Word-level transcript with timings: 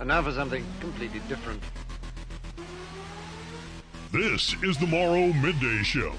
And 0.00 0.08
now 0.08 0.22
for 0.22 0.32
something 0.32 0.64
completely 0.80 1.20
different. 1.28 1.62
This 4.12 4.54
is 4.62 4.76
the 4.78 4.86
Morrow 4.86 5.32
Midday 5.32 5.82
Show 5.82 6.12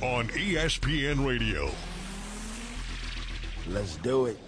on 0.00 0.28
ESPN 0.28 1.26
Radio. 1.26 1.70
Let's 3.68 3.96
do 3.96 4.26
it. 4.26 4.38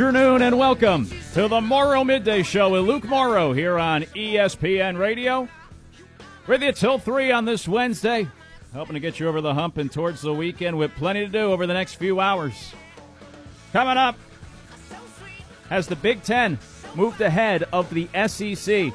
Afternoon 0.00 0.40
and 0.40 0.56
welcome 0.56 1.06
to 1.34 1.46
the 1.46 1.60
Morrow 1.60 2.02
Midday 2.04 2.42
Show 2.42 2.70
with 2.70 2.86
Luke 2.86 3.04
Morrow 3.04 3.52
here 3.52 3.78
on 3.78 4.04
ESPN 4.04 4.98
Radio. 4.98 5.46
With 6.46 6.62
you 6.62 6.72
till 6.72 6.98
3 6.98 7.30
on 7.32 7.44
this 7.44 7.68
Wednesday, 7.68 8.26
hoping 8.72 8.94
to 8.94 9.00
get 9.00 9.20
you 9.20 9.28
over 9.28 9.42
the 9.42 9.52
hump 9.52 9.76
and 9.76 9.92
towards 9.92 10.22
the 10.22 10.32
weekend 10.32 10.78
with 10.78 10.90
plenty 10.94 11.26
to 11.26 11.30
do 11.30 11.52
over 11.52 11.66
the 11.66 11.74
next 11.74 11.96
few 11.96 12.18
hours. 12.18 12.72
Coming 13.74 13.98
up, 13.98 14.16
has 15.68 15.86
the 15.86 15.96
Big 15.96 16.22
Ten 16.22 16.58
moved 16.94 17.20
ahead 17.20 17.64
of 17.70 17.92
the 17.92 18.08
SEC? 18.26 18.94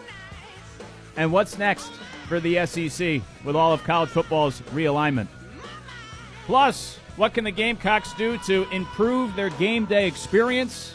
And 1.17 1.31
what's 1.31 1.59
next 1.59 1.91
for 2.27 2.39
the 2.39 2.65
SEC 2.65 3.21
with 3.43 3.55
all 3.55 3.73
of 3.73 3.83
college 3.83 4.09
football's 4.09 4.59
realignment? 4.73 5.27
Plus, 6.47 6.97
what 7.15 7.33
can 7.33 7.43
the 7.43 7.51
Gamecocks 7.51 8.13
do 8.13 8.37
to 8.39 8.69
improve 8.71 9.35
their 9.35 9.49
game 9.51 9.85
day 9.85 10.07
experience? 10.07 10.93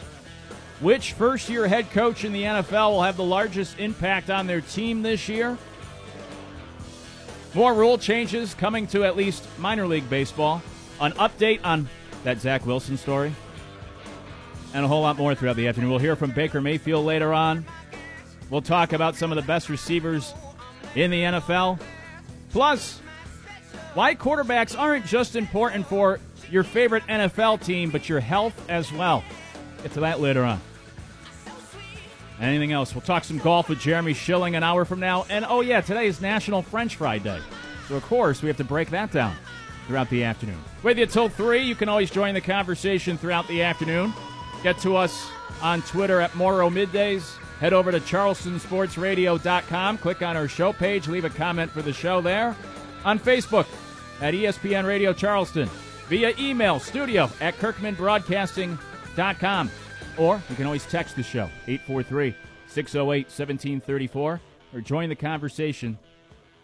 Which 0.79 1.13
first 1.13 1.49
year 1.49 1.67
head 1.67 1.91
coach 1.91 2.23
in 2.23 2.33
the 2.33 2.43
NFL 2.43 2.91
will 2.91 3.03
have 3.03 3.17
the 3.17 3.23
largest 3.23 3.79
impact 3.79 4.29
on 4.29 4.47
their 4.47 4.61
team 4.61 5.01
this 5.01 5.27
year? 5.29 5.57
More 7.53 7.73
rule 7.73 7.97
changes 7.97 8.53
coming 8.53 8.87
to 8.87 9.03
at 9.03 9.17
least 9.17 9.45
minor 9.57 9.85
league 9.85 10.09
baseball. 10.09 10.61
An 10.99 11.11
update 11.13 11.59
on 11.63 11.89
that 12.23 12.39
Zach 12.39 12.65
Wilson 12.65 12.97
story. 12.97 13.33
And 14.73 14.85
a 14.85 14.87
whole 14.87 15.01
lot 15.01 15.17
more 15.17 15.35
throughout 15.35 15.57
the 15.57 15.67
afternoon. 15.67 15.89
We'll 15.89 15.99
hear 15.99 16.15
from 16.15 16.31
Baker 16.31 16.61
Mayfield 16.61 17.05
later 17.05 17.33
on. 17.33 17.65
We'll 18.49 18.61
talk 18.61 18.93
about 18.93 19.15
some 19.15 19.31
of 19.31 19.35
the 19.35 19.41
best 19.41 19.69
receivers 19.69 20.33
in 20.95 21.11
the 21.11 21.23
NFL. 21.23 21.79
Plus, 22.51 23.00
why 23.93 24.15
quarterbacks 24.15 24.77
aren't 24.77 25.05
just 25.05 25.35
important 25.35 25.85
for 25.87 26.19
your 26.49 26.63
favorite 26.63 27.03
NFL 27.07 27.63
team, 27.63 27.89
but 27.89 28.09
your 28.09 28.19
health 28.19 28.69
as 28.69 28.91
well. 28.91 29.23
Get 29.83 29.93
to 29.93 30.01
that 30.01 30.19
later 30.19 30.43
on. 30.43 30.61
Anything 32.39 32.71
else? 32.71 32.95
We'll 32.95 33.01
talk 33.01 33.23
some 33.23 33.37
golf 33.37 33.69
with 33.69 33.79
Jeremy 33.79 34.13
Schilling 34.13 34.55
an 34.55 34.63
hour 34.63 34.83
from 34.83 34.99
now. 34.99 35.25
And 35.29 35.45
oh, 35.47 35.61
yeah, 35.61 35.81
today 35.81 36.07
is 36.07 36.21
National 36.21 36.63
French 36.63 36.95
Fry 36.95 37.19
Day. 37.19 37.39
So, 37.87 37.95
of 37.95 38.03
course, 38.03 38.41
we 38.41 38.47
have 38.47 38.57
to 38.57 38.63
break 38.63 38.89
that 38.89 39.11
down 39.11 39.35
throughout 39.85 40.09
the 40.09 40.23
afternoon. 40.23 40.57
With 40.81 40.97
you 40.97 41.05
till 41.05 41.29
3. 41.29 41.61
You 41.61 41.75
can 41.75 41.87
always 41.87 42.09
join 42.09 42.33
the 42.33 42.41
conversation 42.41 43.17
throughout 43.17 43.47
the 43.47 43.61
afternoon. 43.61 44.11
Get 44.63 44.79
to 44.79 44.95
us 44.95 45.29
on 45.61 45.83
Twitter 45.83 46.19
at 46.19 46.33
Morrow 46.35 46.69
Middays. 46.69 47.37
Head 47.59 47.73
over 47.73 47.91
to 47.91 47.99
charlestonsportsradio.com. 47.99 49.97
Click 49.99 50.21
on 50.23 50.35
our 50.35 50.47
show 50.47 50.73
page. 50.73 51.07
Leave 51.07 51.25
a 51.25 51.29
comment 51.29 51.69
for 51.71 51.83
the 51.83 51.93
show 51.93 52.21
there. 52.21 52.55
On 53.05 53.19
Facebook 53.19 53.67
at 54.21 54.33
ESPN 54.33 54.85
Radio 54.85 55.11
Charleston. 55.13 55.69
Via 56.07 56.33
email, 56.39 56.79
studio 56.79 57.29
at 57.39 57.55
kirkmanbroadcasting.com. 57.57 59.71
Or 60.17 60.41
you 60.49 60.55
can 60.55 60.65
always 60.65 60.85
text 60.85 61.15
the 61.15 61.21
show, 61.23 61.49
843 61.67 62.35
608 62.67 63.25
1734, 63.25 64.41
or 64.73 64.81
join 64.81 65.09
the 65.09 65.15
conversation 65.15 65.97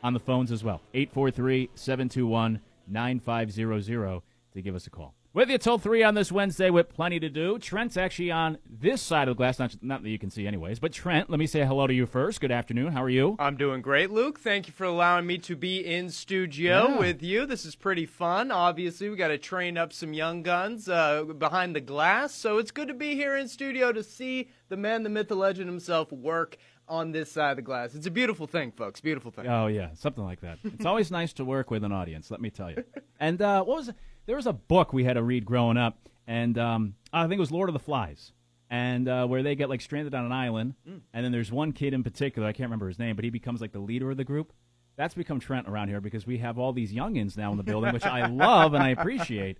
on 0.04 0.14
the 0.14 0.20
phones 0.20 0.52
as 0.52 0.64
well, 0.64 0.82
843 0.94 1.70
721 1.76 2.60
9500 2.88 4.22
to 4.54 4.62
give 4.62 4.76
us 4.76 4.86
a 4.88 4.90
call. 4.90 5.17
With 5.38 5.52
you 5.52 5.60
till 5.60 5.78
3 5.78 6.02
on 6.02 6.16
this 6.16 6.32
Wednesday 6.32 6.72
with 6.72 6.92
plenty 6.92 7.20
to 7.20 7.30
do. 7.30 7.60
Trent's 7.60 7.96
actually 7.96 8.32
on 8.32 8.58
this 8.68 9.04
side 9.04 9.28
of 9.28 9.36
the 9.36 9.38
glass, 9.38 9.60
not, 9.60 9.76
not 9.84 10.02
that 10.02 10.10
you 10.10 10.18
can 10.18 10.32
see, 10.32 10.48
anyways. 10.48 10.80
But 10.80 10.94
Trent, 10.94 11.30
let 11.30 11.38
me 11.38 11.46
say 11.46 11.64
hello 11.64 11.86
to 11.86 11.94
you 11.94 12.08
first. 12.08 12.42
Good 12.42 12.52
afternoon. 12.52 12.92
How 12.94 13.04
are 13.04 13.10
you? 13.10 13.36
I'm 13.38 13.56
doing 13.56 13.84
great, 13.84 14.10
Luke. 14.10 14.40
Thank 14.40 14.66
you 14.66 14.74
for 14.74 14.86
allowing 14.86 15.28
me 15.28 15.38
to 15.38 15.56
be 15.56 15.86
in 15.86 16.10
studio 16.10 16.88
Yeah. 16.88 16.98
with 16.98 17.22
you. 17.22 17.46
This 17.46 17.66
is 17.66 17.76
pretty 17.76 18.08
fun. 18.08 18.50
Obviously, 18.50 19.12
we 19.12 19.16
got 19.16 19.28
to 19.28 19.38
train 19.38 19.78
up 19.78 19.94
some 19.94 20.12
young 20.12 20.42
guns 20.42 20.90
uh, 20.90 21.24
behind 21.26 21.76
the 21.76 21.82
glass. 21.82 22.34
So 22.34 22.58
it's 22.58 22.72
good 22.72 22.88
to 22.88 22.96
be 22.96 23.14
here 23.14 23.38
in 23.38 23.48
studio 23.48 23.92
to 23.92 24.02
see 24.02 24.50
the 24.70 24.78
man, 24.78 25.04
the 25.04 25.10
myth, 25.10 25.28
the 25.28 25.36
legend 25.36 25.70
himself 25.70 26.12
work 26.12 26.58
on 26.88 27.12
this 27.12 27.32
side 27.32 27.52
of 27.52 27.58
the 27.58 27.62
glass. 27.62 27.94
It's 27.94 28.08
a 28.08 28.12
beautiful 28.12 28.48
thing, 28.48 28.72
folks. 28.72 29.02
Beautiful 29.02 29.30
thing. 29.30 29.46
Oh 29.46 29.68
yeah, 29.68 29.90
something 29.94 30.24
like 30.24 30.42
that. 30.42 30.58
It's 30.64 30.86
always 30.88 31.12
nice 31.20 31.32
to 31.34 31.46
work 31.46 31.70
with 31.70 31.84
an 31.84 31.92
audience. 31.92 32.32
Let 32.32 32.42
me 32.42 32.50
tell 32.50 32.72
you. 32.72 32.84
And 33.20 33.40
uh, 33.40 33.64
what 33.64 33.78
was 33.78 33.90
it? 33.90 33.96
There 34.28 34.36
was 34.36 34.46
a 34.46 34.54
book 34.54 34.94
we 34.94 35.04
had 35.04 35.14
to 35.14 35.24
read 35.24 35.46
growing 35.46 35.78
up, 35.78 35.98
and 36.28 36.58
um, 36.58 36.94
I 37.12 37.24
think 37.24 37.34
it 37.34 37.40
was 37.40 37.52
Lord 37.52 37.70
of 37.70 37.74
the 37.74 37.80
Flies, 37.80 38.34
and 38.70 39.08
uh, 39.08 39.26
where 39.26 39.42
they 39.42 39.56
get 39.56 39.70
like 39.70 39.82
stranded 39.82 40.14
on 40.14 40.26
an 40.26 40.32
island, 40.32 40.76
and 40.86 41.26
then 41.26 41.32
there's 41.32 41.52
one 41.52 41.72
kid 41.72 41.94
in 41.94 42.04
particular 42.04 42.48
I 42.48 42.52
can't 42.52 42.68
remember 42.68 42.88
his 42.88 43.00
name, 43.00 43.16
but 43.16 43.26
he 43.26 43.32
becomes 43.32 43.62
like 43.62 43.72
the 43.72 43.80
leader 43.80 44.12
of 44.12 44.18
the 44.18 44.24
group. 44.24 44.54
That's 44.98 45.14
become 45.14 45.40
Trent 45.40 45.68
around 45.68 45.90
here 45.90 46.02
because 46.02 46.28
we 46.28 46.40
have 46.40 46.58
all 46.60 46.74
these 46.74 46.92
youngins 46.92 47.38
now 47.38 47.52
in 47.52 47.58
the 47.58 47.64
building, 47.64 47.94
which 47.94 48.06
I 48.06 48.28
love 48.30 48.74
and 48.74 48.84
I 48.84 48.90
appreciate. 48.90 49.58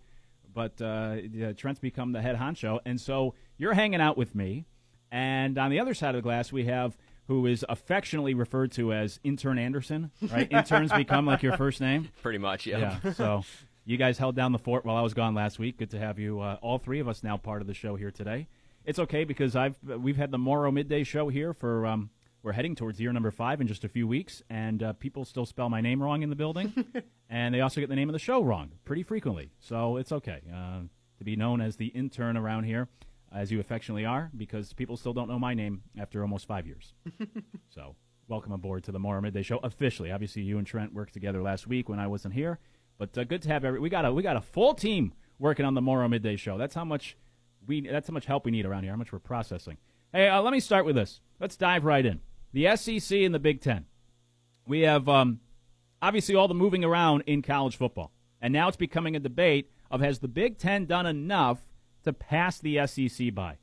But 0.54 0.82
uh, 0.82 1.18
yeah, 1.32 1.54
Trent's 1.54 1.80
become 1.80 2.12
the 2.12 2.22
head 2.22 2.36
honcho, 2.36 2.80
and 2.86 3.00
so 3.00 3.36
you're 3.58 3.74
hanging 3.74 4.02
out 4.02 4.18
with 4.18 4.36
me. 4.36 4.66
And 5.12 5.58
on 5.58 5.72
the 5.72 5.80
other 5.80 5.94
side 5.94 6.10
of 6.10 6.16
the 6.16 6.22
glass, 6.22 6.52
we 6.52 6.66
have 6.66 6.98
who 7.28 7.46
is 7.46 7.66
affectionately 7.70 8.34
referred 8.34 8.72
to 8.74 8.94
as 8.94 9.20
Intern 9.24 9.60
Anderson. 9.60 10.12
Right? 10.22 10.48
Interns 10.52 10.92
become 10.92 11.26
like 11.26 11.44
your 11.44 11.56
first 11.56 11.80
name. 11.82 12.10
Pretty 12.22 12.40
much, 12.40 12.66
yeah. 12.66 13.00
Yeah. 13.04 13.14
So 13.14 13.44
you 13.88 13.96
guys 13.96 14.18
held 14.18 14.36
down 14.36 14.52
the 14.52 14.60
fort 14.60 14.84
while 14.86 14.98
I 14.98 15.02
was 15.02 15.14
gone 15.14 15.34
last 15.34 15.60
week. 15.60 15.78
Good 15.78 15.92
to 15.92 16.00
have 16.00 16.20
you. 16.20 16.42
Uh, 16.42 16.58
all 16.62 16.78
three 16.78 17.00
of 17.00 17.08
us 17.08 17.24
now 17.24 17.38
part 17.38 17.62
of 17.62 17.68
the 17.68 17.74
show 17.74 17.96
here 17.96 18.12
today. 18.12 18.48
It's 18.84 19.00
okay 19.00 19.24
because 19.24 19.56
I've 19.56 19.78
we've 19.82 20.18
had 20.18 20.30
the 20.30 20.38
Morrow 20.38 20.72
midday 20.72 21.04
show 21.04 21.30
here 21.30 21.54
for. 21.54 21.86
Um, 21.86 22.10
we're 22.44 22.52
heading 22.54 22.76
towards 22.76 23.00
year 23.00 23.12
number 23.12 23.32
five 23.32 23.60
in 23.60 23.68
just 23.68 23.84
a 23.84 23.90
few 23.90 24.08
weeks, 24.08 24.42
and 24.50 24.82
uh, 24.82 24.94
people 24.94 25.26
still 25.26 25.46
spell 25.46 25.70
my 25.70 25.82
name 25.82 26.02
wrong 26.02 26.22
in 26.22 26.30
the 26.30 26.36
building, 26.36 26.72
and 27.30 27.54
they 27.54 27.62
also 27.62 27.82
get 27.82 27.90
the 27.90 27.96
name 27.96 28.08
of 28.08 28.14
the 28.14 28.20
show 28.20 28.42
wrong 28.42 28.72
pretty 28.86 29.04
frequently. 29.04 29.50
So 29.60 29.98
it's 29.98 30.12
okay 30.12 30.42
uh, 30.54 30.82
to 31.18 31.24
be 31.24 31.36
known 31.36 31.60
as 31.60 31.76
the 31.76 31.88
intern 31.88 32.38
around 32.38 32.64
here, 32.64 32.88
as 33.34 33.52
you 33.52 33.60
affectionately 33.60 34.06
are, 34.06 34.32
because 34.38 34.72
people 34.72 34.96
still 34.96 35.14
don't 35.14 35.28
know 35.28 35.40
my 35.40 35.56
name 35.56 35.82
after 35.98 36.22
almost 36.22 36.46
five 36.46 36.68
years. 36.68 36.94
so 37.70 37.96
welcome 38.30 38.52
aboard 38.52 38.84
to 38.84 38.92
the 38.92 39.00
Morrow 39.00 39.20
Midday 39.20 39.42
Show 39.42 39.58
officially. 39.58 40.12
Obviously, 40.12 40.44
you 40.44 40.58
and 40.58 40.68
Trent 40.68 40.94
worked 40.94 41.14
together 41.14 41.42
last 41.42 41.68
week 41.68 41.90
when 41.90 42.00
I 42.00 42.08
wasn't 42.08 42.34
here, 42.34 42.60
but 42.98 43.18
uh, 43.18 43.24
good 43.24 43.42
to 43.44 43.50
have 43.50 43.66
every. 43.66 43.80
We 43.80 43.90
got 43.90 44.06
a 44.06 44.14
we 44.14 44.24
got 44.24 44.38
a 44.38 44.42
full 44.42 44.74
team 44.74 45.14
working 45.40 45.66
on 45.66 45.74
the 45.74 45.82
Morrow 45.82 46.08
Midday 46.08 46.36
Show. 46.36 46.58
That's 46.58 46.76
how 46.76 46.86
much 46.86 47.18
we. 47.66 47.82
That's 47.82 48.08
how 48.08 48.14
much 48.14 48.26
help 48.26 48.46
we 48.46 48.52
need 48.52 48.66
around 48.66 48.84
here. 48.84 48.92
How 48.92 48.98
much 48.98 49.12
we're 49.12 49.20
processing. 49.20 49.78
Hey, 50.14 50.30
uh, 50.30 50.42
let 50.42 50.54
me 50.54 50.60
start 50.60 50.86
with 50.86 50.96
this. 50.96 51.22
Let's 51.40 51.58
dive 51.58 51.84
right 51.84 52.06
in. 52.06 52.22
The 52.54 52.76
SEC 52.76 53.20
and 53.20 53.36
the 53.36 53.40
Big 53.40 53.62
Ten. 53.62 53.86
We 54.66 54.82
have 54.82 55.08
um, 55.08 55.40
obviously 56.02 56.36
all 56.36 56.48
the 56.48 56.54
moving 56.54 56.84
around 56.84 57.24
in 57.28 57.42
college 57.42 57.78
football, 57.78 58.12
and 58.42 58.54
now 58.54 58.68
it's 58.68 58.78
becoming 58.78 59.16
a 59.16 59.20
debate 59.20 59.72
of 59.92 60.02
has 60.02 60.20
the 60.20 60.28
Big 60.28 60.58
Ten 60.58 60.86
done 60.86 61.06
enough 61.06 61.62
to 62.04 62.14
pass 62.14 62.60
the 62.60 62.86
SEC 62.88 63.34
by? 63.34 63.58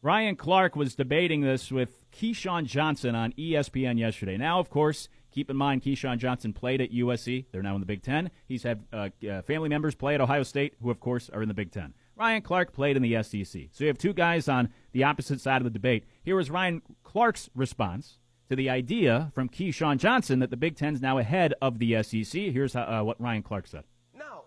Ryan 0.00 0.36
Clark 0.36 0.76
was 0.76 0.94
debating 0.94 1.42
this 1.42 1.70
with 1.70 2.10
Keyshawn 2.12 2.64
Johnson 2.64 3.14
on 3.14 3.32
ESPN 3.32 3.98
yesterday. 3.98 4.36
Now, 4.36 4.60
of 4.60 4.70
course, 4.70 5.08
keep 5.38 5.50
in 5.50 5.56
mind 5.56 5.82
Keyshawn 5.82 6.18
Johnson 6.18 6.52
played 6.52 6.80
at 6.80 6.90
USC. 6.90 7.44
They're 7.52 7.62
now 7.62 7.74
in 7.74 7.80
the 7.80 7.86
Big 7.86 8.02
Ten. 8.02 8.32
He's 8.48 8.64
had 8.64 8.82
uh, 8.92 9.10
uh, 9.30 9.42
family 9.42 9.68
members 9.68 9.94
play 9.94 10.16
at 10.16 10.20
Ohio 10.20 10.42
State, 10.42 10.74
who, 10.82 10.90
of 10.90 10.98
course, 10.98 11.30
are 11.32 11.42
in 11.42 11.48
the 11.48 11.54
Big 11.54 11.70
Ten. 11.70 11.94
Ryan 12.16 12.42
Clark 12.42 12.72
played 12.72 12.96
in 12.96 13.02
the 13.02 13.22
SEC. 13.22 13.68
So 13.70 13.84
you 13.84 13.86
have 13.86 13.98
two 13.98 14.12
guys 14.12 14.48
on 14.48 14.70
the 14.90 15.04
opposite 15.04 15.40
side 15.40 15.58
of 15.58 15.64
the 15.64 15.70
debate. 15.70 16.04
Here 16.24 16.34
was 16.34 16.50
Ryan 16.50 16.82
Clark's 17.04 17.48
response 17.54 18.18
to 18.48 18.56
the 18.56 18.68
idea 18.68 19.30
from 19.32 19.48
Keyshawn 19.48 19.98
Johnson 19.98 20.40
that 20.40 20.50
the 20.50 20.56
Big 20.56 20.74
Ten's 20.74 21.00
now 21.00 21.18
ahead 21.18 21.54
of 21.62 21.78
the 21.78 22.02
SEC. 22.02 22.32
Here's 22.32 22.72
how, 22.72 22.82
uh, 22.82 23.04
what 23.04 23.20
Ryan 23.20 23.44
Clark 23.44 23.68
said. 23.68 23.84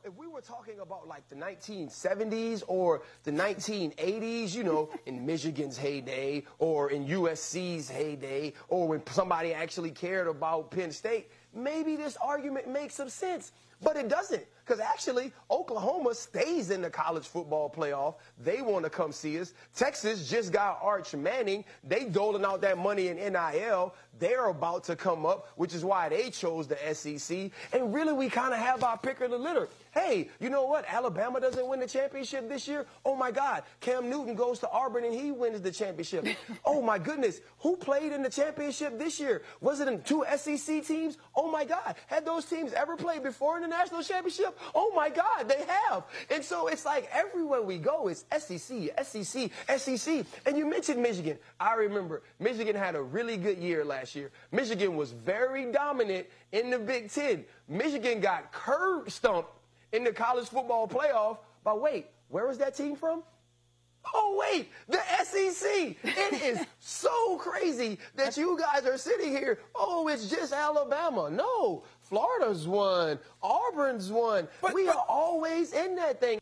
If 0.04 0.16
we 0.18 0.26
were 0.26 0.42
talking 0.42 0.80
about 0.80 1.08
like 1.08 1.28
the 1.30 1.36
1970s 1.36 2.64
or 2.68 3.04
the 3.24 3.32
1980s, 3.32 4.56
you 4.56 4.64
know, 4.64 4.90
in 5.06 5.24
Michigan's 5.26 5.78
heyday 5.78 6.44
or 6.58 6.90
in 6.90 7.06
USC's 7.06 7.88
heyday 7.88 8.54
or 8.68 8.88
when 8.88 9.06
somebody 9.08 9.54
actually 9.54 9.92
cared 9.92 10.28
about 10.28 10.72
Penn 10.72 10.92
State, 10.92 11.30
maybe 11.54 11.96
this 11.96 12.18
argument 12.18 12.68
makes 12.68 12.96
some 12.96 13.10
sense. 13.10 13.52
but 13.84 13.96
it 13.96 14.10
doesn't. 14.10 14.44
Because 14.66 14.80
actually, 14.80 15.32
Oklahoma 15.50 16.14
stays 16.14 16.72
in 16.72 16.82
the 16.82 16.90
college 16.90 17.28
football 17.28 17.70
playoff. 17.70 18.16
They 18.44 18.62
want 18.62 18.86
to 18.86 18.90
come 18.90 19.12
see 19.12 19.40
us. 19.40 19.54
Texas 19.76 20.30
just 20.30 20.52
got 20.52 20.80
Arch 20.82 21.14
Manning. 21.16 21.66
They 21.84 22.06
doling 22.06 22.46
out 22.46 22.62
that 22.62 22.78
money 22.78 23.08
in 23.08 23.18
NIL. 23.18 23.94
They're 24.20 24.48
about 24.48 24.84
to 24.86 24.96
come 24.96 25.26
up, 25.26 25.48
which 25.56 25.74
is 25.74 25.84
why 25.84 26.10
they 26.10 26.30
chose 26.30 26.68
the 26.68 26.78
SEC. 26.94 27.52
And 27.74 27.94
really, 27.94 28.14
we 28.14 28.30
kind 28.30 28.54
of 28.54 28.60
have 28.60 28.84
our 28.84 28.98
pick 28.98 29.20
of 29.22 29.32
the 29.32 29.38
litter. 29.38 29.68
Hey, 29.92 30.30
you 30.40 30.50
know 30.50 30.66
what? 30.66 30.86
Alabama 30.88 31.42
doesn't 31.42 31.68
win 31.68 31.80
the 31.80 31.88
championship 31.88 32.48
this 32.48 32.68
year. 32.68 32.86
Oh 33.06 33.16
my 33.16 33.32
God. 33.32 33.64
Cam 33.80 34.10
Newton 34.10 34.36
goes 34.36 34.60
to 34.60 34.70
Auburn 34.70 35.04
and 35.04 35.14
he 35.14 35.32
wins 35.32 35.60
the 35.62 35.72
championship. 35.72 36.28
oh 36.66 36.82
my 36.82 36.98
goodness. 36.98 37.42
Who 37.60 37.76
played 37.76 38.14
in 38.14 38.22
the 38.22 38.30
championship 38.30 38.98
this 38.98 39.20
year? 39.20 39.42
Was 39.60 39.82
it 39.82 39.88
in 39.88 40.02
two 40.04 40.24
SEC 40.38 40.86
teams? 40.86 41.18
Oh 41.36 41.52
my 41.52 41.66
God. 41.66 41.96
Had 42.08 42.26
those 42.26 42.46
teams 42.46 42.74
ever 42.74 42.96
played 42.96 43.24
before 43.24 43.58
in 43.58 43.64
the 43.64 43.68
national 43.68 44.04
championship? 44.04 44.51
Oh 44.76 44.92
my 44.96 45.10
God, 45.10 45.48
they 45.48 45.64
have. 45.68 46.04
And 46.30 46.44
so 46.44 46.68
it's 46.68 46.86
like 46.86 47.10
everywhere 47.12 47.62
we 47.62 47.78
go, 47.78 48.08
it's 48.08 48.26
SEC, 48.38 48.90
SEC, 49.04 49.52
SEC. 49.78 50.26
And 50.46 50.58
you 50.58 50.66
mentioned 50.66 51.02
Michigan. 51.02 51.38
I 51.60 51.76
remember 51.76 52.24
Michigan 52.40 52.76
had 52.76 52.96
a 52.96 53.02
really 53.02 53.38
good 53.38 53.58
year 53.58 53.84
last 53.86 54.16
year. 54.16 54.32
Michigan 54.52 54.96
was 54.96 55.12
very 55.12 55.72
dominant 55.72 56.28
in 56.52 56.70
the 56.70 56.80
Big 56.80 57.12
Ten. 57.12 57.46
Michigan 57.68 58.20
got 58.20 58.52
curb 58.52 59.10
stumped 59.12 59.52
in 59.92 60.04
the 60.04 60.12
college 60.12 60.48
football 60.48 60.88
playoff. 60.88 61.38
But 61.64 61.82
wait, 61.82 62.08
where 62.30 62.48
was 62.48 62.58
that 62.60 62.76
team 62.76 62.96
from? 62.96 63.24
Oh, 64.14 64.36
wait, 64.40 64.70
the 64.88 65.00
SEC. 65.24 65.96
It 66.04 66.42
is 66.42 66.66
so 66.80 67.38
crazy 67.38 68.00
that 68.16 68.36
you 68.36 68.58
guys 68.58 68.86
are 68.86 68.98
sitting 68.98 69.30
here. 69.30 69.60
Oh, 69.76 70.08
it's 70.08 70.28
just 70.28 70.54
Alabama. 70.54 71.30
No, 71.30 71.84
Florida's 72.12 72.68
won. 72.68 73.18
Auburn's 73.42 74.12
won. 74.12 74.48
But, 74.62 74.76
we 74.76 74.86
but, 74.86 74.98
are 74.98 75.06
always 75.10 75.74
in 75.74 75.96
that 75.96 76.20
thing. 76.20 76.40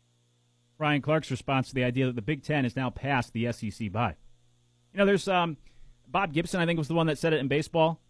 Ryan 0.76 1.00
Clark's 1.00 1.30
response 1.30 1.68
to 1.68 1.74
the 1.74 1.84
idea 1.84 2.04
that 2.06 2.16
the 2.16 2.22
Big 2.22 2.42
Ten 2.42 2.66
is 2.66 2.76
now 2.76 2.90
past 2.90 3.32
the 3.32 3.50
SEC 3.52 3.90
by. 3.90 4.16
You 4.92 4.98
know, 4.98 5.06
there's 5.06 5.28
um, 5.28 5.56
Bob 6.06 6.34
Gibson, 6.34 6.60
I 6.60 6.66
think, 6.66 6.76
was 6.76 6.88
the 6.88 6.94
one 6.94 7.06
that 7.06 7.16
said 7.16 7.32
it 7.32 7.40
in 7.40 7.48
baseball 7.48 8.00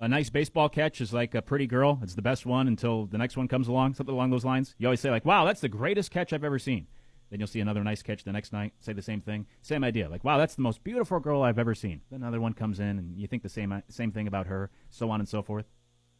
a 0.00 0.08
nice 0.08 0.30
baseball 0.30 0.68
catch 0.68 1.00
is 1.00 1.12
like 1.12 1.34
a 1.34 1.42
pretty 1.42 1.66
girl. 1.66 1.98
It's 2.02 2.14
the 2.14 2.22
best 2.22 2.46
one 2.46 2.68
until 2.68 3.06
the 3.06 3.18
next 3.18 3.36
one 3.36 3.48
comes 3.48 3.68
along, 3.68 3.94
something 3.94 4.14
along 4.14 4.30
those 4.30 4.44
lines. 4.44 4.74
You 4.78 4.86
always 4.86 5.00
say, 5.00 5.10
like, 5.10 5.24
wow, 5.24 5.44
that's 5.44 5.60
the 5.60 5.68
greatest 5.68 6.10
catch 6.10 6.32
I've 6.32 6.44
ever 6.44 6.58
seen. 6.58 6.86
Then 7.30 7.40
you'll 7.40 7.48
see 7.48 7.60
another 7.60 7.84
nice 7.84 8.02
catch 8.02 8.24
the 8.24 8.32
next 8.32 8.52
night, 8.52 8.72
say 8.78 8.92
the 8.92 9.02
same 9.02 9.20
thing. 9.20 9.46
Same 9.60 9.84
idea. 9.84 10.08
Like, 10.08 10.24
wow, 10.24 10.38
that's 10.38 10.54
the 10.54 10.62
most 10.62 10.82
beautiful 10.82 11.20
girl 11.20 11.42
I've 11.42 11.58
ever 11.58 11.74
seen. 11.74 12.00
Then 12.10 12.22
another 12.22 12.40
one 12.40 12.54
comes 12.54 12.80
in 12.80 12.98
and 12.98 13.18
you 13.18 13.26
think 13.26 13.42
the 13.42 13.48
same, 13.48 13.82
same 13.88 14.12
thing 14.12 14.26
about 14.26 14.46
her, 14.46 14.70
so 14.88 15.10
on 15.10 15.20
and 15.20 15.28
so 15.28 15.42
forth. 15.42 15.66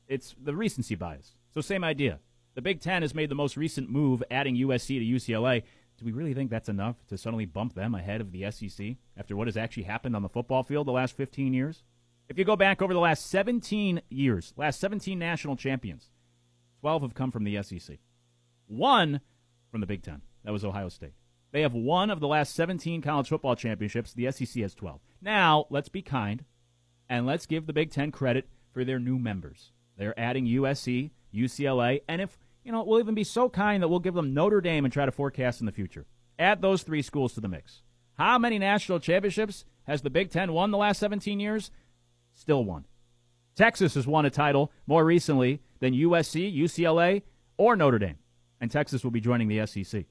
It's 0.09 0.35
the 0.43 0.57
recency 0.57 0.95
bias. 0.95 1.33
So, 1.53 1.61
same 1.61 1.85
idea. 1.85 2.21
The 2.55 2.63
Big 2.63 2.81
Ten 2.81 3.03
has 3.03 3.15
made 3.15 3.29
the 3.29 3.35
most 3.35 3.57
recent 3.57 3.91
move, 3.91 4.23
adding 4.31 4.57
USC 4.57 4.99
to 4.99 5.33
UCLA. 5.33 5.63
Do 5.99 6.05
we 6.05 6.13
really 6.13 6.35
think 6.35 6.51
that's 6.51 6.69
enough 6.69 6.97
to 7.09 7.19
suddenly 7.19 7.45
bump 7.45 7.75
them 7.75 7.95
ahead 7.95 8.21
of 8.21 8.33
the 8.33 8.51
SEC 8.51 8.97
after 9.17 9.37
what 9.37 9.49
has 9.49 9.57
actually 9.57 9.83
happened 9.85 10.17
on 10.17 10.23
the 10.23 10.29
football 10.29 10.63
field 10.63 10.87
the 10.87 10.93
last 10.93 11.17
15 11.17 11.53
years? 11.53 11.83
If 12.29 12.39
you 12.39 12.45
go 12.45 12.57
back 12.57 12.83
over 12.83 12.93
the 12.93 13.01
last 13.01 13.27
17 13.27 14.03
years, 14.09 14.53
last 14.57 14.81
17 14.81 15.19
national 15.19 15.57
champions, 15.57 16.11
12 16.81 17.03
have 17.03 17.15
come 17.15 17.31
from 17.31 17.45
the 17.45 17.63
SEC. 17.63 17.99
One 18.67 19.21
from 19.71 19.81
the 19.81 19.87
Big 19.87 20.03
Ten. 20.03 20.23
That 20.45 20.53
was 20.53 20.65
Ohio 20.65 20.89
State. 20.89 21.15
They 21.53 21.63
have 21.63 21.75
one 21.75 22.11
of 22.11 22.21
the 22.21 22.29
last 22.29 22.55
17 22.55 23.03
college 23.03 23.29
football 23.29 23.57
championships. 23.57 24.13
The 24.13 24.31
SEC 24.31 24.63
has 24.63 24.75
12. 24.75 25.01
Now, 25.21 25.67
let's 25.71 25.89
be 25.89 26.03
kind 26.03 26.45
and 27.09 27.27
let's 27.27 27.47
give 27.47 27.67
the 27.67 27.73
Big 27.73 27.91
Ten 27.91 28.13
credit 28.13 28.49
for 28.73 28.85
their 28.85 28.99
new 28.99 29.19
members. 29.19 29.73
They're 29.99 30.19
adding 30.19 30.47
USC, 30.47 31.11
UCLA, 31.35 32.01
and 32.09 32.23
if, 32.23 32.39
you 32.65 32.73
know, 32.73 32.83
we'll 32.85 33.01
even 33.01 33.15
be 33.15 33.25
so 33.25 33.49
kind 33.51 33.83
that 33.83 33.89
we'll 33.89 33.99
give 33.99 34.15
them 34.15 34.33
Notre 34.33 34.61
Dame 34.61 34.85
and 34.85 34.93
try 34.93 35.05
to 35.05 35.13
forecast 35.13 35.61
in 35.61 35.67
the 35.67 35.73
future. 35.73 36.07
Add 36.39 36.63
those 36.63 36.83
three 36.83 37.03
schools 37.03 37.35
to 37.35 37.41
the 37.41 37.49
mix. 37.49 37.83
How 38.17 38.39
many 38.39 38.59
national 38.59 39.01
championships 39.01 39.65
has 39.87 40.03
the 40.03 40.11
Big 40.11 40.31
Ten 40.31 40.53
won 40.53 40.71
the 40.71 40.79
last 40.79 40.99
17 40.99 41.41
years? 41.41 41.71
still 42.39 42.65
one. 42.65 42.85
Texas 43.57 43.95
has 43.95 44.07
won 44.07 44.25
a 44.25 44.31
title 44.31 44.71
more 44.87 45.05
recently 45.05 45.61
than 45.81 45.93
USC, 45.93 46.57
UCLA, 46.57 47.23
or 47.57 47.75
Notre 47.75 47.99
Dame, 47.99 48.19
and 48.61 48.71
Texas 48.71 49.03
will 49.03 49.11
be 49.11 49.21
joining 49.21 49.49
the 49.49 49.67
SEC. 49.67 50.05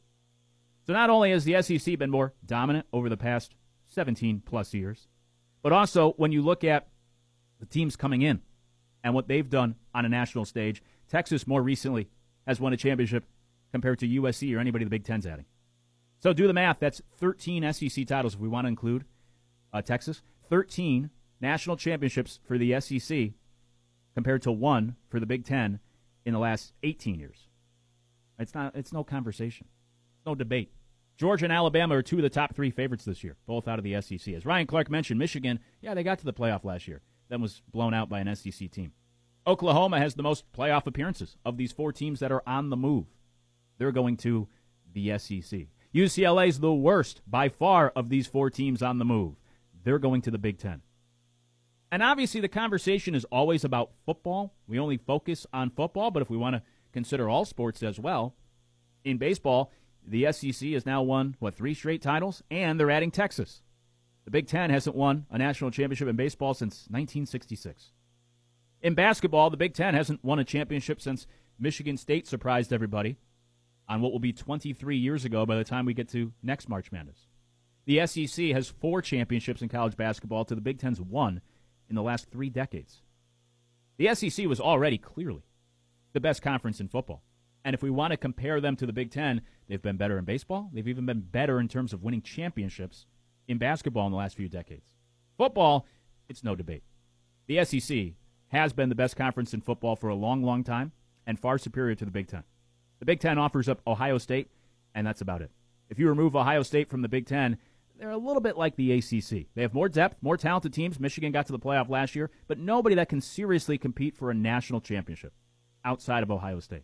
So 0.86 0.94
not 0.94 1.10
only 1.10 1.32
has 1.32 1.46
the 1.46 1.62
SEC 1.62 1.98
been 1.98 2.12
more 2.12 2.34
dominant 2.46 2.86
over 2.92 3.10
the 3.10 3.18
past 3.18 3.56
17 3.88 4.42
plus 4.46 4.74
years, 4.74 5.08
but 5.64 5.72
also 5.72 6.12
when 6.18 6.32
you 6.32 6.42
look 6.42 6.64
at 6.64 6.88
the 7.60 7.66
teams 7.66 7.96
coming 7.96 8.22
in 8.22 8.42
and 9.08 9.16
what 9.16 9.30
they've 9.30 9.50
done 9.50 9.76
on 9.96 10.04
a 10.04 10.10
national 10.10 10.44
stage, 10.44 10.84
Texas 11.08 11.48
more 11.48 11.64
recently 11.64 12.10
has 12.46 12.60
won 12.60 12.74
a 12.74 12.78
championship 12.78 13.24
compared 13.72 14.00
to 14.00 14.06
USC 14.06 14.54
or 14.54 14.60
anybody 14.60 14.84
the 14.84 14.90
Big 14.90 15.06
Ten's 15.06 15.26
adding. 15.26 15.46
So 16.20 16.34
do 16.34 16.46
the 16.46 16.52
math. 16.52 16.80
That's 16.82 17.02
13 17.16 17.72
SEC 17.72 18.06
titles 18.06 18.34
if 18.34 18.42
we 18.42 18.50
want 18.50 18.66
to 18.66 18.68
include 18.68 19.06
uh, 19.72 19.82
Texas. 19.82 20.22
13 20.50 21.10
national 21.40 21.78
championships 21.78 22.42
for 22.46 22.58
the 22.58 22.82
SEC 22.82 23.30
compared 24.14 24.42
to 24.42 24.52
one 24.52 24.98
for 25.08 25.22
the 25.22 25.26
Big 25.26 25.46
Ten 25.46 25.80
in 26.26 26.34
the 26.34 26.40
last 26.40 26.74
18 26.84 27.18
years. 27.18 27.48
It's 28.38 28.54
not. 28.54 28.76
It's 28.76 28.92
no 28.92 29.06
conversation. 29.06 29.68
no 30.26 30.36
debate. 30.36 30.74
Georgia 31.16 31.46
and 31.46 31.54
Alabama 31.54 31.96
are 31.96 32.02
two 32.02 32.18
of 32.18 32.24
the 32.24 32.30
top 32.30 32.54
three 32.54 32.72
favorites 32.72 33.06
this 33.06 33.24
year, 33.24 33.38
both 33.46 33.70
out 33.70 33.80
of 33.80 33.86
the 33.86 34.02
SEC. 34.02 34.34
As 34.36 34.46
Ryan 34.46 34.68
Clark 34.68 34.90
mentioned, 34.90 35.18
Michigan, 35.18 35.60
yeah, 35.80 35.94
they 35.94 36.04
got 36.04 36.20
to 36.20 36.26
the 36.26 36.34
playoff 36.34 36.66
last 36.66 36.90
year, 36.90 37.02
then 37.30 37.42
was 37.42 37.62
blown 37.72 37.94
out 37.94 38.10
by 38.10 38.20
an 38.20 38.36
SEC 38.36 38.72
team. 38.72 38.94
Oklahoma 39.46 40.00
has 40.00 40.16
the 40.16 40.24
most 40.24 40.52
playoff 40.52 40.88
appearances 40.88 41.38
of 41.46 41.58
these 41.58 41.72
four 41.72 41.92
teams 41.94 42.20
that 42.20 42.32
are 42.32 42.44
on 42.46 42.70
the 42.70 42.78
move. 42.78 43.06
They're 43.78 43.92
going 43.92 44.18
to 44.18 44.48
the 44.94 45.18
SEC. 45.18 45.68
UCLA 45.94 46.50
is 46.50 46.60
the 46.60 46.74
worst 46.74 47.22
by 47.26 47.50
far 47.50 47.90
of 47.96 48.10
these 48.10 48.28
four 48.28 48.50
teams 48.50 48.82
on 48.82 48.98
the 48.98 49.06
move. 49.06 49.36
They're 49.84 50.00
going 50.00 50.22
to 50.24 50.32
the 50.32 50.38
Big 50.38 50.58
Ten. 50.58 50.82
And 51.92 52.04
obviously, 52.04 52.42
the 52.42 52.50
conversation 52.50 53.16
is 53.16 53.24
always 53.26 53.64
about 53.64 53.92
football. 54.06 54.54
We 54.68 54.80
only 54.80 54.98
focus 54.98 55.48
on 55.54 55.70
football, 55.70 56.12
but 56.12 56.22
if 56.22 56.30
we 56.30 56.36
want 56.36 56.56
to 56.56 56.64
consider 56.92 57.30
all 57.30 57.46
sports 57.46 57.82
as 57.82 57.98
well, 57.98 58.36
in 59.06 59.18
baseball, 59.18 59.72
the 60.06 60.30
SEC 60.32 60.70
has 60.72 60.86
now 60.86 61.02
won, 61.02 61.36
what, 61.40 61.56
three 61.56 61.74
straight 61.74 62.02
titles? 62.02 62.44
And 62.52 62.78
they're 62.78 62.92
adding 62.92 63.12
Texas. 63.12 63.62
The 64.28 64.32
Big 64.32 64.48
Ten 64.48 64.72
hasn't 64.72 64.98
won 64.98 65.26
a 65.32 65.38
national 65.38 65.72
championship 65.72 66.10
in 66.10 66.18
baseball 66.18 66.54
since 66.54 66.80
1966. 66.90 67.94
In 68.82 68.94
basketball, 68.94 69.50
the 69.50 69.56
Big 69.56 69.74
Ten 69.74 69.94
hasn't 69.94 70.22
won 70.22 70.38
a 70.38 70.44
championship 70.44 71.00
since 71.02 71.28
Michigan 71.58 71.96
State 71.96 72.28
surprised 72.28 72.74
everybody 72.74 73.16
on 73.88 74.02
what 74.02 74.12
will 74.12 74.20
be 74.20 74.34
23 74.34 74.98
years 74.98 75.24
ago 75.24 75.46
by 75.46 75.56
the 75.56 75.64
time 75.64 75.86
we 75.86 75.94
get 75.94 76.10
to 76.10 76.34
next 76.44 76.68
March 76.68 76.92
Madness. 76.92 77.28
The 77.86 78.06
SEC 78.06 78.48
has 78.48 78.68
four 78.68 79.02
championships 79.02 79.62
in 79.62 79.70
college 79.70 79.96
basketball 79.96 80.44
to 80.44 80.56
the 80.56 80.60
Big 80.60 80.78
Ten's 80.78 81.00
one 81.00 81.40
in 81.90 81.96
the 81.96 82.04
last 82.04 82.30
three 82.30 82.50
decades. 82.50 83.04
The 83.96 84.14
SEC 84.14 84.46
was 84.46 84.60
already 84.60 84.98
clearly 84.98 85.46
the 86.12 86.20
best 86.20 86.42
conference 86.42 86.82
in 86.82 86.90
football. 86.90 87.24
And 87.64 87.74
if 87.74 87.82
we 87.82 87.90
want 87.90 88.12
to 88.12 88.18
compare 88.18 88.60
them 88.60 88.76
to 88.76 88.86
the 88.86 88.92
Big 88.92 89.10
Ten, 89.10 89.40
they've 89.70 89.82
been 89.82 89.96
better 89.96 90.18
in 90.18 90.26
baseball. 90.26 90.70
They've 90.74 90.86
even 90.86 91.06
been 91.06 91.22
better 91.22 91.62
in 91.62 91.70
terms 91.70 91.94
of 91.94 92.04
winning 92.04 92.22
championships 92.22 93.06
in 93.48 93.58
basketball 93.58 94.06
in 94.06 94.12
the 94.12 94.18
last 94.18 94.36
few 94.36 94.50
decades. 94.50 94.94
Football, 95.38 95.86
it's 96.30 96.44
no 96.44 96.56
debate. 96.56 96.84
The 97.48 97.64
SEC 97.64 98.14
has 98.50 98.74
been 98.74 98.90
the 98.90 98.96
best 98.96 99.16
conference 99.16 99.54
in 99.54 99.62
football 99.62 99.96
for 99.96 100.10
a 100.10 100.16
long, 100.16 100.44
long 100.44 100.64
time 100.64 100.92
and 101.26 101.40
far 101.40 101.58
superior 101.58 101.96
to 101.96 102.06
the 102.06 102.12
Big 102.12 102.28
Ten. 102.28 102.44
The 103.00 103.06
Big 103.06 103.20
Ten 103.20 103.38
offers 103.38 103.70
up 103.70 103.82
Ohio 103.86 104.18
State, 104.18 104.50
and 104.96 105.06
that's 105.06 105.22
about 105.22 105.42
it. 105.42 105.52
If 105.90 106.00
you 106.00 106.10
remove 106.10 106.36
Ohio 106.36 106.64
State 106.64 106.90
from 106.90 107.02
the 107.02 107.10
Big 107.10 107.26
Ten, 107.28 107.58
they're 107.98 108.10
a 108.10 108.18
little 108.18 108.42
bit 108.42 108.58
like 108.58 108.76
the 108.76 108.92
ACC. 108.94 109.48
They 109.56 109.62
have 109.62 109.74
more 109.74 109.90
depth, 109.90 110.18
more 110.22 110.38
talented 110.38 110.74
teams. 110.74 111.00
Michigan 111.00 111.32
got 111.32 111.46
to 111.48 111.52
the 111.52 111.60
playoff 111.60 111.90
last 111.90 112.16
year, 112.16 112.30
but 112.48 112.60
nobody 112.60 112.96
that 112.96 113.10
can 113.10 113.22
seriously 113.22 113.78
compete 113.78 114.16
for 114.16 114.30
a 114.30 114.36
national 114.36 114.82
championship 114.82 115.34
outside 115.84 116.24
of 116.24 116.32
Ohio 116.32 116.60
State. 116.60 116.84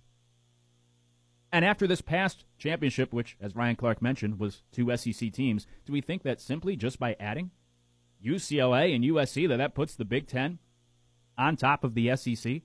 And 1.53 1.63
after 1.63 1.87
this 1.87 2.01
past 2.01 2.43
championship, 2.57 3.13
which, 3.13 3.37
as 3.39 3.55
Ryan 3.55 3.77
Clark 3.77 4.01
mentioned, 4.01 4.39
was 4.39 4.63
two 4.73 4.95
SEC 4.97 5.31
teams, 5.31 5.65
do 5.85 5.93
we 5.93 6.01
think 6.01 6.23
that 6.23 6.41
simply 6.41 6.75
just 6.75 6.99
by 6.99 7.15
adding 7.19 7.51
UCLA 8.25 8.93
and 8.93 9.05
USC 9.05 9.47
that 9.47 9.57
that 9.57 9.75
puts 9.75 9.95
the 9.95 10.03
Big 10.03 10.27
Ten 10.27 10.59
on 11.37 11.55
top 11.55 11.85
of 11.85 11.93
the 11.93 12.13
SEC, 12.17 12.63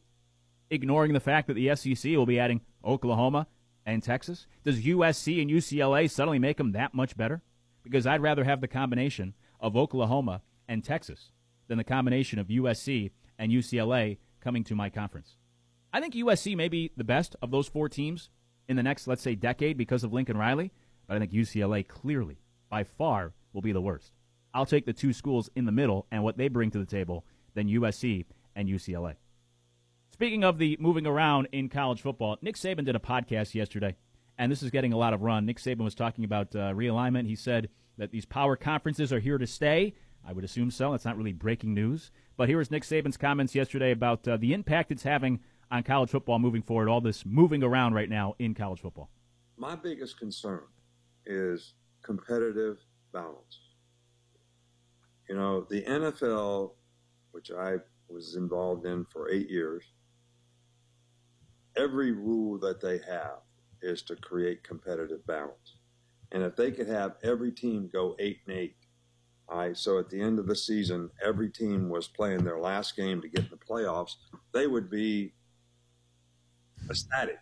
ignoring 0.71 1.12
the 1.12 1.21
fact 1.21 1.47
that 1.47 1.54
the 1.54 1.75
SEC 1.76 2.12
will 2.16 2.26
be 2.26 2.40
adding 2.40 2.62
Oklahoma 2.85 3.47
and 3.87 4.02
Texas? 4.02 4.47
Does 4.64 4.80
USC 4.80 5.40
and 5.40 5.50
UCLA 5.50 6.11
suddenly 6.11 6.40
make 6.40 6.57
them 6.57 6.73
that 6.73 6.95
much 6.95 7.16
better? 7.16 7.42
because 7.88 8.07
I'd 8.07 8.21
rather 8.21 8.45
have 8.45 8.61
the 8.61 8.68
combination 8.68 9.35
of 9.61 9.76
Oklahoma 9.76 10.42
and 10.68 10.85
Texas 10.85 11.33
than 11.68 11.78
the 11.78 11.85
combination 11.85 12.38
of 12.38 12.49
USC 12.49 13.11
and 13.38 13.50
UCLA 13.50 14.18
coming 14.40 14.62
to 14.64 14.75
my 14.75 14.90
conference. 14.90 15.37
I 15.92 16.00
think 16.00 16.14
USC 16.14 16.54
may 16.57 16.68
be 16.68 16.92
the 16.97 17.04
best 17.04 17.35
of 17.40 17.50
those 17.50 17.66
four 17.66 17.88
teams 17.88 18.28
in 18.68 18.76
the 18.76 18.82
next, 18.82 19.06
let's 19.06 19.22
say, 19.22 19.34
decade 19.34 19.76
because 19.76 20.04
of 20.04 20.12
Lincoln 20.12 20.37
Riley, 20.37 20.72
but 21.06 21.16
I 21.16 21.20
think 21.20 21.32
UCLA 21.32 21.87
clearly, 21.87 22.38
by 22.68 22.84
far, 22.84 23.32
will 23.52 23.62
be 23.62 23.72
the 23.72 23.80
worst. 23.80 24.12
I'll 24.54 24.66
take 24.66 24.87
the 24.87 24.92
two 24.92 25.12
schools 25.12 25.50
in 25.56 25.64
the 25.64 25.72
middle 25.72 26.06
and 26.10 26.22
what 26.22 26.37
they 26.37 26.48
bring 26.48 26.70
to 26.72 26.78
the 26.78 26.87
table 26.87 27.25
than 27.54 27.68
USC 27.68 28.26
and 28.54 28.68
UCLA. 28.68 29.14
Speaking 30.10 30.44
of 30.44 30.58
the 30.58 30.76
moving 30.80 31.06
around 31.06 31.48
in 31.52 31.68
college 31.68 32.00
football, 32.00 32.37
Nick 32.42 32.56
Saban 32.56 32.84
did 32.84 32.96
a 32.96 33.00
podcast 33.00 33.54
yesterday, 33.54 33.96
and 34.37 34.50
this 34.50 34.62
is 34.62 34.70
getting 34.70 34.92
a 34.92 34.98
lot 34.98 35.14
of 35.14 35.22
run. 35.22 35.46
Nick 35.46 35.58
Saban 35.58 35.84
was 35.84 35.94
talking 35.94 36.25
about 36.25 36.54
uh, 36.54 36.72
realignment. 36.72 37.26
He 37.26 37.37
said 37.37 37.68
that 37.98 38.10
these 38.10 38.26
power 38.26 38.56
conferences 38.56 39.12
are 39.12 39.20
here 39.20 39.38
to 39.38 39.46
stay. 39.46 39.94
I 40.26 40.32
would 40.32 40.44
assume 40.44 40.70
so. 40.70 40.90
That's 40.90 41.04
not 41.04 41.16
really 41.16 41.32
breaking 41.32 41.72
news. 41.72 42.10
But 42.37 42.48
here 42.48 42.60
is 42.60 42.70
Nick 42.70 42.82
Saban's 42.82 43.16
comments 43.16 43.54
yesterday 43.54 43.92
about 43.92 44.26
uh, 44.26 44.37
the 44.37 44.52
impact 44.52 44.90
it's 44.90 45.02
having 45.02 45.40
on 45.70 45.82
college 45.82 46.10
football 46.10 46.38
moving 46.38 46.62
forward, 46.62 46.88
all 46.88 47.00
this 47.00 47.25
moving 47.26 47.62
around 47.62 47.94
right 47.94 48.08
now 48.08 48.34
in 48.38 48.54
college 48.54 48.80
football. 48.80 49.10
My 49.56 49.75
biggest 49.75 50.18
concern 50.18 50.62
is 51.26 51.75
competitive 52.02 52.78
balance. 53.12 53.60
You 55.28 55.37
know, 55.37 55.66
the 55.68 55.82
NFL, 55.82 56.72
which 57.32 57.50
I 57.50 57.76
was 58.08 58.37
involved 58.37 58.87
in 58.87 59.04
for 59.04 59.30
eight 59.30 59.50
years, 59.50 59.84
every 61.76 62.12
rule 62.12 62.58
that 62.60 62.80
they 62.80 62.98
have 63.08 63.40
is 63.82 64.02
to 64.02 64.16
create 64.16 64.64
competitive 64.64 65.26
balance. 65.26 65.76
And 66.32 66.42
if 66.42 66.56
they 66.56 66.70
could 66.70 66.88
have 66.88 67.16
every 67.22 67.52
team 67.52 67.90
go 67.92 68.16
eight 68.18 68.40
and 68.46 68.56
eight, 68.56 68.76
so 69.75 69.98
at 69.98 70.10
the 70.10 70.20
end 70.20 70.38
of 70.38 70.46
the 70.46 70.56
season, 70.56 71.10
every 71.25 71.50
team 71.50 71.88
was 71.88 72.06
playing 72.06 72.44
their 72.44 72.58
last 72.58 72.96
game 72.96 73.20
to 73.22 73.28
get 73.28 73.44
in 73.44 73.50
the 73.50 73.56
playoffs, 73.56 74.16
they 74.52 74.66
would 74.66 74.90
be 74.90 75.32
ecstatic. 76.90 77.38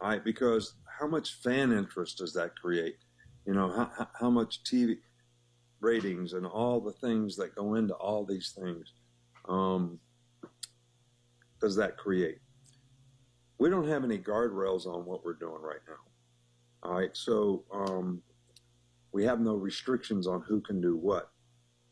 All 0.00 0.08
right, 0.10 0.24
because 0.24 0.74
how 0.98 1.06
much 1.06 1.34
fan 1.42 1.72
interest 1.72 2.18
does 2.18 2.32
that 2.34 2.56
create? 2.56 2.96
You 3.46 3.54
know, 3.54 3.68
how, 3.68 4.08
how 4.18 4.30
much 4.30 4.62
TV 4.64 4.98
ratings 5.80 6.32
and 6.32 6.46
all 6.46 6.80
the 6.80 6.92
things 6.92 7.36
that 7.36 7.54
go 7.54 7.74
into 7.74 7.94
all 7.94 8.24
these 8.24 8.56
things 8.58 8.92
um, 9.48 9.98
does 11.60 11.76
that 11.76 11.96
create? 11.96 12.38
We 13.58 13.70
don't 13.70 13.88
have 13.88 14.04
any 14.04 14.18
guardrails 14.18 14.86
on 14.86 15.04
what 15.04 15.24
we're 15.24 15.34
doing 15.34 15.62
right 15.62 15.80
now. 15.86 16.88
All 16.88 16.98
right, 16.98 17.16
so 17.16 17.64
um, 17.72 18.22
we 19.12 19.24
have 19.24 19.40
no 19.40 19.54
restrictions 19.54 20.26
on 20.26 20.42
who 20.42 20.60
can 20.60 20.80
do 20.80 20.96
what. 20.96 21.30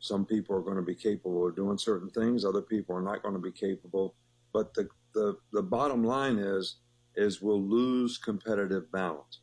Some 0.01 0.27
people 0.27 0.57
are 0.57 0.61
going 0.61 0.77
to 0.77 0.83
be 0.83 0.95
capable 0.95 1.47
of 1.47 1.55
doing 1.55 1.79
certain 1.79 2.11
things, 2.11 2.45
other 2.45 2.63
people 2.63 2.97
are 2.97 3.03
not 3.03 3.23
going 3.23 3.35
to 3.35 3.41
be 3.41 3.53
capable. 3.53 4.15
But 4.53 4.75
the, 4.75 4.89
the, 5.15 5.37
the 5.53 5.63
bottom 5.63 6.05
line 6.05 6.39
is, 6.39 6.77
is 7.17 7.43
we'll 7.43 7.63
lose 7.63 8.19
competitive 8.19 8.91
balance, 8.93 9.41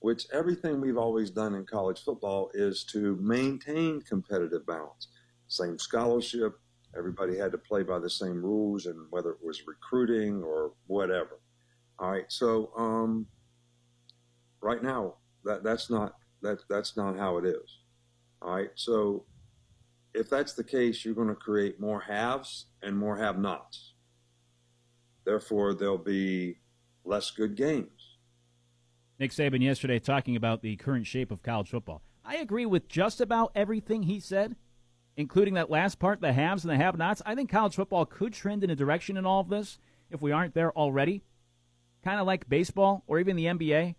which 0.00 0.26
everything 0.32 0.80
we've 0.80 0.96
always 0.96 1.30
done 1.30 1.54
in 1.54 1.66
college 1.66 2.02
football 2.02 2.50
is 2.54 2.84
to 2.84 3.16
maintain 3.20 4.00
competitive 4.00 4.66
balance. 4.66 5.08
Same 5.48 5.78
scholarship, 5.78 6.58
everybody 6.96 7.36
had 7.36 7.52
to 7.52 7.58
play 7.58 7.82
by 7.82 7.98
the 7.98 8.10
same 8.10 8.42
rules, 8.42 8.86
and 8.86 9.06
whether 9.10 9.30
it 9.30 9.44
was 9.44 9.66
recruiting 9.66 10.42
or 10.42 10.72
whatever. 10.86 11.40
All 11.98 12.10
right, 12.10 12.24
so 12.28 12.72
um, 12.76 13.26
right 14.62 14.82
now 14.82 15.16
that 15.44 15.62
that's 15.62 15.90
not 15.90 16.14
that 16.42 16.58
that's 16.68 16.96
not 16.96 17.18
how 17.18 17.36
it 17.36 17.44
is. 17.44 17.78
All 18.40 18.54
right, 18.54 18.70
so 18.74 19.26
if 20.14 20.30
that's 20.30 20.54
the 20.54 20.64
case, 20.64 21.04
you're 21.04 21.14
going 21.14 21.28
to 21.28 21.34
create 21.34 21.78
more 21.78 22.00
haves 22.00 22.66
and 22.82 22.96
more 22.96 23.16
have-nots. 23.16 23.89
Therefore, 25.24 25.74
there'll 25.74 25.98
be 25.98 26.58
less 27.04 27.30
good 27.30 27.56
games. 27.56 28.16
Nick 29.18 29.32
Saban 29.32 29.62
yesterday 29.62 29.98
talking 29.98 30.34
about 30.34 30.62
the 30.62 30.76
current 30.76 31.06
shape 31.06 31.30
of 31.30 31.42
college 31.42 31.68
football. 31.68 32.02
I 32.24 32.36
agree 32.36 32.66
with 32.66 32.88
just 32.88 33.20
about 33.20 33.52
everything 33.54 34.04
he 34.04 34.18
said, 34.20 34.56
including 35.16 35.54
that 35.54 35.70
last 35.70 35.98
part, 35.98 36.20
the 36.20 36.32
haves 36.32 36.64
and 36.64 36.72
the 36.72 36.76
have-nots. 36.76 37.20
I 37.26 37.34
think 37.34 37.50
college 37.50 37.74
football 37.74 38.06
could 38.06 38.32
trend 38.32 38.64
in 38.64 38.70
a 38.70 38.76
direction 38.76 39.16
in 39.16 39.26
all 39.26 39.40
of 39.40 39.48
this 39.48 39.78
if 40.10 40.22
we 40.22 40.32
aren't 40.32 40.54
there 40.54 40.72
already. 40.72 41.22
Kind 42.02 42.18
of 42.18 42.26
like 42.26 42.48
baseball 42.48 43.04
or 43.06 43.18
even 43.18 43.36
the 43.36 43.44
NBA, 43.44 43.94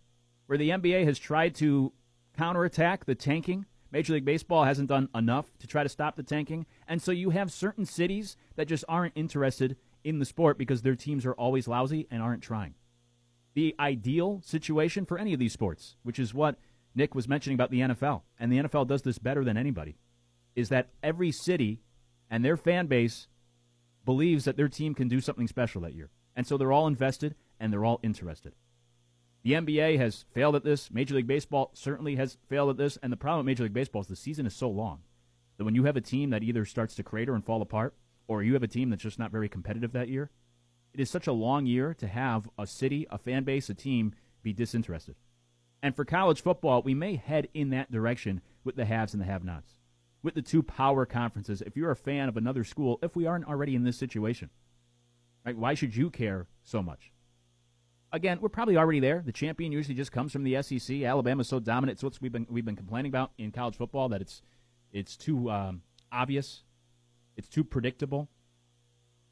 where 0.47 0.57
the 0.57 0.71
NBA 0.71 1.05
has 1.05 1.19
tried 1.19 1.53
to 1.55 1.93
counterattack 2.35 3.05
the 3.05 3.15
tanking. 3.15 3.65
Major 3.91 4.13
League 4.13 4.25
Baseball 4.25 4.63
hasn't 4.63 4.89
done 4.89 5.09
enough 5.13 5.51
to 5.59 5.67
try 5.67 5.83
to 5.83 5.89
stop 5.89 6.15
the 6.15 6.23
tanking. 6.23 6.65
And 6.87 7.01
so 7.01 7.11
you 7.11 7.29
have 7.31 7.51
certain 7.51 7.85
cities 7.85 8.37
that 8.55 8.67
just 8.67 8.85
aren't 8.87 9.13
interested 9.15 9.75
in 10.03 10.19
the 10.19 10.25
sport 10.25 10.57
because 10.57 10.81
their 10.81 10.95
teams 10.95 11.25
are 11.25 11.33
always 11.33 11.67
lousy 11.67 12.07
and 12.09 12.21
aren't 12.21 12.43
trying. 12.43 12.75
The 13.53 13.75
ideal 13.79 14.41
situation 14.43 15.05
for 15.05 15.17
any 15.17 15.33
of 15.33 15.39
these 15.39 15.53
sports, 15.53 15.95
which 16.03 16.19
is 16.19 16.33
what 16.33 16.57
Nick 16.95 17.15
was 17.15 17.27
mentioning 17.27 17.55
about 17.55 17.71
the 17.71 17.81
NFL, 17.81 18.21
and 18.39 18.51
the 18.51 18.59
NFL 18.59 18.87
does 18.87 19.01
this 19.01 19.17
better 19.17 19.43
than 19.43 19.57
anybody, 19.57 19.97
is 20.55 20.69
that 20.69 20.89
every 21.03 21.31
city 21.31 21.81
and 22.29 22.43
their 22.43 22.57
fan 22.57 22.87
base 22.87 23.27
believes 24.05 24.45
that 24.45 24.57
their 24.57 24.69
team 24.69 24.95
can 24.95 25.07
do 25.07 25.21
something 25.21 25.47
special 25.47 25.81
that 25.81 25.93
year. 25.93 26.09
And 26.35 26.47
so 26.47 26.57
they're 26.57 26.71
all 26.71 26.87
invested 26.87 27.35
and 27.59 27.71
they're 27.71 27.85
all 27.85 27.99
interested. 28.03 28.53
The 29.43 29.53
NBA 29.53 29.97
has 29.97 30.25
failed 30.33 30.55
at 30.55 30.63
this. 30.63 30.91
Major 30.91 31.15
League 31.15 31.27
Baseball 31.27 31.71
certainly 31.73 32.15
has 32.15 32.37
failed 32.47 32.69
at 32.69 32.77
this. 32.77 32.97
And 33.01 33.11
the 33.11 33.17
problem 33.17 33.39
with 33.39 33.51
Major 33.51 33.63
League 33.63 33.73
Baseball 33.73 34.01
is 34.01 34.07
the 34.07 34.15
season 34.15 34.45
is 34.45 34.55
so 34.55 34.69
long 34.69 34.99
that 35.57 35.65
when 35.65 35.75
you 35.75 35.85
have 35.85 35.97
a 35.97 36.01
team 36.01 36.29
that 36.29 36.43
either 36.43 36.65
starts 36.65 36.95
to 36.95 37.03
crater 37.03 37.33
and 37.33 37.43
fall 37.43 37.61
apart, 37.61 37.95
or 38.39 38.43
you 38.43 38.53
have 38.53 38.63
a 38.63 38.67
team 38.67 38.89
that's 38.89 39.03
just 39.03 39.19
not 39.19 39.31
very 39.31 39.49
competitive 39.49 39.91
that 39.91 40.09
year, 40.09 40.29
it 40.93 40.99
is 40.99 41.09
such 41.09 41.27
a 41.27 41.33
long 41.33 41.65
year 41.65 41.93
to 41.93 42.07
have 42.07 42.49
a 42.57 42.67
city, 42.67 43.07
a 43.09 43.17
fan 43.17 43.43
base, 43.43 43.69
a 43.69 43.73
team 43.73 44.13
be 44.43 44.53
disinterested. 44.53 45.15
And 45.83 45.95
for 45.95 46.05
college 46.05 46.41
football, 46.41 46.81
we 46.81 46.93
may 46.93 47.15
head 47.15 47.47
in 47.53 47.69
that 47.69 47.91
direction 47.91 48.41
with 48.63 48.75
the 48.75 48.85
haves 48.85 49.13
and 49.13 49.21
the 49.21 49.25
have 49.25 49.43
nots, 49.43 49.75
with 50.21 50.35
the 50.35 50.41
two 50.41 50.61
power 50.61 51.05
conferences. 51.05 51.61
If 51.61 51.75
you're 51.75 51.91
a 51.91 51.95
fan 51.95 52.29
of 52.29 52.37
another 52.37 52.63
school, 52.63 52.99
if 53.01 53.15
we 53.15 53.25
aren't 53.25 53.47
already 53.47 53.75
in 53.75 53.83
this 53.83 53.97
situation, 53.97 54.49
right, 55.45 55.57
why 55.57 55.73
should 55.73 55.95
you 55.95 56.09
care 56.09 56.47
so 56.63 56.83
much? 56.83 57.11
again, 58.11 58.39
we're 58.41 58.49
probably 58.49 58.77
already 58.77 58.99
there. 58.99 59.21
The 59.25 59.31
champion 59.31 59.71
usually 59.71 59.95
just 59.95 60.11
comes 60.11 60.31
from 60.31 60.43
the 60.43 60.61
SEC. 60.61 61.01
Alabama's 61.03 61.47
so 61.47 61.59
dominant. 61.59 61.97
It's 61.97 62.03
what 62.03 62.17
we've 62.21 62.31
been 62.31 62.47
we've 62.49 62.65
been 62.65 62.75
complaining 62.75 63.11
about 63.11 63.31
in 63.37 63.51
college 63.51 63.75
football 63.75 64.09
that 64.09 64.21
it's 64.21 64.41
it's 64.91 65.15
too 65.15 65.49
um, 65.49 65.81
obvious, 66.11 66.63
it's 67.37 67.47
too 67.47 67.63
predictable. 67.63 68.29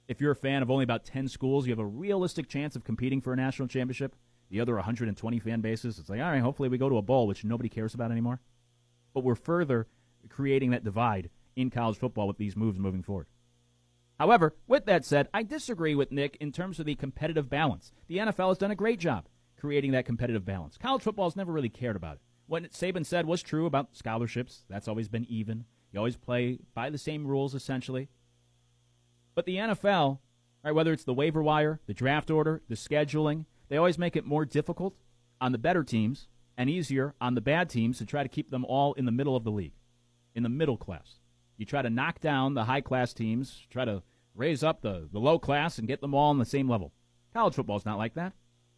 If 0.08 0.20
you're 0.20 0.32
a 0.32 0.36
fan 0.36 0.62
of 0.62 0.72
only 0.72 0.84
about 0.84 1.06
ten 1.06 1.28
schools, 1.28 1.68
you 1.68 1.72
have 1.72 1.80
a 1.80 1.86
realistic 1.86 2.48
chance 2.48 2.76
of 2.76 2.84
competing 2.84 3.22
for 3.22 3.34
a 3.34 3.38
national 3.38 3.68
championship. 3.68 4.16
The 4.50 4.60
other 4.60 4.76
120 4.76 5.40
fan 5.40 5.62
bases, 5.62 6.00
it's 6.00 6.10
like, 6.10 6.20
all 6.20 6.32
right, 6.32 6.42
hopefully 6.42 6.70
we 6.70 6.80
go 6.80 6.90
to 6.90 6.98
a 6.98 7.04
bowl, 7.04 7.28
which 7.28 7.44
nobody 7.46 7.70
cares 7.70 7.94
about 7.94 8.12
anymore. 8.12 8.42
But 9.14 9.24
we're 9.24 9.36
further 9.36 9.88
creating 10.30 10.72
that 10.72 10.84
divide 10.84 11.30
in 11.56 11.70
college 11.70 11.98
football 11.98 12.28
with 12.28 12.38
these 12.38 12.56
moves 12.56 12.80
moving 12.80 13.04
forward. 13.04 13.28
However, 14.18 14.56
with 14.68 14.86
that 14.86 15.06
said, 15.06 15.30
I 15.34 15.44
disagree 15.44 15.96
with 15.96 16.12
Nick 16.12 16.36
in 16.42 16.52
terms 16.52 16.80
of 16.80 16.86
the 16.86 16.96
competitive 16.96 17.50
balance. 17.50 17.92
The 18.08 18.18
NFL 18.18 18.50
has 18.50 18.58
done 18.58 18.72
a 18.72 18.76
great 18.76 19.00
job 19.00 19.28
creating 19.60 19.92
that 19.92 20.06
competitive 20.06 20.46
balance. 20.46 20.78
College 20.78 21.04
football 21.04 21.30
has 21.30 21.36
never 21.36 21.52
really 21.52 21.70
cared 21.70 21.96
about 21.96 22.16
it. 22.16 22.22
What 22.48 22.72
Saban 22.72 23.06
said 23.06 23.26
was 23.26 23.44
true 23.44 23.66
about 23.66 23.96
scholarships. 23.96 24.64
That's 24.70 24.88
always 24.88 25.08
been 25.10 25.26
even. 25.30 25.66
You 25.92 26.00
always 26.00 26.18
play 26.18 26.60
by 26.74 26.90
the 26.90 26.98
same 26.98 27.26
rules, 27.26 27.56
essentially. 27.56 28.10
But 29.36 29.46
the 29.46 29.58
NFL, 29.58 30.20
right, 30.64 30.76
whether 30.76 30.94
it's 30.94 31.04
the 31.04 31.14
waiver 31.14 31.42
wire, 31.42 31.80
the 31.88 31.94
draft 31.94 32.30
order, 32.30 32.62
the 32.68 32.76
scheduling, 32.76 33.46
they 33.70 33.78
always 33.78 33.98
make 33.98 34.16
it 34.16 34.26
more 34.26 34.46
difficult 34.46 34.96
on 35.40 35.52
the 35.52 35.58
better 35.58 35.84
teams 35.84 36.28
and 36.58 36.70
easier 36.70 37.16
on 37.22 37.36
the 37.36 37.42
bad 37.42 37.70
teams 37.70 37.98
to 37.98 38.06
try 38.06 38.22
to 38.24 38.30
keep 38.30 38.52
them 38.52 38.66
all 38.66 38.94
in 38.94 39.06
the 39.06 39.12
middle 39.12 39.36
of 39.36 39.44
the 39.44 39.52
league, 39.52 39.74
in 40.36 40.44
the 40.44 40.50
middle 40.50 40.78
class. 40.78 41.20
You 41.58 41.66
try 41.66 41.82
to 41.82 41.90
knock 41.90 42.20
down 42.20 42.54
the 42.54 42.66
high 42.66 42.82
class 42.82 43.14
teams, 43.14 43.66
try 43.70 43.86
to 43.86 44.04
raise 44.36 44.64
up 44.64 44.82
the, 44.82 45.08
the 45.12 45.20
low 45.20 45.40
class 45.40 45.78
and 45.78 45.88
get 45.88 46.02
them 46.02 46.14
all 46.14 46.30
on 46.30 46.38
the 46.38 46.46
same 46.46 46.70
level. 46.70 46.94
College 47.34 47.56
football's 47.56 47.86
not 47.86 47.98
like 47.98 48.16
that. 48.16 48.34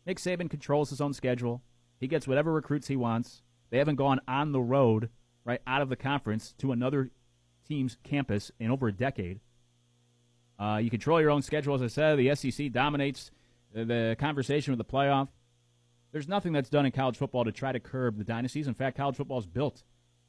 Nick 0.06 0.18
Saban 0.18 0.50
controls 0.50 0.90
his 0.90 1.02
own 1.02 1.14
schedule. 1.14 1.64
He 2.00 2.08
gets 2.08 2.28
whatever 2.28 2.52
recruits 2.52 2.88
he 2.88 2.96
wants. 2.96 3.44
They 3.70 3.78
haven't 3.78 3.96
gone 3.96 4.20
on 4.28 4.52
the 4.52 4.62
road, 4.62 5.10
right, 5.46 5.62
out 5.66 5.82
of 5.82 5.90
the 5.90 5.96
conference 5.96 6.54
to 6.60 6.72
another 6.72 7.10
team's 7.68 7.98
campus 8.04 8.52
in 8.60 8.72
over 8.72 8.88
a 8.88 8.92
decade. 8.92 9.40
Uh, 10.60 10.78
you 10.78 10.90
control 10.90 11.20
your 11.20 11.32
own 11.32 11.42
schedule, 11.42 11.74
as 11.74 11.82
I 11.82 11.88
said. 11.88 12.18
The 12.18 12.36
SEC 12.36 12.72
dominates 12.72 13.32
the, 13.74 13.86
the 13.86 14.16
conversation 14.20 14.72
with 14.72 14.78
the 14.78 14.92
playoff. 14.92 15.30
There's 16.12 16.28
nothing 16.28 16.52
that's 16.52 16.70
done 16.70 16.86
in 16.86 16.92
college 16.92 17.18
football 17.18 17.46
to 17.46 17.52
try 17.52 17.72
to 17.72 17.80
curb 17.80 18.18
the 18.18 18.24
dynasties. 18.24 18.68
In 18.68 18.74
fact, 18.74 18.98
college 18.98 19.16
football 19.16 19.40
is 19.40 19.48
built 19.48 19.84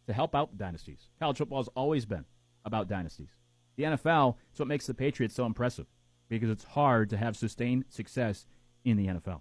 to 0.06 0.12
help 0.12 0.34
out 0.34 0.52
the 0.52 0.56
dynasties. 0.56 1.08
College 1.18 1.38
football 1.38 1.58
has 1.58 1.68
always 1.74 2.06
been 2.06 2.24
about 2.64 2.88
dynasties. 2.88 3.30
The 3.76 3.84
NFL 3.84 4.36
is 4.52 4.58
what 4.58 4.68
makes 4.68 4.86
the 4.86 4.94
Patriots 4.94 5.34
so 5.34 5.44
impressive 5.44 5.86
because 6.28 6.50
it's 6.50 6.64
hard 6.64 7.10
to 7.10 7.16
have 7.16 7.36
sustained 7.36 7.84
success 7.88 8.46
in 8.84 8.96
the 8.96 9.06
NFL. 9.06 9.40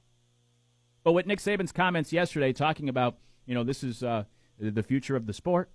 But 1.03 1.13
with 1.13 1.25
Nick 1.25 1.39
Saban's 1.39 1.71
comments 1.71 2.11
yesterday 2.13 2.53
talking 2.53 2.89
about, 2.89 3.17
you 3.45 3.55
know, 3.55 3.63
this 3.63 3.83
is 3.83 4.03
uh, 4.03 4.25
the 4.61 4.83
future 4.83 5.15
of 5.15 5.25
the 5.25 5.33
sport, 5.33 5.71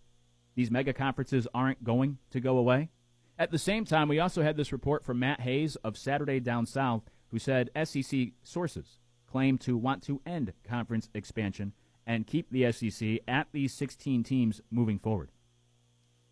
these 0.55 0.71
mega 0.71 0.93
conferences 0.93 1.49
aren't 1.53 1.85
going 1.85 2.19
to 2.31 2.41
go 2.41 2.57
away. 2.57 2.91
At 3.39 3.51
the 3.51 3.59
same 3.59 3.85
time, 3.85 4.09
we 4.09 4.21
also 4.21 4.43
had 4.43 4.57
this 4.57 4.73
report 4.73 5.05
from 5.05 5.19
Matt 5.19 5.41
Hayes 5.41 5.77
of 5.77 5.99
Saturday 5.99 6.41
Down 6.41 6.65
South, 6.65 7.03
who 7.31 7.39
said 7.39 7.71
SEC 7.85 8.29
sources 8.43 8.99
claim 9.27 9.59
to 9.59 9.77
want 9.77 10.03
to 10.05 10.23
end 10.25 10.53
conference 10.65 11.11
expansion 11.13 11.73
and 12.07 12.27
keep 12.27 12.51
the 12.51 12.71
SEC 12.73 13.19
at 13.27 13.49
these 13.53 13.75
16 13.75 14.23
teams 14.23 14.63
moving 14.71 14.99
forward. 14.99 15.31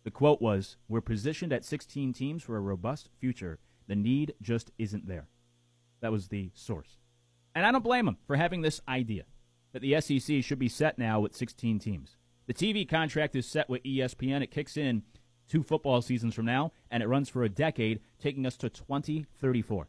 The 0.03 0.11
quote 0.11 0.41
was 0.41 0.77
We're 0.87 1.01
positioned 1.01 1.51
at 1.51 1.65
16 1.65 2.13
teams 2.13 2.41
for 2.41 2.55
a 2.55 2.61
robust 2.61 3.09
future. 3.19 3.59
The 3.87 3.95
need 3.95 4.33
just 4.41 4.71
isn't 4.77 5.07
there. 5.07 5.27
That 6.01 6.11
was 6.11 6.29
the 6.29 6.51
source. 6.53 6.97
And 7.53 7.65
I 7.65 7.71
don't 7.71 7.83
blame 7.83 8.07
him 8.07 8.17
for 8.25 8.35
having 8.35 8.61
this 8.61 8.81
idea 8.87 9.25
that 9.73 9.81
the 9.81 9.99
SEC 9.99 10.43
should 10.43 10.59
be 10.59 10.69
set 10.69 10.97
now 10.97 11.19
with 11.19 11.35
16 11.35 11.79
teams. 11.79 12.15
The 12.47 12.53
TV 12.53 12.87
contract 12.87 13.35
is 13.35 13.47
set 13.47 13.69
with 13.69 13.83
ESPN. 13.83 14.41
It 14.41 14.51
kicks 14.51 14.77
in 14.77 15.03
two 15.47 15.63
football 15.63 16.01
seasons 16.01 16.33
from 16.33 16.45
now, 16.45 16.71
and 16.91 17.01
it 17.01 17.07
runs 17.07 17.29
for 17.29 17.43
a 17.43 17.49
decade, 17.49 18.01
taking 18.19 18.45
us 18.45 18.57
to 18.57 18.69
2034. 18.69 19.87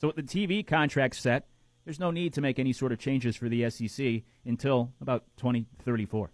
So 0.00 0.08
with 0.08 0.16
the 0.16 0.22
TV 0.22 0.66
contract 0.66 1.16
set, 1.16 1.48
there's 1.84 2.00
no 2.00 2.10
need 2.10 2.32
to 2.34 2.40
make 2.40 2.58
any 2.58 2.72
sort 2.72 2.92
of 2.92 2.98
changes 2.98 3.36
for 3.36 3.48
the 3.48 3.68
SEC 3.70 4.22
until 4.44 4.92
about 5.00 5.24
2034. 5.36 6.30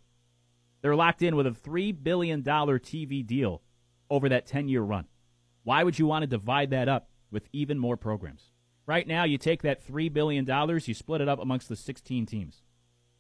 They're 0.83 0.97
locked 0.97 1.23
in 1.23 1.37
with 1.37 1.47
a 1.47 1.51
$3 1.51 2.03
billion 2.03 2.43
TV 2.43 3.27
deal 3.27 3.63
over 4.09 4.29
that 4.29 4.47
10 4.47 4.69
year 4.69 4.83
run. 4.83 5.07
Why 5.63 5.85
would 5.85 5.99
you 5.99 6.07
want 6.07 6.23
to 6.23 6.27
divide 6.27 6.71
that 6.71 6.89
up 6.89 7.11
with 7.31 7.49
even 7.53 7.79
more 7.79 7.97
programs? 7.97 8.51
Right 8.87 9.07
now, 9.07 9.25
you 9.25 9.39
take 9.39 9.63
that 9.63 9.87
$3 9.87 10.13
billion, 10.13 10.47
you 10.85 10.95
split 10.95 11.21
it 11.21 11.29
up 11.29 11.39
amongst 11.39 11.69
the 11.69 11.77
16 11.77 12.27
teams. 12.27 12.63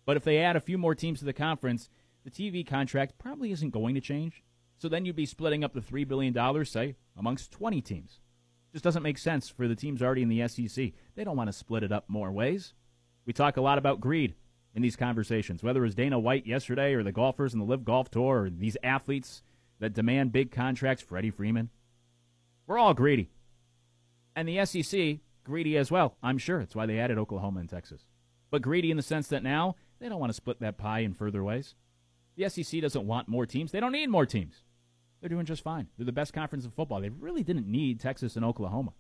But 0.06 0.16
if 0.16 0.24
they 0.24 0.38
add 0.38 0.56
a 0.56 0.60
few 0.60 0.78
more 0.78 0.94
teams 0.94 1.20
to 1.20 1.24
the 1.24 1.32
conference, 1.32 1.88
the 2.24 2.30
TV 2.30 2.66
contract 2.66 3.18
probably 3.18 3.52
isn't 3.52 3.70
going 3.70 3.94
to 3.94 4.00
change. 4.00 4.42
So 4.78 4.88
then 4.88 5.04
you'd 5.04 5.16
be 5.16 5.26
splitting 5.26 5.62
up 5.62 5.74
the 5.74 5.80
$3 5.80 6.06
billion, 6.08 6.64
say, 6.64 6.96
amongst 7.16 7.50
20 7.52 7.80
teams. 7.82 8.20
Just 8.72 8.84
doesn't 8.84 9.02
make 9.02 9.18
sense 9.18 9.48
for 9.48 9.68
the 9.68 9.74
teams 9.74 10.00
already 10.02 10.22
in 10.22 10.28
the 10.28 10.46
SEC. 10.48 10.92
They 11.14 11.24
don't 11.24 11.36
want 11.36 11.48
to 11.48 11.52
split 11.52 11.82
it 11.82 11.92
up 11.92 12.04
more 12.08 12.30
ways. 12.30 12.72
We 13.26 13.32
talk 13.32 13.56
a 13.56 13.62
lot 13.62 13.78
about 13.78 14.00
greed 14.00 14.34
in 14.74 14.82
these 14.82 14.96
conversations, 14.96 15.62
whether 15.62 15.80
it 15.80 15.88
was 15.88 15.94
Dana 15.94 16.18
White 16.18 16.46
yesterday 16.46 16.94
or 16.94 17.02
the 17.02 17.12
golfers 17.12 17.52
in 17.52 17.58
the 17.58 17.66
LIV 17.66 17.84
Golf 17.84 18.10
Tour 18.10 18.44
or 18.44 18.50
these 18.50 18.76
athletes 18.82 19.42
that 19.80 19.92
demand 19.92 20.32
big 20.32 20.50
contracts, 20.50 21.02
Freddie 21.02 21.30
Freeman. 21.30 21.70
We're 22.66 22.78
all 22.78 22.94
greedy. 22.94 23.30
And 24.36 24.48
the 24.48 24.64
SEC, 24.64 25.18
greedy 25.44 25.76
as 25.76 25.90
well, 25.90 26.16
I'm 26.22 26.38
sure. 26.38 26.60
That's 26.60 26.76
why 26.76 26.86
they 26.86 27.00
added 27.00 27.18
Oklahoma 27.18 27.60
and 27.60 27.68
Texas. 27.68 28.06
But 28.50 28.62
greedy 28.62 28.90
in 28.90 28.96
the 28.96 29.02
sense 29.02 29.26
that 29.28 29.42
now 29.42 29.74
they 29.98 30.08
don't 30.08 30.20
want 30.20 30.30
to 30.30 30.36
split 30.36 30.60
that 30.60 30.78
pie 30.78 31.00
in 31.00 31.14
further 31.14 31.42
ways. 31.42 31.74
The 32.36 32.48
SEC 32.48 32.80
doesn't 32.80 33.06
want 33.06 33.28
more 33.28 33.46
teams. 33.46 33.72
They 33.72 33.80
don't 33.80 33.92
need 33.92 34.08
more 34.08 34.26
teams. 34.26 34.62
They're 35.20 35.28
doing 35.28 35.46
just 35.46 35.62
fine. 35.62 35.88
They're 35.96 36.06
the 36.06 36.12
best 36.12 36.32
conference 36.32 36.64
in 36.64 36.70
football. 36.70 37.00
They 37.00 37.10
really 37.10 37.42
didn't 37.42 37.66
need 37.66 38.00
Texas 38.00 38.36
and 38.36 38.44
Oklahoma. 38.44 38.92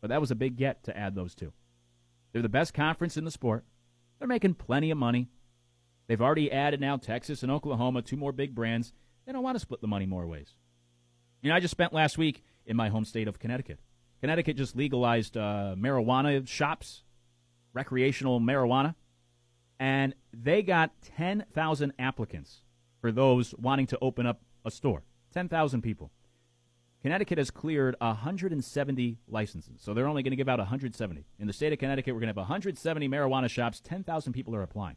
But 0.00 0.10
that 0.10 0.20
was 0.20 0.30
a 0.30 0.36
big 0.36 0.56
get 0.56 0.84
to 0.84 0.96
add 0.96 1.14
those 1.14 1.34
two. 1.34 1.52
They're 2.32 2.42
the 2.42 2.48
best 2.48 2.74
conference 2.74 3.16
in 3.16 3.24
the 3.24 3.30
sport. 3.30 3.64
They're 4.18 4.28
making 4.28 4.54
plenty 4.54 4.90
of 4.90 4.98
money. 4.98 5.28
They've 6.06 6.20
already 6.20 6.50
added 6.50 6.80
now 6.80 6.96
Texas 6.96 7.42
and 7.42 7.52
Oklahoma, 7.52 8.02
two 8.02 8.16
more 8.16 8.32
big 8.32 8.54
brands. 8.54 8.92
They 9.26 9.32
don't 9.32 9.42
want 9.42 9.56
to 9.56 9.60
split 9.60 9.80
the 9.80 9.86
money 9.86 10.06
more 10.06 10.26
ways. 10.26 10.54
You 11.42 11.50
know, 11.50 11.56
I 11.56 11.60
just 11.60 11.72
spent 11.72 11.92
last 11.92 12.18
week 12.18 12.42
in 12.66 12.76
my 12.76 12.88
home 12.88 13.04
state 13.04 13.28
of 13.28 13.38
Connecticut. 13.38 13.78
Connecticut 14.20 14.56
just 14.56 14.74
legalized 14.74 15.36
uh, 15.36 15.76
marijuana 15.78 16.46
shops, 16.48 17.04
recreational 17.72 18.40
marijuana, 18.40 18.94
and 19.78 20.14
they 20.32 20.62
got 20.62 20.90
10,000 21.16 21.92
applicants 21.98 22.62
for 23.00 23.12
those 23.12 23.54
wanting 23.56 23.86
to 23.88 23.98
open 24.00 24.26
up 24.26 24.42
a 24.64 24.70
store. 24.70 25.02
10,000 25.32 25.82
people. 25.82 26.10
Connecticut 27.02 27.38
has 27.38 27.50
cleared 27.50 27.94
170 28.00 29.18
licenses, 29.28 29.80
so 29.80 29.94
they're 29.94 30.08
only 30.08 30.22
going 30.22 30.32
to 30.32 30.36
give 30.36 30.48
out 30.48 30.58
170. 30.58 31.24
In 31.38 31.46
the 31.46 31.52
state 31.52 31.72
of 31.72 31.78
Connecticut, 31.78 32.12
we're 32.12 32.20
going 32.20 32.34
to 32.34 32.40
have 32.40 32.48
170 32.48 33.08
marijuana 33.08 33.48
shops. 33.48 33.80
10,000 33.80 34.32
people 34.32 34.54
are 34.54 34.62
applying. 34.62 34.96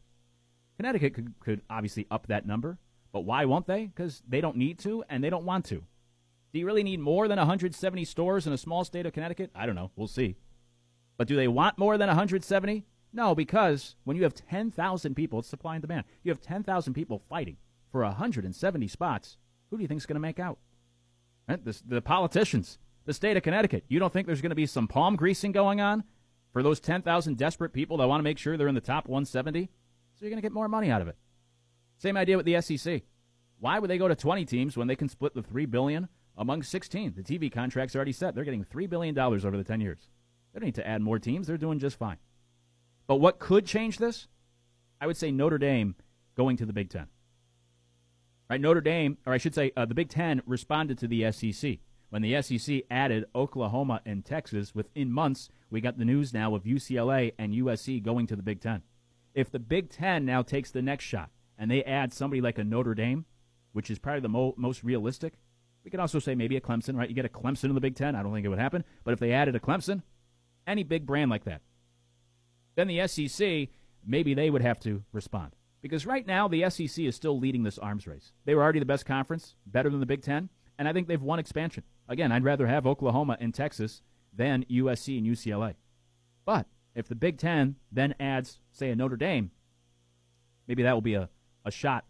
Connecticut 0.76 1.14
could, 1.14 1.34
could 1.38 1.60
obviously 1.70 2.08
up 2.10 2.26
that 2.26 2.44
number, 2.44 2.78
but 3.12 3.20
why 3.20 3.44
won't 3.44 3.66
they? 3.66 3.86
Because 3.86 4.22
they 4.26 4.40
don't 4.40 4.56
need 4.56 4.80
to 4.80 5.04
and 5.08 5.22
they 5.22 5.30
don't 5.30 5.44
want 5.44 5.64
to. 5.66 5.84
Do 6.52 6.58
you 6.58 6.66
really 6.66 6.82
need 6.82 6.98
more 6.98 7.28
than 7.28 7.38
170 7.38 8.04
stores 8.04 8.46
in 8.46 8.52
a 8.52 8.58
small 8.58 8.84
state 8.84 9.06
of 9.06 9.12
Connecticut? 9.12 9.50
I 9.54 9.66
don't 9.66 9.76
know. 9.76 9.92
We'll 9.94 10.08
see. 10.08 10.36
But 11.16 11.28
do 11.28 11.36
they 11.36 11.48
want 11.48 11.78
more 11.78 11.96
than 11.96 12.08
170? 12.08 12.84
No, 13.12 13.34
because 13.34 13.96
when 14.04 14.16
you 14.16 14.22
have 14.22 14.34
10,000 14.34 15.14
people, 15.14 15.40
it's 15.40 15.48
supply 15.48 15.74
and 15.74 15.82
demand. 15.82 16.04
You 16.22 16.30
have 16.30 16.40
10,000 16.40 16.94
people 16.94 17.22
fighting 17.28 17.56
for 17.90 18.02
170 18.02 18.88
spots. 18.88 19.36
Who 19.70 19.76
do 19.76 19.82
you 19.82 19.88
think 19.88 20.00
is 20.00 20.06
going 20.06 20.14
to 20.16 20.20
make 20.20 20.40
out? 20.40 20.58
Eh, 21.48 21.52
right? 21.52 21.64
The, 21.64 21.80
the 21.86 22.02
politicians, 22.02 22.78
the 23.04 23.12
state 23.12 23.36
of 23.36 23.42
Connecticut. 23.42 23.84
You 23.88 23.98
don't 23.98 24.12
think 24.12 24.26
there's 24.26 24.40
going 24.40 24.50
to 24.50 24.56
be 24.56 24.66
some 24.66 24.88
palm 24.88 25.16
greasing 25.16 25.52
going 25.52 25.80
on 25.80 26.04
for 26.52 26.62
those 26.62 26.80
10,000 26.80 27.36
desperate 27.36 27.72
people 27.72 27.98
that 27.98 28.08
want 28.08 28.20
to 28.20 28.24
make 28.24 28.38
sure 28.38 28.56
they're 28.56 28.68
in 28.68 28.74
the 28.74 28.80
top 28.80 29.08
170? 29.08 29.68
So 30.14 30.24
you're 30.24 30.30
going 30.30 30.38
to 30.38 30.42
get 30.42 30.52
more 30.52 30.68
money 30.68 30.90
out 30.90 31.02
of 31.02 31.08
it. 31.08 31.16
Same 31.98 32.16
idea 32.16 32.36
with 32.36 32.46
the 32.46 32.60
SEC. 32.60 33.02
Why 33.60 33.78
would 33.78 33.90
they 33.90 33.98
go 33.98 34.08
to 34.08 34.16
20 34.16 34.44
teams 34.44 34.76
when 34.76 34.88
they 34.88 34.96
can 34.96 35.08
split 35.08 35.34
the 35.34 35.42
3 35.42 35.66
billion 35.66 36.08
among 36.36 36.62
16? 36.62 37.14
The 37.14 37.22
TV 37.22 37.52
contract's 37.52 37.94
are 37.94 37.98
already 37.98 38.12
set. 38.12 38.34
They're 38.34 38.44
getting 38.44 38.64
3 38.64 38.86
billion 38.86 39.14
dollars 39.14 39.44
over 39.44 39.56
the 39.56 39.64
10 39.64 39.80
years. 39.80 40.08
They 40.52 40.60
don't 40.60 40.66
need 40.66 40.74
to 40.76 40.86
add 40.86 41.00
more 41.00 41.18
teams. 41.18 41.46
They're 41.46 41.56
doing 41.56 41.78
just 41.78 41.98
fine. 41.98 42.16
But 43.12 43.20
what 43.20 43.38
could 43.38 43.66
change 43.66 43.98
this? 43.98 44.26
I 44.98 45.06
would 45.06 45.18
say 45.18 45.30
Notre 45.30 45.58
Dame 45.58 45.96
going 46.34 46.56
to 46.56 46.64
the 46.64 46.72
Big 46.72 46.88
10. 46.88 47.08
Right, 48.48 48.58
Notre 48.58 48.80
Dame, 48.80 49.18
or 49.26 49.34
I 49.34 49.36
should 49.36 49.54
say, 49.54 49.70
uh, 49.76 49.84
the 49.84 49.92
Big 49.92 50.08
Ten 50.08 50.40
responded 50.46 50.96
to 50.96 51.06
the 51.06 51.30
SEC. 51.30 51.80
When 52.08 52.22
the 52.22 52.40
SEC 52.40 52.84
added 52.90 53.26
Oklahoma 53.34 54.00
and 54.06 54.24
Texas, 54.24 54.74
within 54.74 55.12
months, 55.12 55.50
we 55.70 55.82
got 55.82 55.98
the 55.98 56.06
news 56.06 56.32
now 56.32 56.54
of 56.54 56.64
UCLA 56.64 57.34
and 57.38 57.52
USC 57.52 58.02
going 58.02 58.26
to 58.28 58.34
the 58.34 58.42
Big 58.42 58.62
Ten. 58.62 58.80
If 59.34 59.50
the 59.50 59.58
Big 59.58 59.90
Ten 59.90 60.24
now 60.24 60.40
takes 60.40 60.70
the 60.70 60.80
next 60.80 61.04
shot 61.04 61.28
and 61.58 61.70
they 61.70 61.84
add 61.84 62.14
somebody 62.14 62.40
like 62.40 62.56
a 62.56 62.64
Notre 62.64 62.94
Dame, 62.94 63.26
which 63.74 63.90
is 63.90 63.98
probably 63.98 64.22
the 64.22 64.30
mo- 64.30 64.54
most 64.56 64.82
realistic, 64.82 65.34
we 65.84 65.90
could 65.90 66.00
also 66.00 66.18
say 66.18 66.34
maybe 66.34 66.56
a 66.56 66.62
Clemson, 66.62 66.96
right? 66.96 67.10
You 67.10 67.14
get 67.14 67.26
a 67.26 67.28
Clemson 67.28 67.64
in 67.64 67.74
the 67.74 67.80
Big 67.82 67.94
Ten. 67.94 68.16
I 68.16 68.22
don't 68.22 68.32
think 68.32 68.46
it 68.46 68.48
would 68.48 68.58
happen. 68.58 68.84
But 69.04 69.12
if 69.12 69.20
they 69.20 69.32
added 69.32 69.54
a 69.54 69.60
Clemson, 69.60 70.00
any 70.66 70.82
big 70.82 71.04
brand 71.04 71.30
like 71.30 71.44
that, 71.44 71.60
then 72.74 72.88
the 72.88 73.06
SEC, 73.06 73.68
maybe 74.04 74.34
they 74.34 74.50
would 74.50 74.62
have 74.62 74.80
to 74.80 75.02
respond. 75.12 75.52
Because 75.80 76.06
right 76.06 76.26
now, 76.26 76.46
the 76.46 76.68
SEC 76.70 77.04
is 77.04 77.16
still 77.16 77.38
leading 77.38 77.64
this 77.64 77.78
arms 77.78 78.06
race. 78.06 78.32
They 78.44 78.54
were 78.54 78.62
already 78.62 78.78
the 78.78 78.86
best 78.86 79.04
conference, 79.04 79.56
better 79.66 79.90
than 79.90 80.00
the 80.00 80.06
Big 80.06 80.22
Ten, 80.22 80.48
and 80.78 80.88
I 80.88 80.92
think 80.92 81.08
they've 81.08 81.20
won 81.20 81.38
expansion. 81.38 81.82
Again, 82.08 82.32
I'd 82.32 82.44
rather 82.44 82.66
have 82.66 82.86
Oklahoma 82.86 83.36
and 83.40 83.52
Texas 83.52 84.02
than 84.32 84.64
USC 84.70 85.18
and 85.18 85.26
UCLA. 85.26 85.74
But 86.44 86.66
if 86.94 87.08
the 87.08 87.14
Big 87.14 87.38
Ten 87.38 87.76
then 87.90 88.14
adds, 88.20 88.60
say, 88.70 88.90
a 88.90 88.96
Notre 88.96 89.16
Dame, 89.16 89.50
maybe 90.68 90.82
that 90.82 90.94
will 90.94 91.00
be 91.00 91.14
a, 91.14 91.28
a 91.64 91.70
shot 91.70 92.04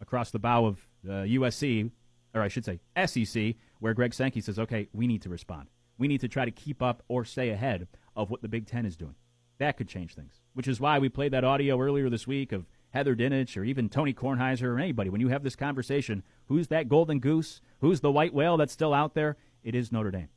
across 0.00 0.30
the 0.30 0.38
bow 0.38 0.64
of 0.64 0.86
uh, 1.06 1.24
USC, 1.24 1.90
or 2.34 2.42
I 2.42 2.48
should 2.48 2.64
say 2.64 2.80
SEC, 3.06 3.54
where 3.80 3.94
Greg 3.94 4.14
Sankey 4.14 4.40
says, 4.40 4.58
okay, 4.58 4.88
we 4.92 5.06
need 5.06 5.22
to 5.22 5.28
respond. 5.28 5.68
We 5.98 6.08
need 6.08 6.20
to 6.20 6.28
try 6.28 6.44
to 6.44 6.50
keep 6.50 6.82
up 6.82 7.02
or 7.08 7.24
stay 7.24 7.50
ahead 7.50 7.88
of 8.16 8.30
what 8.30 8.42
the 8.42 8.48
Big 8.48 8.66
Ten 8.66 8.86
is 8.86 8.96
doing. 8.96 9.14
That 9.58 9.76
could 9.76 9.88
change 9.88 10.14
things, 10.14 10.40
which 10.54 10.68
is 10.68 10.80
why 10.80 10.98
we 10.98 11.08
played 11.08 11.32
that 11.32 11.44
audio 11.44 11.80
earlier 11.80 12.08
this 12.08 12.26
week 12.26 12.52
of 12.52 12.66
Heather 12.90 13.14
Dinich 13.14 13.56
or 13.56 13.64
even 13.64 13.88
Tony 13.88 14.14
Kornheiser 14.14 14.62
or 14.62 14.78
anybody, 14.78 15.10
when 15.10 15.20
you 15.20 15.28
have 15.28 15.42
this 15.42 15.56
conversation, 15.56 16.22
who's 16.46 16.68
that 16.68 16.88
golden 16.88 17.18
goose? 17.18 17.60
Who's 17.80 18.00
the 18.00 18.12
white 18.12 18.32
whale 18.32 18.56
that's 18.56 18.72
still 18.72 18.94
out 18.94 19.14
there? 19.14 19.36
It 19.62 19.74
is 19.74 19.92
Notre 19.92 20.10
Dame. 20.10 20.28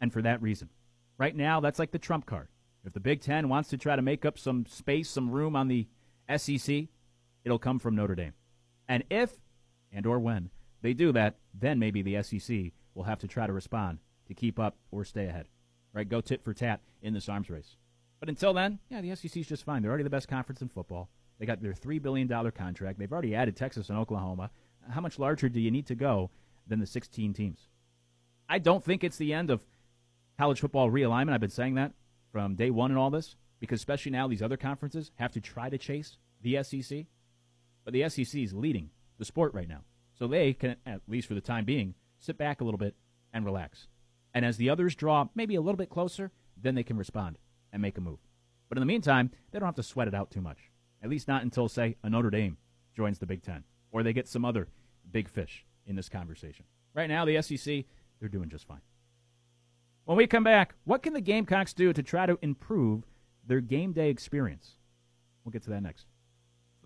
And 0.00 0.12
for 0.12 0.22
that 0.22 0.40
reason. 0.40 0.68
Right 1.18 1.34
now, 1.34 1.60
that's 1.60 1.78
like 1.78 1.90
the 1.90 1.98
trump 1.98 2.26
card. 2.26 2.48
If 2.84 2.92
the 2.92 3.00
Big 3.00 3.20
Ten 3.20 3.48
wants 3.48 3.68
to 3.70 3.76
try 3.76 3.96
to 3.96 4.02
make 4.02 4.24
up 4.24 4.38
some 4.38 4.64
space, 4.66 5.10
some 5.10 5.30
room 5.30 5.56
on 5.56 5.68
the 5.68 5.88
SEC, 6.34 6.86
it'll 7.44 7.58
come 7.58 7.78
from 7.78 7.96
Notre 7.96 8.14
Dame. 8.14 8.34
And 8.88 9.04
if 9.10 9.32
and 9.92 10.06
or 10.06 10.18
when 10.18 10.50
they 10.82 10.94
do 10.94 11.12
that, 11.12 11.36
then 11.52 11.78
maybe 11.78 12.02
the 12.02 12.22
SEC 12.22 12.72
will 12.94 13.04
have 13.04 13.18
to 13.18 13.28
try 13.28 13.46
to 13.46 13.52
respond 13.52 13.98
to 14.28 14.34
keep 14.34 14.58
up 14.58 14.76
or 14.90 15.04
stay 15.04 15.26
ahead. 15.26 15.48
Right? 15.92 16.08
Go 16.08 16.20
tit 16.20 16.42
for 16.42 16.54
tat 16.54 16.80
in 17.02 17.12
this 17.14 17.28
arms 17.28 17.50
race. 17.50 17.76
But 18.20 18.28
until 18.28 18.52
then, 18.52 18.78
yeah, 18.90 19.00
the 19.00 19.16
SEC 19.16 19.34
is 19.38 19.48
just 19.48 19.64
fine. 19.64 19.82
They're 19.82 19.90
already 19.90 20.04
the 20.04 20.10
best 20.10 20.28
conference 20.28 20.60
in 20.60 20.68
football. 20.68 21.08
They 21.38 21.46
got 21.46 21.62
their 21.62 21.72
$3 21.72 22.00
billion 22.02 22.28
contract. 22.52 22.98
They've 22.98 23.10
already 23.10 23.34
added 23.34 23.56
Texas 23.56 23.88
and 23.88 23.98
Oklahoma. 23.98 24.50
How 24.90 25.00
much 25.00 25.18
larger 25.18 25.48
do 25.48 25.58
you 25.58 25.70
need 25.70 25.86
to 25.86 25.94
go 25.94 26.30
than 26.66 26.80
the 26.80 26.86
16 26.86 27.32
teams? 27.32 27.68
I 28.48 28.58
don't 28.58 28.84
think 28.84 29.02
it's 29.02 29.16
the 29.16 29.32
end 29.32 29.50
of 29.50 29.64
college 30.38 30.60
football 30.60 30.90
realignment. 30.90 31.32
I've 31.32 31.40
been 31.40 31.48
saying 31.48 31.76
that 31.76 31.92
from 32.30 32.56
day 32.56 32.70
one 32.70 32.90
in 32.90 32.98
all 32.98 33.10
this, 33.10 33.36
because 33.58 33.80
especially 33.80 34.12
now 34.12 34.28
these 34.28 34.42
other 34.42 34.58
conferences 34.58 35.12
have 35.14 35.32
to 35.32 35.40
try 35.40 35.70
to 35.70 35.78
chase 35.78 36.18
the 36.42 36.62
SEC. 36.62 37.06
But 37.84 37.94
the 37.94 38.06
SEC 38.10 38.42
is 38.42 38.52
leading 38.52 38.90
the 39.18 39.24
sport 39.24 39.54
right 39.54 39.68
now. 39.68 39.80
So 40.18 40.26
they 40.26 40.52
can, 40.52 40.76
at 40.84 41.00
least 41.08 41.26
for 41.26 41.34
the 41.34 41.40
time 41.40 41.64
being, 41.64 41.94
sit 42.18 42.36
back 42.36 42.60
a 42.60 42.64
little 42.64 42.78
bit 42.78 42.94
and 43.32 43.46
relax. 43.46 43.86
And 44.34 44.44
as 44.44 44.58
the 44.58 44.68
others 44.68 44.94
draw 44.94 45.28
maybe 45.34 45.54
a 45.54 45.60
little 45.62 45.78
bit 45.78 45.88
closer, 45.88 46.32
then 46.60 46.74
they 46.74 46.82
can 46.82 46.98
respond 46.98 47.38
and 47.72 47.82
make 47.82 47.98
a 47.98 48.00
move. 48.00 48.18
But 48.68 48.78
in 48.78 48.80
the 48.80 48.86
meantime, 48.86 49.30
they 49.50 49.58
don't 49.58 49.66
have 49.66 49.74
to 49.76 49.82
sweat 49.82 50.08
it 50.08 50.14
out 50.14 50.30
too 50.30 50.40
much. 50.40 50.70
At 51.02 51.10
least 51.10 51.28
not 51.28 51.42
until, 51.42 51.68
say, 51.68 51.96
a 52.02 52.10
Notre 52.10 52.30
Dame 52.30 52.56
joins 52.94 53.18
the 53.18 53.26
Big 53.26 53.42
Ten 53.42 53.64
or 53.92 54.02
they 54.02 54.12
get 54.12 54.28
some 54.28 54.44
other 54.44 54.68
big 55.10 55.28
fish 55.28 55.64
in 55.86 55.96
this 55.96 56.08
conversation. 56.08 56.64
Right 56.94 57.08
now, 57.08 57.24
the 57.24 57.40
SEC, 57.42 57.84
they're 58.18 58.28
doing 58.28 58.48
just 58.48 58.66
fine. 58.66 58.80
When 60.04 60.16
we 60.16 60.26
come 60.26 60.44
back, 60.44 60.74
what 60.84 61.02
can 61.02 61.12
the 61.12 61.20
Gamecocks 61.20 61.72
do 61.72 61.92
to 61.92 62.02
try 62.02 62.26
to 62.26 62.38
improve 62.42 63.04
their 63.46 63.60
game 63.60 63.92
day 63.92 64.10
experience? 64.10 64.76
We'll 65.44 65.52
get 65.52 65.62
to 65.64 65.70
that 65.70 65.82
next. 65.82 66.06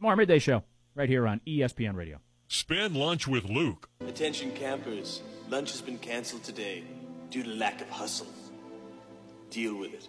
Morrow 0.01 0.17
Midday 0.17 0.39
Show 0.39 0.65
right 0.95 1.09
here 1.09 1.27
on 1.27 1.41
ESPN 1.47 1.95
Radio. 1.95 2.19
Spend 2.49 2.97
lunch 2.97 3.27
with 3.27 3.45
Luke. 3.45 3.89
Attention 4.07 4.53
campers, 4.53 5.23
lunch 5.49 5.73
has 5.73 5.81
been 5.81 5.99
canceled 5.99 6.45
today 6.45 6.85
due 7.31 7.43
to 7.43 7.51
lack 7.51 7.81
of 7.81 7.89
hustle. 7.89 8.27
Deal 9.51 9.77
with 9.77 9.95
it. 9.95 10.09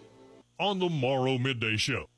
On 0.58 0.78
the 0.78 0.88
Morrow 0.88 1.38
Midday 1.38 1.76
Show. 1.76 2.08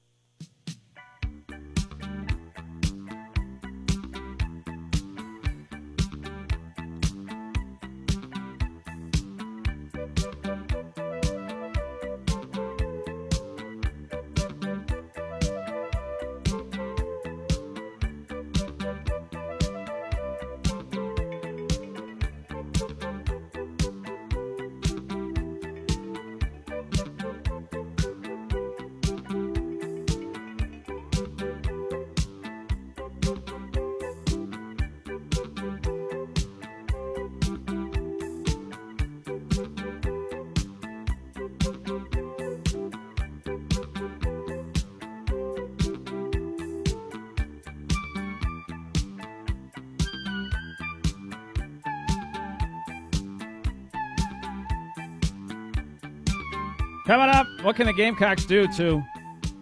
Can 57.79 57.87
the 57.87 57.93
Gamecocks 57.93 58.45
do 58.45 58.67
to 58.73 59.01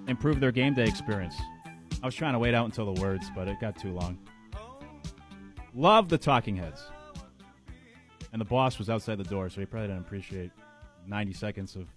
improve 0.08 0.40
their 0.40 0.50
game 0.50 0.72
day 0.72 0.86
experience? 0.86 1.34
I 2.02 2.06
was 2.06 2.14
trying 2.14 2.32
to 2.32 2.38
wait 2.38 2.54
out 2.54 2.64
until 2.64 2.94
the 2.94 2.98
words, 2.98 3.30
but 3.34 3.46
it 3.46 3.60
got 3.60 3.78
too 3.78 3.92
long. 3.92 4.18
Love 5.74 6.08
the 6.08 6.16
Talking 6.16 6.56
Heads. 6.56 6.82
And 8.32 8.40
the 8.40 8.46
boss 8.46 8.78
was 8.78 8.88
outside 8.88 9.18
the 9.18 9.24
door, 9.24 9.50
so 9.50 9.60
he 9.60 9.66
probably 9.66 9.88
didn't 9.88 10.00
appreciate 10.00 10.50
90 11.06 11.34
seconds 11.34 11.76
of 11.76 11.88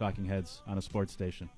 Talking 0.00 0.24
Heads 0.24 0.62
on 0.66 0.78
a 0.78 0.82
sports 0.82 1.12
station. 1.12 1.48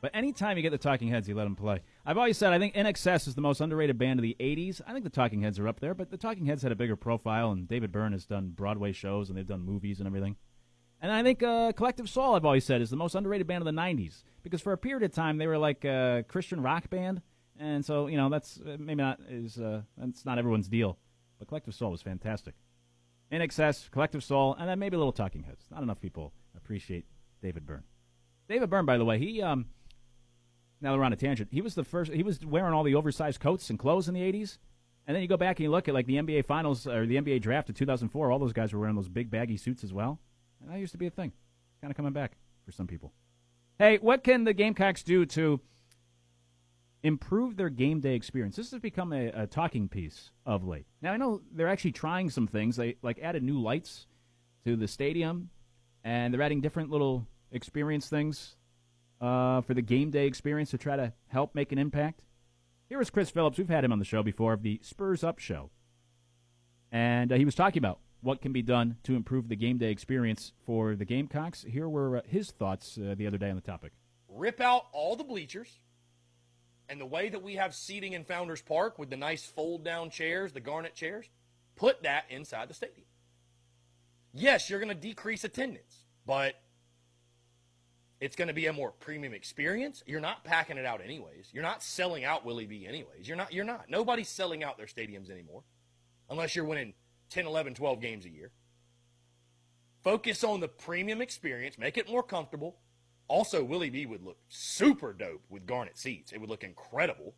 But 0.00 0.12
anytime 0.14 0.56
you 0.56 0.62
get 0.62 0.70
the 0.70 0.78
Talking 0.78 1.08
Heads, 1.08 1.28
you 1.28 1.34
let 1.34 1.44
them 1.44 1.56
play. 1.56 1.80
I've 2.06 2.16
always 2.16 2.38
said 2.38 2.54
I 2.54 2.58
think 2.58 2.72
INXS 2.72 3.28
is 3.28 3.34
the 3.34 3.42
most 3.42 3.60
underrated 3.60 3.98
band 3.98 4.18
of 4.18 4.22
the 4.22 4.36
80s. 4.40 4.80
I 4.86 4.94
think 4.94 5.04
the 5.04 5.10
Talking 5.10 5.42
Heads 5.42 5.58
are 5.58 5.68
up 5.68 5.80
there, 5.80 5.92
but 5.92 6.10
the 6.10 6.16
Talking 6.16 6.46
Heads 6.46 6.62
had 6.62 6.72
a 6.72 6.76
bigger 6.76 6.96
profile, 6.96 7.50
and 7.50 7.68
David 7.68 7.92
Byrne 7.92 8.12
has 8.12 8.24
done 8.24 8.54
Broadway 8.56 8.92
shows, 8.92 9.28
and 9.28 9.36
they've 9.36 9.46
done 9.46 9.60
movies 9.60 9.98
and 9.98 10.06
everything. 10.06 10.36
And 11.00 11.12
I 11.12 11.22
think 11.22 11.42
uh, 11.42 11.72
Collective 11.72 12.08
Soul, 12.08 12.34
I've 12.34 12.44
always 12.44 12.64
said, 12.64 12.80
is 12.80 12.90
the 12.90 12.96
most 12.96 13.14
underrated 13.14 13.46
band 13.46 13.66
of 13.66 13.66
the 13.66 13.80
'90s 13.80 14.22
because 14.42 14.60
for 14.60 14.72
a 14.72 14.78
period 14.78 15.02
of 15.02 15.12
time 15.12 15.38
they 15.38 15.46
were 15.46 15.58
like 15.58 15.84
a 15.84 16.24
Christian 16.28 16.62
rock 16.62 16.88
band, 16.88 17.20
and 17.58 17.84
so 17.84 18.06
you 18.06 18.16
know 18.16 18.28
that's 18.28 18.60
uh, 18.60 18.76
maybe 18.78 19.02
not 19.02 19.20
is 19.28 19.58
uh, 19.58 19.82
that's 19.98 20.24
not 20.24 20.38
everyone's 20.38 20.68
deal. 20.68 20.98
But 21.38 21.48
Collective 21.48 21.74
Soul 21.74 21.90
was 21.90 22.00
fantastic. 22.00 22.54
INXS, 23.30 23.90
Collective 23.90 24.22
Soul, 24.22 24.54
and 24.58 24.68
then 24.68 24.78
maybe 24.78 24.94
a 24.94 24.98
little 24.98 25.12
Talking 25.12 25.42
Heads. 25.42 25.64
Not 25.70 25.82
enough 25.82 26.00
people 26.00 26.32
appreciate 26.56 27.04
David 27.42 27.66
Byrne. 27.66 27.82
David 28.48 28.70
Byrne, 28.70 28.86
by 28.86 28.98
the 28.98 29.04
way, 29.04 29.18
he 29.18 29.42
um. 29.42 29.66
Now 30.80 30.94
we're 30.94 31.04
on 31.04 31.12
a 31.12 31.16
tangent. 31.16 31.48
He 31.52 31.62
was 31.62 31.74
the 31.74 31.84
first. 31.84 32.12
He 32.12 32.22
was 32.22 32.44
wearing 32.44 32.72
all 32.72 32.84
the 32.84 32.94
oversized 32.94 33.40
coats 33.40 33.70
and 33.70 33.78
clothes 33.78 34.08
in 34.08 34.14
the 34.14 34.20
'80s. 34.20 34.58
And 35.06 35.14
then 35.14 35.22
you 35.22 35.28
go 35.28 35.36
back 35.36 35.58
and 35.58 35.64
you 35.64 35.70
look 35.70 35.88
at 35.88 35.94
like 35.94 36.06
the 36.06 36.16
NBA 36.16 36.44
Finals 36.46 36.86
or 36.86 37.06
the 37.06 37.16
NBA 37.16 37.40
Draft 37.40 37.68
of 37.68 37.76
2004. 37.76 38.30
All 38.30 38.38
those 38.38 38.52
guys 38.52 38.72
were 38.72 38.80
wearing 38.80 38.96
those 38.96 39.08
big 39.08 39.30
baggy 39.30 39.56
suits 39.56 39.84
as 39.84 39.92
well. 39.92 40.18
That 40.66 40.78
used 40.78 40.92
to 40.92 40.98
be 40.98 41.06
a 41.06 41.10
thing. 41.10 41.32
Kind 41.80 41.90
of 41.90 41.96
coming 41.96 42.12
back 42.12 42.32
for 42.64 42.72
some 42.72 42.86
people. 42.86 43.12
Hey, 43.78 43.98
what 43.98 44.24
can 44.24 44.44
the 44.44 44.54
Gamecocks 44.54 45.02
do 45.02 45.26
to 45.26 45.60
improve 47.02 47.56
their 47.56 47.68
game 47.68 48.00
day 48.00 48.14
experience? 48.14 48.56
This 48.56 48.70
has 48.70 48.80
become 48.80 49.12
a, 49.12 49.28
a 49.28 49.46
talking 49.46 49.88
piece 49.88 50.30
of 50.44 50.64
late. 50.64 50.86
Now, 51.02 51.12
I 51.12 51.16
know 51.16 51.42
they're 51.52 51.68
actually 51.68 51.92
trying 51.92 52.30
some 52.30 52.46
things. 52.46 52.76
They 52.76 52.96
like 53.02 53.18
added 53.20 53.42
new 53.42 53.60
lights 53.60 54.06
to 54.64 54.76
the 54.76 54.88
stadium, 54.88 55.50
and 56.02 56.32
they're 56.32 56.42
adding 56.42 56.60
different 56.60 56.90
little 56.90 57.26
experience 57.52 58.08
things 58.08 58.56
uh, 59.20 59.60
for 59.60 59.74
the 59.74 59.82
game 59.82 60.10
day 60.10 60.26
experience 60.26 60.70
to 60.70 60.78
try 60.78 60.96
to 60.96 61.12
help 61.28 61.54
make 61.54 61.70
an 61.70 61.78
impact. 61.78 62.22
Here 62.88 63.00
is 63.00 63.10
Chris 63.10 63.30
Phillips. 63.30 63.58
We've 63.58 63.68
had 63.68 63.84
him 63.84 63.92
on 63.92 63.98
the 63.98 64.04
show 64.04 64.22
before 64.22 64.52
of 64.52 64.62
the 64.62 64.80
Spurs 64.82 65.22
Up 65.22 65.38
Show. 65.38 65.70
And 66.92 67.32
uh, 67.32 67.36
he 67.36 67.44
was 67.44 67.54
talking 67.54 67.80
about 67.80 67.98
what 68.20 68.40
can 68.40 68.52
be 68.52 68.62
done 68.62 68.96
to 69.04 69.14
improve 69.14 69.48
the 69.48 69.56
game 69.56 69.78
day 69.78 69.90
experience 69.90 70.52
for 70.64 70.96
the 70.96 71.04
Gamecocks. 71.04 71.64
Here 71.68 71.88
were 71.88 72.18
uh, 72.18 72.20
his 72.26 72.50
thoughts 72.50 72.98
uh, 72.98 73.14
the 73.16 73.26
other 73.26 73.38
day 73.38 73.50
on 73.50 73.56
the 73.56 73.62
topic. 73.62 73.92
Rip 74.28 74.60
out 74.60 74.86
all 74.92 75.16
the 75.16 75.24
bleachers. 75.24 75.78
And 76.88 77.00
the 77.00 77.06
way 77.06 77.28
that 77.28 77.42
we 77.42 77.54
have 77.54 77.74
seating 77.74 78.12
in 78.12 78.24
Founders 78.24 78.62
Park 78.62 78.98
with 78.98 79.10
the 79.10 79.16
nice 79.16 79.44
fold 79.44 79.84
down 79.84 80.08
chairs, 80.08 80.52
the 80.52 80.60
garnet 80.60 80.94
chairs, 80.94 81.28
put 81.74 82.04
that 82.04 82.24
inside 82.30 82.68
the 82.68 82.74
stadium. 82.74 83.06
Yes, 84.32 84.70
you're 84.70 84.78
going 84.78 84.94
to 84.94 84.94
decrease 84.94 85.42
attendance, 85.42 86.04
but 86.24 86.54
it's 88.20 88.36
going 88.36 88.48
to 88.48 88.54
be 88.54 88.66
a 88.66 88.72
more 88.72 88.92
premium 88.92 89.34
experience. 89.34 90.02
You're 90.06 90.20
not 90.20 90.44
packing 90.44 90.76
it 90.76 90.86
out 90.86 91.00
anyways. 91.02 91.48
You're 91.52 91.62
not 91.62 91.82
selling 91.82 92.24
out 92.24 92.44
Willie 92.44 92.66
B 92.66 92.86
anyways. 92.86 93.26
You're 93.26 93.36
not 93.36 93.52
you're 93.52 93.64
not. 93.64 93.90
Nobody's 93.90 94.28
selling 94.28 94.62
out 94.62 94.78
their 94.78 94.86
stadiums 94.86 95.30
anymore 95.30 95.64
unless 96.30 96.54
you're 96.54 96.64
winning 96.64 96.94
10, 97.30 97.46
11, 97.46 97.74
12 97.74 98.00
games 98.00 98.24
a 98.24 98.30
year. 98.30 98.50
Focus 100.02 100.44
on 100.44 100.60
the 100.60 100.68
premium 100.68 101.20
experience, 101.20 101.78
make 101.78 101.98
it 101.98 102.08
more 102.08 102.22
comfortable. 102.22 102.76
Also, 103.28 103.64
Willie 103.64 103.90
B 103.90 104.06
would 104.06 104.22
look 104.22 104.38
super 104.48 105.12
dope 105.12 105.42
with 105.48 105.66
garnet 105.66 105.98
seats. 105.98 106.32
It 106.32 106.40
would 106.40 106.48
look 106.48 106.62
incredible. 106.62 107.34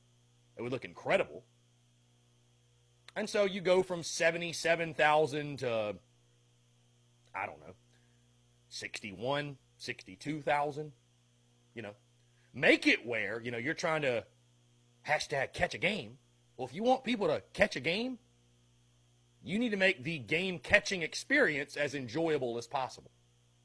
It 0.57 0.63
would 0.63 0.73
look 0.73 0.85
incredible. 0.85 1.45
And 3.17 3.29
so 3.29 3.45
you 3.45 3.61
go 3.61 3.83
from 3.83 4.03
77,000 4.03 5.61
to, 5.61 5.97
I 7.35 7.47
don't 7.47 7.61
know, 7.61 7.75
61, 8.69 9.57
62,000. 9.79 10.93
You 11.75 11.83
know, 11.83 11.95
make 12.53 12.87
it 12.87 13.07
where, 13.07 13.41
you 13.41 13.51
know, 13.51 13.59
you're 13.59 13.73
trying 13.75 14.03
to 14.03 14.25
hashtag 15.09 15.55
catch 15.55 15.75
a 15.75 15.79
game. 15.79 16.19
Well, 16.57 16.69
if 16.69 16.75
you 16.75 16.83
want 16.83 17.03
people 17.03 17.29
to 17.29 17.43
catch 17.55 17.77
a 17.77 17.81
game, 17.81 18.19
you 19.43 19.59
need 19.59 19.71
to 19.71 19.77
make 19.77 20.05
the 20.05 20.19
game 20.19 20.59
catching 20.59 21.03
experience 21.03 21.77
as 21.77 21.95
enjoyable 21.95 22.59
as 22.59 22.67
possible. 22.67 23.11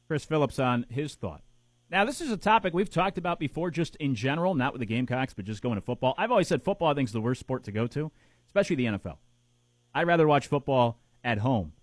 Chris 0.07 0.25
Phillips 0.25 0.59
on 0.59 0.85
his 0.89 1.15
thought. 1.15 1.41
Now, 1.89 2.05
this 2.05 2.21
is 2.21 2.31
a 2.31 2.37
topic 2.37 2.73
we've 2.73 2.89
talked 2.89 3.17
about 3.17 3.39
before, 3.39 3.69
just 3.69 3.95
in 3.97 4.15
general, 4.15 4.55
not 4.55 4.73
with 4.73 4.79
the 4.79 4.85
Gamecocks, 4.85 5.33
but 5.33 5.45
just 5.45 5.61
going 5.61 5.75
to 5.75 5.81
football. 5.81 6.15
I've 6.17 6.31
always 6.31 6.47
said 6.47 6.63
football, 6.63 6.87
I 6.87 6.93
think, 6.93 7.09
is 7.09 7.13
the 7.13 7.21
worst 7.21 7.39
sport 7.39 7.63
to 7.65 7.71
go 7.71 7.87
to, 7.87 8.11
especially 8.47 8.77
the 8.77 8.85
NFL. 8.85 9.17
I'd 9.93 10.07
rather 10.07 10.27
watch 10.27 10.47
football 10.47 10.99
at 11.23 11.39
home. 11.39 11.73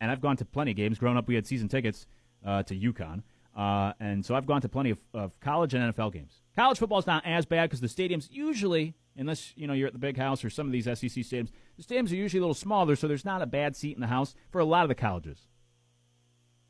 And 0.00 0.10
I've 0.10 0.20
gone 0.20 0.36
to 0.38 0.44
plenty 0.44 0.72
of 0.72 0.76
games. 0.76 0.98
Growing 0.98 1.16
up, 1.16 1.28
we 1.28 1.36
had 1.36 1.46
season 1.46 1.68
tickets 1.68 2.06
uh, 2.44 2.64
to 2.64 2.76
UConn. 2.76 3.22
Uh, 3.56 3.92
and 4.00 4.24
so 4.26 4.34
I've 4.34 4.46
gone 4.46 4.62
to 4.62 4.68
plenty 4.68 4.90
of, 4.90 4.98
of 5.14 5.38
college 5.38 5.74
and 5.74 5.94
NFL 5.94 6.12
games. 6.12 6.40
College 6.56 6.78
football 6.78 6.98
is 6.98 7.06
not 7.06 7.24
as 7.24 7.46
bad 7.46 7.70
because 7.70 7.80
the 7.80 7.86
stadiums 7.86 8.28
usually 8.30 8.94
unless 9.16 9.52
you 9.56 9.66
know 9.66 9.72
you're 9.72 9.86
at 9.86 9.92
the 9.92 9.98
big 9.98 10.16
house 10.16 10.44
or 10.44 10.50
some 10.50 10.66
of 10.66 10.72
these 10.72 10.84
SEC 10.84 10.98
stadiums. 10.98 11.50
The 11.86 11.98
are 11.98 12.00
usually 12.00 12.38
a 12.38 12.42
little 12.42 12.54
smaller, 12.54 12.96
so 12.96 13.08
there's 13.08 13.24
not 13.24 13.42
a 13.42 13.46
bad 13.46 13.76
seat 13.76 13.94
in 13.94 14.00
the 14.00 14.06
house 14.06 14.34
for 14.50 14.60
a 14.60 14.64
lot 14.64 14.84
of 14.84 14.88
the 14.88 14.94
colleges. 14.94 15.48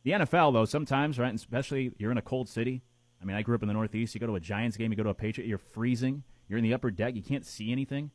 The 0.04 0.12
NFL, 0.12 0.52
though, 0.52 0.64
sometimes, 0.64 1.18
right, 1.18 1.34
especially 1.34 1.92
you're 1.98 2.10
in 2.10 2.18
a 2.18 2.22
cold 2.22 2.48
city. 2.48 2.82
I 3.20 3.24
mean, 3.24 3.36
I 3.36 3.42
grew 3.42 3.54
up 3.54 3.62
in 3.62 3.68
the 3.68 3.74
Northeast. 3.74 4.14
You 4.14 4.20
go 4.20 4.26
to 4.26 4.34
a 4.34 4.40
Giants 4.40 4.76
game, 4.76 4.90
you 4.90 4.96
go 4.96 5.04
to 5.04 5.10
a 5.10 5.14
Patriot, 5.14 5.46
you're 5.46 5.58
freezing. 5.58 6.24
You're 6.48 6.58
in 6.58 6.64
the 6.64 6.74
upper 6.74 6.90
deck, 6.90 7.14
you 7.14 7.22
can't 7.22 7.46
see 7.46 7.72
anything. 7.72 8.10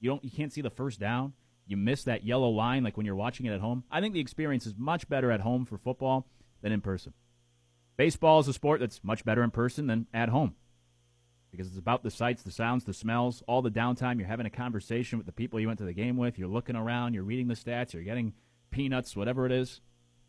You 0.00 0.10
don't, 0.10 0.24
you 0.24 0.30
can't 0.30 0.52
see 0.52 0.60
the 0.60 0.70
first 0.70 1.00
down. 1.00 1.32
You 1.66 1.76
miss 1.76 2.04
that 2.04 2.24
yellow 2.24 2.48
line 2.48 2.84
like 2.84 2.96
when 2.96 3.06
you're 3.06 3.14
watching 3.14 3.46
it 3.46 3.52
at 3.52 3.60
home. 3.60 3.84
I 3.90 4.00
think 4.00 4.14
the 4.14 4.20
experience 4.20 4.66
is 4.66 4.74
much 4.76 5.08
better 5.08 5.30
at 5.30 5.40
home 5.40 5.64
for 5.64 5.78
football 5.78 6.26
than 6.60 6.72
in 6.72 6.80
person. 6.80 7.12
Baseball 7.96 8.40
is 8.40 8.48
a 8.48 8.52
sport 8.52 8.80
that's 8.80 9.04
much 9.04 9.24
better 9.24 9.42
in 9.42 9.50
person 9.50 9.86
than 9.86 10.06
at 10.12 10.28
home 10.28 10.54
because 11.52 11.68
it's 11.68 11.78
about 11.78 12.02
the 12.02 12.10
sights, 12.10 12.42
the 12.42 12.50
sounds, 12.50 12.82
the 12.82 12.94
smells, 12.94 13.42
all 13.46 13.62
the 13.62 13.70
downtime. 13.70 14.18
You're 14.18 14.26
having 14.26 14.46
a 14.46 14.50
conversation 14.50 15.18
with 15.18 15.26
the 15.26 15.32
people 15.32 15.60
you 15.60 15.66
went 15.66 15.78
to 15.78 15.84
the 15.84 15.92
game 15.92 16.16
with. 16.16 16.38
You're 16.38 16.48
looking 16.48 16.76
around. 16.76 17.12
You're 17.12 17.22
reading 17.22 17.46
the 17.46 17.54
stats. 17.54 17.92
You're 17.92 18.02
getting 18.02 18.32
peanuts, 18.70 19.14
whatever 19.14 19.44
it 19.44 19.52
is. 19.52 19.82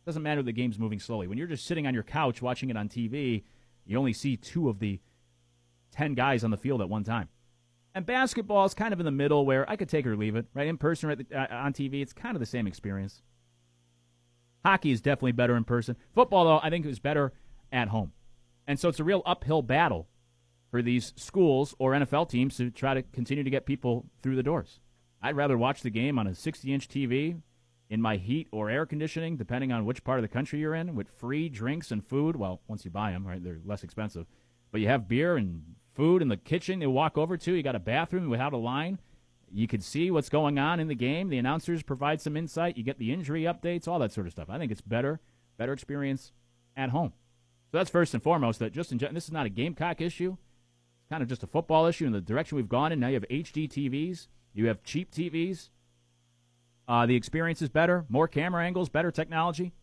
It 0.04 0.06
doesn't 0.06 0.22
matter 0.22 0.42
if 0.42 0.46
the 0.46 0.52
game's 0.52 0.78
moving 0.78 1.00
slowly. 1.00 1.28
When 1.28 1.38
you're 1.38 1.48
just 1.48 1.66
sitting 1.66 1.88
on 1.88 1.94
your 1.94 2.04
couch 2.04 2.42
watching 2.42 2.70
it 2.70 2.76
on 2.76 2.90
TV, 2.90 3.44
you 3.86 3.98
only 3.98 4.12
see 4.12 4.36
two 4.36 4.68
of 4.68 4.80
the 4.80 5.00
10 5.92 6.14
guys 6.14 6.44
on 6.44 6.52
the 6.52 6.58
field 6.58 6.82
at 6.82 6.90
one 6.90 7.06
time. 7.06 7.30
And 7.96 8.06
basketball 8.06 8.66
is 8.66 8.74
kind 8.74 8.94
of 8.94 9.00
in 9.00 9.06
the 9.06 9.12
middle 9.12 9.46
where 9.46 9.70
I 9.70 9.78
could 9.78 9.88
take 9.88 10.06
or 10.06 10.18
leave 10.18 10.36
it, 10.36 10.48
right? 10.54 10.68
In 10.68 10.78
person 10.78 11.10
or 11.10 11.16
the, 11.16 11.26
uh, 11.34 11.56
on 11.56 11.72
TV, 11.72 12.02
it's 12.02 12.12
kind 12.12 12.36
of 12.36 12.42
the 12.42 12.46
same 12.46 12.68
experience. 12.68 13.22
Hockey 14.66 14.92
is 14.92 15.00
definitely 15.00 15.34
better 15.34 15.56
in 15.56 15.64
person. 15.64 15.96
Football, 16.14 16.46
though, 16.46 16.60
I 16.62 16.70
think 16.70 16.86
is 16.86 17.00
better 17.00 17.32
at 17.72 17.90
home. 17.90 18.12
And 18.68 18.78
so 18.80 18.90
it's 18.90 19.00
a 19.00 19.04
real 19.04 19.22
uphill 19.26 19.62
battle 19.62 20.10
for 20.74 20.82
these 20.82 21.14
schools 21.16 21.76
or 21.78 21.92
NFL 21.92 22.28
teams 22.28 22.58
to 22.58 22.72
try 22.72 22.96
to 22.96 23.04
continue 23.04 23.44
to 23.44 23.50
get 23.52 23.68
people 23.68 24.08
through 24.24 24.36
the 24.36 24.42
doors. 24.42 24.80
I'd 25.22 25.36
rather 25.36 25.56
watch 25.56 25.84
the 25.84 25.92
game 25.92 26.18
on 26.18 26.26
a 26.26 26.34
60 26.34 26.74
inch 26.74 26.88
TV 26.88 27.40
in 27.92 28.02
my 28.02 28.18
heat 28.18 28.48
or 28.52 28.72
air 28.72 28.88
conditioning, 28.88 29.38
depending 29.38 29.72
on 29.72 29.86
which 29.86 30.04
part 30.04 30.18
of 30.18 30.24
the 30.24 30.28
country 30.28 30.58
you're 30.58 30.74
in, 30.74 30.96
with 30.96 31.12
free 31.12 31.48
drinks 31.48 31.92
and 31.92 32.04
food. 32.04 32.36
Well, 32.36 32.60
once 32.68 32.86
you 32.86 32.90
buy 32.90 33.12
them, 33.12 33.28
right, 33.28 33.44
they're 33.44 33.60
less 33.64 33.84
expensive. 33.84 34.26
but 34.72 34.82
you 34.82 34.88
have 34.88 35.08
beer 35.08 35.38
and 35.38 35.62
food 35.94 36.24
in 36.24 36.28
the 36.28 36.38
kitchen 36.38 36.82
you 36.82 36.90
walk 36.90 37.20
over 37.20 37.38
to. 37.38 37.54
You 37.54 37.62
got 37.62 37.76
a 37.76 37.80
bathroom 37.80 38.28
without 38.28 38.54
a 38.54 38.58
line. 38.58 38.98
You 39.52 39.68
can 39.68 39.80
see 39.80 40.10
what's 40.10 40.30
going 40.30 40.58
on 40.58 40.80
in 40.80 40.88
the 40.88 40.96
game. 40.96 41.30
The 41.30 41.38
announcers 41.38 41.84
provide 41.84 42.20
some 42.20 42.36
insight. 42.36 42.78
You 42.78 42.84
get 42.84 42.98
the 42.98 43.14
injury 43.14 43.44
updates, 43.44 43.88
all 43.88 44.00
that 44.00 44.12
sort 44.12 44.26
of 44.26 44.34
stuff. 44.34 44.50
I 44.50 44.58
think 44.58 44.72
it's 44.72 44.82
better, 44.82 45.20
better 45.56 45.74
experience 45.74 46.32
at 46.76 46.90
home. 46.90 47.14
So 47.72 47.78
that's 47.78 47.92
first 47.92 48.16
and 48.16 48.24
foremost. 48.24 48.58
That 48.58 48.74
just 48.74 48.92
in, 48.92 48.98
this 48.98 49.26
is 49.26 49.32
not 49.32 49.46
a 49.46 49.50
Gamecock 49.50 50.02
issue. 50.02 50.38
Kind 51.14 51.22
of 51.22 51.30
just 51.30 51.44
a 51.44 51.48
football 51.48 51.86
issue 51.86 52.08
in 52.08 52.12
the 52.12 52.22
direction 52.22 52.56
we've 52.56 52.68
gone 52.68 52.92
in. 52.92 53.00
Now 53.00 53.10
you 53.10 53.14
have 53.14 53.28
HD 53.30 53.70
TVs. 53.70 54.30
You 54.52 54.66
have 54.66 54.82
cheap 54.84 55.12
TVs. 55.12 55.70
Uh, 56.88 57.06
the 57.06 57.16
experience 57.16 57.62
is 57.62 57.70
better, 57.70 58.04
more 58.10 58.28
camera 58.28 58.66
angles, 58.66 58.90
better 58.90 59.12
technology. 59.12 59.74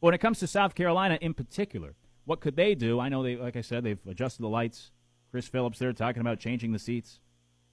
But 0.00 0.06
when 0.06 0.14
it 0.14 0.18
comes 0.18 0.38
to 0.38 0.46
South 0.46 0.76
Carolina 0.76 1.18
in 1.20 1.34
particular, 1.34 1.96
what 2.26 2.40
could 2.40 2.54
they 2.54 2.76
do? 2.76 3.00
I 3.00 3.08
know 3.08 3.24
they, 3.24 3.34
like 3.34 3.56
I 3.56 3.60
said, 3.60 3.82
they've 3.82 3.98
adjusted 4.06 4.42
the 4.42 4.48
lights. 4.48 4.92
Chris 5.32 5.48
Phillips 5.48 5.80
there 5.80 5.92
talking 5.92 6.20
about 6.20 6.38
changing 6.38 6.70
the 6.70 6.78
seats. 6.78 7.18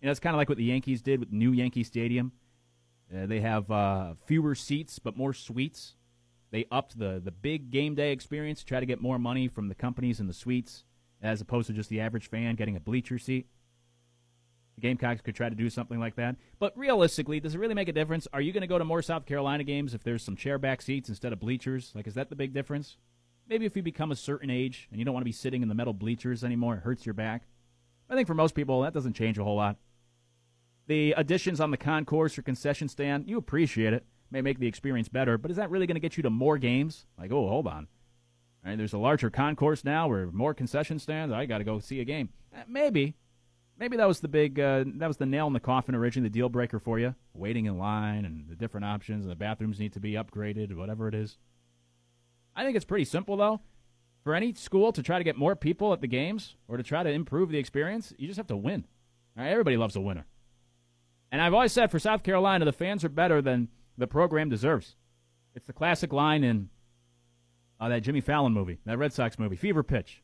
Know, 0.02 0.10
it's 0.10 0.20
kind 0.20 0.34
of 0.34 0.40
like 0.40 0.50
what 0.50 0.58
the 0.58 0.64
Yankees 0.64 1.04
did 1.04 1.20
with 1.20 1.32
new 1.32 1.52
Yankee 1.52 1.84
Stadium. 1.84 2.32
Uh, 3.16 3.28
they 3.28 3.42
have 3.42 3.70
uh, 3.70 4.16
fewer 4.26 4.56
seats 4.56 4.98
but 4.98 5.16
more 5.16 5.36
suites. 5.36 5.94
They 6.50 6.66
upped 6.72 6.98
the 6.98 7.22
the 7.24 7.30
big 7.30 7.70
game 7.70 7.94
day 7.94 8.12
experience 8.12 8.62
to 8.62 8.66
try 8.66 8.80
to 8.80 8.88
get 8.88 9.00
more 9.00 9.20
money 9.20 9.48
from 9.48 9.68
the 9.68 9.76
companies 9.76 10.20
in 10.20 10.26
the 10.26 10.34
suites, 10.34 10.86
as 11.24 11.42
opposed 11.42 11.68
to 11.68 11.74
just 11.74 11.90
the 11.90 12.02
average 12.02 12.30
fan 12.30 12.56
getting 12.56 12.76
a 12.76 12.80
bleacher 12.80 13.18
seat. 13.18 13.48
The 14.76 14.82
Gamecocks 14.82 15.22
could 15.22 15.36
try 15.36 15.50
to 15.50 15.56
do 15.56 15.70
something 15.70 16.00
like 16.00 16.16
that. 16.16 16.36
But 16.60 16.78
realistically, 16.78 17.40
does 17.40 17.56
it 17.56 17.60
really 17.60 17.76
make 17.76 17.88
a 17.88 17.94
difference? 17.94 18.28
Are 18.34 18.42
you 18.42 18.52
going 18.52 18.62
to 18.62 18.68
go 18.68 18.78
to 18.78 18.86
more 18.86 19.02
South 19.02 19.26
Carolina 19.26 19.64
games 19.64 19.94
if 19.94 20.04
there's 20.04 20.24
some 20.24 20.36
chairback 20.36 20.82
seats 20.82 21.10
instead 21.10 21.32
of 21.32 21.40
bleachers? 21.40 21.92
Like, 21.96 22.08
is 22.08 22.16
that 22.16 22.30
the 22.30 22.36
big 22.36 22.54
difference? 22.54 22.98
Maybe 23.48 23.66
if 23.66 23.76
you 23.76 23.84
become 23.84 24.12
a 24.12 24.16
certain 24.16 24.50
age 24.50 24.88
and 24.90 25.00
you 25.00 25.06
don't 25.06 25.14
want 25.14 25.24
to 25.24 25.30
be 25.30 25.32
sitting 25.32 25.62
in 25.62 25.70
the 25.70 25.76
metal 25.76 25.94
bleachers 25.94 26.44
anymore, 26.44 26.76
it 26.76 26.84
hurts 26.84 27.06
your 27.06 27.14
back. 27.14 27.44
I 28.10 28.16
think 28.16 28.28
for 28.28 28.34
most 28.34 28.56
people, 28.56 28.82
that 28.82 28.94
doesn't 28.94 29.14
change 29.14 29.38
a 29.38 29.44
whole 29.44 29.56
lot. 29.56 29.78
The 30.88 31.14
additions 31.16 31.62
on 31.62 31.72
the 31.72 31.78
concourse 31.78 32.38
or 32.38 32.42
concession 32.42 32.90
stand, 32.90 33.28
you 33.28 33.38
appreciate 33.38 33.94
it. 33.94 34.06
May 34.32 34.42
make 34.42 34.60
the 34.60 34.68
experience 34.68 35.08
better, 35.08 35.38
but 35.38 35.52
is 35.52 35.58
that 35.58 35.70
really 35.70 35.86
going 35.86 35.96
to 35.96 36.02
get 36.02 36.18
you 36.18 36.24
to 36.24 36.30
more 36.30 36.58
games? 36.58 37.06
Like, 37.18 37.32
oh, 37.32 37.48
hold 37.48 37.68
on. 37.68 37.88
Right, 38.66 38.78
there's 38.78 38.94
a 38.94 38.98
larger 38.98 39.30
concourse 39.30 39.84
now 39.84 40.08
where 40.08 40.28
more 40.32 40.54
concession 40.54 40.98
stands. 40.98 41.34
I 41.34 41.46
got 41.46 41.58
to 41.58 41.64
go 41.66 41.80
see 41.80 42.00
a 42.00 42.06
game. 42.06 42.30
Eh, 42.56 42.64
maybe. 42.68 43.16
Maybe 43.78 43.98
that 43.98 44.08
was 44.08 44.22
the 44.22 44.28
big, 44.30 44.60
uh, 44.60 44.86
that 44.86 45.08
was 45.08 45.18
the 45.18 45.26
nail 45.26 45.48
in 45.48 45.54
the 45.54 45.60
coffin 45.60 45.96
originally, 45.96 46.30
the 46.30 46.34
deal 46.34 46.48
breaker 46.48 46.80
for 46.80 46.98
you. 46.98 47.16
Waiting 47.34 47.66
in 47.66 47.78
line 47.78 48.24
and 48.24 48.48
the 48.48 48.56
different 48.56 48.86
options, 48.86 49.26
and 49.26 49.32
the 49.32 49.36
bathrooms 49.36 49.80
need 49.80 49.94
to 49.94 50.00
be 50.00 50.14
upgraded, 50.14 50.74
whatever 50.76 51.08
it 51.08 51.16
is. 51.16 51.38
I 52.56 52.64
think 52.64 52.76
it's 52.78 52.86
pretty 52.86 53.06
simple, 53.06 53.36
though. 53.36 53.60
For 54.24 54.36
any 54.36 54.54
school 54.54 54.94
to 54.94 55.04
try 55.04 55.18
to 55.18 55.24
get 55.24 55.36
more 55.36 55.56
people 55.56 55.92
at 55.92 56.00
the 56.00 56.08
games 56.08 56.56
or 56.70 56.78
to 56.78 56.84
try 56.84 57.04
to 57.04 57.10
improve 57.10 57.50
the 57.50 57.58
experience, 57.58 58.14
you 58.18 58.28
just 58.28 58.38
have 58.38 58.48
to 58.48 58.56
win. 58.56 58.86
Right, 59.36 59.50
everybody 59.50 59.76
loves 59.76 59.98
a 59.98 60.02
winner. 60.02 60.26
And 61.32 61.42
I've 61.42 61.54
always 61.54 61.74
said 61.74 61.92
for 61.92 62.00
South 62.00 62.24
Carolina, 62.24 62.64
the 62.64 62.72
fans 62.72 63.04
are 63.04 63.10
better 63.10 63.42
than 63.42 63.68
the 63.98 64.08
program 64.08 64.50
deserves. 64.50 64.96
It's 65.56 65.68
the 65.68 65.74
classic 65.74 66.14
line 66.14 66.44
in 66.44 66.70
uh, 67.84 67.90
that 67.90 68.02
Jimmy 68.02 68.22
Fallon 68.22 68.54
movie, 68.54 68.80
that 68.86 68.98
Red 68.98 69.12
Sox 69.12 69.38
movie, 69.38 69.58
Fever 69.58 69.84
Pitch, 69.84 70.24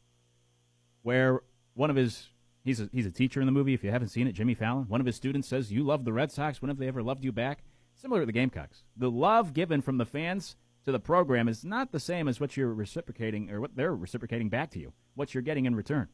where 1.01 1.41
one 1.73 1.89
of 1.89 1.97
his 1.97 2.29
he's 2.63 2.79
a, 2.79 2.89
he's 2.93 3.05
a 3.05 3.11
teacher 3.11 3.41
in 3.41 3.45
the 3.47 3.51
movie. 3.51 3.73
If 3.73 3.83
you 3.83 3.91
haven't 3.91 4.07
seen 4.07 4.27
it, 4.27 4.31
Jimmy 4.31 4.53
Fallon, 4.53 4.85
one 4.87 5.01
of 5.01 5.05
his 5.05 5.17
students 5.17 5.49
says, 5.49 5.69
"You 5.69 5.83
love 5.83 6.05
the 6.05 6.13
Red 6.13 6.31
Sox. 6.31 6.61
When 6.61 6.69
have 6.69 6.77
they 6.77 6.87
ever 6.87 7.03
loved 7.03 7.25
you 7.25 7.33
back?" 7.33 7.63
Similar 7.95 8.21
to 8.21 8.25
the 8.25 8.31
Gamecocks, 8.31 8.83
the 8.95 9.11
love 9.11 9.53
given 9.53 9.81
from 9.81 9.97
the 9.97 10.05
fans 10.05 10.55
to 10.85 10.93
the 10.93 11.01
program 11.01 11.49
is 11.49 11.65
not 11.65 11.91
the 11.91 11.99
same 11.99 12.29
as 12.29 12.39
what 12.39 12.55
you're 12.55 12.73
reciprocating 12.73 13.51
or 13.51 13.59
what 13.59 13.75
they're 13.75 13.93
reciprocating 13.93 14.47
back 14.47 14.71
to 14.71 14.79
you. 14.79 14.93
What 15.15 15.33
you're 15.33 15.43
getting 15.43 15.65
in 15.65 15.75
return. 15.75 16.07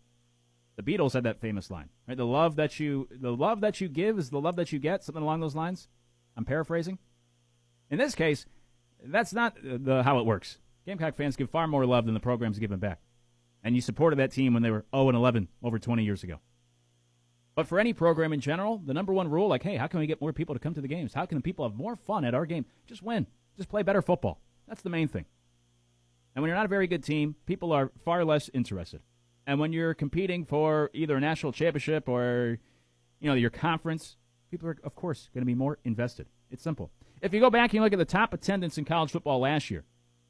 The 0.78 0.84
Beatles 0.84 1.14
had 1.14 1.26
that 1.26 1.40
famous 1.40 1.70
line, 1.70 1.90
right? 2.08 2.18
The 2.18 2.26
love 2.26 2.56
that 2.56 2.80
you 2.80 3.08
the 3.12 3.36
love 3.36 3.62
that 3.62 3.80
you 3.80 3.88
give 3.88 4.18
is 4.18 4.32
the 4.32 4.42
love 4.42 4.56
that 4.56 4.72
you 4.72 4.80
get, 4.80 5.04
something 5.04 5.22
along 5.22 5.42
those 5.42 5.56
lines. 5.56 5.90
I'm 6.36 6.44
paraphrasing. 6.44 6.98
In 7.92 8.00
this 8.00 8.16
case, 8.16 8.48
that's 9.04 9.32
not 9.32 9.56
the 9.62 10.02
how 10.02 10.18
it 10.18 10.26
works. 10.26 10.58
Gamecock 10.86 11.16
fans 11.16 11.36
give 11.36 11.50
far 11.50 11.68
more 11.68 11.86
love 11.86 12.06
than 12.06 12.14
the 12.14 12.20
program's 12.20 12.60
given 12.60 12.80
back. 12.80 13.00
And 13.64 13.76
you 13.76 13.82
supported 13.82 14.20
that 14.20 14.32
team 14.32 14.54
when 14.54 14.62
they 14.62 14.70
were 14.70 14.86
0 14.96 15.10
and 15.10 15.18
11 15.18 15.48
over 15.64 15.80
20 15.80 16.04
years 16.04 16.24
ago. 16.24 16.40
But 17.56 17.68
for 17.68 17.80
any 17.80 17.94
program 17.94 18.34
in 18.34 18.42
general, 18.42 18.82
the 18.86 18.94
number 18.94 19.14
one 19.14 19.30
rule, 19.30 19.48
like, 19.48 19.64
hey, 19.64 19.78
how 19.78 19.88
can 19.88 20.00
we 20.00 20.08
get 20.08 20.22
more 20.22 20.34
people 20.34 20.54
to 20.54 20.60
come 20.60 20.74
to 20.74 20.82
the 20.82 20.88
games? 20.88 21.14
How 21.14 21.26
can 21.26 21.38
the 21.38 21.42
people 21.42 21.68
have 21.68 21.76
more 21.76 21.96
fun 21.96 22.26
at 22.26 22.36
our 22.36 22.46
game? 22.46 22.66
Just 22.86 23.02
win. 23.02 23.26
Just 23.58 23.70
play 23.70 23.82
better 23.82 24.02
football. 24.02 24.42
That's 24.68 24.82
the 24.82 24.90
main 24.90 25.08
thing. 25.08 25.26
And 26.36 26.42
when 26.42 26.50
you're 26.50 26.58
not 26.58 26.66
a 26.66 26.70
very 26.70 26.86
good 26.86 27.04
team, 27.04 27.36
people 27.46 27.72
are 27.72 27.92
far 28.04 28.26
less 28.26 28.50
interested. 28.54 29.02
And 29.48 29.60
when 29.60 29.72
you're 29.72 29.94
competing 29.94 30.44
for 30.46 30.92
either 30.94 31.16
a 31.16 31.22
national 31.22 31.54
championship 31.54 32.10
or, 32.10 32.60
you 33.22 33.30
know, 33.30 33.36
your 33.36 33.50
conference, 33.50 34.18
people 34.52 34.68
are, 34.68 34.78
of 34.84 34.96
course, 34.96 35.30
going 35.34 35.42
to 35.42 35.46
be 35.46 35.56
more 35.56 35.80
invested. 35.86 36.28
It's 36.52 36.64
simple. 36.64 36.92
If 37.22 37.34
you 37.34 37.40
go 37.40 37.50
back 37.50 37.74
and 37.74 37.82
look 37.82 37.94
at 37.94 38.00
the 38.00 38.06
top 38.06 38.34
attendance 38.34 38.78
in 38.78 38.86
college 38.86 39.12
football 39.12 39.40
last 39.40 39.72
year, 39.72 39.86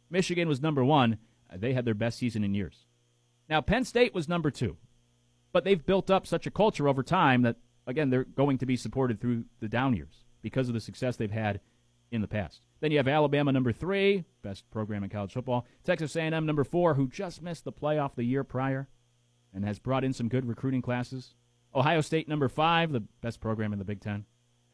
Michigan 0.10 0.48
was 0.48 0.62
number 0.62 0.84
one. 0.84 1.18
Uh, 1.52 1.58
they 1.58 1.74
had 1.74 1.86
their 1.86 1.94
best 1.94 2.18
season 2.18 2.44
in 2.44 2.54
years. 2.54 2.86
Now, 3.50 3.62
Penn 3.62 3.86
State 3.86 4.14
was 4.14 4.28
number 4.28 4.52
two. 4.52 4.78
But 5.56 5.64
they've 5.64 5.86
built 5.86 6.12
up 6.12 6.28
such 6.28 6.46
a 6.46 6.52
culture 6.52 6.86
over 6.86 7.02
time 7.02 7.44
that, 7.44 7.56
again, 7.88 8.10
they're 8.10 8.26
going 8.26 8.58
to 8.58 8.66
be 8.66 8.76
supported 8.76 9.22
through 9.22 9.46
the 9.62 9.70
down 9.70 9.96
years 9.96 10.26
because 10.42 10.68
of 10.68 10.74
the 10.74 10.82
success 10.82 11.16
they've 11.16 11.32
had 11.32 11.62
in 12.12 12.20
the 12.20 12.28
past. 12.28 12.60
Then 12.82 12.92
you 12.92 12.98
have 12.98 13.08
Alabama 13.08 13.54
number 13.54 13.72
three, 13.72 14.26
best 14.42 14.70
program 14.70 15.04
in 15.06 15.10
college 15.10 15.32
football. 15.32 15.66
Texas 15.86 16.16
A&M 16.18 16.46
number 16.46 16.66
four, 16.66 16.96
who 16.96 17.08
just 17.08 17.42
missed 17.42 17.64
the 17.64 17.72
playoff 17.72 18.16
the 18.16 18.26
year 18.26 18.44
prior 18.44 18.90
and 19.54 19.64
has 19.64 19.80
brought 19.80 20.04
in 20.04 20.12
some 20.12 20.28
good 20.28 20.46
recruiting 20.46 20.82
classes. 20.82 21.36
Ohio 21.74 22.02
State 22.02 22.28
number 22.28 22.50
five, 22.50 22.92
the 22.92 23.04
best 23.22 23.40
program 23.40 23.72
in 23.72 23.80
the 23.80 23.86
Big 23.86 24.02
Ten. 24.02 24.26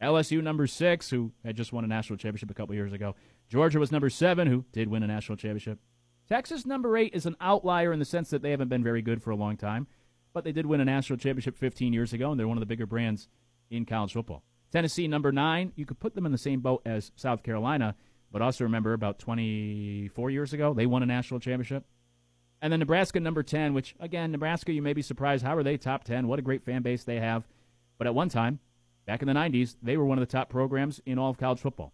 LSU 0.02 0.42
number 0.42 0.68
six, 0.68 1.10
who 1.10 1.32
had 1.46 1.56
just 1.56 1.72
won 1.72 1.84
a 1.84 1.88
national 1.88 2.18
championship 2.18 2.50
a 2.50 2.54
couple 2.54 2.74
years 2.76 2.94
ago. 2.94 3.16
Georgia 3.50 3.80
was 3.80 3.92
number 3.92 4.10
seven, 4.10 4.48
who 4.48 4.66
did 4.72 4.88
win 4.88 5.04
a 5.04 5.08
national 5.08 5.38
championship. 5.38 5.80
Texas 6.28 6.66
number 6.66 6.98
eight 6.98 7.14
is 7.14 7.26
an 7.26 7.36
outlier 7.42 7.92
in 7.92 8.00
the 8.00 8.06
sense 8.06 8.30
that 8.30 8.42
they 8.42 8.52
haven't 8.52 8.70
been 8.70 8.84
very 8.84 9.02
good 9.02 9.22
for 9.22 9.32
a 9.32 9.36
long 9.36 9.58
time, 9.58 9.88
but 10.34 10.44
they 10.44 10.52
did 10.52 10.66
win 10.66 10.82
a 10.82 10.86
national 10.86 11.18
championship 11.18 11.58
15 11.58 11.94
years 11.94 12.14
ago, 12.14 12.32
and 12.32 12.40
they're 12.40 12.48
one 12.48 12.58
of 12.58 12.62
the 12.62 12.66
bigger 12.66 12.86
brands 12.86 13.28
in 13.70 13.86
college 13.86 14.14
football. 14.14 14.44
Tennessee 14.72 15.08
number 15.08 15.32
nine, 15.32 15.74
you 15.76 15.86
could 15.86 16.00
put 16.00 16.16
them 16.16 16.26
in 16.26 16.32
the 16.32 16.38
same 16.38 16.62
boat 16.62 16.82
as 16.86 17.12
South 17.16 17.44
Carolina, 17.44 17.96
but 18.32 18.42
also 18.42 18.64
remember 18.64 18.94
about 18.94 19.20
24 19.20 20.30
years 20.30 20.54
ago 20.54 20.74
they 20.74 20.86
won 20.86 21.04
a 21.04 21.06
national 21.06 21.42
championship. 21.42 21.84
And 22.62 22.72
then 22.72 22.80
Nebraska 22.80 23.20
number 23.20 23.44
10, 23.44 23.74
which, 23.74 23.96
again, 24.00 24.32
Nebraska, 24.32 24.72
you 24.72 24.82
may 24.82 24.94
be 24.94 25.02
surprised. 25.02 25.44
How 25.44 25.58
are 25.58 25.64
they 25.64 25.78
top 25.78 26.04
10? 26.04 26.28
What 26.28 26.40
a 26.40 26.44
great 26.44 26.64
fan 26.64 26.84
base 26.84 27.04
they 27.04 27.20
have. 27.20 27.48
But 27.98 28.08
at 28.08 28.16
one 28.16 28.30
time, 28.30 28.60
back 29.06 29.22
in 29.22 29.28
the 29.28 29.34
90s, 29.34 29.76
they 29.82 29.98
were 29.98 30.06
one 30.06 30.18
of 30.18 30.28
the 30.28 30.32
top 30.32 30.50
programs 30.50 31.02
in 31.06 31.18
all 31.18 31.30
of 31.30 31.38
college 31.38 31.60
football. 31.60 31.94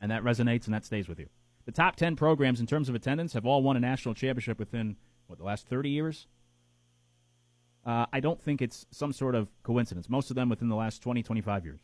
And 0.00 0.10
that 0.10 0.22
resonates 0.22 0.66
and 0.66 0.74
that 0.74 0.84
stays 0.84 1.08
with 1.08 1.18
you. 1.18 1.28
The 1.64 1.72
top 1.72 1.96
10 1.96 2.16
programs 2.16 2.60
in 2.60 2.66
terms 2.66 2.88
of 2.88 2.94
attendance 2.94 3.32
have 3.32 3.46
all 3.46 3.62
won 3.62 3.76
a 3.76 3.80
national 3.80 4.14
championship 4.14 4.58
within, 4.58 4.96
what, 5.26 5.38
the 5.38 5.44
last 5.44 5.66
30 5.66 5.90
years? 5.90 6.26
Uh, 7.84 8.06
I 8.12 8.20
don't 8.20 8.40
think 8.40 8.60
it's 8.60 8.86
some 8.90 9.12
sort 9.12 9.34
of 9.34 9.48
coincidence. 9.62 10.08
Most 10.08 10.30
of 10.30 10.36
them 10.36 10.48
within 10.48 10.68
the 10.68 10.76
last 10.76 11.02
20, 11.02 11.22
25 11.22 11.64
years. 11.64 11.80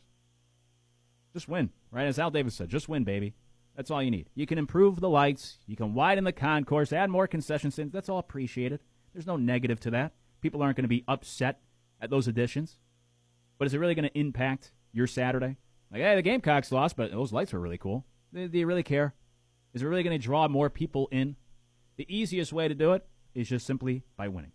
Just 1.33 1.47
win, 1.47 1.71
right? 1.91 2.05
As 2.05 2.19
Al 2.19 2.29
Davis 2.29 2.55
said, 2.55 2.69
just 2.69 2.87
win, 2.87 3.03
baby. 3.03 3.33
That's 3.75 3.89
all 3.89 4.03
you 4.03 4.11
need. 4.11 4.29
You 4.35 4.45
can 4.45 4.57
improve 4.57 4.99
the 4.99 5.09
lights. 5.09 5.57
You 5.65 5.75
can 5.75 5.93
widen 5.93 6.25
the 6.25 6.31
concourse, 6.31 6.93
add 6.93 7.09
more 7.09 7.27
concession 7.27 7.71
stands. 7.71 7.91
That's 7.91 8.09
all 8.09 8.19
appreciated. 8.19 8.81
There's 9.13 9.25
no 9.25 9.37
negative 9.37 9.79
to 9.81 9.91
that. 9.91 10.13
People 10.41 10.61
aren't 10.61 10.77
going 10.77 10.83
to 10.83 10.89
be 10.89 11.03
upset 11.07 11.61
at 11.99 12.09
those 12.09 12.27
additions. 12.27 12.77
But 13.63 13.67
is 13.67 13.75
it 13.75 13.79
really 13.79 13.95
going 13.95 14.09
to 14.09 14.19
impact 14.19 14.73
your 14.91 15.07
Saturday? 15.07 15.55
Like, 15.89 16.01
hey, 16.01 16.17
the 16.17 16.21
Gamecocks 16.21 16.69
lost, 16.69 16.97
but 16.97 17.11
those 17.11 17.31
lights 17.31 17.53
were 17.53 17.61
really 17.61 17.77
cool. 17.77 18.05
Do 18.33 18.49
you 18.51 18.67
really 18.67 18.83
care? 18.83 19.13
Is 19.73 19.81
it 19.81 19.85
really 19.85 20.03
going 20.03 20.19
to 20.19 20.21
draw 20.21 20.49
more 20.49 20.69
people 20.69 21.07
in? 21.13 21.37
The 21.95 22.05
easiest 22.13 22.51
way 22.51 22.67
to 22.67 22.75
do 22.75 22.91
it 22.91 23.07
is 23.33 23.47
just 23.47 23.65
simply 23.65 24.03
by 24.17 24.27
winning. 24.27 24.51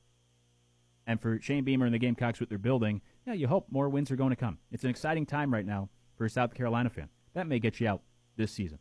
And 1.06 1.22
for 1.22 1.40
Shane 1.40 1.64
Beamer 1.64 1.86
and 1.86 1.94
the 1.94 1.98
Gamecocks 1.98 2.38
with 2.38 2.50
their 2.50 2.58
building, 2.58 3.00
yeah, 3.26 3.32
you 3.32 3.48
hope 3.48 3.68
more 3.70 3.88
wins 3.88 4.10
are 4.10 4.16
going 4.16 4.28
to 4.28 4.36
come. 4.36 4.58
It's 4.70 4.84
an 4.84 4.90
exciting 4.90 5.24
time 5.24 5.54
right 5.54 5.64
now 5.64 5.88
for 6.18 6.26
a 6.26 6.30
South 6.30 6.52
Carolina 6.52 6.90
fan. 6.90 7.08
That 7.32 7.46
may 7.46 7.60
get 7.60 7.80
you 7.80 7.88
out 7.88 8.02
this 8.36 8.52
season. 8.52 8.78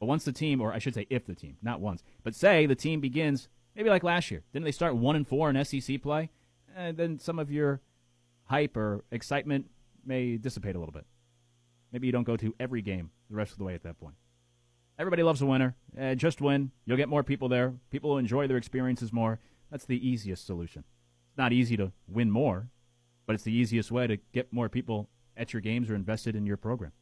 But 0.00 0.06
once 0.06 0.24
the 0.24 0.32
team, 0.32 0.62
or 0.62 0.72
I 0.72 0.78
should 0.78 0.94
say, 0.94 1.06
if 1.10 1.26
the 1.26 1.34
team, 1.34 1.58
not 1.60 1.82
once, 1.82 2.02
but 2.22 2.34
say 2.34 2.64
the 2.64 2.74
team 2.74 3.02
begins 3.02 3.50
maybe 3.74 3.90
like 3.90 4.04
last 4.04 4.30
year, 4.30 4.42
didn't 4.54 4.64
they 4.64 4.72
start 4.72 4.96
one 4.96 5.16
and 5.16 5.28
four 5.28 5.50
in 5.50 5.64
SEC 5.66 6.00
play? 6.00 6.30
And 6.74 6.96
then 6.96 7.18
some 7.18 7.38
of 7.38 7.50
your 7.50 7.82
hype 8.46 8.76
or 8.76 9.04
excitement 9.10 9.66
may 10.04 10.36
dissipate 10.36 10.76
a 10.76 10.78
little 10.78 10.92
bit. 10.92 11.04
Maybe 11.92 12.06
you 12.06 12.12
don't 12.12 12.24
go 12.24 12.36
to 12.36 12.54
every 12.58 12.82
game 12.82 13.10
the 13.30 13.36
rest 13.36 13.52
of 13.52 13.58
the 13.58 13.64
way 13.64 13.74
at 13.74 13.82
that 13.82 13.98
point. 13.98 14.16
Everybody 14.98 15.22
loves 15.22 15.42
a 15.42 15.46
winner. 15.46 15.76
Uh, 16.00 16.14
just 16.14 16.40
win. 16.40 16.70
You'll 16.86 16.96
get 16.96 17.08
more 17.08 17.22
people 17.22 17.48
there. 17.48 17.74
People 17.90 18.10
will 18.10 18.18
enjoy 18.18 18.46
their 18.46 18.56
experiences 18.56 19.12
more. 19.12 19.40
That's 19.70 19.84
the 19.84 20.08
easiest 20.08 20.46
solution. 20.46 20.84
It's 21.28 21.38
not 21.38 21.52
easy 21.52 21.76
to 21.76 21.92
win 22.08 22.30
more, 22.30 22.68
but 23.26 23.34
it's 23.34 23.44
the 23.44 23.52
easiest 23.52 23.90
way 23.90 24.06
to 24.06 24.16
get 24.32 24.52
more 24.52 24.68
people 24.68 25.10
at 25.36 25.52
your 25.52 25.60
games 25.60 25.90
or 25.90 25.94
invested 25.94 26.34
in 26.34 26.46
your 26.46 26.56
program. 26.56 26.92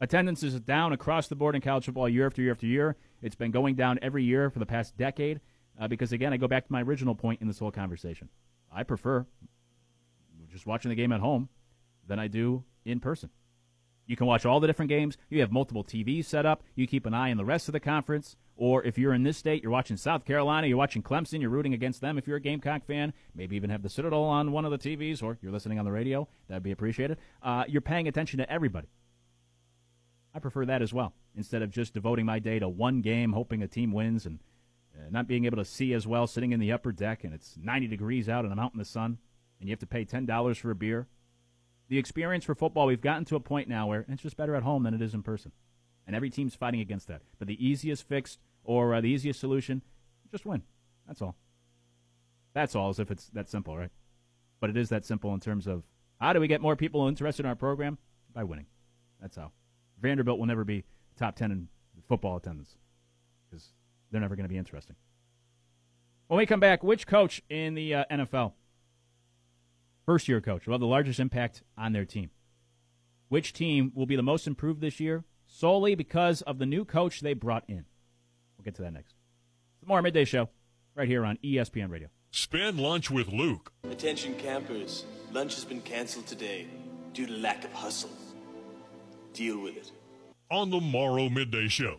Attendance 0.00 0.42
is 0.42 0.58
down 0.60 0.92
across 0.92 1.28
the 1.28 1.36
board 1.36 1.54
in 1.54 1.62
college 1.62 1.84
football 1.84 2.08
year 2.08 2.26
after 2.26 2.42
year 2.42 2.52
after 2.52 2.66
year. 2.66 2.96
It's 3.22 3.36
been 3.36 3.50
going 3.50 3.76
down 3.76 3.98
every 4.02 4.24
year 4.24 4.50
for 4.50 4.58
the 4.58 4.66
past 4.66 4.96
decade 4.96 5.40
uh, 5.80 5.88
because, 5.88 6.12
again, 6.12 6.32
I 6.32 6.36
go 6.36 6.48
back 6.48 6.66
to 6.66 6.72
my 6.72 6.82
original 6.82 7.14
point 7.14 7.40
in 7.40 7.46
this 7.46 7.58
whole 7.58 7.70
conversation. 7.70 8.28
I 8.72 8.82
prefer 8.82 9.26
just 10.52 10.66
watching 10.66 10.90
the 10.90 10.94
game 10.94 11.12
at 11.12 11.20
home 11.20 11.48
than 12.06 12.18
I 12.18 12.28
do 12.28 12.64
in 12.84 13.00
person. 13.00 13.30
You 14.06 14.16
can 14.16 14.26
watch 14.26 14.44
all 14.44 14.60
the 14.60 14.66
different 14.66 14.88
games. 14.88 15.16
You 15.30 15.40
have 15.40 15.52
multiple 15.52 15.84
TVs 15.84 16.24
set 16.24 16.44
up. 16.44 16.62
You 16.74 16.86
keep 16.86 17.06
an 17.06 17.14
eye 17.14 17.30
on 17.30 17.36
the 17.36 17.44
rest 17.44 17.68
of 17.68 17.72
the 17.72 17.80
conference. 17.80 18.36
Or 18.56 18.82
if 18.84 18.98
you're 18.98 19.14
in 19.14 19.22
this 19.22 19.38
state, 19.38 19.62
you're 19.62 19.72
watching 19.72 19.96
South 19.96 20.24
Carolina, 20.24 20.66
you're 20.66 20.76
watching 20.76 21.02
Clemson, 21.02 21.40
you're 21.40 21.50
rooting 21.50 21.72
against 21.72 22.00
them. 22.00 22.18
If 22.18 22.26
you're 22.26 22.36
a 22.36 22.40
Gamecock 22.40 22.84
fan, 22.84 23.12
maybe 23.34 23.56
even 23.56 23.70
have 23.70 23.82
the 23.82 23.88
Citadel 23.88 24.24
on 24.24 24.52
one 24.52 24.64
of 24.64 24.70
the 24.70 24.78
TVs, 24.78 25.22
or 25.22 25.38
you're 25.40 25.52
listening 25.52 25.78
on 25.78 25.84
the 25.84 25.92
radio. 25.92 26.28
That'd 26.48 26.62
be 26.62 26.72
appreciated. 26.72 27.18
Uh, 27.42 27.64
you're 27.66 27.80
paying 27.80 28.08
attention 28.08 28.38
to 28.38 28.52
everybody. 28.52 28.88
I 30.34 30.38
prefer 30.38 30.66
that 30.66 30.82
as 30.82 30.92
well, 30.92 31.14
instead 31.34 31.62
of 31.62 31.70
just 31.70 31.94
devoting 31.94 32.26
my 32.26 32.38
day 32.38 32.58
to 32.58 32.68
one 32.68 33.00
game, 33.00 33.32
hoping 33.32 33.62
a 33.62 33.68
team 33.68 33.92
wins, 33.92 34.26
and 34.26 34.38
uh, 34.94 35.10
not 35.10 35.26
being 35.26 35.44
able 35.44 35.58
to 35.58 35.64
see 35.64 35.92
as 35.94 36.06
well, 36.06 36.26
sitting 36.26 36.52
in 36.52 36.60
the 36.60 36.72
upper 36.72 36.92
deck, 36.92 37.24
and 37.24 37.34
it's 37.34 37.56
90 37.60 37.86
degrees 37.86 38.28
out, 38.28 38.44
and 38.44 38.52
I'm 38.52 38.58
out 38.58 38.72
in 38.72 38.78
the 38.78 38.84
sun, 38.84 39.18
and 39.62 39.68
you 39.68 39.72
have 39.72 39.78
to 39.78 39.86
pay 39.86 40.04
$10 40.04 40.56
for 40.56 40.72
a 40.72 40.74
beer. 40.74 41.06
The 41.88 41.96
experience 41.96 42.44
for 42.44 42.56
football, 42.56 42.86
we've 42.86 43.00
gotten 43.00 43.24
to 43.26 43.36
a 43.36 43.40
point 43.40 43.68
now 43.68 43.86
where 43.86 44.04
it's 44.08 44.22
just 44.22 44.36
better 44.36 44.56
at 44.56 44.64
home 44.64 44.82
than 44.82 44.92
it 44.92 45.00
is 45.00 45.14
in 45.14 45.22
person. 45.22 45.52
And 46.04 46.16
every 46.16 46.30
team's 46.30 46.56
fighting 46.56 46.80
against 46.80 47.06
that. 47.06 47.22
But 47.38 47.46
the 47.46 47.64
easiest 47.64 48.08
fix 48.08 48.38
or 48.64 48.92
uh, 48.92 49.00
the 49.00 49.06
easiest 49.06 49.38
solution, 49.38 49.82
just 50.32 50.44
win. 50.44 50.62
That's 51.06 51.22
all. 51.22 51.36
That's 52.54 52.74
all, 52.74 52.88
as 52.88 52.98
if 52.98 53.12
it's 53.12 53.28
that 53.34 53.48
simple, 53.48 53.78
right? 53.78 53.92
But 54.58 54.70
it 54.70 54.76
is 54.76 54.88
that 54.88 55.04
simple 55.04 55.32
in 55.32 55.38
terms 55.38 55.68
of 55.68 55.84
how 56.20 56.32
do 56.32 56.40
we 56.40 56.48
get 56.48 56.60
more 56.60 56.74
people 56.74 57.06
interested 57.06 57.46
in 57.46 57.48
our 57.48 57.54
program? 57.54 57.98
By 58.34 58.42
winning. 58.42 58.66
That's 59.20 59.36
how. 59.36 59.52
Vanderbilt 60.00 60.40
will 60.40 60.46
never 60.46 60.64
be 60.64 60.82
top 61.16 61.36
10 61.36 61.52
in 61.52 61.68
football 62.08 62.36
attendance 62.36 62.76
because 63.48 63.68
they're 64.10 64.20
never 64.20 64.34
going 64.34 64.44
to 64.44 64.52
be 64.52 64.58
interesting. 64.58 64.96
When 66.26 66.38
we 66.38 66.46
come 66.46 66.60
back, 66.60 66.82
which 66.82 67.06
coach 67.06 67.42
in 67.48 67.74
the 67.74 67.94
uh, 67.94 68.04
NFL, 68.10 68.54
first 70.04 70.28
year 70.28 70.40
coach, 70.40 70.66
will 70.66 70.74
have 70.74 70.80
the 70.80 70.86
largest 70.86 71.20
impact 71.20 71.62
on 71.76 71.92
their 71.92 72.04
team? 72.04 72.30
Which 73.28 73.52
team 73.52 73.92
will 73.94 74.06
be 74.06 74.16
the 74.16 74.22
most 74.22 74.46
improved 74.46 74.80
this 74.80 75.00
year 75.00 75.24
solely 75.46 75.94
because 75.94 76.42
of 76.42 76.58
the 76.58 76.66
new 76.66 76.84
coach 76.84 77.20
they 77.20 77.34
brought 77.34 77.64
in? 77.68 77.84
We'll 78.56 78.64
get 78.64 78.74
to 78.76 78.82
that 78.82 78.92
next. 78.92 79.14
The 79.80 79.86
Morrow 79.86 80.02
Midday 80.02 80.24
Show 80.24 80.48
right 80.94 81.08
here 81.08 81.24
on 81.24 81.38
ESPN 81.42 81.90
Radio. 81.90 82.08
Spend 82.30 82.78
lunch 82.78 83.10
with 83.10 83.28
Luke. 83.28 83.72
Attention 83.90 84.34
campers, 84.36 85.04
lunch 85.32 85.54
has 85.54 85.64
been 85.64 85.80
canceled 85.80 86.26
today 86.26 86.66
due 87.12 87.26
to 87.26 87.32
lack 87.32 87.64
of 87.64 87.72
hustle. 87.72 88.10
Deal 89.32 89.60
with 89.60 89.76
it. 89.76 89.90
On 90.50 90.70
the 90.70 90.80
Morrow 90.80 91.28
Midday 91.28 91.68
Show. 91.68 91.96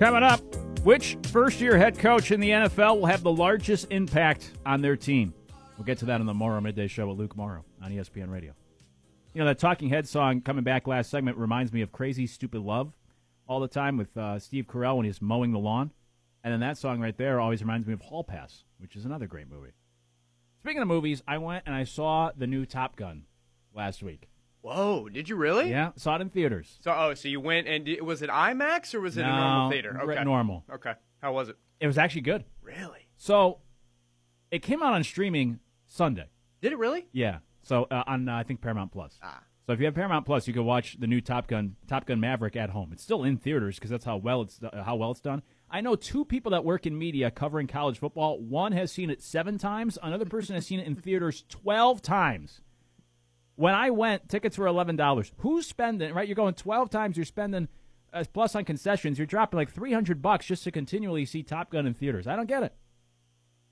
Coming 0.00 0.22
up, 0.22 0.40
which 0.82 1.18
first 1.24 1.60
year 1.60 1.76
head 1.76 1.98
coach 1.98 2.30
in 2.30 2.40
the 2.40 2.48
NFL 2.48 3.00
will 3.00 3.06
have 3.06 3.22
the 3.22 3.30
largest 3.30 3.88
impact 3.90 4.50
on 4.64 4.80
their 4.80 4.96
team? 4.96 5.34
We'll 5.76 5.84
get 5.84 5.98
to 5.98 6.06
that 6.06 6.20
on 6.20 6.26
the 6.26 6.32
Morrow 6.32 6.58
Midday 6.62 6.86
Show 6.86 7.08
with 7.08 7.18
Luke 7.18 7.36
Morrow 7.36 7.66
on 7.82 7.92
ESPN 7.92 8.30
Radio. 8.30 8.54
You 9.34 9.40
know, 9.40 9.44
that 9.44 9.58
Talking 9.58 9.90
Head 9.90 10.08
song 10.08 10.40
coming 10.40 10.64
back 10.64 10.86
last 10.86 11.10
segment 11.10 11.36
reminds 11.36 11.70
me 11.70 11.82
of 11.82 11.92
Crazy 11.92 12.26
Stupid 12.26 12.62
Love 12.62 12.94
all 13.46 13.60
the 13.60 13.68
time 13.68 13.98
with 13.98 14.16
uh, 14.16 14.38
Steve 14.38 14.66
Carell 14.66 14.96
when 14.96 15.04
he's 15.04 15.20
mowing 15.20 15.52
the 15.52 15.58
lawn. 15.58 15.90
And 16.42 16.50
then 16.50 16.60
that 16.60 16.78
song 16.78 16.98
right 16.98 17.18
there 17.18 17.38
always 17.38 17.60
reminds 17.60 17.86
me 17.86 17.92
of 17.92 18.00
Hall 18.00 18.24
Pass, 18.24 18.64
which 18.78 18.96
is 18.96 19.04
another 19.04 19.26
great 19.26 19.50
movie. 19.50 19.74
Speaking 20.60 20.80
of 20.80 20.88
movies, 20.88 21.22
I 21.28 21.36
went 21.36 21.64
and 21.66 21.74
I 21.74 21.84
saw 21.84 22.30
the 22.34 22.46
new 22.46 22.64
Top 22.64 22.96
Gun 22.96 23.24
last 23.74 24.02
week. 24.02 24.30
Whoa, 24.62 25.08
did 25.08 25.28
you 25.28 25.36
really? 25.36 25.70
Yeah, 25.70 25.92
saw 25.96 26.16
it 26.16 26.20
in 26.20 26.28
theaters. 26.28 26.78
So, 26.82 26.94
oh, 26.94 27.14
so 27.14 27.28
you 27.28 27.40
went 27.40 27.66
and 27.66 27.84
did, 27.84 28.02
was 28.02 28.20
it 28.22 28.28
IMAX 28.28 28.94
or 28.94 29.00
was 29.00 29.16
it 29.16 29.22
a 29.22 29.26
normal 29.26 29.70
theater? 29.70 29.98
Okay. 30.02 30.24
normal. 30.24 30.64
Okay. 30.72 30.92
How 31.22 31.32
was 31.32 31.48
it? 31.48 31.56
It 31.80 31.86
was 31.86 31.98
actually 31.98 32.22
good. 32.22 32.44
Really? 32.62 33.08
So 33.16 33.58
it 34.50 34.60
came 34.62 34.82
out 34.82 34.92
on 34.92 35.02
streaming 35.04 35.60
Sunday. 35.86 36.26
Did 36.60 36.72
it 36.72 36.78
really? 36.78 37.08
Yeah. 37.12 37.38
So 37.62 37.86
uh, 37.90 38.04
on 38.06 38.28
uh, 38.28 38.36
I 38.36 38.42
think 38.42 38.60
Paramount 38.60 38.92
Plus. 38.92 39.18
Ah. 39.22 39.42
So 39.66 39.72
if 39.72 39.78
you 39.78 39.86
have 39.86 39.94
Paramount 39.94 40.26
Plus, 40.26 40.46
you 40.48 40.52
can 40.52 40.64
watch 40.64 40.98
the 40.98 41.06
new 41.06 41.20
Top 41.20 41.46
Gun, 41.46 41.76
Top 41.86 42.04
Gun 42.04 42.18
Maverick 42.20 42.56
at 42.56 42.70
home. 42.70 42.90
It's 42.92 43.02
still 43.02 43.24
in 43.24 43.36
theaters 43.36 43.76
because 43.76 43.90
that's 43.90 44.04
how 44.04 44.16
well 44.16 44.42
it's 44.42 44.60
uh, 44.62 44.82
how 44.82 44.96
well 44.96 45.10
it's 45.10 45.20
done. 45.20 45.42
I 45.70 45.80
know 45.80 45.94
two 45.94 46.24
people 46.24 46.50
that 46.52 46.64
work 46.64 46.86
in 46.86 46.98
media 46.98 47.30
covering 47.30 47.66
college 47.66 47.98
football. 47.98 48.40
One 48.40 48.72
has 48.72 48.90
seen 48.90 49.10
it 49.10 49.22
seven 49.22 49.58
times. 49.58 49.96
Another 50.02 50.24
person 50.24 50.54
has 50.54 50.66
seen 50.66 50.80
it 50.80 50.86
in 50.86 50.96
theaters 50.96 51.44
twelve 51.48 52.02
times. 52.02 52.60
When 53.60 53.74
I 53.74 53.90
went, 53.90 54.26
tickets 54.30 54.56
were 54.56 54.66
eleven 54.66 54.96
dollars. 54.96 55.32
Who's 55.40 55.66
spending? 55.66 56.14
Right, 56.14 56.26
you're 56.26 56.34
going 56.34 56.54
twelve 56.54 56.88
times. 56.88 57.18
You're 57.18 57.26
spending 57.26 57.68
uh, 58.10 58.24
plus 58.32 58.54
on 58.54 58.64
concessions. 58.64 59.18
You're 59.18 59.26
dropping 59.26 59.58
like 59.58 59.70
three 59.70 59.92
hundred 59.92 60.22
bucks 60.22 60.46
just 60.46 60.64
to 60.64 60.70
continually 60.70 61.26
see 61.26 61.42
Top 61.42 61.70
Gun 61.70 61.86
in 61.86 61.92
theaters. 61.92 62.26
I 62.26 62.36
don't 62.36 62.46
get 62.46 62.62
it. 62.62 62.74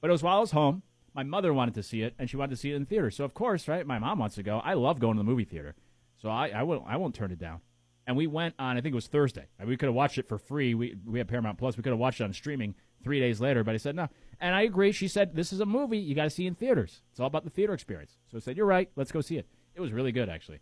But 0.02 0.10
it 0.10 0.12
was 0.12 0.22
while 0.22 0.36
I 0.36 0.40
was 0.40 0.50
home. 0.50 0.82
My 1.14 1.22
mother 1.22 1.54
wanted 1.54 1.72
to 1.72 1.82
see 1.82 2.02
it, 2.02 2.14
and 2.18 2.28
she 2.28 2.36
wanted 2.36 2.50
to 2.50 2.56
see 2.56 2.70
it 2.70 2.76
in 2.76 2.84
theater. 2.84 3.10
So 3.10 3.24
of 3.24 3.32
course, 3.32 3.66
right, 3.66 3.86
my 3.86 3.98
mom 3.98 4.18
wants 4.18 4.34
to 4.34 4.42
go. 4.42 4.58
I 4.62 4.74
love 4.74 5.00
going 5.00 5.14
to 5.14 5.20
the 5.20 5.24
movie 5.24 5.46
theater, 5.46 5.74
so 6.18 6.28
I, 6.28 6.48
I 6.48 6.64
won't 6.64 6.84
I 6.86 6.98
won't 6.98 7.14
turn 7.14 7.32
it 7.32 7.38
down. 7.38 7.62
And 8.06 8.14
we 8.14 8.26
went 8.26 8.56
on. 8.58 8.76
I 8.76 8.82
think 8.82 8.92
it 8.92 8.94
was 8.94 9.06
Thursday. 9.06 9.46
We 9.64 9.78
could 9.78 9.86
have 9.86 9.94
watched 9.94 10.18
it 10.18 10.28
for 10.28 10.36
free. 10.36 10.74
We 10.74 10.96
we 11.06 11.18
have 11.18 11.28
Paramount 11.28 11.56
Plus. 11.56 11.78
We 11.78 11.82
could 11.82 11.92
have 11.92 11.98
watched 11.98 12.20
it 12.20 12.24
on 12.24 12.34
streaming 12.34 12.74
three 13.02 13.20
days 13.20 13.40
later. 13.40 13.64
But 13.64 13.74
I 13.74 13.78
said 13.78 13.96
no, 13.96 14.08
and 14.38 14.54
I 14.54 14.64
agree. 14.64 14.92
She 14.92 15.08
said 15.08 15.34
this 15.34 15.50
is 15.50 15.60
a 15.60 15.66
movie 15.66 15.96
you 15.96 16.14
got 16.14 16.24
to 16.24 16.30
see 16.30 16.46
in 16.46 16.56
theaters. 16.56 17.00
It's 17.10 17.20
all 17.20 17.26
about 17.26 17.44
the 17.44 17.50
theater 17.50 17.72
experience. 17.72 18.18
So 18.30 18.36
I 18.36 18.40
said 18.40 18.58
you're 18.58 18.66
right. 18.66 18.90
Let's 18.94 19.12
go 19.12 19.22
see 19.22 19.38
it. 19.38 19.48
It 19.78 19.80
was 19.80 19.92
really 19.92 20.10
good, 20.12 20.28
actually. 20.28 20.58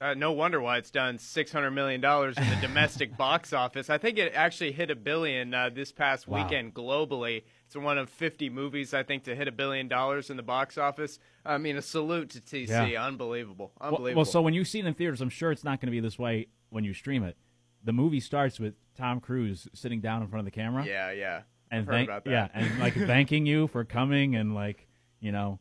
Uh, 0.00 0.14
no 0.14 0.32
wonder 0.32 0.60
why 0.62 0.78
it's 0.78 0.90
done 0.90 1.18
six 1.18 1.52
hundred 1.52 1.72
million 1.72 2.00
dollars 2.00 2.38
in 2.38 2.48
the 2.48 2.56
domestic 2.62 3.18
box 3.18 3.52
office. 3.52 3.90
I 3.90 3.98
think 3.98 4.16
it 4.16 4.32
actually 4.34 4.72
hit 4.72 4.90
a 4.90 4.94
billion 4.96 5.52
uh, 5.52 5.68
this 5.68 5.92
past 5.92 6.26
Wow. 6.26 6.44
weekend 6.44 6.72
globally. 6.72 7.42
It's 7.66 7.76
one 7.76 7.98
of 7.98 8.08
fifty 8.08 8.48
movies 8.48 8.94
I 8.94 9.02
think 9.02 9.24
to 9.24 9.34
hit 9.34 9.46
a 9.48 9.52
billion 9.52 9.88
dollars 9.88 10.30
in 10.30 10.38
the 10.38 10.42
box 10.42 10.78
office. 10.78 11.18
I 11.44 11.58
mean, 11.58 11.76
a 11.76 11.82
salute 11.82 12.30
to 12.30 12.40
TC. 12.40 12.68
Yeah. 12.92 13.04
Unbelievable, 13.06 13.72
unbelievable. 13.80 14.20
Well, 14.20 14.24
so 14.24 14.40
when 14.40 14.54
you 14.54 14.64
see 14.64 14.78
it 14.78 14.86
in 14.86 14.94
theaters, 14.94 15.20
I'm 15.20 15.28
sure 15.28 15.50
it's 15.52 15.64
not 15.64 15.80
going 15.80 15.88
to 15.88 15.92
be 15.92 16.00
this 16.00 16.18
way 16.18 16.46
when 16.70 16.84
you 16.84 16.94
stream 16.94 17.22
it. 17.24 17.36
The 17.84 17.92
movie 17.92 18.20
starts 18.20 18.58
with 18.60 18.74
Tom 18.96 19.20
Cruise 19.20 19.68
sitting 19.74 20.00
down 20.00 20.22
in 20.22 20.28
front 20.28 20.40
of 20.40 20.44
the 20.46 20.58
camera. 20.58 20.86
yeah, 20.86 21.10
yeah, 21.10 21.42
and 21.70 21.86
thank- 21.86 22.08
about 22.08 22.24
that. 22.24 22.30
yeah, 22.30 22.48
and 22.54 22.78
like 22.78 22.94
thanking 23.06 23.44
you 23.44 23.66
for 23.66 23.84
coming 23.84 24.34
and 24.36 24.54
like 24.54 24.86
you 25.20 25.32
know, 25.32 25.58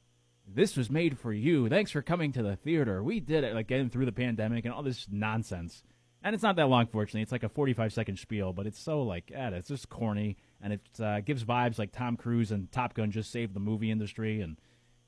this 0.54 0.76
was 0.78 0.90
made 0.90 1.18
for 1.20 1.32
you. 1.34 1.70
Thanks 1.70 1.92
for 1.92 2.02
coming 2.02 2.32
to 2.34 2.44
the 2.44 2.56
theater. 2.56 3.04
We 3.04 3.20
did 3.20 3.44
it. 3.44 3.54
Like 3.54 3.68
getting 3.68 3.90
through 3.90 4.06
the 4.06 4.12
pandemic 4.12 4.66
and 4.66 4.74
all 4.74 4.84
this 4.84 5.08
nonsense. 5.12 5.84
And 6.24 6.34
it's 6.34 6.44
not 6.44 6.58
that 6.58 6.68
long, 6.68 6.88
fortunately. 6.88 7.22
It's 7.22 7.32
like 7.32 7.44
a 7.44 7.50
45 7.50 7.94
second 7.94 8.18
spiel, 8.20 8.52
but 8.52 8.68
it's 8.68 8.80
so 8.80 9.04
like, 9.04 9.32
eh, 9.34 9.52
it's 9.54 9.70
just 9.70 9.88
corny, 9.90 10.36
and 10.62 10.74
it 10.74 10.82
uh, 11.02 11.22
gives 11.22 11.46
vibes 11.46 11.80
like 11.80 11.92
Tom 11.94 12.18
Cruise 12.18 12.52
and 12.52 12.70
Top 12.72 12.94
Gun 12.94 13.10
just 13.12 13.32
saved 13.32 13.54
the 13.54 13.60
movie 13.62 13.90
industry. 13.90 14.42
And 14.42 14.58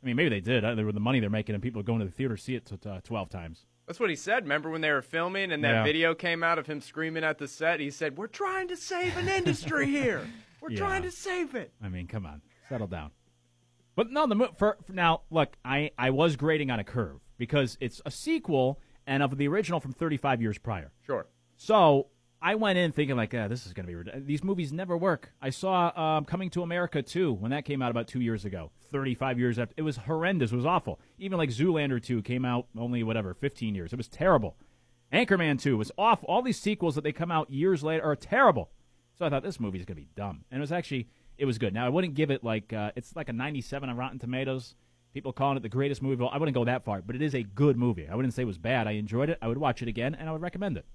I 0.01 0.05
mean, 0.05 0.15
maybe 0.15 0.29
they 0.29 0.39
did. 0.39 0.63
Uh, 0.63 0.73
they 0.75 0.83
were 0.85 0.93
the 0.93 1.01
money 1.01 1.19
they're 1.19 1.29
making, 1.29 1.53
and 1.53 1.61
people 1.61 1.81
are 1.81 1.83
going 1.83 1.99
to 1.99 2.05
the 2.05 2.11
theater 2.11 2.37
to 2.37 2.41
see 2.41 2.55
it 2.55 2.65
t- 2.65 2.89
uh, 2.89 3.01
12 3.03 3.29
times. 3.29 3.65
That's 3.87 3.99
what 3.99 4.09
he 4.09 4.15
said. 4.15 4.43
Remember 4.43 4.69
when 4.69 4.79
they 4.79 4.91
were 4.91 5.01
filming 5.01 5.51
and 5.51 5.63
that 5.65 5.71
Yeah. 5.73 5.83
video 5.83 6.15
came 6.15 6.43
out 6.43 6.57
of 6.57 6.65
him 6.67 6.79
screaming 6.79 7.25
at 7.25 7.39
the 7.39 7.47
set? 7.47 7.81
He 7.81 7.89
said, 7.91 8.17
"We're 8.17 8.27
trying 8.27 8.69
to 8.69 8.77
save 8.77 9.17
an 9.17 9.27
industry 9.27 9.87
here. 9.87 10.21
We're 10.61 10.69
Yeah. 10.71 10.77
trying 10.77 11.01
to 11.01 11.11
save 11.11 11.55
it." 11.55 11.73
I 11.83 11.89
mean, 11.89 12.07
come 12.07 12.25
on, 12.25 12.41
settle 12.69 12.87
down. 12.87 13.11
But 13.95 14.11
no, 14.11 14.25
the 14.27 14.35
mo- 14.35 14.53
for, 14.57 14.77
for 14.85 14.93
now, 14.93 15.21
look, 15.29 15.55
I 15.65 15.91
I 15.97 16.11
was 16.11 16.35
grading 16.35 16.71
on 16.71 16.79
a 16.79 16.83
curve 16.83 17.19
because 17.37 17.77
it's 17.81 18.01
a 18.05 18.11
sequel 18.11 18.79
and 19.07 19.23
of 19.23 19.37
the 19.37 19.47
original 19.47 19.79
from 19.79 19.93
35 19.93 20.41
years 20.41 20.57
prior. 20.57 20.91
Sure. 21.05 21.27
So 21.57 22.07
I 22.41 22.55
went 22.55 22.79
in 22.79 22.91
thinking 22.91 23.17
like, 23.17 23.33
ah, 23.35 23.47
this 23.47 23.65
is 23.65 23.73
going 23.73 23.87
to 23.87 24.03
be 24.03 24.19
these 24.21 24.43
movies 24.43 24.71
never 24.71 24.97
work. 24.97 25.31
I 25.41 25.51
saw 25.51 25.91
um, 25.99 26.25
Coming 26.25 26.49
to 26.51 26.63
America 26.63 27.01
too 27.01 27.33
when 27.33 27.51
that 27.51 27.65
came 27.65 27.81
out 27.81 27.91
about 27.91 28.07
two 28.07 28.21
years 28.21 28.45
ago. 28.45 28.71
35 28.91 29.39
years 29.39 29.59
after, 29.59 29.73
it 29.77 29.83
was 29.83 29.97
horrendous. 29.97 30.51
It 30.51 30.55
was 30.55 30.65
awful. 30.65 30.99
Even 31.17 31.37
like 31.37 31.49
Zoolander 31.49 32.01
2 32.03 32.23
came 32.23 32.43
out 32.43 32.67
only 32.77 33.03
whatever 33.03 33.33
15 33.33 33.75
years. 33.75 33.93
It 33.93 33.97
was 33.97 34.07
terrible. 34.07 34.57
Anchorman 35.13 35.61
2 35.61 35.77
was 35.77 35.91
awful. 35.97 36.27
All 36.27 36.41
these 36.41 36.59
sequels 36.59 36.95
that 36.95 37.03
they 37.03 37.11
come 37.11 37.31
out 37.31 37.49
years 37.51 37.83
later 37.83 38.03
are 38.03 38.15
terrible. 38.15 38.71
So 39.17 39.25
I 39.25 39.29
thought 39.29 39.43
this 39.43 39.59
movie 39.59 39.77
is 39.77 39.85
going 39.85 39.97
to 39.97 40.01
be 40.01 40.07
dumb, 40.15 40.45
and 40.49 40.59
it 40.59 40.61
was 40.61 40.71
actually 40.71 41.09
it 41.41 41.45
was 41.45 41.57
good. 41.57 41.73
Now 41.73 41.85
I 41.85 41.89
wouldn't 41.89 42.13
give 42.13 42.29
it 42.29 42.43
like 42.43 42.71
uh, 42.71 42.91
it's 42.95 43.15
like 43.15 43.27
a 43.27 43.33
97 43.33 43.89
on 43.89 43.97
Rotten 43.97 44.19
Tomatoes. 44.19 44.75
People 45.13 45.33
calling 45.33 45.57
it 45.57 45.63
the 45.63 45.69
greatest 45.69 46.01
movie. 46.01 46.23
of 46.23 46.29
I 46.31 46.37
wouldn't 46.37 46.53
go 46.55 46.63
that 46.65 46.85
far, 46.85 47.01
but 47.01 47.15
it 47.15 47.21
is 47.21 47.33
a 47.35 47.41
good 47.43 47.75
movie. 47.77 48.07
I 48.07 48.15
wouldn't 48.15 48.33
say 48.35 48.43
it 48.43 48.45
was 48.45 48.59
bad. 48.59 48.87
I 48.87 48.91
enjoyed 48.91 49.29
it. 49.29 49.39
I 49.41 49.47
would 49.47 49.57
watch 49.57 49.81
it 49.81 49.87
again, 49.89 50.15
and 50.15 50.29
I 50.29 50.31
would 50.31 50.41
recommend 50.41 50.77
it. 50.77 50.85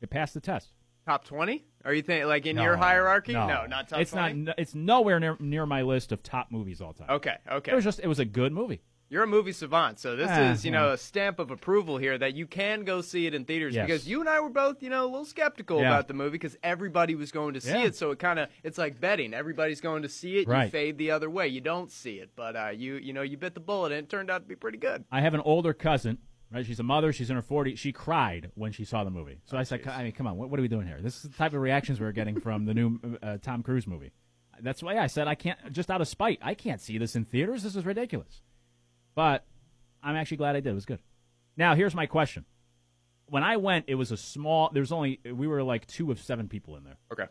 It 0.00 0.08
passed 0.10 0.32
the 0.34 0.40
test. 0.40 0.72
Top 1.06 1.24
twenty? 1.24 1.66
Are 1.84 1.92
you 1.92 2.00
think 2.02 2.24
like 2.24 2.46
in 2.46 2.56
No, 2.56 2.62
your 2.62 2.76
hierarchy? 2.76 3.34
No, 3.34 3.66
not 3.66 3.88
top 3.88 4.00
It's 4.00 4.10
20? 4.10 4.34
not. 4.40 4.58
It's 4.58 4.74
nowhere 4.74 5.20
near 5.20 5.36
near 5.38 5.66
my 5.66 5.82
list 5.82 6.12
of 6.12 6.22
top 6.22 6.50
movies 6.50 6.80
all 6.80 6.94
time. 6.94 7.10
Okay, 7.10 7.36
okay. 7.52 7.72
It 7.72 7.74
was 7.74 7.84
just. 7.84 8.00
It 8.00 8.06
was 8.08 8.18
a 8.18 8.24
good 8.24 8.52
movie. 8.52 8.80
You're 9.10 9.24
a 9.24 9.26
movie 9.26 9.50
savant, 9.50 9.98
so 9.98 10.14
this 10.14 10.30
Ah, 10.30 10.52
is, 10.52 10.64
you 10.64 10.70
know, 10.70 10.86
yeah. 10.86 10.92
a 10.92 10.96
stamp 10.96 11.40
of 11.40 11.50
approval 11.50 11.98
here 11.98 12.16
that 12.16 12.34
you 12.34 12.46
can 12.46 12.84
go 12.84 13.00
see 13.00 13.26
it 13.26 13.34
in 13.34 13.44
theaters 13.44 13.74
Yes. 13.74 13.84
because 13.86 14.08
you 14.08 14.20
and 14.20 14.28
I 14.28 14.38
were 14.38 14.50
both, 14.50 14.84
you 14.84 14.88
know, 14.88 15.02
a 15.04 15.10
little 15.10 15.24
skeptical 15.24 15.80
Yeah. 15.80 15.88
about 15.88 16.06
the 16.06 16.14
movie 16.14 16.30
because 16.30 16.56
everybody 16.62 17.16
was 17.16 17.32
going 17.32 17.54
to 17.54 17.60
see 17.60 17.70
Yeah. 17.70 17.86
it. 17.86 17.96
So 17.96 18.12
it 18.12 18.20
kind 18.20 18.38
of 18.38 18.48
it's 18.62 18.78
like 18.78 19.00
betting. 19.00 19.34
Everybody's 19.34 19.80
going 19.80 20.02
to 20.02 20.08
see 20.08 20.36
it. 20.38 20.46
You 20.48 20.68
fade 20.68 20.96
the 20.96 21.10
other 21.10 21.28
way. 21.28 21.48
You 21.48 21.60
don't 21.60 21.90
see 21.90 22.20
it, 22.20 22.30
but 22.36 22.54
uh, 22.54 22.68
you 22.68 22.94
you 22.94 23.12
know 23.12 23.22
you 23.22 23.36
bit 23.36 23.54
the 23.54 23.60
bullet 23.60 23.90
and 23.90 24.04
it 24.04 24.08
turned 24.08 24.30
out 24.30 24.42
to 24.42 24.48
be 24.48 24.54
pretty 24.54 24.78
good. 24.78 25.04
I 25.10 25.20
have 25.22 25.34
an 25.34 25.40
older 25.40 25.74
cousin, 25.74 26.18
right? 26.52 26.64
She's 26.64 26.78
a 26.78 26.84
mother. 26.84 27.12
She's 27.12 27.30
in 27.30 27.36
her 27.36 27.42
40s. 27.42 27.78
She 27.78 27.90
cried 27.92 28.52
when 28.54 28.70
she 28.70 28.84
saw 28.84 29.02
the 29.02 29.10
movie. 29.10 29.40
So 29.46 29.58
I 29.58 29.64
said, 29.64 29.84
I 29.88 30.04
mean, 30.04 30.12
come 30.12 30.28
on, 30.28 30.36
what, 30.36 30.50
what 30.50 30.60
are 30.60 30.62
we 30.62 30.68
doing 30.68 30.86
here? 30.86 31.00
This 31.02 31.16
is 31.16 31.22
the 31.32 31.36
type 31.36 31.52
of 31.52 31.60
reactions 31.60 31.98
we're 31.98 32.12
getting 32.12 32.38
from 32.38 32.64
the 32.64 32.74
new 32.74 33.00
uh, 33.24 33.38
Tom 33.42 33.64
Cruise 33.64 33.88
movie. 33.88 34.12
That's 34.60 34.84
why 34.84 34.98
I 34.98 35.08
said 35.08 35.26
I 35.26 35.34
can't, 35.34 35.58
just 35.72 35.90
out 35.90 36.00
of 36.00 36.06
spite, 36.06 36.38
I 36.42 36.54
can't 36.54 36.80
see 36.80 36.96
this 36.96 37.16
in 37.16 37.24
theaters. 37.24 37.64
This 37.64 37.74
is 37.74 37.84
ridiculous. 37.84 38.42
But 39.14 39.44
I'm 40.02 40.16
actually 40.16 40.38
glad 40.38 40.56
I 40.56 40.60
did. 40.60 40.70
It 40.70 40.74
was 40.74 40.86
good. 40.86 41.00
Now, 41.56 41.74
here's 41.74 41.94
my 41.94 42.06
question. 42.06 42.44
When 43.26 43.42
I 43.42 43.56
went, 43.58 43.84
it 43.88 43.94
was 43.94 44.10
a 44.10 44.16
small, 44.16 44.70
there 44.72 44.80
was 44.82 44.92
only, 44.92 45.20
we 45.24 45.46
were 45.46 45.62
like 45.62 45.86
two 45.86 46.10
of 46.10 46.20
seven 46.20 46.48
people 46.48 46.76
in 46.76 46.84
there. 46.84 46.96
Okay. 47.12 47.26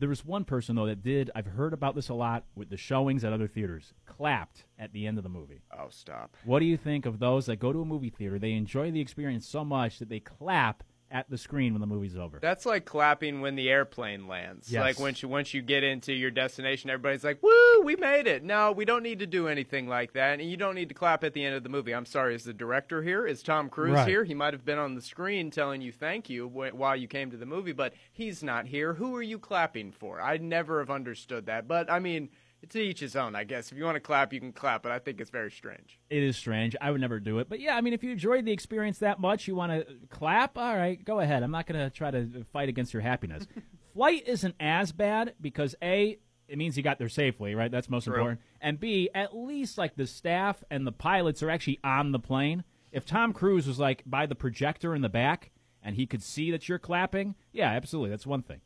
There 0.00 0.08
was 0.08 0.24
one 0.24 0.44
person, 0.44 0.74
though, 0.74 0.86
that 0.86 1.02
did, 1.02 1.30
I've 1.36 1.46
heard 1.46 1.72
about 1.72 1.94
this 1.94 2.08
a 2.08 2.14
lot 2.14 2.44
with 2.56 2.68
the 2.68 2.76
showings 2.76 3.24
at 3.24 3.32
other 3.32 3.46
theaters, 3.46 3.94
clapped 4.06 4.64
at 4.76 4.92
the 4.92 5.06
end 5.06 5.18
of 5.18 5.22
the 5.22 5.30
movie. 5.30 5.62
Oh, 5.72 5.86
stop. 5.90 6.36
What 6.44 6.58
do 6.58 6.64
you 6.64 6.76
think 6.76 7.06
of 7.06 7.20
those 7.20 7.46
that 7.46 7.60
go 7.60 7.72
to 7.72 7.82
a 7.82 7.84
movie 7.84 8.10
theater? 8.10 8.38
They 8.38 8.52
enjoy 8.52 8.90
the 8.90 9.00
experience 9.00 9.46
so 9.46 9.64
much 9.64 10.00
that 10.00 10.08
they 10.08 10.18
clap 10.18 10.82
at 11.14 11.30
the 11.30 11.38
screen 11.38 11.72
when 11.72 11.80
the 11.80 11.86
movie's 11.86 12.16
over. 12.16 12.40
That's 12.42 12.66
like 12.66 12.84
clapping 12.84 13.40
when 13.40 13.54
the 13.54 13.70
airplane 13.70 14.26
lands. 14.26 14.70
Yes. 14.70 14.82
Like 14.82 14.98
once 14.98 15.22
you 15.22 15.28
once 15.28 15.54
you 15.54 15.62
get 15.62 15.84
into 15.84 16.12
your 16.12 16.32
destination, 16.32 16.90
everybody's 16.90 17.22
like, 17.22 17.40
"Woo, 17.40 17.82
we 17.84 17.94
made 17.94 18.26
it!" 18.26 18.42
No, 18.42 18.72
we 18.72 18.84
don't 18.84 19.04
need 19.04 19.20
to 19.20 19.26
do 19.26 19.46
anything 19.46 19.86
like 19.88 20.12
that, 20.14 20.40
and 20.40 20.50
you 20.50 20.56
don't 20.56 20.74
need 20.74 20.88
to 20.88 20.94
clap 20.94 21.22
at 21.22 21.32
the 21.32 21.44
end 21.44 21.54
of 21.54 21.62
the 21.62 21.68
movie. 21.68 21.94
I'm 21.94 22.04
sorry, 22.04 22.34
is 22.34 22.42
the 22.42 22.52
director 22.52 23.00
here? 23.00 23.26
Is 23.26 23.42
Tom 23.44 23.70
Cruise 23.70 23.92
Right. 23.94 24.08
here? 24.08 24.24
He 24.24 24.34
might 24.34 24.52
have 24.54 24.64
been 24.64 24.78
on 24.78 24.96
the 24.96 25.00
screen 25.00 25.52
telling 25.52 25.80
you 25.80 25.92
thank 25.92 26.28
you 26.28 26.48
wh- 26.48 26.74
while 26.74 26.96
you 26.96 27.06
came 27.06 27.30
to 27.30 27.36
the 27.36 27.46
movie, 27.46 27.72
but 27.72 27.94
he's 28.12 28.42
not 28.42 28.66
here. 28.66 28.94
Who 28.94 29.14
are 29.14 29.22
you 29.22 29.38
clapping 29.38 29.92
for? 29.92 30.20
I 30.20 30.36
never 30.38 30.80
have 30.80 30.90
understood 30.90 31.46
that. 31.46 31.68
But 31.68 31.88
I 31.90 32.00
mean, 32.00 32.28
to 32.70 32.80
each 32.80 33.00
his 33.00 33.16
own, 33.16 33.34
I 33.34 33.44
guess. 33.44 33.70
If 33.72 33.78
you 33.78 33.84
want 33.84 33.96
to 33.96 34.00
clap, 34.00 34.32
you 34.32 34.40
can 34.40 34.52
clap, 34.52 34.82
but 34.82 34.92
I 34.92 34.98
think 34.98 35.20
it's 35.20 35.30
very 35.30 35.50
strange. 35.50 35.98
It 36.10 36.22
is 36.22 36.36
strange. 36.36 36.74
I 36.80 36.90
would 36.90 37.00
never 37.00 37.20
do 37.20 37.38
it. 37.38 37.48
But 37.48 37.60
yeah, 37.60 37.76
I 37.76 37.80
mean, 37.80 37.92
if 37.92 38.02
you 38.04 38.10
enjoyed 38.12 38.44
the 38.44 38.52
experience 38.52 38.98
that 38.98 39.20
much, 39.20 39.46
you 39.48 39.54
want 39.54 39.72
to 39.72 39.86
clap, 40.08 40.56
all 40.58 40.76
right, 40.76 41.02
go 41.04 41.20
ahead. 41.20 41.42
I'm 41.42 41.50
not 41.50 41.66
going 41.66 41.80
to 41.80 41.90
try 41.90 42.10
to 42.10 42.44
fight 42.52 42.68
against 42.68 42.92
your 42.92 43.02
happiness. 43.02 43.46
Flight 43.94 44.26
isn't 44.26 44.54
as 44.58 44.92
bad 44.92 45.34
because 45.40 45.74
A, 45.82 46.18
it 46.48 46.58
means 46.58 46.76
you 46.76 46.82
got 46.82 46.98
there 46.98 47.08
safely, 47.08 47.54
right? 47.54 47.70
That's 47.70 47.88
most 47.88 48.04
True. 48.04 48.14
important. 48.14 48.40
And 48.60 48.80
B, 48.80 49.08
at 49.14 49.36
least 49.36 49.78
like 49.78 49.96
the 49.96 50.06
staff 50.06 50.64
and 50.70 50.86
the 50.86 50.92
pilots 50.92 51.42
are 51.42 51.50
actually 51.50 51.78
on 51.84 52.12
the 52.12 52.18
plane. 52.18 52.64
If 52.92 53.04
Tom 53.04 53.32
Cruise 53.32 53.66
was 53.66 53.78
like 53.78 54.02
by 54.06 54.26
the 54.26 54.34
projector 54.34 54.94
in 54.94 55.02
the 55.02 55.08
back 55.08 55.50
and 55.82 55.96
he 55.96 56.06
could 56.06 56.22
see 56.22 56.50
that 56.50 56.68
you're 56.68 56.78
clapping, 56.78 57.34
yeah, 57.52 57.70
absolutely. 57.70 58.10
That's 58.10 58.26
one 58.26 58.42
thing. 58.42 58.60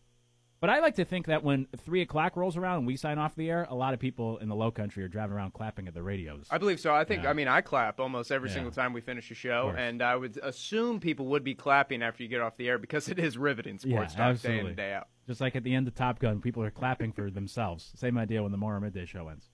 But 0.61 0.71
I 0.71 0.81
like 0.81 0.97
to 0.97 1.05
think 1.05 1.27
that 1.27 1.45
when 1.45 1.69
three 1.77 2.03
o'clock 2.03 2.37
rolls 2.37 2.57
around 2.57 2.79
and 2.79 2.87
we 2.87 2.97
sign 2.97 3.17
off 3.19 3.37
the 3.37 3.49
air, 3.49 3.67
a 3.71 3.77
lot 3.77 3.95
of 3.95 4.01
people 4.01 4.39
in 4.39 4.49
the 4.49 4.57
low 4.57 4.73
country 4.73 5.05
are 5.05 5.09
driving 5.09 5.37
around 5.37 5.53
clapping 5.53 5.87
at 5.87 5.95
the 5.95 6.03
radios. 6.03 6.47
I 6.51 6.59
believe 6.59 6.81
so. 6.81 6.93
I 6.93 7.05
think. 7.05 7.23
Yeah. 7.23 7.31
I 7.31 7.33
mean, 7.33 7.47
I 7.47 7.61
clap 7.61 8.01
almost 8.01 8.33
every 8.33 8.49
Yeah. 8.49 8.55
single 8.57 8.73
time 8.73 8.93
we 8.93 9.01
finish 9.01 9.31
a 9.31 9.35
show, 9.35 9.73
and 9.77 10.03
I 10.03 10.17
would 10.17 10.37
assume 10.43 10.99
people 10.99 11.27
would 11.27 11.45
be 11.45 11.55
clapping 11.55 12.03
after 12.03 12.25
you 12.25 12.29
get 12.29 12.41
off 12.41 12.57
the 12.57 12.69
air 12.69 12.77
because 12.79 13.09
it 13.09 13.21
is 13.21 13.39
riveting 13.39 13.79
sports 13.79 14.15
Yeah, 14.17 14.33
talk 14.33 14.43
day 14.43 14.59
in 14.59 14.67
and 14.67 14.77
day 14.77 14.93
out. 14.95 15.07
Just 15.29 15.41
like 15.41 15.55
at 15.55 15.63
the 15.63 15.75
end 15.75 15.87
of 15.87 15.95
Top 15.95 16.19
Gun, 16.19 16.41
people 16.41 16.65
are 16.65 16.71
clapping 16.73 17.13
for 17.13 17.31
themselves. 17.31 17.93
Same 17.95 18.19
idea 18.19 18.43
when 18.43 18.51
the 18.51 18.59
Morrow 18.59 18.81
Midday 18.81 19.05
Show 19.05 19.29
ends. 19.29 19.49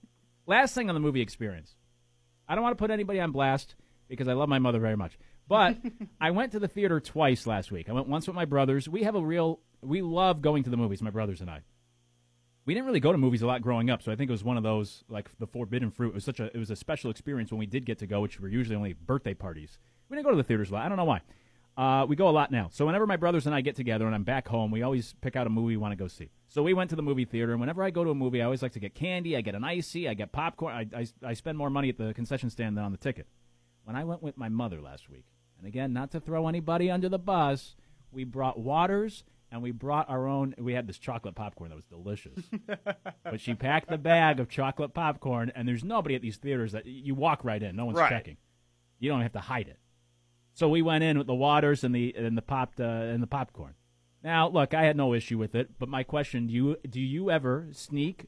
Last 0.47 0.73
thing 0.73 0.89
on 0.89 0.95
the 0.95 1.01
movie 1.01 1.21
experience. 1.21 1.75
I 2.47 2.55
don't 2.55 2.63
want 2.63 2.75
to 2.77 2.81
put 2.81 2.89
anybody 2.89 3.19
on 3.19 3.31
blast 3.31 3.75
because 4.07 4.27
I 4.27 4.33
love 4.33 4.49
my 4.49 4.59
mother 4.59 4.79
very 4.79 4.95
much. 4.97 5.17
But 5.47 5.77
I 6.21 6.31
went 6.31 6.51
to 6.53 6.59
the 6.59 6.67
theater 6.67 6.99
twice 6.99 7.45
last 7.45 7.71
week. 7.71 7.89
I 7.89 7.93
went 7.93 8.07
once 8.07 8.27
with 8.27 8.35
my 8.35 8.45
brothers. 8.45 8.89
We 8.89 9.03
have 9.03 9.15
a 9.15 9.23
real, 9.23 9.59
we 9.81 10.01
love 10.01 10.41
going 10.41 10.63
to 10.63 10.69
the 10.69 10.77
movies, 10.77 11.01
my 11.01 11.09
brothers 11.09 11.41
and 11.41 11.49
I. 11.49 11.61
We 12.65 12.73
didn't 12.73 12.87
really 12.87 12.99
go 12.99 13.11
to 13.11 13.17
movies 13.17 13.43
a 13.43 13.47
lot 13.47 13.61
growing 13.61 13.91
up, 13.91 14.01
so 14.01 14.11
I 14.11 14.15
think 14.15 14.29
it 14.29 14.31
was 14.31 14.43
one 14.43 14.57
of 14.57 14.63
those 14.63 15.03
like 15.07 15.29
the 15.37 15.45
forbidden 15.45 15.91
fruit. 15.91 16.09
It 16.09 16.15
was 16.15 16.23
such 16.23 16.39
a 16.39 16.45
it 16.45 16.57
was 16.57 16.71
a 16.71 16.75
special 16.75 17.11
experience 17.11 17.51
when 17.51 17.59
we 17.59 17.67
did 17.67 17.85
get 17.85 17.99
to 17.99 18.07
go, 18.07 18.21
which 18.21 18.39
were 18.39 18.47
usually 18.47 18.75
only 18.75 18.93
birthday 18.93 19.35
parties. 19.35 19.77
We 20.09 20.17
didn't 20.17 20.25
go 20.25 20.31
to 20.31 20.37
the 20.37 20.43
theaters 20.43 20.71
a 20.71 20.73
lot. 20.73 20.85
I 20.85 20.89
don't 20.89 20.97
know 20.97 21.03
why. 21.03 21.21
Uh, 21.77 22.05
we 22.07 22.15
go 22.15 22.29
a 22.29 22.31
lot 22.31 22.51
now. 22.51 22.69
So 22.71 22.85
whenever 22.85 23.05
my 23.05 23.17
brothers 23.17 23.45
and 23.45 23.53
I 23.53 23.61
get 23.61 23.75
together 23.75 24.05
and 24.05 24.15
I'm 24.15 24.23
back 24.23 24.47
home, 24.47 24.71
we 24.71 24.81
always 24.81 25.13
pick 25.21 25.35
out 25.35 25.45
a 25.45 25.49
movie 25.49 25.67
we 25.67 25.77
want 25.77 25.91
to 25.91 25.95
go 25.97 26.07
see. 26.07 26.31
So 26.47 26.63
we 26.63 26.73
went 26.73 26.89
to 26.91 26.95
the 26.95 27.03
movie 27.03 27.25
theater, 27.25 27.51
and 27.51 27.59
whenever 27.59 27.83
I 27.83 27.91
go 27.91 28.03
to 28.03 28.11
a 28.11 28.15
movie, 28.15 28.41
I 28.41 28.45
always 28.45 28.61
like 28.61 28.71
to 28.73 28.79
get 28.79 28.95
candy. 28.95 29.35
I 29.35 29.41
get 29.41 29.55
an 29.55 29.63
icy. 29.63 30.07
I 30.07 30.13
get 30.13 30.31
popcorn. 30.31 30.73
I, 30.73 30.99
I, 30.99 31.07
I 31.23 31.33
spend 31.33 31.57
more 31.57 31.69
money 31.69 31.89
at 31.89 31.97
the 31.97 32.13
concession 32.13 32.49
stand 32.49 32.77
than 32.77 32.85
on 32.85 32.93
the 32.93 32.97
ticket. 32.97 33.27
When 33.83 33.95
I 33.95 34.05
went 34.05 34.23
with 34.23 34.37
my 34.37 34.49
mother 34.49 34.81
last 34.81 35.09
week, 35.09 35.25
and 35.57 35.67
again, 35.67 35.93
not 35.93 36.11
to 36.11 36.19
throw 36.19 36.47
anybody 36.47 36.89
under 36.91 37.09
the 37.09 37.19
bus, 37.19 37.75
we 38.11 38.23
brought 38.23 38.59
waters 38.59 39.23
and 39.51 39.61
we 39.61 39.71
brought 39.71 40.09
our 40.09 40.27
own. 40.27 40.53
We 40.57 40.73
had 40.73 40.87
this 40.87 40.97
chocolate 40.97 41.35
popcorn 41.35 41.69
that 41.69 41.75
was 41.75 41.85
delicious. 41.85 42.43
but 43.23 43.39
she 43.39 43.53
packed 43.53 43.89
the 43.89 43.97
bag 43.97 44.39
of 44.39 44.49
chocolate 44.49 44.93
popcorn, 44.93 45.51
and 45.55 45.67
there's 45.67 45.83
nobody 45.83 46.15
at 46.15 46.21
these 46.21 46.37
theaters 46.37 46.71
that 46.73 46.85
you 46.85 47.15
walk 47.15 47.43
right 47.43 47.61
in. 47.61 47.75
No 47.75 47.85
one's 47.85 47.97
Right. 47.99 48.09
checking. 48.09 48.37
You 48.99 49.09
don't 49.11 49.21
have 49.21 49.33
to 49.33 49.39
hide 49.39 49.67
it. 49.67 49.79
So 50.53 50.69
we 50.69 50.81
went 50.81 51.03
in 51.03 51.17
with 51.17 51.27
the 51.27 51.35
waters 51.35 51.83
and 51.83 51.93
the 51.93 52.13
and 52.17 52.37
the 52.37 52.41
popped 52.41 52.79
uh, 52.79 52.83
and 52.83 53.21
the 53.21 53.27
popcorn. 53.27 53.73
Now, 54.23 54.47
look, 54.47 54.73
I 54.73 54.83
had 54.83 54.97
no 54.97 55.13
issue 55.13 55.37
with 55.37 55.53
it, 55.53 55.77
but 55.77 55.89
my 55.89 56.03
question: 56.03 56.47
Do 56.47 56.53
you 56.53 56.77
do 56.89 57.01
you 57.01 57.29
ever 57.29 57.67
sneak 57.71 58.27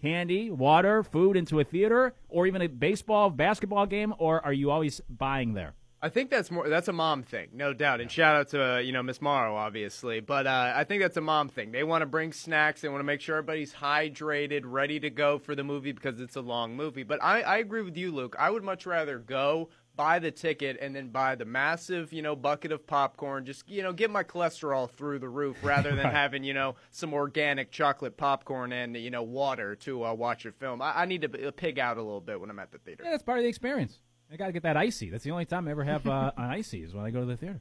candy, 0.00 0.50
water, 0.50 1.02
food 1.02 1.36
into 1.36 1.58
a 1.60 1.64
theater, 1.64 2.14
or 2.28 2.46
even 2.46 2.62
a 2.62 2.66
baseball, 2.68 3.30
basketball 3.30 3.86
game, 3.86 4.12
or 4.18 4.44
are 4.44 4.52
you 4.52 4.70
always 4.70 5.00
buying 5.08 5.54
there? 5.54 5.74
I 6.00 6.08
think 6.08 6.30
that's 6.30 6.50
more 6.50 6.68
that's 6.68 6.86
a 6.88 6.92
mom 6.92 7.24
thing, 7.24 7.48
no 7.52 7.72
doubt. 7.72 8.00
And 8.00 8.10
shout 8.10 8.36
out 8.36 8.48
to 8.50 8.74
uh, 8.74 8.78
you 8.78 8.92
know 8.92 9.02
Miss 9.02 9.20
Morrow, 9.20 9.56
obviously. 9.56 10.20
But 10.20 10.46
uh, 10.46 10.72
I 10.76 10.84
think 10.84 11.02
that's 11.02 11.16
a 11.16 11.20
mom 11.20 11.48
thing. 11.48 11.72
They 11.72 11.82
want 11.82 12.02
to 12.02 12.06
bring 12.06 12.32
snacks. 12.32 12.80
They 12.80 12.88
want 12.88 13.00
to 13.00 13.04
make 13.04 13.20
sure 13.20 13.36
everybody's 13.36 13.72
hydrated, 13.74 14.62
ready 14.64 15.00
to 15.00 15.10
go 15.10 15.38
for 15.38 15.54
the 15.56 15.64
movie 15.64 15.92
because 15.92 16.20
it's 16.20 16.36
a 16.36 16.40
long 16.40 16.76
movie. 16.76 17.02
But 17.02 17.22
I, 17.22 17.42
I 17.42 17.56
agree 17.58 17.82
with 17.82 17.96
you, 17.96 18.12
Luke. 18.12 18.36
I 18.38 18.50
would 18.50 18.62
much 18.62 18.86
rather 18.86 19.18
go 19.18 19.70
buy 19.96 20.20
the 20.20 20.30
ticket 20.30 20.78
and 20.80 20.94
then 20.94 21.08
buy 21.08 21.34
the 21.34 21.44
massive 21.44 22.12
you 22.12 22.22
know 22.22 22.36
bucket 22.36 22.70
of 22.70 22.86
popcorn. 22.86 23.44
Just 23.44 23.68
you 23.68 23.82
know 23.82 23.92
get 23.92 24.08
my 24.12 24.22
cholesterol 24.22 24.88
through 24.88 25.18
the 25.18 25.28
roof 25.28 25.56
rather 25.64 25.90
than 25.96 25.98
Right. 26.04 26.14
having 26.14 26.44
you 26.44 26.54
know 26.54 26.76
some 26.92 27.12
organic 27.12 27.72
chocolate 27.72 28.16
popcorn 28.16 28.70
and 28.72 28.96
you 28.96 29.10
know 29.10 29.24
water 29.24 29.74
to 29.76 30.04
uh, 30.04 30.14
watch 30.14 30.46
a 30.46 30.52
film. 30.52 30.80
I, 30.80 31.02
I 31.02 31.04
need 31.06 31.22
to 31.22 31.28
pig 31.50 31.80
out 31.80 31.96
a 31.96 32.02
little 32.02 32.20
bit 32.20 32.40
when 32.40 32.50
I'm 32.50 32.60
at 32.60 32.70
the 32.70 32.78
theater. 32.78 33.02
Yeah, 33.04 33.10
that's 33.10 33.24
part 33.24 33.38
of 33.38 33.42
the 33.42 33.48
experience. 33.48 33.98
I 34.30 34.36
got 34.36 34.46
to 34.46 34.52
get 34.52 34.62
that 34.64 34.76
icy. 34.76 35.10
That's 35.10 35.24
the 35.24 35.30
only 35.30 35.46
time 35.46 35.68
I 35.68 35.70
ever 35.70 35.84
have 35.84 36.06
uh, 36.06 36.32
an 36.36 36.50
icy 36.50 36.82
is 36.82 36.94
when 36.94 37.04
I 37.04 37.10
go 37.10 37.20
to 37.20 37.26
the 37.26 37.36
theater. 37.36 37.60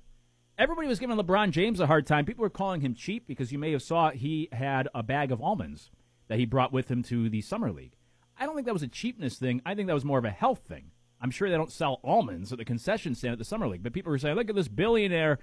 Everybody 0.58 0.88
was 0.88 1.00
giving 1.00 1.18
LeBron 1.18 1.52
James 1.52 1.80
a 1.80 1.88
hard 1.88 2.08
time. 2.08 2.26
People 2.26 2.42
were 2.42 2.50
calling 2.50 2.82
him 2.82 2.96
cheap 2.96 3.28
because 3.28 3.52
you 3.52 3.60
may 3.60 3.72
have 3.72 3.84
saw 3.84 4.10
he 4.10 4.50
had 4.52 4.90
a 4.94 5.04
bag 5.04 5.32
of 5.32 5.42
almonds 5.42 5.92
that 6.28 6.40
he 6.40 6.46
brought 6.46 6.74
with 6.74 6.90
him 6.90 7.04
to 7.04 7.30
the 7.30 7.42
summer 7.42 7.72
league. 7.72 7.96
I 8.40 8.46
don't 8.46 8.56
think 8.56 8.66
that 8.66 8.74
was 8.74 8.84
a 8.84 8.88
cheapness 8.88 9.38
thing. 9.38 9.62
I 9.66 9.76
think 9.76 9.88
that 9.88 9.94
was 9.94 10.04
more 10.06 10.20
of 10.20 10.26
a 10.26 10.32
health 10.32 10.62
thing. 10.68 10.92
I'm 11.22 11.32
sure 11.32 11.50
they 11.50 11.56
don't 11.56 11.72
sell 11.72 12.00
almonds 12.04 12.52
at 12.52 12.58
the 12.58 12.66
concession 12.66 13.16
stand 13.16 13.34
at 13.34 13.40
the 13.40 13.46
summer 13.46 13.68
league, 13.68 13.82
but 13.82 13.94
people 13.94 14.12
were 14.12 14.20
saying, 14.20 14.36
"Look 14.36 14.50
at 14.50 14.56
this 14.56 14.68
billionaire." 14.68 15.40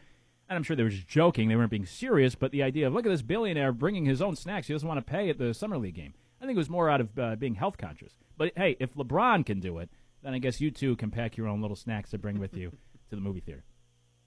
And 0.49 0.57
I'm 0.57 0.63
sure 0.63 0.77
they 0.77 0.83
were 0.83 0.91
just 0.91 1.09
joking. 1.09 1.49
They 1.49 1.57
weren't 1.57 1.71
being 1.71 1.87
serious. 1.87 2.35
But 2.35 2.53
the 2.53 2.63
idea 2.63 2.87
of 2.87 2.93
look 2.93 3.07
at 3.07 3.09
this 3.09 3.23
billionaire 3.23 3.73
bringing 3.73 4.05
his 4.05 4.21
own 4.21 4.37
snacks. 4.37 4.67
He 4.67 4.75
doesn't 4.75 4.87
want 4.87 5.05
to 5.05 5.11
pay 5.11 5.31
at 5.31 5.39
the 5.39 5.55
summer 5.55 5.79
league 5.79 5.95
game. 5.95 6.13
I 6.41 6.45
think 6.45 6.57
it 6.57 6.59
was 6.59 6.69
more 6.69 6.91
out 6.91 7.01
of 7.01 7.19
uh, 7.19 7.37
being 7.37 7.55
health 7.55 7.79
conscious. 7.79 8.19
But 8.37 8.53
hey, 8.57 8.77
if 8.79 8.95
LeBron 8.95 9.47
can 9.47 9.61
do 9.61 9.79
it, 9.79 9.89
then 10.25 10.35
I 10.35 10.39
guess 10.39 10.61
you 10.61 10.71
too 10.71 10.97
can 10.97 11.11
pack 11.11 11.37
your 11.37 11.49
own 11.49 11.61
little 11.61 11.77
snacks 11.77 12.11
to 12.11 12.19
bring 12.19 12.39
with 12.39 12.57
you 12.57 12.71
to 13.11 13.15
the 13.15 13.21
movie 13.21 13.41
theater. 13.41 13.65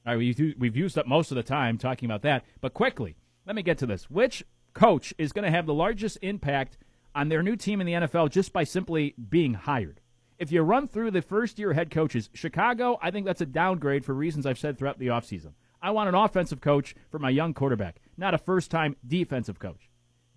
All 0.06 0.14
right, 0.14 0.18
we've, 0.18 0.56
we've 0.58 0.78
used 0.78 0.98
up 0.98 1.08
most 1.08 1.32
of 1.32 1.36
the 1.36 1.44
time 1.44 1.78
talking 1.78 2.08
about 2.08 2.22
that. 2.22 2.46
But 2.62 2.74
quickly, 2.74 3.18
let 3.46 3.56
me 3.56 3.64
get 3.64 3.78
to 3.80 3.86
this. 3.86 4.10
Which 4.10 4.44
coach 4.74 5.14
is 5.18 5.34
going 5.34 5.44
to 5.44 5.52
have 5.52 5.66
the 5.66 5.74
largest 5.74 6.20
impact 6.22 6.78
on 7.14 7.30
their 7.30 7.44
new 7.44 7.56
team 7.56 7.82
in 7.82 7.88
the 7.88 7.94
NFL 7.94 8.30
just 8.30 8.54
by 8.54 8.64
simply 8.64 9.16
being 9.30 9.56
hired? 9.56 10.00
If 10.38 10.52
you 10.52 10.62
run 10.62 10.88
through 10.88 11.12
the 11.12 11.22
first 11.22 11.58
year 11.58 11.74
head 11.74 11.90
coaches, 11.90 12.30
Chicago, 12.34 13.00
I 13.02 13.10
think 13.10 13.26
that's 13.26 13.42
a 13.42 13.46
downgrade 13.46 14.06
for 14.06 14.14
reasons 14.14 14.46
I've 14.46 14.60
said 14.60 14.78
throughout 14.78 15.00
the 15.00 15.08
offseason. 15.08 15.54
I 15.82 15.92
want 15.92 16.10
an 16.10 16.16
offensive 16.16 16.62
coach 16.62 16.96
for 17.10 17.20
my 17.20 17.30
young 17.30 17.54
quarterback, 17.54 18.00
not 18.18 18.34
a 18.34 18.38
first 18.38 18.70
time 18.70 18.96
defensive 19.06 19.60
coach. 19.60 19.90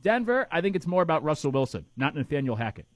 Denver, 0.03 0.47
I 0.51 0.63
think 0.63 0.75
it's 0.75 0.87
more 0.87 1.03
about 1.03 1.23
Russell 1.23 1.51
Wilson, 1.51 1.85
not 1.97 2.15
Nathaniel 2.15 2.57
Hackett. 2.57 2.87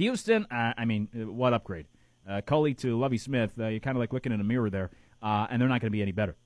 Houston, 0.00 0.46
uh, 0.50 0.72
I 0.76 0.84
mean, 0.86 1.08
uh, 1.14 1.30
what 1.30 1.52
upgrade? 1.52 1.86
Uh, 2.28 2.40
Culley 2.40 2.74
to 2.74 2.98
Lovie 2.98 3.18
Smith, 3.18 3.52
uh, 3.58 3.66
you're 3.66 3.80
kind 3.80 3.96
of 3.96 4.00
like 4.00 4.12
looking 4.12 4.32
in 4.32 4.40
a 4.40 4.44
mirror 4.44 4.70
there, 4.70 4.90
uh, 5.22 5.46
and 5.50 5.60
they're 5.60 5.68
not 5.68 5.80
going 5.80 5.90
to 5.90 5.96
be 5.96 6.02
any 6.02 6.12
better. 6.12 6.36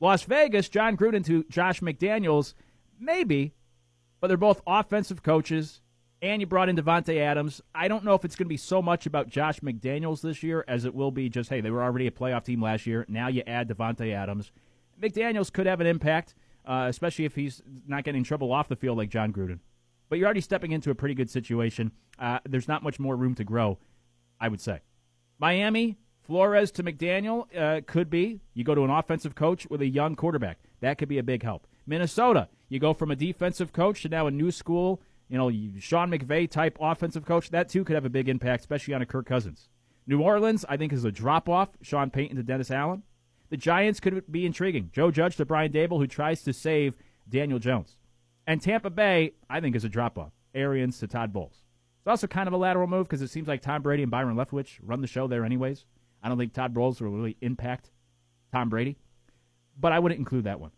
Las 0.00 0.24
Vegas, 0.24 0.68
Jon 0.68 0.96
Gruden 0.96 1.24
to 1.26 1.44
Josh 1.44 1.80
McDaniels, 1.80 2.54
maybe, 2.98 3.54
but 4.20 4.26
they're 4.28 4.36
both 4.36 4.60
offensive 4.66 5.22
coaches, 5.22 5.80
and 6.20 6.40
you 6.40 6.46
brought 6.46 6.68
in 6.68 6.76
Davante 6.76 7.18
Adams. 7.18 7.60
I 7.72 7.86
don't 7.86 8.04
know 8.04 8.14
if 8.14 8.24
it's 8.24 8.34
going 8.34 8.46
to 8.46 8.48
be 8.48 8.56
so 8.56 8.82
much 8.82 9.06
about 9.06 9.28
Josh 9.28 9.60
McDaniels 9.60 10.20
this 10.20 10.42
year 10.42 10.64
as 10.66 10.84
it 10.84 10.94
will 10.94 11.12
be 11.12 11.28
just, 11.28 11.50
hey, 11.50 11.60
they 11.60 11.70
were 11.70 11.82
already 11.82 12.08
a 12.08 12.12
playoff 12.12 12.44
team 12.44 12.60
last 12.60 12.86
year. 12.86 13.04
Now 13.08 13.28
you 13.28 13.42
add 13.46 13.68
Davante 13.68 14.12
Adams. 14.12 14.50
McDaniels 15.00 15.52
could 15.52 15.66
have 15.66 15.80
an 15.80 15.86
impact, 15.86 16.34
uh, 16.64 16.86
especially 16.88 17.24
if 17.24 17.36
he's 17.36 17.62
not 17.86 18.02
getting 18.02 18.24
trouble 18.24 18.52
off 18.52 18.68
the 18.68 18.76
field 18.76 18.98
like 18.98 19.08
Jon 19.08 19.32
Gruden. 19.32 19.60
But 20.12 20.18
you're 20.18 20.26
already 20.26 20.42
stepping 20.42 20.72
into 20.72 20.90
a 20.90 20.94
pretty 20.94 21.14
good 21.14 21.30
situation. 21.30 21.90
Uh, 22.18 22.38
there's 22.46 22.68
not 22.68 22.82
much 22.82 23.00
more 23.00 23.16
room 23.16 23.34
to 23.36 23.44
grow, 23.44 23.78
I 24.38 24.48
would 24.48 24.60
say. 24.60 24.80
Miami, 25.38 25.96
Flores 26.20 26.70
to 26.72 26.82
McDaniel 26.82 27.46
uh, 27.56 27.80
could 27.86 28.10
be. 28.10 28.42
You 28.52 28.62
go 28.62 28.74
to 28.74 28.84
an 28.84 28.90
offensive 28.90 29.34
coach 29.34 29.66
with 29.70 29.80
a 29.80 29.86
young 29.86 30.14
quarterback. 30.14 30.58
That 30.82 30.98
could 30.98 31.08
be 31.08 31.16
a 31.16 31.22
big 31.22 31.42
help. 31.42 31.66
Minnesota, 31.86 32.50
you 32.68 32.78
go 32.78 32.92
from 32.92 33.10
a 33.10 33.16
defensive 33.16 33.72
coach 33.72 34.02
to 34.02 34.10
now 34.10 34.26
a 34.26 34.30
new 34.30 34.50
school, 34.50 35.00
you 35.30 35.38
know, 35.38 35.50
Sean 35.80 36.10
McVay 36.10 36.46
type 36.46 36.76
offensive 36.78 37.24
coach. 37.24 37.48
That 37.48 37.70
too 37.70 37.82
could 37.82 37.94
have 37.94 38.04
a 38.04 38.10
big 38.10 38.28
impact, 38.28 38.60
especially 38.60 38.92
on 38.92 39.00
a 39.00 39.06
Kirk 39.06 39.24
Cousins. 39.24 39.70
New 40.06 40.20
Orleans, 40.20 40.66
I 40.68 40.76
think, 40.76 40.92
is 40.92 41.06
a 41.06 41.10
drop 41.10 41.48
off. 41.48 41.70
Sean 41.80 42.10
Payton 42.10 42.36
to 42.36 42.42
Dennis 42.42 42.70
Allen. 42.70 43.02
The 43.48 43.56
Giants 43.56 43.98
could 43.98 44.30
be 44.30 44.44
intriguing. 44.44 44.90
Joe 44.92 45.10
Judge 45.10 45.36
to 45.36 45.46
Brian 45.46 45.72
Daboll, 45.72 46.00
who 46.00 46.06
tries 46.06 46.42
to 46.42 46.52
save 46.52 46.96
Daniel 47.26 47.58
Jones. 47.58 47.96
And 48.46 48.60
Tampa 48.60 48.90
Bay, 48.90 49.34
I 49.48 49.60
think, 49.60 49.76
is 49.76 49.84
a 49.84 49.88
drop 49.88 50.18
off. 50.18 50.32
Arians 50.54 50.98
to 50.98 51.06
Todd 51.06 51.32
Bowles. 51.32 51.62
It's 52.00 52.08
also 52.08 52.26
kind 52.26 52.48
of 52.48 52.52
a 52.52 52.58
lateral 52.58 52.86
move 52.86 53.06
because 53.06 53.22
it 53.22 53.30
seems 53.30 53.48
like 53.48 53.62
Tom 53.62 53.82
Brady 53.82 54.02
and 54.02 54.10
Byron 54.10 54.36
Leftwich 54.36 54.78
run 54.82 55.00
the 55.00 55.06
show 55.06 55.26
there, 55.28 55.44
anyways. 55.44 55.84
I 56.22 56.28
don't 56.28 56.38
think 56.38 56.52
Todd 56.52 56.74
Bowles 56.74 57.00
will 57.00 57.10
really 57.10 57.36
impact 57.40 57.90
Tom 58.52 58.68
Brady, 58.68 58.96
but 59.78 59.92
I 59.92 59.98
wouldn't 59.98 60.18
include 60.18 60.44
that 60.44 60.60
one. 60.60 60.72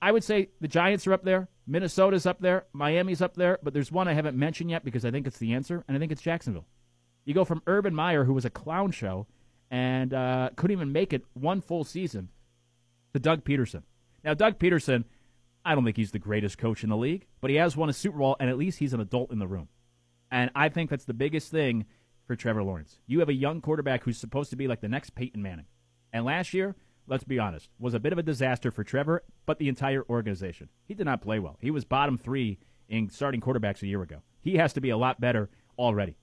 I 0.00 0.12
would 0.12 0.24
say 0.24 0.50
the 0.60 0.68
Giants 0.68 1.06
are 1.06 1.12
up 1.12 1.24
there, 1.24 1.48
Minnesota's 1.66 2.26
up 2.26 2.40
there, 2.40 2.66
Miami's 2.72 3.22
up 3.22 3.34
there, 3.34 3.58
but 3.62 3.72
there's 3.72 3.92
one 3.92 4.08
I 4.08 4.14
haven't 4.14 4.36
mentioned 4.36 4.70
yet 4.70 4.84
because 4.84 5.04
I 5.04 5.10
think 5.10 5.26
it's 5.26 5.38
the 5.38 5.54
answer, 5.54 5.84
and 5.86 5.96
I 5.96 6.00
think 6.00 6.12
it's 6.12 6.22
Jacksonville. 6.22 6.66
You 7.24 7.34
go 7.34 7.44
from 7.44 7.62
Urban 7.66 7.94
Meyer, 7.94 8.24
who 8.24 8.34
was 8.34 8.44
a 8.44 8.50
clown 8.50 8.90
show 8.90 9.26
and 9.70 10.12
uh, 10.12 10.50
couldn't 10.56 10.76
even 10.76 10.92
make 10.92 11.12
it 11.12 11.24
one 11.32 11.60
full 11.60 11.84
season, 11.84 12.28
to 13.14 13.20
Doug 13.20 13.44
Pederson. 13.44 13.82
Now, 14.24 14.34
Doug 14.34 14.58
Pederson, 14.58 15.04
I 15.64 15.74
don't 15.74 15.84
think 15.84 15.96
he's 15.96 16.10
the 16.10 16.18
greatest 16.18 16.58
coach 16.58 16.82
in 16.82 16.90
the 16.90 16.96
league, 16.96 17.26
but 17.40 17.50
he 17.50 17.56
has 17.56 17.76
won 17.76 17.88
a 17.88 17.92
Super 17.92 18.18
Bowl, 18.18 18.36
and 18.40 18.50
at 18.50 18.58
least 18.58 18.78
he's 18.78 18.92
an 18.92 19.00
adult 19.00 19.30
in 19.30 19.38
the 19.38 19.46
room. 19.46 19.68
And 20.30 20.50
I 20.54 20.68
think 20.68 20.90
that's 20.90 21.04
the 21.04 21.14
biggest 21.14 21.50
thing 21.50 21.86
for 22.26 22.34
Trevor 22.34 22.62
Lawrence. 22.62 22.98
You 23.06 23.20
have 23.20 23.28
a 23.28 23.34
young 23.34 23.60
quarterback 23.60 24.02
who's 24.02 24.18
supposed 24.18 24.50
to 24.50 24.56
be 24.56 24.66
like 24.66 24.80
the 24.80 24.88
next 24.88 25.14
Peyton 25.14 25.42
Manning. 25.42 25.66
And 26.12 26.24
last 26.24 26.54
year, 26.54 26.74
let's 27.06 27.24
be 27.24 27.38
honest, 27.38 27.68
was 27.78 27.94
a 27.94 28.00
bit 28.00 28.12
of 28.12 28.18
a 28.18 28.22
disaster 28.22 28.70
for 28.70 28.84
Trevor, 28.84 29.22
but 29.46 29.58
the 29.58 29.68
entire 29.68 30.04
organization. 30.08 30.68
He 30.84 30.94
did 30.94 31.06
not 31.06 31.22
play 31.22 31.38
well. 31.38 31.58
He 31.60 31.70
was 31.70 31.84
bottom 31.84 32.18
three 32.18 32.58
in 32.88 33.10
starting 33.10 33.40
quarterbacks 33.40 33.82
a 33.82 33.86
year 33.86 34.02
ago. 34.02 34.22
He 34.40 34.56
has 34.56 34.72
to 34.74 34.80
be 34.80 34.90
a 34.90 34.96
lot 34.96 35.20
better 35.20 35.50
already. 35.78 36.16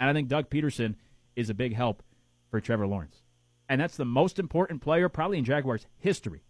And 0.00 0.10
I 0.10 0.12
think 0.12 0.28
Doug 0.28 0.50
Pederson 0.50 0.96
is 1.36 1.48
a 1.48 1.54
big 1.54 1.74
help 1.74 2.02
for 2.50 2.60
Trevor 2.60 2.86
Lawrence. 2.86 3.22
And 3.68 3.80
that's 3.80 3.96
the 3.96 4.04
most 4.04 4.38
important 4.38 4.82
player 4.82 5.08
probably 5.08 5.38
in 5.38 5.44
Jaguars 5.44 5.86
history. 5.98 6.42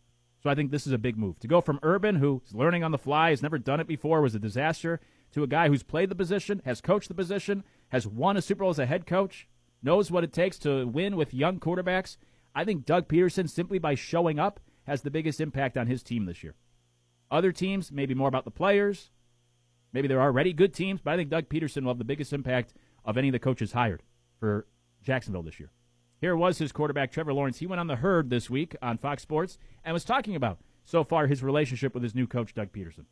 So 0.42 0.50
I 0.50 0.54
think 0.56 0.70
this 0.70 0.86
is 0.86 0.92
a 0.92 0.98
big 0.98 1.16
move. 1.16 1.38
To 1.40 1.48
go 1.48 1.60
from 1.60 1.78
Urban, 1.82 2.16
who's 2.16 2.52
learning 2.52 2.82
on 2.82 2.90
the 2.90 2.98
fly, 2.98 3.30
has 3.30 3.42
never 3.42 3.58
done 3.58 3.78
it 3.78 3.86
before, 3.86 4.20
was 4.20 4.34
a 4.34 4.40
disaster, 4.40 5.00
to 5.32 5.44
a 5.44 5.46
guy 5.46 5.68
who's 5.68 5.84
played 5.84 6.08
the 6.08 6.16
position, 6.16 6.60
has 6.64 6.80
coached 6.80 7.08
the 7.08 7.14
position, 7.14 7.62
has 7.90 8.06
won 8.06 8.36
a 8.36 8.42
Super 8.42 8.60
Bowl 8.60 8.70
as 8.70 8.78
a 8.80 8.86
head 8.86 9.06
coach, 9.06 9.46
knows 9.82 10.10
what 10.10 10.24
it 10.24 10.32
takes 10.32 10.58
to 10.58 10.86
win 10.86 11.16
with 11.16 11.32
young 11.32 11.60
quarterbacks. 11.60 12.16
I 12.54 12.64
think 12.64 12.84
Doug 12.84 13.08
Pederson, 13.08 13.48
simply 13.48 13.78
by 13.78 13.94
showing 13.94 14.38
up, 14.38 14.58
has 14.84 15.02
the 15.02 15.10
biggest 15.10 15.40
impact 15.40 15.78
on 15.78 15.86
his 15.86 16.02
team 16.02 16.26
this 16.26 16.42
year. 16.42 16.56
Other 17.30 17.52
teams, 17.52 17.92
maybe 17.92 18.14
more 18.14 18.28
about 18.28 18.44
the 18.44 18.50
players. 18.50 19.10
Maybe 19.92 20.08
they're 20.08 20.20
already 20.20 20.52
good 20.52 20.74
teams, 20.74 21.00
but 21.02 21.12
I 21.12 21.16
think 21.16 21.30
Doug 21.30 21.48
Pederson 21.48 21.82
will 21.82 21.90
have 21.90 21.98
the 21.98 22.04
biggest 22.04 22.32
impact 22.32 22.74
of 23.04 23.16
any 23.16 23.28
of 23.28 23.32
the 23.32 23.38
coaches 23.38 23.72
hired 23.72 24.02
for 24.40 24.66
Jacksonville 25.02 25.42
this 25.42 25.60
year. 25.60 25.70
Here 26.22 26.36
was 26.36 26.56
his 26.56 26.70
quarterback, 26.70 27.10
Trevor 27.10 27.34
Lawrence. 27.34 27.58
He 27.58 27.66
went 27.66 27.80
on 27.80 27.88
the 27.88 27.96
herd 27.96 28.30
this 28.30 28.48
week 28.48 28.76
on 28.80 28.96
Fox 28.96 29.24
Sports 29.24 29.58
and 29.84 29.92
was 29.92 30.04
talking 30.04 30.36
about 30.36 30.60
so 30.84 31.02
far 31.02 31.26
his 31.26 31.42
relationship 31.42 31.94
with 31.94 32.04
his 32.04 32.14
new 32.14 32.28
coach, 32.28 32.54
Doug 32.54 32.70
Pederson. 32.70 33.06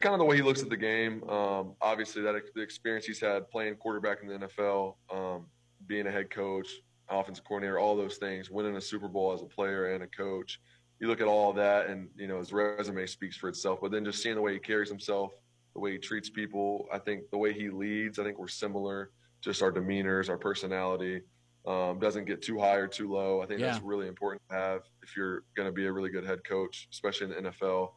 Kind 0.00 0.12
of 0.12 0.18
the 0.18 0.24
way 0.24 0.34
he 0.34 0.42
looks 0.42 0.60
at 0.60 0.68
the 0.68 0.76
game. 0.76 1.22
Um, 1.28 1.76
obviously, 1.80 2.20
that 2.22 2.34
the 2.56 2.60
experience 2.60 3.06
he's 3.06 3.20
had 3.20 3.48
playing 3.48 3.76
quarterback 3.76 4.24
in 4.24 4.28
the 4.28 4.48
NFL, 4.48 4.96
um, 5.08 5.46
being 5.86 6.08
a 6.08 6.10
head 6.10 6.30
coach, 6.30 6.66
offensive 7.08 7.44
coordinator, 7.44 7.78
all 7.78 7.96
those 7.96 8.16
things, 8.16 8.50
winning 8.50 8.74
a 8.74 8.80
Super 8.80 9.06
Bowl 9.06 9.32
as 9.32 9.40
a 9.42 9.46
player 9.46 9.94
and 9.94 10.02
a 10.02 10.08
coach. 10.08 10.60
You 10.98 11.06
look 11.06 11.20
at 11.20 11.28
all 11.28 11.52
that, 11.52 11.86
and 11.86 12.08
you 12.16 12.26
know 12.26 12.38
his 12.38 12.52
resume 12.52 13.06
speaks 13.06 13.36
for 13.36 13.48
itself. 13.48 13.78
But 13.80 13.92
then 13.92 14.04
just 14.04 14.20
seeing 14.20 14.34
the 14.34 14.42
way 14.42 14.54
he 14.54 14.58
carries 14.58 14.88
himself, 14.88 15.30
the 15.74 15.80
way 15.80 15.92
he 15.92 15.98
treats 15.98 16.28
people, 16.28 16.88
I 16.92 16.98
think 16.98 17.30
the 17.30 17.38
way 17.38 17.52
he 17.52 17.70
leads, 17.70 18.18
I 18.18 18.24
think 18.24 18.36
we're 18.36 18.48
similar 18.48 19.12
just 19.40 19.62
our 19.62 19.72
demeanors, 19.72 20.28
our 20.28 20.36
personality. 20.36 21.20
Um, 21.68 21.98
doesn't 21.98 22.24
get 22.24 22.40
too 22.40 22.58
high 22.58 22.76
or 22.76 22.86
too 22.86 23.12
low. 23.12 23.42
I 23.42 23.46
think 23.46 23.60
yeah. 23.60 23.72
that's 23.72 23.84
really 23.84 24.08
important 24.08 24.40
to 24.48 24.56
have 24.56 24.80
if 25.02 25.14
you're 25.14 25.42
going 25.54 25.68
to 25.68 25.72
be 25.72 25.84
a 25.84 25.92
really 25.92 26.08
good 26.08 26.24
head 26.24 26.42
coach, 26.42 26.88
especially 26.90 27.26
in 27.26 27.44
the 27.44 27.50
NFL. 27.50 27.90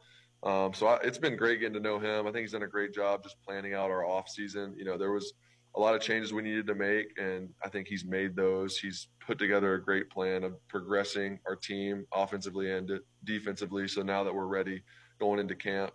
Um, 0.44 0.74
so 0.74 0.88
I, 0.88 1.00
it's 1.04 1.18
been 1.18 1.38
great 1.38 1.62
getting 1.62 1.76
to 1.76 1.80
know 1.80 1.98
him. 1.98 2.28
I 2.28 2.32
think 2.32 2.42
he's 2.42 2.52
done 2.52 2.64
a 2.64 2.68
great 2.68 2.94
job 2.94 3.24
just 3.24 3.38
planning 3.48 3.74
out 3.74 3.90
our 3.90 4.06
off 4.06 4.28
season. 4.28 4.76
You 4.78 4.84
know, 4.84 4.98
there 4.98 5.14
was 5.14 5.32
a 5.78 5.80
lot 5.80 5.96
of 5.96 6.02
changes 6.02 6.34
we 6.34 6.42
needed 6.42 6.68
to 6.68 6.76
make, 6.76 7.18
and 7.18 7.48
I 7.64 7.70
think 7.70 7.88
he's 7.88 8.04
made 8.04 8.36
those. 8.36 8.78
He's 8.78 9.08
put 9.26 9.40
together 9.40 9.76
a 9.76 9.82
great 9.82 10.10
plan 10.10 10.44
of 10.44 10.56
progressing 10.68 11.40
our 11.48 11.56
team 11.56 12.06
offensively 12.14 12.72
and 12.72 12.92
defensively. 13.24 13.88
So 13.88 14.02
now 14.02 14.26
that 14.26 14.36
we're 14.36 14.48
ready 14.48 14.84
going 15.18 15.40
into 15.40 15.56
camp, 15.56 15.94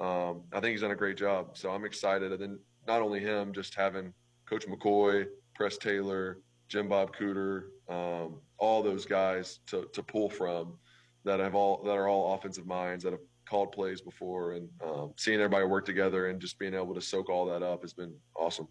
um, 0.00 0.42
I 0.52 0.60
think 0.60 0.72
he's 0.72 0.82
done 0.82 0.92
a 0.92 0.96
great 0.96 1.16
job. 1.16 1.56
So 1.56 1.72
I'm 1.72 1.84
excited. 1.84 2.30
And 2.30 2.40
then 2.40 2.60
not 2.86 3.02
only 3.02 3.18
him, 3.18 3.52
just 3.52 3.74
having 3.74 4.12
Coach 4.48 4.66
McCoy, 4.68 5.26
Press 5.56 5.76
Taylor, 5.76 6.38
Jim 6.68 6.88
Bob 6.88 7.14
Cooter, 7.16 7.64
um, 7.88 8.40
all 8.58 8.82
those 8.82 9.06
guys 9.06 9.60
to, 9.66 9.88
to 9.92 10.02
pull 10.02 10.28
from 10.28 10.78
that 11.24 11.40
have 11.40 11.54
all 11.54 11.82
that 11.84 11.92
are 11.92 12.08
all 12.08 12.34
offensive 12.34 12.66
minds 12.66 13.04
that 13.04 13.12
have 13.12 13.20
called 13.48 13.72
plays 13.72 14.00
before, 14.00 14.52
and 14.52 14.68
um, 14.84 15.12
seeing 15.16 15.38
everybody 15.38 15.64
work 15.64 15.84
together 15.84 16.28
and 16.28 16.40
just 16.40 16.58
being 16.58 16.74
able 16.74 16.94
to 16.94 17.00
soak 17.00 17.30
all 17.30 17.46
that 17.46 17.62
up 17.62 17.82
has 17.82 17.92
been 17.92 18.14
awesome. 18.36 18.68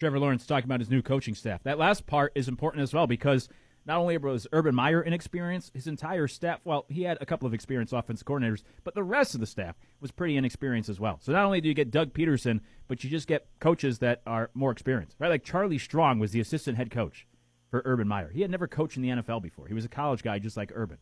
Trevor 0.00 0.18
Lawrence 0.18 0.46
talking 0.46 0.64
about 0.64 0.80
his 0.80 0.90
new 0.90 1.02
coaching 1.02 1.34
staff. 1.34 1.62
That 1.62 1.78
last 1.78 2.06
part 2.06 2.32
is 2.34 2.48
important 2.48 2.82
as 2.82 2.94
well 2.94 3.06
because 3.06 3.48
not 3.86 3.98
only 3.98 4.16
was 4.18 4.46
Urban 4.52 4.74
Meyer 4.74 5.02
inexperienced, 5.02 5.72
his 5.74 5.86
entire 5.86 6.28
staff, 6.28 6.60
well, 6.64 6.84
he 6.88 7.02
had 7.02 7.18
a 7.20 7.26
couple 7.26 7.46
of 7.46 7.54
experienced 7.54 7.92
offensive 7.92 8.26
coordinators, 8.26 8.62
but 8.84 8.94
the 8.94 9.02
rest 9.02 9.34
of 9.34 9.40
the 9.40 9.46
staff 9.46 9.76
was 10.00 10.10
pretty 10.10 10.36
inexperienced 10.36 10.90
as 10.90 11.00
well. 11.00 11.18
So 11.20 11.32
not 11.32 11.44
only 11.44 11.60
do 11.60 11.68
you 11.68 11.74
get 11.74 11.90
Doug 11.90 12.12
Pederson, 12.12 12.60
but 12.88 13.02
you 13.02 13.10
just 13.10 13.26
get 13.26 13.46
coaches 13.58 13.98
that 14.00 14.22
are 14.26 14.50
more 14.54 14.70
experienced, 14.70 15.16
right? 15.18 15.28
Like 15.28 15.44
Charlie 15.44 15.78
Strong 15.78 16.18
was 16.18 16.32
the 16.32 16.40
assistant 16.40 16.76
head 16.76 16.90
coach 16.90 17.26
for 17.70 17.82
Urban 17.84 18.08
Meyer. 18.08 18.30
He 18.32 18.42
had 18.42 18.50
never 18.50 18.66
coached 18.66 18.96
in 18.96 19.02
the 19.02 19.08
NFL 19.08 19.42
before. 19.42 19.66
He 19.66 19.74
was 19.74 19.84
a 19.84 19.88
college 19.88 20.22
guy 20.22 20.38
just 20.38 20.56
like 20.56 20.72
Urban. 20.74 20.98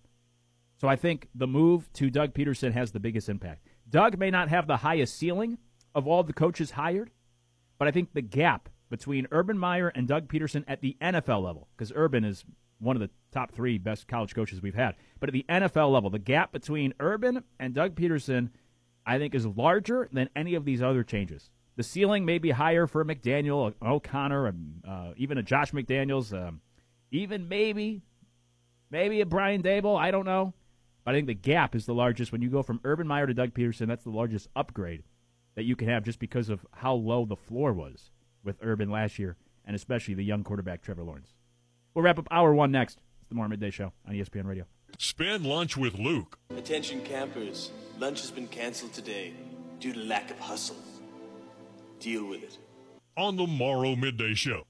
So 0.80 0.86
I 0.86 0.96
think 0.96 1.28
the 1.34 1.48
move 1.48 1.92
to 1.94 2.10
Doug 2.10 2.34
Pederson 2.34 2.72
has 2.72 2.92
the 2.92 3.00
biggest 3.00 3.28
impact. 3.28 3.66
Doug 3.90 4.18
may 4.18 4.30
not 4.30 4.48
have 4.48 4.66
the 4.66 4.76
highest 4.78 5.16
ceiling 5.16 5.58
of 5.94 6.06
all 6.06 6.22
the 6.22 6.32
coaches 6.32 6.72
hired, 6.72 7.10
but 7.78 7.88
I 7.88 7.90
think 7.90 8.12
the 8.12 8.22
gap 8.22 8.68
between 8.90 9.26
Urban 9.32 9.58
Meyer 9.58 9.88
and 9.88 10.06
Doug 10.06 10.28
Pederson 10.28 10.64
at 10.68 10.80
the 10.80 10.96
NFL 11.00 11.42
level, 11.42 11.68
because 11.76 11.92
Urban 11.94 12.24
is 12.24 12.44
one 12.78 12.96
of 12.96 13.00
the 13.00 13.10
top 13.32 13.52
three 13.52 13.78
best 13.78 14.08
college 14.08 14.34
coaches 14.34 14.62
we've 14.62 14.74
had. 14.74 14.94
But 15.20 15.28
at 15.28 15.32
the 15.32 15.46
NFL 15.48 15.92
level, 15.92 16.10
the 16.10 16.18
gap 16.18 16.52
between 16.52 16.94
Urban 17.00 17.44
and 17.58 17.74
Doug 17.74 17.94
Pederson, 17.94 18.50
I 19.04 19.18
think, 19.18 19.34
is 19.34 19.46
larger 19.46 20.08
than 20.12 20.30
any 20.36 20.54
of 20.54 20.64
these 20.64 20.82
other 20.82 21.02
changes. 21.02 21.50
The 21.76 21.82
ceiling 21.82 22.24
may 22.24 22.38
be 22.38 22.50
higher 22.50 22.86
for 22.86 23.04
McDaniel, 23.04 23.72
O'Connell, 23.80 24.46
and 24.46 24.82
uh, 24.86 25.12
even 25.16 25.38
a 25.38 25.42
Josh 25.42 25.72
McDaniels, 25.72 26.32
um, 26.32 26.60
even 27.10 27.48
maybe, 27.48 28.02
maybe 28.90 29.20
a 29.20 29.26
Brian 29.26 29.62
Daboll. 29.62 29.98
I 29.98 30.10
don't 30.10 30.26
know. 30.26 30.54
But 31.04 31.14
I 31.14 31.18
think 31.18 31.28
the 31.28 31.34
gap 31.34 31.74
is 31.74 31.86
the 31.86 31.94
largest 31.94 32.32
when 32.32 32.42
you 32.42 32.50
go 32.50 32.62
from 32.62 32.80
Urban 32.84 33.06
Meyer 33.06 33.26
to 33.26 33.34
Doug 33.34 33.54
Pederson, 33.54 33.86
That's 33.86 34.04
the 34.04 34.10
largest 34.10 34.48
upgrade 34.56 35.04
that 35.54 35.64
you 35.64 35.74
can 35.74 35.88
have 35.88 36.04
just 36.04 36.18
because 36.18 36.50
of 36.50 36.66
how 36.72 36.94
low 36.94 37.24
the 37.24 37.36
floor 37.36 37.72
was 37.72 38.10
with 38.44 38.58
Urban 38.60 38.90
last 38.90 39.18
year, 39.18 39.36
and 39.64 39.74
especially 39.74 40.14
the 40.14 40.24
young 40.24 40.44
quarterback 40.44 40.82
Trevor 40.82 41.04
Lawrence. 41.04 41.34
We'll 41.98 42.04
wrap 42.04 42.20
up 42.20 42.28
hour 42.30 42.54
one 42.54 42.70
next. 42.70 43.00
It's 43.22 43.28
the 43.28 43.34
Morrow 43.34 43.48
Midday 43.48 43.70
Show 43.70 43.92
on 44.06 44.14
ESPN 44.14 44.44
Radio. 44.44 44.66
Spend 44.98 45.44
lunch 45.44 45.76
with 45.76 45.98
Luke. 45.98 46.38
Attention 46.56 47.00
campers, 47.02 47.72
lunch 47.98 48.20
has 48.20 48.30
been 48.30 48.46
canceled 48.46 48.92
today 48.92 49.32
due 49.80 49.92
to 49.92 49.98
lack 49.98 50.30
of 50.30 50.38
hustle. 50.38 50.76
Deal 51.98 52.24
with 52.28 52.44
it. 52.44 52.56
On 53.16 53.34
the 53.34 53.48
Morrow 53.48 53.96
Midday 53.96 54.34
Show. 54.34 54.62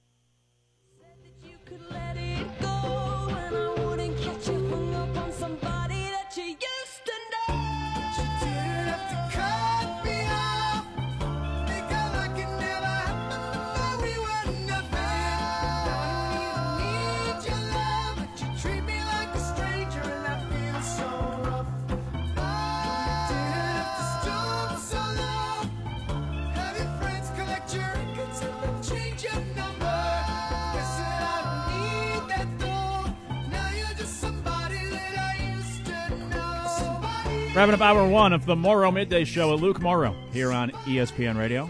Wrapping 37.59 37.75
up 37.75 37.81
hour 37.81 38.07
one 38.07 38.33
of 38.33 38.47
the 38.47 38.55
Morrow 38.55 38.93
Midday 38.93 39.25
Show 39.25 39.51
with 39.51 39.61
Luke 39.61 39.81
Morrow 39.81 40.15
here 40.31 40.53
on 40.53 40.71
ESPN 40.87 41.37
Radio. 41.37 41.69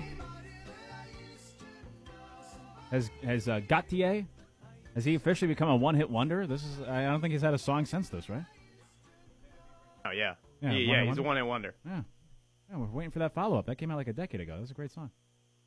Has 2.91 3.11
has 3.25 3.49
uh, 3.49 3.61
Gotye 3.61 4.27
Has 4.95 5.07
he 5.07 5.15
officially 5.15 5.49
become 5.49 5.71
a 5.71 5.77
one-hit 5.77 6.11
wonder? 6.11 6.47
This 6.47 6.63
is. 6.63 6.83
I 6.83 7.05
don't 7.05 7.23
think 7.23 7.33
he's 7.33 7.41
had 7.41 7.55
a 7.55 7.59
song 7.59 7.87
since 7.87 8.11
this, 8.11 8.29
right? 8.29 8.45
Oh 10.05 10.11
yeah, 10.11 10.35
Yeah, 10.61 10.73
yeah, 10.73 10.73
One 10.73 10.75
yeah. 10.75 10.99
Hit 10.99 11.09
He's 11.09 11.17
a 11.17 11.23
one 11.23 11.37
hit 11.39 11.47
wonder. 11.47 11.75
Yeah. 11.87 12.03
Yeah, 12.71 12.77
we're 12.77 12.85
waiting 12.89 13.11
for 13.11 13.21
that 13.21 13.33
follow-up. 13.33 13.65
That 13.65 13.77
came 13.77 13.91
out 13.91 13.97
like 13.97 14.09
a 14.09 14.13
decade 14.13 14.43
ago. 14.43 14.59
That's 14.59 14.71
a 14.71 14.75
great 14.75 14.91
song. 14.91 15.11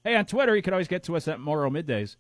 Hey, 0.03 0.15
on 0.15 0.27
Twitter, 0.27 0.55
you 0.55 0.61
can 0.61 0.75
always 0.75 0.87
get 0.87 1.01
to 1.05 1.15
us 1.15 1.27
at 1.27 1.39
Morrow 1.39 1.71
Middays. 1.71 2.17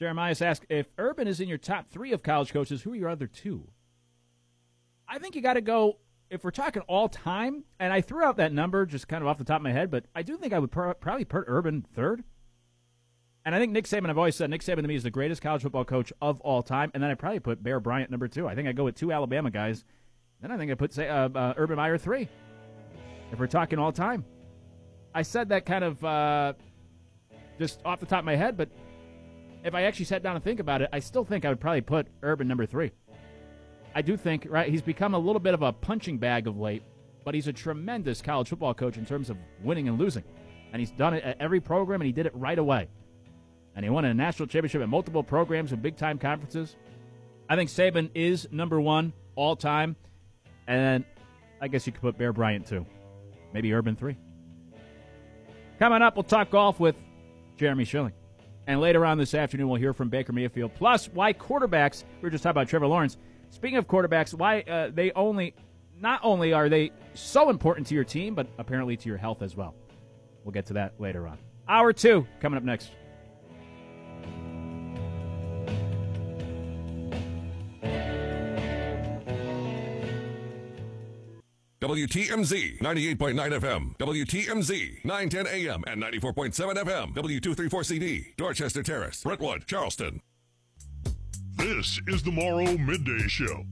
Jeremiah's 0.00 0.42
asked 0.42 0.66
if 0.68 0.88
Urban 0.98 1.28
is 1.28 1.38
in 1.38 1.48
your 1.48 1.58
top 1.58 1.86
three 1.92 2.10
of 2.10 2.24
college 2.24 2.52
coaches. 2.52 2.82
Who 2.82 2.94
are 2.94 2.96
your 2.96 3.08
other 3.08 3.28
two? 3.28 3.68
I 5.08 5.20
think 5.20 5.36
you 5.36 5.42
got 5.42 5.54
to 5.54 5.60
go 5.60 5.98
if 6.30 6.44
we're 6.44 6.50
talking 6.50 6.82
all 6.82 7.08
time. 7.08 7.64
And 7.78 7.92
I 7.92 8.00
threw 8.00 8.22
out 8.22 8.36
that 8.38 8.52
number 8.52 8.86
just 8.86 9.08
kind 9.08 9.22
of 9.22 9.28
off 9.28 9.38
the 9.38 9.44
top 9.44 9.60
of 9.60 9.62
my 9.62 9.72
head, 9.72 9.90
but 9.90 10.04
I 10.14 10.22
do 10.22 10.36
think 10.36 10.52
I 10.52 10.58
would 10.58 10.70
pr- 10.70 10.92
probably 10.92 11.24
put 11.24 11.44
Urban 11.46 11.86
third. 11.94 12.24
And 13.44 13.54
I 13.54 13.58
think 13.58 13.72
Nick 13.72 13.84
Saban. 13.84 14.10
I've 14.10 14.18
always 14.18 14.34
said 14.34 14.50
Nick 14.50 14.62
Saban 14.62 14.82
to 14.82 14.88
me 14.88 14.96
is 14.96 15.04
the 15.04 15.10
greatest 15.10 15.40
college 15.40 15.62
football 15.62 15.84
coach 15.84 16.12
of 16.20 16.40
all 16.40 16.62
time. 16.62 16.90
And 16.94 17.02
then 17.02 17.10
I 17.10 17.14
probably 17.14 17.38
put 17.38 17.62
Bear 17.62 17.78
Bryant 17.78 18.10
number 18.10 18.26
two. 18.26 18.48
I 18.48 18.56
think 18.56 18.66
I 18.66 18.72
go 18.72 18.84
with 18.84 18.96
two 18.96 19.12
Alabama 19.12 19.50
guys. 19.50 19.84
Then 20.42 20.50
I 20.50 20.56
think 20.56 20.70
I 20.72 20.74
put 20.74 20.92
say 20.92 21.08
uh, 21.08 21.28
uh, 21.28 21.54
Urban 21.56 21.76
Meyer 21.76 21.96
three. 21.96 22.28
If 23.32 23.38
we're 23.38 23.46
talking 23.46 23.78
all 23.78 23.92
time, 23.92 24.24
I 25.14 25.22
said 25.22 25.48
that 25.50 25.64
kind 25.64 25.84
of 25.84 26.04
uh, 26.04 26.52
just 27.58 27.80
off 27.84 28.00
the 28.00 28.06
top 28.06 28.20
of 28.20 28.24
my 28.24 28.36
head, 28.36 28.56
but 28.56 28.68
if 29.64 29.74
I 29.74 29.82
actually 29.82 30.04
sat 30.04 30.22
down 30.22 30.36
and 30.36 30.44
think 30.44 30.60
about 30.60 30.82
it, 30.82 30.88
I 30.92 31.00
still 31.00 31.24
think 31.24 31.44
I 31.44 31.48
would 31.48 31.60
probably 31.60 31.80
put 31.80 32.06
Urban 32.22 32.46
number 32.46 32.66
three. 32.66 32.92
I 33.96 34.02
do 34.02 34.18
think, 34.18 34.46
right, 34.50 34.68
he's 34.68 34.82
become 34.82 35.14
a 35.14 35.18
little 35.18 35.40
bit 35.40 35.54
of 35.54 35.62
a 35.62 35.72
punching 35.72 36.18
bag 36.18 36.46
of 36.46 36.58
late, 36.58 36.82
but 37.24 37.34
he's 37.34 37.48
a 37.48 37.52
tremendous 37.52 38.20
college 38.20 38.50
football 38.50 38.74
coach 38.74 38.98
in 38.98 39.06
terms 39.06 39.30
of 39.30 39.38
winning 39.62 39.88
and 39.88 39.98
losing. 39.98 40.22
And 40.70 40.80
he's 40.80 40.90
done 40.90 41.14
it 41.14 41.24
at 41.24 41.40
every 41.40 41.60
program, 41.60 42.02
and 42.02 42.06
he 42.06 42.12
did 42.12 42.26
it 42.26 42.36
right 42.36 42.58
away. 42.58 42.88
And 43.74 43.86
he 43.86 43.88
won 43.88 44.04
a 44.04 44.12
national 44.12 44.48
championship 44.48 44.82
at 44.82 44.90
multiple 44.90 45.22
programs 45.22 45.72
and 45.72 45.80
big 45.80 45.96
time 45.96 46.18
conferences. 46.18 46.76
I 47.48 47.56
think 47.56 47.70
Saban 47.70 48.10
is 48.14 48.46
number 48.50 48.78
one 48.78 49.14
all 49.34 49.56
time. 49.56 49.96
And 50.66 51.02
I 51.62 51.68
guess 51.68 51.86
you 51.86 51.92
could 51.94 52.02
put 52.02 52.18
Bear 52.18 52.34
Bryant 52.34 52.66
too. 52.66 52.84
Maybe 53.54 53.72
Urban 53.72 53.96
three. 53.96 54.18
Coming 55.78 56.02
up, 56.02 56.16
we'll 56.16 56.24
talk 56.24 56.50
golf 56.50 56.78
with 56.78 56.96
Jeremy 57.56 57.86
Schilling. 57.86 58.12
And 58.66 58.78
later 58.78 59.06
on 59.06 59.16
this 59.16 59.32
afternoon, 59.32 59.68
we'll 59.68 59.80
hear 59.80 59.94
from 59.94 60.10
Baker 60.10 60.34
Mayfield. 60.34 60.74
Plus, 60.74 61.08
why 61.14 61.32
quarterbacks, 61.32 62.04
we 62.20 62.26
were 62.26 62.30
just 62.30 62.42
talking 62.42 62.50
about 62.50 62.68
Trevor 62.68 62.88
Lawrence. 62.88 63.16
Speaking 63.50 63.78
of 63.78 63.86
quarterbacks, 63.86 64.34
why 64.34 64.60
uh, 64.62 64.90
they 64.92 65.12
only, 65.12 65.54
not 65.98 66.20
only 66.22 66.52
are 66.52 66.68
they 66.68 66.92
so 67.14 67.48
important 67.50 67.86
to 67.88 67.94
your 67.94 68.04
team, 68.04 68.34
but 68.34 68.46
apparently 68.58 68.96
to 68.96 69.08
your 69.08 69.18
health 69.18 69.42
as 69.42 69.56
well. 69.56 69.74
We'll 70.44 70.52
get 70.52 70.66
to 70.66 70.74
that 70.74 71.00
later 71.00 71.26
on. 71.26 71.38
Hour 71.68 71.92
two 71.92 72.26
coming 72.40 72.56
up 72.56 72.64
next. 72.64 72.90
WTMZ 81.82 82.78
98.9 82.80 83.60
FM, 83.60 83.96
WTMZ 83.98 85.04
910 85.04 85.46
AM 85.46 85.84
and 85.86 86.02
94.7 86.02 86.74
FM, 86.74 87.14
W234CD, 87.14 88.34
Dorchester 88.36 88.82
Terrace, 88.82 89.22
Brentwood, 89.22 89.66
Charleston. 89.66 90.20
This 91.56 92.00
is 92.06 92.22
the 92.22 92.30
Morrow 92.30 92.64
Midday 92.78 93.26
Show 93.28 93.64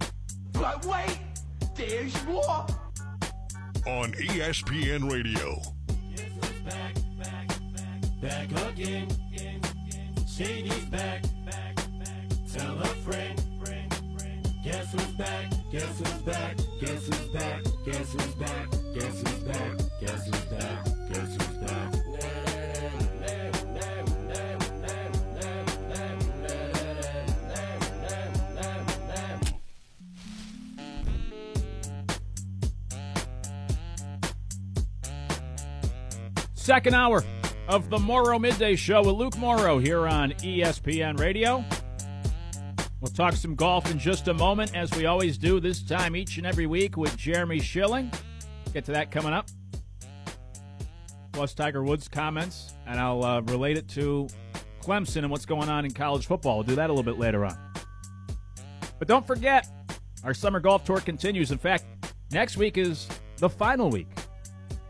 But 0.53 0.85
wait, 0.87 1.19
there's 1.77 2.15
more. 2.25 2.67
on 3.87 4.13
ESPN 4.13 5.11
Radio. 5.11 5.61
Back 8.23 8.51
again. 8.71 9.09
Shady's 10.27 10.85
back. 10.87 11.23
Tell 12.53 12.79
a 12.81 12.87
friend. 13.05 13.41
Guess 14.65 14.93
who's 14.93 15.05
back? 15.19 15.51
Guess 15.71 15.99
who's 15.99 16.23
back? 16.23 16.57
Guess 16.81 17.07
who's 17.07 17.29
back? 17.35 17.63
Guess 17.85 18.13
who's 18.13 18.35
back? 18.35 18.69
Guess 18.95 19.23
who's 19.23 19.39
back? 19.45 19.79
Guess 20.01 20.27
who's 20.27 20.45
back? 20.47 20.85
Guess 21.13 21.37
who's 21.37 21.59
back? 21.69 22.04
Second 36.65 36.95
hour 36.95 37.23
of 37.69 37.91
the 37.91 37.99
Morrow 37.99 38.39
Midday 38.39 38.75
Show 38.75 39.03
with 39.03 39.17
Luke 39.17 39.37
Morrow 39.37 39.79
here 39.79 40.09
on 40.09 40.31
ESPN 40.33 41.21
Radio. 41.21 41.63
We'll 43.03 43.13
talk 43.13 43.35
some 43.35 43.55
golf 43.55 43.91
in 43.91 43.99
just 43.99 44.29
a 44.29 44.33
moment, 44.33 44.75
as 44.75 44.91
we 44.97 45.05
always 45.05 45.37
do 45.37 45.61
this 45.61 45.83
time 45.83 46.17
each 46.17 46.39
and 46.39 46.47
every 46.47 46.65
week 46.65 46.97
with 46.97 47.15
Jeremy 47.19 47.61
Schilling. 47.61 48.11
Get 48.73 48.87
to 48.87 48.93
that 48.93 49.11
coming 49.11 49.35
up. 49.35 49.51
Plus 51.33 51.53
Tiger 51.53 51.83
Woods' 51.83 52.09
comments, 52.09 52.73
and 52.87 52.99
I'll 52.99 53.23
uh, 53.23 53.41
relate 53.43 53.77
it 53.77 53.87
to 53.89 54.27
Clemson 54.81 55.19
and 55.19 55.31
what's 55.31 55.45
going 55.45 55.69
on 55.69 55.85
in 55.85 55.91
college 55.91 56.27
football. 56.27 56.55
We'll 56.57 56.67
do 56.67 56.77
that 56.77 56.89
a 56.89 56.93
little 56.95 57.05
bit 57.05 57.21
later 57.21 57.45
on. 57.45 57.59
But 58.99 59.07
don't 59.07 59.27
forget, 59.27 59.69
our 60.25 60.33
summer 60.33 60.61
golf 60.61 60.83
tour 60.85 61.01
continues. 61.01 61.51
In 61.51 61.59
fact, 61.59 61.85
next 62.33 62.57
week 62.57 62.79
is 62.79 63.07
the 63.37 63.51
final 63.51 63.91
week. 63.91 64.09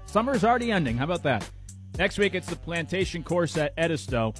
Summer's 0.06 0.44
already 0.44 0.70
ending. 0.70 0.96
How 0.96 1.02
about 1.02 1.24
that? 1.24 1.50
Next 1.98 2.18
week, 2.18 2.34
it's 2.34 2.48
the 2.48 2.56
plantation 2.56 3.22
course 3.22 3.56
at 3.56 3.72
Edisto. 3.78 4.34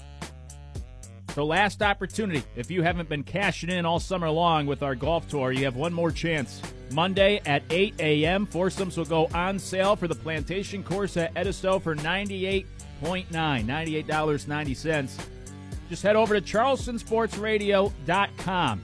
So, 1.34 1.44
last 1.44 1.82
opportunity. 1.82 2.42
If 2.56 2.70
you 2.70 2.82
haven't 2.82 3.08
been 3.08 3.24
cashing 3.24 3.70
in 3.70 3.84
all 3.84 3.98
summer 3.98 4.30
long 4.30 4.66
with 4.66 4.82
our 4.82 4.94
golf 4.94 5.28
tour, 5.28 5.50
you 5.52 5.64
have 5.64 5.76
one 5.76 5.92
more 5.92 6.12
chance. 6.12 6.62
Monday 6.92 7.40
at 7.44 7.64
8 7.70 7.94
a.m., 7.98 8.46
foursomes 8.46 8.96
will 8.96 9.04
go 9.04 9.26
on 9.34 9.58
sale 9.58 9.96
for 9.96 10.06
the 10.06 10.14
plantation 10.14 10.84
course 10.84 11.16
at 11.16 11.36
Edisto 11.36 11.80
for 11.80 11.96
$98.9, 11.96 12.66
$98.90. 13.32 15.26
Just 15.88 16.02
head 16.02 16.16
over 16.16 16.38
to 16.38 16.46
charlestonsportsradio.com. 16.46 18.82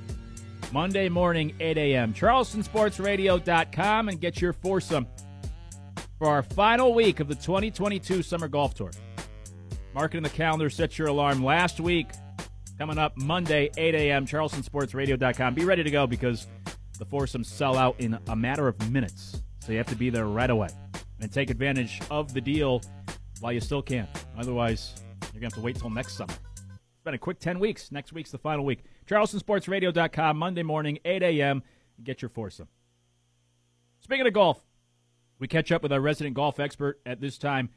Monday 0.73 1.09
morning, 1.09 1.53
8 1.59 1.79
a.m. 1.79 2.15
charlestonsportsradio.com 2.15 4.09
and 4.09 4.21
get 4.21 4.41
your 4.41 4.53
foursome 4.53 5.09
for 6.21 6.29
our 6.29 6.43
final 6.43 6.93
week 6.93 7.19
of 7.19 7.29
the 7.29 7.35
2022 7.35 8.23
Summer 8.23 8.47
Golf 8.47 8.75
Tour. 8.75 8.91
Mark 9.95 10.15
it 10.15 10.19
in 10.19 10.23
the 10.23 10.29
calendar, 10.29 10.69
set 10.69 10.99
your 10.99 11.09
alarm. 11.09 11.43
Last 11.43 11.81
week, 11.81 12.09
coming 12.79 12.99
up 12.99 13.17
Monday, 13.17 13.71
8 13.79 13.95
a.m., 13.95 14.27
charlestonsportsradio.com. 14.27 15.55
Be 15.55 15.65
ready 15.65 15.83
to 15.83 15.91
go 15.91 16.07
because 16.07 16.47
the 16.99 17.07
foursomes 17.07 17.49
sell 17.49 17.75
out 17.75 17.99
in 17.99 18.19
a 18.29 18.37
matter 18.37 18.69
of 18.69 18.93
minutes. 18.93 19.43
So 19.61 19.73
you 19.73 19.79
have 19.79 19.87
to 19.87 19.97
be 19.97 20.11
there 20.11 20.27
right 20.27 20.51
away 20.51 20.69
and 21.21 21.33
take 21.33 21.49
advantage 21.49 22.03
of 22.11 22.35
the 22.35 22.41
deal 22.43 22.83
while 23.41 23.55
you 23.55 23.61
still 23.61 23.83
can. 23.83 24.07
Otherwise, 24.39 25.03
you're 25.33 25.41
going 25.41 25.51
to 25.51 25.57
have 25.57 25.63
to 25.63 25.63
wait 25.63 25.77
till 25.77 25.89
next 25.89 26.19
summer. 26.19 26.35
It's 26.35 27.03
been 27.03 27.15
a 27.15 27.19
quick 27.19 27.41
10 27.41 27.59
weeks. 27.59 27.91
Next 27.91 28.13
week's 28.13 28.31
the 28.31 28.39
final 28.39 28.67
week. 28.67 28.85
charlestonsportsradio.com, 29.07 30.37
Monday 30.37 30.65
morning, 30.65 30.99
8 31.03 31.23
a.m. 31.23 31.63
Get 32.05 32.21
your 32.21 32.29
foursome. 32.29 32.69
Speaking 34.01 34.27
of 34.27 34.35
golf, 34.35 34.63
we 35.41 35.49
catch 35.49 35.73
up 35.73 35.83
with 35.83 35.93
our 35.93 36.01
resident 36.01 36.37
golf 36.37 36.61
expert 36.61 37.01
at 37.05 37.21
this 37.21 37.39
time 37.39 37.71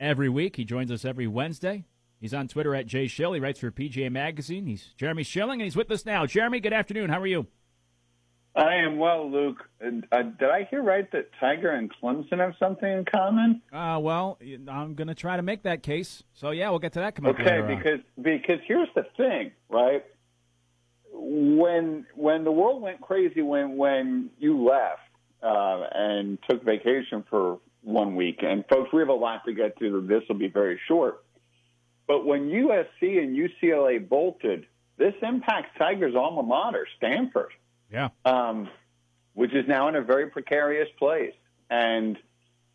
every 0.00 0.28
week. 0.28 0.56
He 0.56 0.64
joins 0.64 0.90
us 0.90 1.04
every 1.04 1.26
Wednesday. 1.28 1.84
He's 2.18 2.34
on 2.34 2.48
Twitter 2.48 2.74
at 2.74 2.86
Jay 2.86 3.06
Schill. 3.06 3.32
He 3.34 3.40
writes 3.40 3.60
for 3.60 3.70
PGA 3.70 4.10
Magazine. 4.10 4.66
He's 4.66 4.94
Jeremy 4.96 5.22
Schilling, 5.22 5.60
and 5.60 5.62
he's 5.62 5.76
with 5.76 5.90
us 5.90 6.06
now. 6.06 6.24
Jeremy, 6.24 6.60
good 6.60 6.72
afternoon. 6.72 7.10
How 7.10 7.20
are 7.20 7.26
you? 7.26 7.46
I 8.54 8.74
am 8.76 8.98
well, 8.98 9.30
Luke. 9.30 9.66
Uh, 9.82 10.22
did 10.22 10.48
I 10.50 10.64
hear 10.70 10.82
right 10.82 11.10
that 11.12 11.30
Tiger 11.40 11.70
and 11.70 11.90
Clemson 11.90 12.38
have 12.38 12.54
something 12.58 12.88
in 12.90 13.04
common? 13.06 13.62
Uh, 13.72 13.98
well, 14.00 14.38
I'm 14.68 14.94
going 14.94 15.08
to 15.08 15.14
try 15.14 15.36
to 15.36 15.42
make 15.42 15.62
that 15.62 15.82
case. 15.82 16.22
So, 16.34 16.50
yeah, 16.50 16.68
we'll 16.70 16.78
get 16.78 16.92
to 16.92 17.00
that 17.00 17.14
coming 17.14 17.30
up 17.30 17.40
Okay, 17.40 17.50
later 17.50 17.66
on. 17.72 17.76
because 17.78 18.00
because 18.20 18.58
here's 18.66 18.88
the 18.94 19.04
thing, 19.16 19.52
right? 19.70 20.04
When 21.14 22.06
when 22.14 22.44
the 22.44 22.52
world 22.52 22.82
went 22.82 23.00
crazy 23.00 23.42
when 23.42 23.76
when 23.76 24.30
you 24.38 24.62
left 24.64 25.00
uh, 25.42 25.86
and 25.92 26.38
took 26.48 26.64
vacation 26.64 27.24
for 27.28 27.58
one 27.82 28.14
week, 28.14 28.42
and 28.42 28.64
folks, 28.68 28.92
we 28.92 29.00
have 29.00 29.08
a 29.08 29.12
lot 29.12 29.44
to 29.46 29.52
get 29.52 29.78
to. 29.78 30.06
This 30.06 30.22
will 30.28 30.36
be 30.36 30.48
very 30.48 30.80
short. 30.86 31.24
But 32.06 32.24
when 32.24 32.48
USC 32.48 33.18
and 33.18 33.36
UCLA 33.36 34.06
bolted, 34.08 34.66
this 34.98 35.14
impacts 35.22 35.70
Tiger's 35.78 36.14
alma 36.14 36.42
mater, 36.42 36.86
Stanford. 36.96 37.52
Yeah. 37.90 38.08
um, 38.24 38.68
which 39.34 39.52
is 39.54 39.66
now 39.66 39.88
in 39.88 39.96
a 39.96 40.02
very 40.02 40.28
precarious 40.28 40.88
place. 40.98 41.34
And 41.70 42.18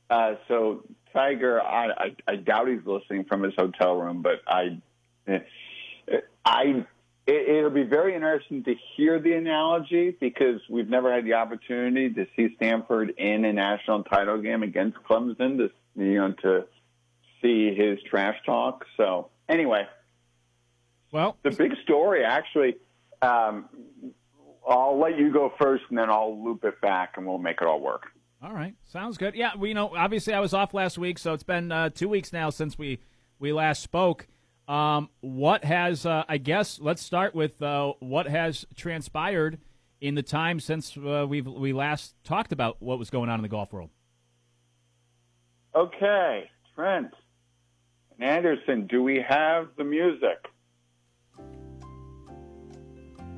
uh, 0.09 0.35
so 0.47 0.83
Tiger, 1.13 1.61
I, 1.61 1.87
I, 1.87 2.15
I 2.27 2.35
doubt 2.35 2.67
he's 2.67 2.85
listening 2.85 3.25
from 3.25 3.43
his 3.43 3.53
hotel 3.57 3.95
room, 3.95 4.21
but 4.21 4.41
I, 4.47 4.81
I, 6.45 6.85
it, 7.27 7.49
it'll 7.49 7.69
be 7.69 7.83
very 7.83 8.15
interesting 8.15 8.63
to 8.63 8.75
hear 8.95 9.19
the 9.19 9.33
analogy 9.33 10.15
because 10.19 10.61
we've 10.69 10.89
never 10.89 11.13
had 11.13 11.25
the 11.25 11.33
opportunity 11.33 12.09
to 12.09 12.25
see 12.35 12.55
Stanford 12.55 13.13
in 13.17 13.45
a 13.45 13.53
national 13.53 14.03
title 14.03 14.41
game 14.41 14.63
against 14.63 14.97
Clemson 15.03 15.57
to 15.57 15.69
you 15.95 16.15
know 16.15 16.31
to 16.41 16.65
see 17.41 17.75
his 17.75 17.99
trash 18.09 18.37
talk. 18.45 18.85
So 18.95 19.29
anyway, 19.49 19.87
Well, 21.11 21.37
the 21.43 21.51
big 21.51 21.73
story 21.83 22.23
actually. 22.23 22.77
Um, 23.21 23.67
I'll 24.67 24.99
let 24.99 25.17
you 25.17 25.31
go 25.31 25.51
first, 25.57 25.85
and 25.89 25.97
then 25.97 26.09
I'll 26.09 26.43
loop 26.43 26.65
it 26.65 26.81
back, 26.81 27.13
and 27.15 27.25
we'll 27.25 27.37
make 27.37 27.61
it 27.61 27.67
all 27.67 27.79
work. 27.79 28.07
All 28.43 28.53
right, 28.53 28.75
sounds 28.83 29.17
good. 29.17 29.33
Yeah, 29.33 29.51
we 29.57 29.69
you 29.69 29.75
know 29.75 29.95
obviously 29.95 30.33
I 30.33 30.39
was 30.39 30.53
off 30.53 30.73
last 30.73 30.97
week, 30.97 31.19
so 31.19 31.33
it's 31.33 31.43
been 31.43 31.71
uh, 31.71 31.89
two 31.89 32.07
weeks 32.07 32.31
now 32.31 32.49
since 32.51 32.77
we 32.77 32.99
we 33.39 33.51
last 33.51 33.81
spoke. 33.81 34.27
Um, 34.67 35.09
what 35.21 35.63
has 35.63 36.05
uh, 36.05 36.23
I 36.27 36.37
guess 36.37 36.79
let's 36.81 37.01
start 37.01 37.33
with 37.33 37.61
uh, 37.61 37.93
what 37.99 38.27
has 38.27 38.65
transpired 38.75 39.59
in 40.01 40.15
the 40.15 40.23
time 40.23 40.59
since 40.59 40.97
uh, 40.97 41.25
we 41.27 41.41
we 41.41 41.73
last 41.73 42.15
talked 42.23 42.51
about 42.51 42.81
what 42.81 42.99
was 42.99 43.09
going 43.09 43.29
on 43.29 43.39
in 43.39 43.43
the 43.43 43.49
golf 43.49 43.71
world. 43.71 43.89
Okay, 45.75 46.49
Trent 46.75 47.13
and 48.19 48.29
Anderson, 48.29 48.87
do 48.87 49.03
we 49.03 49.23
have 49.27 49.69
the 49.77 49.83
music? 49.83 50.47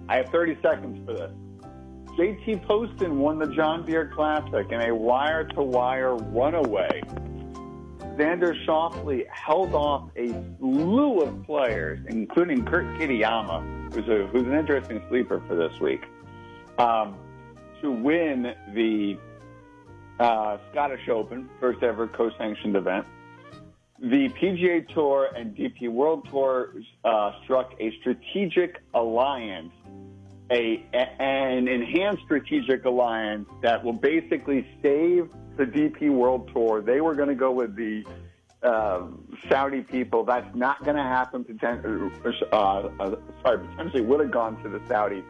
I 0.08 0.16
have 0.16 0.30
30 0.30 0.58
seconds 0.64 1.06
for 1.06 1.14
this. 1.14 1.32
JT 2.18 2.66
Poston 2.66 3.20
won 3.20 3.38
the 3.38 3.48
John 3.48 3.86
Deere 3.86 4.12
Classic 4.14 4.72
in 4.72 4.82
a 4.82 4.96
wire 4.96 5.44
to 5.50 5.62
wire 5.62 6.16
runaway. 6.16 7.02
Xander 8.20 8.54
Schauffele 8.66 9.26
held 9.30 9.74
off 9.74 10.10
a 10.18 10.28
slew 10.58 11.22
of 11.22 11.46
players, 11.46 12.00
including 12.10 12.66
Kurt 12.66 12.86
Kitayama, 13.00 13.94
who's, 13.94 14.06
who's 14.06 14.46
an 14.46 14.54
interesting 14.54 15.02
sleeper 15.08 15.42
for 15.48 15.56
this 15.56 15.80
week, 15.80 16.04
um, 16.78 17.18
to 17.82 17.90
win 17.90 18.54
the 18.74 19.18
uh, 20.20 20.58
Scottish 20.70 21.08
Open, 21.08 21.50
first 21.62 21.82
ever 21.82 22.08
co-sanctioned 22.08 22.76
event. 22.76 23.06
The 24.00 24.28
PGA 24.30 24.94
Tour 24.94 25.30
and 25.34 25.56
DP 25.56 25.90
World 25.90 26.28
Tour 26.30 26.74
uh, 27.06 27.32
struck 27.44 27.74
a 27.80 27.98
strategic 28.02 28.82
alliance, 28.94 29.72
a 30.52 30.86
an 30.92 31.70
enhanced 31.70 32.24
strategic 32.24 32.84
alliance 32.84 33.48
that 33.62 33.82
will 33.82 33.94
basically 33.94 34.68
save 34.82 35.30
the 35.60 35.66
DP 35.66 36.10
World 36.10 36.50
Tour. 36.54 36.82
They 36.82 37.02
were 37.02 37.14
going 37.14 37.28
to 37.28 37.36
go 37.36 37.52
with 37.52 37.76
the 37.76 38.04
uh, 38.64 39.02
Saudi 39.50 39.82
people. 39.82 40.24
That's 40.24 40.56
not 40.56 40.84
going 40.84 40.96
to 40.96 41.04
happen. 41.04 41.44
Poten- 41.44 42.44
uh, 42.52 42.56
uh, 42.56 43.16
sorry, 43.44 43.68
potentially 43.68 44.02
would 44.02 44.22
have 44.22 44.32
gone 44.32 44.62
to 44.64 44.70
the 44.70 44.80
Saudis. 44.80 45.24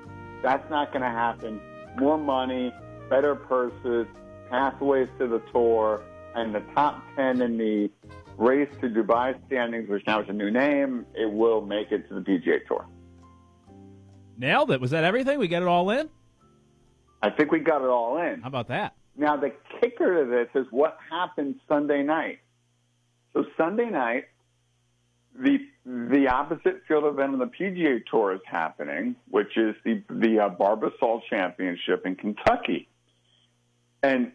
That's 0.43 0.69
not 0.69 0.91
going 0.93 1.01
to 1.01 1.09
happen. 1.09 1.59
More 1.97 2.17
money, 2.17 2.71
better 3.09 3.35
purses, 3.35 4.07
pathways 4.51 5.09
to 5.17 5.27
the 5.27 5.39
tour, 5.51 6.03
and 6.35 6.53
the 6.53 6.61
top 6.75 7.03
10 7.15 7.41
in 7.41 7.57
the 7.57 7.89
race 8.37 8.69
to 8.81 8.87
Dubai 8.87 9.35
standings, 9.47 9.89
which 9.89 10.05
now 10.05 10.21
is 10.21 10.29
a 10.29 10.33
new 10.33 10.51
name, 10.51 11.07
it 11.15 11.29
will 11.29 11.61
make 11.61 11.91
it 11.91 12.07
to 12.07 12.15
the 12.15 12.21
PGA 12.21 12.65
Tour. 12.67 12.85
Nailed 14.37 14.71
it. 14.71 14.79
Was 14.79 14.91
that 14.91 15.03
everything? 15.03 15.39
We 15.39 15.47
get 15.47 15.63
it 15.63 15.67
all 15.67 15.89
in? 15.89 16.07
I 17.21 17.31
think 17.31 17.51
we 17.51 17.59
got 17.59 17.81
it 17.81 17.89
all 17.89 18.17
in. 18.19 18.41
How 18.41 18.47
about 18.47 18.69
that? 18.69 18.95
Now, 19.19 19.35
the 19.35 19.51
kicker 19.81 20.23
to 20.23 20.29
this 20.29 20.47
is 20.55 20.65
what 20.71 20.97
happened 21.11 21.59
Sunday 21.67 22.03
night. 22.03 22.39
So, 23.33 23.43
Sunday 23.57 23.89
night, 23.89 24.25
the 25.37 25.57
the 25.85 26.27
opposite 26.29 26.83
field 26.87 27.03
event 27.03 27.33
on 27.33 27.39
the 27.39 27.47
PGA 27.47 27.99
Tour 28.09 28.33
is 28.35 28.41
happening, 28.45 29.17
which 29.29 29.57
is 29.57 29.75
the 29.83 30.01
the 30.09 30.39
uh, 30.39 30.49
Barbasol 30.55 31.19
Championship 31.29 32.05
in 32.05 32.15
Kentucky, 32.15 32.87
and 34.01 34.31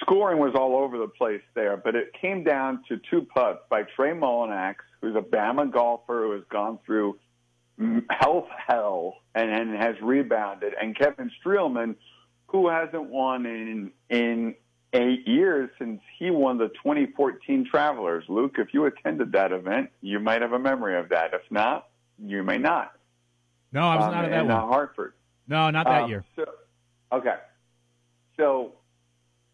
scoring 0.00 0.38
was 0.38 0.54
all 0.54 0.76
over 0.76 0.96
the 0.96 1.08
place 1.08 1.42
there. 1.54 1.76
But 1.76 1.96
it 1.96 2.12
came 2.20 2.44
down 2.44 2.84
to 2.88 3.00
two 3.10 3.22
putts 3.22 3.60
by 3.68 3.82
Trey 3.96 4.12
Mullinax, 4.12 4.76
who's 5.00 5.16
a 5.16 5.20
Bama 5.20 5.70
golfer 5.70 6.26
who 6.26 6.32
has 6.32 6.44
gone 6.48 6.78
through 6.86 7.18
health 8.08 8.46
hell 8.68 9.16
and, 9.34 9.50
and 9.50 9.74
has 9.82 9.96
rebounded, 10.00 10.74
and 10.80 10.96
Kevin 10.96 11.28
Streelman, 11.44 11.96
who 12.54 12.68
hasn't 12.68 13.10
won 13.10 13.46
in 13.46 13.90
in 14.08 14.54
eight 14.92 15.26
years 15.26 15.68
since 15.76 16.00
he 16.16 16.30
won 16.30 16.56
the 16.56 16.68
2014 16.68 17.66
Travelers. 17.68 18.22
Luke, 18.28 18.54
if 18.58 18.72
you 18.72 18.84
attended 18.84 19.32
that 19.32 19.50
event, 19.50 19.90
you 20.02 20.20
might 20.20 20.40
have 20.40 20.52
a 20.52 20.58
memory 20.60 20.96
of 20.96 21.08
that. 21.08 21.34
If 21.34 21.42
not, 21.50 21.88
you 22.24 22.44
may 22.44 22.58
not. 22.58 22.92
No, 23.72 23.80
I 23.80 23.96
was 23.96 24.04
um, 24.04 24.12
not 24.12 24.24
at 24.26 24.30
that 24.30 24.40
in, 24.42 24.46
one. 24.46 24.56
Uh, 24.56 24.66
Hartford. 24.68 25.14
No, 25.48 25.68
not 25.70 25.86
that 25.86 26.04
Um, 26.04 26.10
year. 26.10 26.24
So, 26.36 26.44
okay. 27.10 27.34
So 28.36 28.74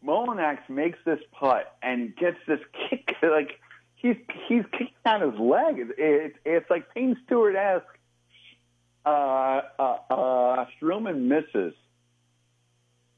Mullinax 0.04 0.58
makes 0.68 0.98
this 1.06 1.20
putt 1.32 1.74
and 1.82 2.14
gets 2.16 2.36
this 2.46 2.60
kick 2.90 3.16
like 3.22 3.60
he's 3.94 4.16
he's 4.46 4.64
kicking 4.72 4.92
out 5.06 5.22
his 5.22 5.40
leg. 5.40 5.78
It, 5.78 5.88
it, 5.96 6.36
it's 6.44 6.68
like 6.68 6.92
Payne 6.92 7.16
Stewart 7.24 7.56
esque. 7.56 7.86
Uh, 9.06 9.62
uh, 9.78 9.96
uh, 10.10 10.66
misses, 11.14 11.72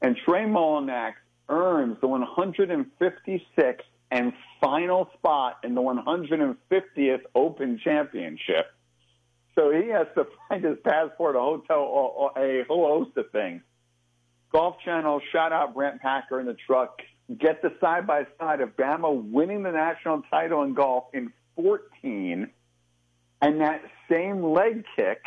and 0.03 0.17
Trey 0.25 0.43
Mullinax 0.43 1.13
earns 1.49 1.97
the 2.01 2.07
156th 2.07 3.79
and 4.11 4.33
final 4.61 5.09
spot 5.17 5.59
in 5.63 5.73
the 5.73 5.81
150th 5.81 7.21
Open 7.33 7.79
Championship. 7.83 8.67
So 9.55 9.71
he 9.71 9.89
has 9.89 10.07
to 10.15 10.27
find 10.49 10.63
his 10.63 10.77
passport, 10.83 11.35
a 11.35 11.39
hotel, 11.39 11.79
or, 11.79 12.31
or 12.35 12.39
a 12.39 12.65
whole 12.65 12.99
host 12.99 13.17
of 13.17 13.31
things. 13.31 13.61
Golf 14.51 14.75
Channel, 14.83 15.21
shout 15.31 15.51
out 15.51 15.73
Brent 15.73 16.01
Packer 16.01 16.39
in 16.39 16.45
the 16.45 16.57
truck. 16.67 16.99
Get 17.39 17.61
the 17.61 17.73
side 17.79 18.05
by 18.05 18.27
side 18.39 18.61
of 18.61 18.75
Bama 18.75 19.31
winning 19.31 19.63
the 19.63 19.71
national 19.71 20.21
title 20.29 20.63
in 20.63 20.73
golf 20.73 21.05
in 21.13 21.31
14 21.55 22.49
and 23.41 23.61
that 23.61 23.81
same 24.09 24.43
leg 24.43 24.83
kick 24.95 25.21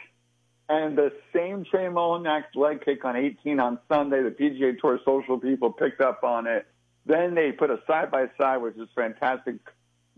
and 0.69 0.97
the 0.97 1.12
same 1.33 1.64
Trey 1.64 1.85
Mullinax 1.85 2.45
leg 2.55 2.85
kick 2.85 3.05
on 3.05 3.17
18 3.17 3.61
on 3.61 3.79
Sunday. 3.89 4.23
The 4.23 4.31
PGA 4.31 4.79
Tour 4.79 4.99
social 5.05 5.39
people 5.39 5.73
picked 5.73 6.01
up 6.01 6.25
on 6.25 6.47
it. 6.47 6.67
Then 7.05 7.35
they 7.35 7.53
put 7.53 7.71
a 7.71 7.79
side 7.87 8.11
by 8.11 8.27
side, 8.39 8.59
which 8.59 8.77
is 8.77 8.89
fantastic. 8.95 9.57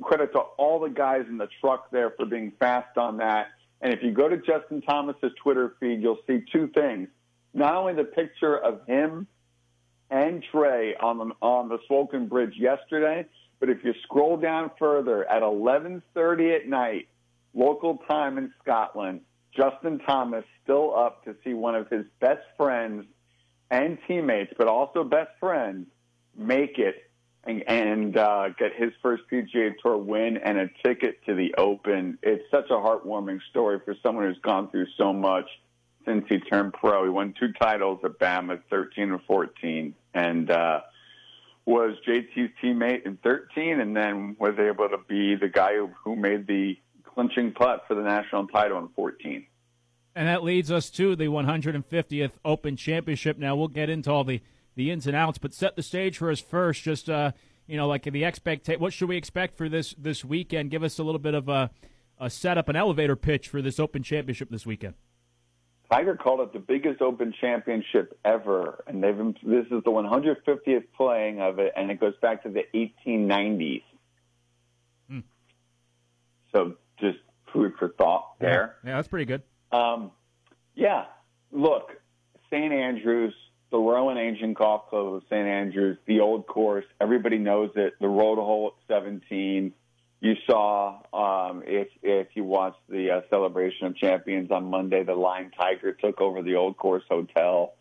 Credit 0.01 0.32
to 0.32 0.38
all 0.38 0.80
the 0.80 0.88
guys 0.88 1.26
in 1.28 1.36
the 1.36 1.49
truck 1.61 1.90
there 1.90 2.11
for 2.11 2.24
being 2.24 2.53
fast 2.59 2.96
on 2.96 3.18
that. 3.18 3.49
And 3.80 3.92
if 3.92 4.03
you 4.03 4.11
go 4.12 4.28
to 4.28 4.38
Justin 4.38 4.80
Thomas's 4.82 5.32
Twitter 5.42 5.74
feed, 5.80 6.01
you'll 6.01 6.18
see 6.26 6.42
two 6.51 6.68
things. 6.68 7.09
Not 7.53 7.74
only 7.74 7.94
the 7.94 8.05
picture 8.05 8.57
of 8.57 8.86
him 8.86 9.26
and 10.11 10.42
Trey 10.51 10.94
on 10.96 11.18
the, 11.18 11.30
on 11.42 11.68
the 11.68 11.78
Swilcan 11.90 12.28
Bridge 12.28 12.55
yesterday, 12.57 13.26
but 13.61 13.68
if 13.68 13.84
you 13.84 13.92
scroll 14.05 14.36
down 14.36 14.70
further 14.78 15.28
at 15.28 15.42
11:30 15.42 16.57
at 16.57 16.68
night, 16.68 17.09
local 17.55 17.99
time 18.09 18.38
in 18.38 18.53
Scotland, 18.62 19.20
Justin 19.59 19.98
Thomas 19.98 20.44
still 20.62 20.96
up 20.96 21.24
to 21.24 21.34
see 21.44 21.52
one 21.52 21.74
of 21.74 21.88
his 21.90 22.06
best 22.20 22.42
friends 22.56 23.04
and 23.70 23.98
teammates, 24.06 24.52
but 24.56 24.68
also 24.68 25.02
best 25.02 25.30
friends, 25.40 25.88
make 26.36 26.78
it 26.78 27.11
and, 27.44 27.64
and 27.66 28.16
uh, 28.16 28.50
get 28.50 28.72
his 28.76 28.92
first 29.02 29.24
PGA 29.30 29.72
Tour 29.82 29.96
win 29.96 30.36
and 30.36 30.59
a 30.59 30.68
ticket 30.84 31.24
to 31.26 31.34
the 31.34 31.54
Open. 31.56 32.18
It's 32.22 32.44
such 32.50 32.70
a 32.70 32.74
heartwarming 32.74 33.40
story 33.50 33.80
for 33.84 33.96
someone 34.02 34.26
who's 34.26 34.38
gone 34.42 34.70
through 34.70 34.86
so 34.96 35.12
much 35.12 35.46
since 36.04 36.24
he 36.28 36.38
turned 36.38 36.74
pro. 36.74 37.04
He 37.04 37.11
won 37.11 37.34
two 37.38 37.52
titles 37.52 38.00
at 38.04 38.18
Bama, 38.18 38.61
13 38.70 39.12
and 39.12 39.22
14, 39.26 39.94
and 40.14 40.50
uh, 40.50 40.80
was 41.64 41.96
JT's 42.06 42.52
teammate 42.62 43.04
in 43.04 43.18
13, 43.24 43.80
and 43.80 43.96
then 43.96 44.36
was 44.38 44.54
able 44.59 44.88
to 44.88 44.98
be 45.09 45.34
the 45.34 45.48
guy 45.48 45.74
who, 45.74 45.90
who 46.04 46.14
made 46.14 46.46
the 46.46 46.78
clinching 47.04 47.52
putt 47.52 47.82
for 47.88 47.94
the 47.94 48.02
national 48.02 48.46
title 48.46 48.78
in 48.78 48.88
14. 48.94 49.44
And 50.18 50.26
that 50.26 50.42
leads 50.42 50.72
us 50.72 50.90
to 50.90 51.14
the 51.14 51.26
150th 51.26 52.32
Open 52.44 52.74
Championship. 52.74 53.38
Now 53.38 53.54
we'll 53.54 53.68
get 53.68 53.88
into 53.88 54.10
all 54.10 54.24
the, 54.24 54.42
the 54.74 54.90
ins 54.90 55.06
and 55.06 55.14
outs, 55.14 55.38
but 55.38 55.54
set 55.54 55.76
the 55.76 55.82
stage 55.84 56.18
for 56.18 56.32
us 56.32 56.40
first. 56.40 56.82
Just 56.82 57.08
uh, 57.08 57.30
you 57.68 57.76
know, 57.76 57.86
like 57.86 58.02
the 58.02 58.24
expect. 58.24 58.68
What 58.80 58.92
should 58.92 59.08
we 59.08 59.16
expect 59.16 59.56
for 59.56 59.68
this 59.68 59.94
this 59.96 60.24
weekend? 60.24 60.72
Give 60.72 60.82
us 60.82 60.98
a 60.98 61.04
little 61.04 61.20
bit 61.20 61.34
of 61.34 61.48
a, 61.48 61.70
a 62.18 62.28
setup, 62.30 62.68
an 62.68 62.74
elevator 62.74 63.14
pitch 63.14 63.46
for 63.46 63.62
this 63.62 63.78
Open 63.78 64.02
Championship 64.02 64.50
this 64.50 64.66
weekend. 64.66 64.94
Tiger 65.88 66.16
called 66.16 66.40
it 66.40 66.52
the 66.52 66.58
biggest 66.58 67.00
Open 67.00 67.32
Championship 67.40 68.18
ever, 68.24 68.82
and 68.88 69.00
they've 69.00 69.16
this 69.16 69.66
is 69.66 69.84
the 69.84 69.92
150th 69.92 70.84
playing 70.96 71.40
of 71.40 71.60
it, 71.60 71.72
and 71.76 71.92
it 71.92 72.00
goes 72.00 72.14
back 72.20 72.42
to 72.42 72.48
the 72.48 72.64
1890s. 72.74 73.84
Hmm. 75.08 75.20
So 76.52 76.74
just 76.98 77.18
food 77.52 77.74
for 77.78 77.90
thought 77.90 78.32
there. 78.40 78.78
Yeah, 78.84 78.96
that's 78.96 79.06
pretty 79.06 79.24
good. 79.24 79.42
Um, 79.72 80.12
yeah, 80.74 81.04
look, 81.52 81.92
St. 82.50 82.72
Andrews, 82.72 83.34
the 83.70 83.78
Royal 83.78 84.10
and 84.10 84.18
Ancient 84.18 84.56
Golf 84.56 84.88
Club 84.88 85.14
of 85.14 85.22
St. 85.24 85.46
Andrews, 85.46 85.98
the 86.06 86.20
old 86.20 86.46
course, 86.46 86.84
everybody 87.00 87.38
knows 87.38 87.70
it. 87.76 87.94
The 88.00 88.08
road 88.08 88.36
hole 88.36 88.74
at 88.74 88.94
17. 88.94 89.72
You 90.20 90.34
saw 90.50 90.98
um, 91.12 91.62
if 91.64 91.88
if 92.02 92.28
you 92.34 92.42
watched 92.42 92.80
the 92.88 93.10
uh, 93.10 93.20
celebration 93.30 93.86
of 93.86 93.96
champions 93.96 94.50
on 94.50 94.64
Monday, 94.64 95.04
the 95.04 95.14
Lion 95.14 95.52
Tiger 95.56 95.92
took 95.92 96.20
over 96.20 96.42
the 96.42 96.56
Old 96.56 96.76
Course 96.76 97.04
Hotel. 97.08 97.74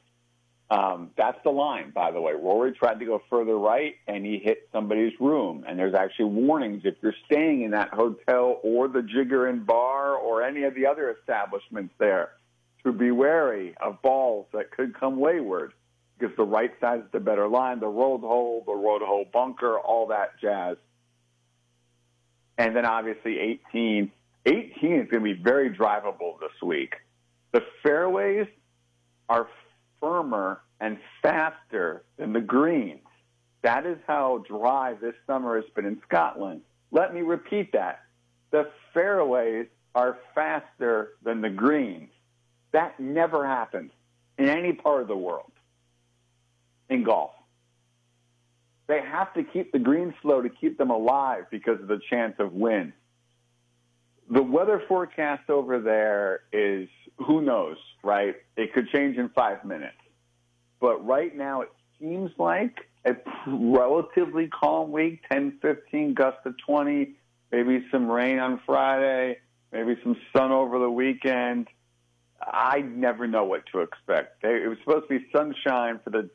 Um, 0.69 1.11
that's 1.15 1.37
the 1.43 1.49
line, 1.49 1.91
by 1.91 2.11
the 2.11 2.19
way. 2.19 2.33
Rory 2.33 2.73
tried 2.73 2.99
to 2.99 3.05
go 3.05 3.21
further 3.29 3.57
right, 3.57 3.95
and 4.05 4.25
he 4.25 4.39
hit 4.39 4.67
somebody's 4.73 5.13
room. 5.19 5.63
And 5.67 5.79
there's 5.79 5.93
actually 5.93 6.25
warnings 6.25 6.81
if 6.83 6.95
you're 7.01 7.15
staying 7.25 7.61
in 7.61 7.71
that 7.71 7.89
hotel 7.89 8.59
or 8.63 8.89
the 8.89 9.01
Jigger 9.01 9.49
Inn 9.49 9.63
Bar 9.63 10.15
or 10.15 10.43
any 10.43 10.63
of 10.63 10.75
the 10.75 10.85
other 10.85 11.15
establishments 11.19 11.93
there 11.99 12.31
to 12.83 12.91
be 12.91 13.11
wary 13.11 13.75
of 13.81 14.01
balls 14.01 14.47
that 14.53 14.71
could 14.71 14.97
come 14.99 15.19
wayward 15.19 15.73
because 16.17 16.35
the 16.35 16.43
right 16.43 16.71
side 16.81 16.99
is 16.99 17.05
the 17.11 17.19
better 17.19 17.47
line, 17.47 17.79
the 17.79 17.87
road 17.87 18.21
hole, 18.21 18.63
the 18.65 18.73
road 18.73 19.01
hole 19.01 19.25
bunker, 19.31 19.79
all 19.79 20.07
that 20.07 20.39
jazz. 20.41 20.77
And 22.57 22.75
then 22.75 22.85
obviously 22.85 23.39
18. 23.39 24.11
18 24.45 24.55
is 24.55 25.09
going 25.09 25.09
to 25.09 25.19
be 25.19 25.33
very 25.33 25.69
drivable 25.69 26.39
this 26.39 26.61
week. 26.61 26.95
The 27.51 27.61
fairways 27.83 28.47
are 29.29 29.47
firmer 29.99 30.61
and 30.79 30.97
faster 31.21 32.03
than 32.17 32.33
the 32.33 32.41
greens. 32.41 33.01
That 33.63 33.85
is 33.85 33.97
how 34.07 34.43
dry 34.47 34.93
this 34.93 35.15
summer 35.25 35.55
has 35.55 35.65
been 35.75 35.85
in 35.85 35.99
Scotland. 36.07 36.61
Let 36.91 37.13
me 37.13 37.21
repeat 37.21 37.71
that. 37.73 38.01
The 38.51 38.69
fairways 38.93 39.67
are 39.95 40.17
faster 40.35 41.13
than 41.23 41.41
the 41.41 41.49
greens. 41.49 42.09
That 42.71 42.99
never 42.99 43.45
happens 43.45 43.91
in 44.37 44.47
any 44.47 44.73
part 44.73 45.01
of 45.01 45.07
the 45.07 45.17
world 45.17 45.51
in 46.89 47.03
golf. 47.03 47.31
They 48.87 49.01
have 49.01 49.33
to 49.33 49.43
keep 49.43 49.71
the 49.71 49.79
greens 49.79 50.13
slow 50.21 50.41
to 50.41 50.49
keep 50.49 50.77
them 50.77 50.91
alive 50.91 51.45
because 51.51 51.81
of 51.81 51.87
the 51.87 51.99
chance 52.09 52.35
of 52.39 52.53
wind. 52.53 52.93
The 54.29 54.43
weather 54.43 54.81
forecast 54.87 55.49
over 55.49 55.79
there 55.79 56.41
is 56.51 56.89
who 57.17 57.41
knows, 57.41 57.77
right? 58.03 58.35
It 58.55 58.73
could 58.73 58.89
change 58.89 59.17
in 59.17 59.29
five 59.29 59.63
minutes. 59.63 59.95
But 60.79 61.05
right 61.05 61.35
now, 61.35 61.61
it 61.61 61.69
seems 61.99 62.31
like 62.37 62.77
a 63.05 63.15
relatively 63.47 64.47
calm 64.47 64.91
week 64.91 65.21
10, 65.31 65.59
15, 65.61 66.13
gust 66.13 66.37
of 66.45 66.55
20, 66.65 67.15
maybe 67.51 67.85
some 67.91 68.09
rain 68.09 68.39
on 68.39 68.59
Friday, 68.65 69.37
maybe 69.71 69.97
some 70.03 70.17
sun 70.35 70.51
over 70.51 70.77
the 70.77 70.91
weekend. 70.91 71.67
I 72.39 72.81
never 72.81 73.27
know 73.27 73.45
what 73.45 73.63
to 73.71 73.79
expect. 73.79 74.43
It 74.43 74.67
was 74.67 74.77
supposed 74.83 75.07
to 75.09 75.19
be 75.19 75.25
sunshine 75.35 75.99
for 76.03 76.09
the 76.11 76.29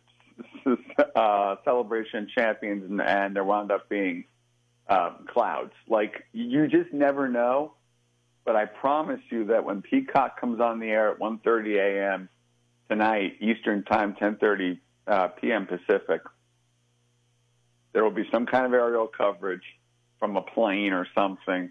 uh, 1.15 1.57
celebration 1.65 2.29
champions, 2.35 2.91
and, 2.91 3.01
and 3.01 3.37
there 3.37 3.45
wound 3.45 3.71
up 3.71 3.89
being 3.89 4.25
um, 4.89 5.27
clouds. 5.29 5.73
Like 5.89 6.25
you 6.33 6.67
just 6.69 6.93
never 6.93 7.29
know. 7.29 7.75
But 8.45 8.57
I 8.57 8.65
promise 8.67 9.21
you 9.31 9.47
that 9.47 9.65
when 9.65 9.83
Peacock 9.83 10.41
comes 10.41 10.61
on 10.61 10.81
the 10.81 10.89
air 10.89 11.11
at 11.11 11.19
1:30 11.19 11.79
a.m. 11.79 12.29
tonight 12.89 13.37
Eastern 13.41 13.85
Time, 13.85 14.15
10:30 14.15 14.79
uh, 15.07 15.29
p.m. 15.29 15.67
Pacific, 15.67 16.23
there 17.93 18.03
will 18.03 18.11
be 18.11 18.29
some 18.33 18.47
kind 18.47 18.67
of 18.67 18.73
aerial 18.73 19.07
coverage 19.07 19.65
from 20.19 20.37
a 20.37 20.43
plane 20.43 20.93
or 20.93 21.07
something. 21.15 21.71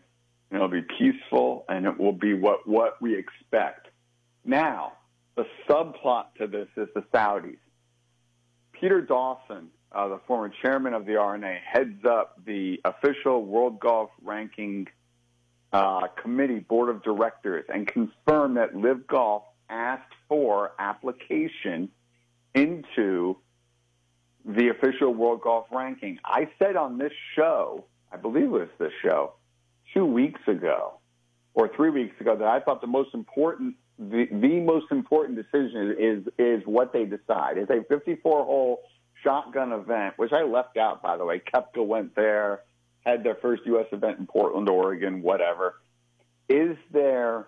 And 0.49 0.57
it'll 0.57 0.67
be 0.67 0.82
peaceful, 0.82 1.65
and 1.69 1.86
it 1.86 1.97
will 1.97 2.11
be 2.13 2.34
what 2.34 2.67
what 2.67 3.01
we 3.01 3.17
expect. 3.17 3.88
Now, 4.43 4.93
the 5.36 5.45
subplot 5.67 6.36
to 6.39 6.47
this 6.47 6.67
is 6.76 6.89
the 6.93 7.03
Saudis. 7.13 7.57
Peter 8.74 9.01
Dawson, 9.01 9.69
uh, 9.91 10.07
the 10.07 10.19
former 10.28 10.51
chairman 10.61 10.93
of 10.93 11.05
the 11.05 11.15
R&A, 11.17 11.59
heads 11.63 12.03
up 12.03 12.43
the 12.45 12.82
official 12.84 13.45
World 13.45 13.80
Golf 13.80 14.09
Ranking 14.24 14.88
uh, 15.74 16.07
Committee 16.22 16.59
board 16.59 16.89
of 16.89 17.03
directors 17.03 17.65
and 17.74 17.88
confirm 17.88 18.55
that 18.55 18.76
LIV 18.76 19.07
Golf 19.07 19.43
asked 19.69 20.13
for 20.28 20.72
application 20.80 21.89
into 22.53 23.38
the 24.45 24.69
official 24.69 25.13
World 25.13 25.41
Golf 25.41 25.67
Ranking. 25.72 26.19
I 26.26 26.49
said 26.59 26.76
on 26.76 26.97
this 26.97 27.13
show, 27.36 27.86
I 28.11 28.17
believe 28.17 28.45
it 28.45 28.49
was 28.49 28.67
this 28.80 28.91
show, 29.01 29.34
two 29.93 30.05
weeks 30.05 30.41
ago 30.47 30.93
or 31.53 31.69
three 31.76 31.89
weeks 31.89 32.19
ago, 32.19 32.36
that 32.36 32.47
I 32.47 32.59
thought 32.59 32.82
the 32.82 32.88
most 32.88 33.13
important 33.13 33.76
the, 33.99 34.28
the 34.32 34.59
most 34.61 34.88
important 34.91 35.38
decision 35.38 35.95
is 35.99 36.24
is 36.39 36.63
what 36.65 36.91
they 36.91 37.05
decide. 37.05 37.57
It's 37.57 37.69
a 37.69 37.84
54 37.88 38.45
hole 38.45 38.82
shotgun 39.24 39.72
event, 39.72 40.15
which 40.17 40.32
I 40.32 40.43
left 40.43 40.78
out 40.78 41.03
by 41.03 41.17
the 41.17 41.26
way. 41.26 41.39
Koepka 41.53 41.86
went 41.86 42.15
there, 42.15 42.61
had 43.06 43.24
their 43.24 43.36
first 43.36 43.64
U.S. 43.66 43.88
event 43.91 44.20
in 44.20 44.28
Portland, 44.28 44.70
Oregon, 44.70 45.22
whatever. 45.22 45.76
Is 46.47 46.78
there? 46.91 47.47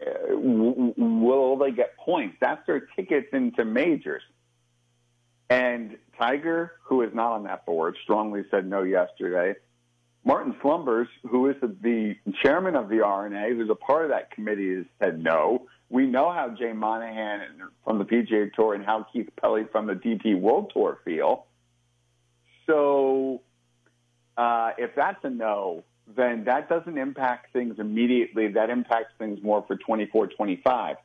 Uh, 0.00 0.28
w- 0.28 0.94
will 0.96 1.56
they 1.56 1.72
get 1.72 1.96
points? 1.96 2.36
That's 2.40 2.64
their 2.66 2.88
tickets 2.96 3.28
into 3.32 3.64
majors. 3.64 4.22
And 5.50 5.96
Tiger, 6.18 6.72
who 6.84 7.02
is 7.02 7.10
not 7.14 7.32
on 7.32 7.44
that 7.44 7.64
board, 7.64 7.96
strongly 8.02 8.42
said 8.50 8.68
no 8.68 8.82
yesterday. 8.82 9.54
Martin 10.24 10.54
Slumbers, 10.60 11.08
who 11.30 11.48
is 11.48 11.56
the 11.60 12.14
chairman 12.42 12.76
of 12.76 12.88
the 12.88 13.02
R&A, 13.02 13.54
who's 13.54 13.70
a 13.70 13.74
part 13.74 14.04
of 14.04 14.10
that 14.10 14.30
committee, 14.30 14.74
has 14.76 14.84
said 15.00 15.22
no. 15.22 15.66
We 15.88 16.06
know 16.06 16.30
how 16.30 16.50
Jay 16.50 16.72
Monahan 16.72 17.40
from 17.82 17.98
the 17.98 18.04
PGA 18.04 18.52
Tour 18.52 18.74
and 18.74 18.84
how 18.84 19.06
Keith 19.10 19.30
Pelley 19.40 19.64
from 19.72 19.86
the 19.86 19.94
DP 19.94 20.38
World 20.38 20.70
Tour 20.74 20.98
feel. 21.04 21.46
So 22.66 23.40
uh, 24.38 24.70
if 24.78 24.94
that's 24.94 25.22
a 25.24 25.30
no, 25.30 25.82
then 26.16 26.44
that 26.44 26.68
doesn't 26.68 26.96
impact 26.96 27.52
things 27.52 27.78
immediately. 27.78 28.48
That 28.48 28.70
impacts 28.70 29.12
things 29.18 29.42
more 29.42 29.64
for 29.66 29.76
24 29.76 30.28
25. 30.28 30.96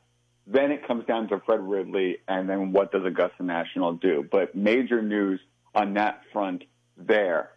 Then 0.45 0.71
it 0.71 0.85
comes 0.87 1.05
down 1.05 1.27
to 1.29 1.39
Fred 1.45 1.61
Ridley 1.61 2.17
and 2.27 2.47
then 2.47 2.71
what 2.71 2.91
does 2.91 3.03
Augusta 3.05 3.43
National 3.43 3.93
do? 3.93 4.27
But 4.29 4.55
major 4.55 5.01
news 5.01 5.39
on 5.73 5.95
that 5.95 6.21
front 6.31 6.63
there. 6.95 7.49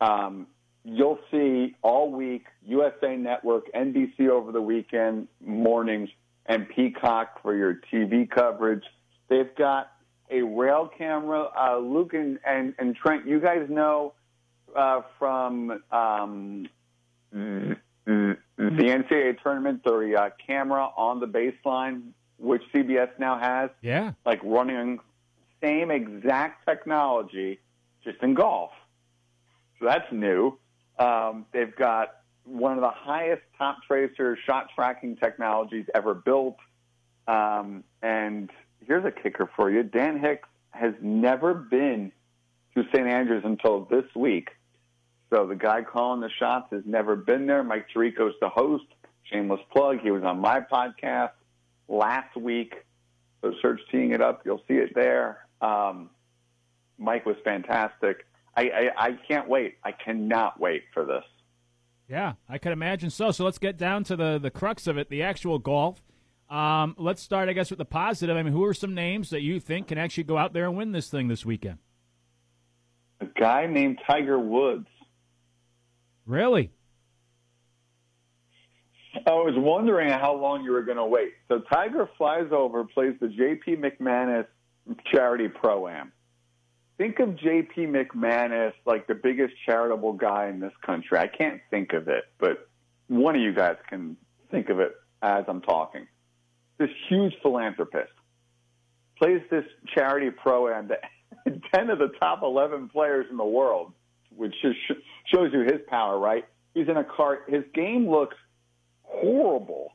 Um, 0.00 0.46
you'll 0.84 1.18
see 1.30 1.74
all 1.82 2.10
week 2.10 2.46
USA 2.66 3.16
Network, 3.16 3.70
NBC 3.74 4.28
over 4.28 4.52
the 4.52 4.62
weekend 4.62 5.28
mornings, 5.44 6.08
and 6.46 6.68
Peacock 6.68 7.42
for 7.42 7.54
your 7.54 7.80
TV 7.92 8.30
coverage. 8.30 8.84
They've 9.28 9.54
got 9.56 9.92
a 10.30 10.42
rail 10.42 10.88
camera. 10.96 11.48
Uh, 11.56 11.78
Luke 11.78 12.14
and, 12.14 12.38
and, 12.46 12.74
and 12.78 12.96
Trent, 12.96 13.26
you 13.26 13.40
guys 13.40 13.66
know 13.68 14.14
uh, 14.76 15.02
from 15.18 15.82
um, 15.90 16.68
the 17.32 17.76
NCAA 18.06 19.42
tournament 19.42 19.82
the 19.84 20.14
uh, 20.16 20.30
camera 20.46 20.88
on 20.96 21.20
the 21.20 21.26
baseline, 21.26 22.10
which 22.38 22.62
CBS 22.74 23.10
now 23.18 23.38
has. 23.38 23.70
Yeah. 23.82 24.12
Like 24.24 24.40
running 24.42 24.98
same 25.62 25.90
exact 25.90 26.66
technology, 26.66 27.60
just 28.04 28.22
in 28.22 28.34
golf. 28.34 28.70
So 29.78 29.86
that's 29.86 30.10
new. 30.12 30.58
Um, 30.98 31.46
they've 31.52 31.74
got 31.74 32.16
one 32.44 32.72
of 32.72 32.80
the 32.80 32.90
highest 32.90 33.42
top 33.56 33.78
tracer 33.86 34.36
shot 34.46 34.68
tracking 34.74 35.16
technologies 35.16 35.86
ever 35.94 36.14
built. 36.14 36.56
Um, 37.28 37.84
and 38.02 38.50
here's 38.86 39.04
a 39.04 39.10
kicker 39.10 39.48
for 39.56 39.70
you 39.70 39.82
Dan 39.82 40.18
Hicks 40.18 40.48
has 40.70 40.94
never 41.00 41.54
been 41.54 42.12
to 42.74 42.84
St. 42.92 43.06
Andrews 43.06 43.42
until 43.44 43.84
this 43.90 44.04
week. 44.14 44.50
So 45.32 45.46
the 45.46 45.54
guy 45.54 45.82
calling 45.82 46.20
the 46.20 46.30
shots 46.38 46.66
has 46.72 46.82
never 46.84 47.14
been 47.16 47.46
there. 47.46 47.62
Mike 47.62 47.86
Tirico's 47.94 48.34
the 48.40 48.48
host. 48.48 48.84
Shameless 49.24 49.60
plug. 49.72 50.00
He 50.02 50.10
was 50.10 50.24
on 50.24 50.40
my 50.40 50.60
podcast 50.60 51.30
last 51.88 52.36
week. 52.36 52.74
So 53.42 53.52
search 53.62 53.80
teeing 53.90 54.10
it 54.12 54.20
up. 54.20 54.42
You'll 54.44 54.62
see 54.66 54.74
it 54.74 54.92
there. 54.94 55.46
Um, 55.60 56.10
Mike 56.98 57.24
was 57.24 57.36
fantastic. 57.44 58.26
I, 58.56 58.62
I, 58.62 59.06
I 59.06 59.10
can't 59.28 59.48
wait. 59.48 59.76
I 59.84 59.92
cannot 59.92 60.60
wait 60.60 60.82
for 60.92 61.04
this. 61.04 61.24
Yeah, 62.08 62.34
I 62.48 62.58
could 62.58 62.72
imagine 62.72 63.08
so. 63.08 63.30
So 63.30 63.44
let's 63.44 63.58
get 63.58 63.78
down 63.78 64.02
to 64.04 64.16
the, 64.16 64.38
the 64.38 64.50
crux 64.50 64.88
of 64.88 64.98
it, 64.98 65.08
the 65.10 65.22
actual 65.22 65.60
golf. 65.60 66.02
Um, 66.50 66.96
let's 66.98 67.22
start, 67.22 67.48
I 67.48 67.52
guess, 67.52 67.70
with 67.70 67.78
the 67.78 67.84
positive. 67.84 68.36
I 68.36 68.42
mean, 68.42 68.52
who 68.52 68.64
are 68.64 68.74
some 68.74 68.94
names 68.94 69.30
that 69.30 69.42
you 69.42 69.60
think 69.60 69.86
can 69.86 69.98
actually 69.98 70.24
go 70.24 70.36
out 70.36 70.52
there 70.52 70.64
and 70.64 70.76
win 70.76 70.90
this 70.90 71.08
thing 71.08 71.28
this 71.28 71.46
weekend? 71.46 71.78
A 73.20 73.26
guy 73.26 73.66
named 73.66 74.00
Tiger 74.04 74.40
Woods. 74.40 74.88
Really? 76.30 76.70
I 79.26 79.32
was 79.32 79.54
wondering 79.56 80.10
how 80.10 80.36
long 80.36 80.62
you 80.62 80.70
were 80.70 80.84
going 80.84 80.96
to 80.96 81.04
wait. 81.04 81.32
So 81.48 81.58
Tiger 81.58 82.08
flies 82.16 82.46
over, 82.52 82.84
plays 82.84 83.16
the 83.20 83.26
J.P. 83.26 83.74
McManus 83.74 84.46
Charity 85.10 85.48
Pro 85.48 85.88
Am. 85.88 86.12
Think 86.98 87.18
of 87.18 87.36
J.P. 87.36 87.86
McManus 87.86 88.74
like 88.86 89.08
the 89.08 89.16
biggest 89.16 89.54
charitable 89.66 90.12
guy 90.12 90.46
in 90.46 90.60
this 90.60 90.72
country. 90.86 91.18
I 91.18 91.26
can't 91.26 91.60
think 91.68 91.94
of 91.94 92.06
it, 92.06 92.22
but 92.38 92.68
one 93.08 93.34
of 93.34 93.42
you 93.42 93.52
guys 93.52 93.76
can 93.88 94.16
think 94.52 94.68
of 94.68 94.78
it 94.78 94.92
as 95.22 95.44
I'm 95.48 95.62
talking. 95.62 96.06
This 96.78 96.90
huge 97.08 97.34
philanthropist 97.42 98.12
plays 99.18 99.42
this 99.50 99.64
charity 99.96 100.30
pro 100.30 100.68
am 100.68 100.88
that 100.88 101.00
10 101.74 101.90
of 101.90 101.98
the 101.98 102.12
top 102.20 102.44
11 102.44 102.88
players 102.90 103.26
in 103.28 103.36
the 103.36 103.44
world, 103.44 103.94
which 104.40 104.54
just 104.62 104.78
shows 105.26 105.52
you 105.52 105.60
his 105.60 105.80
power, 105.86 106.18
right? 106.18 106.46
He's 106.72 106.88
in 106.88 106.96
a 106.96 107.04
cart. 107.04 107.44
His 107.48 107.62
game 107.74 108.08
looks 108.08 108.36
horrible, 109.02 109.92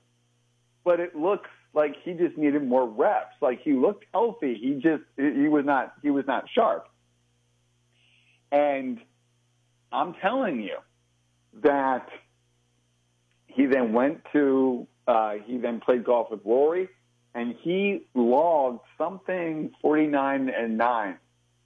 but 0.83 0.99
it 0.99 1.15
looks 1.15 1.49
like 1.73 1.95
he 2.03 2.13
just 2.13 2.37
needed 2.37 2.63
more 2.63 2.87
reps. 2.87 3.33
Like 3.41 3.61
he 3.63 3.73
looked 3.73 4.05
healthy. 4.13 4.55
He 4.61 4.75
just 4.75 5.03
he 5.17 5.47
was 5.47 5.65
not 5.65 5.93
he 6.03 6.11
was 6.11 6.25
not 6.27 6.45
sharp. 6.53 6.87
And 8.51 8.99
I'm 9.91 10.13
telling 10.21 10.61
you 10.61 10.77
that 11.63 12.07
he 13.47 13.65
then 13.65 13.93
went 13.93 14.21
to 14.33 14.87
uh, 15.07 15.35
he 15.45 15.57
then 15.57 15.79
played 15.79 16.03
golf 16.03 16.29
with 16.29 16.41
Rory, 16.45 16.87
and 17.33 17.55
he 17.61 18.05
logged 18.13 18.81
something 18.97 19.71
49 19.81 20.49
and 20.49 20.77
nine. 20.77 21.17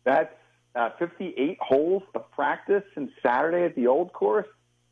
That's 0.05 0.33
uh, 0.79 0.91
58 0.97 1.57
holes 1.59 2.03
of 2.15 2.31
practice 2.31 2.83
since 2.95 3.11
Saturday 3.21 3.65
at 3.65 3.75
the 3.75 3.87
old 3.87 4.13
course. 4.13 4.47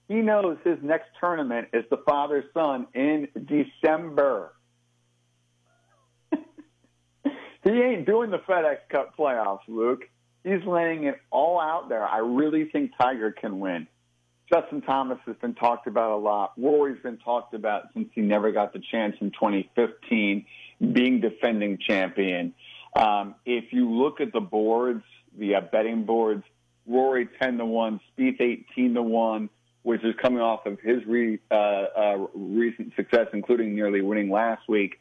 He 0.10 0.16
knows 0.16 0.58
his 0.64 0.78
next 0.82 1.08
tournament 1.20 1.70
is 1.74 1.86
the 1.90 1.98
father 2.06 2.44
son 2.54 2.88
in 2.94 3.30
December. 3.34 4.54
he 7.64 7.72
ain't 7.72 8.06
doing 8.06 8.32
the 8.32 8.40
FedEx 8.40 8.80
Cup 8.90 9.16
playoffs, 9.18 9.62
Luke. 9.68 10.02
He's 10.44 10.64
laying 10.66 11.06
it 11.06 11.20
all 11.30 11.60
out 11.60 11.88
there. 11.88 12.06
I 12.06 12.20
really 12.20 12.66
think 12.66 12.92
Tiger 13.00 13.32
can 13.32 13.60
win. 13.60 13.88
Justin 14.52 14.82
Thomas 14.82 15.20
has 15.26 15.36
been 15.38 15.56
talked 15.56 15.88
about 15.88 16.12
a 16.12 16.18
lot. 16.18 16.54
Rory's 16.58 17.02
been 17.02 17.18
talked 17.18 17.54
about 17.54 17.84
since 17.94 18.10
he 18.14 18.22
never 18.22 18.52
got 18.52 18.74
the 18.74 18.82
chance 18.92 19.16
in 19.20 19.32
2015, 19.32 20.46
being 20.94 21.22
defending 21.22 21.78
champion. 21.78 22.54
Um, 22.96 23.36
if 23.46 23.74
you 23.74 23.90
look 23.90 24.22
at 24.22 24.32
the 24.32 24.40
boards, 24.40 25.04
the 25.38 25.56
uh, 25.56 25.62
betting 25.62 26.04
boards, 26.04 26.44
Rory 26.86 27.28
10 27.42 27.58
to 27.60 27.66
1, 27.66 28.00
Spieth 28.18 28.42
18 28.42 28.96
to 28.96 29.02
1, 29.02 29.50
which 29.84 30.04
is 30.04 30.16
coming 30.22 30.42
off 30.42 30.66
of 30.66 30.80
his 30.80 31.06
re, 31.06 31.40
uh, 31.52 31.54
uh, 31.54 32.28
recent 32.34 32.94
success, 32.96 33.28
including 33.34 33.76
nearly 33.76 34.02
winning 34.02 34.30
last 34.30 34.68
week. 34.68 35.00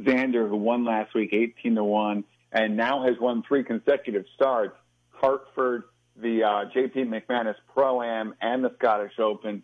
Xander, 0.00 0.48
who 0.48 0.56
won 0.56 0.84
last 0.84 1.14
week, 1.14 1.30
18 1.32 1.76
to 1.76 1.84
1, 1.84 2.24
and 2.52 2.76
now 2.76 3.04
has 3.04 3.14
won 3.20 3.42
three 3.46 3.62
consecutive 3.62 4.24
starts. 4.34 4.76
Hartford, 5.10 5.84
the 6.16 6.42
uh, 6.42 6.64
JP 6.74 6.96
McManus 7.08 7.56
Pro 7.72 8.02
Am, 8.02 8.34
and 8.40 8.64
the 8.64 8.72
Scottish 8.78 9.18
Open. 9.18 9.62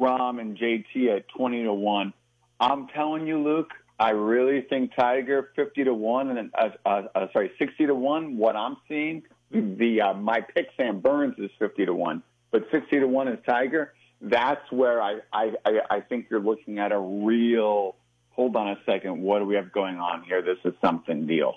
Rahm 0.00 0.40
and 0.40 0.56
JT 0.56 1.14
at 1.14 1.28
20 1.28 1.64
to 1.64 1.72
1. 1.74 2.12
I'm 2.58 2.88
telling 2.88 3.26
you, 3.26 3.38
Luke, 3.42 3.70
I 3.98 4.10
really 4.10 4.62
think 4.62 4.92
Tiger 4.96 5.50
50 5.54 5.84
to 5.84 5.94
1 5.94 6.38
and 6.38 6.50
uh, 6.54 6.68
uh, 6.86 7.02
uh, 7.14 7.26
sorry 7.34 7.52
60 7.58 7.86
to 7.86 7.94
1 7.94 8.38
what 8.38 8.56
I'm 8.56 8.78
seeing 8.88 9.22
the 9.50 10.00
uh, 10.00 10.14
my 10.14 10.40
pick 10.40 10.68
Sam 10.76 11.00
Burns 11.00 11.34
is 11.38 11.50
50 11.58 11.86
to 11.86 11.94
1 11.94 12.22
but 12.50 12.62
60 12.70 13.00
to 13.00 13.06
1 13.06 13.28
is 13.28 13.38
Tiger 13.46 13.92
that's 14.20 14.70
where 14.70 15.02
I, 15.02 15.20
I 15.32 15.52
I 15.90 16.00
think 16.00 16.26
you're 16.30 16.40
looking 16.40 16.78
at 16.78 16.92
a 16.92 16.98
real 16.98 17.96
hold 18.30 18.56
on 18.56 18.68
a 18.68 18.76
second 18.86 19.22
what 19.22 19.40
do 19.40 19.44
we 19.46 19.54
have 19.56 19.72
going 19.72 19.96
on 19.96 20.22
here 20.24 20.42
this 20.42 20.58
is 20.64 20.74
something 20.80 21.26
deal 21.26 21.54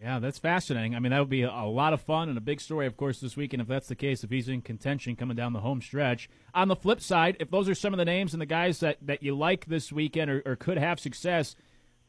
Yeah, 0.00 0.18
that's 0.18 0.38
fascinating. 0.38 0.94
I 0.94 0.98
mean, 0.98 1.12
that 1.12 1.20
would 1.20 1.30
be 1.30 1.42
a, 1.42 1.50
a 1.50 1.64
lot 1.68 1.94
of 1.94 2.02
fun 2.02 2.28
and 2.28 2.36
a 2.36 2.40
big 2.42 2.60
story, 2.60 2.86
of 2.86 2.98
course, 2.98 3.20
this 3.20 3.34
weekend 3.34 3.62
if 3.62 3.68
that's 3.68 3.88
the 3.88 3.94
case, 3.94 4.22
if 4.22 4.30
he's 4.30 4.48
in 4.48 4.60
contention 4.60 5.16
coming 5.16 5.36
down 5.36 5.54
the 5.54 5.60
home 5.60 5.80
stretch. 5.80 6.28
On 6.52 6.68
the 6.68 6.76
flip 6.76 7.00
side, 7.00 7.38
if 7.40 7.50
those 7.50 7.66
are 7.66 7.74
some 7.74 7.94
of 7.94 7.98
the 7.98 8.04
names 8.04 8.34
and 8.34 8.40
the 8.40 8.46
guys 8.46 8.80
that, 8.80 8.98
that 9.00 9.22
you 9.22 9.34
like 9.34 9.64
this 9.66 9.90
weekend 9.90 10.30
or, 10.30 10.42
or 10.44 10.54
could 10.54 10.76
have 10.76 11.00
success, 11.00 11.56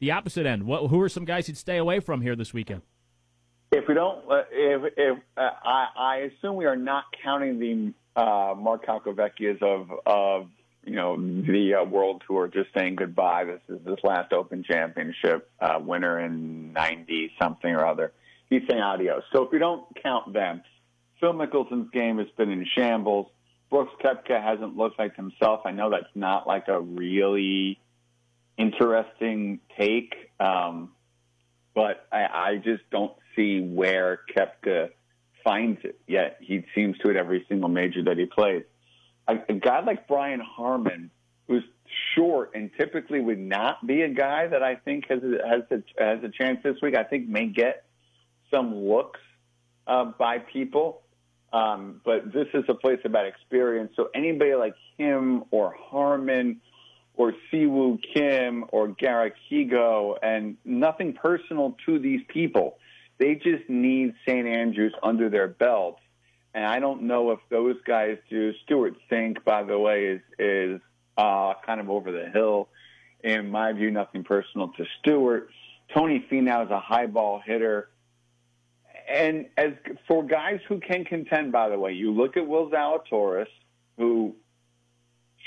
the 0.00 0.10
opposite 0.10 0.44
end, 0.44 0.64
what, 0.64 0.88
who 0.88 1.00
are 1.00 1.08
some 1.08 1.24
guys 1.24 1.48
you'd 1.48 1.56
stay 1.56 1.78
away 1.78 1.98
from 1.98 2.20
here 2.20 2.36
this 2.36 2.52
weekend? 2.52 2.82
If 3.70 3.86
we 3.86 3.94
don't, 3.94 4.30
uh, 4.30 4.44
if, 4.50 4.92
if 4.96 5.18
uh, 5.36 5.50
I, 5.62 5.86
I 5.96 6.16
assume 6.16 6.56
we 6.56 6.64
are 6.64 6.76
not 6.76 7.04
counting 7.22 7.58
the 7.58 8.20
uh, 8.20 8.54
Mark 8.54 8.86
Calcavecchias 8.86 9.62
of 9.62 9.90
of 10.06 10.48
you 10.84 10.94
know 10.94 11.16
the 11.16 11.74
uh, 11.74 11.84
World 11.84 12.22
Tour, 12.26 12.48
just 12.48 12.70
saying 12.76 12.96
goodbye. 12.96 13.44
This 13.44 13.60
is 13.68 13.84
this 13.84 13.98
last 14.02 14.32
Open 14.32 14.64
Championship 14.64 15.50
uh, 15.60 15.78
winner 15.80 16.18
in 16.18 16.72
'90 16.72 17.32
something 17.40 17.70
or 17.70 17.86
other. 17.86 18.12
He's 18.48 18.62
saying 18.68 18.80
adios. 18.80 19.22
So 19.32 19.42
if 19.42 19.52
we 19.52 19.58
don't 19.58 19.84
count 20.02 20.32
them, 20.32 20.62
Phil 21.20 21.34
Mickelson's 21.34 21.90
game 21.90 22.18
has 22.18 22.28
been 22.36 22.50
in 22.50 22.66
shambles. 22.74 23.26
Brooks 23.70 23.92
Koepka 24.02 24.42
hasn't 24.42 24.78
looked 24.78 24.98
like 24.98 25.14
himself. 25.14 25.60
I 25.66 25.72
know 25.72 25.90
that's 25.90 26.06
not 26.14 26.46
like 26.46 26.68
a 26.68 26.80
really 26.80 27.78
interesting 28.56 29.60
take, 29.78 30.14
um, 30.40 30.92
but 31.74 32.06
I, 32.10 32.24
I 32.24 32.56
just 32.64 32.88
don't 32.90 33.12
see 33.38 33.60
where 33.60 34.20
Koepka 34.36 34.90
finds 35.44 35.80
it 35.84 36.00
yet. 36.06 36.38
He 36.40 36.64
seems 36.74 36.98
to 36.98 37.10
at 37.10 37.16
every 37.16 37.46
single 37.48 37.68
major 37.68 38.02
that 38.04 38.18
he 38.18 38.26
plays. 38.26 38.64
A, 39.28 39.36
a 39.48 39.54
guy 39.54 39.80
like 39.84 40.08
Brian 40.08 40.40
Harman, 40.40 41.10
who's 41.46 41.62
short 42.14 42.50
and 42.54 42.70
typically 42.78 43.20
would 43.20 43.38
not 43.38 43.86
be 43.86 44.02
a 44.02 44.08
guy 44.08 44.48
that 44.48 44.62
I 44.62 44.74
think 44.74 45.04
has 45.08 45.20
has 45.22 45.62
a, 45.70 46.02
has 46.02 46.24
a 46.24 46.28
chance 46.28 46.58
this 46.64 46.76
week. 46.82 46.96
I 46.96 47.04
think 47.04 47.28
may 47.28 47.46
get 47.46 47.84
some 48.52 48.74
looks 48.74 49.20
uh, 49.86 50.06
by 50.18 50.38
people. 50.38 51.02
Um, 51.50 52.02
but 52.04 52.32
this 52.32 52.48
is 52.52 52.64
a 52.68 52.74
place 52.74 53.00
about 53.06 53.26
experience. 53.26 53.92
So 53.96 54.08
anybody 54.14 54.54
like 54.54 54.74
him 54.98 55.44
or 55.50 55.74
Harmon 55.78 56.60
or 57.14 57.32
Si 57.50 57.66
Woo 57.66 57.98
Kim 58.14 58.64
or 58.68 58.88
Garrick 58.88 59.34
Higgo, 59.50 60.16
and 60.22 60.56
nothing 60.64 61.14
personal 61.14 61.76
to 61.86 61.98
these 61.98 62.20
people. 62.28 62.78
They 63.18 63.34
just 63.34 63.68
need 63.68 64.14
St. 64.26 64.46
Andrews 64.46 64.94
under 65.02 65.28
their 65.28 65.48
belts. 65.48 66.00
And 66.54 66.64
I 66.64 66.80
don't 66.80 67.02
know 67.02 67.32
if 67.32 67.40
those 67.50 67.76
guys 67.86 68.18
do. 68.30 68.52
Stewart 68.64 68.94
Cink, 69.10 69.44
by 69.44 69.62
the 69.62 69.78
way, 69.78 70.06
is 70.06 70.20
is 70.38 70.80
uh, 71.16 71.54
kind 71.66 71.80
of 71.80 71.90
over 71.90 72.10
the 72.10 72.30
hill. 72.30 72.68
In 73.22 73.50
my 73.50 73.72
view, 73.72 73.90
nothing 73.90 74.24
personal 74.24 74.68
to 74.76 74.84
Stewart. 75.00 75.50
Tony 75.94 76.24
Finau 76.30 76.64
is 76.64 76.70
a 76.70 76.80
high 76.80 77.06
ball 77.06 77.42
hitter. 77.44 77.90
And 79.08 79.46
as 79.56 79.72
for 80.06 80.22
guys 80.22 80.60
who 80.68 80.80
can 80.80 81.04
contend, 81.04 81.50
by 81.50 81.68
the 81.68 81.78
way, 81.78 81.92
you 81.92 82.12
look 82.12 82.36
at 82.36 82.46
Will 82.46 82.70
Zalatoris, 82.70 83.46
who 83.96 84.36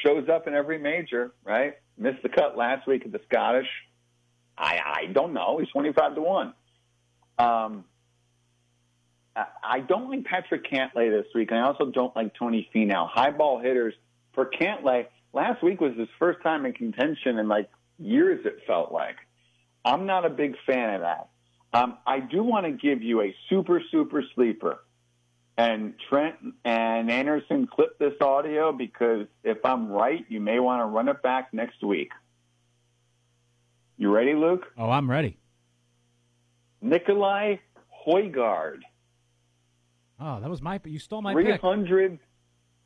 shows 0.04 0.28
up 0.30 0.48
in 0.48 0.54
every 0.54 0.80
major, 0.80 1.32
right? 1.44 1.76
Missed 1.98 2.24
the 2.24 2.30
cut 2.30 2.58
last 2.58 2.88
week 2.88 3.06
at 3.06 3.12
the 3.12 3.22
Scottish. 3.30 3.68
I 4.58 4.80
I 4.84 5.06
don't 5.14 5.34
know. 5.34 5.58
He's 5.60 5.70
twenty 5.70 5.94
five 5.94 6.16
to 6.16 6.22
one. 6.22 6.54
Um, 7.42 7.86
I- 9.64 9.80
don't 9.80 10.10
like 10.10 10.26
Patrick 10.26 10.70
Cantlay 10.70 11.10
this 11.10 11.28
week, 11.34 11.52
and 11.52 11.60
I 11.60 11.64
also 11.64 11.86
don't 11.86 12.16
like 12.16 12.34
Tony 12.36 12.70
Finau. 12.74 13.10
High 13.10 13.32
ball 13.32 13.60
hitters 13.60 13.94
for 14.34 14.46
Cantlay. 14.46 15.08
Last 15.34 15.64
week 15.64 15.82
was 15.82 15.96
his 15.98 16.10
first 16.20 16.42
time 16.44 16.66
in 16.66 16.74
contention 16.74 17.40
in 17.40 17.48
like 17.48 17.70
years. 17.98 18.46
It 18.46 18.60
felt 18.68 18.92
like. 18.92 19.16
I'm 19.84 20.06
not 20.06 20.26
a 20.26 20.30
big 20.30 20.56
fan 20.66 20.96
of 20.96 21.02
that. 21.02 21.30
Um, 21.74 21.98
I 22.06 22.20
do 22.20 22.44
want 22.44 22.66
to 22.66 22.72
give 22.72 23.02
you 23.02 23.22
a 23.22 23.34
super 23.50 23.82
super 23.92 24.24
sleeper 24.36 24.84
and 25.58 25.94
Trent 26.10 26.36
and 26.66 27.12
Anderson 27.12 27.68
clip 27.68 27.98
this 28.00 28.14
audio 28.22 28.72
because 28.72 29.28
if 29.44 29.66
I'm 29.66 29.90
right, 29.90 30.26
you 30.30 30.40
may 30.40 30.60
want 30.60 30.82
to 30.82 30.86
run 30.86 31.08
it 31.08 31.22
back 31.22 31.54
next 31.54 31.84
week. 31.84 32.12
You 33.98 34.12
ready, 34.12 34.34
Luke? 34.34 34.66
Oh, 34.78 34.90
I'm 34.90 35.10
ready. 35.10 35.38
Nicolai 36.82 37.60
Højgaard, 38.06 38.82
Oh, 40.24 40.40
that 40.40 40.50
was 40.50 40.62
my. 40.62 40.78
But 40.78 40.92
you 40.92 41.00
stole 41.00 41.22
my 41.22 41.34
pick. 41.34 41.46
300, 41.60 42.20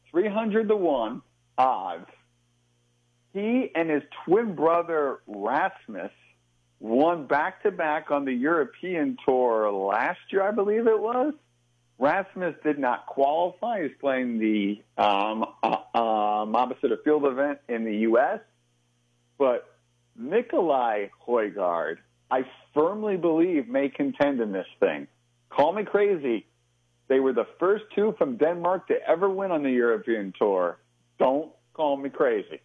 300 0.10 0.70
to 0.70 0.76
1 0.76 1.22
odds. 1.58 2.10
He 3.34 3.70
and 3.76 3.89
his 3.89 4.04
twin 4.24 4.56
brother 4.56 5.20
Rasmus 5.28 6.12
won 6.80 7.28
back 7.28 7.64
to 7.64 7.72
back 7.72 8.10
on 8.10 8.24
the 8.24 8.32
European 8.32 9.18
tour 9.26 9.70
last 9.72 10.20
year, 10.32 10.43
I 10.43 10.52
believe 10.52 10.88
it 10.88 11.00
was. 11.00 11.34
Rasmus 12.00 12.56
did 12.64 12.80
not 12.80 13.06
qualify. 13.08 13.82
He's 13.84 13.91
playing 14.00 14.39
the 14.39 14.82
um, 14.98 15.46
uh, 15.64 15.98
um, 15.98 16.56
opposite 16.56 16.91
of 16.93 17.00
field 17.04 17.26
event 17.26 17.60
in 17.68 17.84
the 17.84 17.98
U.S. 18.10 18.39
But 19.38 19.76
Nicolai 20.18 21.10
Højgaard, 21.28 21.98
I 22.32 22.41
firmly 22.73 23.17
believe, 23.17 23.67
may 23.67 23.89
contend 23.89 24.41
in 24.41 24.51
this 24.51 24.67
thing. 24.80 25.07
Call 25.49 25.73
me 25.73 25.84
crazy. 25.84 26.45
They 27.07 27.19
were 27.19 27.34
the 27.34 27.47
first 27.59 27.86
two 27.93 28.15
from 28.17 28.38
Denmark 28.38 28.88
to 28.88 28.95
ever 29.07 29.30
win 29.30 29.51
on 29.51 29.63
the 29.63 29.71
European 29.71 30.34
tour. 30.38 30.80
Don't 31.19 31.51
call 31.73 31.97
me 31.97 32.09
crazy. 32.09 32.61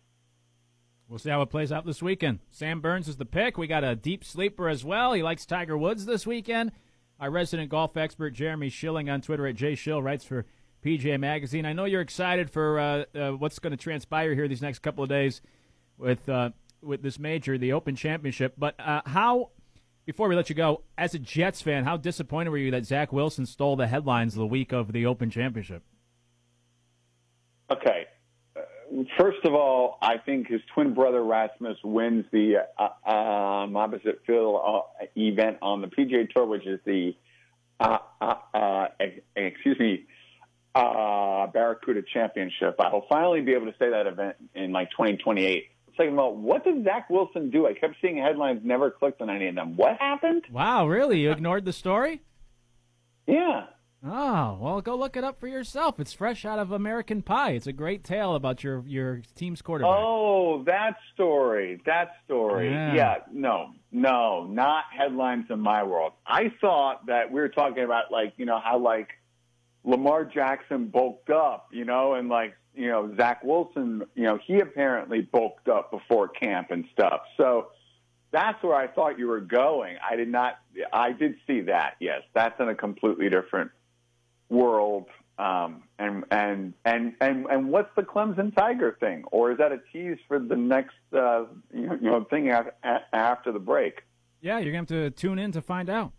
We'll 1.08 1.18
see 1.18 1.30
how 1.30 1.42
it 1.42 1.50
plays 1.50 1.72
out 1.72 1.84
this 1.84 2.02
weekend. 2.02 2.38
Sam 2.50 2.80
Burns 2.80 3.08
is 3.08 3.16
the 3.16 3.26
pick. 3.26 3.58
We 3.58 3.66
got 3.66 3.84
a 3.84 3.96
deep 3.96 4.24
sleeper 4.24 4.68
as 4.68 4.84
well. 4.84 5.12
He 5.12 5.22
likes 5.22 5.44
Tiger 5.44 5.76
Woods 5.76 6.06
this 6.06 6.26
weekend. 6.26 6.72
Our 7.18 7.30
resident 7.30 7.68
golf 7.68 7.96
expert, 7.96 8.30
Jeremy 8.30 8.70
Schilling, 8.70 9.10
on 9.10 9.20
Twitter 9.20 9.46
at 9.46 9.56
jschill, 9.56 10.02
writes 10.02 10.24
for 10.24 10.46
PJ 10.84 11.18
Magazine. 11.20 11.66
I 11.66 11.72
know 11.72 11.84
you're 11.84 12.00
excited 12.00 12.48
for 12.48 12.78
uh, 12.78 13.04
uh, 13.14 13.30
what's 13.32 13.58
going 13.58 13.72
to 13.72 13.76
transpire 13.76 14.34
here 14.34 14.48
these 14.48 14.62
next 14.62 14.78
couple 14.78 15.02
of 15.02 15.10
days 15.10 15.42
with 15.98 16.26
uh, 16.28 16.50
with 16.82 17.02
this 17.02 17.18
major, 17.18 17.58
the 17.58 17.72
Open 17.72 17.96
Championship. 17.96 18.54
But 18.56 18.74
uh, 18.78 19.02
how, 19.06 19.50
before 20.06 20.28
we 20.28 20.36
let 20.36 20.48
you 20.48 20.54
go, 20.54 20.82
as 20.96 21.14
a 21.14 21.18
Jets 21.18 21.62
fan, 21.62 21.84
how 21.84 21.96
disappointed 21.96 22.50
were 22.50 22.58
you 22.58 22.70
that 22.72 22.86
Zach 22.86 23.12
Wilson 23.12 23.46
stole 23.46 23.76
the 23.76 23.86
headlines 23.86 24.34
the 24.34 24.46
week 24.46 24.72
of 24.72 24.92
the 24.92 25.06
Open 25.06 25.30
Championship? 25.30 25.82
Okay. 27.70 28.06
Uh, 28.56 28.60
first 29.18 29.44
of 29.44 29.54
all, 29.54 29.98
I 30.02 30.18
think 30.18 30.48
his 30.48 30.60
twin 30.74 30.94
brother 30.94 31.22
Rasmus 31.22 31.78
wins 31.84 32.24
the 32.32 32.66
uh, 32.78 33.10
um, 33.10 33.76
opposite 33.76 34.22
field 34.26 34.60
uh, 34.64 35.06
event 35.16 35.58
on 35.62 35.80
the 35.80 35.86
PGA 35.86 36.28
Tour, 36.30 36.46
which 36.46 36.66
is 36.66 36.80
the 36.84 37.14
uh, 37.78 38.86
excuse 39.36 39.78
me, 39.78 40.04
Barracuda 40.74 42.02
Championship. 42.12 42.76
I 42.78 42.92
will 42.92 43.06
finally 43.08 43.40
be 43.40 43.52
able 43.52 43.66
to 43.66 43.74
say 43.78 43.90
that 43.90 44.06
event 44.06 44.36
in 44.54 44.72
like 44.72 44.90
2028. 44.90 45.70
Second 46.00 46.14
of 46.14 46.18
all, 46.18 46.34
what 46.34 46.64
did 46.64 46.82
Zach 46.84 47.10
Wilson 47.10 47.50
do? 47.50 47.66
I 47.66 47.74
kept 47.74 47.96
seeing 48.00 48.16
headlines, 48.16 48.62
never 48.64 48.90
clicked 48.90 49.20
on 49.20 49.28
any 49.28 49.48
of 49.48 49.54
them. 49.54 49.76
What 49.76 49.98
happened? 49.98 50.46
Wow, 50.50 50.88
really? 50.88 51.20
You 51.20 51.30
ignored 51.30 51.66
the 51.66 51.74
story? 51.74 52.22
Yeah. 53.26 53.66
Oh, 54.02 54.56
well, 54.58 54.80
go 54.80 54.96
look 54.96 55.18
it 55.18 55.24
up 55.24 55.38
for 55.38 55.46
yourself. 55.46 56.00
It's 56.00 56.14
fresh 56.14 56.46
out 56.46 56.58
of 56.58 56.72
American 56.72 57.20
Pie. 57.20 57.50
It's 57.50 57.66
a 57.66 57.72
great 57.72 58.02
tale 58.02 58.34
about 58.34 58.64
your 58.64 58.82
your 58.86 59.20
team's 59.34 59.60
quarterback. 59.60 59.94
Oh, 59.94 60.62
that 60.64 60.96
story. 61.12 61.82
That 61.84 62.12
story. 62.24 62.70
Yeah. 62.70 62.94
Yeah. 62.94 63.14
no, 63.30 63.72
no, 63.92 64.46
not 64.46 64.84
headlines 64.96 65.46
in 65.50 65.60
my 65.60 65.82
world. 65.82 66.12
I 66.26 66.44
thought 66.62 67.04
that 67.08 67.30
we 67.30 67.42
were 67.42 67.50
talking 67.50 67.84
about 67.84 68.10
like, 68.10 68.32
you 68.38 68.46
know, 68.46 68.58
how 68.58 68.78
like 68.78 69.08
Lamar 69.84 70.24
Jackson 70.24 70.88
bulked 70.88 71.30
up, 71.30 71.68
you 71.72 71.84
know, 71.84 72.14
and 72.14 72.28
like, 72.28 72.54
you 72.74 72.88
know, 72.88 73.14
Zach 73.16 73.42
Wilson, 73.42 74.02
you 74.14 74.24
know, 74.24 74.38
he 74.46 74.60
apparently 74.60 75.22
bulked 75.22 75.68
up 75.68 75.90
before 75.90 76.28
camp 76.28 76.70
and 76.70 76.84
stuff. 76.92 77.22
So 77.36 77.68
that's 78.30 78.62
where 78.62 78.76
I 78.76 78.86
thought 78.86 79.18
you 79.18 79.26
were 79.26 79.40
going. 79.40 79.96
I 80.08 80.16
did 80.16 80.28
not, 80.28 80.58
I 80.92 81.12
did 81.12 81.36
see 81.46 81.62
that. 81.62 81.96
Yes. 81.98 82.22
That's 82.34 82.58
in 82.60 82.68
a 82.68 82.74
completely 82.74 83.28
different 83.28 83.70
world. 84.48 85.06
Um, 85.38 85.84
and, 85.98 86.24
and, 86.30 86.74
and, 86.84 87.14
and, 87.20 87.46
and 87.46 87.70
what's 87.70 87.88
the 87.96 88.02
Clemson 88.02 88.54
Tiger 88.54 88.96
thing? 89.00 89.24
Or 89.32 89.52
is 89.52 89.58
that 89.58 89.72
a 89.72 89.78
tease 89.92 90.18
for 90.28 90.38
the 90.38 90.56
next, 90.56 90.94
uh, 91.12 91.44
you 91.74 91.98
know, 92.02 92.24
thing 92.24 92.50
after, 92.50 92.74
after 93.12 93.50
the 93.50 93.58
break? 93.58 94.02
Yeah, 94.42 94.58
you're 94.58 94.72
going 94.72 94.86
to 94.86 94.94
have 94.94 95.14
to 95.14 95.20
tune 95.20 95.38
in 95.38 95.52
to 95.52 95.62
find 95.62 95.88
out. 95.88 96.12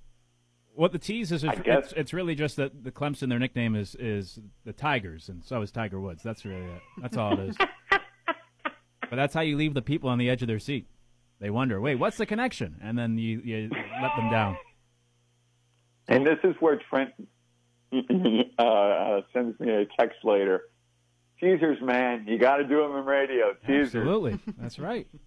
What 0.73 0.91
the 0.91 0.99
tease 0.99 1.31
is, 1.31 1.43
it's, 1.43 1.59
it's, 1.65 1.93
it's 1.93 2.13
really 2.13 2.33
just 2.33 2.55
that 2.55 2.83
the 2.83 2.91
Clemson, 2.91 3.29
their 3.29 3.39
nickname 3.39 3.75
is 3.75 3.95
is 3.95 4.39
the 4.65 4.73
Tigers, 4.73 5.29
and 5.29 5.43
so 5.43 5.61
is 5.61 5.71
Tiger 5.71 5.99
Woods. 5.99 6.23
That's 6.23 6.45
really 6.45 6.65
it. 6.65 6.81
That's 7.01 7.17
all 7.17 7.33
it 7.33 7.49
is. 7.49 7.57
but 7.89 9.15
that's 9.15 9.33
how 9.33 9.41
you 9.41 9.57
leave 9.57 9.73
the 9.73 9.81
people 9.81 10.09
on 10.09 10.17
the 10.17 10.29
edge 10.29 10.41
of 10.41 10.47
their 10.47 10.59
seat. 10.59 10.87
They 11.41 11.49
wonder, 11.49 11.81
wait, 11.81 11.95
what's 11.95 12.17
the 12.17 12.25
connection? 12.25 12.77
And 12.81 12.97
then 12.97 13.17
you, 13.17 13.41
you 13.43 13.69
let 14.01 14.15
them 14.15 14.29
down. 14.29 14.57
And 16.07 16.25
this 16.25 16.37
is 16.43 16.55
where 16.59 16.79
Trent 16.89 17.11
uh, 18.59 19.21
sends 19.33 19.59
me 19.59 19.71
a 19.71 19.85
text 19.99 20.19
later. 20.23 20.61
Teasers, 21.39 21.81
man, 21.81 22.25
you 22.27 22.37
got 22.37 22.57
to 22.57 22.63
do 22.63 22.81
them 22.81 22.95
in 22.95 23.05
radio. 23.05 23.53
Teasers. 23.65 23.95
Absolutely, 23.95 24.39
that's 24.57 24.77
right. 24.77 25.07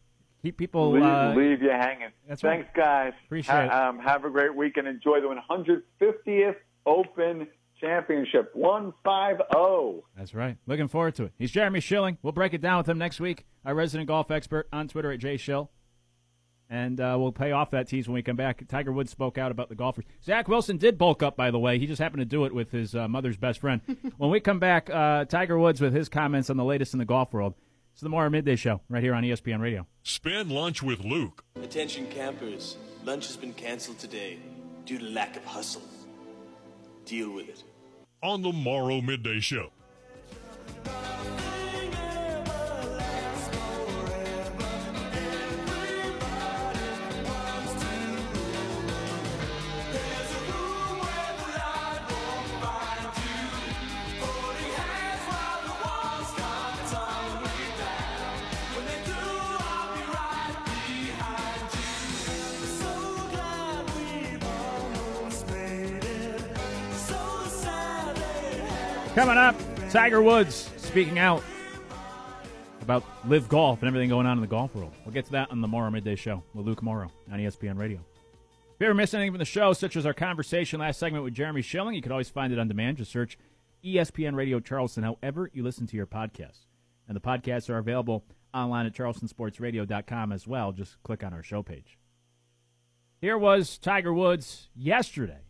Keep 0.45 0.59
people. 0.59 0.93
leave, 0.93 1.03
uh, 1.03 1.33
leave 1.35 1.63
you 1.63 1.71
hanging. 1.71 2.11
that's 2.29 2.43
Thanks, 2.43 2.67
right. 2.77 2.77
guys. 2.77 3.13
Appreciate 3.25 3.55
Ha- 3.55 3.65
it. 3.65 3.89
Um, 3.89 3.99
have 3.99 4.25
a 4.27 4.31
great 4.31 4.55
week 4.55 4.77
and 4.77 4.87
enjoy 4.87 5.21
the 5.21 5.35
150th 5.51 6.57
Open 6.85 7.49
Championship. 7.81 8.51
One 8.55 8.93
five 9.03 9.37
oh. 9.57 10.05
That's 10.17 10.35
right. 10.35 10.59
Looking 10.67 10.89
forward 10.89 11.15
to 11.15 11.25
it. 11.25 11.33
He's 11.39 11.51
Jeremy 11.51 11.81
Schilling. 11.81 12.19
We'll 12.23 12.35
break 12.35 12.53
it 12.53 12.61
down 12.61 12.77
with 12.77 12.89
him 12.89 12.99
next 12.99 13.21
week. 13.21 13.47
Our 13.65 13.75
resident 13.75 14.07
golf 14.09 14.31
expert 14.31 14.69
on 14.71 14.87
Twitter 14.87 15.11
at 15.11 15.19
JShill. 15.21 15.69
And 16.69 17.01
uh, 17.01 17.17
we'll 17.19 17.33
pay 17.33 17.53
off 17.53 17.71
that 17.71 17.89
tease 17.89 18.07
when 18.07 18.15
we 18.15 18.23
come 18.23 18.37
back. 18.37 18.67
Tiger 18.69 18.93
Woods 18.93 19.11
spoke 19.11 19.39
out 19.39 19.51
about 19.51 19.69
the 19.71 19.75
golfers. 19.75 20.05
Zach 20.23 20.49
Wilson 20.49 20.77
did 20.77 20.99
bulk 20.99 21.23
up, 21.23 21.37
by 21.37 21.51
the 21.51 21.59
way. 21.59 21.79
He 21.79 21.87
just 21.87 22.01
happened 22.01 22.21
to 22.21 22.27
do 22.27 22.45
it 22.45 22.55
with 22.55 22.71
his 22.71 22.95
uh, 22.95 23.07
mother's 23.09 23.37
best 23.37 23.61
friend. 23.61 23.81
when 24.19 24.31
we 24.31 24.41
come 24.41 24.59
back, 24.59 24.89
uh, 24.91 25.25
Tiger 25.27 25.59
Woods 25.59 25.81
with 25.81 25.95
his 25.95 26.09
comments 26.09 26.51
on 26.51 26.57
the 26.59 26.65
latest 26.65 26.93
in 26.93 26.99
the 26.99 27.05
golf 27.05 27.33
world. 27.33 27.55
It's 27.95 28.01
the 28.01 28.09
Morrow 28.09 28.29
Midday 28.29 28.57
Show 28.57 28.81
right 28.89 29.05
here 29.05 29.15
on 29.15 29.23
ESPN 29.23 29.61
Radio. 29.61 29.87
Spend 30.03 30.51
lunch 30.51 30.83
with 30.83 31.05
Luke. 31.05 31.45
Attention 31.63 32.09
campers, 32.09 32.77
lunch 33.05 33.29
has 33.29 33.37
been 33.37 33.53
canceled 33.53 34.01
today 34.01 34.41
due 34.85 34.99
to 34.99 35.05
lack 35.05 35.37
of 35.37 35.45
hustle. 35.45 35.83
Deal 37.05 37.31
with 37.33 37.49
it. 37.49 37.63
on 38.21 38.43
the 38.43 38.51
Morrow 38.51 39.01
Midday 39.01 39.39
Show. 39.39 39.71
Coming 69.15 69.39
up, 69.39 69.55
Tiger 69.91 70.21
Woods 70.21 70.69
speaking 70.77 71.21
out 71.21 71.45
about 72.83 73.05
LIV 73.29 73.49
Golf 73.49 73.81
and 73.81 73.87
everything 73.87 74.09
going 74.09 74.27
on 74.27 74.39
in 74.39 74.41
the 74.41 74.49
golf 74.49 74.75
world. 74.75 74.93
We'll 75.05 75.15
get 75.15 75.25
to 75.27 75.33
that 75.33 75.53
on 75.53 75.61
the 75.61 75.69
Morrow 75.69 75.89
Midday 75.89 76.17
Show 76.17 76.43
with 76.53 76.67
Luke 76.67 76.83
Morrow 76.83 77.13
on 77.31 77.39
ESPN 77.39 77.79
Radio. 77.79 77.99
If 77.99 78.81
you 78.81 78.87
ever 78.87 78.95
miss 78.95 79.15
anything 79.15 79.31
from 79.31 79.39
the 79.39 79.45
show, 79.45 79.73
such 79.73 79.95
as 79.95 80.05
our 80.05 80.15
conversation 80.15 80.81
last 80.81 80.99
segment 80.99 81.23
with 81.23 81.33
Jeremy 81.33 81.63
Schilling, 81.63 81.95
you 81.95 82.03
can 82.03 82.11
always 82.11 82.29
find 82.29 82.53
it 82.53 82.59
on 82.59 82.67
demand. 82.67 82.97
Just 82.97 83.13
search 83.13 83.39
ESPN 83.85 84.35
Radio 84.35 84.59
Charleston, 84.59 85.05
however 85.05 85.49
you 85.53 85.63
listen 85.63 85.87
to 85.87 85.97
your 85.97 86.09
podcasts. 86.09 86.67
And 87.07 87.15
the 87.15 87.21
podcasts 87.21 87.71
are 87.71 87.79
available 87.79 88.25
online 88.53 88.87
at 88.87 88.95
charlestonsportsradio.com 88.95 90.33
as 90.33 90.49
well. 90.49 90.73
Just 90.73 91.01
click 91.05 91.23
on 91.23 91.33
our 91.33 91.45
show 91.45 91.63
page. 91.63 91.99
Here 93.21 93.39
was 93.39 93.79
Tiger 93.79 94.13
Woods 94.13 94.71
yesterday 94.75 95.43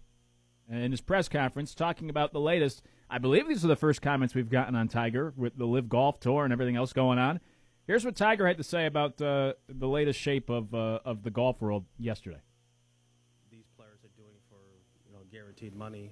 in 0.71 0.91
his 0.91 1.01
press 1.01 1.31
conference 1.31 1.75
talking 1.75 2.11
about 2.11 2.35
the 2.35 2.41
latest. 2.41 2.83
I 3.11 3.19
believe 3.19 3.49
these 3.49 3.65
are 3.65 3.69
the 3.69 3.77
first 3.77 4.03
comments 4.03 4.35
we've 4.35 4.51
gotten 4.51 4.75
on 4.75 4.89
Tiger 4.89 5.33
with 5.37 5.57
the 5.57 5.67
LIV 5.67 5.89
Golf 5.89 6.21
Tour 6.21 6.45
and 6.45 6.53
everything 6.53 6.77
else 6.77 6.93
going 6.93 7.19
on. 7.19 7.41
Here's 7.87 8.05
what 8.05 8.17
Tiger 8.17 8.47
had 8.47 8.57
to 8.57 8.65
say 8.65 8.87
about 8.87 9.21
uh, 9.21 9.53
the 9.69 9.87
latest 9.89 10.19
shape 10.19 10.49
of 10.49 10.75
uh, 10.75 11.01
of 11.05 11.23
the 11.23 11.31
golf 11.31 11.61
world 11.61 11.85
yesterday. 11.99 12.41
these 13.51 13.67
players 13.77 13.99
are 14.05 14.17
doing 14.17 14.35
for 14.49 14.57
you 15.07 15.13
know 15.13 15.21
guaranteed 15.31 15.75
money. 15.77 16.11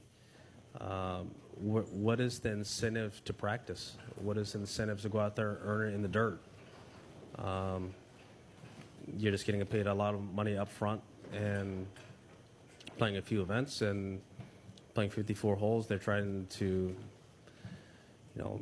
Um, 0.80 1.30
wh- 1.56 1.90
what 1.94 2.20
is 2.20 2.40
the 2.40 2.50
incentive 2.50 3.22
to 3.24 3.32
practice? 3.32 3.96
What 4.16 4.36
is 4.36 4.52
the 4.52 4.60
incentive 4.60 5.00
to 5.02 5.08
go 5.08 5.18
out 5.18 5.34
there 5.34 5.50
and 5.52 5.58
earn 5.64 5.88
it 5.88 5.94
in 5.94 6.02
the 6.02 6.08
dirt? 6.08 6.40
Um, 7.38 7.94
you're 9.16 9.32
just 9.32 9.46
getting 9.46 9.64
paid 9.64 9.86
a 9.86 9.94
lot 9.94 10.14
of 10.14 10.20
money 10.34 10.56
up 10.58 10.70
front 10.70 11.00
and 11.32 11.86
playing 12.98 13.16
a 13.16 13.22
few 13.22 13.40
events 13.40 13.80
and 13.80 14.20
playing 14.94 15.10
54 15.10 15.56
holes. 15.56 15.86
They're 15.86 15.98
trying 15.98 16.46
to, 16.50 16.64
you 16.64 18.42
know, 18.42 18.60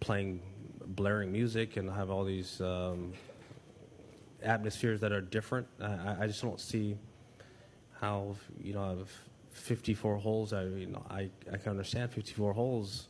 playing 0.00 0.40
blaring 0.86 1.32
music 1.32 1.76
and 1.76 1.90
have 1.90 2.10
all 2.10 2.24
these 2.24 2.60
um, 2.60 3.12
atmospheres 4.42 5.00
that 5.00 5.12
are 5.12 5.20
different. 5.20 5.66
I, 5.80 6.16
I- 6.20 6.26
just 6.26 6.42
don't 6.42 6.60
see 6.60 6.96
how 8.00 8.36
you 8.62 8.74
know 8.74 8.82
I 8.82 8.88
have 8.90 9.10
54 9.52 10.16
holes. 10.16 10.52
I 10.52 10.64
you 10.64 10.86
know 10.86 11.04
I, 11.08 11.30
I 11.52 11.56
can 11.56 11.70
understand 11.70 12.10
54 12.12 12.52
holes 12.52 13.08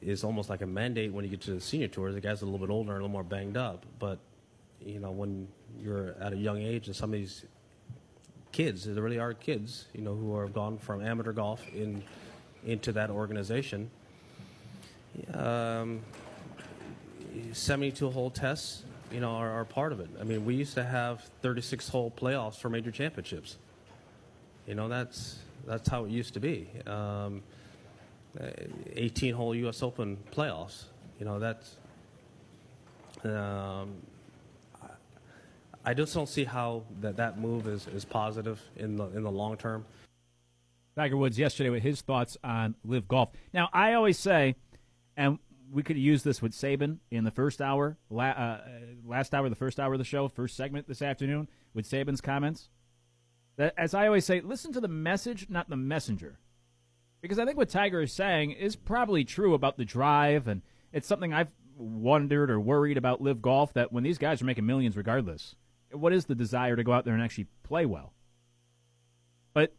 is 0.00 0.24
almost 0.24 0.48
like 0.48 0.62
a 0.62 0.66
mandate 0.66 1.12
when 1.12 1.24
you 1.24 1.30
get 1.30 1.42
to 1.42 1.52
the 1.52 1.60
senior 1.60 1.88
tour. 1.88 2.10
The 2.12 2.20
guys 2.22 2.42
are 2.42 2.46
a 2.46 2.48
little 2.48 2.64
bit 2.66 2.72
older 2.72 2.92
and 2.92 3.00
a 3.00 3.02
little 3.02 3.12
more 3.12 3.24
banged 3.24 3.56
up, 3.56 3.84
but 3.98 4.18
you 4.80 4.98
know 4.98 5.10
when 5.10 5.46
you're 5.78 6.14
at 6.20 6.32
a 6.32 6.36
young 6.36 6.62
age 6.62 6.86
and 6.86 6.96
some 6.96 7.12
of 7.12 7.18
these 7.18 7.44
kids, 8.52 8.84
there 8.84 9.02
really 9.02 9.18
are 9.18 9.34
kids, 9.34 9.86
you 9.92 10.02
know, 10.02 10.14
who 10.14 10.38
have 10.40 10.52
gone 10.52 10.78
from 10.78 11.04
amateur 11.04 11.32
golf 11.32 11.62
in 11.72 12.02
into 12.64 12.92
that 12.92 13.10
organization. 13.10 13.90
Um, 15.32 16.00
72 17.52 18.10
hole 18.10 18.30
tests, 18.30 18.84
you 19.10 19.20
know, 19.20 19.30
are, 19.30 19.50
are 19.50 19.64
part 19.64 19.92
of 19.92 20.00
it. 20.00 20.08
I 20.20 20.24
mean, 20.24 20.44
we 20.44 20.54
used 20.54 20.74
to 20.74 20.84
have 20.84 21.22
36 21.42 21.88
hole 21.88 22.12
playoffs 22.14 22.56
for 22.56 22.68
major 22.68 22.90
championships. 22.90 23.56
You 24.66 24.74
know, 24.74 24.88
that's 24.88 25.38
that's 25.66 25.88
how 25.88 26.04
it 26.04 26.10
used 26.10 26.34
to 26.34 26.40
be. 26.40 26.68
Um, 26.86 27.42
18 28.92 29.34
hole 29.34 29.54
U.S. 29.54 29.82
Open 29.82 30.16
playoffs. 30.32 30.84
You 31.18 31.26
know, 31.26 31.38
that's. 31.38 31.76
Um, 33.24 33.94
I 35.84 35.94
just 35.94 36.12
don't 36.12 36.28
see 36.28 36.44
how 36.44 36.84
that, 37.00 37.16
that 37.16 37.38
move 37.38 37.66
is, 37.66 37.86
is 37.88 38.04
positive 38.04 38.60
in 38.76 38.96
the 38.96 39.06
in 39.06 39.22
the 39.22 39.30
long 39.30 39.56
term. 39.56 39.84
Tiger 40.96 41.16
Woods 41.16 41.38
yesterday 41.38 41.70
with 41.70 41.82
his 41.82 42.02
thoughts 42.02 42.36
on 42.44 42.74
LIV 42.84 43.08
Golf. 43.08 43.30
Now, 43.54 43.70
I 43.72 43.94
always 43.94 44.18
say, 44.18 44.56
and 45.16 45.38
we 45.70 45.82
could 45.82 45.96
use 45.96 46.22
this 46.22 46.42
with 46.42 46.52
Saban 46.52 46.98
in 47.10 47.24
the 47.24 47.30
first 47.30 47.62
hour, 47.62 47.96
la- 48.10 48.24
uh, 48.24 48.60
last 49.06 49.34
hour, 49.34 49.48
the 49.48 49.54
first 49.54 49.78
hour 49.78 49.92
of 49.92 49.98
the 49.98 50.04
show, 50.04 50.28
first 50.28 50.56
segment 50.56 50.88
this 50.88 51.00
afternoon 51.00 51.48
with 51.74 51.88
Saban's 51.88 52.20
comments. 52.20 52.68
That, 53.56 53.72
as 53.78 53.94
I 53.94 54.06
always 54.06 54.24
say, 54.24 54.40
listen 54.40 54.72
to 54.72 54.80
the 54.80 54.88
message, 54.88 55.46
not 55.48 55.70
the 55.70 55.76
messenger. 55.76 56.38
Because 57.22 57.38
I 57.38 57.44
think 57.44 57.56
what 57.56 57.68
Tiger 57.68 58.02
is 58.02 58.12
saying 58.12 58.52
is 58.52 58.76
probably 58.76 59.24
true 59.24 59.54
about 59.54 59.76
the 59.76 59.84
drive, 59.84 60.48
and 60.48 60.62
it's 60.92 61.06
something 61.06 61.32
I've 61.32 61.52
wondered 61.76 62.50
or 62.50 62.58
worried 62.58 62.96
about 62.96 63.22
LIV 63.22 63.42
Golf 63.42 63.72
that 63.74 63.92
when 63.92 64.04
these 64.04 64.18
guys 64.18 64.42
are 64.42 64.46
making 64.46 64.66
millions 64.66 64.96
regardless, 64.96 65.54
what 65.92 66.12
is 66.12 66.26
the 66.26 66.34
desire 66.34 66.76
to 66.76 66.84
go 66.84 66.92
out 66.92 67.04
there 67.04 67.14
and 67.14 67.22
actually 67.22 67.46
play 67.62 67.86
well? 67.86 68.12
But 69.52 69.74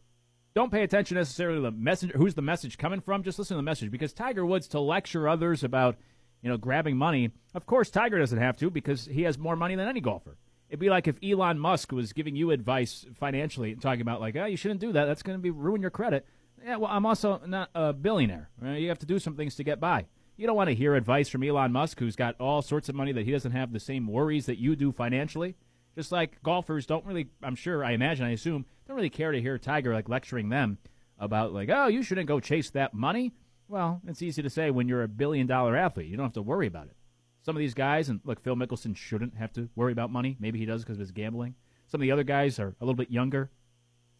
don't 0.54 0.72
pay 0.72 0.82
attention 0.82 1.16
necessarily 1.16 1.58
to 1.58 1.62
the 1.62 1.70
messenger. 1.70 2.16
Who's 2.16 2.34
the 2.34 2.42
message 2.42 2.78
coming 2.78 3.00
from? 3.00 3.22
Just 3.22 3.38
listen 3.38 3.54
to 3.54 3.58
the 3.58 3.62
message 3.62 3.90
because 3.90 4.12
Tiger 4.12 4.44
Woods 4.44 4.68
to 4.68 4.80
lecture 4.80 5.28
others 5.28 5.64
about 5.64 5.96
you 6.42 6.50
know 6.50 6.56
grabbing 6.56 6.96
money. 6.96 7.30
Of 7.54 7.66
course, 7.66 7.90
Tiger 7.90 8.18
doesn't 8.18 8.38
have 8.38 8.56
to 8.58 8.70
because 8.70 9.06
he 9.06 9.22
has 9.22 9.38
more 9.38 9.56
money 9.56 9.74
than 9.74 9.88
any 9.88 10.00
golfer. 10.00 10.36
It'd 10.68 10.80
be 10.80 10.88
like 10.88 11.06
if 11.06 11.18
Elon 11.22 11.58
Musk 11.58 11.92
was 11.92 12.14
giving 12.14 12.34
you 12.34 12.50
advice 12.50 13.04
financially 13.18 13.72
and 13.72 13.82
talking 13.82 14.00
about 14.00 14.22
like, 14.22 14.36
oh, 14.36 14.46
you 14.46 14.56
shouldn't 14.56 14.80
do 14.80 14.92
that. 14.92 15.04
That's 15.04 15.22
going 15.22 15.38
to 15.38 15.42
be 15.42 15.50
ruin 15.50 15.82
your 15.82 15.90
credit. 15.90 16.26
Yeah, 16.64 16.76
well, 16.76 16.90
I'm 16.90 17.04
also 17.04 17.42
not 17.44 17.68
a 17.74 17.92
billionaire. 17.92 18.48
You 18.62 18.88
have 18.88 18.98
to 19.00 19.06
do 19.06 19.18
some 19.18 19.36
things 19.36 19.56
to 19.56 19.64
get 19.64 19.80
by. 19.80 20.06
You 20.36 20.46
don't 20.46 20.56
want 20.56 20.70
to 20.70 20.74
hear 20.74 20.94
advice 20.94 21.28
from 21.28 21.42
Elon 21.42 21.72
Musk, 21.72 21.98
who's 21.98 22.16
got 22.16 22.40
all 22.40 22.62
sorts 22.62 22.88
of 22.88 22.94
money 22.94 23.12
that 23.12 23.26
he 23.26 23.32
doesn't 23.32 23.52
have 23.52 23.72
the 23.72 23.80
same 23.80 24.06
worries 24.06 24.46
that 24.46 24.58
you 24.58 24.74
do 24.74 24.92
financially. 24.92 25.56
Just 25.94 26.12
like 26.12 26.42
golfers 26.42 26.86
don't 26.86 27.04
really, 27.04 27.28
I'm 27.42 27.54
sure, 27.54 27.84
I 27.84 27.92
imagine, 27.92 28.24
I 28.24 28.30
assume, 28.30 28.64
don't 28.86 28.96
really 28.96 29.10
care 29.10 29.32
to 29.32 29.40
hear 29.40 29.58
Tiger 29.58 29.92
like 29.92 30.08
lecturing 30.08 30.48
them 30.48 30.78
about 31.18 31.52
like, 31.52 31.68
oh, 31.70 31.86
you 31.86 32.02
shouldn't 32.02 32.28
go 32.28 32.40
chase 32.40 32.70
that 32.70 32.94
money. 32.94 33.32
Well, 33.68 34.00
it's 34.06 34.22
easy 34.22 34.42
to 34.42 34.50
say 34.50 34.70
when 34.70 34.88
you're 34.88 35.02
a 35.02 35.08
billion 35.08 35.46
dollar 35.46 35.76
athlete. 35.76 36.08
You 36.08 36.16
don't 36.16 36.26
have 36.26 36.32
to 36.34 36.42
worry 36.42 36.66
about 36.66 36.86
it. 36.86 36.96
Some 37.42 37.56
of 37.56 37.60
these 37.60 37.74
guys, 37.74 38.08
and 38.08 38.20
look, 38.24 38.42
Phil 38.42 38.54
Mickelson 38.54 38.96
shouldn't 38.96 39.36
have 39.36 39.52
to 39.54 39.68
worry 39.74 39.92
about 39.92 40.10
money. 40.10 40.36
Maybe 40.38 40.58
he 40.58 40.64
does 40.64 40.82
because 40.82 40.96
of 40.96 41.00
his 41.00 41.10
gambling. 41.10 41.54
Some 41.88 42.00
of 42.00 42.02
the 42.02 42.12
other 42.12 42.24
guys 42.24 42.58
are 42.58 42.74
a 42.80 42.84
little 42.84 42.94
bit 42.94 43.10
younger 43.10 43.50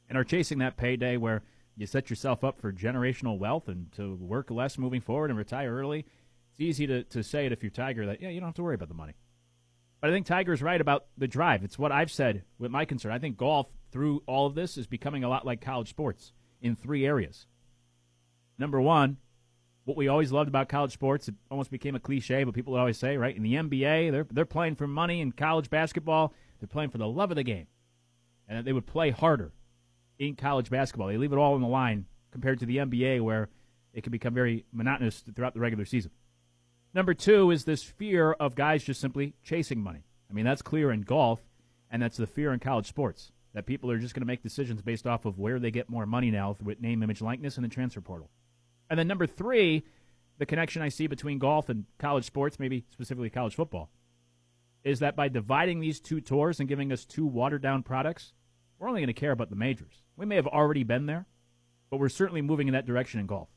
and 0.08 0.18
are 0.18 0.24
chasing 0.24 0.58
that 0.58 0.76
payday 0.76 1.16
where 1.16 1.42
you 1.76 1.86
set 1.86 2.10
yourself 2.10 2.44
up 2.44 2.60
for 2.60 2.72
generational 2.72 3.38
wealth 3.38 3.68
and 3.68 3.90
to 3.92 4.16
work 4.16 4.50
less 4.50 4.76
moving 4.76 5.00
forward 5.00 5.30
and 5.30 5.38
retire 5.38 5.74
early. 5.74 6.04
It's 6.50 6.60
easy 6.60 6.86
to, 6.86 7.02
to 7.04 7.22
say 7.22 7.46
it 7.46 7.52
if 7.52 7.62
you're 7.62 7.70
Tiger 7.70 8.04
that, 8.06 8.20
yeah, 8.20 8.28
you 8.28 8.40
don't 8.40 8.48
have 8.48 8.56
to 8.56 8.62
worry 8.62 8.74
about 8.74 8.88
the 8.88 8.94
money. 8.94 9.14
But 10.02 10.10
I 10.10 10.12
think 10.12 10.26
Tiger's 10.26 10.60
right 10.60 10.80
about 10.80 11.06
the 11.16 11.28
drive. 11.28 11.62
It's 11.62 11.78
what 11.78 11.92
I've 11.92 12.10
said 12.10 12.42
with 12.58 12.72
my 12.72 12.84
concern. 12.84 13.12
I 13.12 13.20
think 13.20 13.36
golf, 13.36 13.68
through 13.92 14.24
all 14.26 14.46
of 14.46 14.56
this, 14.56 14.76
is 14.76 14.88
becoming 14.88 15.22
a 15.22 15.28
lot 15.28 15.46
like 15.46 15.60
college 15.60 15.88
sports 15.88 16.32
in 16.60 16.74
three 16.74 17.06
areas. 17.06 17.46
Number 18.58 18.80
one, 18.80 19.18
what 19.84 19.96
we 19.96 20.08
always 20.08 20.32
loved 20.32 20.48
about 20.48 20.68
college 20.68 20.92
sports, 20.92 21.28
it 21.28 21.36
almost 21.52 21.70
became 21.70 21.94
a 21.94 22.00
cliche, 22.00 22.42
but 22.42 22.52
people 22.52 22.74
always 22.74 22.98
say, 22.98 23.16
right? 23.16 23.36
In 23.36 23.44
the 23.44 23.54
NBA, 23.54 24.10
they're, 24.10 24.26
they're 24.28 24.44
playing 24.44 24.74
for 24.74 24.88
money. 24.88 25.20
In 25.20 25.30
college 25.30 25.70
basketball, 25.70 26.34
they're 26.58 26.66
playing 26.66 26.90
for 26.90 26.98
the 26.98 27.06
love 27.06 27.30
of 27.30 27.36
the 27.36 27.44
game. 27.44 27.68
And 28.48 28.66
they 28.66 28.72
would 28.72 28.86
play 28.86 29.10
harder 29.10 29.52
in 30.18 30.34
college 30.34 30.68
basketball. 30.68 31.06
They 31.06 31.16
leave 31.16 31.32
it 31.32 31.38
all 31.38 31.54
on 31.54 31.60
the 31.60 31.68
line 31.68 32.06
compared 32.32 32.58
to 32.58 32.66
the 32.66 32.78
NBA, 32.78 33.20
where 33.20 33.50
it 33.94 34.02
can 34.02 34.10
become 34.10 34.34
very 34.34 34.64
monotonous 34.72 35.22
throughout 35.32 35.54
the 35.54 35.60
regular 35.60 35.84
season. 35.84 36.10
Number 36.94 37.14
two 37.14 37.50
is 37.50 37.64
this 37.64 37.82
fear 37.82 38.32
of 38.32 38.54
guys 38.54 38.84
just 38.84 39.00
simply 39.00 39.34
chasing 39.42 39.82
money. 39.82 40.04
I 40.30 40.34
mean, 40.34 40.44
that's 40.44 40.62
clear 40.62 40.90
in 40.90 41.02
golf, 41.02 41.40
and 41.90 42.02
that's 42.02 42.16
the 42.16 42.26
fear 42.26 42.52
in 42.52 42.60
college 42.60 42.86
sports 42.86 43.32
that 43.54 43.66
people 43.66 43.90
are 43.90 43.98
just 43.98 44.14
going 44.14 44.22
to 44.22 44.26
make 44.26 44.42
decisions 44.42 44.82
based 44.82 45.06
off 45.06 45.24
of 45.24 45.38
where 45.38 45.58
they 45.58 45.70
get 45.70 45.90
more 45.90 46.06
money 46.06 46.30
now 46.30 46.56
with 46.62 46.80
name, 46.80 47.02
image, 47.02 47.20
likeness, 47.20 47.56
and 47.56 47.64
the 47.64 47.68
transfer 47.68 48.00
portal. 48.00 48.30
And 48.88 48.98
then 48.98 49.06
number 49.06 49.26
three, 49.26 49.84
the 50.38 50.46
connection 50.46 50.82
I 50.82 50.88
see 50.88 51.06
between 51.06 51.38
golf 51.38 51.68
and 51.68 51.84
college 51.98 52.24
sports, 52.24 52.58
maybe 52.58 52.84
specifically 52.90 53.30
college 53.30 53.54
football, 53.54 53.90
is 54.84 55.00
that 55.00 55.16
by 55.16 55.28
dividing 55.28 55.80
these 55.80 56.00
two 56.00 56.20
tours 56.20 56.60
and 56.60 56.68
giving 56.68 56.92
us 56.92 57.04
two 57.04 57.26
watered 57.26 57.62
down 57.62 57.82
products, 57.82 58.32
we're 58.78 58.88
only 58.88 59.00
going 59.00 59.06
to 59.06 59.12
care 59.12 59.32
about 59.32 59.50
the 59.50 59.56
majors. 59.56 60.02
We 60.16 60.26
may 60.26 60.36
have 60.36 60.46
already 60.46 60.82
been 60.82 61.06
there, 61.06 61.26
but 61.90 62.00
we're 62.00 62.08
certainly 62.08 62.42
moving 62.42 62.68
in 62.68 62.74
that 62.74 62.86
direction 62.86 63.20
in 63.20 63.26
golf. 63.26 63.48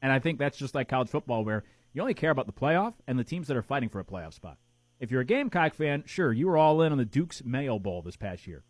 And 0.00 0.12
I 0.12 0.18
think 0.18 0.38
that's 0.38 0.56
just 0.56 0.74
like 0.74 0.88
college 0.88 1.08
football, 1.08 1.44
where 1.44 1.64
you 1.94 2.02
only 2.02 2.12
care 2.12 2.30
about 2.30 2.46
the 2.46 2.52
playoff 2.52 2.94
and 3.06 3.18
the 3.18 3.24
teams 3.24 3.46
that 3.46 3.56
are 3.56 3.62
fighting 3.62 3.88
for 3.88 4.00
a 4.00 4.04
playoff 4.04 4.34
spot. 4.34 4.58
If 4.98 5.10
you're 5.10 5.20
a 5.20 5.26
Gamecock 5.26 5.74
fan, 5.74 6.02
sure, 6.06 6.32
you 6.32 6.48
were 6.48 6.58
all 6.58 6.82
in 6.82 6.90
on 6.90 6.98
the 6.98 7.04
Duke's 7.04 7.42
Mayo 7.44 7.78
Bowl 7.78 8.02
this 8.02 8.16
past 8.16 8.46
year. 8.48 8.64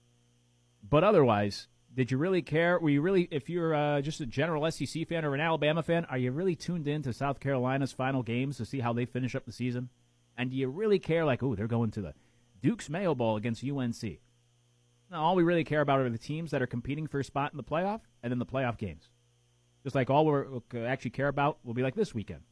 But 0.89 1.05
otherwise, 1.05 1.69
did 1.95 2.11
you 2.11 2.19
really 2.19 2.43
care? 2.43 2.79
Were 2.79 2.91
you 2.91 3.01
really, 3.01 3.27
if 3.31 3.49
you're 3.49 3.75
uh, 3.75 4.03
just 4.03 4.21
a 4.21 4.27
general 4.27 4.71
SEC 4.71 5.09
fan 5.09 5.25
or 5.25 5.35
an 5.35 5.41
Alabama 5.41 5.83
fan, 5.83 6.05
are 6.07 6.19
you 6.19 6.33
really 6.33 6.55
tuned 6.55 6.87
in 6.87 7.03
to 7.03 7.15
South 7.15 7.41
Carolina's 7.41 7.93
final 7.93 8.23
games 8.23 8.59
to 8.59 8.67
see 8.67 8.81
how 8.81 8.93
they 8.93 9.07
finish 9.07 9.35
up 9.35 9.47
the 9.47 9.53
season? 9.53 9.89
And 10.37 10.51
do 10.51 10.57
you 10.57 10.69
really 10.69 10.99
care, 10.99 11.25
like, 11.25 11.43
oh, 11.43 11.55
they're 11.55 11.67
going 11.67 11.93
to 11.93 12.03
the 12.03 12.15
Duke's 12.61 12.91
Mayo 12.91 13.15
Bowl 13.15 13.37
against 13.37 13.65
UNC? 13.65 14.03
No, 15.11 15.19
all 15.19 15.35
we 15.35 15.45
really 15.45 15.65
care 15.65 15.81
about 15.81 16.01
are 16.01 16.11
the 16.11 16.19
teams 16.19 16.51
that 16.51 16.61
are 16.61 16.67
competing 16.67 17.07
for 17.07 17.21
a 17.21 17.25
spot 17.25 17.53
in 17.53 17.57
the 17.57 17.63
playoff 17.63 18.01
and 18.23 18.31
then 18.31 18.39
the 18.39 18.45
playoff 18.45 18.77
games. 18.77 19.09
Just 19.83 19.95
like 19.95 20.11
all 20.11 20.27
we 20.27 20.33
will 20.33 20.65
actually 20.87 21.13
care 21.13 21.29
about 21.29 21.59
will 21.65 21.75
be 21.75 21.83
like 21.83 21.95
this 21.95 22.15
weekend 22.15 22.43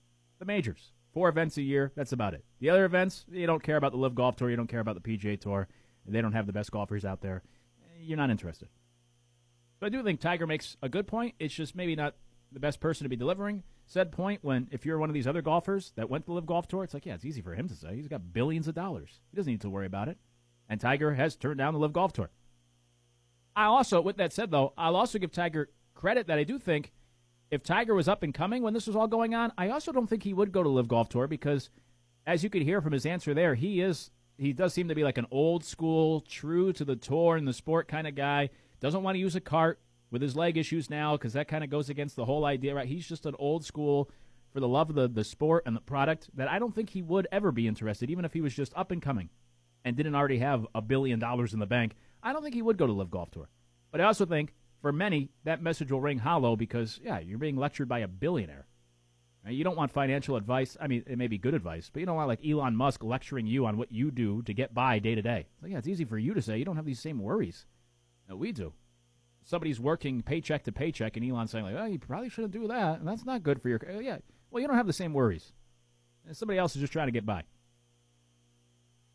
the 0.43 0.47
majors. 0.47 0.91
Four 1.15 1.29
events 1.29 1.57
a 1.57 1.63
year. 1.63 1.93
That's 1.95 2.13
about 2.13 2.35
it. 2.35 2.45
The 2.59 2.71
other 2.71 2.85
events, 2.85 3.25
you 3.31 3.47
don't 3.47 3.63
care 3.63 3.77
about 3.77 3.93
the 3.93 3.99
LIV 3.99 4.15
Golf 4.17 4.37
Tour. 4.37 4.51
You 4.51 4.57
don't 4.57 4.67
care 4.67 4.81
about 4.81 5.01
the 5.01 5.17
PGA 5.17 5.41
Tour. 5.41 5.69
They 6.05 6.21
don't 6.21 6.33
have 6.33 6.47
the 6.47 6.53
best 6.53 6.73
golfers 6.73 7.05
out 7.05 7.21
there. 7.21 7.43
You're 8.01 8.17
not 8.17 8.31
interested. 8.31 8.69
But 9.79 9.87
I 9.87 9.89
do 9.91 10.03
think 10.03 10.21
Tiger 10.21 10.49
makes 10.49 10.77
a 10.83 10.89
good 10.89 11.07
point. 11.07 11.35
It's 11.39 11.55
just 11.55 11.77
maybe 11.77 11.95
not 11.95 12.17
the 12.51 12.59
best 12.59 12.81
person 12.81 13.05
to 13.05 13.09
be 13.09 13.17
delivering 13.17 13.63
said 13.87 14.11
point 14.11 14.43
when 14.43 14.69
if 14.71 14.87
you're 14.87 14.99
one 14.99 15.11
of 15.11 15.15
these 15.15 15.27
other 15.27 15.43
golfers 15.43 15.93
that 15.97 16.09
went 16.09 16.25
to 16.25 16.31
the 16.31 16.35
LIV 16.35 16.47
Golf 16.47 16.69
Tour, 16.69 16.83
it's 16.83 16.95
like, 16.95 17.07
yeah, 17.07 17.15
it's 17.15 17.25
easy 17.25 17.43
for 17.43 17.55
him 17.55 17.69
to 17.69 17.75
say. 17.75 17.95
He's 17.95 18.09
got 18.09 18.33
billions 18.33 18.67
of 18.67 18.75
dollars. 18.75 19.21
He 19.31 19.37
doesn't 19.37 19.51
need 19.51 19.61
to 19.61 19.71
worry 19.71 19.87
about 19.87 20.09
it. 20.09 20.19
And 20.69 20.81
Tiger 20.81 21.15
has 21.15 21.37
turned 21.37 21.59
down 21.59 21.75
the 21.75 21.81
LIV 21.81 21.93
Golf 21.93 22.13
Tour. 22.13 22.31
I 23.55 23.65
also, 23.65 24.01
with 24.01 24.17
that 24.17 24.33
said, 24.33 24.51
though, 24.51 24.73
I'll 24.79 24.97
also 24.97 25.19
give 25.19 25.31
Tiger 25.31 25.69
credit 25.95 26.27
that 26.29 26.39
I 26.39 26.45
do 26.45 26.59
think 26.59 26.93
if 27.53 27.63
Tiger 27.63 27.95
was 27.95 28.09
up 28.09 28.23
and 28.23 28.33
coming 28.33 28.63
when 28.63 28.73
this 28.73 28.87
was 28.87 28.97
all 28.97 29.07
going 29.07 29.35
on, 29.35 29.53
I 29.59 29.69
also 29.69 29.93
don't 29.93 30.07
think 30.07 30.23
he 30.23 30.33
would 30.33 30.53
go 30.53 30.63
to 30.63 30.69
LIV 30.71 30.89
Golf 30.89 31.09
Tour 31.11 31.29
because, 31.29 31.69
as 32.27 32.43
you 32.43 32.49
could 32.49 32.63
hear 32.63 32.81
from 32.81 32.95
his 32.95 33.05
answer 33.05 33.35
there, 33.35 33.55
he 33.55 33.83
is 33.83 34.11
he 34.39 34.55
does 34.55 34.73
seem 34.73 34.89
to 34.89 34.95
be 34.95 35.05
like 35.05 35.19
an 35.19 35.27
old 35.31 35.63
school, 35.63 36.23
true 36.23 36.73
to 36.73 36.85
the 36.85 36.97
tour 36.97 37.37
and 37.37 37.47
the 37.47 37.53
sport 37.53 37.89
kind 37.89 38.07
of 38.09 38.15
guy. 38.15 38.49
Doesn't 38.81 39.03
want 39.03 39.17
to 39.17 39.21
use 39.21 39.37
a 39.37 39.41
cart 39.41 39.79
with 40.11 40.23
his 40.23 40.35
leg 40.35 40.57
issues 40.57 40.89
now 40.89 41.13
because 41.17 41.35
that 41.35 41.47
kind 41.47 41.63
of 41.63 41.69
goes 41.69 41.91
against 41.91 42.17
the 42.17 42.25
whole 42.25 42.47
idea. 42.47 42.75
Right? 42.75 42.89
He's 42.89 43.07
just 43.07 43.27
an 43.27 43.37
old 43.39 43.67
school 43.67 44.11
for 44.51 44.61
the 44.61 44.69
love 44.69 44.89
of 44.89 44.97
the 44.97 45.09
the 45.09 45.23
sport 45.23 45.65
and 45.67 45.77
the 45.77 45.81
product 45.83 46.31
that 46.35 46.49
I 46.49 46.59
don't 46.59 46.75
think 46.75 46.89
he 46.89 47.03
would 47.03 47.29
ever 47.31 47.53
be 47.53 47.69
interested, 47.69 48.09
even 48.09 48.25
if 48.25 48.33
he 48.33 48.41
was 48.41 48.55
just 48.55 48.73
up 48.75 48.91
and 48.91 49.03
coming 49.03 49.29
and 49.85 49.95
didn't 49.95 50.15
already 50.15 50.39
have 50.39 50.67
a 50.75 50.81
billion 50.81 51.19
dollars 51.19 51.53
in 51.53 51.61
the 51.61 51.67
bank. 51.67 51.97
I 52.23 52.33
don't 52.33 52.43
think 52.43 52.55
he 52.55 52.63
would 52.63 52.79
go 52.79 52.87
to 52.87 52.93
LIV 52.93 53.11
Golf 53.11 53.31
Tour. 53.31 53.51
But 53.91 54.01
I 54.01 54.05
also 54.05 54.25
think 54.25 54.55
for 54.83 54.93
many, 54.93 55.31
that 55.45 55.63
message 55.63 55.91
will 55.91 56.01
ring 56.01 56.19
hollow 56.19 56.57
because, 56.57 57.01
yeah, 57.03 57.21
you're 57.21 57.39
being 57.39 57.57
lectured 57.57 57.89
by 57.89 58.01
a 58.01 58.09
billionaire. 58.09 58.67
You 59.49 59.65
don't 59.65 59.77
want 59.77 59.91
financial 59.91 60.37
advice. 60.37 60.77
I 60.81 60.87
mean, 60.87 61.03
it 61.07 61.19
may 61.19 61.27
be 61.27 61.39
good 61.39 61.55
advice, 61.55 61.91
but 61.93 62.01
you 62.01 62.07
don't 62.07 62.15
want 62.15 62.29
like 62.29 62.47
Elon 62.47 62.77
Musk 62.77 63.03
lecturing 63.03 63.47
you 63.47 63.67
on 63.67 63.77
what 63.77 63.91
you 63.91 64.13
do 64.13 64.43
to 64.43 64.55
get 64.55 64.73
by 64.73 65.01
day 65.01 65.17
to 65.17 65.23
day. 65.23 65.47
Yeah, 65.65 65.79
it's 65.79 65.89
easy 65.89 66.05
for 66.05 66.17
you 66.17 66.35
to 66.35 66.43
say 66.43 66.59
you 66.59 66.65
don't 66.65 66.77
have 66.77 66.85
these 66.85 67.01
same 67.01 67.19
worries 67.19 67.67
that 68.29 68.37
we 68.37 68.53
do. 68.53 68.73
Somebody's 69.45 69.81
working 69.81 70.23
paycheck 70.23 70.63
to 70.65 70.73
paycheck, 70.73 71.17
and 71.17 71.29
Elon's 71.29 71.51
saying 71.51 71.65
like, 71.65 71.75
"Oh, 71.77 71.87
you 71.87 71.99
probably 71.99 72.29
shouldn't 72.29 72.53
do 72.53 72.69
that, 72.69 73.01
and 73.01 73.09
that's 73.09 73.25
not 73.25 73.43
good 73.43 73.61
for 73.61 73.69
your." 73.69 73.81
Yeah, 74.01 74.19
well, 74.51 74.61
you 74.61 74.69
don't 74.69 74.77
have 74.77 74.87
the 74.87 74.93
same 74.93 75.13
worries. 75.13 75.53
And 76.25 76.37
somebody 76.37 76.61
else 76.61 76.77
is 76.77 76.81
just 76.81 76.93
trying 76.93 77.09
to 77.09 77.13
get 77.13 77.27
by. 77.27 77.43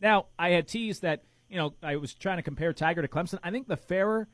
Now, 0.02 0.26
I 0.38 0.49
had 0.49 0.68
teased 0.68 1.03
that 1.03 1.23
you 1.49 1.56
know 1.56 1.73
I 1.81 1.95
was 1.95 2.14
trying 2.14 2.38
to 2.38 2.44
compare 2.44 2.73
Tiger 2.73 3.02
to 3.02 3.07
Clemson. 3.07 3.39
I 3.44 3.52
think 3.52 3.69
the 3.69 3.77
fairer 3.77 4.27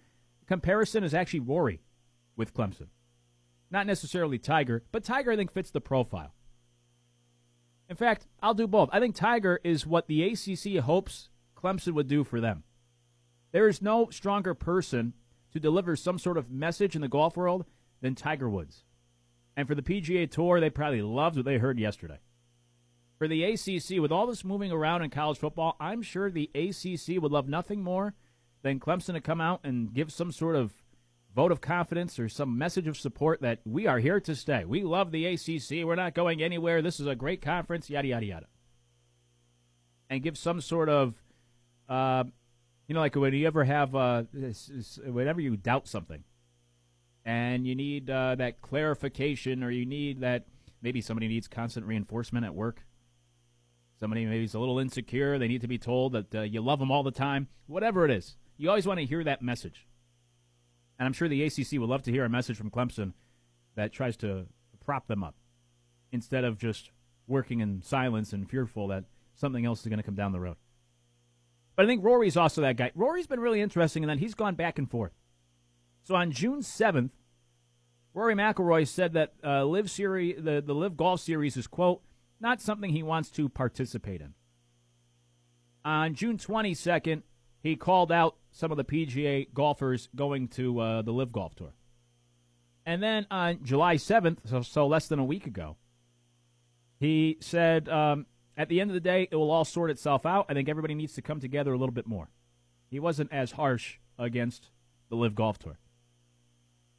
comparison 0.53 1.03
is 1.03 1.15
actually 1.15 1.39
Rory 1.39 1.81
with 2.35 2.53
Clemson. 2.53 2.89
Not 3.71 3.87
necessarily 3.87 4.37
Tiger, 4.37 4.83
but 4.91 5.03
Tiger, 5.03 5.31
I 5.31 5.35
think, 5.35 5.51
fits 5.51 5.71
the 5.71 5.81
profile. 5.81 6.35
In 7.89 7.95
fact, 7.95 8.27
I'll 8.39 8.53
do 8.53 8.67
both. 8.67 8.89
I 8.93 8.99
think 8.99 9.15
Tiger 9.15 9.59
is 9.63 9.87
what 9.87 10.05
the 10.07 10.23
ACC 10.23 10.83
hopes 10.83 11.29
Clemson 11.57 11.93
would 11.93 12.07
do 12.07 12.23
for 12.23 12.39
them. 12.39 12.63
There 13.51 13.67
is 13.67 13.81
no 13.81 14.09
stronger 14.11 14.53
person 14.53 15.13
to 15.53 15.59
deliver 15.59 15.95
some 15.95 16.19
sort 16.19 16.37
of 16.37 16.51
message 16.51 16.95
in 16.95 17.01
the 17.01 17.07
golf 17.07 17.35
world 17.35 17.65
than 18.01 18.13
Tiger 18.13 18.47
Woods. 18.47 18.83
And 19.57 19.67
for 19.67 19.73
the 19.73 19.81
PGA 19.81 20.29
Tour, 20.29 20.59
they 20.59 20.69
probably 20.69 21.01
loved 21.01 21.37
what 21.37 21.45
they 21.45 21.57
heard 21.57 21.79
yesterday. 21.79 22.19
For 23.17 23.27
the 23.27 23.43
ACC, 23.43 23.99
with 23.99 24.11
all 24.11 24.27
this 24.27 24.45
moving 24.45 24.71
around 24.71 25.01
in 25.01 25.09
college 25.09 25.39
football, 25.39 25.75
I'm 25.79 26.03
sure 26.03 26.29
the 26.29 26.51
ACC 26.53 27.19
would 27.19 27.31
love 27.31 27.49
nothing 27.49 27.81
more 27.81 28.13
than 28.63 28.79
Clemson 28.79 29.13
to 29.13 29.21
come 29.21 29.41
out 29.41 29.59
and 29.63 29.93
give 29.93 30.11
some 30.11 30.31
sort 30.31 30.55
of 30.55 30.73
vote 31.35 31.51
of 31.51 31.61
confidence 31.61 32.17
or 32.17 32.29
some 32.29 32.57
message 32.57 32.87
of 32.87 32.97
support 32.97 33.41
that 33.41 33.59
we 33.65 33.87
are 33.87 33.99
here 33.99 34.19
to 34.21 34.35
stay. 34.35 34.65
We 34.65 34.83
love 34.83 35.11
the 35.11 35.25
ACC. 35.25 35.85
We're 35.85 35.95
not 35.95 36.13
going 36.13 36.41
anywhere. 36.41 36.81
This 36.81 36.99
is 36.99 37.07
a 37.07 37.15
great 37.15 37.41
conference, 37.41 37.89
yada, 37.89 38.07
yada, 38.07 38.25
yada. 38.25 38.45
And 40.09 40.23
give 40.23 40.37
some 40.37 40.61
sort 40.61 40.89
of, 40.89 41.15
uh, 41.89 42.23
you 42.87 42.95
know, 42.95 43.01
like 43.01 43.15
when 43.15 43.33
you 43.33 43.47
ever 43.47 43.63
have, 43.63 43.95
uh, 43.95 44.23
whenever 45.05 45.41
you 45.41 45.57
doubt 45.57 45.87
something 45.87 46.23
and 47.25 47.65
you 47.65 47.75
need 47.75 48.09
uh, 48.09 48.35
that 48.35 48.61
clarification 48.61 49.63
or 49.63 49.71
you 49.71 49.85
need 49.85 50.21
that, 50.21 50.45
maybe 50.81 51.01
somebody 51.01 51.27
needs 51.27 51.47
constant 51.47 51.85
reinforcement 51.85 52.45
at 52.45 52.53
work. 52.53 52.85
Somebody 53.99 54.25
maybe 54.25 54.43
is 54.43 54.53
a 54.53 54.59
little 54.59 54.79
insecure. 54.79 55.39
They 55.39 55.47
need 55.47 55.61
to 55.61 55.67
be 55.67 55.77
told 55.77 56.13
that 56.13 56.35
uh, 56.35 56.41
you 56.41 56.61
love 56.61 56.79
them 56.79 56.91
all 56.91 57.03
the 57.03 57.11
time. 57.11 57.47
Whatever 57.67 58.05
it 58.05 58.11
is, 58.11 58.35
you 58.57 58.69
always 58.69 58.87
want 58.87 58.99
to 58.99 59.05
hear 59.05 59.23
that 59.23 59.41
message. 59.41 59.87
And 60.99 61.05
I'm 61.05 61.13
sure 61.13 61.27
the 61.27 61.43
ACC 61.43 61.73
would 61.73 61.89
love 61.89 62.03
to 62.03 62.11
hear 62.11 62.25
a 62.25 62.29
message 62.29 62.57
from 62.57 62.69
Clemson 62.69 63.13
that 63.75 63.91
tries 63.91 64.15
to 64.17 64.45
prop 64.85 65.07
them 65.07 65.23
up 65.23 65.35
instead 66.11 66.43
of 66.43 66.57
just 66.57 66.91
working 67.27 67.59
in 67.59 67.81
silence 67.81 68.33
and 68.33 68.49
fearful 68.49 68.87
that 68.89 69.05
something 69.35 69.65
else 69.65 69.81
is 69.81 69.87
going 69.87 69.97
to 69.97 70.03
come 70.03 70.15
down 70.15 70.31
the 70.31 70.39
road. 70.39 70.57
But 71.75 71.85
I 71.85 71.87
think 71.87 72.03
Rory's 72.03 72.37
also 72.37 72.61
that 72.61 72.77
guy. 72.77 72.91
Rory's 72.93 73.27
been 73.27 73.39
really 73.39 73.61
interesting 73.61 74.03
in 74.03 74.09
that 74.09 74.19
he's 74.19 74.35
gone 74.35 74.55
back 74.55 74.77
and 74.77 74.89
forth. 74.89 75.13
So 76.03 76.15
on 76.15 76.31
June 76.31 76.59
7th, 76.59 77.11
Rory 78.13 78.35
McIlroy 78.35 78.87
said 78.87 79.13
that 79.13 79.33
uh, 79.43 79.65
LIV 79.65 79.89
series, 79.89 80.43
the, 80.43 80.61
the 80.61 80.75
LIV 80.75 80.97
Golf 80.97 81.21
series 81.21 81.57
is, 81.57 81.65
quote, 81.65 82.01
not 82.39 82.61
something 82.61 82.91
he 82.91 83.01
wants 83.01 83.31
to 83.31 83.49
participate 83.49 84.21
in. 84.21 84.33
On 85.83 86.13
June 86.13 86.37
22nd, 86.37 87.23
he 87.63 87.77
called 87.77 88.11
out 88.11 88.35
some 88.51 88.71
of 88.71 88.77
the 88.77 88.83
PGA 88.83 89.51
golfers 89.53 90.09
going 90.15 90.49
to 90.49 90.79
uh, 90.79 91.01
the 91.01 91.13
LIV 91.13 91.31
Golf 91.31 91.55
Tour. 91.55 91.73
And 92.85 93.01
then 93.01 93.25
on 93.31 93.59
July 93.63 93.95
7th, 93.95 94.39
so, 94.45 94.61
so 94.61 94.85
less 94.85 95.07
than 95.07 95.17
a 95.17 95.23
week 95.23 95.47
ago, 95.47 95.77
he 96.99 97.37
said, 97.39 97.87
um, 97.87 98.25
at 98.57 98.67
the 98.67 98.81
end 98.81 98.89
of 98.89 98.93
the 98.93 98.99
day, 98.99 99.29
it 99.31 99.35
will 99.35 99.49
all 99.49 99.65
sort 99.65 99.89
itself 99.89 100.25
out. 100.25 100.45
I 100.49 100.53
think 100.53 100.67
everybody 100.67 100.93
needs 100.93 101.13
to 101.13 101.21
come 101.21 101.39
together 101.39 101.73
a 101.73 101.77
little 101.77 101.93
bit 101.93 102.05
more. 102.05 102.27
He 102.91 102.99
wasn't 102.99 103.31
as 103.31 103.53
harsh 103.53 103.97
against 104.19 104.69
the 105.09 105.15
LIV 105.15 105.33
Golf 105.33 105.57
tour. 105.57 105.79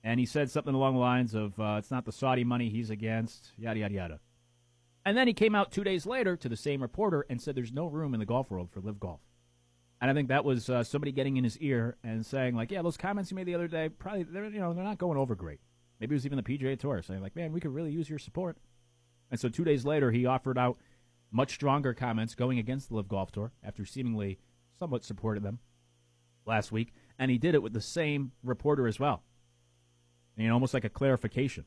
And 0.03 0.19
he 0.19 0.27
said 0.27 0.51
something 0.51 0.75
along 0.75 0.95
the 0.95 1.01
lines 1.01 1.35
of, 1.35 1.59
uh, 1.61 1.77
it's 1.79 1.91
not 1.91 2.07
the 2.07 2.13
Saudi 2.13 2.45
money 2.45 2.71
he's 2.71 2.91
against, 2.91 3.53
yada, 3.59 3.81
yada, 3.81 3.95
yada. 3.95 4.21
And 5.05 5.17
then 5.17 5.27
he 5.27 5.35
came 5.35 5.55
out 5.55 5.71
two 5.71 5.85
days 5.85 6.07
later 6.07 6.37
to 6.37 6.49
the 6.49 6.57
same 6.57 6.81
reporter 6.81 7.27
and 7.29 7.41
said 7.41 7.55
there's 7.55 7.73
no 7.73 7.87
room 7.87 8.15
in 8.15 8.21
the 8.21 8.27
golf 8.27 8.51
world 8.51 8.71
for 8.71 8.81
live 8.81 8.99
golf. 8.99 9.21
And 10.05 10.11
I 10.11 10.15
think 10.15 10.29
that 10.29 10.45
was 10.45 10.69
uh, 10.69 10.85
somebody 10.85 11.13
getting 11.13 11.39
in 11.39 11.45
his 11.45 11.57
ear 11.61 11.97
and 12.05 12.27
saying, 12.27 12.55
like, 12.55 12.71
yeah, 12.71 12.83
those 12.83 12.99
comments 12.99 13.31
you 13.31 13.37
made 13.37 13.47
the 13.47 13.55
other 13.55 13.69
day, 13.69 13.89
probably, 13.89 14.25
they're, 14.25 14.45
you 14.45 14.61
know, 14.61 14.75
they're 14.75 14.85
not 14.85 14.99
going 14.99 15.17
over 15.17 15.35
great. 15.35 15.61
Maybe 15.99 16.13
it 16.13 16.17
was 16.17 16.27
even 16.27 16.37
the 16.37 16.43
PGA 16.43 16.79
Tour 16.79 17.01
saying, 17.01 17.23
like, 17.23 17.35
man, 17.35 17.55
we 17.55 17.61
could 17.61 17.73
really 17.73 17.91
use 17.91 18.11
your 18.11 18.19
support. 18.19 18.59
And 19.31 19.41
so 19.41 19.49
two 19.49 19.65
days 19.65 19.87
later, 19.87 20.11
he 20.11 20.27
offered 20.27 20.59
out 20.59 20.77
much 21.33 21.55
stronger 21.55 21.95
comments 21.95 22.35
going 22.35 22.59
against 22.59 22.91
the 22.91 22.97
LIV 22.97 23.09
Golf 23.09 23.33
Tour 23.33 23.53
after 23.63 23.87
seemingly 23.87 24.39
somewhat 24.79 25.05
supported 25.05 25.43
them 25.43 25.59
last 26.45 26.71
week. 26.71 26.93
And 27.19 27.31
he 27.31 27.39
did 27.39 27.55
it 27.55 27.63
with 27.63 27.73
the 27.73 27.81
same 27.81 28.33
reporter 28.43 28.87
as 28.87 29.01
well. 29.01 29.23
You 30.37 30.49
know, 30.49 30.53
almost 30.53 30.75
like 30.75 30.85
a 30.85 30.91
clarification. 30.91 31.65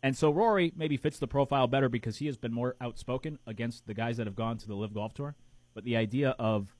And 0.00 0.16
so 0.16 0.30
Rory 0.30 0.72
maybe 0.76 0.96
fits 0.96 1.18
the 1.18 1.26
profile 1.26 1.66
better 1.66 1.88
because 1.88 2.18
he 2.18 2.26
has 2.26 2.36
been 2.36 2.52
more 2.52 2.76
outspoken 2.80 3.40
against 3.48 3.88
the 3.88 3.94
guys 3.94 4.16
that 4.18 4.28
have 4.28 4.36
gone 4.36 4.58
to 4.58 4.68
the 4.68 4.76
LIV 4.76 4.94
Golf 4.94 5.14
Tour. 5.14 5.34
But 5.74 5.82
the 5.82 5.96
idea 5.96 6.36
of, 6.38 6.73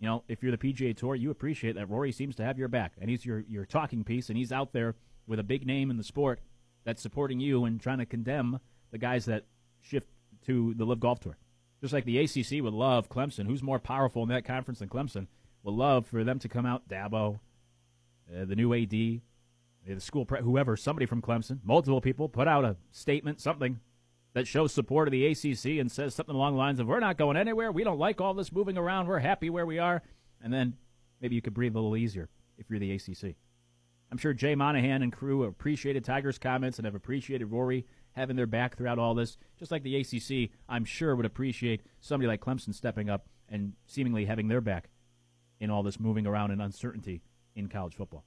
you 0.00 0.08
know, 0.08 0.24
if 0.28 0.42
you're 0.42 0.50
the 0.50 0.58
PGA 0.58 0.96
Tour, 0.96 1.14
you 1.14 1.30
appreciate 1.30 1.74
that 1.76 1.90
Rory 1.90 2.10
seems 2.10 2.34
to 2.36 2.44
have 2.44 2.58
your 2.58 2.68
back 2.68 2.94
and 3.00 3.10
he's 3.10 3.24
your, 3.24 3.40
your 3.40 3.66
talking 3.66 4.02
piece 4.02 4.30
and 4.30 4.38
he's 4.38 4.50
out 4.50 4.72
there 4.72 4.96
with 5.26 5.38
a 5.38 5.44
big 5.44 5.66
name 5.66 5.90
in 5.90 5.98
the 5.98 6.02
sport 6.02 6.40
that's 6.84 7.02
supporting 7.02 7.38
you 7.38 7.64
and 7.66 7.80
trying 7.80 7.98
to 7.98 8.06
condemn 8.06 8.58
the 8.90 8.98
guys 8.98 9.26
that 9.26 9.44
shift 9.82 10.08
to 10.46 10.74
the 10.74 10.86
LIV 10.86 11.00
Golf 11.00 11.20
Tour. 11.20 11.36
Just 11.82 11.92
like 11.92 12.06
the 12.06 12.18
ACC 12.18 12.62
would 12.62 12.72
love 12.72 13.10
Clemson, 13.10 13.46
who's 13.46 13.62
more 13.62 13.78
powerful 13.78 14.22
in 14.22 14.30
that 14.30 14.44
conference 14.44 14.80
than 14.80 14.88
Clemson, 14.88 15.26
would 15.62 15.74
love 15.74 16.06
for 16.06 16.24
them 16.24 16.38
to 16.38 16.48
come 16.48 16.64
out, 16.64 16.88
Dabo, 16.88 17.38
uh, 18.34 18.44
the 18.46 18.56
new 18.56 18.72
AD, 18.72 18.90
the 18.90 19.20
school, 19.98 20.24
pre- 20.24 20.40
whoever, 20.40 20.76
somebody 20.76 21.06
from 21.06 21.20
Clemson, 21.20 21.58
multiple 21.62 22.00
people, 22.00 22.28
put 22.28 22.48
out 22.48 22.64
a 22.64 22.76
statement, 22.90 23.40
something 23.40 23.80
that 24.32 24.46
shows 24.46 24.72
support 24.72 25.08
of 25.08 25.12
the 25.12 25.26
ACC 25.26 25.80
and 25.80 25.90
says 25.90 26.14
something 26.14 26.34
along 26.34 26.52
the 26.52 26.58
lines 26.58 26.78
of, 26.78 26.86
we're 26.86 27.00
not 27.00 27.18
going 27.18 27.36
anywhere. 27.36 27.72
We 27.72 27.84
don't 27.84 27.98
like 27.98 28.20
all 28.20 28.34
this 28.34 28.52
moving 28.52 28.78
around. 28.78 29.06
We're 29.06 29.18
happy 29.18 29.50
where 29.50 29.66
we 29.66 29.78
are. 29.78 30.02
And 30.42 30.52
then 30.52 30.74
maybe 31.20 31.34
you 31.34 31.42
could 31.42 31.54
breathe 31.54 31.74
a 31.74 31.78
little 31.78 31.96
easier 31.96 32.28
if 32.56 32.70
you're 32.70 32.78
the 32.78 32.92
ACC. 32.92 33.36
I'm 34.10 34.18
sure 34.18 34.32
Jay 34.32 34.54
Monahan 34.54 35.02
and 35.02 35.12
crew 35.12 35.44
appreciated 35.44 36.04
Tiger's 36.04 36.38
comments 36.38 36.78
and 36.78 36.84
have 36.84 36.94
appreciated 36.94 37.46
Rory 37.46 37.86
having 38.12 38.36
their 38.36 38.46
back 38.46 38.76
throughout 38.76 38.98
all 38.98 39.14
this. 39.14 39.36
Just 39.56 39.70
like 39.70 39.82
the 39.82 39.96
ACC, 39.96 40.50
I'm 40.68 40.84
sure 40.84 41.14
would 41.14 41.26
appreciate 41.26 41.82
somebody 42.00 42.26
like 42.26 42.40
Clemson 42.40 42.74
stepping 42.74 43.08
up 43.08 43.26
and 43.48 43.74
seemingly 43.86 44.24
having 44.24 44.48
their 44.48 44.60
back 44.60 44.90
in 45.60 45.70
all 45.70 45.82
this 45.82 46.00
moving 46.00 46.26
around 46.26 46.50
and 46.50 46.62
uncertainty 46.62 47.22
in 47.54 47.68
college 47.68 47.94
football. 47.94 48.24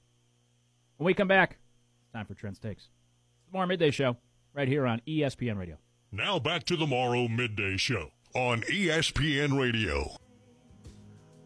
When 0.96 1.06
we 1.06 1.14
come 1.14 1.28
back, 1.28 1.58
it's 2.02 2.12
time 2.12 2.26
for 2.26 2.34
Trent's 2.34 2.60
Takes. 2.60 2.84
It's 2.84 3.46
the 3.46 3.52
Morrow 3.52 3.66
Midday 3.66 3.90
Show 3.90 4.16
right 4.54 4.68
here 4.68 4.86
on 4.86 5.02
ESPN 5.06 5.58
Radio. 5.58 5.76
Now 6.16 6.38
back 6.38 6.62
to 6.66 6.76
the 6.76 6.86
Morrow 6.86 7.26
Midday 7.26 7.76
Show 7.76 8.10
on 8.36 8.60
ESPN 8.70 9.58
Radio. 9.58 10.16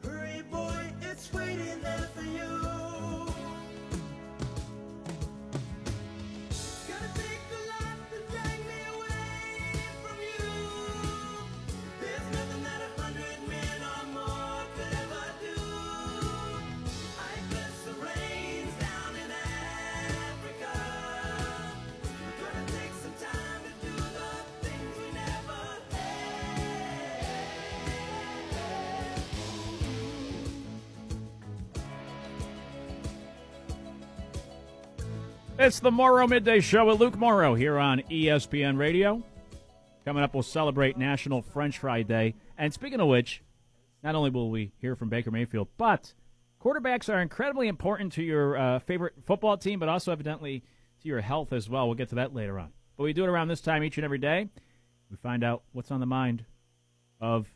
Hurry, 0.04 0.42
boy, 0.50 0.77
It's 35.60 35.80
the 35.80 35.90
Morrow 35.90 36.28
Midday 36.28 36.60
Show 36.60 36.84
with 36.84 37.00
Luke 37.00 37.18
Morrow 37.18 37.56
here 37.56 37.80
on 37.80 38.00
ESPN 38.02 38.78
Radio. 38.78 39.24
Coming 40.04 40.22
up, 40.22 40.32
we'll 40.32 40.44
celebrate 40.44 40.96
National 40.96 41.42
French 41.42 41.78
Fry 41.78 42.02
Day. 42.02 42.36
And 42.56 42.72
speaking 42.72 43.00
of 43.00 43.08
which, 43.08 43.42
not 44.04 44.14
only 44.14 44.30
will 44.30 44.52
we 44.52 44.70
hear 44.80 44.94
from 44.94 45.08
Baker 45.08 45.32
Mayfield, 45.32 45.66
but 45.76 46.14
quarterbacks 46.62 47.12
are 47.12 47.20
incredibly 47.20 47.66
important 47.66 48.12
to 48.12 48.22
your 48.22 48.56
uh, 48.56 48.78
favorite 48.78 49.14
football 49.26 49.56
team, 49.56 49.80
but 49.80 49.88
also 49.88 50.12
evidently 50.12 50.62
to 51.02 51.08
your 51.08 51.22
health 51.22 51.52
as 51.52 51.68
well. 51.68 51.88
We'll 51.88 51.96
get 51.96 52.10
to 52.10 52.14
that 52.14 52.32
later 52.32 52.56
on. 52.60 52.68
But 52.96 53.02
we 53.02 53.12
do 53.12 53.24
it 53.24 53.28
around 53.28 53.48
this 53.48 53.60
time 53.60 53.82
each 53.82 53.98
and 53.98 54.04
every 54.04 54.18
day. 54.18 54.48
We 55.10 55.16
find 55.16 55.42
out 55.42 55.64
what's 55.72 55.90
on 55.90 55.98
the 55.98 56.06
mind 56.06 56.44
of 57.20 57.48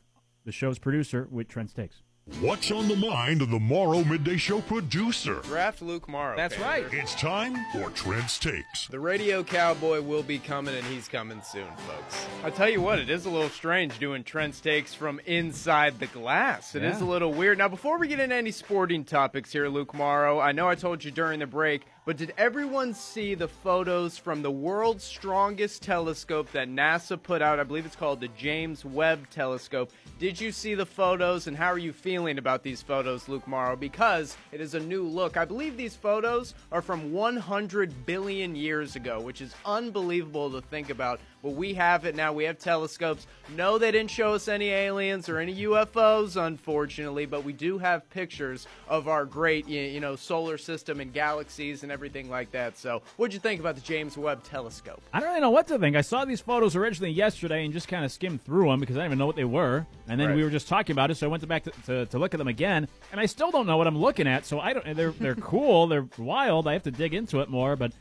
the 0.45 0.51
show's 0.51 0.81
producer 0.81 1.29
with 1.31 1.47
Trent's 1.47 1.73
Takes. 1.73 2.03
What's 2.41 2.71
on 2.71 2.87
the 2.87 2.95
mind 2.95 3.43
of 3.43 3.51
the 3.51 3.59
Morrow 3.59 4.05
Midday 4.05 4.37
Show 4.37 4.61
producer? 4.61 5.41
Draft 5.43 5.83
Luke 5.83 6.09
Morrow. 6.09 6.37
That's 6.37 6.55
Taylor. 6.55 6.67
right. 6.69 6.85
It's 6.93 7.17
time 7.17 7.57
for 7.73 7.91
Trent's 7.91 8.39
Takes. 8.39 8.87
The 8.87 9.01
radio 9.01 9.43
cowboy 9.43 10.01
will 10.03 10.23
be 10.23 10.39
coming, 10.39 10.73
and 10.77 10.85
he's 10.87 11.09
coming 11.09 11.43
soon, 11.43 11.67
folks. 11.79 12.27
I 12.45 12.51
tell 12.51 12.69
you 12.71 12.81
what, 12.81 13.01
it 13.01 13.11
is 13.11 13.27
a 13.27 13.31
little 13.31 13.49
strange 13.49 13.99
doing 13.99 14.23
Trent's 14.23 14.61
takes 14.61 14.95
from 14.95 15.19
inside 15.27 15.99
the 15.99 16.07
glass. 16.07 16.77
It 16.77 16.85
is 16.85 17.01
Yeah. 17.01 17.05
a 17.05 17.09
little 17.09 17.33
weird. 17.33 17.59
Now, 17.59 17.67
before 17.69 17.99
we 17.99 18.07
get 18.07 18.21
into 18.21 18.37
any 18.37 18.53
sporting 18.53 19.05
topics 19.05 19.51
here, 19.53 19.67
Luke 19.69 19.93
Morrow, 19.93 20.39
I 20.39 20.53
know 20.53 20.69
I 20.69 20.77
told 20.77 21.03
you 21.03 21.11
during 21.11 21.41
the 21.41 21.47
break, 21.49 21.83
but 22.05 22.17
did 22.17 22.35
everyone 22.37 22.95
see 22.95 23.35
the 23.35 23.47
photos 23.47 24.19
from 24.19 24.43
the 24.43 24.51
world's 24.51 25.05
strongest 25.05 25.83
telescope 25.83 26.51
that 26.51 26.69
NASA 26.69 27.21
put 27.23 27.41
out? 27.41 27.61
I 27.61 27.65
believe 27.65 27.87
it's 27.87 27.95
called 27.95 28.21
the 28.21 28.29
James 28.29 28.85
Webb 28.85 29.31
Telescope. 29.31 29.93
Did 30.19 30.41
you 30.41 30.51
see 30.51 30.75
the 30.75 30.87
photos, 30.87 31.47
and 31.47 31.57
how 31.57 31.69
are 31.69 31.79
you 31.79 31.93
feeling 31.93 32.39
about 32.39 32.63
these 32.63 32.83
photos, 32.83 33.29
Luke 33.29 33.47
Morrow? 33.47 33.77
Because 33.77 34.37
it 34.51 34.61
is 34.61 34.75
a 34.75 34.81
new 34.81 35.05
look. 35.05 35.37
I 35.37 35.45
believe 35.45 35.77
these 35.77 35.95
photos 35.95 36.55
are 36.73 36.83
from 36.83 37.13
100 37.13 38.07
billion 38.07 38.57
years 38.57 38.97
ago, 38.97 39.21
which 39.21 39.41
is 39.41 39.55
unbelievable 39.65 40.51
to 40.51 40.61
think 40.61 40.91
about. 40.91 41.21
But 41.43 41.55
we 41.55 41.75
have 41.75 42.05
it 42.05 42.15
now. 42.15 42.33
We 42.33 42.45
have 42.45 42.59
telescopes. 42.59 43.27
No, 43.57 43.79
they 43.79 43.91
didn't 43.91 44.13
show 44.13 44.35
us 44.35 44.47
any 44.47 44.69
aliens 44.69 45.29
or 45.29 45.39
any 45.39 45.65
UFOs, 45.65 46.41
unfortunately, 46.41 47.27
but 47.27 47.45
we 47.45 47.53
do 47.53 47.79
have 47.79 48.09
pictures 48.11 48.69
of 48.89 49.09
our 49.09 49.25
great, 49.25 49.67
you 49.67 49.99
know, 49.99 50.15
solar 50.15 50.57
system 50.57 51.01
and 51.01 51.13
galaxies 51.13 51.83
and 51.83 51.92
everything 51.93 52.29
like 52.31 52.51
that. 52.53 52.77
So, 52.79 53.03
what'd 53.17 53.35
you 53.35 53.39
think 53.41 53.61
about 53.61 53.75
the 53.77 53.81
James 53.83 54.17
Webb 54.17 54.43
Telescope? 54.43 55.01
I 55.13 55.21
don't 55.21 55.29
really 55.29 55.41
know 55.41 55.51
what 55.51 55.69
to 55.69 55.79
think. 55.79 55.95
I 55.95 56.01
saw 56.01 56.25
these 56.25 56.41
photos 56.41 56.75
originally 56.75 57.13
yesterday 57.13 57.65
and 57.65 57.73
just 57.73 57.87
kind 57.87 58.05
of 58.05 58.11
skimmed 58.11 58.43
through 58.45 58.69
them 58.71 58.81
because 58.81 58.97
I 58.97 59.01
didn't 59.01 59.11
even 59.11 59.19
know 59.19 59.27
what 59.27 59.37
they 59.37 59.45
were. 59.45 59.87
And 60.09 60.19
then 60.19 60.29
Right. 60.29 60.37
we 60.37 60.43
were 60.43 60.51
just 60.51 60.67
talking 60.69 60.95
about 60.95 61.11
it, 61.11 61.17
so 61.17 61.27
I 61.27 61.31
went 61.31 61.47
back 61.47 61.65
to, 61.65 61.71
to, 61.87 62.07
to 62.07 62.19
look 62.19 62.35
at 62.35 62.39
them 62.39 62.49
again, 62.49 62.89
and 63.13 63.21
I 63.21 63.27
still 63.27 63.51
don't 63.51 63.67
know 63.67 63.77
what 63.77 63.87
I'm 63.87 63.99
looking 63.99 64.27
at. 64.27 64.47
So 64.47 64.59
I 64.59 64.73
don't. 64.73 64.97
They're 64.97 65.13
they're 65.13 65.35
cool. 65.53 65.87
They're 65.87 66.09
wild. 66.19 66.67
I 66.67 66.73
have 66.73 66.83
to 66.85 66.91
dig 66.91 67.15
into 67.15 67.41
it 67.41 67.49
more, 67.51 67.77
but 67.77 67.93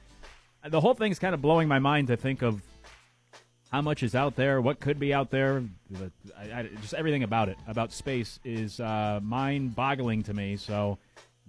the 0.67 0.79
whole 0.81 0.93
thing's 0.93 1.19
kind 1.19 1.33
of 1.35 1.41
blowing 1.41 1.67
my 1.67 1.79
mind 1.79 2.07
to 2.07 2.17
think 2.17 2.41
of 2.41 2.61
how 3.71 3.81
much 3.81 4.03
is 4.03 4.15
out 4.15 4.35
there, 4.35 4.59
what 4.59 4.79
could 4.81 4.99
be 4.99 5.13
out 5.13 5.29
there. 5.29 5.63
The- 5.89 6.11
I, 6.37 6.59
I, 6.59 6.69
just 6.81 6.93
everything 6.93 7.23
about 7.23 7.47
it, 7.49 7.57
about 7.67 7.91
space, 7.93 8.37
is 8.43 8.79
uh, 8.81 9.19
mind-boggling 9.23 10.23
to 10.23 10.33
me. 10.33 10.57
So 10.57 10.97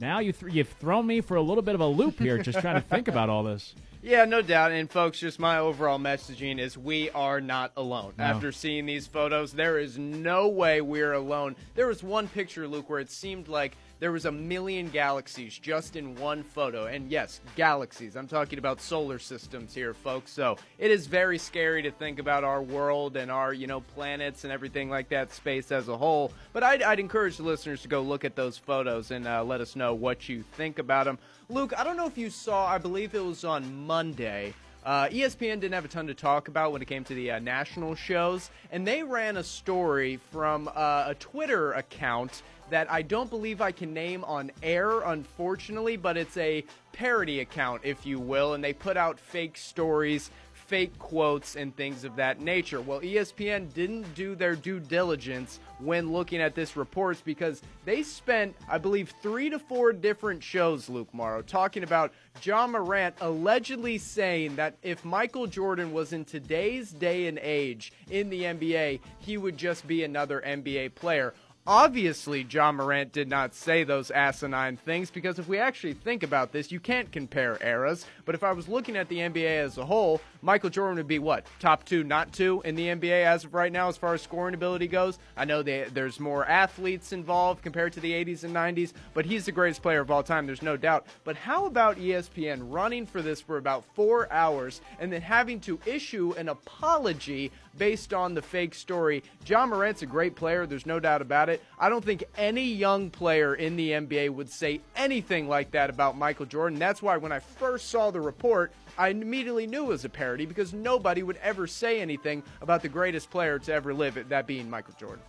now 0.03 0.19
you 0.19 0.33
th- 0.33 0.53
you've 0.53 0.69
thrown 0.69 1.07
me 1.07 1.21
for 1.21 1.37
a 1.37 1.43
little 1.43 1.63
bit 1.63 1.75
of 1.75 1.81
a 1.81 1.87
loop 1.87 2.19
here, 2.19 2.37
just 2.39 2.59
trying 2.61 2.75
to 2.75 2.81
think 2.87 3.09
about 3.09 3.31
all 3.31 3.45
this. 3.45 3.75
Yeah, 4.05 4.25
no 4.25 4.43
doubt. 4.43 4.73
And 4.73 4.91
folks, 4.91 5.21
just 5.21 5.39
my 5.39 5.59
overall 5.59 5.97
messaging 5.97 6.59
is 6.59 6.77
we 6.77 7.09
are 7.11 7.41
not 7.41 7.71
alone. 7.77 8.15
No. 8.19 8.25
After 8.25 8.51
seeing 8.51 8.85
these 8.85 9.07
photos, 9.07 9.53
there 9.53 9.79
is 9.79 9.97
no 9.97 10.49
way 10.49 10.81
we're 10.81 11.13
alone. 11.13 11.55
There 11.77 11.87
was 11.87 12.03
one 12.03 12.27
picture, 12.27 12.67
Luke, 12.67 12.91
where 12.91 12.99
it 12.99 13.13
seemed 13.13 13.47
like 13.47 13.77
there 14.03 14.11
was 14.11 14.25
a 14.25 14.33
million 14.33 14.89
galaxies 14.89 15.57
just 15.57 15.95
in 15.95 16.17
one 16.17 16.43
photo. 16.43 16.87
And 16.87 17.09
yes, 17.09 17.41
galaxies. 17.55 18.17
I'm 18.17 18.27
talking 18.27 18.59
about 18.59 18.81
solar 18.81 19.21
systems 19.21 19.73
here, 19.77 19.95
folks. 19.95 20.33
So 20.33 20.57
it 20.77 20.91
is 20.91 21.07
very 21.07 21.39
scary 21.39 21.83
to 21.83 21.93
think 21.93 22.19
about 22.19 22.43
our 22.43 22.61
world 22.61 23.17
and 23.17 23.31
our, 23.31 23.53
you 23.53 23.69
know, 23.69 23.81
planets 23.81 24.43
and 24.43 24.53
everything 24.53 24.91
like 24.91 25.09
that, 25.11 25.33
space 25.33 25.71
as 25.71 25.87
a 25.87 25.97
whole. 25.97 26.33
But 26.53 26.65
I'd, 26.65 26.83
I'd 26.83 26.99
encourage 26.99 27.37
the 27.37 27.45
listeners 27.45 27.81
to 27.83 27.89
go 27.89 28.03
look 28.03 28.25
at 28.25 28.35
those 28.35 28.59
photos 28.59 29.13
and 29.13 29.25
uh, 29.25 29.45
let 29.45 29.61
us 29.61 29.77
know 29.77 29.95
what 29.95 30.29
you 30.29 30.43
think 30.55 30.81
about 30.81 31.05
them. 31.05 31.17
Luke, 31.49 31.73
I 31.79 31.85
don't 31.85 31.97
know 31.97 32.09
if 32.09 32.19
you 32.19 32.29
saw, 32.29 32.67
I 32.67 32.79
believe 32.79 33.15
it 33.15 33.25
was 33.25 33.45
on 33.45 33.87
Monday. 33.87 34.53
Uh, 34.85 35.07
ESPN 35.11 35.61
didn't 35.61 35.75
have 35.75 35.85
a 35.85 35.89
ton 35.89 36.09
to 36.09 36.15
talk 36.15 36.49
about 36.49 36.73
when 36.73 36.83
it 36.83 36.89
came 36.89 37.05
to 37.05 37.15
the 37.15 37.31
uh, 37.31 37.39
national 37.39 37.95
shows, 37.95 38.51
and 38.73 38.85
they 38.85 39.05
ran 39.05 39.37
a 39.37 39.45
story 39.45 40.19
from 40.33 40.69
uh, 40.75 41.05
a 41.07 41.15
Twitter 41.15 41.73
account 41.75 42.43
that 42.71 42.91
I 42.91 43.03
don't 43.03 43.31
believe 43.31 43.61
I 43.61 43.73
can 43.73 43.93
name 43.93 44.25
on 44.25 44.51
air, 44.63 45.01
unfortunately, 45.01 45.97
but 45.97 46.17
it's 46.17 46.37
a 46.37 46.65
parody 46.93 47.41
account, 47.41 47.83
if 47.85 48.07
you 48.07 48.19
will, 48.19 48.55
and 48.55 48.63
they 48.63 48.73
put 48.73 48.97
out 48.97 49.19
fake 49.19 49.57
stories 49.57 50.31
fake 50.73 50.99
quotes 50.99 51.57
and 51.57 51.77
things 51.77 52.03
of 52.03 52.17
that 52.17 52.41
nature. 52.41 52.81
Well, 52.81 53.01
ESPN 53.01 53.75
didn't 53.75 54.15
do 54.15 54.35
their 54.35 54.57
due 54.57 54.81
diligence 54.81 55.61
when 55.81 56.11
looking 56.13 56.41
at 56.41 56.55
this 56.55 56.79
reports 56.79 57.21
because 57.21 57.61
they 57.85 58.03
spent, 58.03 58.57
I 58.71 58.79
believe, 58.79 59.13
three 59.21 59.51
to 59.51 59.59
four 59.59 59.93
different 59.93 60.43
shows, 60.43 60.89
Luke 60.89 61.13
Morrow, 61.13 61.43
talking 61.43 61.83
about 61.83 62.15
Ja 62.43 62.67
Morant 62.67 63.15
allegedly 63.21 63.99
saying 63.99 64.57
that 64.57 64.79
if 64.83 65.05
Michael 65.05 65.47
Jordan 65.47 65.93
was 65.93 66.15
in 66.15 66.25
today's 66.25 66.91
day 66.91 67.27
and 67.27 67.39
age 67.43 67.93
in 68.11 68.31
the 68.31 68.45
NBA, 68.45 69.01
he 69.19 69.37
would 69.37 69.59
just 69.59 69.87
be 69.87 70.05
another 70.05 70.43
NBA 70.47 70.95
player. 70.95 71.35
Obviously, 71.65 72.45
Ja 72.51 72.73
Morant 72.73 73.13
did 73.13 73.29
not 73.29 73.55
say 73.55 73.85
those 73.85 74.11
asinine 74.11 74.77
things 74.77 75.13
because 75.13 75.39
if 75.39 75.47
we 75.47 75.59
actually 75.59 75.95
think 75.95 76.25
about 76.25 76.51
this, 76.51 76.73
you 76.73 76.81
can't 76.81 77.13
compare 77.13 77.57
eras. 77.63 78.05
But 78.25 78.35
if 78.35 78.43
I 78.43 78.51
was 78.51 78.69
looking 78.69 78.97
at 78.97 79.09
the 79.09 79.19
NBA 79.19 79.63
as 79.63 79.79
a 79.79 79.87
whole, 79.87 80.21
Michael 80.41 80.71
Jordan 80.71 80.97
would 80.97 81.07
be 81.07 81.21
what? 81.21 81.47
Top 81.61 81.85
two, 81.85 82.03
not 82.03 82.33
two 82.33 82.63
in 82.65 82.75
the 82.75 82.89
NBA 82.89 83.25
as 83.25 83.45
of 83.45 83.55
right 83.55 83.71
now, 83.71 83.89
as 83.89 83.97
far 83.97 84.13
as 84.13 84.23
scoring 84.23 84.55
ability 84.55 84.89
goes. 84.89 85.21
I 85.37 85.45
know 85.45 85.63
they, 85.63 85.87
there's 85.95 86.19
more 86.19 86.45
athletes 86.47 87.13
involved 87.13 87.63
compared 87.63 87.93
to 87.93 88.01
the 88.01 88.11
80s 88.11 88.43
and 88.43 88.53
90s, 88.53 88.93
but 89.15 89.25
he's 89.25 89.45
the 89.45 89.53
greatest 89.53 89.83
player 89.83 90.01
of 90.01 90.11
all 90.11 90.25
time, 90.25 90.47
there's 90.47 90.63
no 90.63 90.77
doubt. 90.77 91.07
But 91.23 91.37
how 91.37 91.67
about 91.67 91.97
ESPN 91.97 92.73
running 92.73 93.07
for 93.07 93.23
this 93.23 93.41
for 93.41 93.59
about 93.59 93.85
four 93.95 94.31
hours 94.33 94.81
and 94.99 95.13
then 95.13 95.23
having 95.23 95.61
to 95.61 95.79
issue 95.87 96.35
an 96.37 96.49
apology 96.49 97.53
based 97.79 98.13
on 98.15 98.35
the 98.35 98.43
fake 98.43 98.75
story? 98.75 99.23
Ja 99.47 99.67
Morant's 99.67 100.03
a 100.03 100.07
great 100.07 100.35
player, 100.37 100.67
there's 100.67 100.87
no 100.87 101.01
doubt 101.01 101.23
about 101.23 101.49
it. 101.49 101.63
I 101.79 101.89
don't 101.89 102.05
think 102.05 102.25
any 102.37 102.65
young 102.65 103.11
player 103.11 103.55
in 103.55 103.77
the 103.77 103.91
NBA 103.91 104.31
would 104.31 104.51
say 104.51 104.81
anything 104.97 105.49
like 105.49 105.71
that 105.73 105.91
about 105.91 106.17
Michael 106.17 106.47
Jordan. 106.47 106.79
That's 106.79 107.03
why 107.03 107.17
when 107.17 107.33
I 107.33 107.39
first 107.39 107.89
saw 107.91 108.11
the 108.11 108.21
report, 108.21 108.73
I 108.99 109.09
immediately 109.09 109.67
knew 109.67 109.85
it 109.85 109.89
was 109.89 110.05
a 110.05 110.09
parody 110.09 110.45
because 110.47 110.73
nobody 110.75 111.23
would 111.23 111.39
ever 111.43 111.67
say 111.67 112.01
anything 112.01 112.43
about 112.61 112.83
the 112.83 112.89
greatest 112.89 113.31
player 113.31 113.59
to 113.61 113.73
ever 113.73 113.95
live, 113.95 114.29
that 114.29 114.47
being 114.47 114.69
Michael 114.69 114.95
Jordan. 114.99 115.23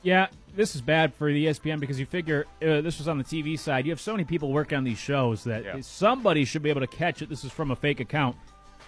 Yeah, 0.00 0.28
this 0.54 0.76
is 0.76 0.80
bad 0.80 1.12
for 1.12 1.32
the 1.32 1.46
ESPN 1.46 1.80
because 1.80 1.98
you 1.98 2.06
figure 2.06 2.46
uh, 2.62 2.80
this 2.82 2.98
was 2.98 3.08
on 3.08 3.18
the 3.18 3.24
TV 3.24 3.58
side. 3.58 3.84
You 3.84 3.90
have 3.90 4.00
so 4.00 4.12
many 4.12 4.22
people 4.22 4.52
working 4.52 4.78
on 4.78 4.84
these 4.84 4.98
shows 4.98 5.42
that 5.44 5.64
Yeah. 5.64 5.80
somebody 5.80 6.44
should 6.44 6.62
be 6.62 6.70
able 6.70 6.82
to 6.82 6.86
catch 6.86 7.20
it. 7.20 7.28
This 7.28 7.42
is 7.44 7.50
from 7.50 7.72
a 7.72 7.76
fake 7.76 7.98
account. 7.98 8.36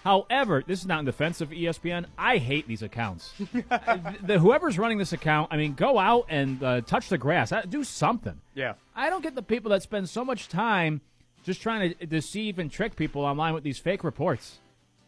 However, 0.03 0.63
this 0.65 0.79
is 0.81 0.87
not 0.87 0.99
in 0.99 1.05
defense 1.05 1.41
of 1.41 1.49
ESPN. 1.49 2.05
I 2.17 2.37
hate 2.37 2.67
these 2.67 2.81
accounts. 2.81 3.33
the, 4.23 4.39
whoever's 4.39 4.79
running 4.79 4.97
this 4.97 5.13
account, 5.13 5.49
I 5.51 5.57
mean, 5.57 5.73
go 5.75 5.99
out 5.99 6.25
and 6.29 6.61
uh, 6.63 6.81
touch 6.81 7.09
the 7.09 7.17
grass. 7.17 7.51
Uh, 7.51 7.61
Do 7.61 7.83
something. 7.83 8.39
Yeah. 8.55 8.73
I 8.95 9.09
don't 9.09 9.21
get 9.21 9.35
the 9.35 9.43
people 9.43 9.69
that 9.71 9.83
spend 9.83 10.09
so 10.09 10.25
much 10.25 10.47
time 10.49 11.01
just 11.43 11.61
trying 11.61 11.93
to 11.93 12.05
deceive 12.05 12.57
and 12.59 12.71
trick 12.71 12.95
people 12.95 13.23
online 13.23 13.53
with 13.53 13.63
these 13.63 13.77
fake 13.77 14.03
reports. 14.03 14.59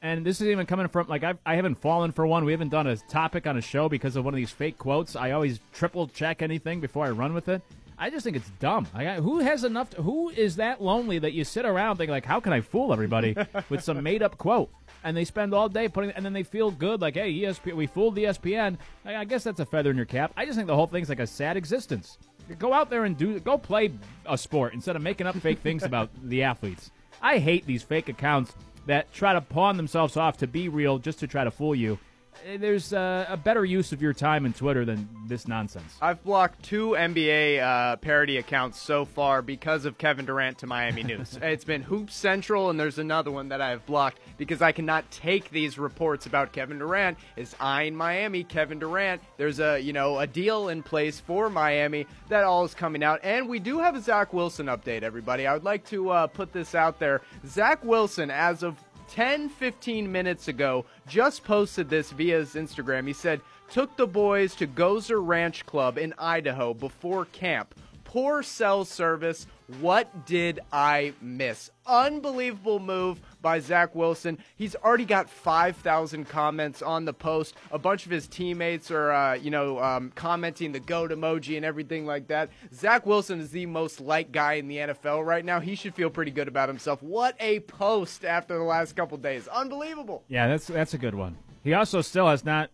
And 0.02 0.26
this 0.26 0.42
is 0.42 0.48
even 0.48 0.66
coming 0.66 0.88
from 0.90 1.08
like 1.08 1.24
I've, 1.24 1.38
I 1.46 1.56
haven't 1.56 1.76
fallen 1.76 2.12
for 2.12 2.28
one. 2.28 2.44
We 2.44 2.52
haven't 2.52 2.70
done 2.70 2.88
a 2.88 2.98
topic 2.98 3.48
on 3.48 3.58
a 3.58 3.62
show 3.62 3.88
because 3.88 4.16
of 4.16 4.26
one 4.26 4.34
of 4.34 4.38
these 4.38 4.52
fake 4.52 4.78
quotes. 4.78 5.16
I 5.16 5.32
always 5.32 5.60
triple 5.74 6.08
check 6.08 6.42
anything 6.42 6.82
before 6.82 7.06
I 7.06 7.12
run 7.12 7.34
with 7.34 7.48
it. 7.48 7.62
I 7.98 8.10
just 8.10 8.26
think 8.26 8.36
it's 8.36 8.50
dumb. 8.60 8.88
I, 8.94 9.16
who 9.16 9.40
has 9.40 9.64
enough? 9.64 9.92
To, 9.92 10.02
who 10.02 10.30
is 10.30 10.58
that 10.58 10.82
lonely 10.82 11.20
that 11.20 11.32
you 11.32 11.46
sit 11.46 11.64
around 11.64 11.98
thinking 11.98 12.12
like, 12.12 12.26
how 12.26 12.42
can 12.42 12.52
I 12.52 12.60
fool 12.60 12.92
everybody 12.92 13.36
with 13.70 13.82
some 13.82 14.02
made 14.04 14.22
up 14.22 14.38
quote? 14.38 14.70
And 15.04 15.16
they 15.16 15.26
spend 15.26 15.54
all 15.54 15.68
day 15.68 15.88
putting, 15.88 16.12
and 16.12 16.26
then 16.26 16.34
they 16.34 16.44
feel 16.44 16.72
good 16.72 17.02
like, 17.02 17.16
hey, 17.16 17.34
ESPN, 17.34 17.76
we 17.76 17.88
fooled 17.88 18.16
ESPN. 18.16 18.78
I, 19.06 19.18
I 19.18 19.24
guess 19.26 19.44
that's 19.44 19.60
a 19.60 19.66
feather 19.66 19.92
in 19.92 19.98
your 19.98 20.06
cap. 20.06 20.32
I 20.38 20.46
just 20.46 20.56
think 20.56 20.68
the 20.68 20.76
whole 20.76 20.88
thing's 20.88 21.10
like 21.10 21.20
a 21.20 21.28
sad 21.28 21.58
existence. 21.58 22.18
Go 22.60 22.74
out 22.74 22.90
there 22.90 23.06
and 23.06 23.18
do, 23.18 23.40
go 23.40 23.58
play 23.58 23.92
a 24.26 24.38
sport 24.38 24.74
instead 24.74 24.96
of 24.96 25.02
making 25.02 25.28
up 25.28 25.36
fake 25.36 25.60
things 25.60 25.84
about 25.84 26.10
the 26.24 26.44
athletes. 26.44 26.92
I 27.22 27.38
hate 27.38 27.66
these 27.66 27.84
fake 27.84 28.10
accounts 28.10 28.54
that 28.86 29.12
try 29.14 29.34
to 29.34 29.42
pawn 29.42 29.78
themselves 29.78 30.18
off 30.18 30.38
to 30.38 30.48
be 30.48 30.70
real 30.70 31.00
just 31.00 31.20
to 31.20 31.28
try 31.28 31.44
to 31.44 31.52
fool 31.52 31.76
you. 31.76 31.98
Eh, 32.46 32.58
There's 32.58 32.94
uh, 32.94 33.26
a 33.30 33.38
better 33.38 33.64
use 33.64 33.92
of 33.92 34.02
your 34.02 34.14
time 34.14 34.46
in 34.46 34.54
Twitter 34.54 34.86
than 34.86 35.08
this 35.28 35.48
nonsense. 35.48 35.96
I've 36.02 36.24
blocked 36.24 36.64
two 36.64 36.90
NBA 36.90 37.62
uh, 37.62 37.96
parody 37.98 38.38
accounts 38.38 38.82
so 38.82 39.06
far 39.06 39.42
because 39.42 39.86
of 39.86 39.98
Kevin 39.98 40.26
Durant 40.26 40.58
to 40.60 40.68
Miami 40.68 41.04
News. 41.04 41.38
it's 41.42 41.64
been 41.64 41.82
Hoop 41.84 42.12
Central, 42.12 42.70
and 42.70 42.80
there's 42.80 43.00
another 43.00 43.32
one 43.32 43.50
that 43.50 43.62
I 43.62 43.70
have 43.70 43.86
blocked 43.86 44.20
because 44.38 44.62
I 44.62 44.72
cannot 44.72 45.10
take 45.12 45.50
these 45.52 45.78
reports 45.78 46.26
about 46.26 46.52
Kevin 46.52 46.80
Durant. 46.80 47.18
Is 47.38 47.56
eyeing 47.60 47.96
Miami, 47.96 48.44
Kevin 48.44 48.80
Durant. 48.80 49.22
There's 49.38 49.60
a 49.60 49.80
you 49.80 49.94
know 49.94 50.20
a 50.20 50.28
deal 50.28 50.70
in 50.70 50.84
place 50.84 51.20
for 51.20 51.50
Miami. 51.50 52.06
That 52.30 52.44
all 52.44 52.66
is 52.66 52.74
coming 52.74 53.04
out, 53.04 53.20
and 53.24 53.48
we 53.48 53.60
do 53.60 53.80
have 53.80 53.96
a 53.96 54.02
Zach 54.02 54.34
Wilson 54.34 54.66
update. 54.68 55.04
Everybody, 55.04 55.48
I 55.48 55.54
would 55.54 55.64
like 55.64 55.86
to 55.88 56.10
uh, 56.10 56.28
put 56.28 56.52
this 56.52 56.76
out 56.76 57.00
there. 57.00 57.22
Zach 57.46 57.84
Wilson, 57.86 58.30
as 58.32 58.64
of 58.64 58.78
10 59.14 59.50
15 59.50 60.12
minutes 60.12 60.48
ago 60.48 60.86
just 61.08 61.44
posted 61.44 61.88
this 61.88 62.10
via 62.10 62.38
his 62.38 62.56
Instagram. 62.56 63.06
He 63.06 63.14
said, 63.14 63.42
Took 63.70 63.96
the 63.96 64.08
boys 64.08 64.56
to 64.56 64.66
Gozzer 64.66 65.24
Ranch 65.24 65.68
Club 65.68 66.00
in 66.00 66.16
Idaho 66.18 66.74
before 66.74 67.26
camp. 67.26 67.76
Poor 68.14 68.44
cell 68.44 68.86
service. 68.86 69.48
What 69.80 70.28
did 70.28 70.60
I 70.72 71.14
miss? 71.20 71.72
Unbelievable 71.88 72.80
move 72.80 73.20
by 73.42 73.60
Zach 73.60 73.96
Wilson. 73.96 74.38
He's 74.56 74.76
already 74.76 75.06
got 75.06 75.32
5,000 75.32 76.26
comments 76.26 76.84
on 76.84 77.06
the 77.06 77.14
post. 77.14 77.56
A 77.72 77.80
bunch 77.80 78.06
of 78.06 78.12
his 78.12 78.28
teammates 78.28 78.92
are, 78.92 79.12
uh, 79.12 79.34
you 79.34 79.50
know, 79.50 79.80
um, 79.80 80.12
commenting 80.14 80.74
the 80.74 80.80
goat 80.80 81.10
emoji 81.10 81.58
and 81.58 81.66
everything 81.66 82.06
like 82.06 82.28
that. 82.28 82.52
Zach 82.72 83.08
Wilson 83.08 83.40
is 83.40 83.50
the 83.50 83.66
most 83.66 84.00
liked 84.00 84.32
guy 84.32 84.54
in 84.54 84.68
the 84.68 84.78
NFL 84.78 85.26
right 85.26 85.44
now. 85.44 85.60
He 85.60 85.74
should 85.74 85.96
feel 85.96 86.12
pretty 86.12 86.30
good 86.30 86.48
about 86.48 86.70
himself. 86.70 87.02
What 87.02 87.36
a 87.40 87.62
post 87.62 88.26
after 88.26 88.56
the 88.56 88.64
last 88.64 88.96
couple 88.96 89.18
days. 89.18 89.48
Unbelievable. 89.48 90.24
Yeah, 90.28 90.48
that's 90.48 90.68
that's 90.68 90.94
a 90.94 91.00
good 91.00 91.16
one. 91.16 91.36
He 91.64 91.74
also 91.74 92.02
still 92.02 92.28
has 92.28 92.46
not 92.46 92.70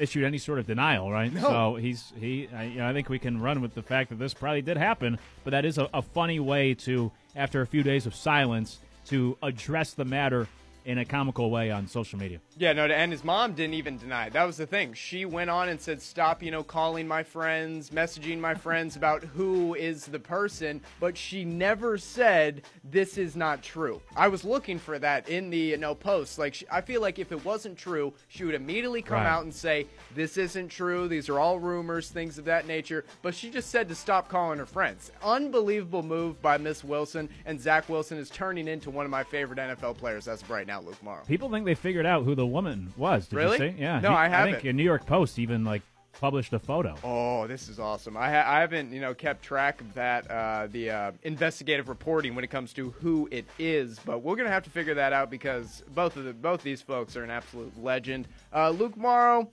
issued 0.00 0.24
any 0.24 0.38
sort 0.38 0.58
of 0.58 0.66
denial, 0.66 1.10
right? 1.10 1.32
No. 1.32 1.40
So 1.40 1.74
he's 1.76 2.12
he. 2.18 2.48
I, 2.54 2.64
you 2.64 2.78
know, 2.78 2.88
I 2.88 2.92
think 2.92 3.08
we 3.08 3.18
can 3.18 3.40
run 3.40 3.60
with 3.60 3.74
the 3.74 3.82
fact 3.82 4.10
that 4.10 4.18
this 4.18 4.34
probably 4.34 4.62
did 4.62 4.76
happen, 4.76 5.18
but 5.44 5.50
that 5.50 5.64
is 5.64 5.78
a, 5.78 5.88
a 5.94 6.02
funny 6.02 6.40
way 6.40 6.74
to, 6.74 7.12
after 7.36 7.60
a 7.60 7.66
few 7.66 7.82
days 7.82 8.06
of 8.06 8.14
silence, 8.14 8.78
to 9.06 9.36
address 9.42 9.92
the 9.94 10.04
matter 10.04 10.48
in 10.84 10.98
a 10.98 11.04
comical 11.04 11.50
way 11.50 11.70
on 11.70 11.86
social 11.86 12.18
media. 12.18 12.40
Yeah, 12.60 12.74
no, 12.74 12.84
and 12.84 13.10
his 13.10 13.24
mom 13.24 13.54
didn't 13.54 13.72
even 13.72 13.96
deny 13.96 14.26
it. 14.26 14.34
That 14.34 14.44
was 14.44 14.58
the 14.58 14.66
thing. 14.66 14.92
She 14.92 15.24
went 15.24 15.48
on 15.48 15.70
and 15.70 15.80
said, 15.80 16.02
"Stop, 16.02 16.42
you 16.42 16.50
know, 16.50 16.62
calling 16.62 17.08
my 17.08 17.22
friends, 17.22 17.88
messaging 17.88 18.38
my 18.38 18.52
friends 18.52 18.96
about 18.96 19.24
who 19.24 19.74
is 19.74 20.04
the 20.04 20.18
person," 20.18 20.82
but 21.00 21.16
she 21.16 21.42
never 21.46 21.96
said 21.96 22.60
this 22.84 23.16
is 23.16 23.34
not 23.34 23.62
true. 23.62 24.02
I 24.14 24.28
was 24.28 24.44
looking 24.44 24.78
for 24.78 24.98
that 24.98 25.26
in 25.26 25.48
the 25.48 25.56
you 25.56 25.78
know 25.78 25.94
post. 25.94 26.38
Like, 26.38 26.52
she, 26.52 26.66
I 26.70 26.82
feel 26.82 27.00
like 27.00 27.18
if 27.18 27.32
it 27.32 27.42
wasn't 27.46 27.78
true, 27.78 28.12
she 28.28 28.44
would 28.44 28.54
immediately 28.54 29.00
come 29.00 29.16
Right. 29.22 29.26
out 29.26 29.44
and 29.44 29.54
say, 29.54 29.86
"This 30.14 30.36
isn't 30.36 30.68
true. 30.68 31.08
These 31.08 31.30
are 31.30 31.38
all 31.38 31.58
rumors, 31.58 32.10
things 32.10 32.36
of 32.36 32.44
that 32.44 32.66
nature." 32.66 33.06
But 33.22 33.34
she 33.34 33.48
just 33.48 33.70
said 33.70 33.88
to 33.88 33.94
stop 33.94 34.28
calling 34.28 34.58
her 34.58 34.66
friends. 34.66 35.12
Unbelievable 35.22 36.02
move 36.02 36.42
by 36.42 36.58
Miss 36.58 36.84
Wilson, 36.84 37.30
and 37.46 37.58
Zach 37.58 37.88
Wilson 37.88 38.18
is 38.18 38.28
turning 38.28 38.68
into 38.68 38.90
one 38.90 39.06
of 39.06 39.10
my 39.10 39.24
favorite 39.24 39.58
NFL 39.58 39.94
players 39.94 40.28
as 40.28 40.42
of 40.42 40.50
right 40.50 40.66
now, 40.66 40.82
Luke 40.82 41.02
Morrow. 41.02 41.22
People 41.26 41.48
think 41.48 41.64
they 41.64 41.74
figured 41.74 42.04
out 42.04 42.24
who 42.26 42.34
the 42.34 42.49
woman 42.50 42.92
was. 42.96 43.26
Did 43.28 43.36
Really? 43.36 43.66
you 43.66 43.72
see? 43.72 43.80
Yeah. 43.80 44.00
No, 44.00 44.10
I 44.10 44.26
I 44.26 44.28
haven't. 44.28 44.54
think 44.54 44.64
a 44.66 44.72
New 44.72 44.82
York 44.84 45.06
Post 45.06 45.38
even 45.38 45.64
like 45.64 45.82
published 46.20 46.52
a 46.52 46.58
photo. 46.58 46.94
Oh, 47.04 47.46
this 47.46 47.68
is 47.68 47.78
awesome. 47.78 48.16
I, 48.16 48.28
ha- 48.30 48.44
I 48.46 48.60
haven't, 48.60 48.92
you 48.92 49.00
know, 49.00 49.14
kept 49.14 49.42
track 49.42 49.80
of 49.80 49.94
that, 49.94 50.30
uh, 50.30 50.66
the 50.70 50.90
uh, 50.90 51.12
investigative 51.22 51.88
reporting 51.88 52.34
when 52.34 52.44
it 52.44 52.50
comes 52.50 52.72
to 52.74 52.90
who 53.00 53.28
it 53.30 53.46
is, 53.58 53.98
but 54.04 54.18
we're 54.18 54.36
gonna 54.36 54.50
have 54.50 54.64
to 54.64 54.70
figure 54.70 54.94
that 54.94 55.12
out 55.14 55.30
because 55.30 55.82
both 55.94 56.16
of 56.16 56.24
the 56.24 56.32
both 56.34 56.62
these 56.62 56.82
folks 56.82 57.16
are 57.16 57.22
an 57.24 57.30
absolute 57.30 57.72
legend. 57.82 58.26
Uh, 58.52 58.70
Luke 58.70 58.96
Morrow. 58.96 59.48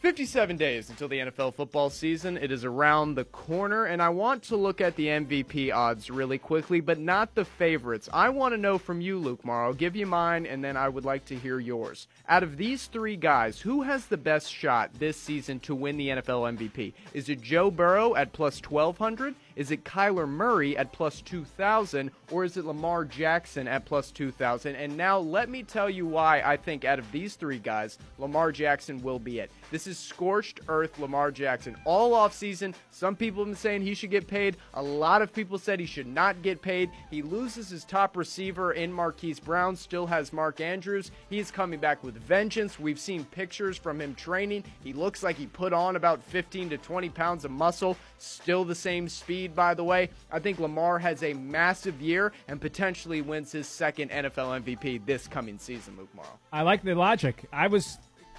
57 0.00 0.56
days 0.56 0.90
until 0.90 1.08
the 1.08 1.18
NFL 1.18 1.54
football 1.54 1.90
season. 1.90 2.36
It 2.36 2.52
is 2.52 2.64
around 2.64 3.14
the 3.14 3.24
corner, 3.24 3.84
and 3.84 4.00
I 4.00 4.10
want 4.10 4.44
to 4.44 4.56
look 4.56 4.80
at 4.80 4.94
the 4.94 5.06
MVP 5.06 5.74
odds 5.74 6.08
really 6.08 6.38
quickly, 6.38 6.80
but 6.80 7.00
not 7.00 7.34
the 7.34 7.44
favorites. 7.44 8.08
I 8.12 8.28
want 8.28 8.54
to 8.54 8.58
know 8.58 8.78
from 8.78 9.00
you, 9.00 9.18
Luke 9.18 9.44
Morrow. 9.44 9.66
I'll 9.66 9.74
give 9.74 9.96
you 9.96 10.06
mine, 10.06 10.46
and 10.46 10.62
then 10.62 10.76
I 10.76 10.88
would 10.88 11.04
like 11.04 11.24
to 11.26 11.34
hear 11.34 11.58
yours. 11.58 12.06
Out 12.28 12.44
of 12.44 12.56
these 12.56 12.86
three 12.86 13.16
guys, 13.16 13.60
who 13.60 13.82
has 13.82 14.06
the 14.06 14.16
best 14.16 14.52
shot 14.52 14.94
this 14.94 15.16
season 15.16 15.58
to 15.60 15.74
win 15.74 15.96
the 15.96 16.10
NFL 16.10 16.56
MVP? 16.56 16.92
Is 17.12 17.28
it 17.28 17.40
Joe 17.40 17.68
Burrow 17.68 18.14
at 18.14 18.32
plus 18.32 18.62
1200? 18.62 19.34
Is 19.58 19.72
it 19.72 19.82
Kyler 19.82 20.28
Murray 20.28 20.76
at 20.76 20.92
plus 20.92 21.20
2,000 21.20 22.12
or 22.30 22.44
is 22.44 22.56
it 22.56 22.64
Lamar 22.64 23.04
Jackson 23.04 23.66
at 23.66 23.84
plus 23.84 24.12
2,000? 24.12 24.76
And 24.76 24.96
now 24.96 25.18
let 25.18 25.48
me 25.48 25.64
tell 25.64 25.90
you 25.90 26.06
why 26.06 26.40
I 26.42 26.56
think 26.56 26.84
out 26.84 27.00
of 27.00 27.10
these 27.10 27.34
three 27.34 27.58
guys, 27.58 27.98
Lamar 28.18 28.52
Jackson 28.52 29.02
will 29.02 29.18
be 29.18 29.40
it. 29.40 29.50
This 29.72 29.88
is 29.88 29.98
scorched 29.98 30.60
earth 30.68 31.00
Lamar 31.00 31.32
Jackson. 31.32 31.76
All 31.84 32.12
offseason, 32.12 32.72
some 32.92 33.16
people 33.16 33.40
have 33.42 33.48
been 33.48 33.56
saying 33.56 33.82
he 33.82 33.94
should 33.94 34.12
get 34.12 34.28
paid. 34.28 34.58
A 34.74 34.82
lot 34.82 35.22
of 35.22 35.32
people 35.32 35.58
said 35.58 35.80
he 35.80 35.86
should 35.86 36.06
not 36.06 36.40
get 36.40 36.62
paid. 36.62 36.88
He 37.10 37.20
loses 37.20 37.68
his 37.68 37.84
top 37.84 38.16
receiver 38.16 38.74
in 38.74 38.92
Marquise 38.92 39.40
Brown, 39.40 39.74
still 39.74 40.06
has 40.06 40.32
Mark 40.32 40.60
Andrews. 40.60 41.10
He's 41.30 41.50
coming 41.50 41.80
back 41.80 42.04
with 42.04 42.14
vengeance. 42.14 42.78
We've 42.78 43.00
seen 43.00 43.24
pictures 43.24 43.76
from 43.76 44.00
him 44.00 44.14
training. 44.14 44.62
He 44.84 44.92
looks 44.92 45.24
like 45.24 45.34
he 45.34 45.48
put 45.48 45.72
on 45.72 45.96
about 45.96 46.22
15 46.22 46.70
to 46.70 46.78
20 46.78 47.08
pounds 47.08 47.44
of 47.44 47.50
muscle. 47.50 47.96
Still 48.18 48.64
the 48.64 48.74
same 48.74 49.08
speed, 49.08 49.47
by 49.54 49.74
the 49.74 49.84
way. 49.84 50.10
I 50.30 50.38
think 50.38 50.58
Lamar 50.58 50.98
has 50.98 51.22
a 51.22 51.32
massive 51.34 52.00
year 52.00 52.32
and 52.48 52.60
potentially 52.60 53.22
wins 53.22 53.52
his 53.52 53.66
second 53.68 54.10
NFL 54.10 54.62
MVP 54.62 55.04
this 55.06 55.26
coming 55.28 55.58
season, 55.58 55.96
Luke 55.98 56.08
Morrow. 56.14 56.38
I 56.52 56.62
like 56.62 56.82
the 56.82 56.94
logic. 56.94 57.44
I 57.52 57.66
was 57.68 57.98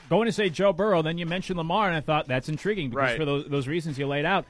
going 0.09 0.25
to 0.25 0.31
say 0.31 0.49
Joe 0.49 0.73
Burrow, 0.73 1.01
then 1.01 1.17
you 1.17 1.25
mentioned 1.25 1.57
Lamar, 1.57 1.87
and 1.87 1.95
I 1.95 2.01
thought 2.01 2.27
that's 2.27 2.49
intriguing 2.49 2.89
because 2.89 3.09
Right. 3.09 3.17
for 3.17 3.25
those, 3.25 3.45
those 3.47 3.67
reasons 3.67 3.97
you 3.99 4.07
laid 4.07 4.25
out. 4.25 4.45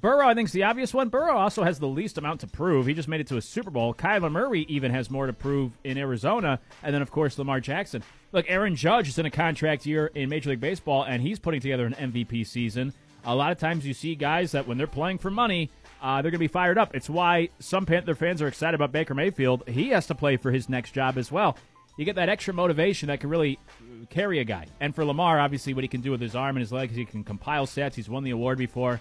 Burrow, 0.00 0.26
I 0.26 0.32
think, 0.32 0.48
is 0.48 0.52
the 0.54 0.62
obvious 0.62 0.94
one. 0.94 1.10
Burrow 1.10 1.36
also 1.36 1.62
has 1.62 1.78
the 1.78 1.86
least 1.86 2.16
amount 2.16 2.40
to 2.40 2.46
prove. 2.46 2.86
He 2.86 2.94
just 2.94 3.06
made 3.08 3.20
it 3.20 3.26
to 3.26 3.36
a 3.36 3.42
Super 3.42 3.70
Bowl. 3.70 3.92
Kyler 3.92 4.32
Murray 4.32 4.62
even 4.66 4.92
has 4.92 5.10
more 5.10 5.26
to 5.26 5.32
prove 5.34 5.72
in 5.84 5.98
Arizona. 5.98 6.58
And 6.82 6.94
then, 6.94 7.02
of 7.02 7.10
course, 7.10 7.36
Lamar 7.38 7.60
Jackson. 7.60 8.02
Look, 8.32 8.46
Aaron 8.48 8.76
Judge 8.76 9.08
is 9.08 9.18
in 9.18 9.26
a 9.26 9.30
contract 9.30 9.84
year 9.84 10.06
in 10.14 10.30
Major 10.30 10.48
League 10.50 10.60
Baseball, 10.60 11.02
and 11.02 11.20
he's 11.20 11.38
putting 11.38 11.60
together 11.60 11.84
an 11.84 11.92
MVP 11.94 12.46
season. 12.46 12.94
A 13.26 13.34
lot 13.34 13.52
of 13.52 13.58
times 13.58 13.86
you 13.86 13.92
see 13.92 14.14
guys 14.14 14.52
that 14.52 14.66
when 14.66 14.78
they're 14.78 14.86
playing 14.86 15.18
for 15.18 15.30
money, 15.30 15.68
uh, 16.00 16.22
they're 16.22 16.30
going 16.30 16.38
to 16.38 16.38
be 16.38 16.48
fired 16.48 16.78
up. 16.78 16.94
It's 16.94 17.10
why 17.10 17.50
some 17.58 17.86
Panther 17.86 18.14
fans 18.14 18.40
are 18.42 18.48
excited 18.48 18.74
about 18.74 18.92
Baker 18.92 19.14
Mayfield. 19.14 19.68
He 19.68 19.90
has 19.90 20.06
to 20.06 20.14
play 20.14 20.36
for 20.36 20.50
his 20.50 20.68
next 20.68 20.92
job 20.92 21.18
as 21.18 21.30
well. 21.30 21.56
You 21.96 22.04
get 22.04 22.16
that 22.16 22.28
extra 22.28 22.54
motivation 22.54 23.08
that 23.08 23.20
can 23.20 23.28
really 23.28 23.58
uh, 23.80 24.06
carry 24.08 24.38
a 24.38 24.44
guy. 24.44 24.66
And 24.80 24.94
for 24.94 25.04
Lamar, 25.04 25.38
obviously, 25.38 25.74
what 25.74 25.84
he 25.84 25.88
can 25.88 26.00
do 26.00 26.10
with 26.10 26.20
his 26.20 26.34
arm 26.34 26.56
and 26.56 26.62
his 26.62 26.72
legs, 26.72 26.94
he 26.94 27.04
can 27.04 27.24
compile 27.24 27.66
sets. 27.66 27.96
He's 27.96 28.08
won 28.08 28.24
the 28.24 28.30
award 28.30 28.56
before. 28.58 29.00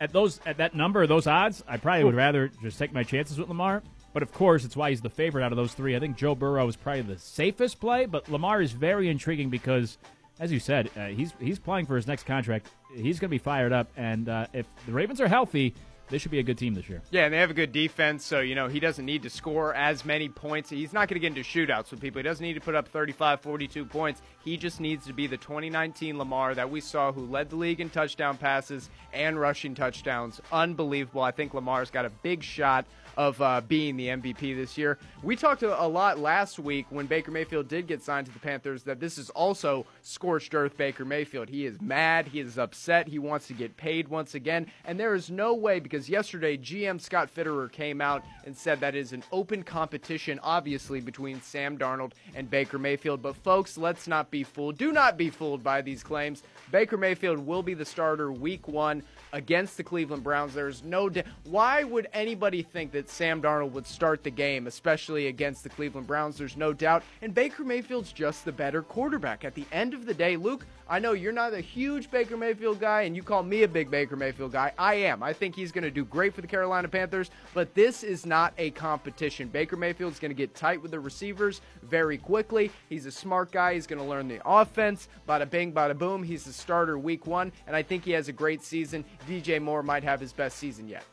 At 0.00 0.12
those 0.12 0.40
at 0.46 0.58
that 0.58 0.74
number, 0.74 1.06
those 1.06 1.26
odds, 1.26 1.62
I 1.68 1.76
probably 1.76 2.04
would 2.04 2.14
rather 2.14 2.50
just 2.62 2.78
take 2.78 2.92
my 2.92 3.02
chances 3.02 3.38
with 3.38 3.48
Lamar. 3.48 3.82
But 4.12 4.22
of 4.22 4.32
course, 4.32 4.64
it's 4.64 4.76
why 4.76 4.90
he's 4.90 5.00
the 5.00 5.10
favorite 5.10 5.44
out 5.44 5.52
of 5.52 5.56
those 5.56 5.72
three. 5.72 5.94
I 5.94 6.00
think 6.00 6.16
Joe 6.16 6.34
Burrow 6.34 6.66
is 6.66 6.76
probably 6.76 7.02
the 7.02 7.18
safest 7.18 7.80
play, 7.80 8.06
but 8.06 8.28
Lamar 8.28 8.60
is 8.60 8.72
very 8.72 9.08
intriguing 9.08 9.50
because, 9.50 9.98
as 10.40 10.50
you 10.50 10.58
said, 10.58 10.90
uh, 10.96 11.06
he's 11.06 11.32
he's 11.38 11.58
playing 11.58 11.86
for 11.86 11.96
his 11.96 12.06
next 12.06 12.24
contract. 12.24 12.68
He's 12.94 13.20
going 13.20 13.28
to 13.28 13.34
be 13.34 13.38
fired 13.38 13.72
up, 13.72 13.90
and 13.96 14.28
uh, 14.28 14.46
if 14.52 14.66
the 14.86 14.92
Ravens 14.92 15.20
are 15.20 15.28
healthy, 15.28 15.74
they 16.10 16.18
should 16.18 16.30
be 16.30 16.38
a 16.38 16.42
good 16.42 16.58
team 16.58 16.74
this 16.74 16.88
year. 16.88 17.02
Yeah, 17.10 17.24
and 17.24 17.32
they 17.32 17.38
have 17.38 17.50
a 17.50 17.54
good 17.54 17.72
defense, 17.72 18.24
so 18.24 18.40
you 18.40 18.54
know 18.54 18.68
he 18.68 18.80
doesn't 18.80 19.04
need 19.04 19.22
to 19.22 19.30
score 19.30 19.74
as 19.74 20.04
many 20.04 20.28
points. 20.28 20.70
He's 20.70 20.92
not 20.92 21.08
going 21.08 21.20
to 21.20 21.20
get 21.20 21.36
into 21.36 21.42
shootouts 21.42 21.90
with 21.90 22.00
people. 22.00 22.18
He 22.18 22.24
doesn't 22.24 22.44
need 22.44 22.54
to 22.54 22.60
put 22.60 22.74
up 22.74 22.88
35, 22.88 23.40
42 23.40 23.84
points. 23.84 24.20
He 24.44 24.56
just 24.56 24.80
needs 24.80 25.06
to 25.06 25.12
be 25.12 25.26
the 25.26 25.36
2019 25.36 26.18
Lamar 26.18 26.54
that 26.54 26.70
we 26.70 26.80
saw 26.80 27.12
who 27.12 27.26
led 27.26 27.50
the 27.50 27.56
league 27.56 27.80
in 27.80 27.90
touchdown 27.90 28.36
passes 28.36 28.90
and 29.12 29.40
rushing 29.40 29.74
touchdowns. 29.74 30.40
Unbelievable. 30.52 31.22
I 31.22 31.30
think 31.30 31.54
Lamar's 31.54 31.90
got 31.90 32.04
a 32.04 32.10
big 32.10 32.42
shot 32.42 32.86
of 33.16 33.40
uh, 33.42 33.60
being 33.62 33.96
the 33.96 34.08
MVP 34.08 34.54
this 34.56 34.76
year. 34.78 34.98
We 35.22 35.36
talked 35.36 35.62
a 35.62 35.86
lot 35.86 36.18
last 36.18 36.58
week 36.58 36.86
when 36.90 37.06
Baker 37.06 37.30
Mayfield 37.30 37.68
did 37.68 37.86
get 37.86 38.02
signed 38.02 38.26
to 38.26 38.32
the 38.32 38.38
Panthers 38.38 38.82
that 38.84 39.00
this 39.00 39.18
is 39.18 39.30
also 39.30 39.86
scorched 40.02 40.54
earth 40.54 40.76
Baker 40.76 41.04
Mayfield. 41.04 41.48
He 41.48 41.66
is 41.66 41.80
mad, 41.80 42.28
he 42.28 42.40
is 42.40 42.58
upset, 42.58 43.08
he 43.08 43.18
wants 43.18 43.46
to 43.48 43.52
get 43.52 43.76
paid 43.76 44.08
once 44.08 44.34
again, 44.34 44.66
and 44.84 44.98
there 44.98 45.14
is 45.14 45.30
no 45.30 45.54
way 45.54 45.80
because 45.80 46.08
yesterday 46.08 46.56
GM 46.56 47.00
Scott 47.00 47.30
Fitterer 47.34 47.70
came 47.70 48.00
out 48.00 48.22
and 48.44 48.56
said 48.56 48.80
that 48.80 48.94
is 48.94 49.12
an 49.12 49.22
open 49.32 49.62
competition, 49.62 50.38
obviously 50.42 51.00
between 51.00 51.40
Sam 51.42 51.76
Darnold 51.76 52.12
and 52.34 52.48
Baker 52.48 52.78
Mayfield. 52.78 53.22
But 53.22 53.36
folks, 53.36 53.76
let's 53.76 54.06
not 54.08 54.30
be 54.30 54.44
fooled. 54.44 54.78
Do 54.78 54.92
not 54.92 55.16
be 55.16 55.30
fooled 55.30 55.62
by 55.62 55.82
these 55.82 56.02
claims. 56.02 56.42
Baker 56.70 56.96
Mayfield 56.96 57.38
will 57.38 57.62
be 57.62 57.74
the 57.74 57.84
starter 57.84 58.32
week 58.32 58.68
one 58.68 59.02
against 59.32 59.76
the 59.76 59.84
Cleveland 59.84 60.24
Browns. 60.24 60.54
There's 60.54 60.82
no. 60.82 61.08
Da- 61.08 61.22
Why 61.44 61.84
would 61.84 62.08
anybody 62.12 62.62
think 62.62 62.92
that 62.92 62.99
Sam 63.08 63.40
Darnold 63.40 63.72
would 63.72 63.86
start 63.86 64.22
the 64.22 64.30
game, 64.30 64.66
especially 64.66 65.28
against 65.28 65.62
the 65.62 65.68
Cleveland 65.68 66.06
Browns? 66.06 66.36
There's 66.36 66.56
no 66.56 66.72
doubt. 66.72 67.02
And 67.22 67.34
Baker 67.34 67.64
Mayfield's 67.64 68.12
just 68.12 68.44
the 68.44 68.52
better 68.52 68.82
quarterback. 68.82 69.44
At 69.44 69.54
the 69.54 69.66
end 69.72 69.94
of 69.94 70.06
the 70.06 70.14
day, 70.14 70.36
Luke, 70.36 70.66
I 70.88 70.98
know 70.98 71.12
you're 71.12 71.32
not 71.32 71.54
a 71.54 71.60
huge 71.60 72.10
Baker 72.10 72.36
Mayfield 72.36 72.80
guy, 72.80 73.02
and 73.02 73.14
you 73.14 73.22
call 73.22 73.42
me 73.44 73.62
a 73.62 73.68
big 73.68 73.90
Baker 73.90 74.16
Mayfield 74.16 74.52
guy. 74.52 74.72
I 74.76 74.94
am. 74.94 75.22
I 75.22 75.32
think 75.32 75.54
he's 75.54 75.70
going 75.70 75.84
to 75.84 75.90
do 75.90 76.04
great 76.04 76.34
for 76.34 76.40
the 76.40 76.46
Carolina 76.48 76.88
Panthers, 76.88 77.30
but 77.54 77.74
this 77.74 78.02
is 78.02 78.26
not 78.26 78.52
a 78.58 78.70
competition. 78.70 79.48
Baker 79.48 79.76
Mayfield's 79.76 80.18
going 80.18 80.32
to 80.32 80.34
get 80.34 80.54
tight 80.54 80.82
with 80.82 80.90
the 80.90 80.98
receivers 80.98 81.60
very 81.82 82.18
quickly. 82.18 82.72
He's 82.88 83.06
a 83.06 83.12
smart 83.12 83.52
guy. 83.52 83.74
He's 83.74 83.86
going 83.86 84.02
to 84.02 84.08
learn 84.08 84.26
the 84.26 84.40
offense. 84.44 85.08
Bada 85.28 85.48
bing, 85.48 85.72
bada 85.72 85.96
boom. 85.96 86.22
He's 86.24 86.44
the 86.44 86.52
starter 86.52 86.98
week 86.98 87.26
one, 87.26 87.52
and 87.66 87.76
I 87.76 87.82
think 87.82 88.04
he 88.04 88.10
has 88.12 88.28
a 88.28 88.32
great 88.32 88.62
season. 88.62 89.04
DJ 89.28 89.62
Moore 89.62 89.82
might 89.84 90.02
have 90.02 90.20
his 90.20 90.32
best 90.32 90.58
season 90.58 90.88
yet. 90.88 91.04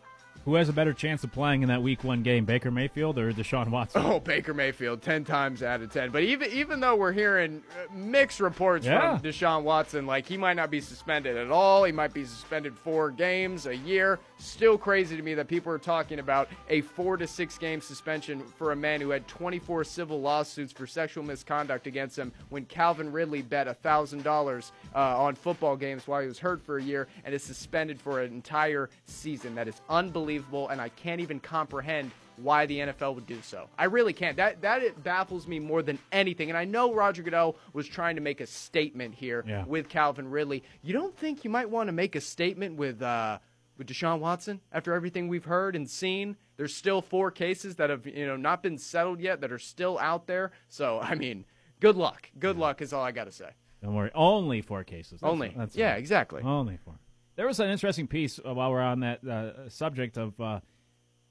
Who 0.47 0.55
has 0.55 0.69
a 0.69 0.73
better 0.73 0.93
chance 0.93 1.25
of 1.25 1.33
playing 1.33 1.63
in 1.63 1.67
that 1.67 1.83
Week 1.83 2.05
One 2.05 2.23
game, 2.23 2.45
Baker 2.45 2.71
Mayfield 2.71 3.19
or 3.19 3.33
Deshaun 3.33 3.67
Watson? 3.67 4.01
Oh, 4.05 4.21
Baker 4.21 4.53
Mayfield, 4.53 5.01
ten 5.01 5.25
times 5.25 5.61
out 5.61 5.81
of 5.81 5.91
ten. 5.91 6.09
But 6.09 6.23
even 6.23 6.49
even 6.53 6.79
though 6.79 6.95
we're 6.95 7.11
hearing 7.11 7.61
uh, 7.69 7.93
mixed 7.93 8.39
reports 8.39 8.85
Yeah. 8.85 9.17
from 9.17 9.27
Deshaun 9.29 9.63
Watson, 9.63 10.05
like 10.07 10.25
he 10.25 10.37
might 10.37 10.53
not 10.53 10.71
be 10.71 10.79
suspended 10.79 11.35
at 11.35 11.51
all, 11.51 11.83
he 11.83 11.91
might 11.91 12.13
be 12.13 12.23
suspended 12.23 12.77
four 12.77 13.11
games 13.11 13.65
a 13.65 13.75
year. 13.75 14.19
Still 14.37 14.77
crazy 14.77 15.17
to 15.17 15.21
me 15.21 15.33
that 15.33 15.49
people 15.49 15.69
are 15.73 15.77
talking 15.77 16.19
about 16.19 16.47
a 16.69 16.79
four 16.79 17.17
to 17.17 17.27
six 17.27 17.57
game 17.57 17.81
suspension 17.81 18.41
for 18.57 18.71
a 18.71 18.75
man 18.75 19.01
who 19.01 19.09
had 19.09 19.27
24 19.27 19.83
civil 19.83 20.21
lawsuits 20.21 20.71
for 20.71 20.87
sexual 20.87 21.25
misconduct 21.25 21.87
against 21.87 22.17
him 22.17 22.31
when 22.47 22.63
Calvin 22.67 23.11
Ridley 23.11 23.41
bet 23.41 23.67
thousand 23.83 24.23
dollars 24.23 24.71
uh, 24.95 25.19
on 25.21 25.35
football 25.35 25.75
games 25.75 26.07
while 26.07 26.21
he 26.21 26.27
was 26.27 26.39
hurt 26.39 26.61
for 26.61 26.77
a 26.77 26.81
year 26.81 27.09
and 27.25 27.35
is 27.35 27.43
suspended 27.43 27.99
for 27.99 28.21
an 28.21 28.31
entire 28.31 28.89
season. 29.07 29.53
That 29.53 29.67
is 29.67 29.81
unbelievable, 29.89 30.36
and 30.69 30.79
I 30.81 30.89
can't 30.89 31.21
even 31.21 31.39
comprehend 31.39 32.11
why 32.37 32.65
the 32.67 32.79
NFL 32.79 33.15
would 33.15 33.25
do 33.25 33.41
so. 33.41 33.67
I 33.79 33.85
really 33.85 34.13
can't. 34.13 34.37
That 34.37 34.61
that 34.61 34.83
it 34.83 35.03
baffles 35.03 35.47
me 35.47 35.59
more 35.59 35.81
than 35.81 35.97
anything. 36.11 36.49
And 36.49 36.57
I 36.57 36.65
know 36.65 36.93
Roger 36.93 37.23
Goodell 37.23 37.55
was 37.73 37.87
trying 37.87 38.15
to 38.15 38.21
make 38.21 38.41
a 38.41 38.45
statement 38.47 39.15
here 39.15 39.43
Yeah. 39.47 39.65
with 39.65 39.89
Calvin 39.89 40.29
Ridley. 40.29 40.63
You 40.83 40.93
don't 40.93 41.17
think 41.17 41.43
you 41.43 41.49
might 41.49 41.69
want 41.69 41.87
to 41.87 41.93
make 41.93 42.15
a 42.15 42.21
statement 42.21 42.75
with 42.77 43.01
uh, 43.01 43.39
with 43.77 43.87
Deshaun 43.87 44.19
Watson 44.19 44.61
after 44.71 44.93
everything 44.93 45.27
we've 45.27 45.45
heard 45.45 45.75
and 45.75 45.89
seen? 45.89 46.37
There's 46.57 46.75
still 46.75 47.01
four 47.01 47.31
cases 47.31 47.75
that 47.77 47.89
have 47.89 48.05
you 48.05 48.27
know 48.27 48.37
not 48.37 48.61
been 48.61 48.77
settled 48.77 49.19
yet 49.19 49.41
that 49.41 49.51
are 49.51 49.59
still 49.59 49.97
out 49.97 50.27
there. 50.27 50.51
So 50.69 50.99
I 50.99 51.15
mean, 51.15 51.43
good 51.79 51.95
luck. 51.95 52.29
Good 52.37 52.57
luck 52.57 52.81
is 52.83 52.93
all 52.93 53.03
I 53.03 53.11
got 53.11 53.23
to 53.25 53.31
say. 53.31 53.49
Don't 53.83 53.93
worry, 53.95 54.11
only 54.15 54.61
four 54.61 54.83
cases. 54.83 55.21
That's- 55.21 55.31
Only. 55.31 55.53
that's 55.55 55.75
Yeah, 55.75 55.93
all. 55.93 55.97
exactly. 55.99 56.41
Only 56.43 56.77
four. 56.77 56.95
There 57.37 57.47
was 57.47 57.59
an 57.61 57.69
interesting 57.69 58.07
piece 58.07 58.39
uh, 58.45 58.53
while 58.53 58.71
we're 58.71 58.81
on 58.81 58.99
that 58.99 59.25
uh, 59.25 59.69
subject 59.69 60.17
of, 60.17 60.39
uh, 60.41 60.59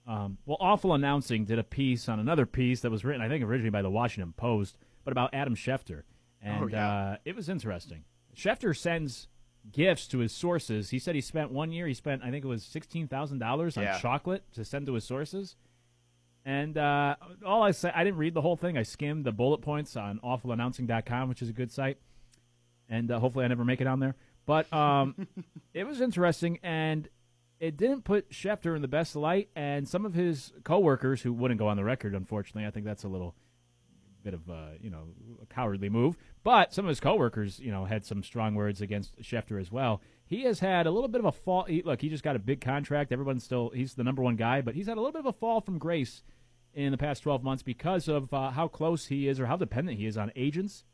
um, 0.06 0.38
well, 0.46 0.56
Awful 0.60 0.94
Announcing 0.94 1.44
did 1.44 1.58
a 1.58 1.64
piece 1.64 2.08
on 2.08 2.18
another 2.20 2.46
piece 2.46 2.80
that 2.80 2.90
was 2.90 3.04
written, 3.04 3.20
I 3.20 3.28
think, 3.28 3.44
originally 3.44 3.70
by 3.70 3.82
the 3.82 3.90
Washington 3.90 4.32
Post, 4.36 4.78
but 5.04 5.12
about 5.12 5.34
Adam 5.34 5.54
Schefter, 5.54 6.02
and 6.40 6.64
Oh, 6.64 6.68
yeah. 6.68 6.88
uh, 6.88 7.16
it 7.24 7.36
was 7.36 7.48
interesting. 7.48 8.04
Schefter 8.34 8.74
sends 8.76 9.28
gifts 9.72 10.06
to 10.08 10.18
his 10.18 10.30
sources. 10.32 10.90
He 10.90 10.98
said 11.00 11.14
he 11.16 11.20
spent 11.20 11.50
one 11.50 11.72
year. 11.72 11.86
He 11.88 11.94
spent, 11.94 12.22
I 12.22 12.30
think, 12.30 12.44
it 12.44 12.48
was 12.48 12.62
sixteen 12.62 13.08
thousand 13.08 13.38
dollars 13.40 13.76
on 13.76 13.82
Yeah. 13.82 13.98
chocolate 13.98 14.44
to 14.52 14.64
send 14.64 14.86
to 14.86 14.94
his 14.94 15.04
sources. 15.04 15.56
And 16.44 16.78
uh, 16.78 17.16
all 17.44 17.64
I 17.64 17.72
said, 17.72 17.92
I 17.96 18.04
didn't 18.04 18.18
read 18.20 18.32
the 18.34 18.42
whole 18.42 18.54
thing. 18.54 18.78
I 18.78 18.84
skimmed 18.84 19.24
the 19.24 19.32
bullet 19.32 19.58
points 19.62 19.96
on 19.96 20.20
awfulannouncing.com, 20.20 21.28
which 21.28 21.42
is 21.42 21.48
a 21.48 21.52
good 21.52 21.72
site. 21.72 21.98
And 22.88 23.10
uh, 23.10 23.18
hopefully 23.18 23.44
I 23.44 23.48
never 23.48 23.64
make 23.64 23.80
it 23.80 23.88
on 23.88 23.98
there. 23.98 24.14
But 24.46 24.72
um, 24.72 25.26
it 25.74 25.86
was 25.86 26.00
interesting, 26.00 26.58
and 26.62 27.08
it 27.60 27.76
didn't 27.76 28.02
put 28.02 28.30
Schefter 28.30 28.76
in 28.76 28.82
the 28.82 28.88
best 28.88 29.16
light. 29.16 29.50
And 29.54 29.88
some 29.88 30.06
of 30.06 30.14
his 30.14 30.52
coworkers, 30.64 31.22
who 31.22 31.32
wouldn't 31.32 31.58
go 31.58 31.68
on 31.68 31.76
the 31.76 31.84
record, 31.84 32.14
unfortunately, 32.14 32.66
I 32.66 32.70
think 32.70 32.86
that's 32.86 33.04
a 33.04 33.08
little 33.08 33.34
bit 34.22 34.34
of 34.34 34.50
uh, 34.50 34.70
you 34.80 34.90
know 34.90 35.04
a 35.42 35.46
cowardly 35.46 35.88
move. 35.88 36.16
But 36.42 36.72
some 36.72 36.84
of 36.84 36.88
his 36.88 37.00
coworkers, 37.00 37.58
you 37.58 37.70
know, 37.70 37.84
had 37.84 38.04
some 38.04 38.22
strong 38.22 38.54
words 38.54 38.80
against 38.80 39.20
Schefter 39.20 39.60
as 39.60 39.70
well. 39.70 40.00
He 40.26 40.42
has 40.42 40.60
had 40.60 40.86
a 40.86 40.90
little 40.90 41.08
bit 41.08 41.20
of 41.20 41.24
a 41.24 41.32
fall. 41.32 41.64
He, 41.64 41.82
look, 41.82 42.00
he 42.00 42.08
just 42.08 42.24
got 42.24 42.36
a 42.36 42.40
big 42.40 42.60
contract. 42.60 43.12
Everyone's 43.12 43.44
still 43.44 43.70
he's 43.70 43.94
the 43.94 44.04
number 44.04 44.22
one 44.22 44.36
guy, 44.36 44.60
but 44.60 44.74
he's 44.74 44.86
had 44.86 44.96
a 44.96 45.00
little 45.00 45.12
bit 45.12 45.20
of 45.20 45.26
a 45.26 45.32
fall 45.32 45.60
from 45.60 45.78
grace 45.78 46.22
in 46.74 46.90
the 46.90 46.98
past 46.98 47.22
12 47.22 47.42
months 47.42 47.62
because 47.62 48.06
of 48.06 48.32
uh, 48.34 48.50
how 48.50 48.68
close 48.68 49.06
he 49.06 49.28
is 49.28 49.40
or 49.40 49.46
how 49.46 49.56
dependent 49.56 49.98
he 49.98 50.06
is 50.06 50.18
on 50.18 50.30
agents. 50.36 50.84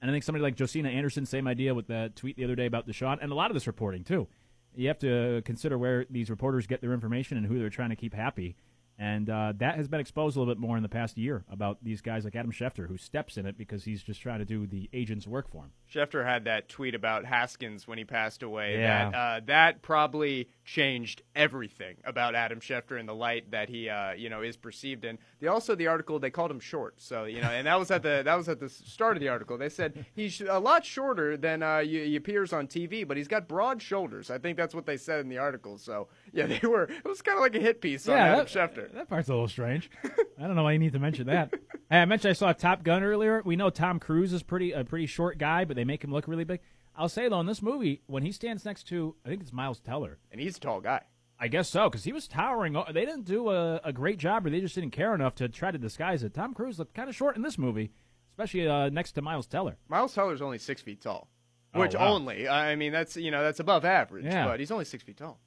And 0.00 0.10
I 0.10 0.14
think 0.14 0.24
somebody 0.24 0.42
like 0.42 0.56
Josina 0.56 0.88
Anderson, 0.88 1.26
same 1.26 1.48
idea 1.48 1.74
with 1.74 1.88
the 1.88 2.12
tweet 2.14 2.36
the 2.36 2.44
other 2.44 2.54
day 2.54 2.66
about 2.66 2.86
Deshaun, 2.86 3.18
and 3.20 3.32
a 3.32 3.34
lot 3.34 3.50
of 3.50 3.54
this 3.54 3.66
reporting 3.66 4.04
too. 4.04 4.28
You 4.76 4.88
have 4.88 4.98
to 5.00 5.42
consider 5.44 5.76
where 5.76 6.06
these 6.08 6.30
reporters 6.30 6.66
get 6.66 6.80
their 6.80 6.92
information 6.92 7.36
and 7.36 7.46
who 7.46 7.58
they're 7.58 7.70
trying 7.70 7.90
to 7.90 7.96
keep 7.96 8.14
happy. 8.14 8.54
And 8.98 9.30
uh, 9.30 9.52
that 9.58 9.76
has 9.76 9.86
been 9.86 10.00
exposed 10.00 10.36
a 10.36 10.40
little 10.40 10.52
bit 10.52 10.60
more 10.60 10.76
in 10.76 10.82
the 10.82 10.88
past 10.88 11.16
year 11.16 11.44
about 11.48 11.78
these 11.82 12.00
guys 12.00 12.24
like 12.24 12.34
Adam 12.34 12.50
Schefter, 12.50 12.88
who 12.88 12.96
steps 12.96 13.36
in 13.36 13.46
it 13.46 13.56
because 13.56 13.84
he's 13.84 14.02
just 14.02 14.20
trying 14.20 14.40
to 14.40 14.44
do 14.44 14.66
the 14.66 14.90
agent's 14.92 15.26
work 15.26 15.48
for 15.50 15.62
him. 15.62 15.70
Schefter 15.92 16.24
had 16.24 16.44
that 16.46 16.68
tweet 16.68 16.96
about 16.96 17.24
Haskins 17.24 17.86
when 17.86 17.96
he 17.96 18.04
passed 18.04 18.42
away. 18.42 18.80
Yeah. 18.80 19.10
That, 19.10 19.16
uh, 19.16 19.40
that 19.46 19.82
probably 19.82 20.48
changed 20.64 21.22
everything 21.36 21.96
about 22.04 22.34
Adam 22.34 22.58
Schefter 22.58 22.98
in 22.98 23.06
the 23.06 23.14
light 23.14 23.52
that 23.52 23.68
he, 23.68 23.88
uh, 23.88 24.12
you 24.12 24.28
know, 24.28 24.42
is 24.42 24.56
perceived 24.56 25.04
in. 25.04 25.18
The, 25.40 25.46
also, 25.46 25.76
the 25.76 25.86
article 25.86 26.18
they 26.18 26.30
called 26.30 26.50
him 26.50 26.60
short. 26.60 27.00
So 27.00 27.24
you 27.24 27.40
know, 27.40 27.50
and 27.50 27.66
that 27.66 27.78
was 27.78 27.90
at 27.90 28.02
the 28.02 28.22
that 28.24 28.34
was 28.34 28.48
at 28.48 28.58
the 28.58 28.68
start 28.68 29.16
of 29.16 29.20
the 29.20 29.28
article. 29.28 29.56
They 29.56 29.68
said 29.68 30.06
he's 30.14 30.40
a 30.40 30.58
lot 30.58 30.84
shorter 30.84 31.36
than 31.36 31.62
uh, 31.62 31.80
he, 31.80 32.06
he 32.06 32.16
appears 32.16 32.52
on 32.52 32.66
TV, 32.66 33.06
but 33.06 33.16
he's 33.16 33.28
got 33.28 33.46
broad 33.46 33.80
shoulders. 33.80 34.30
I 34.30 34.38
think 34.38 34.56
that's 34.56 34.74
what 34.74 34.86
they 34.86 34.96
said 34.96 35.20
in 35.20 35.28
the 35.28 35.38
article. 35.38 35.78
So 35.78 36.08
yeah, 36.32 36.46
they 36.46 36.66
were. 36.66 36.84
It 36.84 37.04
was 37.04 37.22
kind 37.22 37.38
of 37.38 37.42
like 37.42 37.54
a 37.54 37.60
hit 37.60 37.80
piece 37.80 38.08
on 38.08 38.16
Adam 38.16 38.38
that, 38.38 38.46
Schefter. 38.48 38.92
that 38.94 39.08
part's 39.08 39.28
a 39.28 39.32
little 39.32 39.48
strange. 39.48 39.90
I 40.04 40.46
don't 40.46 40.54
know 40.56 40.62
why 40.64 40.72
you 40.72 40.78
need 40.78 40.92
to 40.92 40.98
mention 40.98 41.26
that. 41.26 41.52
hey, 41.90 42.00
I 42.00 42.04
mentioned 42.04 42.30
I 42.30 42.34
saw 42.34 42.52
Top 42.52 42.82
Gun 42.84 43.02
earlier. 43.02 43.42
We 43.44 43.56
know 43.56 43.70
Tom 43.70 43.98
Cruise 43.98 44.32
is 44.32 44.42
pretty 44.42 44.72
a 44.72 44.84
pretty 44.84 45.06
short 45.06 45.38
guy, 45.38 45.64
but 45.64 45.76
they 45.76 45.84
make 45.84 46.02
him 46.04 46.12
look 46.12 46.28
really 46.28 46.44
big. 46.44 46.60
I'll 46.96 47.08
say 47.08 47.28
though, 47.28 47.40
in 47.40 47.46
this 47.46 47.62
movie, 47.62 48.02
when 48.06 48.22
he 48.22 48.32
stands 48.32 48.64
next 48.64 48.88
to, 48.88 49.14
I 49.24 49.28
think 49.28 49.42
it's 49.42 49.52
Miles 49.52 49.80
Teller, 49.80 50.18
and 50.32 50.40
he's 50.40 50.56
a 50.56 50.60
tall 50.60 50.80
guy. 50.80 51.02
I 51.40 51.46
guess 51.46 51.68
so, 51.68 51.88
because 51.88 52.02
he 52.02 52.12
was 52.12 52.26
towering. 52.26 52.72
They 52.92 53.04
didn't 53.04 53.24
do 53.24 53.50
a, 53.50 53.80
a 53.84 53.92
great 53.92 54.18
job, 54.18 54.44
or 54.44 54.50
they 54.50 54.60
just 54.60 54.74
didn't 54.74 54.90
care 54.90 55.14
enough 55.14 55.36
to 55.36 55.48
try 55.48 55.70
to 55.70 55.78
disguise 55.78 56.24
it. 56.24 56.34
Tom 56.34 56.52
Cruise 56.54 56.80
looked 56.80 56.94
kind 56.94 57.08
of 57.08 57.14
short 57.14 57.36
in 57.36 57.42
this 57.42 57.56
movie, 57.56 57.92
especially 58.32 58.66
uh, 58.66 58.88
next 58.88 59.12
to 59.12 59.22
Miles 59.22 59.46
Teller. 59.46 59.76
Miles 59.88 60.12
Teller's 60.14 60.42
only 60.42 60.58
six 60.58 60.82
feet 60.82 61.00
tall, 61.00 61.28
Oh, 61.74 61.80
which 61.80 61.94
wow. 61.94 62.14
only 62.14 62.48
I 62.48 62.74
mean 62.74 62.90
that's 62.92 63.16
you 63.16 63.30
know 63.30 63.42
that's 63.44 63.60
above 63.60 63.84
average, 63.84 64.24
Yeah. 64.24 64.46
but 64.46 64.58
he's 64.58 64.72
only 64.72 64.84
six 64.84 65.04
feet 65.04 65.18
tall. 65.18 65.38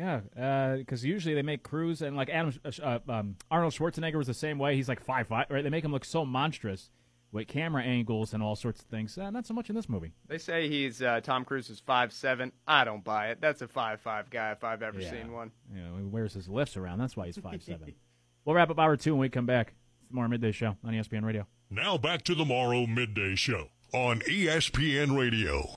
Yeah, 0.00 0.76
because 0.78 1.04
usually 1.04 1.34
they 1.34 1.42
make 1.42 1.62
Cruise 1.62 2.00
and 2.00 2.16
like 2.16 2.30
Adam 2.30 2.54
uh, 2.82 2.98
um, 3.06 3.36
Arnold 3.50 3.74
Schwarzenegger 3.74 4.14
was 4.14 4.26
the 4.26 4.32
same 4.34 4.58
way. 4.58 4.74
He's 4.74 4.88
like 4.88 4.98
five 5.04 5.28
five, 5.28 5.44
right? 5.50 5.62
They 5.62 5.68
make 5.68 5.84
him 5.84 5.92
look 5.92 6.06
so 6.06 6.24
monstrous 6.24 6.88
with 7.32 7.46
camera 7.48 7.82
angles 7.82 8.32
and 8.32 8.42
all 8.42 8.56
sorts 8.56 8.80
of 8.80 8.86
things. 8.86 9.18
Uh, 9.18 9.28
not 9.30 9.46
so 9.46 9.52
much 9.52 9.68
in 9.68 9.76
this 9.76 9.90
movie. 9.90 10.12
They 10.26 10.38
say 10.38 10.68
he's 10.70 11.02
uh, 11.02 11.20
Tom 11.22 11.44
Cruise 11.44 11.68
is 11.68 11.80
five 11.80 12.14
seven. 12.14 12.50
I 12.66 12.84
don't 12.84 13.04
buy 13.04 13.28
it. 13.28 13.42
That's 13.42 13.60
a 13.60 13.68
five 13.68 14.00
five 14.00 14.30
guy 14.30 14.52
if 14.52 14.64
I've 14.64 14.82
ever 14.82 15.00
Yeah. 15.00 15.10
seen 15.10 15.32
one. 15.32 15.50
Yeah, 15.70 15.90
know, 15.90 15.98
he 15.98 16.04
wears 16.04 16.32
his 16.32 16.48
lifts 16.48 16.78
around. 16.78 16.98
That's 16.98 17.14
why 17.14 17.26
he's 17.26 17.36
five 17.36 17.62
seven. 17.62 17.92
we'll 18.46 18.56
wrap 18.56 18.70
up 18.70 18.78
hour 18.78 18.96
two 18.96 19.12
when 19.12 19.20
we 19.20 19.28
come 19.28 19.44
back. 19.44 19.74
It's 20.02 20.12
Morrow 20.12 20.28
Midday 20.28 20.52
Show 20.52 20.76
on 20.82 20.94
ESPN 20.94 21.24
Radio. 21.24 21.46
Now 21.68 21.98
back 21.98 22.22
to 22.22 22.34
the 22.34 22.46
Morrow 22.46 22.86
Midday 22.86 23.34
Show 23.34 23.68
on 23.92 24.20
ESPN 24.20 25.14
Radio. 25.14 25.74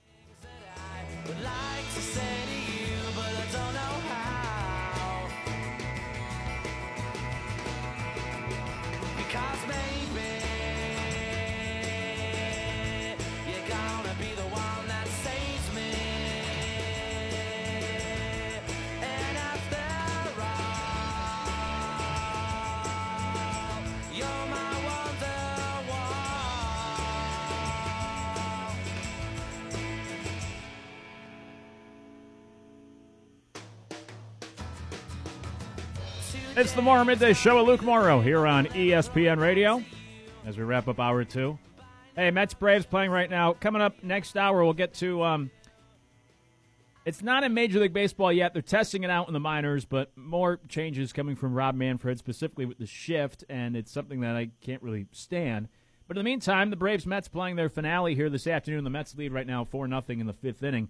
It's 36.56 36.72
the 36.74 36.84
Morrow 36.84 37.04
Midday 37.04 37.34
Show 37.34 37.58
with 37.58 37.66
Luke 37.66 37.82
Morrow 37.82 38.22
here 38.22 38.46
on 38.46 38.68
ESPN 38.68 39.40
Radio 39.40 39.84
as 40.46 40.56
we 40.56 40.64
wrap 40.64 40.88
up 40.88 41.00
hour 41.00 41.24
two. 41.24 41.58
Hey, 42.16 42.30
Mets 42.30 42.54
Braves 42.54 42.86
playing 42.86 43.10
right 43.10 43.28
now. 43.28 43.54
Coming 43.54 43.82
up 43.82 44.04
next 44.04 44.38
hour, 44.38 44.64
we'll 44.64 44.74
get 44.74 44.94
to. 44.96 45.24
Um, 45.24 45.52
it's 47.06 47.24
not 47.24 47.44
in 47.44 47.56
Major 47.56 47.80
League 47.80 47.92
Baseball 47.92 48.32
yet. 48.32 48.54
They're 48.54 48.62
testing 48.62 49.04
it 49.04 49.10
out 49.10 49.28
in 49.28 49.34
the 49.34 49.40
minors, 49.40 49.84
but 49.84 50.12
more 50.16 50.60
changes 50.70 51.12
coming 51.12 51.36
from 51.36 51.56
Rob 51.56 51.74
Manfred, 51.74 52.20
specifically 52.20 52.66
with 52.66 52.78
the 52.78 52.86
shift, 52.86 53.44
and 53.50 53.76
it's 53.76 53.92
something 53.92 54.22
that 54.22 54.36
I 54.36 54.52
can't 54.62 54.84
really 54.84 55.08
stand. 55.12 55.70
But 56.08 56.18
in 56.18 56.24
the 56.24 56.30
meantime, 56.30 56.70
the 56.70 56.76
Braves 56.76 57.08
Mets 57.08 57.28
playing 57.28 57.56
their 57.56 57.68
finale 57.68 58.14
here 58.14 58.30
this 58.30 58.46
afternoon. 58.46 58.84
The 58.84 58.92
Mets 58.92 59.16
lead 59.16 59.34
right 59.34 59.48
now 59.48 59.66
4 59.66 59.88
0 59.88 60.04
in 60.08 60.28
the 60.28 60.34
fifth 60.34 60.62
inning. 60.62 60.90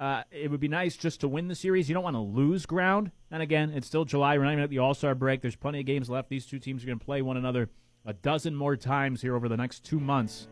Uh, 0.00 0.22
it 0.30 0.50
would 0.50 0.60
be 0.60 0.68
nice 0.68 0.96
just 0.96 1.20
to 1.20 1.28
win 1.28 1.46
the 1.46 1.54
series. 1.54 1.86
You 1.86 1.94
don't 1.94 2.02
want 2.02 2.16
to 2.16 2.20
lose 2.20 2.64
ground. 2.64 3.10
And 3.30 3.42
again, 3.42 3.70
it's 3.74 3.86
still 3.86 4.06
July. 4.06 4.38
We're 4.38 4.44
not 4.44 4.52
even 4.52 4.64
at 4.64 4.70
the 4.70 4.78
All 4.78 4.94
Star 4.94 5.14
break. 5.14 5.42
There's 5.42 5.56
plenty 5.56 5.80
of 5.80 5.86
games 5.86 6.08
left. 6.08 6.30
These 6.30 6.46
two 6.46 6.58
teams 6.58 6.82
are 6.82 6.86
going 6.86 6.98
to 6.98 7.04
play 7.04 7.20
one 7.20 7.36
another 7.36 7.68
a 8.06 8.14
dozen 8.14 8.56
more 8.56 8.76
times 8.76 9.20
here 9.20 9.36
over 9.36 9.46
the 9.46 9.58
next 9.58 9.84
two 9.84 10.00
months. 10.00 10.48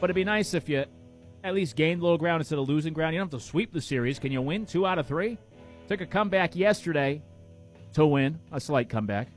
But 0.00 0.10
it'd 0.10 0.16
be 0.16 0.24
nice 0.24 0.52
if 0.52 0.68
you 0.68 0.84
at 1.44 1.54
least 1.54 1.76
gained 1.76 2.02
little 2.02 2.18
ground 2.18 2.40
instead 2.40 2.58
of 2.58 2.68
losing 2.68 2.92
ground. 2.92 3.14
You 3.14 3.20
don't 3.20 3.30
have 3.30 3.40
to 3.40 3.46
sweep 3.46 3.72
the 3.72 3.80
series. 3.80 4.18
Can 4.18 4.32
you 4.32 4.42
win 4.42 4.66
two 4.66 4.84
out 4.84 4.98
of 4.98 5.06
three? 5.06 5.38
Took 5.86 6.00
a 6.00 6.06
comeback 6.06 6.56
yesterday 6.56 7.22
to 7.92 8.04
win, 8.04 8.40
a 8.50 8.58
slight 8.58 8.88
comeback. 8.88 9.28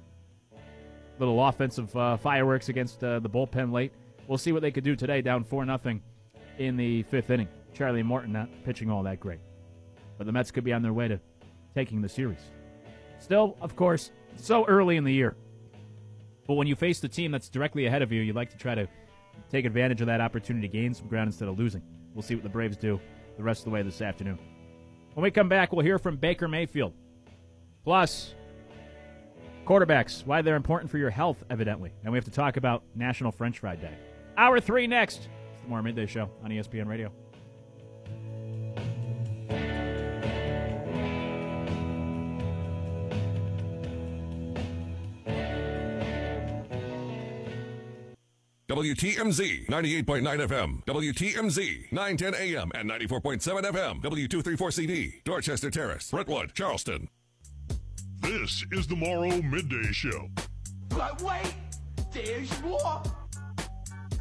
Little 1.19 1.45
offensive 1.45 1.95
uh, 1.95 2.17
fireworks 2.17 2.69
against 2.69 3.03
uh, 3.03 3.19
the 3.19 3.29
bullpen 3.29 3.71
late. 3.71 3.91
We'll 4.27 4.39
see 4.39 4.51
what 4.51 4.63
they 4.63 4.71
could 4.71 4.83
do 4.83 4.95
today, 4.95 5.21
down 5.21 5.43
4 5.43 5.65
nothing 5.65 6.01
in 6.57 6.77
the 6.77 7.03
fifth 7.03 7.29
inning. 7.29 7.47
Charlie 7.77 8.01
Morton 8.01 8.31
not 8.31 8.49
pitching 8.65 8.89
all 8.89 9.03
that 9.03 9.19
great. 9.19 9.39
But 10.17 10.25
the 10.25 10.31
Mets 10.33 10.49
could 10.49 10.63
be 10.63 10.73
on 10.73 10.81
their 10.81 10.93
way 10.93 11.07
to 11.07 11.19
taking 11.75 12.01
the 12.01 12.09
series. 12.09 12.41
Still, 13.19 13.55
of 13.61 13.75
course, 13.75 14.11
so 14.35 14.65
early 14.65 14.97
in 14.97 15.03
the 15.03 15.13
year. 15.13 15.35
But 16.47 16.55
when 16.55 16.65
you 16.65 16.75
face 16.75 16.99
the 16.99 17.07
team 17.07 17.31
that's 17.31 17.49
directly 17.49 17.85
ahead 17.85 18.01
of 18.01 18.11
you, 18.11 18.21
you 18.21 18.33
like 18.33 18.49
to 18.49 18.57
try 18.57 18.73
to 18.73 18.87
take 19.51 19.65
advantage 19.65 20.01
of 20.01 20.07
that 20.07 20.21
opportunity 20.21 20.67
to 20.67 20.71
gain 20.71 20.93
some 20.93 21.07
ground 21.07 21.27
instead 21.27 21.47
of 21.47 21.59
losing. 21.59 21.83
We'll 22.15 22.23
see 22.23 22.33
what 22.33 22.43
the 22.43 22.49
Braves 22.49 22.77
do 22.77 22.99
the 23.37 23.43
rest 23.43 23.61
of 23.61 23.65
the 23.65 23.71
way 23.71 23.83
this 23.83 24.01
afternoon. 24.01 24.39
When 25.13 25.23
we 25.23 25.29
come 25.29 25.47
back, 25.49 25.71
we'll 25.71 25.85
hear 25.85 25.99
from 25.99 26.17
Baker 26.17 26.47
Mayfield. 26.47 26.93
Plus, 27.83 28.33
quarterbacks, 29.65 30.25
why 30.25 30.41
they're 30.41 30.55
important 30.55 30.89
for 30.89 30.97
your 30.97 31.11
health, 31.11 31.43
evidently. 31.51 31.91
And 32.03 32.11
we 32.11 32.17
have 32.17 32.25
to 32.25 32.31
talk 32.31 32.57
about 32.57 32.81
National 32.95 33.31
French 33.31 33.59
Fry 33.59 33.75
Day. 33.75 33.93
Hour 34.35 34.59
three 34.59 34.87
next. 34.87 35.29
It's 35.53 35.61
the 35.61 35.69
Morrow 35.69 35.83
Midday 35.83 36.07
Show 36.07 36.29
on 36.43 36.49
ESPN 36.49 36.87
Radio. 36.87 37.11
WTMZ 48.77 49.65
98.9 49.69 50.21
FM, 50.47 50.83
WTMZ 50.85 51.91
910 51.91 52.35
AM 52.35 52.71
and 52.75 52.87
94.7 52.87 53.63
FM, 53.63 54.03
W234CD, 54.03 55.23
Dorchester 55.23 55.71
Terrace, 55.71 56.11
Brentwood, 56.11 56.53
Charleston. 56.53 57.09
This 58.21 58.63
is 58.71 58.85
the 58.85 58.95
Morrow 58.95 59.41
Midday 59.41 59.91
Show 59.91 60.29
But 60.89 61.19
wait, 61.23 61.55
there's 62.13 62.61
more. 62.61 63.01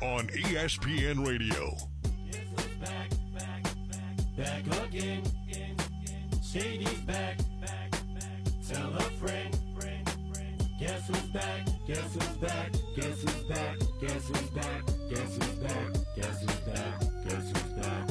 on 0.00 0.26
ESPN 0.28 1.26
Radio. 1.26 1.76
Back, 2.80 3.10
back, 3.34 3.62
back, 4.38 4.64
back 4.64 4.86
again. 4.88 5.22
Shady's 6.42 6.88
back, 7.00 7.36
back, 7.60 7.90
back. 7.90 8.42
Tell 8.66 8.94
a 8.94 9.00
friend, 9.00 9.20
friend, 9.20 9.20
friend. 9.20 9.65
Guess 10.78 11.06
who's 11.08 11.20
back? 11.32 11.66
Guess 11.86 12.14
who's 12.14 12.26
back? 12.36 12.72
Guess 12.94 13.22
who's 13.22 13.44
back? 13.44 13.78
Guess 13.98 14.28
who's 14.28 14.50
back? 14.50 14.82
Guess 15.08 15.36
who's 15.36 15.48
back? 15.54 15.92
Guess 16.16 16.42
who's 16.42 16.56
back? 16.74 17.00
Guess 17.24 17.50
who's 17.50 17.62
back? 17.72 18.10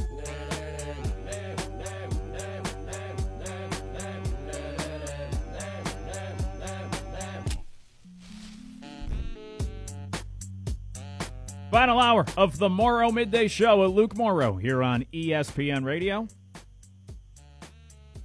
Final 11.70 12.00
hour 12.00 12.26
of 12.36 12.58
the 12.58 12.70
Morrow 12.70 13.12
Midday 13.12 13.48
Show 13.48 13.82
with 13.82 13.92
Luke 13.92 14.16
Morrow 14.18 14.56
here 14.56 14.82
on 14.82 15.06
ESPN 15.14 15.84
Radio. 15.84 16.28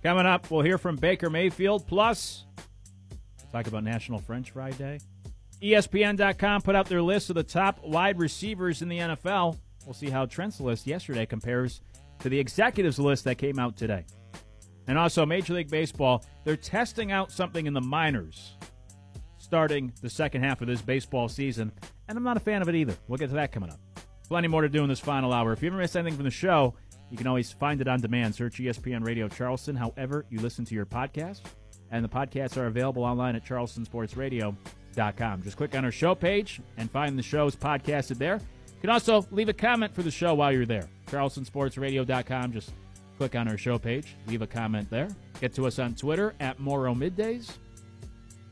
Coming 0.03 0.25
up, 0.25 0.51
we'll 0.51 0.63
hear 0.63 0.79
from 0.79 0.97
Baker 0.97 1.29
Mayfield. 1.29 1.87
Plus, 1.87 2.47
talk 3.53 3.67
about 3.67 3.85
National 3.85 4.19
French 4.19 4.51
Fry 4.51 4.71
Day. 4.71 5.01
ESPN.com 5.63 6.63
put 6.63 6.75
out 6.75 6.87
their 6.87 7.03
list 7.03 7.31
of 7.31 7.37
the 7.37 7.43
top 7.43 7.85
wide 7.85 8.19
receivers 8.19 8.83
in 8.83 8.89
the 8.89 8.99
NFL. 8.99 9.59
We'll 9.85 9.95
see 9.95 10.11
how 10.11 10.27
Trent's 10.27 10.61
list 10.61 10.87
yesterday 10.87 11.27
compares 11.27 11.83
to 12.21 12.29
the 12.29 12.39
executives 12.39 12.99
list 12.99 13.25
that 13.25 13.39
came 13.39 13.59
out 13.59 13.77
today. 13.77 14.05
And 14.87 14.99
also, 14.99 15.25
Major 15.27 15.55
League 15.55 15.71
Baseball, 15.71 16.25
they're 16.45 16.57
testing 16.57 17.13
out 17.13 17.31
something 17.31 17.67
in 17.67 17.75
the 17.75 17.81
minors 17.81 18.57
starting 19.39 19.93
the 20.01 20.09
second 20.09 20.43
half 20.43 20.61
of 20.61 20.69
this 20.69 20.81
baseball 20.81 21.29
season, 21.29 21.73
and 22.09 22.17
I'm 22.17 22.23
not 22.23 22.37
a 22.37 22.41
fan 22.41 22.63
of 22.63 22.69
it 22.69 22.77
either. 22.77 22.95
We'll 23.09 23.19
get 23.19 23.31
to 23.31 23.35
that 23.35 23.51
coming 23.51 23.71
up. 23.71 23.81
Plenty 24.29 24.47
more 24.47 24.63
to 24.63 24.69
do 24.69 24.83
in 24.85 24.89
this 24.89 25.01
final 25.01 25.33
hour. 25.33 25.53
If 25.53 25.63
you 25.63 25.71
ever 25.71 25.77
missed 25.79 25.97
anything 25.97 26.15
from 26.15 26.25
the 26.25 26.31
show, 26.31 26.75
you 27.11 27.17
can 27.17 27.27
always 27.27 27.51
find 27.51 27.81
it 27.81 27.89
on 27.89 28.01
demand. 28.01 28.35
Search 28.35 28.59
ESPN 28.59 29.05
Radio 29.05 29.29
Charleston, 29.29 29.75
however 29.75 30.25
you 30.31 30.41
listen 30.41 30.65
to 30.67 30.75
your 30.75 30.87
podcast. 30.87 31.41
And 31.91 32.05
the 32.05 32.09
podcasts 32.09 32.57
are 32.57 32.67
available 32.67 33.05
online 33.05 33.37
at 33.37 33.45
charlestonsportsradio.com. 33.45 35.43
Just 35.43 35.57
click 35.57 35.75
on 35.75 35.85
our 35.85 35.93
show 35.93 36.15
page 36.15 36.61
and 36.77 36.91
find 36.91 37.19
the 37.19 37.23
shows 37.23 37.57
podcasted 37.57 38.19
there. 38.19 38.37
You 38.37 38.81
can 38.81 38.91
also 38.91 39.27
leave 39.31 39.49
a 39.49 39.53
comment 39.53 39.95
for 39.95 40.03
the 40.03 40.11
show 40.11 40.35
while 40.35 40.53
you're 40.53 40.67
there. 40.67 40.89
charlestonsportsradio.com. 41.09 42.53
Just 42.53 42.73
click 43.19 43.37
on 43.37 43.49
our 43.49 43.59
show 43.59 43.79
page, 43.79 44.17
leave 44.27 44.43
a 44.43 44.47
comment 44.47 44.89
there. 44.89 45.09
Get 45.41 45.55
to 45.55 45.67
us 45.67 45.79
on 45.79 45.95
Twitter 45.95 46.35
at 46.41 46.59
Morrow 46.59 46.95
Middays. 46.95 47.51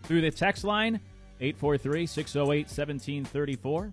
Through 0.03 0.21
the 0.21 0.31
text 0.31 0.65
line, 0.65 1.01
843 1.41 2.07
608 2.07 2.67
1734. 2.67 3.93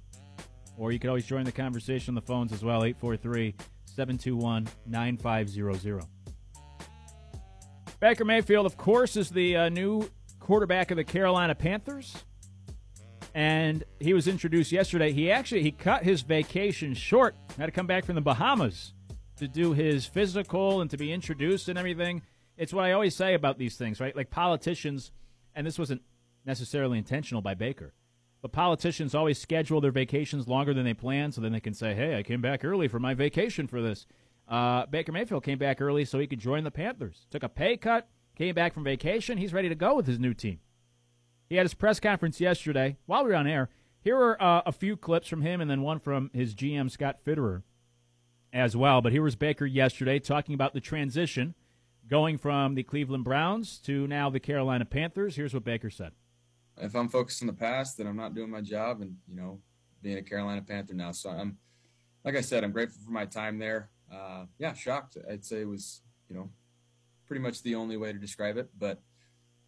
Or 0.78 0.92
you 0.92 1.00
can 1.00 1.10
always 1.10 1.26
join 1.26 1.46
the 1.46 1.52
conversation 1.52 2.12
on 2.12 2.16
the 2.16 2.22
phones 2.22 2.52
as 2.52 2.64
well, 2.64 2.84
843 2.84 3.56
721 3.86 4.68
9500. 4.88 6.15
Baker 8.00 8.26
Mayfield, 8.26 8.66
of 8.66 8.78
course, 8.78 9.16
is 9.16 9.30
the 9.30 9.56
uh, 9.56 9.70
new 9.70 10.10
quarterback 10.40 10.92
of 10.92 10.98
the 10.98 11.04
Carolina 11.04 11.56
Panthers. 11.56 12.24
And 13.34 13.84
he 14.00 14.14
was 14.14 14.28
introduced 14.28 14.72
yesterday. 14.72 15.12
He 15.12 15.32
actually 15.32 15.64
he 15.64 15.72
cut 15.72 16.04
his 16.04 16.22
vacation 16.22 16.94
short. 16.94 17.36
Had 17.58 17.66
to 17.66 17.72
come 17.72 17.88
back 17.88 18.06
from 18.06 18.16
the 18.16 18.22
Bahamas 18.22 18.94
to 19.38 19.48
do 19.48 19.74
his 19.74 20.06
physical 20.06 20.82
and 20.82 20.90
to 20.92 20.98
be 20.98 21.12
introduced 21.12 21.68
and 21.68 21.78
everything. 21.78 22.22
It's 22.58 22.74
what 22.74 22.86
I 22.86 22.94
always 22.94 23.16
say 23.16 23.34
about 23.34 23.58
these 23.58 23.76
things, 23.76 24.00
right? 24.00 24.16
Like 24.16 24.30
politicians, 24.30 25.12
and 25.54 25.68
this 25.68 25.78
wasn't 25.78 26.02
necessarily 26.46 26.98
intentional 26.98 27.42
by 27.42 27.54
Baker, 27.54 27.94
but 28.42 28.54
politicians 28.54 29.14
always 29.14 29.38
schedule 29.40 29.82
their 29.82 29.92
vacations 29.92 30.48
longer 30.48 30.74
than 30.74 30.86
they 30.86 30.94
plan 30.94 31.32
so 31.32 31.42
then 31.42 31.52
they 31.52 31.60
can 31.60 31.74
say, 31.74 31.94
hey, 31.94 32.18
I 32.18 32.24
came 32.24 32.42
back 32.42 32.64
early 32.64 32.88
for 32.88 33.00
my 33.00 33.14
vacation 33.14 33.68
for 33.68 33.82
this. 33.82 34.06
Uh, 34.48 34.86
Baker 34.86 35.12
Mayfield 35.12 35.44
came 35.44 35.58
back 35.58 35.82
early 35.82 36.06
so 36.06 36.20
he 36.20 36.28
could 36.28 36.40
join 36.40 36.64
the 36.64 36.72
Panthers. 36.72 37.26
Took 37.32 37.44
a 37.44 37.50
pay 37.50 37.78
cut, 37.78 38.08
came 38.36 38.54
back 38.54 38.74
from 38.74 38.84
vacation. 38.84 39.38
He's 39.38 39.54
ready 39.54 39.70
to 39.70 39.76
go 39.76 39.96
with 39.96 40.08
his 40.08 40.20
new 40.20 40.34
team. 40.34 40.60
He 41.50 41.56
had 41.56 41.66
his 41.66 41.74
press 41.74 42.00
conference 42.00 42.40
yesterday 42.40 42.98
while 43.06 43.24
we 43.24 43.32
were 43.32 43.36
on 43.36 43.48
air. 43.48 43.70
Here 44.02 44.18
are 44.18 44.42
uh, 44.42 44.62
a 44.66 44.72
few 44.72 44.98
clips 44.98 45.28
from 45.28 45.42
him 45.42 45.62
and 45.62 45.70
then 45.70 45.82
one 45.82 46.00
from 46.00 46.30
his 46.34 46.54
GM, 46.54 46.92
Scott 46.92 47.18
Fitterer, 47.26 47.64
as 48.54 48.78
well. 48.78 49.02
But 49.02 49.12
here 49.12 49.24
was 49.24 49.36
Baker 49.36 49.66
yesterday 49.66 50.20
talking 50.20 50.54
about 50.54 50.74
the 50.74 50.80
transition 50.80 51.56
going 52.08 52.38
from 52.38 52.76
the 52.76 52.84
Cleveland 52.84 53.24
Browns 53.24 53.80
to 53.80 54.06
now 54.08 54.30
the 54.30 54.40
Carolina 54.40 54.86
Panthers. 54.86 55.36
Here's 55.36 55.54
what 55.54 55.64
Baker 55.64 55.90
said. 55.90 56.12
If 56.78 56.96
I'm 56.96 57.10
focused 57.10 57.42
on 57.42 57.48
the 57.48 57.54
past, 57.54 57.98
then 57.98 58.06
I'm 58.06 58.18
not 58.18 58.36
doing 58.36 58.52
my 58.52 58.62
job 58.62 59.02
and, 59.02 59.18
you 59.28 59.36
know, 59.36 59.60
being 60.02 60.18
a 60.18 60.24
Carolina 60.24 60.62
Panther 60.62 60.94
now. 60.94 61.12
So 61.12 61.30
I'm, 61.30 61.58
like 62.24 62.36
I 62.36 62.42
said, 62.42 62.64
I'm 62.64 62.72
grateful 62.72 63.02
for 63.04 63.12
my 63.12 63.26
time 63.26 63.58
there. 63.58 63.90
Uh, 64.12 64.46
yeah, 64.58 64.74
shocked. 64.74 65.18
I'd 65.30 65.46
say 65.46 65.62
it 65.62 65.68
was, 65.68 66.02
you 66.30 66.36
know, 66.36 66.50
pretty 67.28 67.42
much 67.42 67.64
the 67.64 67.76
only 67.76 67.98
way 67.98 68.14
to 68.14 68.20
describe 68.20 68.58
it. 68.58 68.70
But 68.78 69.02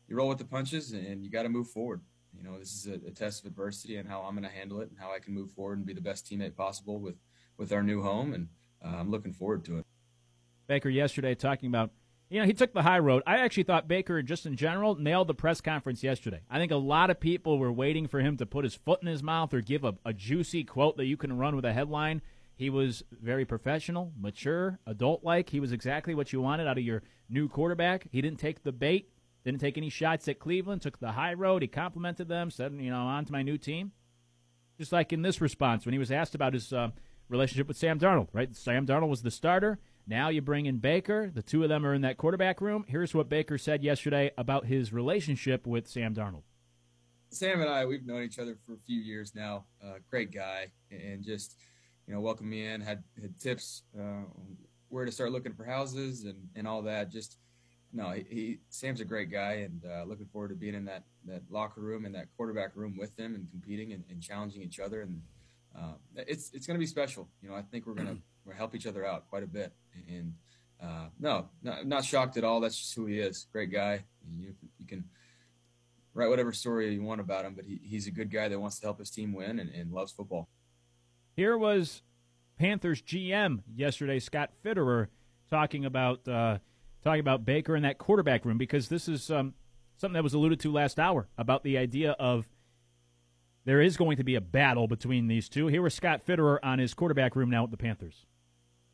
you 0.08 0.16
roll 0.16 0.30
with 0.30 0.38
the 0.38 0.46
punches 0.46 0.92
and 0.92 1.24
you 1.24 1.30
got 1.30 1.44
to 1.44 1.50
move 1.50 1.70
forward. 1.70 2.02
You 2.38 2.44
know, 2.44 2.60
this 2.60 2.74
is 2.74 2.88
a, 2.88 3.08
a 3.08 3.12
test 3.12 3.42
of 3.42 3.48
adversity 3.48 3.98
and 3.98 4.08
how 4.08 4.22
I'm 4.22 4.36
going 4.36 4.48
to 4.48 4.56
handle 4.56 4.80
it 4.82 4.90
and 4.90 5.00
how 5.00 5.14
I 5.14 5.20
can 5.20 5.34
move 5.34 5.52
forward 5.52 5.80
and 5.80 5.88
be 5.88 5.94
the 5.94 6.02
best 6.02 6.26
teammate 6.26 6.56
possible 6.56 7.00
with, 7.00 7.16
with 7.58 7.72
our 7.72 7.84
new 7.84 8.02
home. 8.02 8.34
And 8.34 8.50
uh, 8.84 8.96
I'm 8.98 9.10
looking 9.10 9.34
forward 9.34 9.66
to 9.66 9.80
it. 9.80 9.86
Baker 10.68 10.90
yesterday 10.90 11.34
talking 11.34 11.68
about, 11.68 11.92
you 12.30 12.40
know, 12.40 12.46
he 12.46 12.54
took 12.54 12.74
the 12.74 12.84
high 12.84 13.00
road. 13.00 13.24
I 13.26 13.38
actually 13.38 13.64
thought 13.64 13.88
Baker, 13.88 14.22
just 14.22 14.46
in 14.46 14.56
general, 14.56 14.96
nailed 14.96 15.30
the 15.30 15.34
press 15.34 15.62
conference 15.62 16.04
yesterday. 16.04 16.42
I 16.50 16.60
think 16.60 16.74
a 16.74 16.78
lot 16.78 17.10
of 17.10 17.20
people 17.20 17.58
were 17.58 17.72
waiting 17.72 18.08
for 18.08 18.20
him 18.20 18.36
to 18.38 18.46
put 18.46 18.66
his 18.66 18.76
foot 18.76 19.02
in 19.02 19.08
his 19.08 19.24
mouth 19.24 19.54
or 19.54 19.62
give 19.62 19.86
a, 19.86 19.96
a 20.06 20.14
juicy 20.14 20.66
quote 20.66 20.98
that 20.98 21.06
you 21.06 21.16
can 21.16 21.38
run 21.38 21.56
with 21.56 21.66
a 21.66 21.74
headline. 21.74 22.22
He 22.58 22.72
was 22.72 23.04
very 23.12 23.46
professional, 23.46 24.12
mature, 24.20 24.80
adult 24.88 25.24
like. 25.24 25.50
He 25.50 25.60
was 25.60 25.72
exactly 25.72 26.16
what 26.16 26.34
you 26.34 26.42
wanted 26.42 26.68
out 26.68 26.80
of 26.80 26.84
your 26.84 27.04
new 27.30 27.48
quarterback. 27.48 28.08
He 28.12 28.20
didn't 28.20 28.40
take 28.40 28.64
the 28.64 28.72
bait, 28.72 29.12
didn't 29.46 29.62
take 29.62 29.78
any 29.78 29.90
shots 29.90 30.28
at 30.28 30.40
Cleveland, 30.40 30.82
took 30.82 31.00
the 31.00 31.12
high 31.12 31.36
road. 31.36 31.62
He 31.62 31.68
complimented 31.68 32.28
them, 32.28 32.50
said, 32.50 32.74
you 32.80 32.90
know, 32.90 32.98
on 32.98 33.26
to 33.26 33.32
my 33.32 33.44
new 33.44 33.60
team. 33.60 33.92
Just 34.80 34.92
like 34.92 35.14
in 35.14 35.22
this 35.22 35.40
response 35.40 35.86
when 35.86 35.94
he 35.94 36.00
was 36.00 36.12
asked 36.12 36.34
about 36.34 36.54
his 36.54 36.74
uh, 36.74 36.90
relationship 37.30 37.68
with 37.68 37.78
Sam 37.78 38.00
Darnold, 38.00 38.30
right? 38.34 38.56
Sam 38.56 38.88
Darnold 38.88 39.10
was 39.10 39.22
the 39.22 39.32
starter. 39.32 39.78
Now 40.08 40.30
you 40.30 40.42
bring 40.42 40.66
in 40.66 40.78
Baker. 40.78 41.30
The 41.32 41.44
two 41.44 41.62
of 41.62 41.70
them 41.70 41.86
are 41.86 41.94
in 41.94 42.02
that 42.02 42.18
quarterback 42.18 42.60
room. 42.60 42.86
Here's 42.88 43.14
what 43.14 43.30
Baker 43.30 43.60
said 43.60 43.84
yesterday 43.84 44.32
about 44.36 44.66
his 44.66 44.92
relationship 44.92 45.68
with 45.68 45.88
Sam 45.88 46.16
Darnold. 46.16 46.44
Sam 47.30 47.62
and 47.62 47.70
I, 47.70 47.86
we've 47.86 48.06
known 48.06 48.24
each 48.24 48.40
other 48.40 48.58
for 48.66 48.74
a 48.74 48.80
few 48.86 49.00
years 49.00 49.36
now. 49.36 49.66
Uh, 49.84 49.96
great 50.10 50.32
guy, 50.32 50.72
and 50.90 51.24
just 51.24 51.58
you 52.08 52.14
know, 52.14 52.22
welcomed 52.22 52.50
me 52.50 52.66
in, 52.66 52.82
had 52.82 53.04
had 53.22 53.40
tips 53.40 53.84
uh, 54.00 54.24
where 54.90 55.06
to 55.06 55.12
start 55.12 55.32
looking 55.32 55.54
for 55.54 55.66
houses 55.66 56.24
and, 56.24 56.38
and 56.56 56.68
all 56.68 56.82
that. 56.84 57.12
Just 57.12 57.38
no, 57.94 58.12
he, 58.12 58.26
he 58.30 58.60
Sam's 58.70 59.02
a 59.02 59.06
great 59.06 59.30
guy, 59.30 59.66
and 59.66 59.82
uh, 59.86 60.04
looking 60.06 60.26
forward 60.28 60.50
to 60.50 60.56
being 60.56 60.76
in 60.76 60.86
that 60.86 61.04
that 61.26 61.42
locker 61.50 61.82
room 61.82 62.06
and 62.06 62.16
that 62.16 62.28
quarterback 62.38 62.76
room 62.76 62.96
with 62.98 63.16
them 63.18 63.36
and 63.36 63.50
competing 63.50 63.94
and, 63.94 64.04
and 64.10 64.22
challenging 64.22 64.62
each 64.62 64.80
other. 64.80 65.02
And 65.02 65.22
uh, 65.78 65.94
it's 66.16 66.52
it's 66.54 66.66
going 66.66 66.76
to 66.76 66.80
be 66.80 66.88
special. 66.88 67.28
You 67.42 67.50
know, 67.50 67.56
I 67.56 67.62
think 67.62 67.86
we're 67.86 67.94
going 67.94 68.08
to 68.08 68.18
we're 68.46 68.54
help 68.54 68.74
each 68.76 68.88
other 68.88 69.06
out 69.06 69.30
quite 69.30 69.44
a 69.44 69.48
bit. 69.48 69.74
And 70.08 70.34
uh, 70.82 71.08
no, 71.20 71.50
not, 71.64 72.06
shocked 72.06 72.38
at 72.38 72.44
all. 72.44 72.60
That's 72.60 72.78
just 72.78 72.96
who 72.96 73.08
he 73.08 73.20
is. 73.20 73.48
Great 73.52 73.72
guy. 73.72 74.04
You, 74.38 74.54
you 74.78 74.86
can 74.86 75.04
write 76.14 76.30
whatever 76.30 76.54
story 76.54 76.94
you 76.94 77.02
want 77.02 77.20
about 77.20 77.46
him, 77.46 77.56
but 77.56 77.66
he, 77.66 77.80
he's 77.84 78.08
a 78.08 78.12
good 78.12 78.32
guy 78.32 78.48
that 78.48 78.60
wants 78.60 78.80
to 78.80 78.86
help 78.86 79.00
his 79.00 79.10
team 79.10 79.34
win 79.34 79.60
and, 79.60 79.70
and 79.72 79.92
loves 79.92 80.12
football. 80.12 80.48
Here 81.38 81.56
was 81.56 82.02
Panthers 82.58 83.00
GM 83.04 83.60
yesterday, 83.76 84.18
Scott 84.18 84.50
Fitterer, 84.66 85.06
talking 85.52 85.86
about 85.86 86.28
uh, 86.28 86.58
talking 87.04 87.20
about 87.20 87.46
Baker 87.46 87.76
in 87.76 87.84
that 87.84 88.00
quarterback 88.00 88.44
room 88.44 88.58
because 88.58 88.90
this 88.90 89.08
is 89.08 89.30
um, 89.30 89.54
something 89.98 90.16
that 90.16 90.24
was 90.24 90.34
alluded 90.34 90.60
to 90.62 90.72
last 90.72 91.00
hour 91.00 91.28
about 91.38 91.64
the 91.64 91.78
idea 91.78 92.14
of 92.14 92.48
there 93.66 93.80
is 93.80 93.98
going 93.98 94.18
to 94.18 94.24
be 94.24 94.34
a 94.34 94.42
battle 94.42 94.88
between 94.88 95.28
these 95.28 95.48
two. 95.48 95.68
Here 95.68 95.84
was 95.84 95.94
Scott 95.94 96.26
Fitterer 96.26 96.58
on 96.64 96.80
his 96.80 96.96
quarterback 96.96 97.36
room 97.36 97.52
now 97.52 97.62
with 97.62 97.72
the 97.72 97.78
Panthers. 97.78 98.26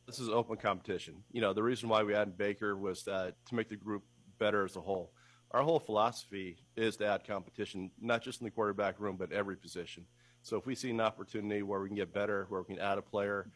This 0.06 0.20
is 0.20 0.28
open 0.28 0.58
competition. 0.58 1.24
You 1.32 1.40
know, 1.40 1.54
the 1.54 1.64
reason 1.64 1.88
why 1.88 2.04
we 2.04 2.14
added 2.14 2.38
Baker 2.38 2.76
was 2.76 3.04
that 3.04 3.36
to 3.48 3.56
make 3.56 3.70
the 3.70 3.78
group 3.78 4.04
better 4.38 4.66
as 4.66 4.76
a 4.76 4.82
whole. 4.82 5.14
Our 5.52 5.62
whole 5.62 5.80
philosophy 5.80 6.58
is 6.76 6.98
to 6.98 7.06
add 7.06 7.26
competition, 7.26 7.92
not 8.02 8.22
just 8.22 8.42
in 8.42 8.46
the 8.46 8.52
quarterback 8.52 9.00
room, 9.00 9.16
but 9.16 9.32
every 9.32 9.56
position. 9.56 10.06
So 10.44 10.58
if 10.58 10.66
we 10.66 10.76
see 10.76 10.92
an 10.92 11.00
opportunity 11.00 11.64
where 11.64 11.80
we 11.80 11.88
can 11.88 11.96
get 11.96 12.14
better, 12.14 12.46
where 12.50 12.62
we 12.62 12.76
can 12.76 12.84
add 12.84 12.98
a 12.98 13.02
player, 13.02 13.48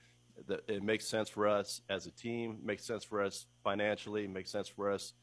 that 0.48 0.62
it 0.68 0.84
makes 0.84 1.06
sense 1.06 1.30
for 1.30 1.48
us 1.48 1.82
as 1.90 2.06
a 2.06 2.12
team, 2.12 2.60
makes 2.64 2.86
sense 2.86 3.04
for 3.04 3.22
us 3.22 3.46
financially, 3.64 4.26
makes 4.28 4.52
sense 4.52 4.70
for 4.70 4.90
us 4.90 5.14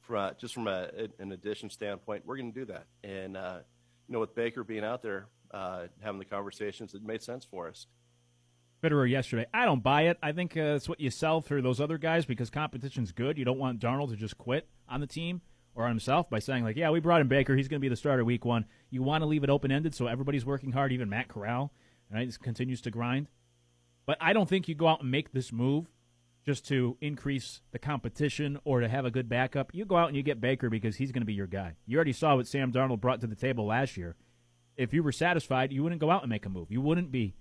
from 0.00 0.32
just 0.38 0.52
from 0.52 0.68
a, 0.68 0.90
an 1.18 1.32
addition 1.32 1.70
standpoint, 1.70 2.24
we're 2.26 2.36
going 2.36 2.52
to 2.52 2.60
do 2.60 2.66
that. 2.66 2.86
And 3.02 3.36
uh, 3.38 3.58
you 4.06 4.12
know, 4.12 4.20
with 4.20 4.34
Baker 4.34 4.62
being 4.64 4.84
out 4.84 5.02
there 5.02 5.28
uh, 5.50 5.84
having 6.02 6.18
the 6.18 6.26
conversations, 6.26 6.92
it 6.92 7.02
made 7.02 7.22
sense 7.22 7.44
for 7.44 7.68
us. 7.68 7.86
Fitterer 8.82 9.08
yesterday. 9.08 9.46
I 9.54 9.64
don't 9.64 9.82
buy 9.82 10.02
it. 10.08 10.18
I 10.22 10.32
think 10.32 10.58
uh, 10.58 10.74
it's 10.76 10.90
what 10.90 11.00
you 11.00 11.08
sell 11.08 11.40
for 11.40 11.62
those 11.62 11.80
other 11.80 11.96
guys 11.96 12.26
because 12.26 12.50
competition's 12.50 13.12
good. 13.12 13.38
You 13.38 13.46
don't 13.46 13.58
want 13.58 13.80
Darnold 13.80 14.10
to 14.10 14.16
just 14.16 14.36
quit 14.36 14.68
on 14.90 15.00
the 15.00 15.06
team 15.06 15.40
or 15.74 15.84
on 15.84 15.90
himself 15.90 16.30
by 16.30 16.38
saying 16.38 16.64
like, 16.64 16.76
"Yeah, 16.76 16.90
we 16.90 17.00
brought 17.00 17.20
in 17.20 17.28
Baker. 17.28 17.56
He's 17.56 17.68
going 17.68 17.80
to 17.80 17.84
be 17.84 17.88
the 17.88 17.96
starter 17.96 18.24
week 18.24 18.44
one." 18.44 18.66
You 18.90 19.02
want 19.02 19.22
to 19.22 19.26
leave 19.26 19.44
it 19.44 19.50
open 19.50 19.72
ended 19.72 19.94
so 19.94 20.06
everybody's 20.06 20.44
working 20.44 20.72
hard. 20.72 20.92
Even 20.92 21.08
Matt 21.08 21.28
Corral, 21.28 21.72
right, 22.10 22.26
just 22.26 22.42
continues 22.42 22.80
to 22.82 22.90
grind. 22.90 23.28
But 24.06 24.18
I 24.20 24.32
don't 24.32 24.48
think 24.48 24.68
you 24.68 24.74
go 24.74 24.88
out 24.88 25.00
and 25.00 25.10
make 25.10 25.32
this 25.32 25.52
move 25.52 25.86
just 26.44 26.66
to 26.68 26.96
increase 27.00 27.62
the 27.72 27.78
competition 27.78 28.58
or 28.64 28.80
to 28.80 28.88
have 28.88 29.04
a 29.04 29.10
good 29.10 29.28
backup. 29.28 29.74
You 29.74 29.84
go 29.84 29.96
out 29.96 30.08
and 30.08 30.16
you 30.16 30.22
get 30.22 30.40
Baker 30.40 30.68
because 30.68 30.96
he's 30.96 31.10
going 31.10 31.22
to 31.22 31.26
be 31.26 31.32
your 31.32 31.46
guy. 31.46 31.76
You 31.86 31.96
already 31.96 32.12
saw 32.12 32.36
what 32.36 32.46
Sam 32.46 32.70
Darnold 32.70 33.00
brought 33.00 33.20
to 33.22 33.26
the 33.26 33.34
table 33.34 33.66
last 33.66 33.96
year. 33.96 34.14
If 34.76 34.92
you 34.92 35.02
were 35.02 35.12
satisfied, 35.12 35.72
you 35.72 35.82
wouldn't 35.82 36.00
go 36.00 36.10
out 36.10 36.22
and 36.22 36.30
make 36.30 36.44
a 36.44 36.50
move. 36.50 36.70
You 36.70 36.80
wouldn't 36.80 37.10
be 37.10 37.34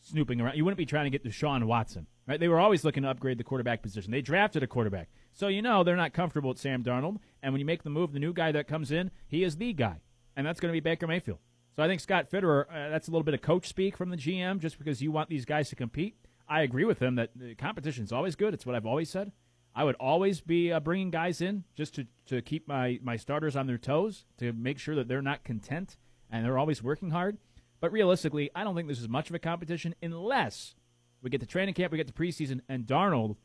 snooping 0.00 0.40
around. 0.40 0.56
You 0.56 0.64
wouldn't 0.64 0.78
be 0.78 0.86
trying 0.86 1.04
to 1.04 1.10
get 1.10 1.24
Deshaun 1.24 1.64
Watson, 1.64 2.06
right? 2.28 2.38
They 2.38 2.48
were 2.48 2.60
always 2.60 2.84
looking 2.84 3.04
to 3.04 3.08
upgrade 3.08 3.38
the 3.38 3.44
quarterback 3.44 3.82
position. 3.82 4.12
They 4.12 4.20
drafted 4.20 4.62
a 4.62 4.66
quarterback. 4.66 5.08
So 5.32 5.48
you 5.48 5.62
know 5.62 5.82
they're 5.82 5.96
not 5.96 6.12
comfortable 6.12 6.50
with 6.50 6.58
Sam 6.58 6.84
Darnold. 6.84 7.16
And 7.42 7.52
when 7.52 7.60
you 7.60 7.64
make 7.64 7.82
the 7.82 7.90
move, 7.90 8.12
the 8.12 8.18
new 8.18 8.34
guy 8.34 8.52
that 8.52 8.68
comes 8.68 8.92
in, 8.92 9.10
he 9.26 9.42
is 9.42 9.56
the 9.56 9.72
guy. 9.72 10.00
And 10.36 10.46
that's 10.46 10.60
going 10.60 10.70
to 10.70 10.76
be 10.76 10.80
Baker 10.80 11.06
Mayfield. 11.06 11.38
So 11.74 11.82
I 11.82 11.88
think 11.88 12.00
Scott 12.00 12.30
Fitterer, 12.30 12.66
uh, 12.68 12.90
that's 12.90 13.08
a 13.08 13.10
little 13.10 13.24
bit 13.24 13.34
of 13.34 13.40
coach 13.40 13.66
speak 13.66 13.96
from 13.96 14.10
the 14.10 14.16
GM 14.16 14.58
just 14.58 14.78
because 14.78 15.00
you 15.00 15.10
want 15.10 15.30
these 15.30 15.44
guys 15.44 15.70
to 15.70 15.76
compete. 15.76 16.16
I 16.48 16.62
agree 16.62 16.84
with 16.84 17.00
him 17.00 17.16
that 17.16 17.30
competition 17.58 18.04
is 18.04 18.12
always 18.12 18.36
good. 18.36 18.52
It's 18.52 18.66
what 18.66 18.74
I've 18.74 18.86
always 18.86 19.10
said. 19.10 19.32
I 19.74 19.84
would 19.84 19.96
always 19.96 20.40
be 20.40 20.72
uh, 20.72 20.80
bringing 20.80 21.10
guys 21.10 21.40
in 21.40 21.64
just 21.76 21.94
to, 21.94 22.06
to 22.26 22.42
keep 22.42 22.66
my, 22.66 22.98
my 23.02 23.16
starters 23.16 23.54
on 23.54 23.66
their 23.66 23.78
toes, 23.78 24.24
to 24.38 24.52
make 24.52 24.78
sure 24.78 24.96
that 24.96 25.08
they're 25.08 25.22
not 25.22 25.44
content 25.44 25.96
and 26.30 26.44
they're 26.44 26.58
always 26.58 26.82
working 26.82 27.10
hard. 27.10 27.38
But 27.80 27.92
realistically, 27.92 28.50
I 28.54 28.64
don't 28.64 28.74
think 28.74 28.88
this 28.88 29.00
is 29.00 29.08
much 29.08 29.28
of 29.28 29.36
a 29.36 29.38
competition 29.38 29.94
unless 30.02 30.74
we 31.22 31.30
get 31.30 31.40
the 31.40 31.46
training 31.46 31.74
camp, 31.74 31.92
we 31.92 31.98
get 31.98 32.06
the 32.06 32.12
preseason, 32.12 32.60
and 32.68 32.86
Darnold 32.86 33.36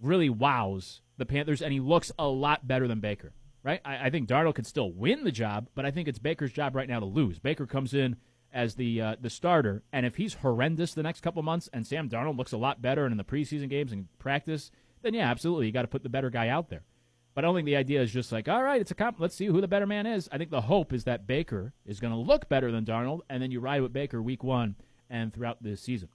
really 0.00 0.28
wows 0.28 1.00
the 1.16 1.26
Panthers, 1.26 1.62
and 1.62 1.72
he 1.72 1.80
looks 1.80 2.12
a 2.18 2.26
lot 2.26 2.66
better 2.66 2.86
than 2.88 3.00
Baker. 3.00 3.32
Right? 3.62 3.80
I, 3.84 4.06
I 4.06 4.10
think 4.10 4.28
Darnold 4.28 4.54
could 4.54 4.66
still 4.66 4.92
win 4.92 5.24
the 5.24 5.32
job, 5.32 5.68
but 5.74 5.84
I 5.84 5.90
think 5.90 6.06
it's 6.06 6.20
Baker's 6.20 6.52
job 6.52 6.76
right 6.76 6.88
now 6.88 7.00
to 7.00 7.06
lose. 7.06 7.38
Baker 7.38 7.66
comes 7.66 7.94
in 7.94 8.16
as 8.52 8.76
the 8.76 9.00
uh, 9.00 9.16
the 9.20 9.28
starter, 9.28 9.82
and 9.92 10.06
if 10.06 10.16
he's 10.16 10.34
horrendous 10.34 10.94
the 10.94 11.02
next 11.02 11.20
couple 11.20 11.42
months, 11.42 11.68
and 11.72 11.86
Sam 11.86 12.08
Darnold 12.08 12.38
looks 12.38 12.52
a 12.52 12.58
lot 12.58 12.80
better 12.80 13.06
in 13.06 13.16
the 13.16 13.24
preseason 13.24 13.68
games 13.68 13.92
and 13.92 14.06
practice, 14.18 14.70
then 15.02 15.14
yeah, 15.14 15.28
absolutely, 15.30 15.66
you 15.66 15.72
got 15.72 15.82
to 15.82 15.88
put 15.88 16.02
the 16.04 16.08
better 16.08 16.30
guy 16.30 16.48
out 16.48 16.70
there. 16.70 16.84
But 17.34 17.44
I 17.44 17.48
don't 17.48 17.56
think 17.56 17.66
the 17.66 17.76
idea 17.76 18.00
is 18.00 18.12
just 18.12 18.32
like, 18.32 18.48
all 18.48 18.62
right, 18.62 18.80
it's 18.80 18.92
a 18.92 18.94
comp. 18.94 19.20
Let's 19.20 19.34
see 19.34 19.46
who 19.46 19.60
the 19.60 19.68
better 19.68 19.86
man 19.86 20.06
is. 20.06 20.26
I 20.32 20.38
think 20.38 20.50
the 20.50 20.62
hope 20.62 20.94
is 20.94 21.04
that 21.04 21.26
Baker 21.26 21.74
is 21.84 22.00
going 22.00 22.12
to 22.12 22.18
look 22.18 22.48
better 22.48 22.72
than 22.72 22.86
Darnold, 22.86 23.20
and 23.28 23.42
then 23.42 23.50
you 23.50 23.60
ride 23.60 23.82
with 23.82 23.92
Baker 23.92 24.22
week 24.22 24.42
one 24.42 24.76
and 25.10 25.34
throughout 25.34 25.62
the 25.62 25.76
season. 25.76 26.08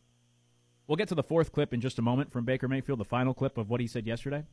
We'll 0.92 0.98
get 0.98 1.08
to 1.08 1.16
the 1.16 1.24
fourth 1.24 1.54
clip 1.54 1.74
in 1.74 1.80
just 1.80 2.00
a 2.00 2.02
moment 2.02 2.34
from 2.34 2.44
Baker 2.44 2.68
Mayfield, 2.68 3.00
the 3.00 3.06
final 3.06 3.34
clip 3.34 3.58
of 3.58 3.70
what 3.70 3.80
he 3.80 3.88
said 3.88 4.06
yesterday. 4.06 4.44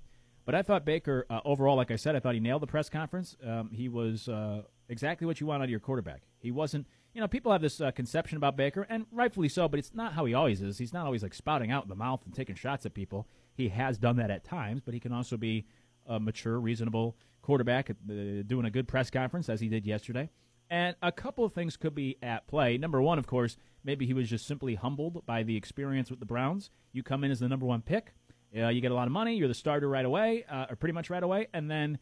But 0.47 0.55
I 0.55 0.63
thought 0.63 0.85
Baker, 0.85 1.27
uh, 1.29 1.41
overall, 1.45 1.75
like 1.75 1.91
I 1.91 1.97
said, 1.97 2.15
I 2.15 2.21
thought 2.21 2.35
he 2.35 2.39
nailed 2.39 2.63
the 2.63 2.69
press 2.69 2.89
conference. 2.89 3.37
Um, 3.45 3.71
he 3.73 3.89
was 3.89 4.29
uh, 4.29 4.63
exactly 4.89 5.27
what 5.27 5.41
you 5.41 5.49
want 5.49 5.63
out 5.63 5.65
of 5.65 5.71
your 5.71 5.81
quarterback. 5.81 6.23
He 6.39 6.53
wasn't, 6.53 6.87
you 7.13 7.21
know, 7.21 7.27
people 7.27 7.51
have 7.51 7.61
this 7.61 7.81
uh, 7.81 7.91
conception 7.91 8.37
about 8.37 8.57
Baker, 8.57 8.87
and 8.89 9.07
rightfully 9.11 9.49
so, 9.49 9.67
but 9.67 9.81
it's 9.81 9.93
not 9.95 10.13
how 10.13 10.27
he 10.27 10.35
always 10.35 10.63
is. 10.63 10.79
He's 10.79 10.93
not 10.93 11.07
always 11.07 11.25
like 11.25 11.35
spouting 11.35 11.73
out 11.73 11.83
in 11.83 11.89
the 11.89 11.97
mouth 11.97 12.21
and 12.25 12.33
taking 12.33 12.55
shots 12.55 12.87
at 12.87 12.95
people. 12.95 13.27
He 13.57 13.71
has 13.71 13.99
done 13.99 14.15
that 14.19 14.31
at 14.31 14.45
times, 14.45 14.81
but 14.81 14.95
he 14.95 15.01
can 15.01 15.13
also 15.13 15.37
be 15.37 15.67
a 16.07 16.21
mature, 16.21 16.61
reasonable 16.61 17.17
quarterback, 17.43 17.91
doing 18.07 18.65
a 18.65 18.71
good 18.71 18.87
press 18.87 19.11
conference 19.11 19.49
as 19.49 19.61
he 19.61 19.69
did 19.69 19.85
yesterday. 19.85 20.31
And 20.71 20.97
a 21.03 21.13
couple 21.13 21.45
of 21.45 21.53
things 21.53 21.77
could 21.77 21.95
be 21.95 22.19
at 22.23 22.47
play. 22.47 22.77
Number 22.77 23.01
one, 23.01 23.19
of 23.19 23.27
course, 23.27 23.57
maybe 23.83 24.07
he 24.07 24.13
was 24.13 24.29
just 24.29 24.47
simply 24.47 24.75
humbled 24.75 25.25
by 25.25 25.43
the 25.43 25.57
experience 25.57 26.11
with 26.11 26.21
the 26.21 26.27
Browns. 26.27 26.71
You 26.93 27.03
come 27.03 27.25
in 27.25 27.31
as 27.31 27.41
the 27.41 27.49
number 27.49 27.65
one 27.65 27.81
pick, 27.81 28.13
uh, 28.57 28.69
you 28.69 28.81
get 28.81 28.93
a 28.93 28.95
lot 28.95 29.07
of 29.07 29.13
money, 29.13 29.37
you're 29.37 29.49
the 29.49 29.55
starter 29.55 29.89
right 29.89 30.05
away, 30.05 30.45
uh, 30.51 30.67
or 30.71 30.77
pretty 30.77 30.93
much 30.93 31.11
right 31.11 31.23
away, 31.23 31.49
and 31.53 31.71
then 31.71 31.99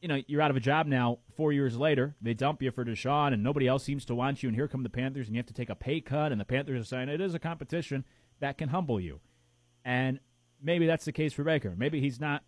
you 0.00 0.08
know 0.08 0.20
you're 0.26 0.42
out 0.42 0.50
of 0.50 0.56
a 0.56 0.60
job 0.60 0.86
now. 0.86 1.18
Four 1.36 1.52
years 1.52 1.76
later, 1.76 2.14
they 2.20 2.34
dump 2.34 2.62
you 2.62 2.70
for 2.70 2.84
Deshaun, 2.84 3.32
and 3.32 3.42
nobody 3.42 3.66
else 3.66 3.84
seems 3.84 4.04
to 4.06 4.14
want 4.14 4.42
you. 4.42 4.48
And 4.48 4.56
here 4.56 4.68
come 4.68 4.82
the 4.82 4.90
Panthers, 4.90 5.26
and 5.26 5.34
you 5.34 5.38
have 5.38 5.46
to 5.46 5.54
take 5.54 5.70
a 5.70 5.74
pay 5.74 6.00
cut, 6.00 6.32
and 6.32 6.40
the 6.40 6.44
Panthers 6.44 6.82
are 6.82 6.84
saying 6.84 7.08
it 7.08 7.20
is 7.20 7.34
a 7.34 7.38
competition 7.38 8.04
that 8.40 8.58
can 8.58 8.68
humble 8.68 9.00
you. 9.00 9.20
And 9.84 10.20
maybe 10.62 10.86
that's 10.86 11.04
the 11.04 11.12
case 11.12 11.32
for 11.32 11.44
Baker. 11.44 11.74
Maybe 11.76 12.00
he's 12.00 12.20
not 12.20 12.42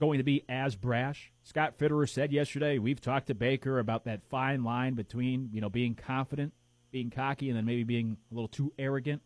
going 0.00 0.18
to 0.18 0.24
be 0.24 0.44
as 0.48 0.74
brash. 0.76 1.32
Scott 1.42 1.78
Fitterer 1.78 2.08
said 2.08 2.32
yesterday, 2.32 2.78
we've 2.78 3.00
talked 3.00 3.28
to 3.28 3.34
Baker 3.34 3.78
about 3.78 4.04
that 4.04 4.22
fine 4.28 4.64
line 4.64 4.94
between, 4.94 5.50
you 5.52 5.60
know, 5.60 5.68
being 5.68 5.94
confident, 5.94 6.52
being 6.90 7.10
cocky, 7.10 7.48
and 7.48 7.56
then 7.56 7.64
maybe 7.64 7.84
being 7.84 8.16
a 8.30 8.34
little 8.34 8.48
too 8.48 8.72
arrogant. 8.78 9.22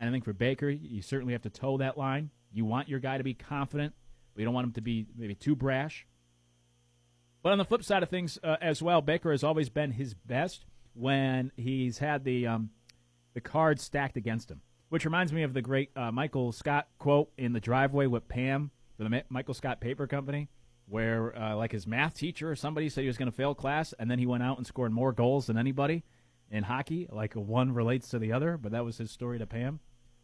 And 0.00 0.08
I 0.08 0.12
think 0.12 0.24
for 0.24 0.32
Baker, 0.32 0.68
you 0.68 1.02
certainly 1.02 1.32
have 1.32 1.42
to 1.42 1.50
toe 1.50 1.78
that 1.78 1.98
line. 1.98 2.30
You 2.52 2.64
want 2.64 2.88
your 2.88 3.00
guy 3.00 3.18
to 3.18 3.24
be 3.24 3.34
confident, 3.34 3.94
but 4.34 4.40
you 4.40 4.44
don't 4.44 4.54
want 4.54 4.66
him 4.66 4.72
to 4.72 4.80
be 4.80 5.06
maybe 5.16 5.34
too 5.34 5.56
brash. 5.56 6.06
But 7.42 7.52
on 7.52 7.58
the 7.58 7.64
flip 7.64 7.84
side 7.84 8.02
of 8.02 8.08
things 8.08 8.38
uh, 8.42 8.56
as 8.60 8.82
well, 8.82 9.00
Baker 9.00 9.30
has 9.30 9.44
always 9.44 9.68
been 9.68 9.92
his 9.92 10.14
best 10.14 10.64
when 10.94 11.52
he's 11.56 11.98
had 11.98 12.24
the 12.24 12.46
um, 12.46 12.70
the 13.34 13.40
cards 13.40 13.82
stacked 13.82 14.16
against 14.16 14.50
him. 14.50 14.60
Which 14.88 15.04
reminds 15.04 15.32
me 15.32 15.42
of 15.42 15.52
the 15.52 15.60
great 15.60 15.90
uh, 15.94 16.10
Michael 16.10 16.50
Scott 16.50 16.88
quote 16.98 17.30
in 17.36 17.52
the 17.52 17.60
driveway 17.60 18.06
with 18.06 18.26
Pam 18.26 18.70
for 18.98 19.04
the 19.04 19.24
Michael 19.30 19.54
Scott 19.54 19.80
Paper 19.80 20.06
Company, 20.06 20.48
where 20.86 21.36
uh, 21.38 21.56
like 21.56 21.72
his 21.72 21.86
math 21.86 22.14
teacher 22.14 22.50
or 22.50 22.56
somebody 22.56 22.88
said 22.88 23.02
he 23.02 23.06
was 23.06 23.16
going 23.16 23.30
to 23.30 23.36
fail 23.36 23.54
class, 23.54 23.94
and 23.98 24.10
then 24.10 24.18
he 24.18 24.26
went 24.26 24.42
out 24.42 24.58
and 24.58 24.66
scored 24.66 24.92
more 24.92 25.12
goals 25.12 25.46
than 25.46 25.56
anybody 25.56 26.02
in 26.50 26.64
hockey. 26.64 27.08
Like 27.10 27.34
one 27.34 27.72
relates 27.72 28.08
to 28.08 28.18
the 28.18 28.32
other, 28.32 28.58
but 28.58 28.72
that 28.72 28.84
was 28.84 28.98
his 28.98 29.10
story 29.10 29.38
to 29.38 29.46
Pam. 29.46 29.80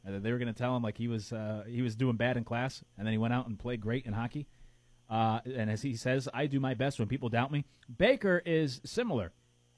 Uh, 0.06 0.18
they 0.18 0.32
were 0.32 0.38
going 0.38 0.52
to 0.52 0.58
tell 0.58 0.76
him 0.76 0.82
like 0.82 0.98
he 0.98 1.08
was 1.08 1.32
uh, 1.32 1.64
he 1.66 1.80
was 1.80 1.94
doing 1.94 2.16
bad 2.16 2.36
in 2.36 2.44
class, 2.44 2.82
and 2.98 3.06
then 3.06 3.12
he 3.12 3.18
went 3.18 3.32
out 3.32 3.46
and 3.46 3.58
played 3.58 3.80
great 3.80 4.04
in 4.04 4.12
hockey. 4.12 4.46
Uh, 5.08 5.38
and 5.44 5.70
as 5.70 5.82
he 5.82 5.94
says, 5.94 6.28
I 6.34 6.46
do 6.46 6.58
my 6.58 6.74
best 6.74 6.98
when 6.98 7.08
people 7.08 7.28
doubt 7.28 7.52
me. 7.52 7.64
Baker 7.96 8.42
is 8.44 8.80
similar, 8.84 9.32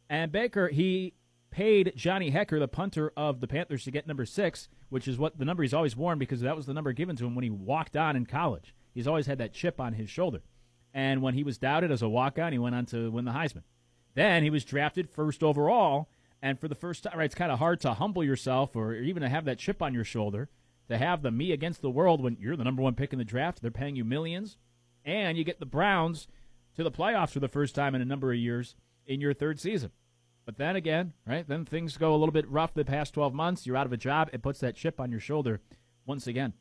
and 0.08 0.32
Baker 0.32 0.68
he 0.68 1.14
paid 1.50 1.92
Johnny 1.96 2.30
Hekker, 2.30 2.58
the 2.58 2.68
punter 2.68 3.12
of 3.16 3.40
the 3.40 3.46
Panthers, 3.46 3.84
to 3.84 3.90
get 3.90 4.06
number 4.06 4.24
six, 4.24 4.68
which 4.88 5.06
is 5.06 5.18
what 5.18 5.38
the 5.38 5.44
number 5.44 5.62
he's 5.62 5.74
always 5.74 5.96
worn 5.96 6.18
because 6.18 6.40
that 6.40 6.56
was 6.56 6.66
the 6.66 6.74
number 6.74 6.92
given 6.92 7.16
to 7.16 7.26
him 7.26 7.34
when 7.34 7.44
he 7.44 7.50
walked 7.50 7.96
on 7.96 8.16
in 8.16 8.26
college. 8.26 8.74
He's 8.96 9.06
always 9.06 9.26
had 9.26 9.36
that 9.38 9.52
chip 9.52 9.78
on 9.78 9.92
his 9.92 10.08
shoulder. 10.08 10.40
And 10.94 11.20
when 11.20 11.34
he 11.34 11.44
was 11.44 11.58
doubted 11.58 11.92
as 11.92 12.00
a 12.00 12.08
walk 12.08 12.38
on, 12.38 12.52
he 12.52 12.58
went 12.58 12.74
on 12.74 12.86
to 12.86 13.10
win 13.10 13.26
the 13.26 13.32
Heisman. 13.32 13.64
Then 14.14 14.42
he 14.42 14.48
was 14.48 14.64
drafted 14.64 15.10
first 15.10 15.42
overall. 15.42 16.08
And 16.40 16.58
for 16.58 16.66
the 16.66 16.74
first 16.74 17.02
time, 17.02 17.18
right, 17.18 17.26
it's 17.26 17.34
kind 17.34 17.52
of 17.52 17.58
hard 17.58 17.78
to 17.82 17.92
humble 17.92 18.24
yourself 18.24 18.74
or 18.74 18.94
even 18.94 19.22
to 19.22 19.28
have 19.28 19.44
that 19.44 19.58
chip 19.58 19.82
on 19.82 19.92
your 19.92 20.02
shoulder, 20.02 20.48
to 20.88 20.96
have 20.96 21.20
the 21.20 21.30
me 21.30 21.52
against 21.52 21.82
the 21.82 21.90
world 21.90 22.22
when 22.22 22.38
you're 22.40 22.56
the 22.56 22.64
number 22.64 22.80
one 22.80 22.94
pick 22.94 23.12
in 23.12 23.18
the 23.18 23.24
draft. 23.24 23.60
They're 23.60 23.70
paying 23.70 23.96
you 23.96 24.04
millions. 24.04 24.56
And 25.04 25.36
you 25.36 25.44
get 25.44 25.60
the 25.60 25.66
Browns 25.66 26.26
to 26.76 26.82
the 26.82 26.90
playoffs 26.90 27.32
for 27.32 27.40
the 27.40 27.48
first 27.48 27.74
time 27.74 27.94
in 27.94 28.00
a 28.00 28.06
number 28.06 28.32
of 28.32 28.38
years 28.38 28.76
in 29.06 29.20
your 29.20 29.34
third 29.34 29.60
season. 29.60 29.90
But 30.46 30.56
then 30.56 30.74
again, 30.74 31.12
right, 31.26 31.46
then 31.46 31.66
things 31.66 31.98
go 31.98 32.14
a 32.14 32.16
little 32.16 32.32
bit 32.32 32.50
rough 32.50 32.72
the 32.72 32.82
past 32.82 33.12
12 33.12 33.34
months. 33.34 33.66
You're 33.66 33.76
out 33.76 33.84
of 33.84 33.92
a 33.92 33.98
job. 33.98 34.30
It 34.32 34.42
puts 34.42 34.60
that 34.60 34.74
chip 34.74 34.98
on 34.98 35.10
your 35.10 35.20
shoulder 35.20 35.60
once 36.06 36.26
again. 36.26 36.54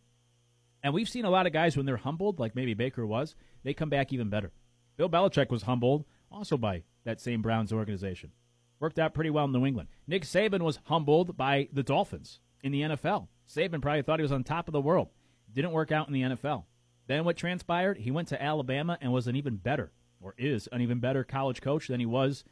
And 0.85 0.93
we've 0.93 1.09
seen 1.09 1.25
a 1.25 1.31
lot 1.31 1.47
of 1.47 1.51
guys 1.51 1.75
when 1.75 1.87
they're 1.87 1.97
humbled, 1.97 2.39
like 2.39 2.55
maybe 2.55 2.75
Baker 2.75 3.07
was, 3.07 3.33
they 3.63 3.73
come 3.73 3.89
back 3.89 4.13
even 4.13 4.29
better. 4.29 4.51
Bill 4.97 5.09
Belichick 5.09 5.49
was 5.49 5.63
humbled 5.63 6.05
also 6.31 6.57
by 6.57 6.83
that 7.05 7.19
same 7.19 7.41
Browns 7.41 7.73
organization. 7.73 8.33
Worked 8.79 8.99
out 8.99 9.15
pretty 9.15 9.31
well 9.31 9.45
in 9.45 9.51
New 9.51 9.65
England. 9.65 9.89
Nick 10.05 10.25
Saban 10.25 10.61
was 10.61 10.77
humbled 10.83 11.35
by 11.35 11.69
the 11.73 11.81
Dolphins 11.81 12.39
in 12.61 12.71
the 12.71 12.81
NFL. 12.81 13.29
Saban 13.49 13.81
probably 13.81 14.03
thought 14.03 14.19
he 14.19 14.23
was 14.23 14.31
on 14.31 14.43
top 14.43 14.67
of 14.67 14.73
the 14.73 14.79
world. 14.79 15.07
Didn't 15.51 15.71
work 15.71 15.91
out 15.91 16.07
in 16.07 16.13
the 16.13 16.21
NFL. 16.21 16.65
Then 17.07 17.25
what 17.25 17.35
transpired? 17.35 17.97
He 17.97 18.11
went 18.11 18.27
to 18.27 18.39
Alabama 18.39 18.99
and 19.01 19.11
was 19.11 19.25
an 19.25 19.35
even 19.35 19.55
better, 19.55 19.91
or 20.21 20.35
is 20.37 20.69
an 20.71 20.81
even 20.81 20.99
better 20.99 21.23
college 21.23 21.61
coach 21.61 21.87
than 21.87 21.99
he 21.99 22.05
was 22.05 22.43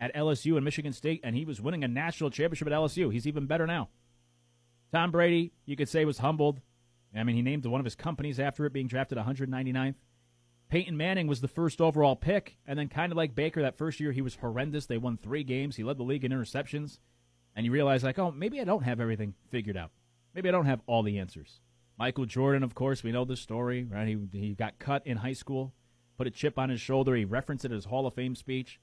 at 0.00 0.12
LSU 0.16 0.56
and 0.56 0.64
Michigan 0.64 0.92
State, 0.92 1.20
and 1.22 1.36
he 1.36 1.44
was 1.44 1.60
winning 1.60 1.84
a 1.84 1.88
national 1.88 2.30
championship 2.30 2.66
at 2.66 2.74
LSU. 2.74 3.12
He's 3.12 3.28
even 3.28 3.46
better 3.46 3.68
now. 3.68 3.88
Tom 4.92 5.12
Brady, 5.12 5.52
you 5.64 5.76
could 5.76 5.88
say, 5.88 6.04
was 6.04 6.18
humbled 6.18 6.60
I 7.16 7.24
mean, 7.24 7.36
he 7.36 7.42
named 7.42 7.64
one 7.66 7.80
of 7.80 7.84
his 7.84 7.94
companies 7.94 8.38
after 8.38 8.66
it, 8.66 8.72
being 8.72 8.86
drafted 8.86 9.18
199th. 9.18 9.94
Peyton 10.68 10.96
Manning 10.96 11.26
was 11.26 11.40
the 11.40 11.48
first 11.48 11.80
overall 11.80 12.14
pick, 12.14 12.58
and 12.66 12.78
then 12.78 12.88
kind 12.88 13.10
of 13.10 13.16
like 13.16 13.34
Baker, 13.34 13.62
that 13.62 13.78
first 13.78 14.00
year 14.00 14.12
he 14.12 14.20
was 14.20 14.36
horrendous. 14.36 14.86
They 14.86 14.98
won 14.98 15.16
three 15.16 15.42
games. 15.42 15.76
He 15.76 15.84
led 15.84 15.96
the 15.96 16.02
league 16.02 16.24
in 16.24 16.32
interceptions, 16.32 16.98
and 17.56 17.64
you 17.64 17.72
realize 17.72 18.04
like, 18.04 18.18
oh, 18.18 18.30
maybe 18.30 18.60
I 18.60 18.64
don't 18.64 18.82
have 18.82 19.00
everything 19.00 19.34
figured 19.50 19.76
out. 19.76 19.90
Maybe 20.34 20.48
I 20.48 20.52
don't 20.52 20.66
have 20.66 20.82
all 20.86 21.02
the 21.02 21.18
answers. 21.18 21.60
Michael 21.98 22.26
Jordan, 22.26 22.62
of 22.62 22.74
course, 22.74 23.02
we 23.02 23.12
know 23.12 23.24
the 23.24 23.36
story, 23.36 23.84
right? 23.84 24.06
He 24.06 24.18
he 24.38 24.54
got 24.54 24.78
cut 24.78 25.06
in 25.06 25.16
high 25.16 25.32
school, 25.32 25.72
put 26.18 26.26
a 26.26 26.30
chip 26.30 26.58
on 26.58 26.68
his 26.68 26.80
shoulder. 26.80 27.16
He 27.16 27.24
referenced 27.24 27.64
it 27.64 27.72
in 27.72 27.74
his 27.74 27.86
Hall 27.86 28.06
of 28.06 28.14
Fame 28.14 28.36
speech. 28.36 28.78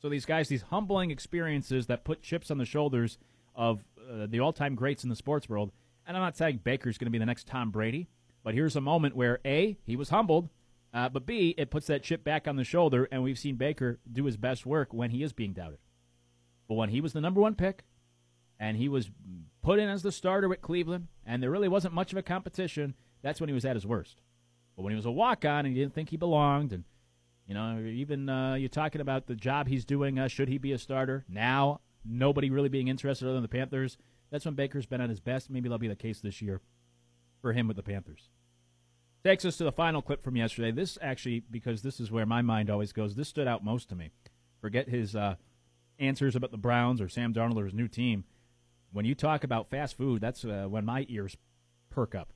So 0.00 0.08
these 0.08 0.24
guys, 0.24 0.48
these 0.48 0.62
humbling 0.62 1.10
experiences 1.10 1.88
that 1.88 2.04
put 2.04 2.22
chips 2.22 2.50
on 2.50 2.58
the 2.58 2.64
shoulders 2.64 3.18
of 3.56 3.82
uh, 3.98 4.26
the 4.28 4.38
all-time 4.38 4.76
greats 4.76 5.02
in 5.02 5.10
the 5.10 5.16
sports 5.16 5.48
world 5.48 5.72
and 6.08 6.16
I'm 6.16 6.22
not 6.22 6.36
saying 6.36 6.60
Baker's 6.64 6.96
going 6.96 7.06
to 7.06 7.12
be 7.12 7.18
the 7.18 7.26
next 7.26 7.46
Tom 7.46 7.70
Brady, 7.70 8.08
but 8.42 8.54
here's 8.54 8.74
a 8.74 8.80
moment 8.80 9.14
where 9.14 9.40
A, 9.44 9.76
he 9.84 9.94
was 9.94 10.08
humbled, 10.08 10.48
uh, 10.92 11.10
but 11.10 11.26
B, 11.26 11.54
it 11.58 11.70
puts 11.70 11.86
that 11.88 12.02
chip 12.02 12.24
back 12.24 12.48
on 12.48 12.56
the 12.56 12.64
shoulder, 12.64 13.06
and 13.12 13.22
we've 13.22 13.38
seen 13.38 13.56
Baker 13.56 14.00
do 14.10 14.24
his 14.24 14.38
best 14.38 14.64
work 14.64 14.94
when 14.94 15.10
he 15.10 15.22
is 15.22 15.34
being 15.34 15.52
doubted. 15.52 15.78
But 16.66 16.76
when 16.76 16.88
he 16.88 17.02
was 17.02 17.12
the 17.12 17.20
number 17.20 17.42
one 17.42 17.54
pick, 17.54 17.84
and 18.58 18.76
he 18.78 18.88
was 18.88 19.10
put 19.62 19.78
in 19.78 19.88
as 19.90 20.02
the 20.02 20.10
starter 20.10 20.50
at 20.52 20.62
Cleveland, 20.62 21.08
and 21.26 21.42
there 21.42 21.50
really 21.50 21.68
wasn't 21.68 21.94
much 21.94 22.10
of 22.12 22.18
a 22.18 22.22
competition, 22.22 22.94
that's 23.22 23.38
when 23.38 23.48
he 23.48 23.54
was 23.54 23.66
at 23.66 23.76
his 23.76 23.86
worst. 23.86 24.22
But 24.76 24.84
when 24.84 24.92
he 24.92 24.96
was 24.96 25.06
a 25.06 25.10
walk 25.10 25.44
on 25.44 25.66
and 25.66 25.76
you 25.76 25.82
didn't 25.82 25.94
think 25.94 26.08
he 26.08 26.16
belonged, 26.16 26.72
and 26.72 26.84
you 27.46 27.52
know, 27.52 27.78
even 27.80 28.28
uh, 28.30 28.54
you're 28.54 28.68
talking 28.70 29.02
about 29.02 29.26
the 29.26 29.34
job 29.34 29.68
he's 29.68 29.84
doing, 29.84 30.18
uh, 30.18 30.28
should 30.28 30.48
he 30.48 30.56
be 30.56 30.72
a 30.72 30.78
starter? 30.78 31.24
Now, 31.28 31.80
nobody 32.04 32.48
really 32.48 32.68
being 32.70 32.88
interested 32.88 33.26
other 33.26 33.34
than 33.34 33.42
the 33.42 33.48
Panthers. 33.48 33.98
That's 34.30 34.44
when 34.44 34.54
Baker's 34.54 34.86
been 34.86 35.00
at 35.00 35.10
his 35.10 35.20
best. 35.20 35.50
Maybe 35.50 35.68
that'll 35.68 35.78
be 35.78 35.88
the 35.88 35.96
case 35.96 36.20
this 36.20 36.42
year 36.42 36.60
for 37.40 37.52
him 37.52 37.66
with 37.66 37.76
the 37.76 37.82
Panthers. 37.82 38.30
Takes 39.24 39.44
us 39.44 39.56
to 39.56 39.64
the 39.64 39.72
final 39.72 40.02
clip 40.02 40.22
from 40.22 40.36
yesterday. 40.36 40.70
This 40.70 40.98
actually, 41.00 41.42
because 41.50 41.82
this 41.82 42.00
is 42.00 42.10
where 42.10 42.26
my 42.26 42.42
mind 42.42 42.70
always 42.70 42.92
goes, 42.92 43.14
this 43.14 43.28
stood 43.28 43.48
out 43.48 43.64
most 43.64 43.88
to 43.88 43.96
me. 43.96 44.10
Forget 44.60 44.88
his 44.88 45.16
uh, 45.16 45.36
answers 45.98 46.36
about 46.36 46.50
the 46.50 46.58
Browns 46.58 47.00
or 47.00 47.08
Sam 47.08 47.34
Darnold 47.34 47.56
or 47.56 47.64
his 47.64 47.74
new 47.74 47.88
team. 47.88 48.24
When 48.92 49.04
you 49.04 49.14
talk 49.14 49.44
about 49.44 49.70
fast 49.70 49.96
food, 49.96 50.20
that's 50.20 50.44
uh, 50.44 50.66
when 50.68 50.84
my 50.84 51.04
ears 51.08 51.36
perk 51.90 52.14
up. 52.14 52.32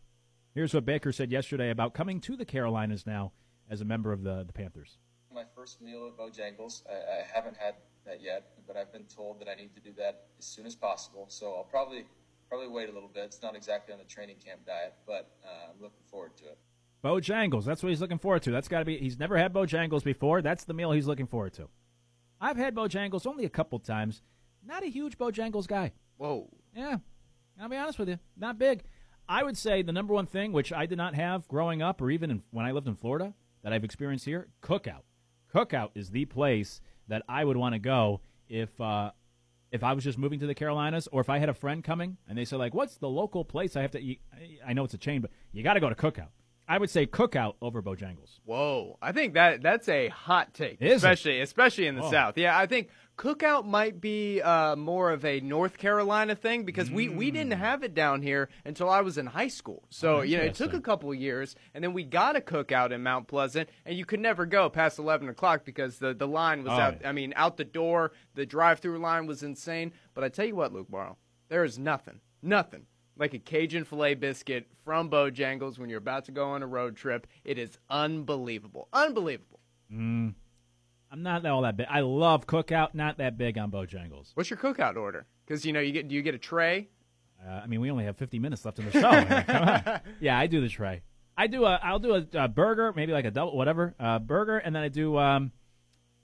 Here's 0.54 0.74
what 0.74 0.84
Baker 0.84 1.12
said 1.12 1.32
yesterday 1.32 1.70
about 1.70 1.94
coming 1.94 2.20
to 2.22 2.36
the 2.36 2.44
Carolinas 2.44 3.06
now 3.06 3.32
as 3.70 3.80
a 3.80 3.86
member 3.86 4.12
of 4.12 4.22
the, 4.22 4.44
the 4.44 4.52
Panthers. 4.52 4.98
My 5.34 5.44
first 5.54 5.80
meal 5.80 6.08
at 6.08 6.16
Bojangles. 6.16 6.82
I, 6.88 7.20
I 7.20 7.24
haven't 7.32 7.56
had 7.56 7.74
that 8.04 8.22
yet, 8.22 8.50
but 8.66 8.76
I've 8.76 8.92
been 8.92 9.04
told 9.04 9.40
that 9.40 9.48
I 9.48 9.54
need 9.54 9.74
to 9.74 9.80
do 9.80 9.92
that 9.96 10.26
as 10.38 10.44
soon 10.44 10.66
as 10.66 10.74
possible. 10.74 11.26
So 11.28 11.54
I'll 11.54 11.64
probably 11.64 12.04
probably 12.48 12.68
wait 12.68 12.90
a 12.90 12.92
little 12.92 13.08
bit. 13.08 13.24
It's 13.24 13.42
not 13.42 13.56
exactly 13.56 13.94
on 13.94 13.98
the 13.98 14.04
training 14.04 14.36
camp 14.44 14.66
diet, 14.66 14.94
but 15.06 15.30
uh, 15.44 15.70
I'm 15.70 15.80
looking 15.80 16.02
forward 16.10 16.36
to 16.38 16.44
it. 16.44 16.58
Bojangles. 17.02 17.64
That's 17.64 17.82
what 17.82 17.88
he's 17.88 18.00
looking 18.00 18.18
forward 18.18 18.42
to. 18.42 18.50
That's 18.50 18.68
got 18.68 18.80
to 18.80 18.84
be. 18.84 18.98
He's 18.98 19.18
never 19.18 19.38
had 19.38 19.52
Bojangles 19.52 20.04
before. 20.04 20.42
That's 20.42 20.64
the 20.64 20.74
meal 20.74 20.92
he's 20.92 21.06
looking 21.06 21.26
forward 21.26 21.54
to. 21.54 21.68
I've 22.40 22.56
had 22.56 22.74
Bojangles 22.74 23.26
only 23.26 23.44
a 23.44 23.48
couple 23.50 23.78
times. 23.78 24.20
Not 24.64 24.84
a 24.84 24.88
huge 24.88 25.16
Bojangles 25.16 25.66
guy. 25.66 25.92
Whoa. 26.18 26.48
Yeah. 26.74 26.98
I'll 27.60 27.68
be 27.68 27.76
honest 27.76 27.98
with 27.98 28.08
you. 28.08 28.18
Not 28.36 28.58
big. 28.58 28.82
I 29.28 29.42
would 29.42 29.56
say 29.56 29.82
the 29.82 29.92
number 29.92 30.12
one 30.12 30.26
thing, 30.26 30.52
which 30.52 30.72
I 30.72 30.86
did 30.86 30.98
not 30.98 31.14
have 31.14 31.48
growing 31.48 31.80
up 31.80 32.02
or 32.02 32.10
even 32.10 32.30
in, 32.30 32.42
when 32.50 32.66
I 32.66 32.72
lived 32.72 32.86
in 32.86 32.96
Florida, 32.96 33.32
that 33.62 33.72
I've 33.72 33.84
experienced 33.84 34.24
here, 34.24 34.48
cookout. 34.62 35.02
Cookout 35.54 35.90
is 35.94 36.10
the 36.10 36.24
place 36.24 36.80
that 37.08 37.22
I 37.28 37.44
would 37.44 37.56
want 37.56 37.74
to 37.74 37.78
go 37.78 38.20
if 38.48 38.80
uh, 38.80 39.10
if 39.70 39.82
I 39.82 39.92
was 39.92 40.04
just 40.04 40.18
moving 40.18 40.38
to 40.40 40.46
the 40.46 40.54
Carolinas, 40.54 41.08
or 41.12 41.20
if 41.20 41.28
I 41.30 41.38
had 41.38 41.48
a 41.48 41.54
friend 41.54 41.82
coming 41.82 42.18
and 42.28 42.36
they 42.36 42.44
said 42.44 42.58
like, 42.58 42.74
"What's 42.74 42.96
the 42.96 43.08
local 43.08 43.44
place 43.44 43.76
I 43.76 43.82
have 43.82 43.90
to 43.92 44.00
eat?" 44.00 44.20
I 44.66 44.72
know 44.72 44.84
it's 44.84 44.94
a 44.94 44.98
chain, 44.98 45.20
but 45.20 45.30
you 45.52 45.62
got 45.62 45.74
to 45.74 45.80
go 45.80 45.88
to 45.88 45.94
Cookout. 45.94 46.28
I 46.68 46.78
would 46.78 46.90
say 46.90 47.06
Cookout 47.06 47.54
over 47.60 47.82
Bojangles. 47.82 48.38
Whoa, 48.44 48.96
I 49.02 49.12
think 49.12 49.34
that 49.34 49.62
that's 49.62 49.88
a 49.88 50.08
hot 50.08 50.54
take, 50.54 50.80
Is 50.80 50.92
it? 50.92 50.96
especially 50.96 51.40
especially 51.40 51.86
in 51.86 51.96
the 51.96 52.02
Oh. 52.04 52.10
South. 52.10 52.38
Yeah, 52.38 52.56
I 52.56 52.66
think 52.66 52.88
cookout 53.18 53.66
might 53.66 54.00
be 54.00 54.40
uh, 54.40 54.74
more 54.76 55.10
of 55.10 55.24
a 55.24 55.40
North 55.40 55.76
Carolina 55.76 56.34
thing 56.34 56.64
because 56.64 56.90
we 56.90 57.08
we 57.08 57.30
didn't 57.30 57.52
have 57.52 57.82
it 57.82 57.94
down 57.94 58.22
here 58.22 58.48
until 58.64 58.88
I 58.88 59.00
was 59.02 59.18
in 59.18 59.26
high 59.26 59.48
school. 59.48 59.82
So 59.90 60.14
Mm. 60.16 60.18
Oh, 60.18 60.22
you 60.22 60.36
know, 60.38 60.44
it 60.44 60.54
took 60.54 60.72
a 60.72 60.80
couple 60.80 61.10
of 61.10 61.16
years, 61.18 61.56
and 61.74 61.82
then 61.84 61.92
we 61.92 62.04
got 62.04 62.36
a 62.36 62.40
cookout 62.40 62.90
in 62.92 63.02
Mount 63.02 63.26
Pleasant, 63.28 63.68
and 63.84 63.96
you 63.98 64.04
could 64.04 64.20
never 64.20 64.46
go 64.46 64.70
past 64.70 64.98
eleven 64.98 65.28
o'clock 65.28 65.64
because 65.64 65.98
the 65.98 66.14
the 66.14 66.28
line 66.28 66.62
was 66.62 66.72
Oh, 66.72 66.76
out. 66.80 66.98
yeah. 67.02 67.08
I 67.08 67.12
mean, 67.12 67.32
out 67.36 67.56
the 67.56 67.64
door, 67.64 68.12
the 68.34 68.46
drive-through 68.46 68.98
line 68.98 69.26
was 69.26 69.42
insane. 69.42 69.92
But 70.14 70.24
I 70.24 70.28
tell 70.28 70.46
you 70.46 70.56
what, 70.56 70.72
Luke 70.72 70.88
Morrow, 70.90 71.18
there 71.48 71.64
is 71.64 71.78
nothing, 71.78 72.20
nothing. 72.40 72.86
Like 73.18 73.34
a 73.34 73.38
Cajun 73.38 73.84
filet 73.84 74.14
biscuit 74.14 74.66
from 74.84 75.10
Bojangles 75.10 75.78
when 75.78 75.90
you're 75.90 75.98
about 75.98 76.24
to 76.26 76.32
go 76.32 76.50
on 76.50 76.62
a 76.62 76.66
road 76.66 76.96
trip. 76.96 77.26
It 77.44 77.58
is 77.58 77.78
unbelievable. 77.90 78.88
Unbelievable. 78.92 79.60
Mm, 79.92 80.34
I'm 81.10 81.22
not 81.22 81.44
all 81.44 81.62
that 81.62 81.76
big. 81.76 81.86
I 81.90 82.00
love 82.00 82.46
Cookout. 82.46 82.94
Not 82.94 83.18
that 83.18 83.36
big 83.36 83.58
on 83.58 83.70
Bojangles. 83.70 84.30
What's 84.34 84.48
your 84.48 84.58
cookout 84.58 84.96
order? 84.96 85.26
Because 85.44 85.66
you 85.66 85.72
know 85.74 85.80
you 85.80 85.92
get 85.92 86.08
do 86.08 86.14
you 86.14 86.22
get 86.22 86.34
a 86.34 86.38
tray? 86.38 86.88
Uh, 87.46 87.50
I 87.50 87.66
mean, 87.66 87.80
we 87.80 87.90
only 87.90 88.04
have 88.04 88.16
50 88.16 88.38
minutes 88.38 88.64
left 88.64 88.78
in 88.78 88.86
the 88.86 88.92
show. 88.92 89.08
I 89.08 89.24
mean, 89.24 89.44
come 89.44 89.68
on. 89.68 90.00
Yeah, 90.20 90.38
I 90.38 90.46
do 90.46 90.60
the 90.60 90.68
tray. 90.68 91.02
I 91.36 91.46
do 91.48 91.64
a. 91.64 91.78
I'll 91.82 91.98
do 91.98 92.14
a, 92.14 92.26
a 92.34 92.48
burger, 92.48 92.92
maybe 92.94 93.12
like 93.12 93.24
a 93.24 93.30
double, 93.30 93.56
whatever, 93.56 93.94
uh, 93.98 94.18
burger, 94.18 94.58
and 94.58 94.74
then 94.74 94.82
I 94.82 94.88
do. 94.88 95.18
Um, 95.18 95.52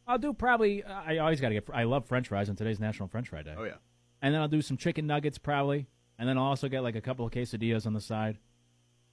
I'll 0.07 0.19
do 0.19 0.33
probably. 0.33 0.85
I 0.85 1.19
always 1.19 1.41
got 1.41 1.49
to 1.49 1.55
get. 1.55 1.69
I 1.73 1.85
love 1.85 2.07
French 2.07 2.29
fries 2.29 2.49
on 2.49 2.57
today's 2.57 2.79
National 2.79 3.09
French 3.09 3.29
Fry 3.29 3.43
Day. 3.43 3.55
Oh 3.57 3.65
yeah. 3.65 3.75
And 4.23 4.35
then 4.35 4.41
I'll 4.41 4.49
do 4.49 4.63
some 4.63 4.77
chicken 4.77 5.07
nuggets 5.07 5.39
probably, 5.39 5.87
and 6.19 6.29
then 6.29 6.37
I'll 6.39 6.45
also 6.45 6.69
get 6.69 6.83
like 6.83 6.97
a 6.97 7.01
couple 7.01 7.25
of 7.27 7.33
quesadillas 7.33 7.87
on 7.87 7.93
the 7.95 8.01
side, 8.01 8.39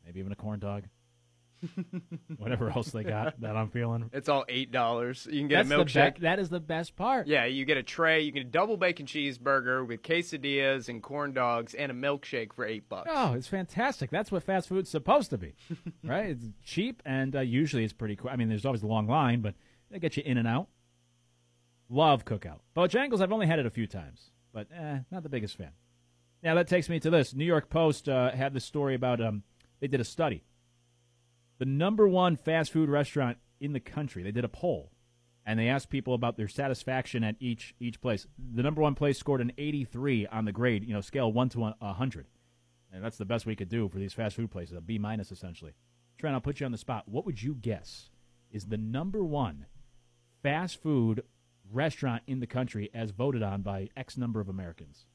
maybe 0.06 0.20
even 0.20 0.32
a 0.32 0.36
corn 0.36 0.60
dog. 0.60 0.84
Whatever 2.38 2.70
else 2.70 2.92
they 2.92 3.04
got 3.04 3.40
that 3.42 3.56
I'm 3.56 3.70
feeling. 3.70 4.10
It's 4.14 4.30
all 4.30 4.46
eight 4.50 4.72
dollars. 4.72 5.28
You 5.32 5.40
can 5.40 5.48
get 5.48 5.68
That's 5.68 5.72
a 5.72 6.00
milkshake. 6.00 6.16
be- 6.16 6.22
that 6.22 6.38
is 6.38 6.50
the 6.50 6.60
best 6.60 6.96
part. 6.96 7.28
Yeah, 7.28 7.46
you 7.46 7.66
get 7.66 7.78
a 7.78 7.82
tray. 7.84 8.22
You 8.22 8.32
get 8.32 8.42
a 8.42 8.50
double 8.50 8.78
bacon 8.78 9.06
cheeseburger 9.06 9.88
with 9.88 10.04
quesadillas 10.04 10.90
and 10.90 11.02
corn 11.02 11.34
dogs 11.34 11.74
and 11.74 11.92
a 11.92 11.96
milkshake 11.96 12.54
for 12.54 12.66
eight 12.66 12.88
bucks. 12.90 13.10
Oh, 13.12 13.34
it's 13.34 13.48
fantastic. 13.48 14.10
That's 14.12 14.32
what 14.32 14.44
fast 14.44 14.68
food's 14.68 14.90
supposed 14.90 15.30
to 15.32 15.38
be, 15.38 15.56
right? 16.04 16.32
It's 16.32 16.46
cheap 16.64 17.02
and 17.06 17.36
uh, 17.36 17.40
usually 17.40 17.84
it's 17.84 17.94
pretty 17.94 18.16
quick. 18.16 18.34
I 18.34 18.36
mean, 18.36 18.50
there's 18.50 18.66
always 18.66 18.84
a 18.84 18.88
long 18.88 19.08
line, 19.08 19.42
but 19.42 19.56
they 19.90 19.98
get 20.00 20.18
you 20.18 20.24
in 20.26 20.38
and 20.38 20.48
out. 20.48 20.68
Love 21.90 22.26
Cookout. 22.26 22.60
Bojangles, 22.76 23.22
I've 23.22 23.32
only 23.32 23.48
had 23.48 23.60
it 23.60 23.66
a 23.66 23.70
few 23.72 23.88
times, 23.88 24.32
but 24.54 24.68
eh, 24.76 25.00
not 25.12 25.24
the 25.24 25.30
biggest 25.30 25.58
fan. 25.58 25.70
Now 26.46 26.54
that 26.54 26.68
takes 26.68 26.90
me 26.90 27.00
to 27.00 27.10
this. 27.10 27.34
New 27.34 27.44
York 27.44 27.72
Post 27.72 28.08
uh, 28.08 28.30
had 28.30 28.54
this 28.54 28.64
story 28.64 28.94
about 28.94 29.20
um, 29.20 29.42
they 29.80 29.88
did 29.88 30.00
a 30.00 30.04
study. 30.04 30.44
The 31.58 31.66
number 31.66 32.08
one 32.08 32.36
fast 32.36 32.72
food 32.72 32.88
restaurant 32.88 33.40
in 33.60 33.74
the 33.74 33.80
country. 33.80 34.22
They 34.22 34.32
did 34.32 34.46
a 34.46 34.50
poll, 34.50 34.92
and 35.44 35.60
they 35.60 35.68
asked 35.68 35.90
people 35.90 36.14
about 36.14 36.38
their 36.38 36.48
satisfaction 36.48 37.24
at 37.24 37.36
each 37.40 37.74
each 37.80 38.00
place. 38.00 38.28
The 38.38 38.62
number 38.62 38.84
one 38.84 38.94
place 38.94 39.18
scored 39.18 39.42
an 39.42 39.54
83 39.58 40.28
on 40.28 40.46
the 40.46 40.52
grade, 40.52 40.86
you 40.86 40.94
know, 40.94 41.02
scale 41.02 41.34
one 41.34 41.50
to 41.50 41.74
a 41.82 41.94
hundred, 41.94 42.28
and 42.94 43.04
that's 43.04 43.18
the 43.18 43.26
best 43.26 43.48
we 43.48 43.56
could 43.56 43.70
do 43.70 43.90
for 43.90 43.98
these 43.98 44.14
fast 44.14 44.36
food 44.36 44.52
places, 44.52 44.78
a 44.78 44.82
B 44.82 45.00
minus 45.00 45.32
essentially. 45.32 45.74
Trent, 46.20 46.36
I'll 46.36 46.42
put 46.42 46.60
you 46.60 46.68
on 46.68 46.72
the 46.72 46.78
spot. 46.78 47.08
What 47.08 47.26
would 47.26 47.42
you 47.42 47.56
guess 47.56 48.12
is 48.52 48.66
the 48.66 48.78
number 48.78 49.24
one 49.24 49.66
fast 50.44 50.80
food 50.80 51.24
restaurant 51.72 52.22
in 52.28 52.40
the 52.40 52.46
country 52.46 52.92
as 52.94 53.10
voted 53.10 53.42
on 53.42 53.64
by 53.64 53.90
X 53.98 54.16
number 54.16 54.40
of 54.40 54.48
Americans? 54.48 55.08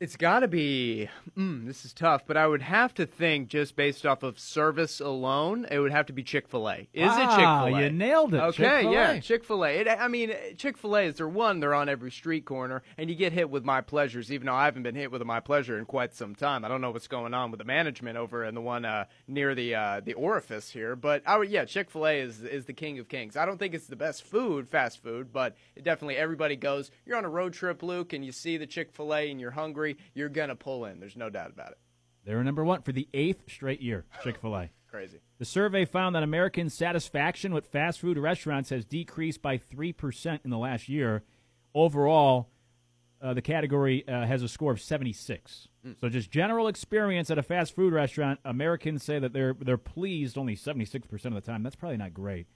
It's 0.00 0.14
got 0.14 0.40
to 0.40 0.48
be. 0.48 1.08
Mm, 1.36 1.66
this 1.66 1.84
is 1.84 1.92
tough, 1.92 2.22
but 2.24 2.36
I 2.36 2.46
would 2.46 2.62
have 2.62 2.94
to 2.94 3.06
think 3.06 3.48
just 3.48 3.74
based 3.74 4.06
off 4.06 4.22
of 4.22 4.38
service 4.38 5.00
alone, 5.00 5.66
it 5.68 5.80
would 5.80 5.90
have 5.90 6.06
to 6.06 6.12
be 6.12 6.22
Chick 6.22 6.46
Fil 6.46 6.68
A. 6.70 6.76
Is 6.92 7.12
it 7.16 7.30
Chick 7.30 7.36
Fil 7.36 7.76
A? 7.76 7.82
you 7.82 7.90
nailed 7.90 8.32
it. 8.32 8.38
Okay, 8.38 8.52
Chick-fil-A. 8.52 8.92
yeah, 8.92 9.18
Chick 9.18 9.42
Fil 9.42 9.64
A. 9.64 9.88
I 9.88 10.06
mean, 10.06 10.32
Chick 10.56 10.76
Fil 10.76 10.96
A 10.96 11.02
is 11.02 11.16
their 11.16 11.28
one. 11.28 11.58
They're 11.58 11.74
on 11.74 11.88
every 11.88 12.12
street 12.12 12.44
corner, 12.44 12.82
and 12.96 13.10
you 13.10 13.16
get 13.16 13.32
hit 13.32 13.50
with 13.50 13.64
my 13.64 13.80
pleasures. 13.80 14.30
Even 14.30 14.46
though 14.46 14.54
I 14.54 14.66
haven't 14.66 14.84
been 14.84 14.94
hit 14.94 15.10
with 15.10 15.20
a 15.20 15.24
my 15.24 15.40
pleasure 15.40 15.76
in 15.78 15.84
quite 15.84 16.14
some 16.14 16.36
time, 16.36 16.64
I 16.64 16.68
don't 16.68 16.80
know 16.80 16.92
what's 16.92 17.08
going 17.08 17.34
on 17.34 17.50
with 17.50 17.58
the 17.58 17.64
management 17.64 18.16
over 18.16 18.44
in 18.44 18.54
the 18.54 18.60
one 18.60 18.84
uh, 18.84 19.06
near 19.26 19.56
the 19.56 19.74
uh, 19.74 20.00
the 20.04 20.14
orifice 20.14 20.70
here. 20.70 20.94
But 20.94 21.22
I 21.26 21.38
would, 21.38 21.50
yeah, 21.50 21.64
Chick 21.64 21.90
Fil 21.90 22.06
A 22.06 22.20
is 22.20 22.44
is 22.44 22.66
the 22.66 22.72
king 22.72 23.00
of 23.00 23.08
kings. 23.08 23.36
I 23.36 23.46
don't 23.46 23.58
think 23.58 23.74
it's 23.74 23.88
the 23.88 23.96
best 23.96 24.22
food, 24.22 24.68
fast 24.68 25.02
food, 25.02 25.32
but 25.32 25.56
it 25.74 25.82
definitely 25.82 26.16
everybody 26.16 26.54
goes. 26.54 26.92
You're 27.04 27.16
on 27.16 27.24
a 27.24 27.30
road 27.30 27.52
trip, 27.52 27.82
Luke, 27.82 28.12
and 28.12 28.24
you 28.24 28.30
see 28.30 28.58
the 28.58 28.66
Chick 28.66 28.92
Fil 28.92 29.12
A, 29.12 29.28
and 29.28 29.40
you're 29.40 29.50
hungry. 29.50 29.87
You're 30.14 30.28
gonna 30.28 30.56
pull 30.56 30.84
in. 30.84 31.00
There's 31.00 31.16
no 31.16 31.30
doubt 31.30 31.50
about 31.50 31.72
it. 31.72 31.78
They're 32.24 32.42
number 32.44 32.64
one 32.64 32.82
for 32.82 32.92
the 32.92 33.08
eighth 33.14 33.50
straight 33.50 33.80
year. 33.80 34.04
Chick 34.22 34.38
Fil 34.38 34.54
A. 34.54 34.70
Crazy. 34.90 35.20
The 35.38 35.44
survey 35.44 35.84
found 35.84 36.14
that 36.14 36.22
American 36.22 36.70
satisfaction 36.70 37.52
with 37.52 37.66
fast 37.66 38.00
food 38.00 38.18
restaurants 38.18 38.70
has 38.70 38.84
decreased 38.84 39.42
by 39.42 39.58
3% 39.58 40.40
in 40.44 40.50
the 40.50 40.56
last 40.58 40.88
year. 40.88 41.22
Overall, 41.74 42.48
uh, 43.20 43.34
the 43.34 43.42
category 43.42 44.06
uh, 44.08 44.24
has 44.24 44.42
a 44.42 44.48
score 44.48 44.72
of 44.72 44.80
76. 44.80 45.68
So, 46.00 46.08
just 46.10 46.30
general 46.30 46.68
experience 46.68 47.30
at 47.30 47.38
a 47.38 47.42
fast 47.42 47.74
food 47.74 47.94
restaurant, 47.94 48.40
Americans 48.44 49.02
say 49.02 49.18
that 49.18 49.32
they're 49.32 49.54
they're 49.58 49.78
pleased 49.78 50.36
only 50.36 50.54
76% 50.54 51.24
of 51.24 51.34
the 51.34 51.40
time. 51.40 51.62
That's 51.62 51.76
probably 51.76 51.96
not 51.96 52.12
great. 52.12 52.46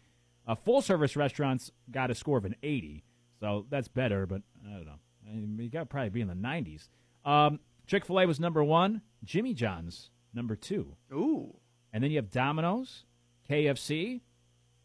Uh, 0.47 0.55
full 0.55 0.83
service 0.83 1.17
restaurants 1.17 1.71
got 1.91 2.11
a 2.11 2.15
score 2.15 2.37
of 2.37 2.45
an 2.45 2.57
80, 2.63 3.05
so 3.41 3.65
that's 3.71 3.89
better, 3.89 4.27
but 4.27 4.43
I 4.67 4.73
don't 4.73 4.85
know. 4.85 4.99
I 5.27 5.35
mean, 5.35 5.57
you 5.59 5.71
got 5.71 5.81
to 5.81 5.87
probably 5.87 6.11
be 6.11 6.21
in 6.21 6.29
the 6.29 6.35
90s. 6.35 6.89
Um, 7.25 7.61
Chick 7.87 8.05
fil 8.05 8.21
A 8.21 8.27
was 8.27 8.41
number 8.41 8.63
one, 8.65 9.03
Jimmy 9.25 9.55
John's 9.55 10.11
number 10.35 10.57
two. 10.57 10.97
Ooh. 11.13 11.57
And 11.93 12.03
then 12.03 12.11
you 12.11 12.17
have 12.17 12.31
Domino's, 12.31 13.05
KFC, 13.49 14.21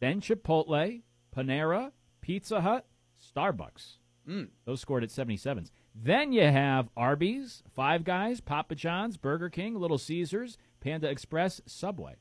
then 0.00 0.20
Chipotle, 0.20 1.02
Panera, 1.34 1.92
Pizza 2.20 2.60
Hut, 2.60 2.86
Starbucks. 3.34 3.96
Mm. 4.28 4.48
Those 4.66 4.80
scored 4.80 5.02
at 5.02 5.10
77s. 5.10 5.70
Then 5.94 6.32
you 6.32 6.42
have 6.42 6.90
Arby's, 6.96 7.62
Five 7.74 8.04
Guys, 8.04 8.40
Papa 8.40 8.74
John's, 8.74 9.16
Burger 9.16 9.48
King, 9.48 9.74
Little 9.74 9.98
Caesars, 9.98 10.58
Panda 10.80 11.08
Express, 11.08 11.62
Subway. 11.66 12.16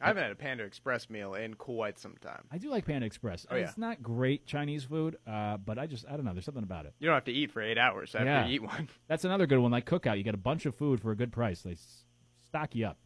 I 0.00 0.06
haven't 0.08 0.22
had 0.22 0.32
a 0.32 0.36
Panda 0.36 0.64
Express 0.64 1.08
meal 1.10 1.34
in 1.34 1.54
quite 1.54 1.98
some 1.98 2.14
time. 2.20 2.44
I 2.52 2.58
do 2.58 2.70
like 2.70 2.86
Panda 2.86 3.06
Express. 3.06 3.46
Oh, 3.50 3.56
yeah. 3.56 3.64
It's 3.64 3.78
not 3.78 4.02
great 4.02 4.46
Chinese 4.46 4.84
food, 4.84 5.16
uh, 5.26 5.56
but 5.56 5.78
I 5.78 5.86
just, 5.86 6.04
I 6.08 6.12
don't 6.16 6.24
know. 6.24 6.32
There's 6.32 6.44
something 6.44 6.62
about 6.62 6.86
it. 6.86 6.94
You 7.00 7.06
don't 7.06 7.14
have 7.14 7.24
to 7.24 7.32
eat 7.32 7.50
for 7.50 7.60
eight 7.62 7.78
hours 7.78 8.14
after 8.14 8.26
Yeah. 8.26 8.46
you 8.46 8.54
eat 8.56 8.62
one. 8.62 8.88
That's 9.08 9.24
another 9.24 9.46
good 9.46 9.58
one, 9.58 9.70
like 9.72 9.86
Cookout. 9.86 10.16
You 10.18 10.22
get 10.22 10.34
a 10.34 10.38
bunch 10.38 10.66
of 10.66 10.74
food 10.74 11.00
for 11.00 11.10
a 11.10 11.16
good 11.16 11.32
price. 11.32 11.62
They 11.62 11.72
s- 11.72 12.04
stock 12.46 12.74
you 12.74 12.86
up. 12.86 12.98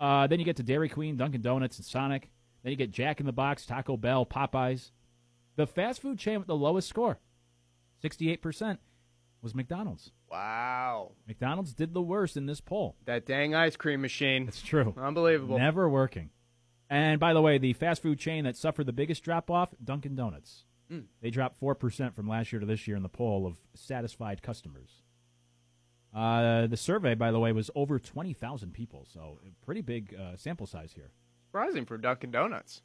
Uh, 0.00 0.26
then 0.26 0.38
you 0.38 0.44
get 0.44 0.56
to 0.56 0.62
Dairy 0.62 0.88
Queen, 0.88 1.16
Dunkin' 1.16 1.42
Donuts, 1.42 1.76
and 1.78 1.84
Sonic. 1.86 2.30
Then 2.62 2.70
you 2.72 2.76
get 2.76 2.90
Jack 2.90 3.20
in 3.20 3.26
the 3.26 3.32
Box, 3.32 3.66
Taco 3.66 3.96
Bell, 3.96 4.24
Popeyes. 4.26 4.90
The 5.56 5.66
fast 5.66 6.00
food 6.02 6.18
chain 6.18 6.38
with 6.38 6.46
the 6.46 6.56
lowest 6.56 6.88
score, 6.88 7.18
68%, 8.02 8.78
was 9.42 9.54
McDonald's. 9.54 10.10
Wow. 10.30 11.12
McDonald's 11.26 11.74
did 11.74 11.94
the 11.94 12.02
worst 12.02 12.36
in 12.36 12.46
this 12.46 12.60
poll. 12.60 12.96
That 13.04 13.26
dang 13.26 13.54
ice 13.54 13.76
cream 13.76 14.00
machine. 14.00 14.48
It's 14.48 14.62
true. 14.62 14.94
Unbelievable. 14.96 15.58
Never 15.58 15.88
working. 15.88 16.30
And 16.90 17.20
by 17.20 17.34
the 17.34 17.42
way, 17.42 17.58
the 17.58 17.74
fast 17.74 18.02
food 18.02 18.18
chain 18.18 18.44
that 18.44 18.56
suffered 18.56 18.86
the 18.86 18.92
biggest 18.92 19.22
drop 19.22 19.50
off, 19.50 19.70
Dunkin' 19.82 20.16
Donuts. 20.16 20.64
Mm. 20.90 21.04
They 21.20 21.30
dropped 21.30 21.60
4% 21.60 22.14
from 22.14 22.28
last 22.28 22.52
year 22.52 22.60
to 22.60 22.66
this 22.66 22.86
year 22.88 22.96
in 22.96 23.02
the 23.02 23.08
poll 23.08 23.46
of 23.46 23.58
satisfied 23.74 24.42
customers. 24.42 25.02
Uh, 26.14 26.66
the 26.66 26.76
survey, 26.76 27.14
by 27.14 27.30
the 27.30 27.38
way, 27.38 27.52
was 27.52 27.70
over 27.74 27.98
20,000 27.98 28.72
people, 28.72 29.06
so 29.12 29.38
a 29.46 29.64
pretty 29.64 29.82
big 29.82 30.16
uh, 30.18 30.36
sample 30.36 30.66
size 30.66 30.92
here. 30.94 31.10
Surprising 31.48 31.84
for 31.84 31.98
Dunkin' 31.98 32.30
Donuts. 32.30 32.80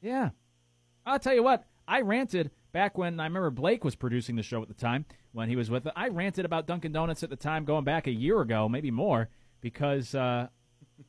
Yeah. 0.00 0.30
I'll 1.04 1.18
tell 1.18 1.34
you 1.34 1.42
what, 1.42 1.64
I 1.88 2.02
ranted 2.02 2.52
back 2.72 2.98
when 2.98 3.20
I 3.20 3.24
remember 3.24 3.50
Blake 3.50 3.84
was 3.84 3.94
producing 3.94 4.36
the 4.36 4.42
show 4.42 4.62
at 4.62 4.68
the 4.68 4.74
time 4.74 5.04
when 5.32 5.48
he 5.48 5.56
was 5.56 5.70
with 5.70 5.86
it. 5.86 5.92
I 5.96 6.08
ranted 6.08 6.44
about 6.44 6.66
Dunkin' 6.66 6.92
Donuts 6.92 7.22
at 7.22 7.30
the 7.30 7.36
time 7.36 7.64
going 7.64 7.84
back 7.84 8.06
a 8.06 8.12
year 8.12 8.40
ago, 8.40 8.68
maybe 8.68 8.90
more, 8.90 9.28
because 9.60 10.14
uh, 10.14 10.48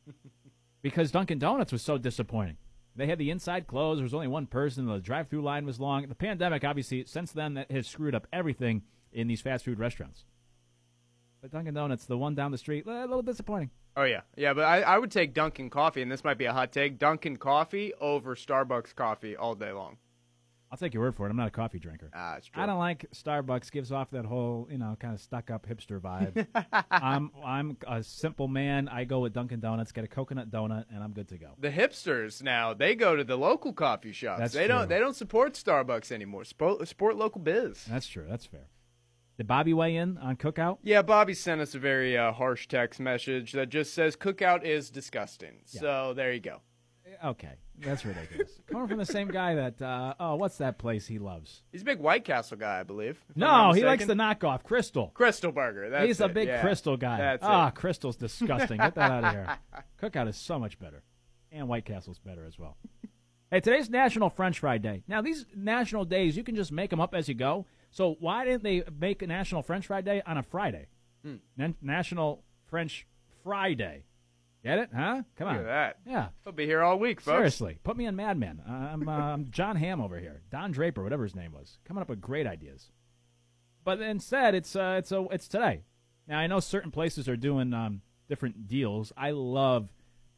because 0.82 1.12
Dunkin' 1.12 1.40
Donuts 1.40 1.72
was 1.72 1.82
so 1.82 1.98
disappointing. 1.98 2.58
They 2.96 3.08
had 3.08 3.20
the 3.20 3.32
inside 3.32 3.68
closed. 3.68 4.00
There 4.00 4.04
was 4.04 4.14
only 4.14 4.28
one 4.28 4.48
person. 4.48 4.86
The 4.86 5.00
drive-through 5.00 5.44
line 5.44 5.66
was 5.66 5.80
long. 5.80 6.08
The 6.08 6.16
pandemic, 6.16 6.66
obviously, 6.66 7.06
since 7.06 7.32
then, 7.32 7.54
that 7.54 7.72
has 7.72 7.88
screwed 7.88 8.14
up 8.14 8.28
everything 8.34 8.84
in 9.14 9.28
these 9.28 9.42
fast 9.42 9.64
food 9.64 9.80
restaurants. 9.80 10.26
But 11.42 11.52
Dunkin' 11.52 11.74
Donuts, 11.74 12.06
the 12.06 12.18
one 12.18 12.36
down 12.36 12.52
the 12.52 12.58
street, 12.58 12.86
a 12.86 13.02
little 13.02 13.22
disappointing. 13.22 13.72
Oh 13.96 14.04
yeah, 14.04 14.22
yeah, 14.38 14.54
but 14.54 14.64
I, 14.64 14.82
I 14.82 14.98
would 14.98 15.12
take 15.12 15.34
Dunkin' 15.34 15.70
coffee, 15.70 16.02
and 16.02 16.12
this 16.12 16.24
might 16.24 16.38
be 16.38 16.46
a 16.46 16.54
hot 16.54 16.72
take: 16.72 16.98
Dunkin' 16.98 17.38
coffee 17.38 17.94
over 18.00 18.36
Starbucks 18.36 18.96
coffee 18.96 19.36
all 19.36 19.56
day 19.56 19.72
long. 19.72 19.98
I'll 20.72 20.78
take 20.78 20.94
your 20.94 21.04
word 21.04 21.16
for 21.16 21.28
it. 21.28 21.30
I'm 21.30 21.36
not 21.36 21.50
a 21.50 21.52
coffee 21.52 21.80
drinker. 21.80 22.10
Ah, 22.14 22.38
it's 22.38 22.48
true. 22.48 22.64
I 22.64 22.66
don't 22.66 22.80
like 22.80 23.06
Starbucks. 23.14 23.70
Gives 23.72 23.92
off 23.92 24.10
that 24.12 24.24
whole, 24.24 24.70
you 24.72 24.78
know, 24.78 24.96
kind 24.98 25.14
of 25.14 25.20
stuck-up 25.20 25.68
hipster 25.68 26.00
vibe. 26.00 26.48
I'm 26.92 27.32
I'm 27.46 27.78
a 27.86 28.02
simple 28.02 28.48
man. 28.48 28.88
I 28.88 29.04
go 29.04 29.20
with 29.20 29.34
Dunkin' 29.34 29.60
Donuts, 29.60 29.92
get 29.92 30.06
a 30.06 30.08
coconut 30.08 30.50
donut, 30.50 30.86
and 30.90 31.04
I'm 31.04 31.12
good 31.12 31.28
to 31.30 31.38
go. 31.38 31.50
The 31.60 31.72
hipsters 31.72 32.42
now 32.42 32.74
they 32.74 32.96
go 32.96 33.18
to 33.18 33.24
the 33.26 33.38
local 33.38 33.74
coffee 33.74 34.14
shops. 34.14 34.40
That's 34.40 34.54
they 34.54 34.62
true. 34.62 34.70
don't 34.70 34.88
they 34.88 35.00
don't 35.00 35.16
support 35.16 35.54
Starbucks 35.54 36.12
anymore. 36.12 36.46
Support, 36.46 36.88
support 36.88 37.18
local 37.18 37.42
biz. 37.42 37.84
That's 37.86 38.08
true. 38.08 38.26
That's 38.30 38.46
fair. 38.46 38.68
Did 39.38 39.48
Bobby 39.48 39.74
weigh 39.74 39.96
in 39.96 40.18
on 40.20 40.36
Cookout? 40.36 40.78
Yeah, 40.84 41.02
Bobby 41.02 41.34
sent 41.34 41.62
us 41.62 41.74
a 41.74 41.80
very 41.80 42.18
uh, 42.18 42.32
harsh 42.32 42.68
text 42.68 43.00
message 43.00 43.54
that 43.54 43.70
just 43.70 43.94
says 43.94 44.16
cookout 44.16 44.64
is 44.64 44.90
disgusting. 44.90 45.62
So 45.66 46.14
there 46.16 46.32
you 46.32 46.40
go. 46.40 46.62
Okay, 47.24 47.54
that's 47.80 48.06
ridiculous. 48.06 48.52
Coming 48.72 48.88
from 48.88 48.98
the 48.98 49.06
same 49.06 49.28
guy 49.28 49.56
that 49.56 49.82
uh, 49.82 50.14
oh, 50.20 50.36
what's 50.36 50.58
that 50.58 50.78
place 50.78 51.08
he 51.08 51.20
loves? 51.20 51.64
He's 51.72 51.82
a 51.82 51.86
big 51.86 52.00
White 52.00 52.24
Castle 52.24 52.58
guy, 52.58 52.80
I 52.80 52.84
believe. 52.84 53.20
No, 53.36 53.74
he 53.74 53.84
likes 53.84 54.06
the 54.06 54.14
knockoff 54.14 54.64
Crystal. 54.64 55.12
Crystal 55.14 55.52
Burger. 55.52 55.90
That's 55.90 56.06
He's 56.06 56.22
a 56.22 56.26
it, 56.26 56.34
big 56.34 56.48
yeah. 56.48 56.62
Crystal 56.62 56.98
guy. 56.98 57.18
That's 57.18 57.44
ah, 57.44 57.68
it. 57.68 57.76
Crystal's 57.76 58.16
disgusting. 58.16 58.78
Get 58.78 58.96
that 58.96 59.12
out 59.12 59.24
of 59.24 59.32
here. 59.32 59.58
Cookout 60.02 60.28
is 60.28 60.38
so 60.38 60.60
much 60.60 60.80
better, 60.80 61.04
and 61.52 61.68
White 61.68 61.86
Castle's 61.86 62.20
better 62.20 62.46
as 62.46 62.58
well. 62.58 62.78
hey, 63.52 63.60
today's 63.60 63.90
National 63.90 64.30
French 64.30 64.60
Fry 64.60 64.78
Day. 64.78 65.04
Now, 65.08 65.22
these 65.22 65.46
national 65.56 66.06
days 66.06 66.38
you 66.38 66.44
can 66.44 66.56
just 66.56 66.72
make 66.72 66.90
them 66.90 67.02
up 67.02 67.14
as 67.14 67.28
you 67.28 67.36
go. 67.36 67.66
So 67.92 68.16
why 68.20 68.46
didn't 68.46 68.64
they 68.64 68.84
make 69.00 69.22
a 69.22 69.28
National 69.28 69.62
French 69.62 69.88
Fry 69.88 70.02
Day 70.02 70.22
on 70.26 70.38
a 70.38 70.44
Friday? 70.44 70.88
Hmm. 71.24 71.36
National 71.82 72.44
French 72.68 73.06
Friday. 73.44 74.06
Get 74.64 74.78
it? 74.78 74.90
Huh? 74.96 75.24
Come 75.38 75.48
on. 75.48 75.56
Look 75.58 75.66
at 75.66 75.70
that. 75.70 75.98
Yeah. 76.06 76.28
He'll 76.44 76.54
be 76.54 76.66
here 76.66 76.82
all 76.82 77.00
week, 77.00 77.20
folks. 77.20 77.36
Seriously, 77.36 77.80
put 77.84 77.98
me 77.98 78.06
on 78.06 78.16
Mad 78.16 78.38
Men. 78.38 78.62
Uh, 78.68 78.72
I'm, 78.72 79.08
uh, 79.08 79.12
I'm 79.12 79.50
Jon 79.50 79.76
Hamm 79.76 80.02
over 80.02 80.20
here, 80.20 80.44
Don 80.52 80.72
Draper, 80.72 81.02
whatever 81.02 81.24
his 81.24 81.36
name 81.36 81.52
was, 81.52 81.80
coming 81.84 82.02
up 82.02 82.10
with 82.10 82.22
great 82.22 82.46
ideas. 82.46 82.92
But 83.84 84.00
instead, 84.02 84.54
it's 84.54 84.76
uh, 84.76 84.96
it's 85.00 85.12
a, 85.12 85.26
it's 85.32 85.48
today. 85.48 85.82
Now 86.28 86.38
I 86.38 86.46
know 86.46 86.60
certain 86.60 86.92
places 86.92 87.28
are 87.28 87.36
doing 87.36 87.74
um, 87.74 88.02
different 88.30 88.68
deals. 88.68 89.12
I 89.18 89.32
love 89.32 89.90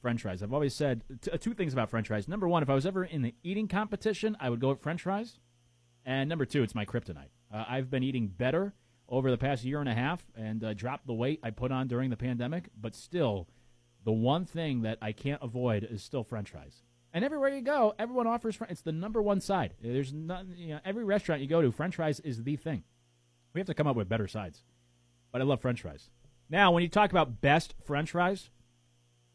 French 0.01 0.21
fries. 0.21 0.41
I've 0.41 0.53
always 0.53 0.73
said 0.73 1.03
t- 1.21 1.31
uh, 1.31 1.37
two 1.37 1.53
things 1.53 1.73
about 1.73 1.89
French 1.89 2.07
fries. 2.07 2.29
Number 2.29 2.47
one, 2.47 2.63
if 2.63 2.69
I 2.69 2.75
was 2.75 2.85
ever 2.85 3.03
in 3.03 3.21
the 3.23 3.35
eating 3.43 3.67
competition, 3.67 4.37
I 4.39 4.49
would 4.49 4.61
go 4.61 4.69
with 4.69 4.81
French 4.81 5.01
fries. 5.01 5.39
And 6.05 6.29
number 6.29 6.45
two, 6.45 6.63
it's 6.63 6.75
my 6.75 6.85
kryptonite. 6.85 7.29
Uh, 7.53 7.65
I've 7.67 7.89
been 7.89 8.03
eating 8.03 8.27
better 8.27 8.73
over 9.09 9.29
the 9.29 9.37
past 9.37 9.63
year 9.65 9.79
and 9.79 9.89
a 9.89 9.93
half 9.93 10.23
and 10.35 10.63
uh, 10.63 10.73
dropped 10.73 11.07
the 11.07 11.13
weight 11.13 11.39
I 11.43 11.49
put 11.49 11.71
on 11.71 11.87
during 11.87 12.09
the 12.09 12.17
pandemic, 12.17 12.69
but 12.79 12.95
still, 12.95 13.47
the 14.03 14.11
one 14.11 14.45
thing 14.45 14.81
that 14.81 14.97
I 15.01 15.11
can't 15.11 15.41
avoid 15.41 15.87
is 15.89 16.03
still 16.03 16.23
French 16.23 16.49
fries. 16.49 16.83
And 17.13 17.23
everywhere 17.23 17.49
you 17.49 17.61
go, 17.61 17.93
everyone 17.99 18.27
offers. 18.27 18.55
French. 18.55 18.71
It's 18.71 18.81
the 18.81 18.91
number 18.91 19.21
one 19.21 19.39
side. 19.39 19.75
There's 19.81 20.11
not, 20.11 20.45
you 20.55 20.69
know, 20.69 20.79
every 20.83 21.03
restaurant 21.03 21.41
you 21.41 21.47
go 21.47 21.61
to, 21.61 21.71
French 21.71 21.95
fries 21.95 22.19
is 22.19 22.43
the 22.43 22.55
thing. 22.55 22.83
We 23.53 23.59
have 23.59 23.67
to 23.67 23.73
come 23.75 23.87
up 23.87 23.95
with 23.95 24.09
better 24.09 24.27
sides. 24.27 24.63
But 25.31 25.41
I 25.41 25.45
love 25.45 25.61
French 25.61 25.81
fries. 25.81 26.09
Now, 26.49 26.71
when 26.71 26.83
you 26.83 26.89
talk 26.89 27.11
about 27.11 27.39
best 27.41 27.75
French 27.85 28.11
fries, 28.11 28.49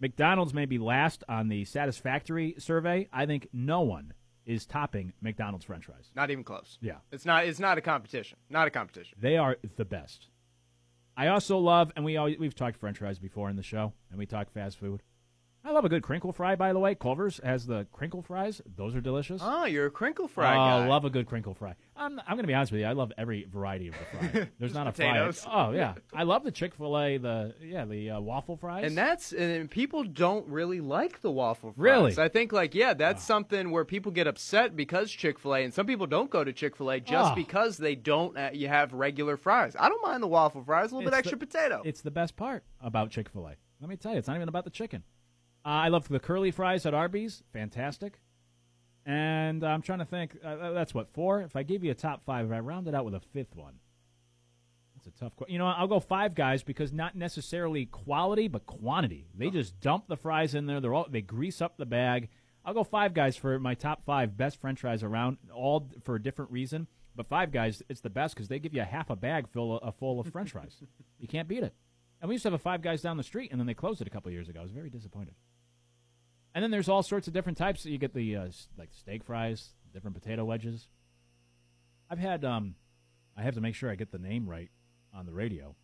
McDonald's 0.00 0.54
may 0.54 0.66
be 0.66 0.78
last 0.78 1.24
on 1.28 1.48
the 1.48 1.64
satisfactory 1.64 2.54
survey. 2.58 3.08
I 3.12 3.26
think 3.26 3.48
no 3.52 3.80
one 3.82 4.12
is 4.44 4.66
topping 4.66 5.12
McDonald's 5.20 5.64
French 5.64 5.84
fries. 5.84 6.10
Not 6.16 6.30
even 6.30 6.42
close. 6.44 6.78
Yeah. 6.80 6.98
It's 7.12 7.24
not. 7.24 7.46
It's 7.46 7.60
not 7.60 7.78
a 7.78 7.80
competition. 7.80 8.38
Not 8.48 8.66
a 8.66 8.70
competition. 8.70 9.18
They 9.20 9.36
are 9.36 9.56
the 9.76 9.84
best. 9.84 10.28
I 11.18 11.26
also 11.26 11.58
love, 11.58 11.90
and 11.96 12.04
we 12.04 12.16
always, 12.16 12.38
we've 12.38 12.54
talked 12.54 12.76
French 12.76 12.98
fries 12.98 13.18
before 13.18 13.50
in 13.50 13.56
the 13.56 13.62
show, 13.62 13.92
and 14.08 14.20
we 14.20 14.24
talk 14.24 14.52
fast 14.52 14.78
food. 14.78 15.02
I 15.64 15.72
love 15.72 15.84
a 15.84 15.88
good 15.88 16.02
crinkle 16.02 16.32
fry, 16.32 16.56
by 16.56 16.72
the 16.72 16.78
way. 16.78 16.94
Culver's 16.94 17.40
has 17.44 17.66
the 17.66 17.86
crinkle 17.92 18.22
fries; 18.22 18.62
those 18.76 18.94
are 18.94 19.00
delicious. 19.00 19.42
Oh, 19.44 19.64
you're 19.64 19.86
a 19.86 19.90
crinkle 19.90 20.28
fry 20.28 20.52
oh, 20.52 20.56
guy. 20.82 20.86
love 20.88 21.04
a 21.04 21.10
good 21.10 21.26
crinkle 21.26 21.52
fry. 21.52 21.74
I'm, 21.96 22.18
I'm 22.20 22.36
going 22.36 22.44
to 22.44 22.46
be 22.46 22.54
honest 22.54 22.72
with 22.72 22.80
you. 22.80 22.86
I 22.86 22.92
love 22.92 23.12
every 23.18 23.44
variety 23.44 23.88
of 23.88 23.94
the 23.94 24.18
fry. 24.28 24.48
There's 24.58 24.72
not 24.72 24.86
a 24.86 24.92
potatoes. 24.92 25.42
fry. 25.42 25.52
Oh 25.68 25.72
yeah, 25.72 25.94
I 26.14 26.22
love 26.22 26.44
the 26.44 26.52
Chick 26.52 26.74
Fil 26.74 26.98
A, 26.98 27.18
the 27.18 27.54
yeah, 27.62 27.84
the 27.84 28.10
uh, 28.10 28.20
waffle 28.20 28.56
fries. 28.56 28.84
And 28.84 28.96
that's 28.96 29.32
and 29.32 29.70
people 29.70 30.04
don't 30.04 30.46
really 30.48 30.80
like 30.80 31.20
the 31.20 31.30
waffle 31.30 31.72
fries. 31.72 31.82
Really? 31.82 32.18
I 32.18 32.28
think 32.28 32.52
like 32.52 32.74
yeah, 32.74 32.94
that's 32.94 33.24
something 33.24 33.70
where 33.70 33.84
people 33.84 34.12
get 34.12 34.26
upset 34.26 34.76
because 34.76 35.10
Chick 35.10 35.38
Fil 35.38 35.54
A, 35.56 35.64
and 35.64 35.74
some 35.74 35.86
people 35.86 36.06
don't 36.06 36.30
go 36.30 36.44
to 36.44 36.52
Chick 36.52 36.76
Fil 36.76 36.90
A 36.92 37.00
just 37.00 37.32
Ah. 37.32 37.34
because 37.34 37.76
they 37.76 37.94
don't. 37.94 38.38
Uh, 38.38 38.50
you 38.52 38.68
have 38.68 38.92
regular 38.92 39.36
fries. 39.36 39.74
I 39.78 39.88
don't 39.88 40.02
mind 40.02 40.22
the 40.22 40.28
waffle 40.28 40.62
fries, 40.62 40.92
a 40.92 40.94
little 40.94 41.10
bit 41.10 41.18
extra 41.18 41.36
the- 41.36 41.46
potato. 41.46 41.82
It's 41.84 42.00
the 42.00 42.10
best 42.12 42.36
part 42.36 42.64
about 42.80 43.10
Chick 43.10 43.28
Fil 43.28 43.48
A. 43.48 43.54
Let 43.80 43.90
me 43.90 43.96
tell 43.96 44.12
you, 44.12 44.18
it's 44.18 44.28
not 44.28 44.36
even 44.36 44.48
about 44.48 44.64
the 44.64 44.70
chicken. 44.70 45.02
Uh, 45.68 45.72
I 45.72 45.88
love 45.88 46.08
the 46.08 46.18
curly 46.18 46.50
fries 46.50 46.86
at 46.86 46.94
Arby's, 46.94 47.42
fantastic. 47.52 48.20
And 49.04 49.62
I'm 49.62 49.82
trying 49.82 49.98
to 49.98 50.06
think. 50.06 50.34
Uh, 50.42 50.70
that's 50.70 50.94
what 50.94 51.12
four. 51.12 51.42
If 51.42 51.56
I 51.56 51.62
gave 51.62 51.84
you 51.84 51.90
a 51.90 51.94
top 51.94 52.24
five, 52.24 52.46
if 52.46 52.52
I 52.52 52.60
rounded 52.60 52.94
out 52.94 53.04
with 53.04 53.14
a 53.14 53.20
fifth 53.20 53.54
one, 53.54 53.74
that's 54.94 55.08
a 55.08 55.20
tough. 55.20 55.36
Qu- 55.36 55.44
you 55.48 55.58
know, 55.58 55.66
I'll 55.66 55.86
go 55.86 56.00
five 56.00 56.34
guys 56.34 56.62
because 56.62 56.90
not 56.90 57.16
necessarily 57.16 57.84
quality, 57.84 58.48
but 58.48 58.64
quantity. 58.64 59.26
They 59.34 59.50
just 59.50 59.78
dump 59.80 60.08
the 60.08 60.16
fries 60.16 60.54
in 60.54 60.64
there. 60.64 60.80
They're 60.80 60.94
all 60.94 61.06
they 61.10 61.20
grease 61.20 61.60
up 61.60 61.76
the 61.76 61.84
bag. 61.84 62.30
I'll 62.64 62.74
go 62.74 62.84
five 62.84 63.12
guys 63.12 63.36
for 63.36 63.58
my 63.58 63.74
top 63.74 64.06
five 64.06 64.38
best 64.38 64.62
French 64.62 64.80
fries 64.80 65.02
around, 65.02 65.36
all 65.54 65.90
for 66.02 66.14
a 66.14 66.22
different 66.22 66.50
reason. 66.50 66.86
But 67.14 67.26
five 67.28 67.52
guys, 67.52 67.82
it's 67.90 68.00
the 68.00 68.10
best 68.10 68.34
because 68.34 68.48
they 68.48 68.58
give 68.58 68.72
you 68.72 68.80
a 68.80 68.86
half 68.86 69.10
a 69.10 69.16
bag 69.16 69.48
full 69.48 69.78
of, 69.80 69.94
full 69.96 70.18
of 70.18 70.32
French 70.32 70.52
fries. 70.52 70.76
You 71.18 71.28
can't 71.28 71.48
beat 71.48 71.62
it. 71.62 71.74
And 72.20 72.28
we 72.28 72.34
used 72.34 72.42
to 72.42 72.48
have 72.48 72.54
a 72.54 72.58
Five 72.58 72.82
Guys 72.82 73.00
down 73.00 73.16
the 73.16 73.22
street, 73.22 73.50
and 73.52 73.60
then 73.60 73.66
they 73.66 73.74
closed 73.74 74.00
it 74.00 74.06
a 74.06 74.10
couple 74.10 74.30
years 74.32 74.48
ago. 74.48 74.60
I 74.60 74.62
was 74.62 74.72
very 74.72 74.90
disappointed. 74.90 75.34
And 76.54 76.62
then 76.62 76.70
there's 76.70 76.88
all 76.88 77.02
sorts 77.02 77.28
of 77.28 77.34
different 77.34 77.58
types. 77.58 77.84
You 77.86 77.98
get 77.98 78.14
the 78.14 78.36
uh, 78.36 78.48
like 78.76 78.90
steak 78.92 79.24
fries, 79.24 79.70
different 79.92 80.20
potato 80.20 80.44
wedges. 80.44 80.88
I've 82.10 82.18
had 82.18 82.44
um, 82.44 82.74
I 83.36 83.42
have 83.42 83.54
to 83.54 83.60
make 83.60 83.74
sure 83.74 83.90
I 83.90 83.94
get 83.94 84.10
the 84.10 84.18
name 84.18 84.48
right 84.48 84.70
on 85.14 85.26
the 85.26 85.32
radio. 85.32 85.74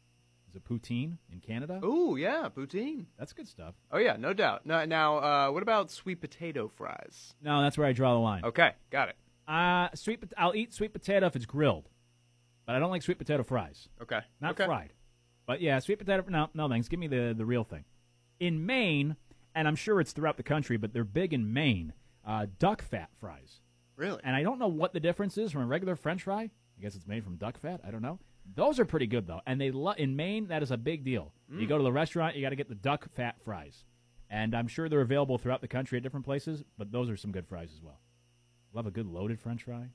Is 0.49 0.57
it 0.57 0.65
poutine 0.65 1.19
in 1.33 1.41
Canada? 1.41 1.81
Ooh, 1.85 2.17
yeah, 2.17 2.49
poutine. 2.55 3.07
That's 3.19 3.33
good 3.33 3.49
stuff. 3.49 3.75
Oh 3.91 3.99
yeah, 3.99 4.17
no 4.17 4.33
doubt. 4.33 4.65
Now, 4.67 4.85
now 4.85 5.19
uh, 5.19 5.51
what 5.53 5.63
about 5.63 5.91
sweet 5.91 6.21
potato 6.21 6.69
fries? 6.69 7.35
No, 7.43 7.61
that's 7.63 7.77
where 7.77 7.87
I 7.87 7.93
draw 7.93 8.15
the 8.15 8.21
line. 8.21 8.45
Okay, 8.45 8.73
got 8.91 9.09
it. 9.11 9.17
Uh, 9.47 9.89
sweet. 9.95 10.21
pot- 10.21 10.33
I'll 10.39 10.55
eat 10.55 10.73
sweet 10.73 10.93
potato 10.93 11.27
if 11.27 11.37
it's 11.37 11.45
grilled, 11.47 11.89
but 12.67 12.75
I 12.75 12.79
don't 12.79 12.91
like 12.91 13.03
sweet 13.03 13.19
potato 13.19 13.43
fries. 13.43 13.89
Okay, 14.03 14.21
Not 14.41 14.53
okay. 14.53 14.65
fried. 14.65 14.93
But 15.47 15.61
yeah, 15.61 15.79
sweet 15.81 15.99
potato. 15.99 16.25
No, 16.29 16.49
no 16.55 16.69
thanks. 16.69 16.89
Give 16.89 16.99
me 17.01 17.09
the 17.09 17.35
the 17.37 17.45
real 17.45 17.65
thing. 17.65 17.85
In 18.41 18.65
Maine, 18.65 19.17
and 19.55 19.67
I'm 19.69 19.77
sure 19.77 20.01
it's 20.01 20.13
throughout 20.13 20.37
the 20.37 20.43
country, 20.43 20.77
but 20.77 20.93
they're 20.93 21.05
big 21.05 21.33
in 21.33 21.53
Maine. 21.53 21.93
Uh, 22.27 22.47
duck 22.59 22.83
fat 22.83 23.11
fries. 23.21 23.61
Really? 23.97 24.21
And 24.25 24.35
I 24.35 24.43
don't 24.43 24.59
know 24.59 24.67
what 24.69 24.93
the 24.93 25.01
difference 25.01 25.37
is 25.39 25.53
from 25.53 25.63
a 25.63 25.67
regular 25.67 25.95
French 25.97 26.23
fry. 26.23 26.51
I 26.79 26.81
guess 26.83 26.95
it's 26.97 27.07
made 27.07 27.23
from 27.25 27.37
duck 27.37 27.59
fat. 27.59 27.81
I 27.87 27.91
don't 27.91 28.03
know. 28.03 28.19
Those 28.55 28.79
are 28.81 28.85
pretty 28.85 29.07
good 29.07 29.27
though, 29.27 29.41
and 29.47 29.61
they 29.61 29.71
lo- 29.71 29.93
in 29.97 30.17
Maine 30.17 30.49
that 30.49 30.63
is 30.63 30.71
a 30.71 30.77
big 30.77 31.05
deal. 31.05 31.33
You 31.49 31.67
Mm. 31.67 31.69
go 31.69 31.79
to 31.79 31.85
the 31.85 31.93
restaurant, 31.93 32.35
you 32.37 32.43
got 32.43 32.51
to 32.51 32.57
get 32.57 32.69
the 32.69 32.75
duck 32.75 33.09
fat 33.15 33.41
fries, 33.43 33.85
and 34.29 34.55
I'm 34.55 34.67
sure 34.69 34.89
they're 34.89 35.01
available 35.01 35.39
throughout 35.39 35.61
the 35.63 35.69
country 35.69 35.97
at 35.99 36.03
different 36.03 36.27
places. 36.27 36.63
But 36.77 36.91
those 36.93 37.09
are 37.09 37.17
some 37.17 37.31
good 37.33 37.47
fries 37.47 37.73
as 37.73 37.81
well. 37.81 38.01
Love 38.73 38.87
a 38.87 38.91
good 38.91 39.07
loaded 39.07 39.39
French 39.41 39.63
fry. 39.63 39.91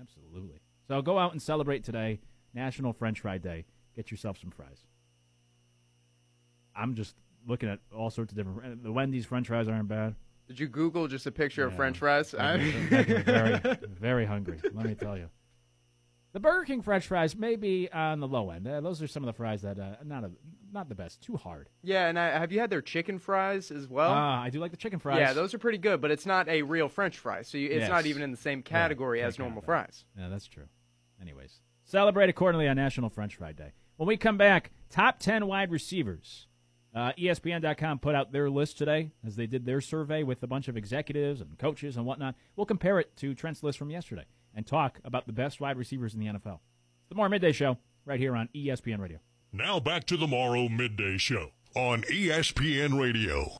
Absolutely. 0.00 0.60
So 0.88 1.00
go 1.00 1.18
out 1.18 1.32
and 1.32 1.40
celebrate 1.40 1.84
today, 1.84 2.20
National 2.52 2.92
French 2.92 3.20
Fry 3.20 3.38
Day. 3.38 3.66
Get 3.94 4.10
yourself 4.10 4.38
some 4.38 4.50
fries. 4.50 4.86
I'm 6.74 6.94
just 6.94 7.14
looking 7.46 7.68
at 7.68 7.80
all 7.94 8.10
sorts 8.10 8.32
of 8.32 8.36
different. 8.38 8.82
The 8.82 8.92
Wendy's 8.92 9.26
French 9.26 9.48
fries 9.48 9.68
aren't 9.68 9.88
bad. 9.88 10.14
Did 10.48 10.58
you 10.60 10.68
Google 10.68 11.08
just 11.08 11.26
a 11.26 11.32
picture 11.32 11.64
of 11.66 11.74
French 11.74 11.98
fries? 11.98 12.34
I'm 12.34 12.60
making 12.90 13.14
me 13.14 13.22
very, 13.22 13.60
very 13.88 14.26
hungry. 14.26 14.60
Let 14.72 14.86
me 14.86 14.94
tell 14.94 15.16
you. 15.16 15.28
The 16.32 16.40
Burger 16.40 16.64
King 16.64 16.82
French 16.82 17.06
fries 17.06 17.36
may 17.36 17.56
be 17.56 17.90
on 17.92 18.20
the 18.20 18.26
low 18.26 18.50
end. 18.50 18.66
Uh, 18.66 18.80
those 18.80 19.02
are 19.02 19.06
some 19.06 19.22
of 19.22 19.26
the 19.26 19.34
fries 19.34 19.62
that 19.62 19.78
uh, 19.78 19.96
not 20.04 20.24
a, 20.24 20.30
not 20.72 20.88
the 20.88 20.94
best. 20.94 21.20
Too 21.22 21.36
hard. 21.36 21.68
Yeah, 21.82 22.06
and 22.08 22.18
I, 22.18 22.38
have 22.38 22.50
you 22.52 22.58
had 22.60 22.70
their 22.70 22.80
chicken 22.80 23.18
fries 23.18 23.70
as 23.70 23.86
well? 23.86 24.10
Ah, 24.10 24.42
I 24.42 24.48
do 24.48 24.58
like 24.58 24.70
the 24.70 24.78
chicken 24.78 24.98
fries. 24.98 25.18
Yeah, 25.18 25.34
those 25.34 25.52
are 25.52 25.58
pretty 25.58 25.76
good, 25.76 26.00
but 26.00 26.10
it's 26.10 26.24
not 26.24 26.48
a 26.48 26.62
real 26.62 26.88
French 26.88 27.18
fry, 27.18 27.42
so 27.42 27.58
you, 27.58 27.68
it's 27.68 27.88
not 27.88 28.06
even 28.06 28.22
in 28.22 28.30
the 28.30 28.38
same 28.38 28.62
category 28.62 29.20
Yeah, 29.20 29.26
as 29.26 29.38
normal 29.38 29.60
fries. 29.60 30.04
Yeah, 30.18 30.28
that's 30.30 30.46
true. 30.46 30.64
Anyways, 31.20 31.60
celebrate 31.84 32.30
accordingly 32.30 32.66
on 32.66 32.76
National 32.76 33.10
French 33.10 33.36
Fry 33.36 33.52
Day. 33.52 33.72
When 33.96 34.06
we 34.06 34.16
come 34.16 34.38
back, 34.38 34.70
top 34.88 35.18
10 35.18 35.46
wide 35.46 35.70
receivers. 35.70 36.46
Uh, 36.94 37.12
ESPN.com 37.18 37.98
put 38.00 38.14
out 38.14 38.32
their 38.32 38.50
list 38.50 38.76
today 38.76 39.12
as 39.26 39.36
they 39.36 39.46
did 39.46 39.64
their 39.64 39.80
survey 39.80 40.22
with 40.22 40.42
a 40.42 40.46
bunch 40.46 40.68
of 40.68 40.76
executives 40.76 41.40
and 41.40 41.58
coaches 41.58 41.96
and 41.96 42.04
whatnot. 42.04 42.34
We'll 42.54 42.66
compare 42.66 43.00
it 43.00 43.16
to 43.18 43.34
Trent's 43.34 43.62
list 43.62 43.78
from 43.78 43.90
yesterday 43.90 44.26
and 44.54 44.66
talk 44.66 45.00
about 45.04 45.26
the 45.26 45.32
best 45.32 45.60
wide 45.60 45.78
receivers 45.78 46.14
in 46.14 46.20
the 46.20 46.26
NFL. 46.26 46.58
The 47.08 47.14
Morrow 47.14 47.30
Midday 47.30 47.52
Show 47.52 47.78
right 48.04 48.20
here 48.20 48.36
on 48.36 48.48
ESPN 48.54 48.98
Radio. 49.00 49.18
Now 49.52 49.80
back 49.80 50.04
to 50.06 50.16
the 50.16 50.26
Morrow 50.26 50.68
Midday 50.68 51.16
Show 51.18 51.50
on 51.74 52.02
ESPN 52.02 53.00
Radio. 53.00 53.56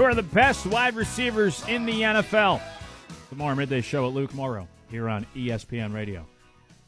Who 0.00 0.06
are 0.06 0.14
the 0.14 0.22
best 0.22 0.64
wide 0.64 0.96
receivers 0.96 1.62
in 1.68 1.84
the 1.84 2.00
NFL? 2.00 2.62
Morrow 3.36 3.54
Midday 3.54 3.82
Show 3.82 4.06
at 4.06 4.14
Luke 4.14 4.32
Morrow 4.32 4.66
here 4.90 5.10
on 5.10 5.26
ESPN 5.36 5.92
Radio. 5.92 6.26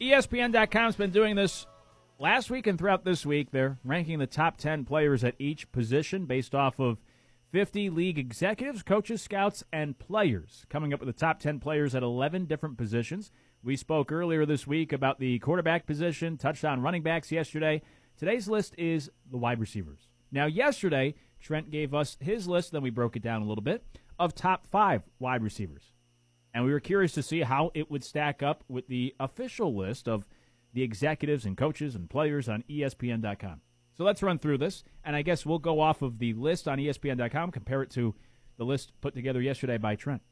ESPN.com's 0.01 0.97
been 0.97 1.10
doing 1.10 1.36
this 1.36 1.66
last 2.18 2.51
week 2.51 2.66
and 2.66 2.78
throughout 2.78 3.05
this 3.05 3.26
week. 3.26 3.51
They're 3.51 3.76
ranking 3.84 4.18
the 4.18 4.26
top 4.26 4.56
10 4.56 4.86
players 4.86 5.24
at 5.24 5.34
each 5.39 5.70
position 5.72 6.24
based 6.24 6.55
off 6.55 6.80
of 6.80 7.02
50 7.51 7.90
league 7.90 8.18
executives, 8.18 8.82
coaches, 8.82 9.20
scouts, 9.20 9.62
and 9.74 9.98
players. 9.98 10.64
Coming 10.70 10.94
up 10.94 11.01
with 11.01 11.14
the 11.14 11.20
top 11.20 11.39
10 11.39 11.60
players 11.60 11.94
at 11.94 12.02
11 12.02 12.47
different 12.47 12.78
positions. 12.78 13.30
We 13.62 13.76
spoke 13.76 14.10
earlier 14.10 14.47
this 14.47 14.66
week 14.66 14.90
about 14.90 15.18
the 15.18 15.39
quarterback 15.40 15.84
position, 15.84 16.39
touchdown 16.39 16.80
running 16.80 17.02
backs 17.02 17.30
yesterday. 17.30 17.82
Today's 18.16 18.48
list 18.48 18.74
is 18.78 19.10
the 19.30 19.36
wide 19.36 19.60
receivers. 19.60 20.09
Now, 20.30 20.47
yesterday, 20.47 21.14
Trent 21.43 21.70
gave 21.70 21.93
us 21.93 22.16
his 22.20 22.48
list, 22.48 22.73
then 22.73 22.82
we 22.82 22.90
broke 22.90 23.16
it 23.16 23.23
down 23.23 23.43
a 23.43 23.47
little 23.47 23.62
bit, 23.62 23.85
of 24.19 24.35
top 24.35 24.66
five 24.66 25.02
wide 25.19 25.43
receivers. 25.43 25.93
And 26.55 26.64
we 26.64 26.73
were 26.73 26.81
curious 26.81 27.12
to 27.12 27.23
see 27.23 27.40
how 27.40 27.70
it 27.74 27.90
would 27.90 28.05
stack 28.05 28.43
up 28.43 28.62
with 28.69 28.86
the 28.86 29.14
official 29.19 29.74
list 29.74 30.09
of 30.09 30.27
the 30.73 30.82
executives 30.82 31.44
and 31.44 31.56
coaches 31.56 31.94
and 31.94 32.09
players 32.09 32.48
on 32.48 32.64
ESPN.com. 32.70 33.60
So 33.94 34.05
let's 34.05 34.23
run 34.23 34.39
through 34.39 34.59
this, 34.59 34.85
and 35.05 35.14
I 35.14 35.23
guess 35.23 35.44
we'll 35.44 35.59
go 35.59 35.81
off 35.81 36.01
of 36.02 36.19
the 36.19 36.32
list 36.35 36.66
on 36.66 36.78
ESPN.com, 36.78 37.51
compare 37.51 37.82
it 37.82 37.90
to 37.90 38.14
the 38.56 38.64
list 38.64 38.93
put 39.01 39.14
together 39.14 39.40
yesterday 39.40 39.77
by 39.77 39.97
Trent. 39.97 40.23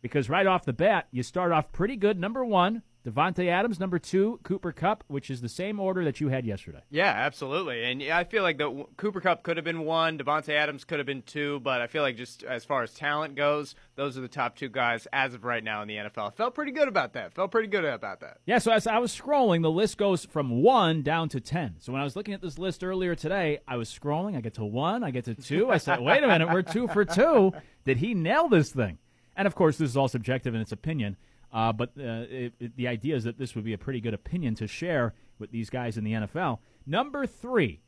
Because 0.00 0.30
right 0.30 0.46
off 0.46 0.64
the 0.64 0.72
bat, 0.72 1.08
you 1.10 1.22
start 1.22 1.52
off 1.52 1.72
pretty 1.72 1.96
good. 1.96 2.18
Number 2.18 2.44
one, 2.44 2.82
Davante 3.06 3.48
Adams. 3.48 3.80
Number 3.80 3.98
two, 3.98 4.38
Cooper 4.44 4.72
Kupp, 4.72 5.04
which 5.08 5.30
is 5.30 5.40
the 5.40 5.48
same 5.48 5.80
order 5.80 6.04
that 6.04 6.20
you 6.20 6.28
had 6.28 6.46
yesterday. 6.46 6.82
Yeah, 6.90 7.10
absolutely. 7.10 7.84
And 7.84 8.02
I 8.04 8.24
feel 8.24 8.42
like 8.42 8.58
the 8.58 8.86
Cooper 8.96 9.20
Kupp 9.20 9.42
could 9.42 9.56
have 9.56 9.64
been 9.64 9.84
one, 9.84 10.18
Davante 10.18 10.50
Adams 10.50 10.84
could 10.84 10.98
have 10.98 11.06
been 11.06 11.22
two, 11.22 11.60
but 11.60 11.80
I 11.80 11.86
feel 11.86 12.02
like 12.02 12.16
just 12.16 12.44
as 12.44 12.64
far 12.64 12.82
as 12.82 12.94
talent 12.94 13.34
goes, 13.34 13.74
those 13.96 14.16
are 14.16 14.20
the 14.20 14.28
top 14.28 14.56
two 14.56 14.68
guys 14.68 15.06
as 15.12 15.34
of 15.34 15.44
right 15.44 15.64
now 15.64 15.82
in 15.82 15.88
the 15.88 15.96
NFL. 15.96 16.28
I 16.28 16.30
felt 16.30 16.54
pretty 16.54 16.72
good 16.72 16.88
about 16.88 17.14
that. 17.14 17.34
Felt 17.34 17.50
pretty 17.50 17.68
good 17.68 17.84
about 17.84 18.20
that. 18.20 18.38
Yeah, 18.46 18.58
so 18.58 18.70
as 18.72 18.86
I 18.86 18.98
was 18.98 19.16
scrolling, 19.16 19.62
the 19.62 19.70
list 19.70 19.98
goes 19.98 20.24
from 20.24 20.62
one 20.62 21.02
down 21.02 21.28
to 21.30 21.40
10. 21.40 21.76
So 21.80 21.92
when 21.92 22.00
I 22.00 22.04
was 22.04 22.14
looking 22.14 22.34
at 22.34 22.40
this 22.40 22.58
list 22.58 22.84
earlier 22.84 23.14
today, 23.14 23.58
I 23.66 23.76
was 23.76 23.88
scrolling. 23.90 24.36
I 24.36 24.40
get 24.40 24.54
to 24.54 24.64
one, 24.64 25.02
I 25.02 25.10
get 25.10 25.24
to 25.24 25.34
two. 25.34 25.70
I 25.70 25.78
said, 25.78 26.00
wait 26.00 26.22
a 26.22 26.28
minute, 26.28 26.50
we're 26.52 26.62
two 26.62 26.86
for 26.88 27.04
two. 27.04 27.52
Did 27.84 27.98
he 27.98 28.14
nail 28.14 28.48
this 28.48 28.70
thing? 28.70 28.98
And 29.36 29.46
of 29.46 29.54
course, 29.54 29.78
this 29.78 29.90
is 29.90 29.96
all 29.96 30.08
subjective 30.08 30.54
in 30.54 30.60
its 30.60 30.72
opinion. 30.72 31.16
Uh, 31.52 31.72
but 31.72 31.90
uh, 31.98 32.24
it, 32.30 32.54
it, 32.58 32.76
the 32.76 32.88
idea 32.88 33.14
is 33.14 33.24
that 33.24 33.38
this 33.38 33.54
would 33.54 33.64
be 33.64 33.74
a 33.74 33.78
pretty 33.78 34.00
good 34.00 34.14
opinion 34.14 34.54
to 34.54 34.66
share 34.66 35.14
with 35.38 35.50
these 35.50 35.68
guys 35.68 35.98
in 35.98 36.04
the 36.04 36.12
NFL. 36.12 36.58
Number 36.86 37.26
three, 37.26 37.80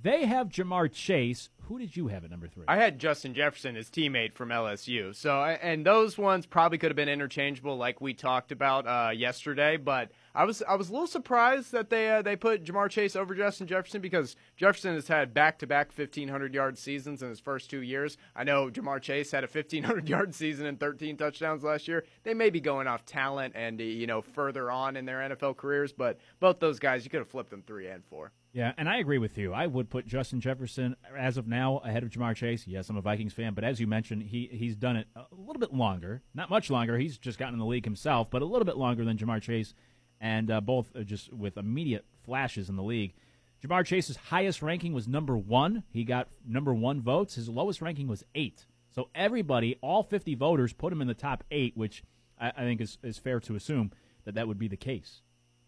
they 0.00 0.26
have 0.26 0.48
Ja'Marr 0.48 0.92
Chase. 0.92 1.48
Who 1.70 1.78
did 1.78 1.96
you 1.96 2.08
have 2.08 2.24
at 2.24 2.32
number 2.32 2.48
three? 2.48 2.64
I 2.66 2.78
had 2.78 2.98
Justin 2.98 3.32
Jefferson, 3.32 3.76
his 3.76 3.88
teammate 3.88 4.32
from 4.32 4.48
LSU. 4.48 5.14
So, 5.14 5.40
and 5.40 5.86
those 5.86 6.18
ones 6.18 6.44
probably 6.44 6.78
could 6.78 6.90
have 6.90 6.96
been 6.96 7.08
interchangeable, 7.08 7.76
like 7.76 8.00
we 8.00 8.12
talked 8.12 8.50
about 8.50 8.88
uh, 8.88 9.12
yesterday. 9.12 9.76
But 9.76 10.10
I 10.34 10.42
was 10.42 10.64
I 10.68 10.74
was 10.74 10.88
a 10.88 10.92
little 10.92 11.06
surprised 11.06 11.70
that 11.70 11.88
they 11.88 12.10
uh, 12.10 12.22
they 12.22 12.34
put 12.34 12.64
Ja'Marr 12.64 12.90
Chase 12.90 13.14
over 13.14 13.36
Justin 13.36 13.68
Jefferson 13.68 14.00
because 14.00 14.34
Jefferson 14.56 14.94
has 14.94 15.06
had 15.06 15.32
back 15.32 15.60
to 15.60 15.66
back 15.68 15.96
1500 15.96 16.52
yard 16.52 16.76
seasons 16.76 17.22
in 17.22 17.28
his 17.28 17.38
first 17.38 17.70
two 17.70 17.82
years. 17.82 18.16
I 18.34 18.42
know 18.42 18.68
Ja'Marr 18.68 19.00
Chase 19.00 19.30
had 19.30 19.44
a 19.44 19.46
1500 19.46 20.08
yard 20.08 20.34
season 20.34 20.66
and 20.66 20.80
13 20.80 21.18
touchdowns 21.18 21.62
last 21.62 21.86
year. 21.86 22.04
They 22.24 22.34
may 22.34 22.50
be 22.50 22.60
going 22.60 22.88
off 22.88 23.06
talent 23.06 23.54
and 23.54 23.78
you 23.78 24.08
know 24.08 24.22
further 24.22 24.72
on 24.72 24.96
in 24.96 25.04
their 25.04 25.18
NFL 25.18 25.56
careers, 25.56 25.92
but 25.92 26.18
both 26.40 26.58
those 26.58 26.80
guys 26.80 27.04
you 27.04 27.10
could 27.10 27.20
have 27.20 27.30
flipped 27.30 27.50
them 27.50 27.62
three 27.64 27.86
and 27.86 28.04
four. 28.06 28.32
Yeah, 28.52 28.72
and 28.76 28.88
I 28.88 28.98
agree 28.98 29.18
with 29.18 29.38
you. 29.38 29.52
I 29.52 29.68
would 29.68 29.90
put 29.90 30.06
Justin 30.06 30.40
Jefferson 30.40 30.96
as 31.16 31.36
of 31.36 31.46
now 31.46 31.78
ahead 31.78 32.02
of 32.02 32.10
Ja'Marr 32.10 32.34
Chase. 32.34 32.66
Yes, 32.66 32.88
I'm 32.88 32.96
a 32.96 33.00
Vikings 33.00 33.32
fan, 33.32 33.54
but 33.54 33.62
as 33.62 33.78
you 33.78 33.86
mentioned, 33.86 34.24
he 34.24 34.48
he's 34.50 34.74
done 34.74 34.96
it 34.96 35.06
a 35.14 35.24
little 35.30 35.60
bit 35.60 35.72
longer, 35.72 36.22
not 36.34 36.50
much 36.50 36.68
longer. 36.68 36.98
He's 36.98 37.16
just 37.16 37.38
gotten 37.38 37.54
in 37.54 37.60
the 37.60 37.66
league 37.66 37.84
himself, 37.84 38.28
but 38.28 38.42
a 38.42 38.46
little 38.46 38.64
bit 38.64 38.76
longer 38.76 39.04
than 39.04 39.16
Ja'Marr 39.16 39.40
Chase, 39.40 39.72
and 40.20 40.50
uh, 40.50 40.60
both 40.60 40.94
are 40.96 41.04
just 41.04 41.32
with 41.32 41.56
immediate 41.56 42.04
flashes 42.24 42.68
in 42.68 42.74
the 42.74 42.82
league. 42.82 43.14
Ja'Marr 43.62 43.84
Chase's 43.84 44.16
highest 44.16 44.62
ranking 44.62 44.94
was 44.94 45.06
number 45.06 45.36
one. 45.36 45.84
He 45.90 46.02
got 46.02 46.28
number 46.44 46.74
one 46.74 47.00
votes. 47.00 47.36
His 47.36 47.48
lowest 47.48 47.80
ranking 47.80 48.08
was 48.08 48.24
eight. 48.34 48.66
So 48.92 49.10
everybody, 49.14 49.78
all 49.80 50.02
50 50.02 50.34
voters, 50.34 50.72
put 50.72 50.92
him 50.92 51.00
in 51.00 51.08
the 51.08 51.14
top 51.14 51.44
eight, 51.50 51.76
which 51.76 52.02
I, 52.40 52.48
I 52.48 52.62
think 52.62 52.80
is, 52.80 52.98
is 53.04 53.18
fair 53.18 53.38
to 53.40 53.54
assume 53.54 53.92
that 54.24 54.34
that 54.34 54.48
would 54.48 54.58
be 54.58 54.66
the 54.68 54.76
case. 54.76 55.20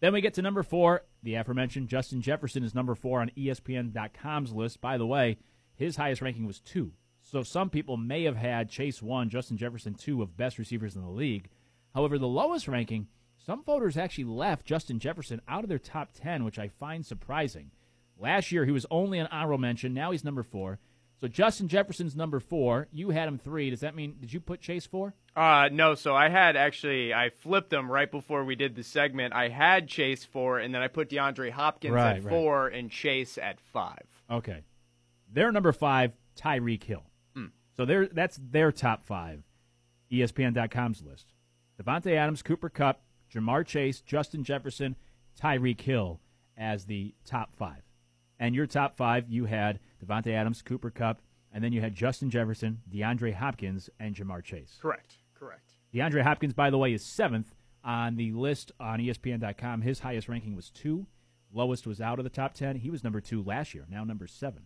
Then 0.03 0.11
we 0.11 0.19
get 0.19 0.33
to 0.33 0.41
number 0.41 0.63
four. 0.63 1.05
The 1.21 1.35
aforementioned 1.35 1.87
Justin 1.87 2.21
Jefferson 2.21 2.61
is 2.61 2.75
number 2.75 2.93
four 2.93 3.21
on 3.21 3.31
ESPN.com's 3.37 4.51
list. 4.51 4.81
By 4.81 4.97
the 4.97 5.05
way, 5.05 5.37
his 5.75 5.95
highest 5.95 6.21
ranking 6.21 6.45
was 6.45 6.59
two. 6.59 6.91
So 7.21 7.41
some 7.41 7.69
people 7.69 7.95
may 7.95 8.23
have 8.23 8.35
had 8.35 8.69
Chase 8.69 9.01
one, 9.01 9.29
Justin 9.29 9.55
Jefferson 9.55 9.93
two 9.93 10.21
of 10.21 10.35
best 10.35 10.59
receivers 10.59 10.97
in 10.97 11.03
the 11.03 11.09
league. 11.09 11.47
However, 11.95 12.19
the 12.19 12.27
lowest 12.27 12.67
ranking, 12.67 13.07
some 13.37 13.63
voters 13.63 13.95
actually 13.95 14.25
left 14.25 14.65
Justin 14.65 14.99
Jefferson 14.99 15.39
out 15.47 15.63
of 15.63 15.69
their 15.69 15.79
top 15.79 16.09
10, 16.13 16.43
which 16.43 16.59
I 16.59 16.67
find 16.67 17.05
surprising. 17.05 17.71
Last 18.19 18.51
year, 18.51 18.65
he 18.65 18.73
was 18.73 18.85
only 18.91 19.19
an 19.19 19.27
honorable 19.27 19.57
mention. 19.57 19.93
Now 19.93 20.11
he's 20.11 20.25
number 20.25 20.43
four. 20.43 20.79
So 21.23 21.29
Justin 21.29 21.69
Jefferson's 21.69 22.17
number 22.17 22.41
four. 22.41 22.89
You 22.91 23.11
had 23.11 23.29
him 23.29 23.37
three. 23.37 23.69
Does 23.69 23.79
that 23.79 23.95
mean, 23.95 24.17
did 24.19 24.33
you 24.33 24.41
put 24.41 24.59
Chase 24.59 24.85
four? 24.85 25.13
Uh, 25.37 25.69
no, 25.71 25.95
so 25.95 26.13
I 26.13 26.27
had 26.27 26.57
actually, 26.57 27.13
I 27.13 27.29
flipped 27.29 27.69
them 27.69 27.89
right 27.89 28.11
before 28.11 28.43
we 28.43 28.55
did 28.57 28.75
the 28.75 28.83
segment. 28.83 29.33
I 29.33 29.47
had 29.47 29.87
Chase 29.87 30.25
four, 30.25 30.59
and 30.59 30.75
then 30.75 30.81
I 30.81 30.89
put 30.89 31.07
DeAndre 31.09 31.49
Hopkins 31.49 31.93
Right, 31.93 32.17
at 32.17 32.23
right. 32.25 32.29
four 32.29 32.67
and 32.67 32.91
Chase 32.91 33.37
at 33.37 33.61
five. 33.71 34.03
Okay. 34.29 34.63
Their 35.31 35.53
number 35.53 35.71
five, 35.71 36.11
Tyreek 36.37 36.83
Hill. 36.83 37.05
Hmm. 37.33 37.45
So 37.77 37.85
they're, 37.85 38.07
that's 38.07 38.37
their 38.51 38.73
top 38.73 39.05
five, 39.05 39.43
ESPN.com's 40.11 41.01
list. 41.03 41.27
Davante 41.81 42.17
Adams, 42.17 42.43
Cooper 42.43 42.67
Kupp, 42.67 43.01
Ja'Marr 43.33 43.65
Chase, 43.65 44.01
Justin 44.01 44.43
Jefferson, 44.43 44.97
Tyreek 45.41 45.79
Hill 45.79 46.19
as 46.57 46.83
the 46.83 47.15
top 47.23 47.55
five. 47.55 47.83
And 48.39 48.53
your 48.53 48.67
top 48.67 48.97
five, 48.97 49.29
you 49.29 49.45
had 49.45 49.79
Davante 50.03 50.33
Adams, 50.33 50.61
Cooper 50.61 50.89
Kupp, 50.89 51.21
and 51.51 51.63
then 51.63 51.73
you 51.73 51.81
had 51.81 51.95
Justin 51.95 52.29
Jefferson, 52.29 52.81
DeAndre 52.91 53.33
Hopkins, 53.33 53.89
and 53.99 54.15
Ja'Marr 54.15 54.43
Chase. 54.43 54.77
Correct, 54.81 55.17
correct. 55.37 55.75
DeAndre 55.93 56.23
Hopkins, 56.23 56.53
by 56.53 56.69
the 56.69 56.77
way, 56.77 56.93
is 56.93 57.05
seventh 57.05 57.53
on 57.83 58.15
the 58.15 58.31
list 58.31 58.71
on 58.79 58.99
ESPN.com. 58.99 59.81
His 59.81 59.99
highest 59.99 60.27
ranking 60.27 60.55
was 60.55 60.69
two. 60.69 61.05
Lowest 61.53 61.85
was 61.85 62.01
out 62.01 62.19
of 62.19 62.23
the 62.23 62.29
top 62.29 62.53
10. 62.53 62.77
He 62.77 62.89
was 62.89 63.03
number 63.03 63.21
two 63.21 63.43
last 63.43 63.73
year, 63.75 63.85
now 63.89 64.03
number 64.03 64.25
seven. 64.25 64.65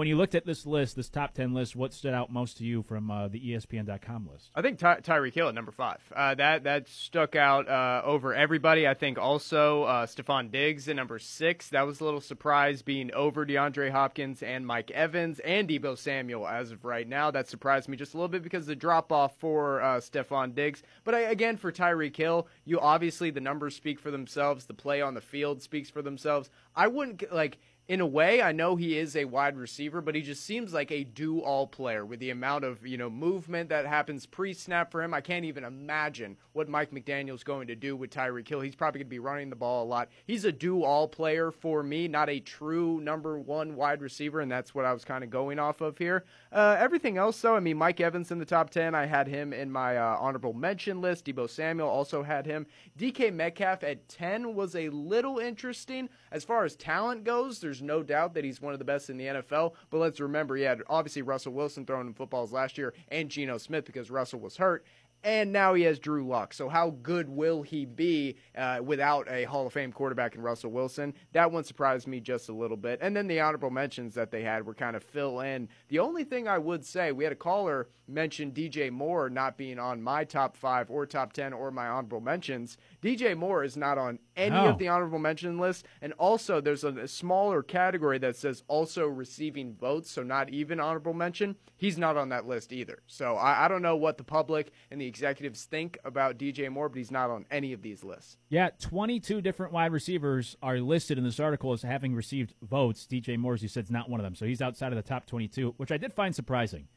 When 0.00 0.08
you 0.08 0.16
looked 0.16 0.34
at 0.34 0.46
this 0.46 0.64
list, 0.64 0.96
this 0.96 1.10
top 1.10 1.34
10 1.34 1.52
list, 1.52 1.76
what 1.76 1.92
stood 1.92 2.14
out 2.14 2.32
most 2.32 2.56
to 2.56 2.64
you 2.64 2.82
from 2.82 3.10
uh, 3.10 3.28
the 3.28 3.38
ESPN.com 3.38 4.30
list? 4.32 4.48
I 4.54 4.62
think 4.62 4.78
Ty- 4.78 5.00
Tyreek 5.00 5.34
Hill 5.34 5.48
at 5.48 5.54
number 5.54 5.72
five. 5.72 5.98
Uh, 6.16 6.34
that 6.36 6.64
that 6.64 6.88
stuck 6.88 7.36
out 7.36 7.68
uh, 7.68 8.00
over 8.02 8.34
everybody. 8.34 8.88
I 8.88 8.94
think 8.94 9.18
also 9.18 9.82
uh, 9.82 10.06
Stefon 10.06 10.50
Diggs 10.50 10.88
at 10.88 10.96
number 10.96 11.18
six. 11.18 11.68
That 11.68 11.86
was 11.86 12.00
a 12.00 12.04
little 12.04 12.22
surprise 12.22 12.80
being 12.80 13.12
over 13.12 13.44
DeAndre 13.44 13.90
Hopkins 13.90 14.42
and 14.42 14.66
Mike 14.66 14.90
Evans 14.90 15.38
and 15.40 15.68
Deebo 15.68 15.98
Samuel 15.98 16.48
as 16.48 16.70
of 16.70 16.86
right 16.86 17.06
now. 17.06 17.30
That 17.30 17.50
surprised 17.50 17.86
me 17.86 17.98
just 17.98 18.14
a 18.14 18.16
little 18.16 18.28
bit 18.28 18.42
because 18.42 18.64
the 18.64 18.74
drop 18.74 19.12
off 19.12 19.36
for 19.38 19.82
uh, 19.82 19.98
Stefon 19.98 20.54
Diggs. 20.54 20.82
But 21.04 21.14
I, 21.14 21.20
again, 21.24 21.58
for 21.58 21.70
Tyreek 21.70 22.16
Hill, 22.16 22.48
you 22.64 22.80
obviously 22.80 23.28
the 23.28 23.42
numbers 23.42 23.76
speak 23.76 24.00
for 24.00 24.10
themselves. 24.10 24.64
The 24.64 24.72
play 24.72 25.02
on 25.02 25.12
the 25.12 25.20
field 25.20 25.60
speaks 25.60 25.90
for 25.90 26.00
themselves. 26.00 26.48
I 26.74 26.86
wouldn't 26.86 27.30
like 27.30 27.58
in 27.90 28.00
a 28.00 28.06
way, 28.06 28.40
I 28.40 28.52
know 28.52 28.76
he 28.76 28.96
is 28.96 29.16
a 29.16 29.24
wide 29.24 29.56
receiver, 29.56 30.00
but 30.00 30.14
he 30.14 30.22
just 30.22 30.44
seems 30.44 30.72
like 30.72 30.92
a 30.92 31.02
do 31.02 31.40
all 31.40 31.66
player 31.66 32.06
with 32.06 32.20
the 32.20 32.30
amount 32.30 32.62
of, 32.62 32.86
you 32.86 32.96
know, 32.96 33.10
movement 33.10 33.68
that 33.70 33.84
happens 33.84 34.26
pre 34.26 34.52
snap 34.52 34.92
for 34.92 35.02
him. 35.02 35.12
I 35.12 35.20
can't 35.20 35.44
even 35.44 35.64
imagine 35.64 36.36
what 36.52 36.68
Mike 36.68 36.92
McDaniel's 36.92 37.42
going 37.42 37.66
to 37.66 37.74
do 37.74 37.96
with 37.96 38.10
Tyreek 38.10 38.46
Hill. 38.46 38.60
He's 38.60 38.76
probably 38.76 39.00
going 39.00 39.08
to 39.08 39.10
be 39.10 39.18
running 39.18 39.50
the 39.50 39.56
ball 39.56 39.82
a 39.82 39.88
lot. 39.88 40.08
He's 40.24 40.44
a 40.44 40.52
do 40.52 40.84
all 40.84 41.08
player 41.08 41.50
for 41.50 41.82
me, 41.82 42.06
not 42.06 42.30
a 42.30 42.38
true 42.38 43.00
number 43.00 43.40
one 43.40 43.74
wide 43.74 44.02
receiver, 44.02 44.38
and 44.38 44.52
that's 44.52 44.72
what 44.72 44.84
I 44.84 44.92
was 44.92 45.04
kind 45.04 45.24
of 45.24 45.30
going 45.30 45.58
off 45.58 45.80
of 45.80 45.98
here. 45.98 46.24
Uh, 46.52 46.76
everything 46.78 47.18
else, 47.18 47.40
though, 47.40 47.56
I 47.56 47.60
mean, 47.60 47.76
Mike 47.76 48.00
Evans 48.00 48.30
in 48.30 48.38
the 48.38 48.44
top 48.44 48.70
10. 48.70 48.94
I 48.94 49.06
had 49.06 49.26
him 49.26 49.52
in 49.52 49.68
my 49.68 49.96
uh, 49.96 50.16
honorable 50.20 50.52
mention 50.52 51.00
list. 51.00 51.24
Deebo 51.24 51.50
Samuel 51.50 51.88
also 51.88 52.22
had 52.22 52.46
him. 52.46 52.68
DK 52.96 53.34
Metcalf 53.34 53.82
at 53.82 54.08
10 54.08 54.54
was 54.54 54.76
a 54.76 54.90
little 54.90 55.40
interesting. 55.40 56.08
As 56.30 56.44
far 56.44 56.64
as 56.64 56.76
talent 56.76 57.24
goes, 57.24 57.58
there's 57.58 57.79
no 57.82 58.02
doubt 58.02 58.34
that 58.34 58.44
he's 58.44 58.60
one 58.60 58.72
of 58.72 58.78
the 58.78 58.84
best 58.84 59.10
in 59.10 59.16
the 59.16 59.26
NFL. 59.26 59.74
But 59.90 59.98
let's 59.98 60.20
remember, 60.20 60.56
he 60.56 60.62
had 60.62 60.82
obviously 60.88 61.22
Russell 61.22 61.52
Wilson 61.52 61.84
throwing 61.86 62.06
him 62.06 62.14
footballs 62.14 62.52
last 62.52 62.78
year 62.78 62.94
and 63.08 63.28
Geno 63.28 63.58
Smith 63.58 63.84
because 63.84 64.10
Russell 64.10 64.40
was 64.40 64.56
hurt. 64.56 64.84
And 65.22 65.52
now 65.52 65.74
he 65.74 65.82
has 65.82 65.98
Drew 65.98 66.26
Lock. 66.26 66.54
So 66.54 66.68
how 66.68 66.90
good 67.02 67.28
will 67.28 67.62
he 67.62 67.84
be 67.84 68.36
uh, 68.56 68.80
without 68.82 69.30
a 69.30 69.44
Hall 69.44 69.66
of 69.66 69.72
Fame 69.72 69.92
quarterback 69.92 70.34
in 70.34 70.40
Russell 70.40 70.70
Wilson? 70.70 71.12
That 71.32 71.52
one 71.52 71.64
surprised 71.64 72.06
me 72.06 72.20
just 72.20 72.48
a 72.48 72.52
little 72.54 72.76
bit. 72.76 73.00
And 73.02 73.14
then 73.14 73.26
the 73.26 73.40
honorable 73.40 73.70
mentions 73.70 74.14
that 74.14 74.30
they 74.30 74.42
had 74.42 74.64
were 74.64 74.74
kind 74.74 74.96
of 74.96 75.02
fill 75.02 75.40
in. 75.40 75.68
The 75.88 75.98
only 75.98 76.24
thing 76.24 76.48
I 76.48 76.56
would 76.58 76.84
say, 76.84 77.12
we 77.12 77.24
had 77.24 77.32
a 77.34 77.36
caller 77.36 77.88
mention 78.08 78.50
DJ 78.50 78.90
Moore 78.90 79.30
not 79.30 79.56
being 79.56 79.78
on 79.78 80.02
my 80.02 80.24
top 80.24 80.56
five 80.56 80.90
or 80.90 81.06
top 81.06 81.32
ten 81.32 81.52
or 81.52 81.70
my 81.70 81.86
honorable 81.86 82.20
mentions. 82.20 82.76
DJ 83.02 83.36
Moore 83.36 83.62
is 83.62 83.76
not 83.76 83.98
on 83.98 84.18
any 84.36 84.56
No. 84.56 84.68
of 84.70 84.78
the 84.78 84.88
honorable 84.88 85.18
mention 85.20 85.58
list. 85.58 85.86
And 86.02 86.12
also, 86.14 86.60
there's 86.60 86.82
a, 86.82 86.88
a 86.88 87.06
smaller 87.08 87.62
category 87.62 88.18
that 88.18 88.36
says 88.36 88.64
also 88.68 89.06
receiving 89.06 89.74
votes, 89.74 90.10
so 90.10 90.22
not 90.22 90.50
even 90.50 90.80
honorable 90.80 91.14
mention. 91.14 91.56
He's 91.76 91.98
not 91.98 92.16
on 92.16 92.30
that 92.30 92.46
list 92.46 92.72
either. 92.72 93.00
So 93.06 93.36
I, 93.36 93.66
I 93.66 93.68
don't 93.68 93.82
know 93.82 93.96
what 93.96 94.18
the 94.18 94.24
public 94.24 94.72
and 94.90 95.00
the 95.00 95.09
executives 95.10 95.64
think 95.64 95.98
about 96.04 96.38
DJ 96.38 96.70
Moore, 96.70 96.88
but 96.88 96.96
he's 96.96 97.10
not 97.10 97.28
on 97.28 97.44
any 97.50 97.72
of 97.72 97.82
these 97.82 98.02
lists. 98.02 98.38
Yeah, 98.48 98.70
22 98.80 99.42
different 99.42 99.72
wide 99.72 99.92
receivers 99.92 100.56
are 100.62 100.78
listed 100.78 101.18
in 101.18 101.24
this 101.24 101.38
article 101.38 101.72
as 101.72 101.82
having 101.82 102.14
received 102.14 102.54
votes. 102.62 103.06
DJ 103.10 103.36
Moore, 103.36 103.54
as 103.54 103.62
you 103.62 103.68
said, 103.68 103.84
is 103.84 103.90
not 103.90 104.08
one 104.08 104.20
of 104.20 104.24
them. 104.24 104.34
So 104.34 104.46
he's 104.46 104.62
outside 104.62 104.92
of 104.92 104.96
the 104.96 105.02
top 105.02 105.26
22, 105.26 105.74
which 105.76 105.92
I 105.92 105.96
did 105.98 106.12
find 106.14 106.34
surprising. 106.34 106.88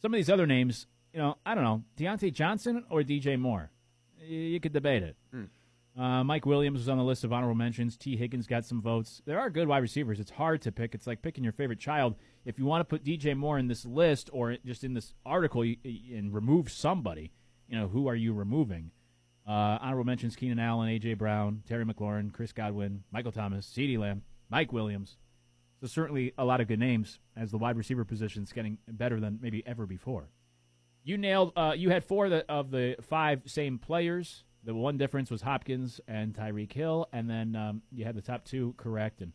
Some 0.00 0.12
of 0.14 0.18
these 0.18 0.30
other 0.30 0.46
names, 0.46 0.86
you 1.12 1.18
know, 1.18 1.36
I 1.44 1.54
don't 1.54 1.64
know, 1.64 1.82
Diontae 1.96 2.32
Johnson 2.32 2.84
or 2.90 3.02
DJ 3.02 3.38
Moore. 3.38 3.70
You 4.20 4.60
could 4.60 4.72
debate 4.72 5.02
it. 5.02 5.16
Uh, 5.96 6.24
Mike 6.24 6.44
Williams 6.44 6.78
was 6.80 6.88
on 6.88 6.98
the 6.98 7.04
list 7.04 7.22
of 7.22 7.32
honorable 7.32 7.54
mentions. 7.54 7.96
Tee 7.96 8.16
Higgins 8.16 8.48
got 8.48 8.64
some 8.64 8.82
votes. 8.82 9.22
There 9.26 9.38
are 9.38 9.48
good 9.48 9.68
wide 9.68 9.78
receivers. 9.82 10.18
It's 10.18 10.30
hard 10.30 10.60
to 10.62 10.72
pick. 10.72 10.92
It's 10.94 11.06
like 11.06 11.22
picking 11.22 11.44
your 11.44 11.52
favorite 11.52 11.78
child. 11.78 12.16
If 12.44 12.58
you 12.58 12.64
want 12.64 12.80
to 12.80 12.84
put 12.84 13.04
DJ 13.04 13.36
Moore 13.36 13.58
in 13.58 13.68
this 13.68 13.84
list 13.86 14.28
or 14.32 14.56
just 14.66 14.82
in 14.82 14.94
this 14.94 15.14
article 15.24 15.62
and 15.62 16.34
remove 16.34 16.70
somebody, 16.70 17.30
you 17.68 17.78
know, 17.78 17.88
who 17.88 18.08
are 18.08 18.14
you 18.14 18.32
removing? 18.32 18.90
Uh, 19.46 19.78
honorable 19.80 20.04
mentions 20.04 20.36
Keenan 20.36 20.58
Allen, 20.58 20.88
A.J. 20.88 21.14
Brown, 21.14 21.62
Terry 21.68 21.84
McLaurin, 21.84 22.32
Chris 22.32 22.52
Godwin, 22.52 23.04
Michael 23.12 23.32
Thomas, 23.32 23.66
CeeDee 23.66 23.98
Lamb, 23.98 24.22
Mike 24.48 24.72
Williams. 24.72 25.16
So 25.80 25.86
certainly 25.86 26.32
a 26.38 26.44
lot 26.44 26.60
of 26.60 26.68
good 26.68 26.78
names 26.78 27.18
as 27.36 27.50
the 27.50 27.58
wide 27.58 27.76
receiver 27.76 28.04
position 28.04 28.42
is 28.42 28.52
getting 28.52 28.78
better 28.88 29.20
than 29.20 29.38
maybe 29.42 29.62
ever 29.66 29.86
before. 29.86 30.30
You 31.02 31.18
nailed. 31.18 31.52
Uh, 31.54 31.74
you 31.76 31.90
had 31.90 32.04
four 32.04 32.24
of 32.24 32.30
the, 32.30 32.50
of 32.50 32.70
the 32.70 32.96
five 33.02 33.42
same 33.44 33.78
players. 33.78 34.44
The 34.64 34.74
one 34.74 34.96
difference 34.96 35.30
was 35.30 35.42
Hopkins 35.42 36.00
and 36.08 36.32
Tyreek 36.32 36.72
Hill, 36.72 37.06
and 37.12 37.28
then 37.28 37.54
um, 37.54 37.82
you 37.92 38.06
had 38.06 38.14
the 38.14 38.22
top 38.22 38.46
two 38.46 38.72
correct, 38.78 39.20
and 39.20 39.32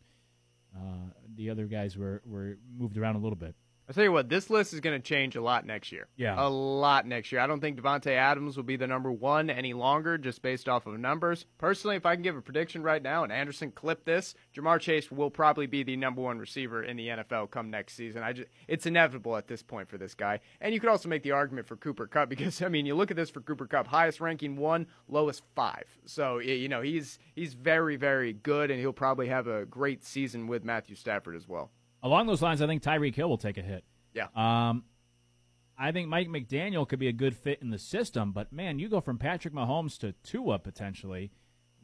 uh, 0.76 1.12
the 1.36 1.50
other 1.50 1.66
guys 1.66 1.96
were, 1.96 2.20
were 2.24 2.58
moved 2.76 2.98
around 2.98 3.14
a 3.14 3.20
little 3.20 3.36
bit. 3.36 3.54
I 3.90 3.92
tell 3.92 4.04
you 4.04 4.12
what, 4.12 4.28
this 4.28 4.50
list 4.50 4.72
is 4.72 4.78
going 4.78 4.96
to 4.96 5.04
change 5.04 5.34
a 5.34 5.42
lot 5.42 5.66
next 5.66 5.90
year. 5.90 6.06
Yeah. 6.14 6.36
a 6.38 6.46
lot 6.48 7.08
next 7.08 7.32
year. 7.32 7.40
I 7.40 7.48
don't 7.48 7.58
think 7.58 7.76
Davante 7.76 8.12
Adams 8.12 8.56
will 8.56 8.62
be 8.62 8.76
the 8.76 8.86
number 8.86 9.10
one 9.10 9.50
any 9.50 9.72
longer, 9.72 10.16
just 10.16 10.42
based 10.42 10.68
off 10.68 10.86
of 10.86 10.96
numbers. 11.00 11.44
Personally, 11.58 11.96
if 11.96 12.06
I 12.06 12.14
can 12.14 12.22
give 12.22 12.36
a 12.36 12.40
prediction 12.40 12.84
right 12.84 13.02
now, 13.02 13.24
and 13.24 13.32
Anderson 13.32 13.72
clip 13.72 14.04
this, 14.04 14.36
Ja'Marr 14.54 14.78
Chase 14.78 15.10
will 15.10 15.28
probably 15.28 15.66
be 15.66 15.82
the 15.82 15.96
number 15.96 16.22
one 16.22 16.38
receiver 16.38 16.84
in 16.84 16.96
the 16.96 17.08
NFL 17.08 17.50
come 17.50 17.68
next 17.68 17.94
season. 17.94 18.22
I 18.22 18.32
just, 18.32 18.48
it's 18.68 18.86
inevitable 18.86 19.36
at 19.36 19.48
this 19.48 19.60
point 19.60 19.88
for 19.88 19.98
this 19.98 20.14
guy. 20.14 20.38
And 20.60 20.72
you 20.72 20.78
could 20.78 20.88
also 20.88 21.08
make 21.08 21.24
the 21.24 21.32
argument 21.32 21.66
for 21.66 21.74
Cooper 21.74 22.06
Kupp 22.06 22.28
because 22.28 22.62
I 22.62 22.68
mean, 22.68 22.86
you 22.86 22.94
look 22.94 23.10
at 23.10 23.16
this 23.16 23.30
for 23.30 23.40
Cooper 23.40 23.66
Kupp, 23.66 23.88
highest 23.88 24.20
ranking 24.20 24.56
one, 24.56 24.86
lowest 25.08 25.42
five. 25.56 25.86
So 26.04 26.38
you 26.38 26.68
know 26.68 26.80
he's 26.80 27.18
he's 27.34 27.54
very 27.54 27.96
very 27.96 28.34
good, 28.34 28.70
and 28.70 28.78
he'll 28.78 28.92
probably 28.92 29.26
have 29.26 29.48
a 29.48 29.64
great 29.64 30.04
season 30.04 30.46
with 30.46 30.64
Matthew 30.64 30.94
Stafford 30.94 31.34
as 31.34 31.48
well. 31.48 31.72
Along 32.02 32.26
those 32.26 32.42
lines, 32.42 32.62
I 32.62 32.66
think 32.66 32.82
Tyreek 32.82 33.14
Hill 33.14 33.28
will 33.28 33.38
take 33.38 33.58
a 33.58 33.62
hit. 33.62 33.84
Yeah. 34.14 34.28
Um, 34.34 34.84
I 35.78 35.92
think 35.92 36.08
Mike 36.08 36.28
McDaniel 36.28 36.86
could 36.86 36.98
be 36.98 37.08
a 37.08 37.12
good 37.12 37.34
fit 37.34 37.62
in 37.62 37.70
the 37.70 37.78
system, 37.78 38.32
but 38.32 38.52
man, 38.52 38.78
you 38.78 38.88
go 38.88 39.00
from 39.00 39.18
Patrick 39.18 39.54
Mahomes 39.54 39.98
to 40.00 40.12
Tua 40.22 40.58
potentially. 40.58 41.30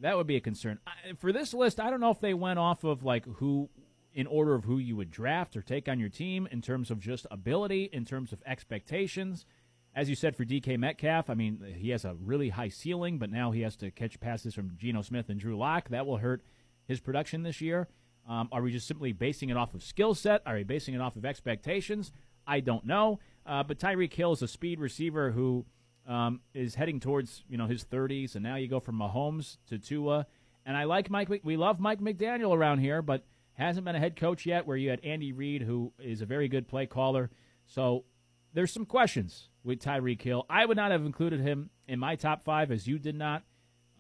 That 0.01 0.19
would 0.19 0.27
be 0.27 0.37
a 0.37 0.41
concern. 0.41 0.79
I, 0.87 1.15
for 1.15 1.33
this 1.33 1.55
list, 1.55 1.81
I 1.81 1.89
don't 1.89 2.01
know 2.01 2.11
if 2.11 2.21
they 2.21 2.35
went 2.35 2.59
off 2.59 2.85
of 2.85 3.05
like 3.05 3.25
who, 3.37 3.71
in 4.13 4.27
order 4.27 4.55
of 4.55 4.65
who 4.65 4.77
you 4.77 4.97
would 4.97 5.11
draft 5.11 5.57
or 5.57 5.63
take 5.63 5.89
on 5.89 5.99
your 5.99 6.11
team 6.11 6.47
in 6.51 6.61
terms 6.61 6.91
of 6.91 7.01
just 7.01 7.27
ability, 7.31 7.89
in 7.91 8.05
terms 8.05 8.33
of 8.33 8.43
expectations. 8.45 9.47
As 9.95 10.11
you 10.11 10.15
said 10.15 10.37
for 10.37 10.45
DK 10.45 10.79
Metcalf, 10.79 11.31
I 11.31 11.35
mean, 11.35 11.75
he 11.79 11.89
has 11.89 12.05
a 12.05 12.17
really 12.23 12.51
high 12.51 12.69
ceiling, 12.69 13.19
but 13.19 13.31
now 13.31 13.51
he 13.51 13.63
has 13.63 13.77
to 13.77 13.91
catch 13.91 14.21
passes 14.21 14.55
from 14.55 14.77
Geno 14.77 15.01
Smith 15.01 15.31
and 15.31 15.41
Drew 15.41 15.57
Lock. 15.57 15.89
That 15.89 16.05
will 16.07 16.19
hurt 16.19 16.45
his 16.87 17.01
production 17.01 17.45
this 17.45 17.63
year. 17.63 17.89
Um, 18.29 18.49
are 18.51 18.63
we 18.63 18.73
just 18.73 18.89
simply 18.89 19.13
basing 19.13 19.51
it 19.51 19.57
off 19.57 19.75
of 19.75 19.83
skill 19.83 20.15
set? 20.15 20.43
Are 20.47 20.55
we 20.55 20.65
basing 20.65 20.95
it 20.95 21.01
off 21.01 21.17
of 21.17 21.25
expectations? 21.25 22.13
I 22.47 22.61
don't 22.61 22.85
know. 22.85 23.21
Uh, 23.45 23.63
but 23.63 23.79
Tyreek 23.79 24.13
Hill 24.13 24.33
is 24.33 24.43
a 24.43 24.49
speed 24.49 24.81
receiver 24.81 25.31
who 25.31 25.65
um, 26.07 26.41
is 26.55 26.75
heading 26.75 27.01
towards 27.01 27.45
you 27.49 27.57
know 27.57 27.67
his 27.67 27.85
30s, 27.85 28.35
and 28.35 28.43
now 28.43 28.57
you 28.57 28.69
go 28.69 28.81
from 28.81 28.97
Mahomes 28.97 29.59
to 29.69 29.79
Tua. 29.79 30.27
And 30.65 30.77
I 30.77 30.85
like 30.85 31.11
Mike. 31.11 31.31
We 31.45 31.57
love 31.57 31.79
Mike 31.79 32.01
McDaniel 32.01 32.55
around 32.55 32.79
here, 32.79 33.01
but 33.01 33.25
hasn't 33.53 33.85
been 33.85 33.95
a 33.95 34.01
head 34.01 34.17
coach 34.17 34.45
yet. 34.45 34.67
Where 34.67 34.77
you 34.77 34.91
had 34.91 35.05
Andy 35.05 35.33
Reid, 35.33 35.63
who 35.63 35.93
is 35.99 36.23
a 36.23 36.27
very 36.27 36.49
good 36.49 36.67
play 36.67 36.87
caller. 36.87 37.31
So 37.67 38.05
there's 38.53 38.73
some 38.73 38.87
questions 38.87 39.49
with 39.63 39.81
Tyreek 39.81 40.23
Hill. 40.23 40.45
I 40.51 40.67
would 40.67 40.77
not 40.77 40.91
have 40.91 41.05
included 41.05 41.41
him 41.41 41.71
in 41.87 41.99
my 42.01 42.17
top 42.17 42.43
five, 42.43 42.73
as 42.73 42.87
you 42.87 42.99
did 42.99 43.15
not. 43.15 43.45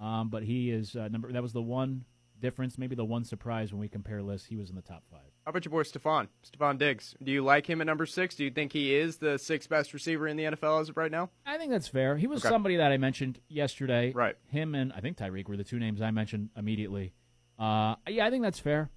Um, 0.00 0.28
but 0.28 0.42
he 0.42 0.70
is 0.70 0.94
uh, 0.96 1.08
number. 1.08 1.32
That 1.32 1.42
was 1.42 1.52
the 1.52 1.62
one 1.62 2.04
difference, 2.40 2.78
maybe 2.78 2.94
the 2.94 3.04
one 3.04 3.24
surprise 3.24 3.72
when 3.72 3.80
we 3.80 3.88
compare 3.88 4.22
lists. 4.22 4.46
He 4.46 4.56
was 4.56 4.70
in 4.70 4.76
the 4.76 4.82
top 4.82 5.02
five. 5.10 5.20
How 5.44 5.50
about 5.50 5.64
your 5.64 5.70
boy 5.70 5.82
Stefon? 5.82 6.28
Stefon 6.44 6.78
Diggs. 6.78 7.14
Do 7.22 7.30
you 7.32 7.42
like 7.42 7.66
him 7.68 7.80
at 7.80 7.86
number 7.86 8.06
six? 8.06 8.34
Do 8.34 8.44
you 8.44 8.50
think 8.50 8.72
he 8.72 8.94
is 8.94 9.16
the 9.18 9.38
sixth 9.38 9.68
best 9.68 9.92
receiver 9.94 10.26
in 10.28 10.36
the 10.36 10.44
NFL 10.44 10.80
as 10.80 10.88
of 10.88 10.96
right 10.96 11.10
now? 11.10 11.30
I 11.46 11.56
think 11.58 11.70
that's 11.70 11.88
fair. 11.88 12.16
He 12.16 12.26
was 12.26 12.44
Okay. 12.44 12.52
somebody 12.52 12.76
that 12.76 12.92
I 12.92 12.96
mentioned 12.96 13.40
yesterday. 13.48 14.12
Right. 14.12 14.36
Him 14.50 14.74
and 14.74 14.92
I 14.92 15.00
think 15.00 15.16
Tyreek 15.16 15.48
were 15.48 15.56
the 15.56 15.64
two 15.64 15.78
names 15.78 16.02
I 16.02 16.10
mentioned 16.10 16.50
immediately. 16.56 17.12
Uh, 17.58 17.94
yeah, 18.08 18.26
I 18.26 18.30
think 18.30 18.42
that's 18.42 18.58
fair. 18.60 18.90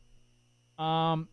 Um, 0.78 1.30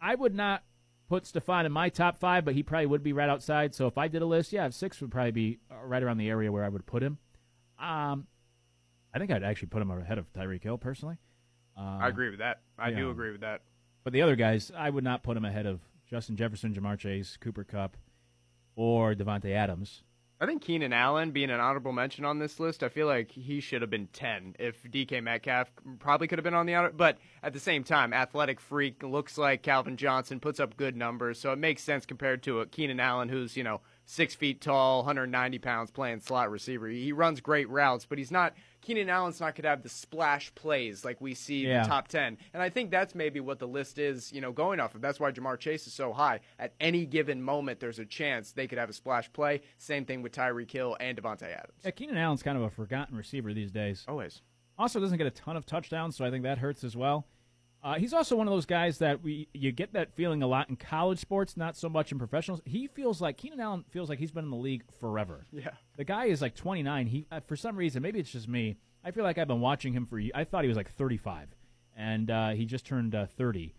I 0.00 0.14
would 0.14 0.34
not 0.34 0.62
put 1.08 1.24
Stefon 1.24 1.66
in 1.66 1.72
my 1.72 1.88
top 1.88 2.18
five, 2.18 2.44
but 2.44 2.54
he 2.54 2.62
probably 2.62 2.86
would 2.86 3.02
be 3.02 3.12
right 3.12 3.28
outside. 3.28 3.74
So 3.74 3.86
if 3.86 3.98
I 3.98 4.08
did 4.08 4.22
a 4.22 4.26
list, 4.26 4.52
yeah, 4.52 4.68
six 4.70 5.00
would 5.00 5.10
probably 5.10 5.30
be 5.32 5.58
right 5.84 6.02
around 6.02 6.18
the 6.18 6.28
area 6.30 6.50
where 6.50 6.64
I 6.64 6.68
would 6.68 6.86
put 6.86 7.02
him. 7.02 7.18
Um, 7.78 8.26
I 9.14 9.18
think 9.18 9.30
I'd 9.30 9.42
actually 9.42 9.68
put 9.68 9.82
him 9.82 9.90
ahead 9.90 10.18
of 10.18 10.32
Tyreek 10.32 10.62
Hill 10.62 10.78
personally. 10.78 11.18
Uh, 11.76 11.98
I 12.00 12.08
agree 12.08 12.30
with 12.30 12.38
that. 12.40 12.60
I 12.78 12.90
do 12.90 13.10
agree 13.10 13.32
with 13.32 13.40
that. 13.42 13.62
But 14.04 14.12
the 14.12 14.22
other 14.22 14.36
guys, 14.36 14.72
I 14.76 14.90
would 14.90 15.04
not 15.04 15.22
put 15.22 15.36
him 15.36 15.44
ahead 15.44 15.66
of 15.66 15.80
Justin 16.06 16.36
Jefferson, 16.36 16.74
Ja'Marr 16.74 16.98
Chase, 16.98 17.36
Cooper 17.40 17.64
Kupp, 17.64 17.96
or 18.74 19.14
Davante 19.14 19.54
Adams. 19.54 20.02
I 20.42 20.46
think 20.46 20.60
Keenan 20.60 20.92
Allen 20.92 21.30
being 21.30 21.50
an 21.50 21.60
honorable 21.60 21.92
mention 21.92 22.24
on 22.24 22.40
this 22.40 22.58
list, 22.58 22.82
I 22.82 22.88
feel 22.88 23.06
like 23.06 23.30
he 23.30 23.60
should 23.60 23.80
have 23.80 23.90
been 23.90 24.08
10 24.08 24.56
if 24.58 24.82
DK 24.82 25.22
Metcalf 25.22 25.70
probably 26.00 26.26
could 26.26 26.40
have 26.40 26.42
been 26.42 26.52
on 26.52 26.66
the 26.66 26.74
honor. 26.74 26.90
But 26.90 27.18
at 27.44 27.52
the 27.52 27.60
same 27.60 27.84
time, 27.84 28.12
athletic 28.12 28.58
freak, 28.58 29.04
looks 29.04 29.38
like 29.38 29.62
Calvin 29.62 29.96
Johnson, 29.96 30.40
puts 30.40 30.58
up 30.58 30.76
good 30.76 30.96
numbers. 30.96 31.38
So 31.38 31.52
it 31.52 31.60
makes 31.60 31.84
sense 31.84 32.06
compared 32.06 32.42
to 32.42 32.58
a 32.58 32.66
Keenan 32.66 32.98
Allen 32.98 33.28
who's, 33.28 33.56
you 33.56 33.62
know, 33.62 33.82
six 34.04 34.34
feet 34.34 34.60
tall, 34.60 34.98
190 35.04 35.58
pounds, 35.60 35.92
playing 35.92 36.18
slot 36.18 36.50
receiver. 36.50 36.88
He 36.88 37.12
runs 37.12 37.40
great 37.40 37.68
routes, 37.68 38.04
but 38.04 38.18
he's 38.18 38.32
not. 38.32 38.52
Keenan 38.82 39.08
Allen's 39.08 39.40
not 39.40 39.54
going 39.54 39.62
to 39.62 39.68
have 39.70 39.82
the 39.82 39.88
splash 39.88 40.54
plays 40.54 41.04
like 41.04 41.20
we 41.20 41.32
see 41.34 41.66
Yeah. 41.66 41.76
in 41.78 41.82
the 41.84 41.88
top 41.88 42.08
10. 42.08 42.36
And 42.52 42.62
I 42.62 42.68
think 42.68 42.90
that's 42.90 43.14
maybe 43.14 43.40
what 43.40 43.58
the 43.58 43.66
list 43.66 43.98
is, 43.98 44.32
you 44.32 44.40
know, 44.40 44.52
going 44.52 44.80
off 44.80 44.94
of. 44.94 45.00
That's 45.00 45.18
why 45.18 45.30
Ja'Marr 45.32 45.58
Chase 45.58 45.86
is 45.86 45.94
so 45.94 46.12
high. 46.12 46.40
At 46.58 46.74
any 46.80 47.06
given 47.06 47.40
moment, 47.42 47.80
there's 47.80 47.98
a 47.98 48.04
chance 48.04 48.52
they 48.52 48.66
could 48.66 48.78
have 48.78 48.90
a 48.90 48.92
splash 48.92 49.32
play. 49.32 49.62
Same 49.78 50.04
thing 50.04 50.20
with 50.20 50.32
Tyreek 50.32 50.70
Hill 50.70 50.96
and 51.00 51.16
Davante 51.16 51.44
Adams. 51.44 51.78
Yeah, 51.84 51.92
Keenan 51.92 52.18
Allen's 52.18 52.42
kind 52.42 52.58
of 52.58 52.64
a 52.64 52.70
forgotten 52.70 53.16
receiver 53.16 53.54
these 53.54 53.70
days. 53.70 54.04
Always. 54.06 54.42
Also, 54.78 54.98
doesn't 55.00 55.18
get 55.18 55.26
a 55.26 55.30
ton 55.30 55.56
of 55.56 55.64
touchdowns, 55.64 56.16
so 56.16 56.24
I 56.24 56.30
think 56.30 56.42
that 56.44 56.58
hurts 56.58 56.82
as 56.82 56.96
well. 56.96 57.26
Uh, 57.82 57.94
he's 57.94 58.12
also 58.12 58.36
one 58.36 58.46
of 58.46 58.52
those 58.52 58.66
guys 58.66 58.98
that 58.98 59.22
we 59.22 59.48
you 59.52 59.72
get 59.72 59.92
that 59.92 60.14
feeling 60.14 60.42
a 60.42 60.46
lot 60.46 60.68
in 60.68 60.76
college 60.76 61.18
sports, 61.18 61.56
not 61.56 61.76
so 61.76 61.88
much 61.88 62.12
in 62.12 62.18
professionals. 62.18 62.60
He 62.64 62.86
feels 62.86 63.20
like 63.20 63.36
Keenan 63.36 63.60
Allen 63.60 63.84
feels 63.90 64.08
like 64.08 64.20
he's 64.20 64.30
been 64.30 64.44
in 64.44 64.50
the 64.50 64.56
league 64.56 64.84
forever. 65.00 65.46
Yeah. 65.52 65.70
The 65.96 66.04
guy 66.04 66.26
is 66.26 66.40
like 66.40 66.54
29. 66.54 67.06
He 67.08 67.26
uh, 67.32 67.40
for 67.40 67.56
some 67.56 67.76
reason, 67.76 68.02
maybe 68.02 68.20
it's 68.20 68.30
just 68.30 68.48
me. 68.48 68.76
I 69.04 69.10
feel 69.10 69.24
like 69.24 69.36
I've 69.36 69.48
been 69.48 69.60
watching 69.60 69.92
him 69.92 70.06
for. 70.06 70.20
I 70.34 70.44
thought 70.44 70.62
he 70.62 70.68
was 70.68 70.76
like 70.76 70.92
35, 70.92 71.48
and 71.96 72.30
uh, 72.30 72.50
he 72.50 72.66
just 72.66 72.86
turned 72.86 73.16
uh, 73.16 73.26
30 73.26 73.74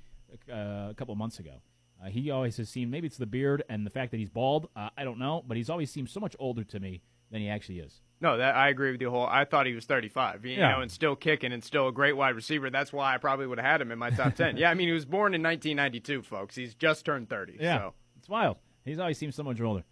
uh, 0.51 0.53
a 0.89 0.93
couple 0.97 1.15
months 1.15 1.39
ago. 1.39 1.61
Uh, 2.03 2.09
he 2.09 2.30
always 2.30 2.57
has 2.57 2.69
seemed 2.69 2.91
maybe 2.91 3.07
it's 3.07 3.17
the 3.17 3.25
beard 3.25 3.63
and 3.69 3.85
the 3.85 3.89
fact 3.89 4.11
that 4.11 4.17
he's 4.17 4.30
bald. 4.30 4.67
Uh, 4.75 4.89
I 4.97 5.05
don't 5.05 5.19
know, 5.19 5.43
but 5.47 5.55
he's 5.55 5.69
always 5.69 5.89
seemed 5.89 6.09
so 6.09 6.19
much 6.19 6.35
older 6.39 6.65
to 6.65 6.80
me 6.80 7.01
than 7.31 7.39
he 7.39 7.47
actually 7.47 7.80
is. 7.80 8.01
No, 8.23 8.37
that 8.37 8.55
I 8.55 8.69
agree 8.69 8.91
with 8.91 9.01
you 9.01 9.09
whole. 9.11 9.27
I 9.27 9.43
thought 9.45 9.65
he 9.67 9.73
was 9.73 9.85
35, 9.85 10.45
you 10.45 10.55
Yeah. 10.55 10.71
know, 10.71 10.79
and 10.81 10.89
still 10.89 11.15
kicking 11.15 11.51
and 11.51 11.61
still 11.63 11.89
a 11.89 11.91
great 11.91 12.13
wide 12.13 12.35
receiver. 12.35 12.69
That's 12.69 12.91
why 12.93 13.13
I 13.13 13.17
probably 13.17 13.45
would 13.45 13.59
have 13.59 13.67
had 13.67 13.81
him 13.81 13.91
in 13.91 13.99
my 13.99 14.09
top 14.11 14.33
10. 14.35 14.55
yeah, 14.57 14.71
I 14.71 14.73
mean, 14.73 14.87
he 14.87 14.93
was 14.93 15.03
born 15.05 15.35
in 15.35 15.43
1992, 15.43 16.21
folks. 16.23 16.55
He's 16.55 16.73
just 16.73 17.05
turned 17.05 17.29
30. 17.29 17.57
Yeah, 17.59 17.77
So. 17.79 17.93
it's 18.17 18.29
wild. 18.29 18.57
He's 18.85 18.97
always 18.97 19.17
seems 19.17 19.35
so 19.35 19.43
much 19.43 19.59
older. 19.61 19.83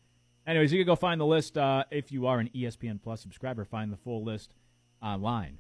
Anyways, 0.48 0.72
you 0.72 0.80
can 0.80 0.88
go 0.88 0.96
find 0.96 1.20
the 1.22 1.26
list 1.26 1.58
uh, 1.58 1.84
if 1.92 2.12
you 2.12 2.26
are 2.26 2.40
an 2.40 2.50
ESPN 2.56 3.02
Plus 3.04 3.22
subscriber. 3.22 3.64
Find 3.66 3.92
the 3.92 3.98
full 3.98 4.24
list 4.24 4.56
online. 5.04 5.60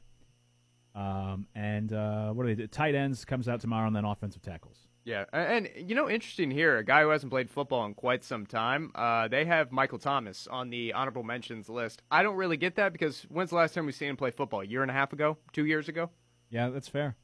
Um, 0.95 1.48
and 1.53 1.91
uh, 1.93 2.31
what 2.31 2.45
are 2.45 2.56
they? 2.56 2.68
Tight 2.68 2.95
ends 2.95 3.23
comes 3.26 3.48
out 3.48 3.60
tomorrow, 3.61 3.88
and 3.88 3.95
then 3.95 4.06
offensive 4.06 4.41
tackles. 4.41 4.77
Yeah, 5.03 5.26
and, 5.34 5.68
you 5.76 5.95
know, 5.95 6.07
interesting 6.07 6.52
here, 6.52 6.78
a 6.78 6.86
guy 6.86 7.02
who 7.02 7.10
hasn't 7.10 7.32
played 7.32 7.49
football 7.49 7.86
in 7.86 7.95
quite 7.95 8.23
some 8.23 8.45
time. 8.45 8.91
Uh, 8.94 9.28
they 9.28 9.45
have 9.45 9.72
Michael 9.72 9.98
Thomas 9.98 10.48
on 10.48 10.69
the 10.69 10.94
honorable 10.94 11.23
mentions 11.23 11.69
list. 11.69 12.03
I 12.11 12.22
don't 12.22 12.36
really 12.36 12.57
get 12.57 12.76
that 12.76 12.91
because 12.91 13.23
when's 13.23 13.49
the 13.49 13.56
last 13.56 13.73
time 13.73 13.86
we've 13.86 13.95
seen 13.95 14.10
him 14.10 14.18
play 14.18 14.30
football? 14.30 14.61
A 14.61 14.65
year 14.65 14.84
and 14.84 14.91
a 14.91 14.94
half 14.94 15.11
ago? 15.11 15.38
Two 15.53 15.65
years 15.65 15.90
ago? 15.90 16.11
Yeah, 16.52 16.69
that's 16.69 16.88
fair. 16.88 17.15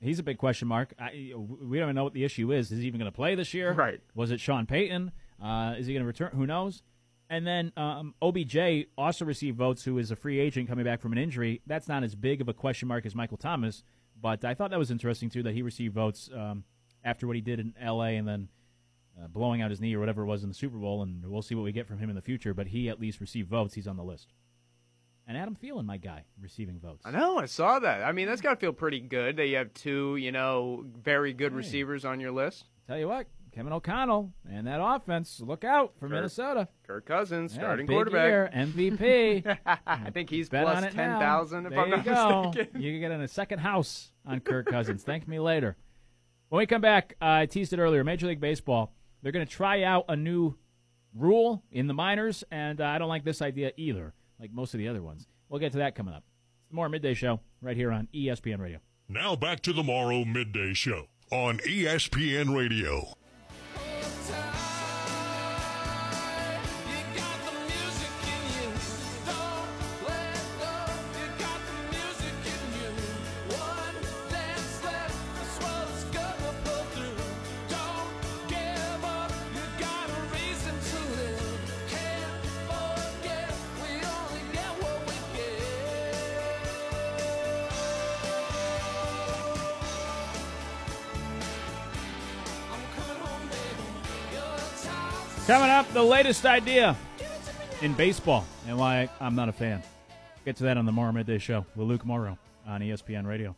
He's 0.00 0.18
a 0.18 0.22
big 0.22 0.38
question 0.38 0.68
mark. 0.68 0.94
I, 0.98 1.32
we 1.34 1.78
don't 1.78 1.88
even 1.88 1.94
know 1.96 2.04
what 2.04 2.14
the 2.14 2.24
issue 2.24 2.52
is. 2.52 2.70
Is 2.70 2.78
he 2.80 2.86
even 2.86 2.98
going 3.00 3.10
to 3.10 3.14
play 3.16 3.34
this 3.34 3.52
year? 3.52 3.72
Right. 3.72 4.00
Was 4.14 4.30
it 4.30 4.40
Sean 4.40 4.64
Payton? 4.64 5.10
Uh, 5.42 5.74
is 5.76 5.86
he 5.86 5.92
going 5.92 6.02
to 6.02 6.06
return? 6.06 6.30
Who 6.34 6.46
knows? 6.46 6.82
And 7.28 7.46
then 7.46 7.72
um, 7.76 8.14
OBJ 8.22 8.86
also 8.96 9.24
received 9.24 9.58
votes, 9.58 9.84
who 9.84 9.98
is 9.98 10.10
a 10.10 10.16
free 10.16 10.38
agent 10.38 10.68
coming 10.68 10.84
back 10.84 11.02
from 11.02 11.12
an 11.12 11.18
injury. 11.18 11.60
That's 11.66 11.88
not 11.88 12.04
as 12.04 12.14
big 12.14 12.40
of 12.40 12.48
a 12.48 12.54
question 12.54 12.88
mark 12.88 13.04
as 13.04 13.14
Michael 13.14 13.36
Thomas, 13.36 13.82
but 14.18 14.44
I 14.44 14.54
thought 14.54 14.70
that 14.70 14.78
was 14.78 14.90
interesting 14.90 15.28
too 15.28 15.42
that 15.42 15.52
he 15.52 15.60
received 15.62 15.94
votes 15.94 16.30
um, 16.34 16.64
after 17.04 17.26
what 17.26 17.36
he 17.36 17.42
did 17.42 17.60
in 17.60 17.74
L.A. 17.80 18.16
and 18.16 18.26
then 18.26 18.48
uh, 19.22 19.26
blowing 19.28 19.62
out 19.62 19.70
his 19.70 19.80
knee 19.80 19.94
or 19.94 20.00
whatever 20.00 20.22
it 20.22 20.26
was 20.26 20.42
in 20.42 20.48
the 20.48 20.54
Super 20.54 20.78
Bowl. 20.78 21.02
And 21.02 21.24
we'll 21.26 21.42
see 21.42 21.54
what 21.54 21.62
we 21.64 21.72
get 21.72 21.86
from 21.86 21.98
him 21.98 22.08
in 22.10 22.16
the 22.16 22.22
future. 22.22 22.54
But 22.54 22.68
he 22.68 22.88
at 22.88 23.00
least 23.00 23.20
received 23.20 23.48
votes. 23.48 23.74
He's 23.74 23.88
on 23.88 23.96
the 23.96 24.04
list. 24.04 24.32
And 25.26 25.36
Adam 25.36 25.54
Thielen, 25.54 25.84
my 25.84 25.98
guy, 25.98 26.24
receiving 26.40 26.78
votes. 26.80 27.02
I 27.04 27.10
know, 27.10 27.38
I 27.38 27.44
saw 27.44 27.78
that. 27.80 28.02
I 28.02 28.12
mean, 28.12 28.26
that's 28.28 28.40
got 28.40 28.54
to 28.54 28.56
feel 28.60 28.72
pretty 28.72 29.00
good 29.00 29.36
that 29.36 29.46
you 29.46 29.56
have 29.56 29.74
two, 29.74 30.16
you 30.16 30.32
know, 30.32 30.84
very 31.02 31.34
good 31.34 31.52
receivers 31.52 32.06
on 32.06 32.18
your 32.18 32.30
list. 32.32 32.64
Tell 32.86 32.98
you 32.98 33.08
what, 33.08 33.26
Kevin 33.52 33.74
O'Connell 33.74 34.32
and 34.50 34.66
that 34.66 34.80
offense. 34.82 35.38
Look 35.44 35.64
out 35.64 35.92
for 36.00 36.08
Minnesota. 36.08 36.66
Kirk 36.86 37.04
Cousins, 37.04 37.52
Yeah, 37.52 37.60
starting 37.60 37.86
quarterback. 37.86 38.26
year, 38.28 38.50
MVP. 38.54 39.56
I 39.86 40.08
think 40.10 40.30
he's 40.30 40.48
Bet 40.48 40.64
plus 40.64 40.84
it 40.84 40.92
10,000 40.92 41.66
if 41.66 41.70
there 41.72 41.78
I'm 41.80 41.90
you 41.90 41.96
not 41.96 42.04
go. 42.06 42.42
mistaken. 42.46 42.80
You 42.80 42.92
can 42.92 43.00
get 43.00 43.10
in 43.10 43.20
a 43.20 43.28
second 43.28 43.58
house 43.58 44.10
on 44.24 44.40
Kirk 44.40 44.64
Cousins. 44.66 45.02
Thank 45.02 45.28
me 45.28 45.38
later. 45.40 45.76
When 46.48 46.60
we 46.60 46.66
come 46.66 46.80
back, 46.80 47.14
uh, 47.20 47.26
I 47.26 47.46
teased 47.46 47.74
it 47.74 47.78
earlier. 47.78 48.02
Major 48.04 48.26
League 48.26 48.40
Baseball, 48.40 48.92
they're 49.22 49.32
going 49.32 49.46
to 49.46 49.52
try 49.52 49.82
out 49.82 50.06
a 50.08 50.16
new 50.16 50.54
rule 51.14 51.62
in 51.70 51.88
the 51.88 51.94
minors, 51.94 52.42
and 52.50 52.80
uh, 52.80 52.86
I 52.86 52.96
don't 52.96 53.08
like 53.08 53.24
this 53.24 53.42
idea 53.42 53.72
either, 53.76 54.14
like 54.40 54.50
most 54.50 54.72
of 54.72 54.78
the 54.78 54.88
other 54.88 55.02
ones. 55.02 55.26
We'll 55.50 55.60
get 55.60 55.72
to 55.72 55.78
that 55.78 55.94
coming 55.94 56.14
up. 56.14 56.24
Morrow 56.70 56.88
Midday 56.88 57.12
Show 57.12 57.40
right 57.60 57.76
here 57.76 57.92
on 57.92 58.08
ESPN 58.14 58.60
Radio. 58.60 58.78
Now 59.10 59.36
back 59.36 59.60
to 59.62 59.74
the 59.74 59.82
Morrow 59.82 60.24
Midday 60.24 60.72
Show 60.72 61.08
on 61.30 61.58
ESPN 61.58 62.56
Radio. 62.56 63.17
Coming 95.48 95.70
up, 95.70 95.90
the 95.94 96.02
latest 96.02 96.44
idea 96.44 96.94
in 97.80 97.94
baseball 97.94 98.44
and 98.66 98.76
why 98.76 99.08
I'm 99.18 99.34
not 99.34 99.48
a 99.48 99.52
fan. 99.52 99.82
Get 100.44 100.56
to 100.56 100.64
that 100.64 100.76
on 100.76 100.84
the 100.84 100.92
Morrow 100.92 101.10
Midday 101.10 101.38
Show 101.38 101.64
with 101.74 101.88
Luke 101.88 102.04
Morrow 102.04 102.36
on 102.66 102.82
ESPN 102.82 103.26
Radio. 103.26 103.56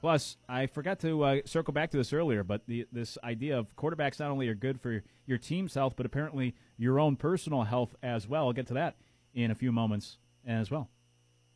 Plus, 0.00 0.36
I 0.48 0.66
forgot 0.66 1.00
to 1.00 1.24
uh, 1.24 1.36
circle 1.46 1.74
back 1.74 1.90
to 1.90 1.96
this 1.96 2.12
earlier, 2.12 2.44
but 2.44 2.62
the, 2.68 2.86
this 2.92 3.18
idea 3.24 3.58
of 3.58 3.74
quarterbacks 3.74 4.20
not 4.20 4.30
only 4.30 4.46
are 4.46 4.54
good 4.54 4.80
for 4.80 5.02
your 5.26 5.36
team's 5.36 5.74
health, 5.74 5.94
but 5.96 6.06
apparently 6.06 6.54
your 6.78 7.00
own 7.00 7.16
personal 7.16 7.64
health 7.64 7.96
as 8.04 8.28
well. 8.28 8.46
I'll 8.46 8.52
get 8.52 8.68
to 8.68 8.74
that 8.74 8.94
in 9.34 9.50
a 9.50 9.56
few 9.56 9.72
moments 9.72 10.16
as 10.46 10.70
well. 10.70 10.90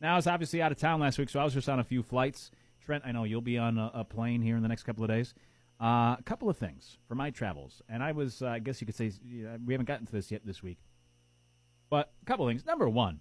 Now, 0.01 0.15
I 0.15 0.15
was 0.17 0.27
obviously 0.27 0.61
out 0.61 0.73
of 0.73 0.77
town 0.77 0.99
last 0.99 1.17
week, 1.17 1.29
so 1.29 1.39
I 1.39 1.45
was 1.45 1.53
just 1.53 1.69
on 1.69 1.79
a 1.79 1.83
few 1.85 2.03
flights. 2.03 2.51
Trent, 2.85 3.05
I 3.05 3.13
know 3.13 3.23
you'll 3.23 3.39
be 3.39 3.57
on 3.57 3.77
a, 3.77 3.89
a 3.93 4.03
plane 4.03 4.41
here 4.41 4.57
in 4.57 4.63
the 4.63 4.67
next 4.67 4.83
couple 4.83 5.05
of 5.05 5.09
days. 5.09 5.33
Uh, 5.81 6.15
a 6.17 6.23
couple 6.25 6.49
of 6.49 6.57
things 6.57 6.97
for 7.05 7.15
my 7.15 7.29
travels, 7.29 7.81
and 7.89 8.01
I 8.01 8.13
was, 8.13 8.41
uh, 8.41 8.47
I 8.47 8.59
guess 8.59 8.79
you 8.79 8.87
could 8.87 8.95
say, 8.95 9.07
uh, 9.07 9.57
we 9.65 9.73
haven't 9.73 9.87
gotten 9.87 10.05
to 10.05 10.11
this 10.11 10.31
yet 10.31 10.45
this 10.45 10.63
week, 10.63 10.77
but 11.89 12.13
a 12.21 12.25
couple 12.25 12.47
of 12.47 12.49
things. 12.49 12.65
Number 12.65 12.87
one, 12.87 13.19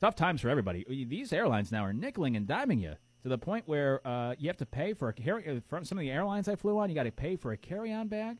tough 0.00 0.14
times 0.14 0.40
for 0.40 0.48
everybody. 0.48 0.86
These 0.88 1.30
airlines 1.30 1.70
now 1.70 1.84
are 1.84 1.92
nickeling 1.92 2.38
and 2.38 2.46
diming 2.46 2.80
you 2.80 2.94
to 3.22 3.28
the 3.28 3.36
point 3.36 3.68
where 3.68 4.00
uh, 4.06 4.34
you 4.38 4.48
have 4.48 4.56
to 4.56 4.66
pay 4.66 4.94
for 4.94 5.10
a 5.10 5.12
carry. 5.12 5.46
uh, 5.46 5.60
From 5.68 5.84
some 5.84 5.98
of 5.98 6.02
the 6.02 6.10
airlines 6.10 6.48
I 6.48 6.56
flew 6.56 6.78
on, 6.78 6.88
you 6.88 6.94
got 6.94 7.02
to 7.02 7.12
pay 7.12 7.36
for 7.36 7.52
a 7.52 7.56
carry-on 7.58 8.08
bag, 8.08 8.38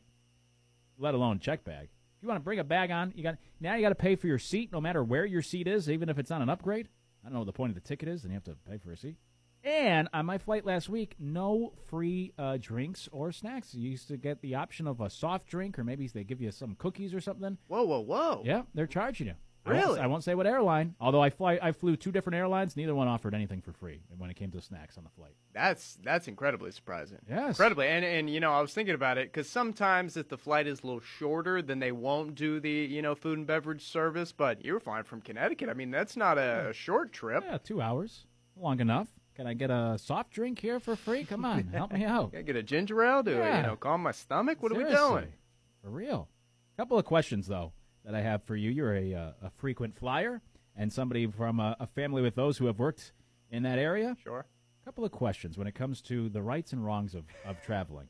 let 0.97 1.13
alone 1.13 1.39
check 1.39 1.63
bag. 1.63 1.89
If 2.17 2.23
you 2.23 2.27
want 2.29 2.39
to 2.39 2.43
bring 2.43 2.59
a 2.59 2.63
bag 2.63 2.89
on, 2.89 3.13
you 3.15 3.21
got 3.21 3.37
now 3.59 3.75
you 3.75 3.81
got 3.81 3.89
to 3.89 3.95
pay 3.95 4.15
for 4.15 4.25
your 4.25 4.39
seat, 4.39 4.71
no 4.71 4.81
matter 4.81 5.03
where 5.03 5.25
your 5.25 5.43
seat 5.43 5.67
is, 5.67 5.87
even 5.87 6.09
if 6.09 6.17
it's 6.17 6.31
on 6.31 6.41
an 6.41 6.49
upgrade. 6.49 6.87
I 7.23 7.27
don't 7.27 7.33
know 7.33 7.39
what 7.41 7.45
the 7.45 7.53
point 7.53 7.69
of 7.69 7.75
the 7.75 7.87
ticket 7.87 8.09
is, 8.09 8.23
and 8.23 8.31
you 8.31 8.35
have 8.35 8.43
to 8.45 8.55
pay 8.67 8.77
for 8.79 8.91
a 8.91 8.97
seat. 8.97 9.17
And 9.63 10.09
on 10.13 10.25
my 10.25 10.37
flight 10.37 10.65
last 10.65 10.89
week, 10.89 11.15
no 11.19 11.71
free 11.87 12.33
uh, 12.37 12.57
drinks 12.59 13.07
or 13.11 13.31
snacks. 13.31 13.73
You 13.73 13.89
used 13.89 14.07
to 14.09 14.17
get 14.17 14.41
the 14.41 14.55
option 14.55 14.87
of 14.87 14.99
a 14.99 15.09
soft 15.09 15.47
drink, 15.47 15.79
or 15.79 15.83
maybe 15.85 16.07
they 16.07 16.23
give 16.25 16.41
you 16.41 16.51
some 16.51 16.75
cookies 16.75 17.13
or 17.13 17.21
something. 17.21 17.57
Whoa, 17.67 17.83
whoa, 17.83 18.01
whoa! 18.01 18.41
Yeah, 18.43 18.63
they're 18.73 18.87
charging 18.87 19.27
you. 19.27 19.33
I 19.65 19.71
won't- 19.71 19.85
Really? 19.85 19.99
I 20.01 20.07
won't 20.07 20.25
say 20.25 20.35
what 20.35 20.45
airline. 20.45 20.93
Although 20.99 21.21
I 21.23 21.29
fly, 21.29 21.57
I 21.61 21.71
flew 21.71 21.95
two 21.95 22.11
different 22.11 22.35
airlines. 22.35 22.75
Neither 22.75 22.93
one 22.93 23.07
offered 23.07 23.33
anything 23.33 23.61
for 23.61 23.71
free 23.71 24.01
when 24.17 24.29
it 24.29 24.35
came 24.35 24.51
to 24.51 24.59
snacks 24.59 24.97
on 24.97 25.05
the 25.05 25.09
flight. 25.11 25.35
That's 25.53 25.97
that's 26.03 26.27
incredibly 26.27 26.71
surprising. 26.71 27.19
Yes. 27.29 27.51
incredibly. 27.51 27.87
And 27.87 28.03
and 28.03 28.29
you 28.29 28.41
know, 28.41 28.51
I 28.51 28.59
was 28.59 28.73
thinking 28.73 28.95
about 28.95 29.17
it 29.17 29.31
because 29.31 29.47
sometimes 29.47 30.17
if 30.17 30.27
the 30.27 30.37
flight 30.37 30.67
is 30.67 30.81
a 30.83 30.85
little 30.85 30.99
shorter, 30.99 31.61
then 31.61 31.79
they 31.79 31.93
won't 31.93 32.35
do 32.35 32.59
the 32.59 32.69
you 32.69 33.01
know 33.01 33.15
food 33.15 33.37
and 33.37 33.47
beverage 33.47 33.85
service. 33.85 34.33
But 34.33 34.65
you 34.65 34.73
were 34.73 34.81
flying 34.81 35.05
from 35.05 35.21
Connecticut. 35.21 35.69
I 35.69 35.73
mean, 35.73 35.91
that's 35.91 36.17
not 36.17 36.37
a, 36.37 36.67
a 36.71 36.73
short 36.73 37.13
trip. 37.13 37.45
Yeah, 37.47 37.57
two 37.59 37.81
hours, 37.81 38.25
long 38.57 38.81
enough. 38.81 39.07
Can 39.35 39.47
I 39.47 39.53
get 39.53 39.71
a 39.71 39.97
soft 39.97 40.31
drink 40.31 40.59
here 40.59 40.79
for 40.79 40.95
free? 40.95 41.23
Come 41.23 41.43
on, 41.43 41.63
help 41.67 41.91
me 41.91 42.03
out. 42.05 42.31
Can 42.31 42.39
I 42.39 42.43
get 42.43 42.55
a 42.55 42.63
ginger 42.63 43.03
ale 43.03 43.23
to 43.23 43.31
Yeah. 43.31 43.61
you 43.61 43.67
know 43.67 43.75
calm 43.75 44.03
my 44.03 44.11
stomach? 44.11 44.61
What 44.61 44.71
are 44.71 44.75
we 44.75 44.83
doing? 44.83 45.33
For 45.81 45.89
real. 45.89 46.29
A 46.77 46.81
couple 46.81 46.97
of 46.99 47.05
questions 47.05 47.47
though 47.47 47.73
that 48.05 48.13
I 48.15 48.21
have 48.21 48.43
for 48.43 48.55
you. 48.55 48.69
You're 48.69 48.95
a 48.95 49.13
uh, 49.13 49.31
a 49.43 49.49
frequent 49.57 49.95
flyer 49.97 50.41
and 50.75 50.91
somebody 50.91 51.25
from 51.27 51.59
a, 51.59 51.75
a 51.79 51.87
family 51.87 52.21
with 52.21 52.35
those 52.35 52.57
who 52.57 52.65
have 52.67 52.79
worked 52.79 53.13
in 53.51 53.63
that 53.63 53.79
area. 53.79 54.15
Sure. 54.23 54.45
A 54.81 54.85
couple 54.85 55.05
of 55.05 55.11
questions 55.11 55.57
when 55.57 55.67
it 55.67 55.75
comes 55.75 56.01
to 56.03 56.29
the 56.29 56.41
rights 56.41 56.73
and 56.73 56.83
wrongs 56.85 57.15
of, 57.15 57.23
of 57.45 57.61
traveling. 57.61 58.09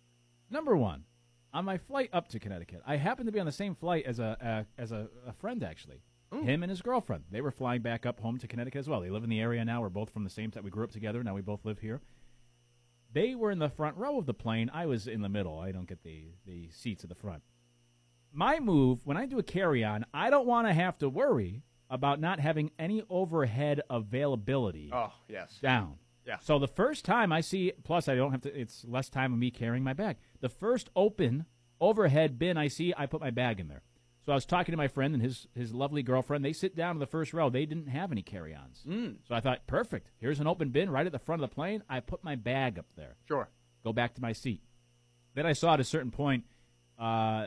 Number 0.50 0.76
one, 0.76 1.04
on 1.52 1.64
my 1.64 1.78
flight 1.78 2.10
up 2.12 2.28
to 2.28 2.38
Connecticut, 2.38 2.82
I 2.86 2.96
happened 2.96 3.26
to 3.26 3.32
be 3.32 3.40
on 3.40 3.46
the 3.46 3.52
same 3.52 3.74
flight 3.74 4.04
as 4.06 4.18
a, 4.18 4.36
a 4.78 4.80
as 4.82 4.92
a, 4.92 5.08
a 5.26 5.32
friend 5.32 5.62
actually. 5.62 6.02
Him 6.32 6.62
and 6.62 6.70
his 6.70 6.82
girlfriend. 6.82 7.24
They 7.30 7.40
were 7.40 7.50
flying 7.50 7.80
back 7.82 8.04
up 8.04 8.20
home 8.20 8.38
to 8.38 8.46
Connecticut 8.46 8.80
as 8.80 8.88
well. 8.88 9.00
They 9.00 9.10
live 9.10 9.24
in 9.24 9.30
the 9.30 9.40
area 9.40 9.64
now. 9.64 9.80
We're 9.80 9.88
both 9.88 10.10
from 10.10 10.24
the 10.24 10.30
same. 10.30 10.52
We 10.62 10.70
grew 10.70 10.84
up 10.84 10.90
together. 10.90 11.22
Now 11.24 11.34
we 11.34 11.40
both 11.40 11.64
live 11.64 11.78
here. 11.78 12.00
They 13.12 13.34
were 13.34 13.50
in 13.50 13.58
the 13.58 13.70
front 13.70 13.96
row 13.96 14.18
of 14.18 14.26
the 14.26 14.34
plane. 14.34 14.70
I 14.72 14.86
was 14.86 15.06
in 15.08 15.22
the 15.22 15.28
middle. 15.30 15.58
I 15.58 15.72
don't 15.72 15.88
get 15.88 16.02
the 16.02 16.26
the 16.46 16.68
seats 16.70 17.02
at 17.02 17.08
the 17.08 17.14
front. 17.14 17.42
My 18.32 18.60
move 18.60 19.06
when 19.06 19.16
I 19.16 19.24
do 19.24 19.38
a 19.38 19.42
carry 19.42 19.82
on, 19.82 20.04
I 20.12 20.28
don't 20.28 20.46
want 20.46 20.66
to 20.68 20.74
have 20.74 20.98
to 20.98 21.08
worry 21.08 21.62
about 21.88 22.20
not 22.20 22.38
having 22.40 22.70
any 22.78 23.02
overhead 23.08 23.80
availability 23.88 24.90
Oh 24.92 25.12
yes. 25.28 25.58
down. 25.62 25.94
Yeah. 26.26 26.36
So 26.42 26.58
the 26.58 26.68
first 26.68 27.06
time 27.06 27.32
I 27.32 27.40
see, 27.40 27.72
plus 27.84 28.06
I 28.08 28.14
don't 28.14 28.32
have 28.32 28.42
to. 28.42 28.54
It's 28.54 28.84
less 28.86 29.08
time 29.08 29.32
of 29.32 29.38
me 29.38 29.50
carrying 29.50 29.82
my 29.82 29.94
bag. 29.94 30.18
The 30.40 30.50
first 30.50 30.90
open 30.94 31.46
overhead 31.80 32.38
bin 32.38 32.58
I 32.58 32.68
see, 32.68 32.92
I 32.94 33.06
put 33.06 33.22
my 33.22 33.30
bag 33.30 33.60
in 33.60 33.68
there. 33.68 33.82
So 34.28 34.32
I 34.32 34.34
was 34.34 34.44
talking 34.44 34.74
to 34.74 34.76
my 34.76 34.88
friend 34.88 35.14
and 35.14 35.22
his 35.22 35.46
his 35.54 35.72
lovely 35.72 36.02
girlfriend. 36.02 36.44
They 36.44 36.52
sit 36.52 36.76
down 36.76 36.96
in 36.96 37.00
the 37.00 37.06
first 37.06 37.32
row. 37.32 37.48
They 37.48 37.64
didn't 37.64 37.86
have 37.86 38.12
any 38.12 38.20
carry-ons. 38.20 38.84
Mm. 38.86 39.14
So 39.26 39.34
I 39.34 39.40
thought, 39.40 39.66
perfect. 39.66 40.10
Here's 40.18 40.38
an 40.38 40.46
open 40.46 40.68
bin 40.68 40.90
right 40.90 41.06
at 41.06 41.12
the 41.12 41.18
front 41.18 41.42
of 41.42 41.48
the 41.48 41.54
plane. 41.54 41.82
I 41.88 42.00
put 42.00 42.22
my 42.22 42.34
bag 42.34 42.78
up 42.78 42.84
there. 42.94 43.16
Sure. 43.26 43.48
Go 43.82 43.94
back 43.94 44.14
to 44.16 44.20
my 44.20 44.34
seat. 44.34 44.60
Then 45.34 45.46
I 45.46 45.54
saw 45.54 45.72
at 45.72 45.80
a 45.80 45.84
certain 45.84 46.10
point, 46.10 46.44
uh, 46.98 47.46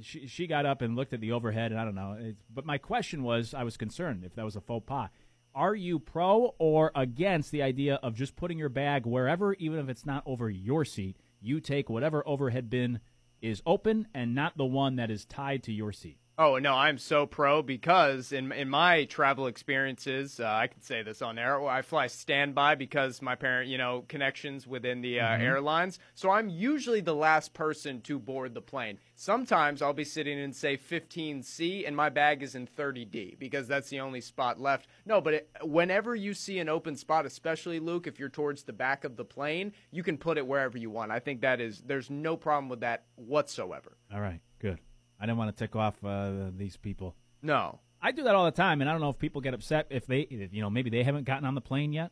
she 0.00 0.26
she 0.26 0.46
got 0.46 0.64
up 0.64 0.80
and 0.80 0.96
looked 0.96 1.12
at 1.12 1.20
the 1.20 1.32
overhead, 1.32 1.70
and 1.70 1.78
I 1.78 1.84
don't 1.84 1.94
know. 1.94 2.16
It's, 2.18 2.42
but 2.48 2.64
my 2.64 2.78
question 2.78 3.24
was, 3.24 3.52
I 3.52 3.64
was 3.64 3.76
concerned 3.76 4.24
if 4.24 4.34
that 4.36 4.44
was 4.46 4.56
a 4.56 4.62
faux 4.62 4.86
pas. 4.86 5.10
Are 5.54 5.74
you 5.74 5.98
pro 5.98 6.54
or 6.58 6.92
against 6.94 7.50
the 7.50 7.60
idea 7.60 7.96
of 7.96 8.14
just 8.14 8.36
putting 8.36 8.56
your 8.56 8.70
bag 8.70 9.04
wherever, 9.04 9.52
even 9.56 9.78
if 9.80 9.90
it's 9.90 10.06
not 10.06 10.22
over 10.24 10.48
your 10.48 10.86
seat? 10.86 11.18
You 11.42 11.60
take 11.60 11.90
whatever 11.90 12.26
overhead 12.26 12.70
bin 12.70 13.00
is 13.42 13.60
open 13.66 14.08
and 14.14 14.34
not 14.34 14.56
the 14.56 14.64
one 14.64 14.96
that 14.96 15.10
is 15.10 15.26
tied 15.26 15.62
to 15.64 15.72
your 15.74 15.92
seat. 15.92 16.16
Oh 16.38 16.56
no, 16.56 16.72
I'm 16.74 16.96
so 16.96 17.26
pro 17.26 17.60
because 17.62 18.32
in 18.32 18.52
in 18.52 18.68
my 18.70 19.04
travel 19.04 19.46
experiences, 19.46 20.40
uh, 20.40 20.46
I 20.46 20.66
can 20.66 20.80
say 20.80 21.02
this 21.02 21.20
on 21.20 21.38
air. 21.38 21.62
I 21.68 21.82
fly 21.82 22.06
standby 22.06 22.74
because 22.76 23.20
my 23.20 23.34
parent, 23.34 23.68
you 23.68 23.76
know, 23.76 24.04
connections 24.08 24.66
within 24.66 25.02
the 25.02 25.20
uh, 25.20 25.24
Mhm. 25.26 25.40
airlines. 25.40 25.98
So 26.14 26.30
I'm 26.30 26.48
usually 26.48 27.00
the 27.02 27.14
last 27.14 27.52
person 27.52 28.00
to 28.02 28.18
board 28.18 28.54
the 28.54 28.62
plane. 28.62 28.98
Sometimes 29.14 29.82
I'll 29.82 29.92
be 29.92 30.04
sitting 30.04 30.38
in 30.38 30.54
say 30.54 30.76
15C 30.76 31.86
and 31.86 31.94
my 31.94 32.08
bag 32.08 32.42
is 32.42 32.54
in 32.54 32.66
30D 32.66 33.38
because 33.38 33.68
that's 33.68 33.90
the 33.90 34.00
only 34.00 34.22
spot 34.22 34.58
left. 34.58 34.88
No, 35.04 35.20
but 35.20 35.34
it, 35.34 35.50
whenever 35.62 36.14
you 36.16 36.32
see 36.32 36.58
an 36.60 36.68
open 36.68 36.96
spot, 36.96 37.26
especially 37.26 37.78
Luke, 37.78 38.06
if 38.06 38.18
you're 38.18 38.30
towards 38.30 38.62
the 38.62 38.72
back 38.72 39.04
of 39.04 39.16
the 39.16 39.24
plane, 39.24 39.72
you 39.90 40.02
can 40.02 40.16
put 40.16 40.38
it 40.38 40.46
wherever 40.46 40.78
you 40.78 40.90
want. 40.90 41.12
I 41.12 41.18
think 41.18 41.42
that 41.42 41.60
is 41.60 41.82
there's 41.82 42.08
no 42.08 42.38
problem 42.38 42.70
with 42.70 42.80
that 42.80 43.04
whatsoever. 43.16 43.98
All 44.12 44.20
right, 44.20 44.40
good. 44.58 44.78
I 45.22 45.26
didn't 45.26 45.38
want 45.38 45.56
to 45.56 45.64
tick 45.64 45.76
off 45.76 45.94
uh, 46.04 46.50
these 46.56 46.76
people. 46.76 47.14
No. 47.42 47.78
I 48.02 48.10
do 48.10 48.24
that 48.24 48.34
all 48.34 48.44
the 48.44 48.50
time, 48.50 48.80
and 48.80 48.90
I 48.90 48.92
don't 48.92 49.00
know 49.00 49.10
if 49.10 49.18
people 49.20 49.40
get 49.40 49.54
upset 49.54 49.86
if 49.88 50.04
they, 50.04 50.26
you 50.50 50.60
know, 50.60 50.68
maybe 50.68 50.90
they 50.90 51.04
haven't 51.04 51.24
gotten 51.24 51.44
on 51.44 51.54
the 51.54 51.60
plane 51.60 51.92
yet, 51.92 52.10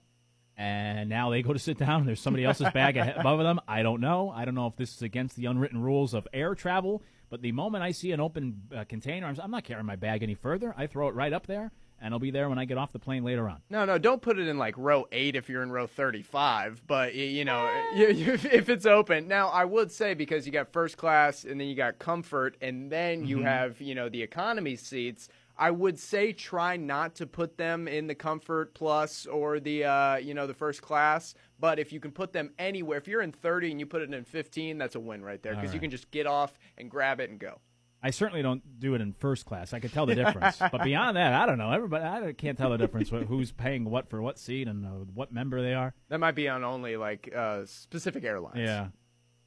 and 0.56 1.10
now 1.10 1.30
they 1.30 1.42
go 1.42 1.52
to 1.52 1.58
sit 1.58 1.76
down 1.76 2.02
and 2.02 2.08
there's 2.08 2.20
somebody 2.20 2.44
else's 2.44 2.70
bag 2.72 2.96
above 3.16 3.40
them. 3.40 3.58
I 3.66 3.82
don't 3.82 4.00
know. 4.00 4.30
I 4.30 4.44
don't 4.44 4.54
know 4.54 4.68
if 4.68 4.76
this 4.76 4.94
is 4.94 5.02
against 5.02 5.34
the 5.34 5.46
unwritten 5.46 5.82
rules 5.82 6.14
of 6.14 6.28
air 6.32 6.54
travel, 6.54 7.02
but 7.30 7.42
the 7.42 7.50
moment 7.50 7.82
I 7.82 7.90
see 7.90 8.12
an 8.12 8.20
open 8.20 8.62
uh, 8.72 8.84
container, 8.84 9.26
I'm, 9.26 9.36
I'm 9.42 9.50
not 9.50 9.64
carrying 9.64 9.86
my 9.86 9.96
bag 9.96 10.22
any 10.22 10.34
further. 10.34 10.72
I 10.78 10.86
throw 10.86 11.08
it 11.08 11.14
right 11.16 11.32
up 11.32 11.48
there, 11.48 11.72
and 12.00 12.14
I'll 12.14 12.20
be 12.20 12.30
there 12.30 12.48
when 12.48 12.58
I 12.58 12.64
get 12.64 12.78
off 12.78 12.92
the 12.92 12.98
plane 12.98 13.24
later 13.24 13.48
on. 13.48 13.60
No, 13.70 13.84
no, 13.84 13.98
don't 13.98 14.22
put 14.22 14.38
it 14.38 14.48
in 14.48 14.58
like 14.58 14.74
row 14.76 15.06
eight 15.12 15.36
if 15.36 15.48
you're 15.48 15.62
in 15.62 15.70
row 15.70 15.86
35. 15.86 16.82
But 16.86 17.14
you 17.14 17.44
know, 17.44 17.70
you, 17.94 18.08
you, 18.10 18.32
if 18.34 18.68
it's 18.68 18.86
open. 18.86 19.28
Now, 19.28 19.48
I 19.48 19.64
would 19.64 19.90
say 19.92 20.14
because 20.14 20.46
you 20.46 20.52
got 20.52 20.72
first 20.72 20.96
class 20.96 21.44
and 21.44 21.60
then 21.60 21.68
you 21.68 21.74
got 21.74 21.98
comfort 21.98 22.56
and 22.60 22.90
then 22.90 23.24
you 23.26 23.38
Mhm. 23.38 23.44
have 23.44 23.80
you 23.80 23.94
know 23.94 24.08
the 24.08 24.22
economy 24.22 24.76
seats. 24.76 25.28
I 25.58 25.70
would 25.70 25.98
say 25.98 26.32
try 26.32 26.78
not 26.78 27.14
to 27.16 27.26
put 27.26 27.58
them 27.58 27.86
in 27.86 28.06
the 28.06 28.14
comfort 28.14 28.72
plus 28.72 29.26
or 29.26 29.60
the 29.60 29.84
uh, 29.84 30.16
you 30.16 30.32
know 30.32 30.46
the 30.46 30.54
first 30.54 30.80
class. 30.80 31.34
But 31.58 31.78
if 31.78 31.92
you 31.92 32.00
can 32.00 32.12
put 32.12 32.32
them 32.32 32.50
anywhere, 32.58 32.96
if 32.96 33.06
you're 33.06 33.20
in 33.20 33.32
30 33.32 33.70
and 33.72 33.78
you 33.78 33.84
put 33.84 34.00
it 34.00 34.12
in 34.14 34.24
15, 34.24 34.78
that's 34.78 34.94
a 34.94 35.00
win 35.00 35.22
right 35.22 35.42
there 35.42 35.52
All 35.54 35.60
because 35.60 35.74
you 35.74 35.80
can 35.80 35.90
just 35.90 36.10
get 36.10 36.26
off 36.26 36.58
and 36.78 36.90
grab 36.90 37.20
it 37.20 37.28
and 37.28 37.38
go. 37.38 37.60
I 38.02 38.10
certainly 38.10 38.42
don't 38.42 38.80
do 38.80 38.94
it 38.94 39.00
in 39.00 39.12
first 39.12 39.44
class. 39.44 39.74
I 39.74 39.80
could 39.80 39.92
tell 39.92 40.06
the 40.06 40.14
difference, 40.14 40.58
but 40.72 40.82
beyond 40.82 41.16
that, 41.16 41.34
I 41.34 41.44
don't 41.46 41.58
know. 41.58 41.70
Everybody, 41.70 42.04
I 42.04 42.32
can't 42.32 42.56
tell 42.56 42.70
the 42.70 42.78
difference 42.78 43.10
wh- 43.10 43.26
who's 43.26 43.52
paying 43.52 43.84
what 43.84 44.08
for 44.08 44.22
what 44.22 44.38
seat 44.38 44.68
and 44.68 44.86
uh, 44.86 44.90
what 45.14 45.32
member 45.32 45.60
they 45.60 45.74
are. 45.74 45.92
That 46.08 46.18
might 46.18 46.34
be 46.34 46.48
on 46.48 46.64
only 46.64 46.96
like 46.96 47.30
uh, 47.34 47.66
specific 47.66 48.24
airlines. 48.24 48.58
Yeah. 48.58 48.88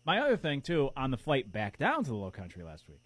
My 0.05 0.19
other 0.19 0.37
thing 0.37 0.61
too, 0.61 0.89
on 0.95 1.11
the 1.11 1.17
flight 1.17 1.51
back 1.51 1.77
down 1.77 2.03
to 2.03 2.09
the 2.09 2.15
Low 2.15 2.29
Country 2.31 2.63
last 2.63 2.87
week, 2.87 3.01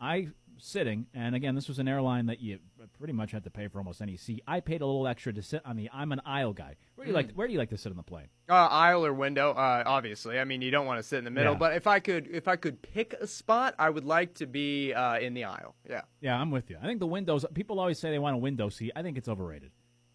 I 0.00 0.28
sitting, 0.64 1.06
and 1.12 1.34
again, 1.34 1.54
this 1.56 1.66
was 1.66 1.78
an 1.80 1.88
airline 1.88 2.26
that 2.26 2.40
you 2.40 2.58
pretty 2.98 3.12
much 3.12 3.32
had 3.32 3.42
to 3.44 3.50
pay 3.50 3.66
for 3.66 3.78
almost 3.78 4.00
any 4.00 4.16
seat. 4.16 4.42
I 4.46 4.60
paid 4.60 4.80
a 4.80 4.86
little 4.86 5.08
extra 5.08 5.32
to 5.32 5.42
sit 5.42 5.60
on 5.64 5.76
the. 5.76 5.90
I'm 5.92 6.12
an 6.12 6.20
aisle 6.24 6.52
guy. 6.52 6.76
Where 6.94 7.04
do 7.04 7.10
you 7.10 7.14
Mm. 7.14 7.16
like? 7.16 7.32
Where 7.32 7.46
do 7.48 7.52
you 7.52 7.58
like 7.58 7.70
to 7.70 7.76
sit 7.76 7.90
on 7.90 7.96
the 7.96 8.02
plane? 8.04 8.28
Uh, 8.48 8.54
aisle 8.54 9.04
or 9.04 9.12
window, 9.12 9.50
uh, 9.50 9.82
obviously. 9.84 10.38
I 10.38 10.44
mean, 10.44 10.62
you 10.62 10.70
don't 10.70 10.86
want 10.86 10.98
to 11.00 11.02
sit 11.02 11.18
in 11.18 11.24
the 11.24 11.30
middle. 11.30 11.54
Yeah. 11.54 11.58
But 11.58 11.74
if 11.74 11.86
I 11.86 11.98
could, 11.98 12.28
if 12.30 12.46
I 12.46 12.56
could 12.56 12.80
pick 12.80 13.12
a 13.14 13.26
spot, 13.26 13.74
I 13.78 13.90
would 13.90 14.04
like 14.04 14.34
to 14.34 14.46
be 14.46 14.92
uh, 14.94 15.18
in 15.18 15.34
the 15.34 15.44
aisle. 15.44 15.74
Yeah. 15.90 16.02
Yeah, 16.20 16.40
I'm 16.40 16.50
with 16.50 16.70
you. 16.70 16.76
I 16.80 16.86
think 16.86 17.00
the 17.00 17.06
windows. 17.06 17.44
People 17.54 17.80
always 17.80 17.98
say 17.98 18.10
they 18.10 18.18
want 18.20 18.36
a 18.36 18.38
window 18.38 18.68
seat. 18.68 18.92
I 18.94 19.02
think 19.02 19.18
it's 19.18 19.28
overrated. 19.28 19.72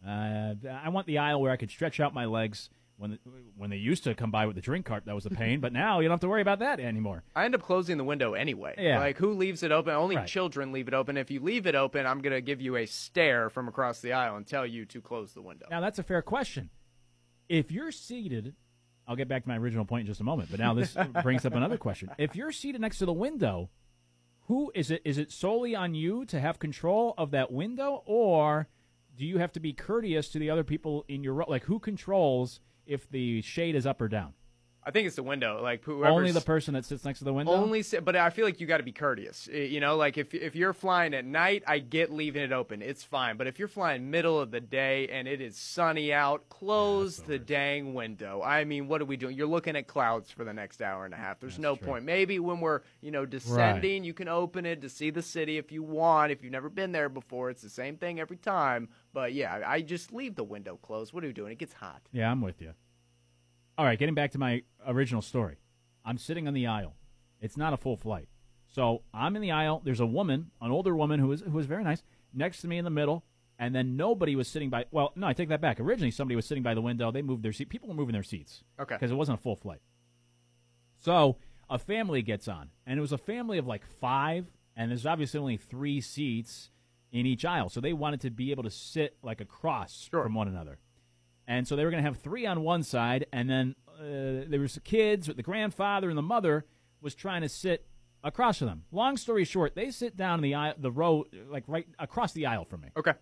Uh, 0.07 0.53
I 0.71 0.89
want 0.89 1.07
the 1.07 1.17
aisle 1.17 1.41
where 1.41 1.51
I 1.51 1.57
could 1.57 1.69
stretch 1.71 1.99
out 1.99 2.13
my 2.13 2.25
legs. 2.25 2.69
When 2.97 3.19
when 3.55 3.69
they 3.69 3.77
used 3.77 4.03
to 4.05 4.15
come 4.15 4.31
by 4.31 4.47
with 4.47 4.55
the 4.55 4.61
drink 4.61 4.85
cart, 4.87 5.05
that 5.05 5.13
was 5.13 5.25
a 5.25 5.29
pain. 5.29 5.59
but 5.59 5.71
now 5.71 5.99
you 5.99 6.07
don't 6.07 6.13
have 6.13 6.19
to 6.21 6.27
worry 6.27 6.41
about 6.41 6.59
that 6.59 6.79
anymore. 6.79 7.23
I 7.35 7.45
end 7.45 7.53
up 7.53 7.61
closing 7.61 7.97
the 7.97 8.03
window 8.03 8.33
anyway. 8.33 8.73
Yeah. 8.77 8.99
Like 8.99 9.17
who 9.17 9.33
leaves 9.33 9.61
it 9.61 9.71
open? 9.71 9.93
Only 9.93 10.15
Right. 10.15 10.27
children 10.27 10.71
leave 10.71 10.87
it 10.87 10.95
open. 10.95 11.15
If 11.15 11.29
you 11.29 11.39
leave 11.39 11.67
it 11.67 11.75
open, 11.75 12.07
I'm 12.07 12.21
gonna 12.21 12.41
give 12.41 12.59
you 12.59 12.75
a 12.75 12.87
stare 12.87 13.51
from 13.51 13.67
across 13.67 14.01
the 14.01 14.13
aisle 14.13 14.35
and 14.35 14.47
tell 14.47 14.65
you 14.65 14.85
to 14.85 14.99
close 15.01 15.33
the 15.33 15.43
window. 15.43 15.67
Now 15.69 15.79
that's 15.79 15.99
a 15.99 16.03
fair 16.03 16.23
question. 16.23 16.71
If 17.47 17.71
you're 17.71 17.91
seated, 17.91 18.55
I'll 19.07 19.15
get 19.15 19.27
back 19.27 19.43
to 19.43 19.47
my 19.49 19.57
original 19.57 19.85
point 19.85 20.01
in 20.01 20.07
just 20.07 20.19
a 20.19 20.23
moment. 20.25 20.49
But 20.49 20.59
now 20.59 20.73
this 20.73 20.97
brings 21.23 21.45
up 21.45 21.53
another 21.53 21.77
question. 21.77 22.09
If 22.17 22.35
you're 22.35 22.51
seated 22.51 22.81
next 22.81 22.97
to 22.97 23.05
the 23.05 23.13
window, 23.13 23.69
who 24.47 24.71
is 24.73 24.89
it? 24.91 25.01
Is 25.05 25.17
it 25.19 25.31
solely 25.31 25.75
on 25.75 25.93
you 25.93 26.25
to 26.25 26.39
have 26.39 26.57
control 26.57 27.13
of 27.17 27.29
that 27.31 27.51
window, 27.51 28.01
or 28.05 28.67
do 29.15 29.23
you 29.25 29.37
have 29.37 29.51
to 29.53 29.59
be 29.59 29.71
courteous 29.73 30.29
to 30.29 30.39
the 30.39 30.49
other 30.49 30.63
people 30.63 31.05
in 31.07 31.23
your 31.23 31.35
row? 31.35 31.45
Like 31.47 31.65
who 31.65 31.79
controls 31.79 32.59
if 32.88 33.09
the 33.09 33.41
shade 33.41 33.76
is 33.76 33.85
up 33.85 34.01
or 34.01 34.07
down? 34.07 34.34
I 34.88 34.91
think 34.91 35.05
it's 35.05 35.18
the 35.18 35.23
window. 35.23 35.61
Like 35.61 35.85
Only 35.85 36.31
the 36.31 36.39
person 36.39 36.73
that 36.76 36.85
sits 36.85 37.03
next 37.03 37.19
to 37.19 37.26
the 37.26 37.34
window. 37.34 37.51
Only, 37.51 37.84
si- 37.84 37.99
but 37.99 38.15
I 38.15 38.30
feel 38.30 38.45
like 38.45 38.61
you 38.61 38.68
got 38.68 38.77
to 38.77 38.84
be 38.84 38.93
courteous. 38.93 39.45
You 39.51 39.81
know, 39.81 39.97
like 39.97 40.18
if 40.18 40.34
if 40.34 40.55
you're 40.55 40.72
flying 40.72 41.14
at 41.14 41.26
night, 41.26 41.64
I 41.68 41.80
get 41.80 42.09
leaving 42.14 42.41
it 42.41 42.53
open. 42.53 42.81
It's 42.81 43.03
fine. 43.03 43.35
But 43.35 43.47
if 43.47 43.59
you're 43.59 43.68
flying 43.68 44.09
middle 44.09 44.39
of 44.39 44.49
the 44.51 44.61
day 44.61 45.09
and 45.09 45.27
it 45.27 45.41
is 45.41 45.57
sunny 45.57 46.14
out, 46.14 46.47
close 46.47 47.18
the 47.18 47.38
dang 47.38 47.93
window. 47.95 48.41
I 48.41 48.64
mean, 48.64 48.88
what 48.88 49.01
are 49.01 49.05
we 49.05 49.18
doing? 49.18 49.35
You're 49.35 49.45
looking 49.47 49.76
at 49.76 49.88
clouds 49.88 50.31
for 50.31 50.45
the 50.45 50.53
next 50.53 50.81
hour 50.81 51.03
and 51.03 51.14
a 51.14 51.18
half. 51.18 51.41
There's 51.41 51.59
no 51.59 51.76
point. 51.76 52.05
Maybe 52.05 52.39
when 52.39 52.61
we're 52.61 52.80
you 53.01 53.11
know 53.11 53.26
descending, 53.26 54.05
you 54.05 54.14
can 54.14 54.30
open 54.30 54.65
it 54.65 54.81
to 54.84 54.89
see 54.89 55.09
the 55.09 55.22
city 55.22 55.57
if 55.57 55.69
you 55.69 55.84
want. 55.84 56.31
If 56.31 56.43
you've 56.43 56.53
never 56.53 56.69
been 56.69 56.93
there 56.93 57.09
before, 57.09 57.49
it's 57.49 57.61
the 57.61 57.69
same 57.69 57.97
thing 57.97 58.22
every 58.22 58.38
time. 58.38 58.88
But 59.14 59.34
yeah, 59.34 59.64
I 59.68 59.81
just 59.81 60.14
leave 60.14 60.35
the 60.35 60.45
window 60.45 60.77
closed. 60.77 61.11
What 61.11 61.26
are 61.26 61.27
we 61.27 61.34
doing? 61.34 61.51
It 61.51 61.57
gets 61.57 61.73
hot. 61.73 62.01
Yeah, 62.14 62.31
I'm 62.31 62.39
with 62.39 62.61
you. 62.61 62.73
All 63.77 63.85
right, 63.85 63.99
getting 63.99 64.15
back 64.15 64.31
to 64.31 64.39
my 64.39 64.63
original 64.87 65.21
story. 65.21 65.57
I'm 66.03 66.17
sitting 66.17 66.47
on 66.47 66.55
the 66.55 66.65
aisle. 66.65 66.95
It's 67.39 67.57
not 67.57 67.73
a 67.73 67.77
full 67.77 67.95
flight. 67.95 68.27
So 68.65 69.03
I'm 69.13 69.35
in 69.35 69.41
the 69.41 69.51
aisle. 69.51 69.81
There's 69.83 69.99
a 69.99 70.05
woman, 70.05 70.49
an 70.61 70.71
older 70.71 70.95
woman 70.95 71.19
who 71.19 71.27
was 71.27 71.41
who 71.41 71.51
was 71.51 71.67
very 71.67 71.83
nice, 71.83 72.01
next 72.33 72.61
to 72.61 72.67
me 72.67 72.79
in 72.79 72.85
the 72.85 72.91
middle, 72.91 73.23
and 73.59 73.75
then 73.75 73.95
nobody 73.95 74.35
was 74.35 74.47
sitting 74.47 74.71
by. 74.71 74.85
Well, 74.89 75.13
no, 75.15 75.27
I 75.27 75.33
take 75.33 75.49
that 75.49 75.61
back. 75.61 75.79
Originally, 75.79 76.09
somebody 76.09 76.35
was 76.35 76.45
sitting 76.45 76.63
by 76.63 76.73
the 76.73 76.81
window. 76.81 77.11
They 77.11 77.21
moved 77.21 77.43
their 77.43 77.53
seat. 77.53 77.69
People 77.69 77.89
were 77.89 77.95
moving 77.95 78.13
their 78.13 78.23
seats. 78.23 78.63
Okay. 78.79 78.95
Because 78.95 79.11
it 79.11 79.15
wasn't 79.15 79.39
a 79.39 79.41
full 79.41 79.55
flight. 79.55 79.81
So 80.99 81.37
a 81.69 81.77
family 81.77 82.23
gets 82.23 82.47
on, 82.47 82.69
and 82.87 82.97
it 82.97 83.01
was 83.01 83.11
a 83.11 83.17
family 83.17 83.59
of 83.59 83.67
like 83.67 83.85
five, 83.85 84.47
and 84.75 84.89
there's 84.89 85.05
obviously 85.05 85.39
only 85.39 85.57
three 85.57 86.01
seats 86.01 86.71
in 87.11 87.27
each 87.27 87.45
aisle. 87.45 87.69
So 87.69 87.79
they 87.79 87.93
wanted 87.93 88.21
to 88.21 88.31
be 88.31 88.49
able 88.49 88.63
to 88.63 88.71
sit 88.71 89.17
like 89.21 89.39
across 89.39 90.07
from 90.09 90.33
one 90.33 90.47
another. 90.47 90.79
And 91.47 91.67
so 91.67 91.75
they 91.75 91.85
were 91.85 91.91
going 91.91 92.03
to 92.03 92.07
have 92.07 92.19
three 92.19 92.45
on 92.45 92.61
one 92.61 92.83
side, 92.83 93.25
and 93.31 93.49
then 93.49 93.75
uh, 93.99 94.45
there 94.49 94.59
was 94.59 94.73
the 94.73 94.81
kids, 94.81 95.27
the 95.27 95.41
grandfather, 95.41 96.09
and 96.09 96.17
the 96.17 96.21
mother 96.21 96.65
was 97.01 97.15
trying 97.15 97.41
to 97.41 97.49
sit 97.49 97.87
across 98.23 98.57
from 98.57 98.67
them. 98.67 98.83
Long 98.91 99.15
story 99.15 99.45
short, 99.45 99.73
they 99.75 99.89
sit 99.91 100.17
down 100.17 100.39
in 100.39 100.43
the 100.43 100.55
aisle, 100.55 100.73
the 100.77 100.91
row, 100.91 101.23
like 101.49 101.63
right 101.67 101.87
across 101.97 102.33
the 102.33 102.45
aisle 102.45 102.65
from 102.65 102.81
me. 102.81 102.89
Okay. 102.97 103.13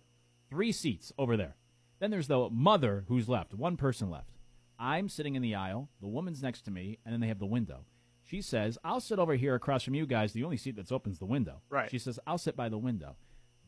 Three 0.50 0.72
seats 0.72 1.12
over 1.16 1.36
there. 1.36 1.56
Then 2.00 2.10
there's 2.10 2.26
the 2.28 2.48
mother 2.50 3.04
who's 3.08 3.28
left, 3.28 3.54
one 3.54 3.76
person 3.76 4.10
left. 4.10 4.30
I'm 4.78 5.08
sitting 5.08 5.36
in 5.36 5.42
the 5.42 5.54
aisle, 5.54 5.88
the 6.00 6.08
woman's 6.08 6.42
next 6.42 6.62
to 6.62 6.70
me, 6.70 6.98
and 7.04 7.12
then 7.12 7.20
they 7.20 7.28
have 7.28 7.38
the 7.38 7.46
window. 7.46 7.84
She 8.24 8.42
says, 8.42 8.76
I'll 8.84 9.00
sit 9.00 9.20
over 9.20 9.34
here 9.36 9.54
across 9.54 9.84
from 9.84 9.94
you 9.94 10.04
guys. 10.04 10.32
The 10.32 10.44
only 10.44 10.56
seat 10.56 10.74
that's 10.74 10.92
open 10.92 11.12
is 11.12 11.18
the 11.18 11.26
window. 11.26 11.62
Right. 11.70 11.90
She 11.90 11.98
says, 11.98 12.18
I'll 12.26 12.38
sit 12.38 12.56
by 12.56 12.68
the 12.68 12.76
window. 12.76 13.16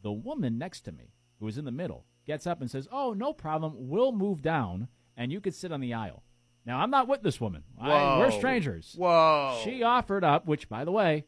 The 0.03 0.13
woman 0.13 0.59
next 0.59 0.81
to 0.83 0.93
me, 0.93 1.13
who 1.39 1.47
is 1.47 1.59
in 1.59 1.65
the 1.65 1.71
middle, 1.71 2.05
gets 2.29 2.47
up 2.47 2.61
and 2.61 2.71
says, 2.71 2.87
Oh, 2.93 3.13
no 3.13 3.33
problem. 3.33 3.73
We'll 3.75 4.13
move 4.13 4.41
down 4.43 4.87
and 5.17 5.33
you 5.33 5.41
could 5.41 5.55
sit 5.55 5.73
on 5.73 5.81
the 5.81 5.95
aisle. 5.95 6.23
Now, 6.65 6.79
I'm 6.79 6.91
not 6.91 7.09
with 7.09 7.23
this 7.23 7.41
woman. 7.41 7.65
I, 7.81 8.19
we're 8.19 8.31
strangers. 8.31 8.95
Whoa. 8.97 9.59
She 9.65 9.83
offered 9.83 10.23
up, 10.23 10.47
which, 10.47 10.69
by 10.69 10.85
the 10.85 10.93
way, 10.93 11.25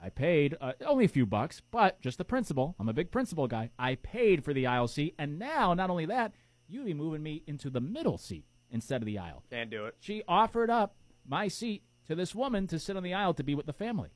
I 0.00 0.10
paid 0.10 0.56
uh, 0.60 0.72
only 0.86 1.04
a 1.04 1.08
few 1.08 1.26
bucks, 1.26 1.60
but 1.70 2.00
just 2.00 2.18
the 2.18 2.24
principle. 2.24 2.76
I'm 2.78 2.88
a 2.88 2.92
big 2.94 3.10
principle 3.10 3.48
guy. 3.48 3.70
I 3.78 3.96
paid 3.96 4.44
for 4.44 4.54
the 4.54 4.66
aisle 4.66 4.86
seat, 4.86 5.16
and 5.18 5.38
now 5.38 5.74
not 5.74 5.90
only 5.90 6.06
that, 6.06 6.32
you'd 6.68 6.86
be 6.86 6.94
moving 6.94 7.22
me 7.22 7.42
into 7.46 7.68
the 7.68 7.80
middle 7.80 8.16
seat 8.16 8.46
instead 8.70 9.02
of 9.02 9.06
the 9.06 9.18
aisle. 9.18 9.42
Can't 9.50 9.70
do 9.70 9.86
it. 9.86 9.96
She 9.98 10.22
offered 10.28 10.70
up 10.70 10.94
my 11.26 11.48
seat 11.48 11.82
to 12.06 12.14
this 12.14 12.34
woman 12.34 12.68
to 12.68 12.78
sit 12.78 12.96
on 12.96 13.02
the 13.02 13.14
aisle 13.14 13.34
to 13.34 13.42
be 13.42 13.56
with 13.56 13.66
the 13.66 13.72
family. 13.72 14.10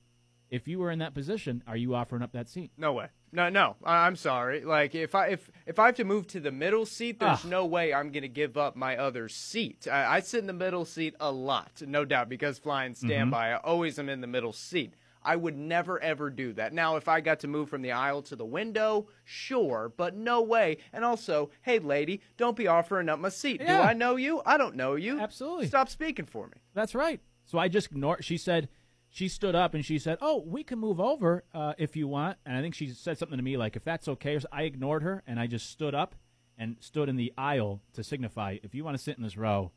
If 0.51 0.69
you 0.69 0.79
were 0.79 0.91
in 0.93 1.01
that 1.01 1.15
position, 1.15 1.65
are 1.67 1.77
you 1.77 1.95
offering 1.95 2.23
up 2.23 2.33
that 2.33 2.49
seat? 2.49 2.71
No 2.77 2.93
way. 2.93 3.09
No, 3.33 3.49
no. 3.49 3.77
I- 3.85 4.07
I'm 4.07 4.17
sorry. 4.17 4.65
Like 4.65 4.95
if 4.95 5.15
I 5.15 5.29
if 5.29 5.51
if 5.67 5.79
I 5.79 5.87
have 5.87 5.97
to 5.97 6.05
move 6.05 6.27
to 6.29 6.41
the 6.41 6.51
middle 6.51 6.85
seat, 6.87 7.21
there's 7.21 7.45
Ah. 7.45 7.49
no 7.49 7.65
way 7.67 7.95
I'm 7.95 8.11
going 8.11 8.23
to 8.23 8.29
give 8.29 8.57
up 8.57 8.75
my 8.77 8.97
other 8.97 9.29
seat. 9.29 9.87
I, 9.91 10.17
I 10.17 10.21
sit 10.21 10.41
in 10.41 10.47
the 10.47 10.53
middle 10.53 10.85
seat 10.85 11.15
a 11.21 11.31
lot, 11.31 11.83
no 11.87 12.05
doubt, 12.05 12.29
because 12.29 12.59
flying 12.59 12.95
standby, 12.95 13.53
I 13.53 13.57
always 13.59 13.99
am 13.99 14.09
in 14.09 14.21
the 14.21 14.27
middle 14.27 14.53
seat. 14.53 14.95
I 15.23 15.37
would 15.37 15.57
never 15.57 16.01
ever 16.03 16.31
do 16.31 16.55
that. 16.55 16.73
Now, 16.73 16.97
if 16.97 17.07
I 17.07 17.21
got 17.21 17.41
to 17.41 17.47
move 17.47 17.69
from 17.69 17.83
the 17.83 17.93
aisle 17.93 18.23
to 18.23 18.37
the 18.37 18.45
window, 18.47 19.07
sure, 19.25 19.93
but 19.97 20.17
no 20.17 20.41
way. 20.43 20.79
And 20.95 21.05
also, 21.05 21.51
hey, 21.63 21.79
lady, 21.79 22.23
don't 22.39 22.57
be 22.57 22.67
offering 22.67 23.09
up 23.11 23.19
my 23.19 23.29
seat. 23.29 23.61
Yeah. 23.61 23.77
Do 23.77 23.83
I 23.83 23.93
know 23.93 24.17
you? 24.17 24.41
I 24.47 24.57
don't 24.57 24.77
know 24.77 24.95
you. 24.95 25.21
Absolutely. 25.21 25.67
Stop 25.67 25.89
speaking 25.91 26.25
for 26.25 26.47
me. 26.47 26.55
That's 26.75 26.95
right. 26.95 27.21
So 27.45 27.59
I 27.59 27.69
just 27.69 27.89
ignored. 27.93 28.25
She 28.25 28.39
said, 28.39 28.69
she 29.11 29.29
stood 29.29 29.55
up 29.55 29.75
and 29.75 29.85
she 29.85 29.99
said, 29.99 30.19
"Oh, 30.21 30.43
we 30.47 30.63
can 30.65 30.79
move 30.79 31.01
over 31.01 31.45
uh, 31.53 31.75
if 31.79 31.97
you 31.97 32.09
want." 32.09 32.39
And 32.47 32.57
I 32.57 32.63
think 32.63 32.75
she 32.75 32.89
said 32.89 33.19
something 33.19 33.37
to 33.37 33.43
me 33.45 33.57
like, 33.57 33.77
"If 33.77 33.85
that's 33.85 34.09
okay." 34.09 34.39
so- 34.39 34.49
I 34.53 34.63
ignored 34.63 35.03
her 35.03 35.23
and 35.27 35.39
I 35.39 35.47
just 35.47 35.71
stood 35.71 35.95
up 35.95 36.15
and 36.57 36.77
stood 36.81 37.09
in 37.09 37.17
the 37.17 37.33
aisle 37.37 37.83
to 37.95 38.05
signify, 38.05 38.59
"If 38.63 38.75
you 38.75 38.85
want 38.85 38.97
to 38.97 39.03
sit 39.03 39.17
in 39.17 39.23
this 39.23 39.37
row, 39.37 39.73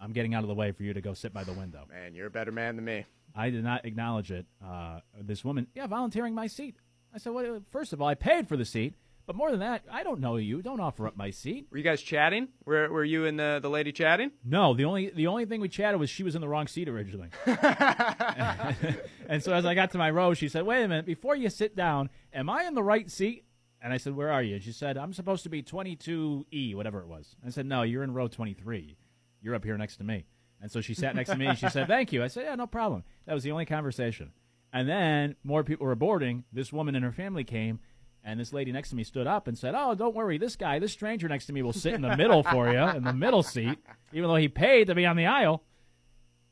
I'm 0.00 0.12
getting 0.12 0.34
out 0.34 0.42
of 0.44 0.48
the 0.48 0.54
way 0.54 0.72
for 0.72 0.82
you 0.82 0.92
to 0.92 1.00
go 1.00 1.14
sit 1.14 1.32
by 1.32 1.44
the 1.44 1.52
window." 1.54 1.86
Man, 1.88 2.14
you're 2.14 2.26
a 2.26 2.30
better 2.30 2.52
man 2.52 2.76
than 2.76 2.84
me. 2.84 3.06
I 3.34 3.50
did 3.50 3.64
not 3.64 3.84
acknowledge 3.84 4.30
it. 4.30 4.46
Uh, 4.64 5.00
this 5.20 5.44
woman, 5.44 5.66
yeah, 5.74 5.86
volunteering 5.88 6.34
my 6.34 6.46
seat. 6.46 6.76
I 7.12 7.18
said, 7.18 7.32
well, 7.32 7.62
first 7.70 7.92
of 7.92 8.00
all, 8.02 8.08
I 8.08 8.14
paid 8.14 8.48
for 8.48 8.56
the 8.56 8.64
seat, 8.64 8.94
but 9.26 9.36
more 9.36 9.50
than 9.50 9.60
that, 9.60 9.82
I 9.90 10.02
don't 10.02 10.20
know 10.20 10.36
you. 10.36 10.60
Don't 10.60 10.80
offer 10.80 11.06
up 11.06 11.16
my 11.16 11.30
seat. 11.30 11.66
Were 11.70 11.78
you 11.78 11.84
guys 11.84 12.02
chatting? 12.02 12.48
Were 12.64 12.90
Were 12.90 13.04
you 13.04 13.26
and 13.26 13.38
the 13.38 13.58
the 13.62 13.70
lady 13.70 13.92
chatting? 13.92 14.32
No, 14.44 14.74
the 14.74 14.84
only 14.84 15.10
the 15.10 15.26
only 15.26 15.46
thing 15.46 15.60
we 15.60 15.68
chatted 15.68 15.98
was 15.98 16.10
she 16.10 16.22
was 16.22 16.34
in 16.34 16.40
the 16.40 16.48
wrong 16.48 16.66
seat 16.66 16.88
originally. 16.88 17.28
and 17.46 19.42
so 19.42 19.52
as 19.52 19.64
I 19.64 19.74
got 19.74 19.90
to 19.92 19.98
my 19.98 20.10
row, 20.10 20.34
she 20.34 20.48
said, 20.48 20.64
"Wait 20.64 20.82
a 20.82 20.88
minute, 20.88 21.06
before 21.06 21.36
you 21.36 21.48
sit 21.48 21.74
down, 21.74 22.10
am 22.32 22.50
I 22.50 22.64
in 22.64 22.74
the 22.74 22.82
right 22.82 23.10
seat?" 23.10 23.44
And 23.80 23.92
I 23.92 23.96
said, 23.96 24.14
"Where 24.14 24.30
are 24.30 24.42
you?" 24.42 24.56
And 24.56 24.64
she 24.64 24.72
said, 24.72 24.96
"I'm 24.96 25.12
supposed 25.12 25.42
to 25.44 25.48
be 25.48 25.62
22E, 25.62 26.74
whatever 26.74 27.00
it 27.00 27.08
was." 27.08 27.36
I 27.44 27.50
said, 27.50 27.66
"No, 27.66 27.82
you're 27.82 28.02
in 28.02 28.12
row 28.12 28.28
23. 28.28 28.96
You're 29.40 29.54
up 29.54 29.64
here 29.64 29.78
next 29.78 29.96
to 29.98 30.04
me." 30.04 30.26
And 30.60 30.70
so 30.70 30.80
she 30.80 30.94
sat 30.94 31.14
next 31.14 31.30
to 31.30 31.36
me 31.36 31.46
and 31.46 31.58
she 31.58 31.68
said, 31.68 31.86
"Thank 31.88 32.12
you." 32.12 32.22
I 32.22 32.28
said, 32.28 32.44
"Yeah, 32.44 32.54
no 32.54 32.66
problem." 32.66 33.04
That 33.26 33.34
was 33.34 33.42
the 33.42 33.52
only 33.52 33.66
conversation. 33.66 34.32
And 34.72 34.88
then 34.88 35.36
more 35.44 35.62
people 35.62 35.86
were 35.86 35.94
boarding. 35.94 36.44
This 36.52 36.72
woman 36.72 36.96
and 36.96 37.04
her 37.04 37.12
family 37.12 37.44
came, 37.44 37.78
and 38.24 38.40
this 38.40 38.52
lady 38.52 38.72
next 38.72 38.88
to 38.90 38.96
me 38.96 39.04
stood 39.04 39.26
up 39.26 39.46
and 39.46 39.56
said, 39.56 39.74
"Oh, 39.76 39.94
don't 39.94 40.14
worry. 40.14 40.38
This 40.38 40.56
guy, 40.56 40.78
this 40.78 40.92
stranger 40.92 41.28
next 41.28 41.46
to 41.46 41.52
me, 41.52 41.62
will 41.62 41.72
sit 41.72 41.94
in 41.94 42.00
the 42.02 42.16
middle 42.16 42.42
for 42.42 42.70
you, 42.72 42.78
in 42.78 43.04
the 43.04 43.12
middle 43.12 43.42
seat, 43.42 43.78
even 44.12 44.28
though 44.28 44.36
he 44.36 44.48
paid 44.48 44.86
to 44.88 44.94
be 44.94 45.06
on 45.06 45.16
the 45.16 45.26
aisle." 45.26 45.62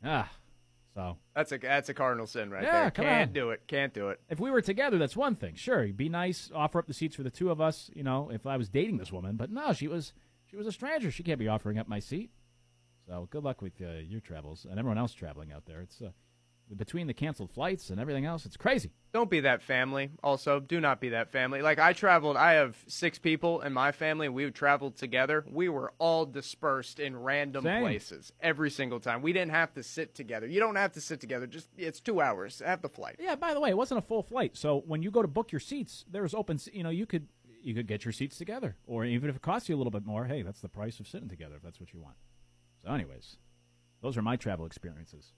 Ah, 0.05 0.31
so 0.95 1.17
That's 1.35 1.53
a 1.53 1.59
that's 1.59 1.89
a 1.89 1.95
cardinal 1.95 2.27
sin 2.27 2.51
right 2.51 2.63
Yeah, 2.65 2.83
there. 2.83 2.91
Can't 2.91 3.29
on. 3.29 3.33
do 3.33 3.51
it. 3.51 3.63
Can't 3.67 3.95
do 3.95 4.09
it. 4.11 4.21
if 4.29 4.39
we 4.41 4.51
were 4.51 4.61
together, 4.61 4.99
that's 4.99 5.17
one 5.17 5.37
thing. 5.37 5.55
Sure, 5.55 5.87
be 5.93 6.09
nice, 6.09 6.51
offer 6.55 6.79
up 6.79 6.87
the 6.87 6.95
seats 6.95 7.17
for 7.17 7.23
the 7.23 7.31
two 7.31 7.51
of 7.51 7.61
us. 7.61 7.91
You 7.95 8.03
know, 8.03 8.31
if 8.31 8.47
I 8.47 8.57
was 8.57 8.69
dating 8.69 8.99
this 8.99 9.13
woman, 9.13 9.37
but 9.37 9.51
no, 9.51 9.73
she 9.73 9.89
was 9.89 10.13
she 10.47 10.57
was 10.57 10.67
a 10.67 10.73
stranger. 10.73 11.11
She 11.11 11.23
can't 11.23 11.39
be 11.39 11.49
offering 11.49 11.79
up 11.79 11.89
my 11.89 11.99
seat. 12.01 12.31
So 13.07 13.27
good 13.31 13.43
luck 13.43 13.63
with 13.63 13.81
uh, 13.81 13.95
your 14.07 14.21
travels 14.21 14.65
and 14.69 14.79
everyone 14.79 14.99
else 14.99 15.13
traveling 15.15 15.51
out 15.53 15.65
there. 15.67 15.81
It's 15.81 16.01
uh, 16.03 16.11
between 16.77 17.07
the 17.07 17.15
canceled 17.15 17.51
flights 17.51 17.91
and 17.91 18.01
everything 18.01 18.25
else, 18.25 18.47
it's 18.47 18.57
crazy. 18.57 18.91
Don't 19.13 19.29
be 19.29 19.41
that 19.41 19.63
family. 19.63 20.11
Also, 20.23 20.59
do 20.59 20.81
not 20.81 21.01
be 21.01 21.11
that 21.11 21.31
family. 21.31 21.61
Like 21.61 21.79
I 21.79 21.93
traveled, 21.93 22.37
I 22.37 22.55
have 22.55 22.77
six 22.87 23.19
people 23.19 23.61
in 23.61 23.73
my 23.73 23.93
family. 23.93 24.29
We 24.29 24.51
traveled 24.51 24.97
together. 24.97 25.45
We 25.51 25.69
were 25.69 25.93
all 25.99 26.25
dispersed 26.25 26.99
in 26.99 27.17
random 27.17 27.65
Same. 27.65 27.83
places 27.83 28.33
every 28.41 28.71
single 28.71 29.01
time. 29.01 29.21
We 29.21 29.33
didn't 29.33 29.53
have 29.53 29.75
to 29.75 29.83
sit 29.83 30.15
together. 30.15 30.47
You 30.47 30.61
don't 30.61 30.77
have 30.77 30.93
to 30.93 31.01
sit 31.01 31.21
together. 31.21 31.47
Just 31.47 31.69
it's 31.77 32.01
two 32.01 32.21
hours. 32.21 32.63
Have 32.65 32.81
the 32.81 32.89
flight. 32.89 33.17
Yeah. 33.19 33.35
By 33.35 33.53
the 33.53 33.61
way, 33.61 33.71
it 33.71 33.77
wasn't 33.77 33.99
a 33.99 34.07
full 34.07 34.23
flight, 34.23 34.57
so 34.57 34.83
when 34.87 35.03
you 35.03 35.11
go 35.11 35.23
to 35.23 35.29
book 35.29 35.53
your 35.53 35.61
seats, 35.61 36.05
there's 36.11 36.35
open. 36.35 36.59
You 36.73 36.85
know, 36.85 36.91
you 36.91 37.07
could 37.07 37.29
you 37.63 37.75
could 37.75 37.87
get 37.87 38.05
your 38.05 38.13
seats 38.13 38.39
together, 38.39 38.77
or 38.87 39.05
even 39.05 39.29
if 39.29 39.37
it 39.37 39.43
costs 39.43 39.69
you 39.69 39.77
a 39.77 39.79
little 39.79 39.91
bit 39.91 40.05
more, 40.05 40.25
hey, 40.25 40.43
that's 40.43 40.61
the 40.61 40.69
price 40.69 41.01
of 41.01 41.07
sitting 41.07 41.29
together 41.29 41.57
if 41.57 41.63
that's 41.63 41.81
what 41.81 41.93
you 41.93 42.01
want. 42.01 42.17
So, 42.83 42.91
anyways, 42.93 43.37
those 44.01 44.17
are 44.17 44.23
my 44.23 44.37
travel 44.37 44.67
experiences. 44.67 45.33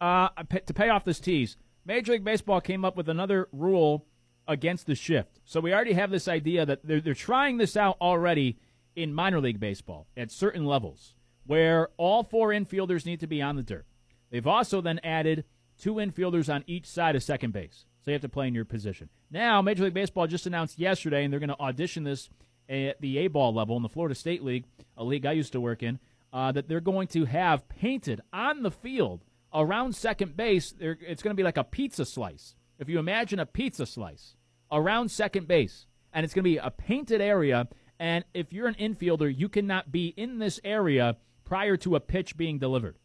Uh, 0.00 0.28
to 0.66 0.74
pay 0.74 0.88
off 0.88 1.04
this 1.04 1.20
tease, 1.20 1.56
Major 1.84 2.12
League 2.12 2.24
Baseball 2.24 2.60
came 2.60 2.84
up 2.84 2.96
with 2.96 3.08
another 3.08 3.48
rule 3.52 4.06
against 4.46 4.86
the 4.86 4.94
shift. 4.94 5.40
So 5.44 5.60
we 5.60 5.72
already 5.72 5.92
have 5.92 6.10
this 6.10 6.28
idea 6.28 6.64
that 6.64 6.86
they're, 6.86 7.00
they're 7.00 7.14
trying 7.14 7.58
this 7.58 7.76
out 7.76 7.96
already 8.00 8.58
in 8.96 9.12
minor 9.14 9.40
league 9.40 9.60
baseball 9.60 10.06
at 10.16 10.30
certain 10.30 10.64
levels, 10.64 11.14
where 11.46 11.88
all 11.96 12.22
four 12.22 12.48
infielders 12.50 13.06
need 13.06 13.20
to 13.20 13.26
be 13.26 13.42
on 13.42 13.56
the 13.56 13.62
dirt. 13.62 13.86
They've 14.30 14.46
also 14.46 14.80
then 14.80 15.00
added 15.04 15.44
two 15.78 15.94
infielders 15.94 16.52
on 16.52 16.64
each 16.66 16.86
side 16.86 17.16
of 17.16 17.22
second 17.22 17.52
base. 17.52 17.86
So 18.00 18.10
you 18.10 18.14
have 18.14 18.22
to 18.22 18.28
play 18.28 18.48
in 18.48 18.54
your 18.54 18.64
position. 18.64 19.08
Now, 19.30 19.60
Major 19.62 19.84
League 19.84 19.94
Baseball 19.94 20.26
just 20.26 20.46
announced 20.46 20.78
yesterday, 20.78 21.24
and 21.24 21.32
they're 21.32 21.40
going 21.40 21.48
to 21.50 21.60
audition 21.60 22.04
this 22.04 22.30
at 22.68 23.00
the 23.00 23.18
A 23.18 23.28
ball 23.28 23.54
level 23.54 23.76
in 23.76 23.82
the 23.82 23.88
Florida 23.88 24.14
State 24.14 24.44
League, 24.44 24.64
a 24.96 25.04
league 25.04 25.26
I 25.26 25.32
used 25.32 25.52
to 25.52 25.60
work 25.60 25.82
in, 25.82 25.98
uh, 26.32 26.52
that 26.52 26.68
they're 26.68 26.80
going 26.80 27.08
to 27.08 27.24
have 27.24 27.68
painted 27.68 28.20
on 28.32 28.62
the 28.62 28.70
field 28.70 29.24
around 29.52 29.94
second 29.94 30.36
base. 30.36 30.72
There, 30.72 30.96
it's 31.00 31.22
going 31.22 31.34
to 31.34 31.40
be 31.40 31.44
like 31.44 31.56
a 31.56 31.64
pizza 31.64 32.04
slice. 32.04 32.54
If 32.78 32.88
you 32.88 32.98
imagine 32.98 33.38
a 33.38 33.46
pizza 33.46 33.86
slice 33.86 34.36
around 34.70 35.10
second 35.10 35.48
base, 35.48 35.86
and 36.12 36.24
it's 36.24 36.34
going 36.34 36.44
to 36.44 36.50
be 36.50 36.58
a 36.58 36.70
painted 36.70 37.20
area, 37.20 37.68
and 37.98 38.24
if 38.34 38.52
you're 38.52 38.68
an 38.68 38.74
infielder, 38.74 39.32
you 39.36 39.48
cannot 39.48 39.90
be 39.90 40.08
in 40.08 40.38
this 40.38 40.60
area 40.64 41.16
prior 41.44 41.76
to 41.78 41.96
a 41.96 42.00
pitch 42.00 42.36
being 42.36 42.58
delivered. 42.58 42.98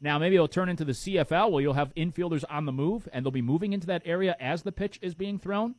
Now, 0.00 0.18
maybe 0.18 0.34
it'll 0.34 0.48
turn 0.48 0.68
into 0.68 0.84
the 0.84 0.92
CFL 0.92 1.50
where 1.50 1.62
you'll 1.62 1.74
have 1.74 1.94
infielders 1.94 2.44
on 2.50 2.66
the 2.66 2.72
move 2.72 3.08
and 3.12 3.24
they'll 3.24 3.30
be 3.30 3.42
moving 3.42 3.72
into 3.72 3.86
that 3.86 4.02
area 4.04 4.36
as 4.40 4.62
the 4.62 4.72
pitch 4.72 4.98
is 5.00 5.14
being 5.14 5.38
thrown. 5.38 5.76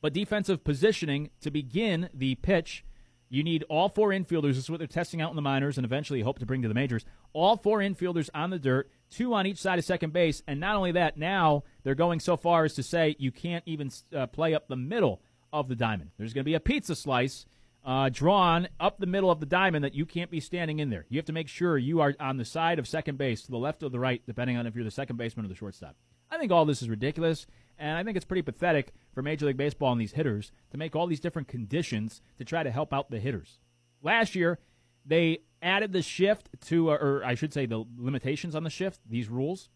But 0.00 0.14
defensive 0.14 0.64
positioning 0.64 1.30
to 1.40 1.50
begin 1.50 2.08
the 2.14 2.36
pitch, 2.36 2.84
you 3.30 3.42
need 3.42 3.64
all 3.68 3.88
four 3.88 4.10
infielders. 4.10 4.54
This 4.54 4.64
is 4.64 4.70
what 4.70 4.78
they're 4.78 4.86
testing 4.86 5.22
out 5.22 5.30
in 5.30 5.36
the 5.36 5.42
minors 5.42 5.78
and 5.78 5.84
eventually 5.84 6.20
hope 6.20 6.40
to 6.40 6.46
bring 6.46 6.62
to 6.62 6.68
the 6.68 6.74
majors. 6.74 7.04
All 7.32 7.56
four 7.56 7.78
infielders 7.78 8.28
on 8.34 8.50
the 8.50 8.58
dirt, 8.58 8.90
two 9.08 9.32
on 9.32 9.46
each 9.46 9.58
side 9.58 9.78
of 9.78 9.84
second 9.84 10.12
base. 10.12 10.42
And 10.46 10.58
not 10.58 10.76
only 10.76 10.92
that, 10.92 11.16
now 11.16 11.62
they're 11.84 11.94
going 11.94 12.20
so 12.20 12.36
far 12.36 12.64
as 12.64 12.74
to 12.74 12.82
say 12.82 13.14
you 13.18 13.30
can't 13.30 13.62
even 13.66 13.90
uh, 14.14 14.26
play 14.26 14.52
up 14.52 14.66
the 14.66 14.76
middle 14.76 15.22
of 15.52 15.68
the 15.68 15.76
diamond. 15.76 16.10
There's 16.18 16.34
going 16.34 16.42
to 16.42 16.50
be 16.50 16.54
a 16.54 16.60
pizza 16.60 16.96
slice 16.96 17.46
uh, 17.84 18.10
drawn 18.12 18.68
up 18.78 18.98
the 18.98 19.06
middle 19.06 19.30
of 19.30 19.40
the 19.40 19.46
diamond 19.46 19.84
that 19.84 19.94
you 19.94 20.04
can't 20.04 20.30
be 20.30 20.40
standing 20.40 20.80
in 20.80 20.90
there. 20.90 21.06
You 21.08 21.18
have 21.18 21.26
to 21.26 21.32
make 21.32 21.48
sure 21.48 21.78
you 21.78 22.00
are 22.00 22.14
on 22.20 22.36
the 22.36 22.44
side 22.44 22.78
of 22.78 22.86
second 22.86 23.16
base, 23.16 23.42
to 23.42 23.50
the 23.50 23.58
left 23.58 23.82
or 23.82 23.88
the 23.88 23.98
right, 23.98 24.22
depending 24.26 24.56
on 24.56 24.66
if 24.66 24.74
you're 24.74 24.84
the 24.84 24.90
second 24.90 25.16
baseman 25.16 25.46
or 25.46 25.48
the 25.48 25.54
shortstop. 25.54 25.96
I 26.30 26.38
think 26.38 26.52
all 26.52 26.64
this 26.64 26.82
is 26.82 26.88
ridiculous, 26.88 27.46
and 27.80 27.96
I 27.96 28.04
think 28.04 28.16
it's 28.16 28.26
pretty 28.26 28.42
pathetic 28.42 28.92
for 29.12 29.22
Major 29.22 29.46
League 29.46 29.56
Baseball 29.56 29.90
and 29.90 30.00
these 30.00 30.12
hitters 30.12 30.52
to 30.70 30.78
make 30.78 30.94
all 30.94 31.06
these 31.06 31.18
different 31.18 31.48
conditions 31.48 32.20
to 32.38 32.44
try 32.44 32.62
to 32.62 32.70
help 32.70 32.92
out 32.92 33.10
the 33.10 33.18
hitters. 33.18 33.58
Last 34.02 34.34
year, 34.34 34.58
they 35.04 35.38
added 35.62 35.92
the 35.92 36.02
shift 36.02 36.50
to, 36.66 36.90
uh, 36.90 36.94
or 36.94 37.24
I 37.24 37.34
should 37.34 37.52
say, 37.52 37.66
the 37.66 37.84
limitations 37.96 38.54
on 38.54 38.64
the 38.64 38.70
shift, 38.70 39.00
these 39.08 39.28
rules. 39.28 39.70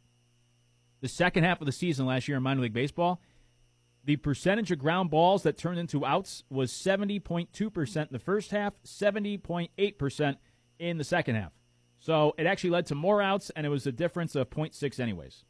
The 1.00 1.08
second 1.08 1.44
half 1.44 1.60
of 1.60 1.66
the 1.66 1.72
season 1.72 2.06
last 2.06 2.28
year 2.28 2.36
in 2.36 2.42
minor 2.42 2.60
league 2.60 2.74
baseball, 2.74 3.20
the 4.04 4.16
percentage 4.16 4.70
of 4.70 4.78
ground 4.78 5.10
balls 5.10 5.42
that 5.42 5.56
turned 5.56 5.78
into 5.78 6.04
outs 6.04 6.44
was 6.50 6.70
70.2% 6.72 7.96
in 7.96 8.08
the 8.10 8.18
first 8.18 8.50
half, 8.50 8.74
70.8% 8.84 10.36
in 10.78 10.98
the 10.98 11.04
second 11.04 11.36
half. 11.36 11.52
So 12.00 12.34
it 12.36 12.46
actually 12.46 12.70
led 12.70 12.84
to 12.86 12.94
more 12.94 13.22
outs, 13.22 13.50
and 13.56 13.64
it 13.64 13.70
was 13.70 13.86
a 13.86 13.92
difference 13.92 14.34
of 14.34 14.50
0.6 14.50 15.00
anyways. 15.00 15.44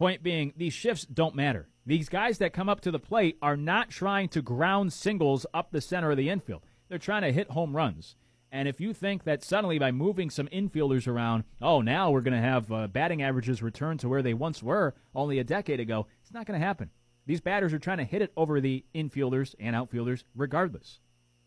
Point 0.00 0.22
being, 0.22 0.54
these 0.56 0.72
shifts 0.72 1.04
don't 1.04 1.34
matter. 1.34 1.68
These 1.84 2.08
guys 2.08 2.38
that 2.38 2.54
come 2.54 2.70
up 2.70 2.80
to 2.80 2.90
the 2.90 2.98
plate 2.98 3.36
are 3.42 3.54
not 3.54 3.90
trying 3.90 4.30
to 4.30 4.40
ground 4.40 4.94
singles 4.94 5.44
up 5.52 5.70
the 5.70 5.82
center 5.82 6.10
of 6.10 6.16
the 6.16 6.30
infield. 6.30 6.62
They're 6.88 6.96
trying 6.96 7.20
to 7.20 7.32
hit 7.32 7.50
home 7.50 7.76
runs. 7.76 8.16
And 8.50 8.66
if 8.66 8.80
you 8.80 8.94
think 8.94 9.24
that 9.24 9.44
suddenly 9.44 9.78
by 9.78 9.90
moving 9.90 10.30
some 10.30 10.48
infielders 10.48 11.06
around, 11.06 11.44
oh, 11.60 11.82
now 11.82 12.10
we're 12.10 12.22
going 12.22 12.32
to 12.32 12.40
have 12.40 12.72
uh, 12.72 12.86
batting 12.86 13.22
averages 13.22 13.62
return 13.62 13.98
to 13.98 14.08
where 14.08 14.22
they 14.22 14.32
once 14.32 14.62
were 14.62 14.94
only 15.14 15.38
a 15.38 15.44
decade 15.44 15.80
ago, 15.80 16.06
it's 16.22 16.32
not 16.32 16.46
going 16.46 16.58
to 16.58 16.66
happen. 16.66 16.88
These 17.26 17.42
batters 17.42 17.74
are 17.74 17.78
trying 17.78 17.98
to 17.98 18.04
hit 18.04 18.22
it 18.22 18.32
over 18.38 18.58
the 18.58 18.86
infielders 18.94 19.54
and 19.60 19.76
outfielders 19.76 20.24
regardless. 20.34 21.00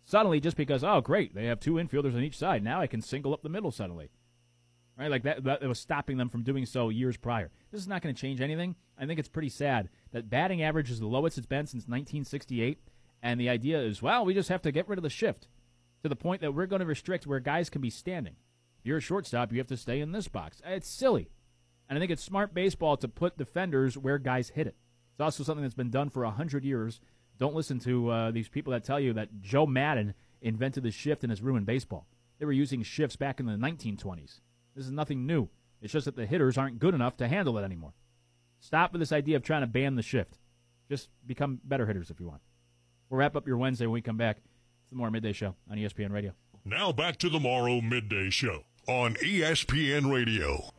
Suddenly, 0.05 0.39
just 0.39 0.57
because, 0.57 0.83
oh, 0.83 1.01
great, 1.01 1.33
they 1.33 1.45
have 1.45 1.59
two 1.59 1.73
infielders 1.73 2.13
on 2.13 2.21
each 2.21 2.37
side, 2.37 2.63
now 2.63 2.79
I 2.79 2.85
can 2.85 3.01
single 3.01 3.33
up 3.33 3.41
the 3.41 3.49
middle 3.49 3.71
suddenly. 3.71 4.11
Right? 4.97 5.09
Like 5.09 5.23
that, 5.23 5.43
that 5.43 5.63
was 5.63 5.79
stopping 5.79 6.17
them 6.17 6.29
from 6.29 6.43
doing 6.43 6.65
so 6.65 6.89
years 6.89 7.17
prior. 7.17 7.49
This 7.71 7.81
is 7.81 7.87
not 7.87 8.01
going 8.01 8.13
to 8.13 8.21
change 8.21 8.41
anything. 8.41 8.75
I 8.97 9.05
think 9.05 9.19
it's 9.19 9.29
pretty 9.29 9.49
sad 9.49 9.89
that 10.11 10.29
batting 10.29 10.61
average 10.61 10.91
is 10.91 10.99
the 10.99 11.07
lowest 11.07 11.37
it's 11.37 11.47
been 11.47 11.65
since 11.65 11.83
1968. 11.83 12.79
And 13.23 13.39
the 13.39 13.49
idea 13.49 13.79
is, 13.81 14.01
well, 14.01 14.25
we 14.25 14.33
just 14.33 14.49
have 14.49 14.61
to 14.63 14.71
get 14.71 14.87
rid 14.87 14.99
of 14.99 15.03
the 15.03 15.09
shift 15.09 15.47
to 16.03 16.09
the 16.09 16.15
point 16.15 16.41
that 16.41 16.53
we're 16.53 16.67
going 16.67 16.81
to 16.81 16.85
restrict 16.85 17.25
where 17.25 17.39
guys 17.39 17.69
can 17.69 17.81
be 17.81 17.89
standing. 17.89 18.35
If 18.79 18.85
you're 18.85 18.97
a 18.97 19.01
shortstop, 19.01 19.51
you 19.51 19.57
have 19.59 19.67
to 19.67 19.77
stay 19.77 20.01
in 20.01 20.11
this 20.11 20.27
box. 20.27 20.61
It's 20.65 20.89
silly. 20.89 21.29
And 21.87 21.97
I 21.97 21.99
think 21.99 22.11
it's 22.11 22.23
smart 22.23 22.53
baseball 22.53 22.97
to 22.97 23.07
put 23.07 23.37
defenders 23.37 23.97
where 23.97 24.17
guys 24.17 24.49
hit 24.49 24.67
it. 24.67 24.75
It's 25.13 25.21
also 25.21 25.43
something 25.43 25.63
that's 25.63 25.73
been 25.73 25.89
done 25.89 26.09
for 26.09 26.23
100 26.23 26.65
years. 26.65 26.99
Don't 27.39 27.55
listen 27.55 27.79
to 27.79 28.09
uh, 28.09 28.31
these 28.31 28.49
people 28.49 28.71
that 28.71 28.83
tell 28.83 28.99
you 28.99 29.13
that 29.13 29.41
Joe 29.41 29.65
Maddon 29.65 30.13
invented 30.41 30.83
the 30.83 30.91
shift 30.91 31.23
and 31.23 31.31
has 31.31 31.41
ruined 31.41 31.65
baseball. 31.65 32.07
They 32.39 32.45
were 32.45 32.51
using 32.51 32.83
shifts 32.83 33.15
back 33.15 33.39
in 33.39 33.45
the 33.45 33.53
1920s. 33.53 34.39
This 34.75 34.85
is 34.85 34.91
nothing 34.91 35.25
new. 35.25 35.49
It's 35.81 35.93
just 35.93 36.05
that 36.05 36.15
the 36.15 36.25
hitters 36.25 36.57
aren't 36.57 36.79
good 36.79 36.93
enough 36.93 37.17
to 37.17 37.27
handle 37.27 37.57
it 37.57 37.63
anymore. 37.63 37.93
Stop 38.59 38.93
with 38.93 38.99
this 39.01 39.11
idea 39.11 39.35
of 39.35 39.43
trying 39.43 39.61
to 39.61 39.67
ban 39.67 39.95
the 39.95 40.01
shift. 40.01 40.39
Just 40.89 41.09
become 41.25 41.59
better 41.63 41.85
hitters 41.85 42.09
if 42.09 42.19
you 42.19 42.27
want. 42.27 42.41
We'll 43.09 43.19
wrap 43.19 43.35
up 43.35 43.47
your 43.47 43.57
Wednesday 43.57 43.85
when 43.85 43.93
we 43.93 44.01
come 44.01 44.17
back. 44.17 44.37
It's 44.37 44.89
the 44.89 44.95
Morrow 44.95 45.11
Midday 45.11 45.33
Show 45.33 45.55
on 45.69 45.77
ESPN 45.77 46.11
Radio. 46.11 46.31
Now 46.65 46.91
back 46.91 47.17
to 47.17 47.29
the 47.29 47.39
Morrow 47.39 47.81
Midday 47.81 48.29
Show 48.29 48.63
on 48.87 49.15
ESPN 49.15 50.11
Radio. 50.11 50.69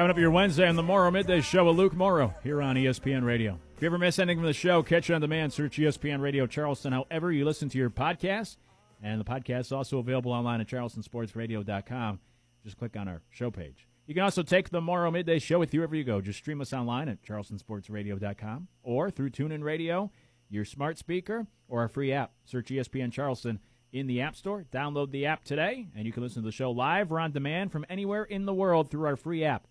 Wrapping 0.00 0.12
up 0.12 0.18
your 0.18 0.30
Wednesday 0.30 0.66
on 0.66 0.76
the 0.76 0.82
Morrow 0.82 1.10
Midday 1.10 1.42
Show 1.42 1.66
with 1.66 1.76
Luke 1.76 1.92
Morrow 1.92 2.34
here 2.42 2.62
on 2.62 2.74
ESPN 2.74 3.22
Radio. 3.22 3.58
If 3.76 3.82
you 3.82 3.86
ever 3.86 3.98
miss 3.98 4.18
anything 4.18 4.38
from 4.38 4.46
the 4.46 4.54
show, 4.54 4.82
catch 4.82 5.10
it 5.10 5.12
on 5.12 5.20
demand. 5.20 5.52
Search 5.52 5.76
ESPN 5.76 6.22
Radio 6.22 6.46
Charleston, 6.46 6.94
however 6.94 7.30
you 7.30 7.44
listen 7.44 7.68
to 7.68 7.76
your 7.76 7.90
podcast. 7.90 8.56
And 9.02 9.20
the 9.20 9.26
podcast 9.26 9.60
is 9.60 9.72
also 9.72 9.98
available 9.98 10.32
online 10.32 10.62
at 10.62 10.68
charlestonsportsradio.com. 10.68 12.18
Just 12.64 12.78
click 12.78 12.96
on 12.96 13.08
our 13.08 13.20
show 13.28 13.50
page. 13.50 13.86
You 14.06 14.14
can 14.14 14.22
also 14.22 14.42
take 14.42 14.70
the 14.70 14.80
Morrow 14.80 15.10
Midday 15.10 15.38
Show 15.38 15.58
with 15.58 15.74
you 15.74 15.80
wherever 15.80 15.96
you 15.96 16.04
go. 16.04 16.22
Just 16.22 16.38
stream 16.38 16.62
us 16.62 16.72
online 16.72 17.10
at 17.10 17.22
charlestonsportsradio.com 17.22 18.68
or 18.82 19.10
through 19.10 19.28
TuneIn 19.28 19.62
Radio, 19.62 20.10
your 20.48 20.64
smart 20.64 20.96
speaker, 20.96 21.46
or 21.68 21.80
our 21.82 21.88
free 21.88 22.10
app. 22.10 22.32
Search 22.46 22.68
ESPN 22.68 23.12
Charleston 23.12 23.58
in 23.92 24.06
the 24.06 24.22
App 24.22 24.34
Store. 24.34 24.64
Download 24.72 25.10
the 25.10 25.26
app 25.26 25.44
today, 25.44 25.88
and 25.94 26.06
you 26.06 26.12
can 26.14 26.22
listen 26.22 26.40
to 26.40 26.48
the 26.48 26.52
show 26.52 26.70
live 26.70 27.12
or 27.12 27.20
on 27.20 27.32
demand 27.32 27.70
from 27.70 27.84
anywhere 27.90 28.24
in 28.24 28.46
the 28.46 28.54
world 28.54 28.90
through 28.90 29.04
our 29.04 29.16
free 29.16 29.44
app. 29.44 29.66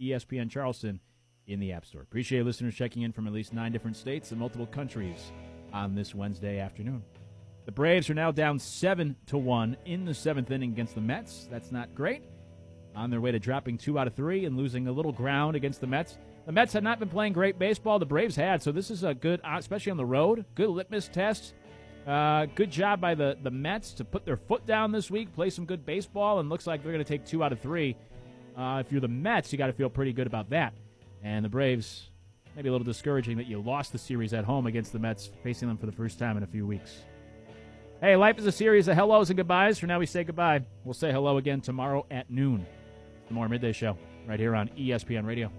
ESPN 0.00 0.50
Charleston 0.50 1.00
in 1.46 1.60
the 1.60 1.72
App 1.72 1.84
Store. 1.84 2.02
Appreciate 2.02 2.44
listeners 2.44 2.74
checking 2.74 3.02
in 3.02 3.12
from 3.12 3.26
at 3.26 3.32
least 3.32 3.52
nine 3.52 3.72
different 3.72 3.96
states 3.96 4.30
and 4.30 4.40
multiple 4.40 4.66
countries 4.66 5.32
on 5.72 5.94
this 5.94 6.14
Wednesday 6.14 6.58
afternoon. 6.58 7.02
The 7.66 7.72
Braves 7.72 8.10
are 8.10 8.14
now 8.14 8.30
down 8.30 8.58
seven 8.58 9.16
to 9.26 9.38
one 9.38 9.76
in 9.86 10.04
the 10.04 10.14
seventh 10.14 10.50
inning 10.50 10.72
against 10.72 10.94
the 10.94 11.00
Mets. 11.00 11.48
That's 11.50 11.72
not 11.72 11.94
great. 11.94 12.22
On 12.94 13.10
their 13.10 13.20
way 13.20 13.32
to 13.32 13.38
dropping 13.38 13.78
two 13.78 13.98
out 13.98 14.06
of 14.06 14.14
three 14.14 14.44
and 14.44 14.56
losing 14.56 14.86
a 14.86 14.92
little 14.92 15.12
ground 15.12 15.56
against 15.56 15.80
the 15.80 15.86
Mets. 15.86 16.16
The 16.46 16.52
Mets 16.52 16.72
had 16.74 16.84
not 16.84 16.98
been 16.98 17.08
playing 17.08 17.32
great 17.32 17.58
baseball. 17.58 17.98
The 17.98 18.06
Braves 18.06 18.36
had, 18.36 18.62
so 18.62 18.70
this 18.70 18.90
is 18.90 19.02
a 19.02 19.14
good, 19.14 19.40
uh, 19.42 19.56
especially 19.58 19.90
on 19.92 19.96
the 19.96 20.04
road, 20.04 20.44
good 20.54 20.68
litmus 20.68 21.08
test 21.08 21.54
Uh, 22.06 22.44
good 22.54 22.70
job 22.70 23.00
by 23.00 23.14
the, 23.14 23.34
the 23.42 23.50
Mets 23.50 23.94
to 23.94 24.04
put 24.04 24.26
their 24.26 24.36
foot 24.36 24.66
down 24.66 24.92
this 24.92 25.10
week, 25.10 25.34
play 25.34 25.48
some 25.48 25.64
good 25.64 25.86
baseball, 25.86 26.38
and 26.38 26.50
looks 26.50 26.66
like 26.66 26.82
they're 26.82 26.92
going 26.92 27.02
to 27.02 27.08
take 27.08 27.24
two 27.24 27.42
out 27.42 27.50
of 27.50 27.60
three. 27.60 27.96
Uh, 28.56 28.82
if 28.84 28.92
you're 28.92 29.00
the 29.00 29.08
Mets, 29.08 29.52
you 29.52 29.58
got 29.58 29.66
to 29.66 29.72
feel 29.72 29.88
pretty 29.88 30.12
good 30.12 30.26
about 30.26 30.50
that. 30.50 30.74
And 31.22 31.44
the 31.44 31.48
Braves, 31.48 32.10
maybe 32.54 32.68
a 32.68 32.72
little 32.72 32.84
discouraging 32.84 33.36
that 33.38 33.46
you 33.46 33.60
lost 33.60 33.92
the 33.92 33.98
series 33.98 34.32
at 34.32 34.44
home 34.44 34.66
against 34.66 34.92
the 34.92 34.98
Mets, 34.98 35.30
facing 35.42 35.68
them 35.68 35.76
for 35.76 35.86
the 35.86 35.92
first 35.92 36.18
time 36.18 36.36
in 36.36 36.42
a 36.42 36.46
few 36.46 36.66
weeks. 36.66 37.02
Hey, 38.00 38.16
life 38.16 38.38
is 38.38 38.46
a 38.46 38.52
series 38.52 38.86
of 38.88 38.96
hellos 38.96 39.30
and 39.30 39.36
goodbyes. 39.36 39.78
For 39.78 39.86
now, 39.86 39.98
we 39.98 40.06
say 40.06 40.24
goodbye. 40.24 40.62
We'll 40.84 40.94
say 40.94 41.10
hello 41.10 41.38
again 41.38 41.60
tomorrow 41.60 42.06
at 42.10 42.30
noon. 42.30 42.66
The 43.28 43.34
Morrow 43.34 43.48
Midday 43.48 43.72
Show, 43.72 43.96
right 44.26 44.38
here 44.38 44.54
on 44.54 44.68
ESPN 44.76 45.26
Radio. 45.26 45.50